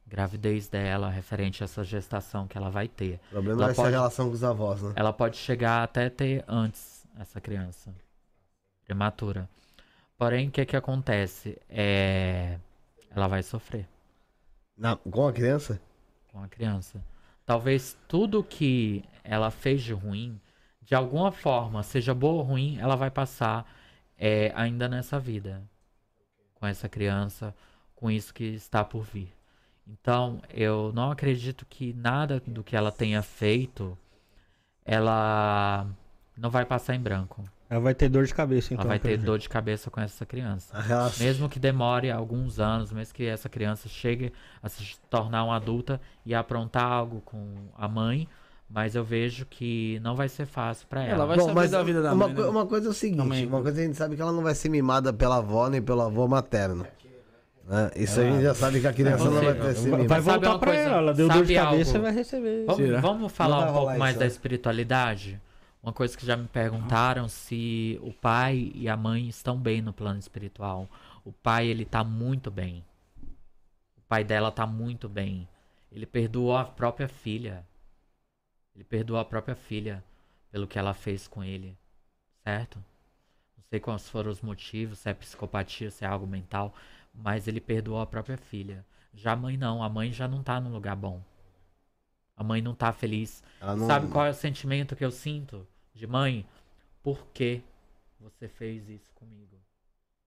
gravidez 0.06 0.68
dela, 0.68 1.08
referente 1.08 1.62
a 1.62 1.64
essa 1.64 1.82
gestação 1.82 2.46
que 2.46 2.58
ela 2.58 2.68
vai 2.68 2.88
ter. 2.88 3.18
O 3.28 3.30
problema 3.30 3.62
ela 3.62 3.72
vai 3.72 3.74
ser 3.74 3.86
a 3.86 4.00
relação 4.00 4.28
com 4.28 4.34
os 4.34 4.44
avós, 4.44 4.82
né? 4.82 4.92
Ela 4.96 5.14
pode 5.14 5.38
chegar 5.38 5.82
até 5.82 6.10
ter 6.10 6.44
antes 6.46 7.06
essa 7.18 7.40
criança 7.40 7.90
prematura. 8.84 9.48
Porém, 10.18 10.48
o 10.48 10.50
que 10.50 10.66
que 10.66 10.76
acontece? 10.76 11.56
É, 11.70 12.58
ela 13.10 13.26
vai 13.28 13.42
sofrer 13.42 13.88
Na, 14.76 14.96
com 14.96 15.26
a 15.26 15.32
criança? 15.32 15.80
com 16.32 16.42
a 16.42 16.48
criança. 16.48 17.04
Talvez 17.44 17.96
tudo 18.08 18.44
que 18.44 19.04
ela 19.24 19.50
fez 19.50 19.82
de 19.82 19.92
ruim, 19.92 20.40
de 20.82 20.94
alguma 20.94 21.32
forma, 21.32 21.82
seja 21.82 22.14
boa 22.14 22.34
ou 22.34 22.42
ruim, 22.42 22.78
ela 22.78 22.94
vai 22.96 23.10
passar 23.10 23.66
é, 24.16 24.52
ainda 24.54 24.88
nessa 24.88 25.18
vida. 25.18 25.62
Com 26.54 26.66
essa 26.66 26.88
criança, 26.88 27.54
com 27.96 28.10
isso 28.10 28.32
que 28.32 28.44
está 28.44 28.84
por 28.84 29.02
vir. 29.02 29.32
Então, 29.86 30.40
eu 30.50 30.92
não 30.94 31.10
acredito 31.10 31.66
que 31.66 31.92
nada 31.94 32.40
do 32.46 32.62
que 32.62 32.76
ela 32.76 32.92
tenha 32.92 33.22
feito, 33.22 33.98
ela 34.84 35.86
não 36.36 36.50
vai 36.50 36.64
passar 36.64 36.94
em 36.94 37.00
branco. 37.00 37.44
Ela 37.70 37.78
vai 37.80 37.94
ter 37.94 38.08
dor 38.08 38.24
de 38.26 38.34
cabeça, 38.34 38.74
então. 38.74 38.82
Ela 38.82 38.88
vai 38.88 38.98
ter 38.98 39.16
dor 39.16 39.38
de 39.38 39.48
cabeça 39.48 39.90
com 39.92 40.00
essa 40.00 40.26
criança. 40.26 40.74
Mesmo 41.20 41.48
que 41.48 41.60
demore 41.60 42.10
alguns 42.10 42.58
anos, 42.58 42.90
mesmo 42.92 43.14
que 43.14 43.24
essa 43.24 43.48
criança 43.48 43.88
chegue 43.88 44.32
a 44.60 44.68
se 44.68 44.98
tornar 45.08 45.44
uma 45.44 45.54
adulta 45.54 46.00
e 46.26 46.34
aprontar 46.34 46.82
algo 46.90 47.20
com 47.24 47.46
a 47.78 47.86
mãe, 47.86 48.26
mas 48.68 48.96
eu 48.96 49.04
vejo 49.04 49.46
que 49.46 50.00
não 50.02 50.16
vai 50.16 50.28
ser 50.28 50.46
fácil 50.46 50.86
pra 50.88 51.04
ela. 51.04 51.14
Ela 51.14 51.26
vai 51.26 51.38
saber 51.40 51.68
da 51.68 51.82
vida 51.84 52.02
da 52.02 52.12
uma, 52.12 52.26
mãe, 52.26 52.34
co- 52.34 52.42
né? 52.42 52.48
uma 52.48 52.66
coisa 52.66 52.88
é 52.88 52.90
o 52.90 52.92
seguinte, 52.92 53.18
Também. 53.18 53.46
uma 53.46 53.62
coisa 53.62 53.80
a 53.80 53.84
gente 53.84 53.96
sabe 53.96 54.16
que 54.16 54.22
ela 54.22 54.32
não 54.32 54.42
vai 54.42 54.54
ser 54.56 54.68
mimada 54.68 55.12
pela 55.12 55.36
avó 55.36 55.68
nem 55.68 55.80
pelo 55.80 56.02
avô 56.02 56.26
materno. 56.26 56.84
né? 57.68 57.90
Isso 57.94 58.18
a 58.20 58.24
gente 58.24 58.42
já 58.42 58.54
sabe 58.54 58.80
que 58.80 58.86
a 58.88 58.92
criança 58.92 59.24
não 59.24 59.32
vai 59.32 59.54
Vai 59.54 59.74
mimada. 59.74 60.08
Sabe 60.22 60.46
voltar 60.46 60.58
coisa? 60.66 60.80
ela, 60.82 60.96
ela 60.98 61.14
deu 61.14 61.28
dor 61.28 61.44
de 61.44 61.54
Sabe 61.54 61.68
cabeça, 61.70 61.90
algo? 61.92 62.02
vai 62.02 62.12
receber. 62.12 62.64
Vamos, 62.66 63.00
vamos 63.00 63.32
falar 63.32 63.60
vai 63.60 63.70
um 63.70 63.74
pouco 63.74 63.98
mais 63.98 64.10
isso, 64.10 64.18
da 64.18 64.24
né? 64.24 64.30
espiritualidade? 64.32 65.40
Uma 65.82 65.92
coisa 65.94 66.16
que 66.16 66.26
já 66.26 66.36
me 66.36 66.46
perguntaram 66.46 67.26
se 67.26 67.98
o 68.02 68.12
pai 68.12 68.70
e 68.74 68.86
a 68.86 68.96
mãe 68.96 69.28
estão 69.28 69.58
bem 69.58 69.80
no 69.80 69.94
plano 69.94 70.18
espiritual. 70.18 70.88
O 71.24 71.32
pai, 71.32 71.68
ele 71.68 71.86
tá 71.86 72.04
muito 72.04 72.50
bem. 72.50 72.84
O 73.96 74.02
pai 74.06 74.22
dela 74.22 74.52
tá 74.52 74.66
muito 74.66 75.08
bem. 75.08 75.48
Ele 75.90 76.04
perdoou 76.04 76.54
a 76.54 76.64
própria 76.64 77.08
filha. 77.08 77.66
Ele 78.74 78.84
perdoou 78.84 79.18
a 79.18 79.24
própria 79.24 79.54
filha 79.54 80.04
pelo 80.50 80.66
que 80.66 80.78
ela 80.78 80.92
fez 80.92 81.26
com 81.26 81.42
ele. 81.42 81.76
Certo? 82.44 82.76
Não 83.56 83.64
sei 83.70 83.80
quais 83.80 84.08
foram 84.08 84.30
os 84.30 84.42
motivos, 84.42 84.98
se 84.98 85.08
é 85.08 85.14
psicopatia, 85.14 85.90
se 85.90 86.04
é 86.04 86.08
algo 86.08 86.26
mental, 86.26 86.74
mas 87.14 87.48
ele 87.48 87.60
perdoou 87.60 88.00
a 88.00 88.06
própria 88.06 88.36
filha. 88.36 88.84
Já 89.14 89.32
a 89.32 89.36
mãe 89.36 89.56
não, 89.56 89.82
a 89.82 89.88
mãe 89.88 90.12
já 90.12 90.28
não 90.28 90.42
tá 90.42 90.60
no 90.60 90.70
lugar 90.70 90.96
bom. 90.96 91.22
A 92.40 92.42
mãe 92.42 92.62
não 92.62 92.74
tá 92.74 92.90
feliz. 92.90 93.42
Não- 93.60 93.86
Sabe 93.86 94.08
qual 94.08 94.24
é 94.24 94.30
o 94.30 94.34
sentimento 94.34 94.96
que 94.96 95.04
eu 95.04 95.10
sinto 95.10 95.68
de 95.92 96.06
mãe? 96.06 96.46
Por 97.02 97.26
que 97.34 97.62
você 98.18 98.48
fez 98.48 98.88
isso 98.88 99.12
comigo? 99.14 99.60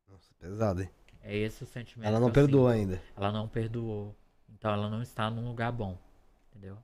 Nossa, 0.07 0.31
pesado, 0.39 0.83
hein? 0.83 0.91
É 1.23 1.35
esse 1.35 1.63
o 1.63 1.65
sentimento. 1.65 2.07
Ela 2.07 2.19
não 2.19 2.27
que 2.29 2.37
eu 2.37 2.43
perdoou 2.43 2.67
sinto. 2.69 2.77
ainda. 2.79 3.01
Ela 3.17 3.31
não 3.31 3.47
perdoou. 3.47 4.15
Então 4.47 4.71
ela 4.71 4.91
não 4.91 5.01
está 5.01 5.27
num 5.31 5.47
lugar 5.47 5.71
bom. 5.71 5.97
Entendeu? 6.51 6.77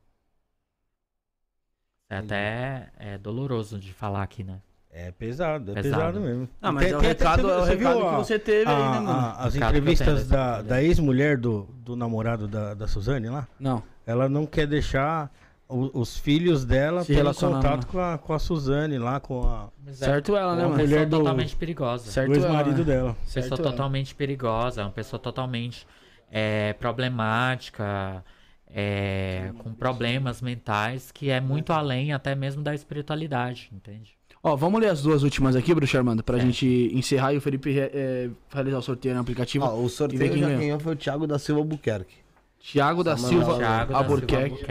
É 2.10 2.18
até 2.18 2.92
é 2.98 3.16
doloroso 3.20 3.78
de 3.78 3.94
falar 3.94 4.24
aqui, 4.24 4.44
né? 4.44 4.60
É 4.92 5.12
pesado, 5.12 5.72
é 5.72 5.76
Pesado. 5.76 5.98
pesado, 6.14 6.20
mesmo. 6.20 6.50
Ah, 6.60 6.72
mas 6.72 6.86
Tem- 6.86 6.94
é 6.94 6.98
o 6.98 7.00
tem- 7.00 7.10
recado- 7.10 7.42
você- 7.44 7.48
é 7.52 7.56
o 7.58 7.60
você 7.66 7.76
recado 7.76 7.94
viu 8.00 8.02
que 8.10 8.16
a- 8.16 8.18
você 8.18 8.40
teve 8.40 8.70
aí, 8.72 8.76
a- 8.76 8.92
né, 8.92 9.00
mano? 9.00 9.10
a- 9.12 9.32
as 9.46 9.56
entrevistas 9.56 10.16
tenho 10.18 10.28
da, 10.30 10.62
da 10.64 10.84
ex-mulher 10.84 11.38
do, 11.38 11.70
do 11.86 11.96
namorado 11.96 12.48
da, 12.48 12.74
da 12.74 12.88
Suzane 12.88 13.30
lá? 13.30 13.48
Não. 13.60 13.84
Ela 14.06 14.28
não 14.28 14.48
quer 14.48 14.66
deixar 14.66 15.32
o- 15.68 15.92
os 16.02 16.18
filhos 16.18 16.66
dela 16.66 17.04
Se 17.04 17.14
contato 17.36 17.86
com 17.86 18.00
a, 18.00 18.18
com 18.18 18.34
a 18.34 18.40
Suzane 18.40 18.98
lá, 18.98 19.20
com 19.20 19.44
a. 19.44 19.70
Mas 19.86 20.02
é 20.02 20.06
Certo 20.06 20.36
ela, 20.36 20.56
né, 20.56 20.64
Uma 20.64 20.70
mano? 20.70 20.82
mulher 20.84 20.88
pessoa 21.02 21.06
do- 21.06 21.18
totalmente 21.20 21.56
perigosa. 21.56 22.12
Certo 22.12 22.28
do 22.32 22.36
ex-marido 22.38 22.70
ela, 22.70 22.78
né? 22.80 22.84
dela. 22.86 23.14
pessoa 23.24 23.44
Certo 23.44 23.62
ela. 23.62 23.72
totalmente 23.72 24.16
perigosa, 24.16 24.82
uma 24.82 24.92
pessoa 24.92 25.20
totalmente 25.20 25.86
é, 26.32 26.74
problemática, 26.74 28.24
é, 28.68 29.52
com 29.60 29.74
problemas 29.74 30.42
mentais, 30.42 31.12
que 31.12 31.30
é 31.30 31.40
muito 31.42 31.74
além 31.74 32.14
até 32.14 32.36
mesmo 32.36 32.62
da 32.64 32.74
espiritualidade, 32.74 33.70
entende? 33.74 34.18
Ó, 34.42 34.56
vamos 34.56 34.80
ler 34.80 34.90
as 34.90 35.02
duas 35.02 35.22
últimas 35.24 35.56
aqui, 35.56 35.74
Bruxo 35.74 35.98
Armando, 35.98 36.24
pra 36.24 36.38
É. 36.38 36.42
gente 36.42 36.66
encerrar 36.94 37.34
e 37.34 37.38
o 37.38 37.42
Felipe 37.42 37.78
é, 37.78 38.30
realizar 38.50 38.78
o 38.78 38.82
sorteio 38.82 39.14
no 39.16 39.22
aplicativo. 39.22 39.66
Ó, 39.66 39.76
o 39.84 39.90
sorteio 39.90 40.32
quem 40.32 40.40
já 40.40 40.46
ganhou. 40.48 40.60
ganhou 40.62 40.80
foi 40.80 40.94
o 40.94 40.96
Thiago 40.96 41.28
da 41.28 41.38
Silva 41.38 41.64
Buquerque. 41.64 42.16
Thiago 42.62 43.04
da 43.04 43.18
Silva 43.18 43.58
Thiago 43.58 43.94
Albuquerque. 43.96 44.66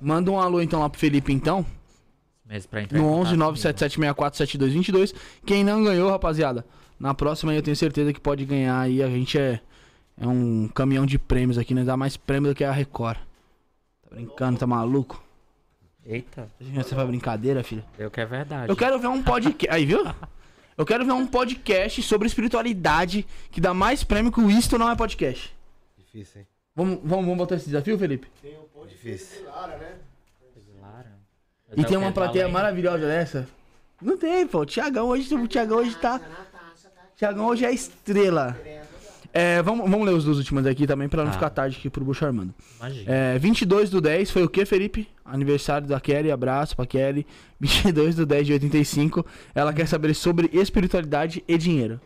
Manda 0.00 0.30
um 0.30 0.38
alô 0.38 0.60
então 0.60 0.80
lá 0.80 0.88
pro 0.88 0.98
Felipe 1.00 1.32
então. 1.32 1.64
Mesmo 2.46 2.68
pra 2.70 2.82
entrar 2.82 2.98
No 2.98 3.04
contato 3.04 3.20
11 3.20 3.24
comigo. 3.30 3.44
97764 3.44 4.36
7222. 4.38 5.14
Quem 5.46 5.64
não 5.64 5.82
ganhou, 5.84 6.10
rapaziada, 6.10 6.64
Na 7.00 7.14
próxima 7.14 7.52
aí 7.52 7.58
eu 7.58 7.62
tenho 7.62 7.76
certeza 7.76 8.12
que 8.12 8.20
pode 8.20 8.44
ganhar 8.44 8.78
aí. 8.80 9.02
A 9.02 9.08
gente 9.08 9.38
é, 9.38 9.60
é 10.18 10.26
um 10.26 10.68
caminhão 10.68 11.04
de 11.06 11.18
prêmios 11.18 11.56
aqui, 11.58 11.74
né? 11.74 11.84
Dá 11.84 11.96
mais 11.96 12.16
prêmio 12.16 12.50
do 12.50 12.54
que 12.54 12.64
a 12.64 12.70
Record. 12.72 13.16
Tá 13.16 14.14
brincando, 14.14 14.58
tá 14.58 14.66
maluco? 14.66 15.22
Eita. 16.04 16.48
Você 16.60 16.94
faz 16.94 17.06
brincadeira, 17.08 17.62
filho? 17.62 17.84
Eu 17.98 18.10
que 18.10 18.20
é 18.20 18.26
verdade. 18.26 18.68
Eu 18.70 18.76
quero 18.76 18.98
ver 18.98 19.06
um 19.06 19.22
podcast. 19.22 19.68
Aí, 19.74 19.86
viu? 19.86 20.04
Eu 20.76 20.84
quero 20.86 21.04
ver 21.04 21.12
um 21.12 21.26
podcast 21.26 22.02
sobre 22.02 22.26
espiritualidade 22.26 23.26
que 23.50 23.60
dá 23.60 23.72
mais 23.72 24.02
prêmio 24.02 24.32
que 24.32 24.40
o 24.40 24.50
Isto 24.50 24.78
não 24.78 24.90
é 24.90 24.96
podcast. 24.96 25.54
Difícil, 25.96 26.40
hein? 26.40 26.46
Vamos, 26.74 26.98
vamos, 27.04 27.24
vamos 27.24 27.36
botar 27.36 27.56
esse 27.56 27.66
desafio, 27.66 27.98
Felipe? 27.98 28.26
Difícil. 28.88 29.44
E 31.76 31.84
tem 31.84 31.96
uma 31.96 32.12
plateia 32.12 32.48
maravilhosa 32.48 33.06
dessa? 33.06 33.48
Não 34.00 34.16
tem, 34.16 34.46
pô. 34.46 34.60
O 34.60 34.66
Tiagão 34.66 35.08
hoje, 35.08 35.32
o 35.34 35.46
Tiagão 35.46 35.78
hoje 35.78 35.94
tá. 35.96 36.20
Tiagão 37.16 37.46
hoje 37.46 37.64
é 37.64 37.72
estrela. 37.72 38.58
É, 39.32 39.62
vamos, 39.62 39.88
vamos 39.88 40.06
ler 40.06 40.12
os 40.14 40.24
duas 40.24 40.36
últimas 40.36 40.66
aqui 40.66 40.86
também 40.86 41.08
pra 41.08 41.22
não 41.22 41.30
Tá. 41.30 41.34
ficar 41.38 41.50
tarde 41.50 41.78
aqui 41.78 41.88
pro 41.88 42.04
Bucho 42.04 42.26
Armando. 42.26 42.52
Imagina. 42.78 43.10
É, 43.10 43.38
22 43.38 43.88
do 43.88 44.00
10 44.00 44.30
foi 44.30 44.42
o 44.42 44.48
que, 44.48 44.66
Felipe? 44.66 45.08
Aniversário 45.32 45.88
da 45.88 45.98
Kelly, 45.98 46.30
abraço 46.30 46.76
pra 46.76 46.84
Kelly. 46.84 47.26
22 47.58 48.16
do 48.16 48.26
10 48.26 48.46
de 48.46 48.52
85, 48.52 49.24
ela 49.54 49.72
quer 49.72 49.86
saber 49.86 50.12
sobre 50.14 50.50
espiritualidade 50.52 51.42
e 51.48 51.56
dinheiro. 51.56 52.00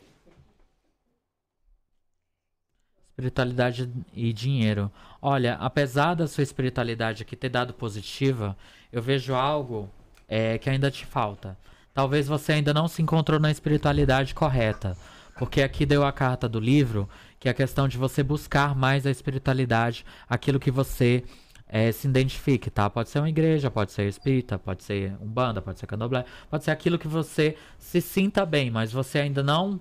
Espiritualidade 3.10 3.90
e 4.14 4.32
dinheiro. 4.32 4.92
Olha, 5.20 5.54
apesar 5.54 6.14
da 6.14 6.28
sua 6.28 6.44
espiritualidade 6.44 7.22
aqui 7.22 7.34
ter 7.34 7.48
dado 7.48 7.72
positiva, 7.74 8.56
eu 8.92 9.02
vejo 9.02 9.34
algo 9.34 9.90
é, 10.28 10.58
que 10.58 10.68
ainda 10.68 10.90
te 10.90 11.04
falta. 11.04 11.58
Talvez 11.94 12.28
você 12.28 12.52
ainda 12.52 12.74
não 12.74 12.86
se 12.86 13.00
encontrou 13.00 13.40
na 13.40 13.50
espiritualidade 13.50 14.34
correta. 14.34 14.96
Porque 15.38 15.62
aqui 15.62 15.84
deu 15.84 16.04
a 16.04 16.12
carta 16.12 16.48
do 16.48 16.60
livro, 16.60 17.08
que 17.40 17.48
é 17.48 17.50
a 17.50 17.54
questão 17.54 17.88
de 17.88 17.98
você 17.98 18.22
buscar 18.22 18.74
mais 18.74 19.06
a 19.06 19.10
espiritualidade, 19.10 20.04
aquilo 20.28 20.60
que 20.60 20.70
você 20.70 21.24
é, 21.68 21.90
se 21.92 22.06
identifique, 22.06 22.70
tá? 22.70 22.88
Pode 22.88 23.08
ser 23.08 23.18
uma 23.18 23.28
igreja, 23.28 23.70
pode 23.70 23.92
ser 23.92 24.08
espírita, 24.08 24.58
pode 24.58 24.84
ser 24.84 25.14
umbanda, 25.20 25.60
pode 25.60 25.78
ser 25.78 25.86
candomblé, 25.86 26.24
pode 26.48 26.64
ser 26.64 26.70
aquilo 26.70 26.98
que 26.98 27.08
você 27.08 27.56
se 27.78 28.00
sinta 28.00 28.46
bem, 28.46 28.70
mas 28.70 28.92
você 28.92 29.18
ainda 29.18 29.42
não 29.42 29.80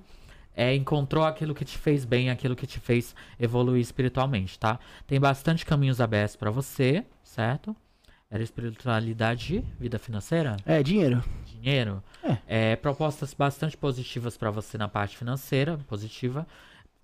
é, 0.55 0.73
encontrou 0.73 1.23
aquilo 1.23 1.53
que 1.53 1.65
te 1.65 1.77
fez 1.77 2.05
bem, 2.05 2.29
aquilo 2.29 2.55
que 2.55 2.65
te 2.65 2.79
fez 2.79 3.15
evoluir 3.39 3.81
espiritualmente, 3.81 4.57
tá? 4.57 4.79
Tem 5.05 5.19
bastante 5.19 5.65
caminhos 5.65 6.01
abertos 6.01 6.35
pra 6.35 6.49
você, 6.49 7.03
certo? 7.23 7.75
Era 8.29 8.41
espiritualidade, 8.41 9.63
vida 9.79 9.99
financeira? 9.99 10.57
É, 10.65 10.81
dinheiro. 10.81 11.23
Dinheiro. 11.45 12.03
É, 12.47 12.75
propostas 12.75 13.33
bastante 13.33 13.77
positivas 13.77 14.35
pra 14.35 14.49
você 14.49 14.77
na 14.77 14.87
parte 14.87 15.15
financeira, 15.15 15.77
positiva. 15.87 16.47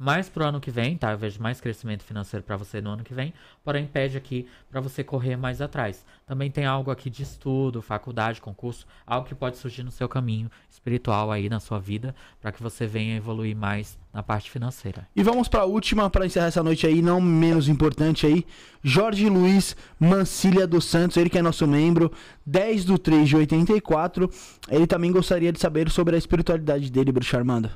Mais 0.03 0.27
pro 0.27 0.43
ano 0.43 0.59
que 0.59 0.71
vem, 0.71 0.97
tá? 0.97 1.11
Eu 1.11 1.17
vejo 1.19 1.39
mais 1.39 1.61
crescimento 1.61 2.03
financeiro 2.03 2.43
pra 2.43 2.57
você 2.57 2.81
no 2.81 2.89
ano 2.89 3.03
que 3.03 3.13
vem, 3.13 3.31
porém 3.63 3.85
pede 3.85 4.17
aqui 4.17 4.47
pra 4.67 4.81
você 4.81 5.03
correr 5.03 5.35
mais 5.35 5.61
atrás. 5.61 6.03
Também 6.25 6.49
tem 6.49 6.65
algo 6.65 6.89
aqui 6.89 7.07
de 7.07 7.21
estudo, 7.21 7.83
faculdade, 7.83 8.41
concurso, 8.41 8.87
algo 9.05 9.27
que 9.27 9.35
pode 9.35 9.57
surgir 9.57 9.83
no 9.83 9.91
seu 9.91 10.09
caminho 10.09 10.49
espiritual 10.67 11.31
aí 11.31 11.47
na 11.47 11.59
sua 11.59 11.79
vida, 11.79 12.15
pra 12.39 12.51
que 12.51 12.63
você 12.63 12.87
venha 12.87 13.15
evoluir 13.15 13.55
mais 13.55 13.95
na 14.11 14.23
parte 14.23 14.49
financeira. 14.49 15.07
E 15.15 15.21
vamos 15.21 15.47
pra 15.47 15.65
última, 15.65 16.09
pra 16.09 16.25
encerrar 16.25 16.47
essa 16.47 16.63
noite 16.63 16.87
aí, 16.87 16.99
não 16.99 17.21
menos 17.21 17.69
importante 17.69 18.25
aí. 18.25 18.43
Jorge 18.81 19.29
Luiz 19.29 19.75
Mancilha 19.99 20.65
dos 20.65 20.85
Santos, 20.85 21.15
ele 21.15 21.29
que 21.29 21.37
é 21.37 21.43
nosso 21.43 21.67
membro, 21.67 22.11
10 22.43 22.85
do 22.85 22.97
3 22.97 23.29
de 23.29 23.35
84. 23.35 24.27
Ele 24.67 24.87
também 24.87 25.11
gostaria 25.11 25.53
de 25.53 25.59
saber 25.59 25.91
sobre 25.91 26.15
a 26.15 26.17
espiritualidade 26.17 26.91
dele, 26.91 27.11
Bruxo 27.11 27.37
Armando. 27.37 27.69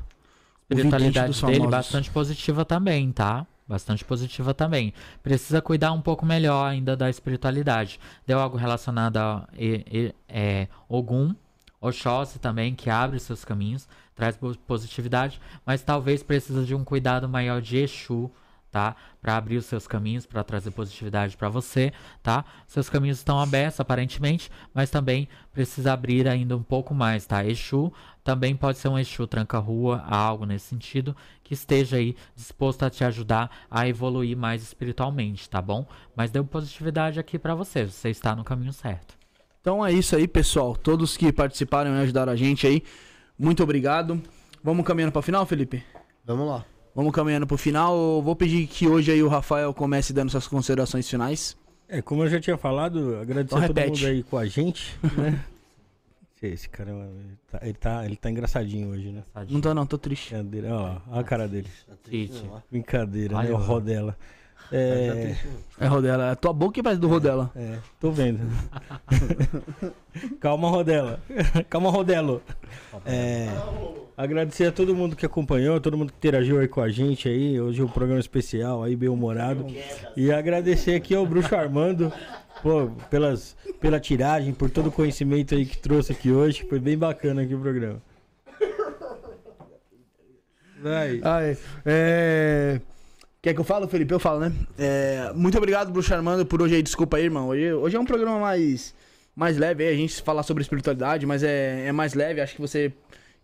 Espiritualidade 0.69 1.27
dele 1.48 1.60
bastante 1.77 2.10
positiva 2.11 2.66
também, 2.66 3.11
tá? 3.11 3.45
Bastante 3.68 4.06
positiva 4.06 4.53
também. 4.53 4.94
Precisa 5.24 5.61
cuidar 5.61 5.92
um 5.92 6.02
pouco 6.02 6.26
melhor 6.26 6.66
ainda 6.69 6.95
da 6.95 7.10
espiritualidade. 7.10 8.00
Deu 8.26 8.40
algo 8.40 8.58
relacionado 8.58 9.18
a 9.18 9.48
e- 9.58 9.84
e- 9.92 10.16
é, 10.30 10.68
Ogum, 10.88 11.34
Oxóssi 11.82 12.40
também, 12.40 12.74
que 12.76 12.90
abre 12.90 13.19
seus 13.19 13.44
caminhos, 13.45 13.88
traz 14.16 14.35
po- 14.38 14.58
positividade, 14.68 15.40
mas 15.66 15.82
talvez 15.84 16.24
precisa 16.24 16.64
de 16.64 16.74
um 16.74 16.84
cuidado 16.84 17.27
maior 17.30 17.61
de 17.61 17.77
Exu, 17.77 18.32
tá? 18.75 18.93
Para 19.21 19.37
abrir 19.37 19.55
os 19.55 19.65
seus 19.67 19.87
caminhos, 19.87 20.25
para 20.25 20.43
trazer 20.43 20.69
positividade 20.71 21.37
para 21.37 21.47
você, 21.47 21.93
tá? 22.21 22.43
Seus 22.67 22.89
caminhos 22.89 23.19
estão 23.19 23.39
abertos 23.39 23.79
aparentemente, 23.79 24.51
mas 24.73 24.89
também 24.89 25.29
precisa 25.53 25.93
abrir 25.93 26.27
ainda 26.27 26.57
um 26.57 26.61
pouco 26.61 26.93
mais, 26.93 27.25
tá? 27.25 27.45
Exu 27.45 27.93
também 28.21 28.53
pode 28.53 28.77
ser 28.77 28.89
um 28.89 28.99
Exu 28.99 29.25
tranca-rua, 29.27 30.03
algo 30.05 30.45
nesse 30.45 30.65
sentido, 30.65 31.15
que 31.41 31.53
esteja 31.53 31.95
aí 31.95 32.17
disposto 32.35 32.83
a 32.83 32.89
te 32.89 33.05
ajudar 33.05 33.49
a 33.71 33.87
evoluir 33.87 34.35
mais 34.35 34.61
espiritualmente, 34.61 35.49
tá 35.49 35.61
bom? 35.61 35.87
Mas 36.13 36.29
deu 36.29 36.43
positividade 36.43 37.17
aqui 37.17 37.39
para 37.39 37.55
você, 37.55 37.85
você 37.85 38.09
está 38.09 38.35
no 38.35 38.43
caminho 38.43 38.73
certo. 38.73 39.15
Então 39.61 39.85
é 39.85 39.93
isso 39.93 40.17
aí, 40.17 40.27
pessoal. 40.27 40.75
Todos 40.75 41.15
que 41.15 41.31
participaram 41.31 41.95
e 41.95 42.01
ajudaram 42.01 42.33
a 42.33 42.35
gente 42.35 42.67
aí, 42.67 42.83
muito 43.39 43.63
obrigado. 43.63 44.21
Vamos 44.61 44.85
caminhando 44.85 45.13
pra 45.13 45.21
final, 45.21 45.45
Felipe? 45.45 45.81
Vamos 46.25 46.45
lá. 46.45 46.74
Vamos 46.95 47.11
caminhando 47.14 47.45
pro 47.45 47.57
final. 47.57 47.93
Eu 47.95 48.22
vou 48.22 48.35
pedir 48.35 48.65
que 48.67 48.88
hoje 48.88 49.11
aí 49.11 49.22
o 49.22 49.27
Rafael 49.27 49.74
comece 49.74 50.14
dando 50.14 50.30
suas 50.32 50.48
considerações 50.48 51.07
finais. 51.09 51.57
É, 51.90 52.01
como 52.01 52.24
eu 52.24 52.30
já 52.30 52.40
tinha 52.40 52.57
falado, 52.57 53.17
agradecer 53.22 53.53
Então 53.56 53.57
a 53.59 53.67
todo 53.67 53.77
repete. 53.77 54.01
mundo 54.03 54.09
aí 54.11 54.24
com 54.24 54.38
a 54.38 54.45
gente, 54.45 54.98
né? 55.17 55.43
Esse- 56.41 56.69
cara, 56.69 56.91
ele 56.91 57.38
tá, 57.51 57.59
ele 57.64 57.74
tá, 57.74 58.06
ele 58.06 58.15
tá 58.15 58.30
engraçadinho 58.30 58.90
hoje, 58.90 59.09
né? 59.09 59.24
Não 59.49 59.59
tô 59.59 59.74
não, 59.74 59.83
tô 59.85 59.98
triste. 59.98 60.30
Brincadeira, 60.35 60.75
olha 60.75 61.01
a 61.19 61.24
cara 61.24 61.48
dele. 61.48 61.67
Triste. 62.03 62.43
Brincadeira, 62.69 63.35
Ai, 63.38 63.48
né? 63.48 63.51
O 63.53 63.56
ó. 63.56 63.59
Rodela. 63.59 64.15
É, 64.72 65.35
É 65.80 65.88
Rodela, 65.88 66.32
a 66.32 66.35
tua 66.35 66.53
boca 66.53 66.74
que 66.74 66.84
parece 66.84 67.00
do 67.00 67.08
Rodela. 67.08 67.52
é, 67.56 67.77
tô 68.00 68.11
vendo. 68.11 68.40
Calma, 70.40 70.69
Rodela. 70.69 71.19
Calma, 71.69 71.90
Rodelo. 71.90 72.42
É, 73.06 73.48
agradecer 74.18 74.66
a 74.66 74.72
todo 74.72 74.95
mundo 74.95 75.16
que 75.16 75.26
acompanhou, 75.26 75.80
todo 75.80 75.98
mundo 75.98 76.11
que 76.11 76.18
interagiu 76.18 76.60
aí 76.60 76.68
com 76.68 76.82
a 76.82 76.90
gente 76.90 77.27
aí. 77.27 77.60
Hoje 77.60 77.82
é 77.82 77.84
um 77.84 77.90
programa 77.90 78.19
especial 78.19 78.84
aí, 78.84 78.95
bem 78.95 79.10
humorado. 79.10 79.66
E 80.16 80.32
agradecer 80.32 80.95
aqui 80.95 81.14
ao 81.14 81.26
Bruxo 81.26 81.53
Armando, 81.56 82.11
pô, 82.64 82.90
pelas, 83.10 83.56
pela 83.80 84.00
tiragem, 84.00 84.53
por 84.53 84.69
todo 84.69 84.88
o 84.88 84.92
conhecimento 84.92 85.53
aí 85.53 85.66
que 85.66 85.77
trouxe 85.77 86.14
aqui 86.14 86.32
hoje. 86.32 86.66
Foi 86.68 86.80
bem 86.80 86.98
bacana 86.98 87.42
aqui 87.42 87.53
o 87.53 87.60
programa. 87.60 88.02
Vai. 90.82 91.19
Ai, 91.24 91.58
é... 91.85 92.80
Quer 93.45 93.53
que 93.53 93.59
eu 93.59 93.64
falo, 93.64 93.88
Felipe? 93.88 94.11
Eu 94.11 94.19
falo, 94.19 94.40
né? 94.40 94.51
É, 94.75 95.32
Muito 95.35 95.56
obrigado, 95.56 95.91
Bruxo 95.91 96.11
Armando, 96.11 96.43
por 96.48 96.64
hoje 96.64 96.74
aí. 96.74 96.82
Desculpa 96.82 97.17
aí, 97.17 97.25
irmão. 97.25 97.49
Hoje, 97.49 97.74
hoje 97.74 97.95
é 97.95 97.99
um 97.99 98.03
programa 98.03 98.40
mais, 98.40 98.95
mais 99.35 99.56
leve 99.56 99.83
aí, 99.83 99.93
a 99.93 99.95
gente 99.95 100.19
falar 100.24 100.41
sobre 100.41 100.64
espiritualidade, 100.64 101.27
mas 101.27 101.43
é, 101.43 101.85
é 101.85 101.91
mais 101.91 102.15
leve. 102.15 102.41
Acho 102.41 102.56
que 102.56 102.59
você 102.59 102.91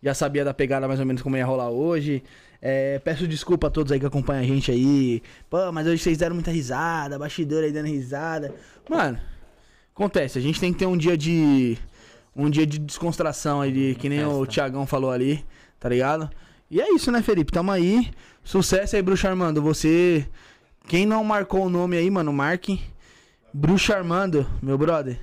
já 0.02 0.12
sabia 0.12 0.44
da 0.44 0.52
pegada 0.52 0.88
mais 0.88 0.98
ou 0.98 1.06
menos 1.06 1.22
como 1.22 1.36
ia 1.36 1.46
rolar 1.46 1.70
hoje. 1.70 2.20
É, 2.60 2.98
peço 2.98 3.28
desculpa 3.28 3.68
a 3.68 3.70
todos 3.70 3.92
aí 3.92 4.00
que 4.00 4.04
acompanham 4.04 4.42
a 4.42 4.44
gente 4.44 4.72
aí. 4.72 5.22
Pô, 5.48 5.70
mas 5.70 5.86
hoje 5.86 6.02
vocês 6.02 6.18
deram 6.18 6.34
muita 6.34 6.50
risada, 6.50 7.16
bastidor 7.16 7.62
aí 7.62 7.70
dando 7.70 7.86
risada. 7.86 8.52
Mano, 8.90 9.20
acontece, 9.94 10.36
a 10.36 10.42
gente 10.42 10.58
tem 10.58 10.72
que 10.72 10.80
ter 10.80 10.86
um 10.86 10.96
dia 10.96 11.16
de. 11.16 11.78
Um 12.34 12.50
dia 12.50 12.66
de 12.66 12.80
descontração 12.80 13.60
aí, 13.60 13.70
de, 13.70 13.94
que 13.94 14.08
nem 14.08 14.24
o 14.24 14.44
Thiagão 14.46 14.84
falou 14.84 15.12
ali, 15.12 15.44
tá 15.78 15.88
ligado? 15.88 16.28
E 16.68 16.80
é 16.80 16.92
isso, 16.92 17.12
né, 17.12 17.22
Felipe? 17.22 17.52
Tamo 17.52 17.70
aí. 17.70 18.10
Sucesso 18.42 18.96
aí, 18.96 19.02
Bruxo 19.02 19.26
Armando. 19.26 19.62
Você. 19.62 20.28
Quem 20.88 21.06
não 21.06 21.22
marcou 21.22 21.66
o 21.66 21.70
nome 21.70 21.96
aí, 21.96 22.10
mano, 22.10 22.32
marque. 22.32 22.80
Bruxo 23.54 23.92
Armando, 23.92 24.46
meu 24.62 24.76
brother. 24.76 25.18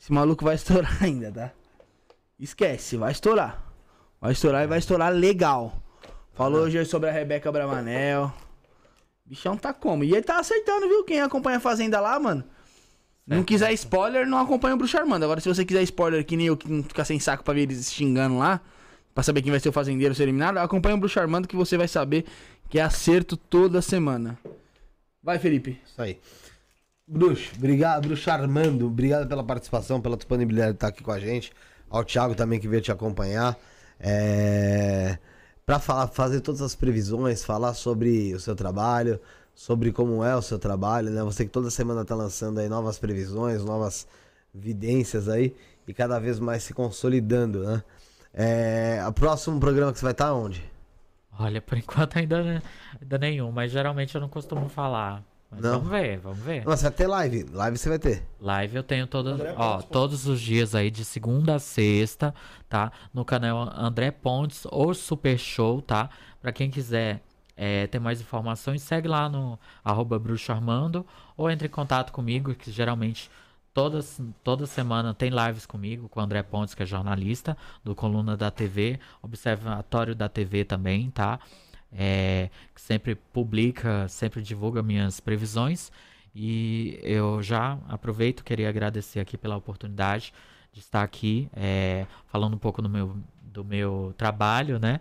Esse 0.00 0.12
maluco 0.12 0.44
vai 0.44 0.54
estourar 0.54 0.96
ainda, 1.02 1.30
tá? 1.32 1.52
Esquece, 2.38 2.96
vai 2.96 3.12
estourar. 3.12 3.62
Vai 4.20 4.32
estourar 4.32 4.64
e 4.64 4.66
vai 4.66 4.78
estourar 4.78 5.12
legal. 5.12 5.82
Falou 6.32 6.62
hoje 6.62 6.84
sobre 6.84 7.08
a 7.08 7.12
Rebeca 7.12 7.50
Bramanel. 7.50 8.32
Bichão 9.24 9.56
tá 9.56 9.74
como? 9.74 10.04
E 10.04 10.12
ele 10.12 10.22
tá 10.22 10.38
acertando, 10.38 10.88
viu? 10.88 11.04
Quem 11.04 11.20
acompanha 11.20 11.56
a 11.56 11.60
Fazenda 11.60 11.98
lá, 12.00 12.18
mano. 12.20 12.44
Não 13.26 13.42
quiser 13.42 13.72
spoiler, 13.72 14.24
não 14.26 14.38
acompanha 14.38 14.74
o 14.74 14.78
Bruxo 14.78 14.96
Armando. 14.96 15.24
Agora, 15.24 15.40
se 15.40 15.48
você 15.48 15.64
quiser 15.64 15.82
spoiler, 15.82 16.24
que 16.24 16.36
nem 16.36 16.46
eu, 16.46 16.56
que 16.56 16.70
não 16.70 16.84
ficar 16.84 17.04
sem 17.04 17.18
saco 17.18 17.42
pra 17.42 17.54
ver 17.54 17.62
eles 17.62 17.92
xingando 17.92 18.38
lá, 18.38 18.60
pra 19.16 19.22
saber 19.22 19.40
quem 19.40 19.50
vai 19.50 19.58
ser 19.58 19.70
o 19.70 19.72
fazendeiro 19.72 20.14
ser 20.14 20.24
eliminado, 20.24 20.58
acompanha 20.58 20.94
o 20.94 20.98
Bruxo 20.98 21.18
Armando 21.18 21.48
que 21.48 21.56
você 21.56 21.78
vai 21.78 21.88
saber 21.88 22.26
que 22.68 22.78
é 22.78 22.82
acerto 22.82 23.34
toda 23.34 23.80
semana. 23.80 24.38
Vai, 25.22 25.38
Felipe. 25.38 25.80
Isso 25.86 26.02
aí. 26.02 26.20
Bruxo, 27.08 27.54
obrigado, 27.56 28.08
Bruxo 28.08 28.30
Armando, 28.30 28.86
obrigado 28.86 29.26
pela 29.26 29.42
participação, 29.42 30.02
pela 30.02 30.18
disponibilidade 30.18 30.72
de 30.72 30.76
estar 30.76 30.88
aqui 30.88 31.02
com 31.02 31.12
a 31.12 31.18
gente. 31.18 31.50
Ao 31.88 32.04
Thiago 32.04 32.34
também 32.34 32.60
que 32.60 32.68
veio 32.68 32.82
te 32.82 32.92
acompanhar. 32.92 33.58
É... 33.98 35.16
Para 35.64 35.78
falar, 35.78 36.08
fazer 36.08 36.42
todas 36.42 36.60
as 36.60 36.74
previsões, 36.74 37.42
falar 37.42 37.72
sobre 37.72 38.34
o 38.34 38.38
seu 38.38 38.54
trabalho, 38.54 39.18
sobre 39.54 39.92
como 39.92 40.22
é 40.22 40.36
o 40.36 40.42
seu 40.42 40.58
trabalho, 40.58 41.08
né? 41.08 41.22
Você 41.22 41.46
que 41.46 41.50
toda 41.50 41.70
semana 41.70 42.04
tá 42.04 42.14
lançando 42.14 42.60
aí 42.60 42.68
novas 42.68 42.98
previsões, 42.98 43.64
novas 43.64 44.06
vidências 44.52 45.26
aí 45.26 45.56
e 45.88 45.94
cada 45.94 46.18
vez 46.18 46.38
mais 46.38 46.64
se 46.64 46.74
consolidando, 46.74 47.64
né? 47.64 47.82
É... 48.36 49.02
O 49.08 49.12
próximo 49.12 49.58
programa 49.58 49.92
que 49.92 49.98
você 49.98 50.04
vai 50.04 50.12
estar 50.12 50.32
onde? 50.34 50.62
Olha, 51.38 51.60
por 51.60 51.76
enquanto 51.78 52.18
ainda, 52.18 52.62
ainda 53.00 53.18
nenhum, 53.18 53.50
mas 53.50 53.72
geralmente 53.72 54.14
eu 54.14 54.20
não 54.20 54.28
costumo 54.28 54.68
falar. 54.68 55.24
Mas 55.50 55.60
Não? 55.60 55.74
vamos 55.74 55.88
ver, 55.88 56.18
vamos 56.18 56.38
ver. 56.38 56.62
Mas 56.66 56.82
vai 56.82 56.90
ter 56.90 57.06
live. 57.06 57.46
Live 57.52 57.78
você 57.78 57.88
vai 57.88 57.98
ter. 57.98 58.22
Live 58.40 58.76
eu 58.76 58.82
tenho 58.82 59.06
todas, 59.06 59.34
André 59.34 59.54
ó, 59.56 59.80
todos 59.80 60.26
os 60.26 60.40
dias 60.40 60.74
aí, 60.74 60.90
de 60.90 61.04
segunda 61.04 61.54
a 61.54 61.58
sexta, 61.58 62.34
tá? 62.68 62.90
No 63.14 63.24
canal 63.24 63.72
André 63.76 64.10
Pontes 64.10 64.66
ou 64.70 64.92
Super 64.92 65.38
Show, 65.38 65.80
tá? 65.80 66.10
Pra 66.40 66.52
quem 66.52 66.68
quiser 66.68 67.22
é, 67.56 67.86
ter 67.86 67.98
mais 67.98 68.20
informações, 68.20 68.82
segue 68.82 69.08
lá 69.08 69.28
no 69.28 69.58
arroba 69.84 70.18
Bruxo 70.18 70.50
Armando 70.52 71.06
ou 71.36 71.48
entre 71.50 71.68
em 71.68 71.70
contato 71.70 72.12
comigo, 72.12 72.54
que 72.54 72.70
geralmente 72.70 73.30
todas, 73.76 74.18
toda 74.42 74.64
semana 74.64 75.12
tem 75.12 75.28
lives 75.28 75.66
comigo, 75.66 76.08
com 76.08 76.18
o 76.18 76.22
André 76.22 76.42
Pontes, 76.42 76.74
que 76.74 76.82
é 76.82 76.86
jornalista 76.86 77.54
do 77.84 77.94
Coluna 77.94 78.34
da 78.34 78.50
TV, 78.50 78.98
Observatório 79.20 80.14
da 80.14 80.30
TV 80.30 80.64
também, 80.64 81.10
tá? 81.10 81.38
É, 81.92 82.48
que 82.74 82.80
sempre 82.80 83.14
publica, 83.14 84.08
sempre 84.08 84.40
divulga 84.40 84.82
minhas 84.82 85.20
previsões. 85.20 85.92
E 86.34 86.98
eu 87.02 87.42
já 87.42 87.78
aproveito, 87.86 88.42
queria 88.42 88.70
agradecer 88.70 89.20
aqui 89.20 89.36
pela 89.36 89.58
oportunidade 89.58 90.32
de 90.72 90.80
estar 90.80 91.02
aqui 91.02 91.50
é, 91.52 92.06
falando 92.28 92.54
um 92.54 92.58
pouco 92.58 92.80
do 92.80 92.88
meu, 92.88 93.14
do 93.42 93.62
meu 93.62 94.14
trabalho, 94.16 94.78
né? 94.78 95.00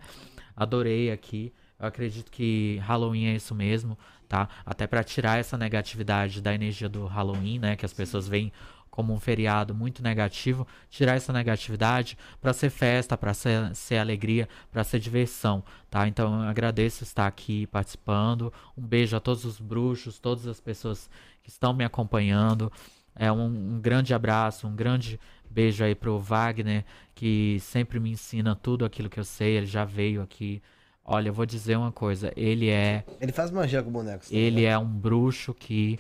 Adorei 0.54 1.12
aqui. 1.12 1.54
Eu 1.80 1.88
acredito 1.88 2.30
que 2.30 2.78
Halloween 2.84 3.28
é 3.28 3.36
isso 3.36 3.56
mesmo, 3.56 3.98
tá? 4.28 4.50
Até 4.66 4.88
para 4.88 5.04
tirar 5.04 5.40
essa 5.40 5.58
negatividade 5.58 6.42
da 6.42 6.54
energia 6.54 6.90
do 6.90 7.06
Halloween, 7.06 7.60
né? 7.60 7.76
Que 7.76 7.86
as 7.86 7.94
pessoas 7.94 8.28
veem 8.28 8.52
como 8.95 9.14
um 9.14 9.20
feriado 9.20 9.76
muito 9.76 10.02
negativo, 10.02 10.66
tirar 10.90 11.16
essa 11.16 11.34
negatividade 11.34 12.18
para 12.40 12.54
ser 12.54 12.70
festa, 12.70 13.18
para 13.18 13.34
ser, 13.34 13.76
ser 13.76 13.98
alegria, 13.98 14.48
para 14.72 14.86
ser 14.86 15.00
diversão, 15.00 15.62
tá? 15.90 16.08
Então 16.08 16.44
eu 16.44 16.50
agradeço 16.50 17.04
estar 17.04 17.28
aqui 17.28 17.68
participando. 17.68 18.54
Um 18.78 18.82
beijo 18.82 19.18
a 19.18 19.20
todos 19.20 19.44
os 19.44 19.60
bruxos, 19.60 20.18
todas 20.18 20.48
as 20.48 20.62
pessoas 20.62 21.10
que 21.44 21.50
estão 21.50 21.74
me 21.74 21.84
acompanhando. 21.84 22.72
É 23.14 23.30
um, 23.30 23.76
um 23.76 23.82
grande 23.82 24.14
abraço, 24.14 24.66
um 24.66 24.76
grande 24.76 25.20
beijo 25.50 25.84
aí 25.84 25.94
pro 25.94 26.18
Wagner, 26.18 26.86
que 27.14 27.58
sempre 27.60 28.00
me 28.00 28.12
ensina 28.12 28.56
tudo 28.56 28.86
aquilo 28.86 29.10
que 29.10 29.20
eu 29.20 29.26
sei. 29.26 29.58
Ele 29.58 29.66
já 29.66 29.84
veio 29.84 30.22
aqui. 30.22 30.62
Olha, 31.06 31.30
eu 31.30 31.34
vou 31.34 31.45
dizer 31.45 31.77
uma 31.77 31.92
coisa, 31.92 32.34
ele 32.35 32.69
é 32.69 33.03
Ele 33.22 33.32
faz 33.32 33.51
magia 33.51 33.82
com 33.84 33.92
bonecos. 33.92 34.30
tá 34.30 34.35
ele 34.35 34.66
é 34.66 34.77
um 34.77 34.85
bruxo 34.88 35.53
que 35.53 36.00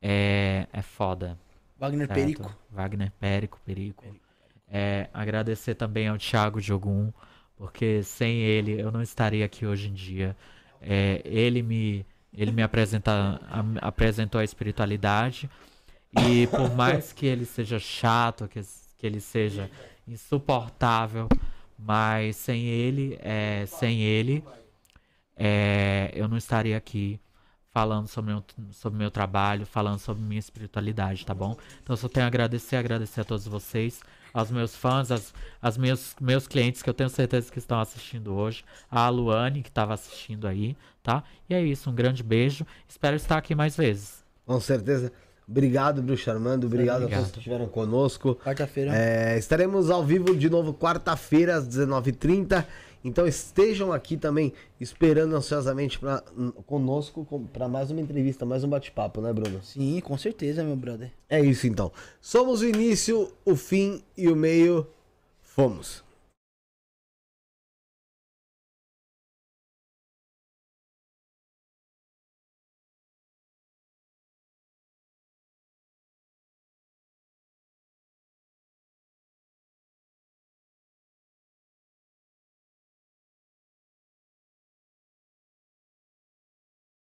é, 0.00 0.66
é 0.72 0.82
foda. 0.82 1.38
Wagner 1.78 2.06
certo? 2.08 2.18
Perico. 2.20 2.56
Wagner 2.70 3.12
Perico, 3.20 3.60
Perico. 3.64 4.04
É, 4.70 5.08
agradecer 5.12 5.74
também 5.74 6.08
ao 6.08 6.18
Thiago 6.18 6.60
Jogum, 6.60 7.12
porque 7.56 8.02
sem 8.02 8.38
ele 8.38 8.80
eu 8.80 8.90
não 8.90 9.02
estaria 9.02 9.44
aqui 9.44 9.66
hoje 9.66 9.88
em 9.88 9.92
dia. 9.92 10.36
É, 10.80 11.20
ele 11.24 11.62
me, 11.62 12.04
ele 12.32 12.50
me 12.50 12.62
apresenta, 12.62 13.40
a- 13.48 13.86
apresentou 13.86 14.40
a 14.40 14.44
espiritualidade 14.44 15.48
e 16.12 16.46
por 16.48 16.74
mais 16.74 17.12
que 17.12 17.26
ele 17.26 17.44
seja 17.44 17.78
chato, 17.78 18.48
que, 18.48 18.60
que 18.98 19.06
ele 19.06 19.20
seja 19.20 19.70
insuportável, 20.06 21.28
mas 21.84 22.36
sem 22.36 22.64
ele, 22.64 23.18
é, 23.20 23.66
sem 23.66 24.00
ele, 24.00 24.44
é, 25.36 26.10
eu 26.14 26.28
não 26.28 26.36
estaria 26.36 26.76
aqui 26.76 27.20
falando 27.72 28.06
sobre 28.06 28.32
meu, 28.32 28.44
sobre 28.70 28.98
meu 28.98 29.10
trabalho, 29.10 29.64
falando 29.64 29.98
sobre 29.98 30.22
minha 30.22 30.38
espiritualidade, 30.38 31.24
tá 31.24 31.34
bom? 31.34 31.56
Então 31.82 31.94
eu 31.94 31.96
só 31.96 32.08
tenho 32.08 32.24
a 32.24 32.26
agradecer, 32.26 32.76
agradecer 32.76 33.22
a 33.22 33.24
todos 33.24 33.46
vocês, 33.46 34.02
aos 34.32 34.50
meus 34.50 34.76
fãs, 34.76 35.10
aos, 35.10 35.76
meus, 35.78 36.14
meus 36.20 36.46
clientes 36.46 36.82
que 36.82 36.90
eu 36.90 36.94
tenho 36.94 37.08
certeza 37.08 37.50
que 37.50 37.58
estão 37.58 37.80
assistindo 37.80 38.34
hoje, 38.34 38.62
a 38.90 39.08
Luane 39.08 39.62
que 39.62 39.70
estava 39.70 39.94
assistindo 39.94 40.46
aí, 40.46 40.76
tá? 41.02 41.24
E 41.48 41.54
é 41.54 41.62
isso, 41.62 41.90
um 41.90 41.94
grande 41.94 42.22
beijo, 42.22 42.66
espero 42.86 43.16
estar 43.16 43.38
aqui 43.38 43.54
mais 43.54 43.74
vezes. 43.74 44.22
Com 44.44 44.60
certeza. 44.60 45.10
Obrigado, 45.48 46.02
Bruxo 46.02 46.30
Armando. 46.30 46.66
Obrigado, 46.66 46.96
a 46.96 47.00
todos 47.00 47.12
Obrigado. 47.12 47.32
que 47.32 47.38
estiveram 47.38 47.66
conosco. 47.66 48.36
Quarta-feira. 48.36 48.92
É, 48.94 49.38
estaremos 49.38 49.90
ao 49.90 50.04
vivo 50.04 50.36
de 50.36 50.48
novo 50.48 50.72
quarta-feira, 50.72 51.56
às 51.56 51.68
19h30. 51.68 52.64
Então 53.04 53.26
estejam 53.26 53.92
aqui 53.92 54.16
também 54.16 54.52
esperando 54.80 55.34
ansiosamente 55.34 55.98
pra, 55.98 56.22
conosco 56.66 57.26
para 57.52 57.66
mais 57.68 57.90
uma 57.90 58.00
entrevista, 58.00 58.46
mais 58.46 58.62
um 58.62 58.68
bate-papo, 58.68 59.20
né, 59.20 59.32
Bruno? 59.32 59.60
Sim, 59.62 60.00
com 60.00 60.16
certeza, 60.16 60.62
meu 60.62 60.76
brother. 60.76 61.10
É 61.28 61.40
isso 61.40 61.66
então. 61.66 61.90
Somos 62.20 62.60
o 62.60 62.66
início, 62.66 63.32
o 63.44 63.56
fim 63.56 64.02
e 64.16 64.28
o 64.28 64.36
meio. 64.36 64.86
Fomos. 65.42 66.04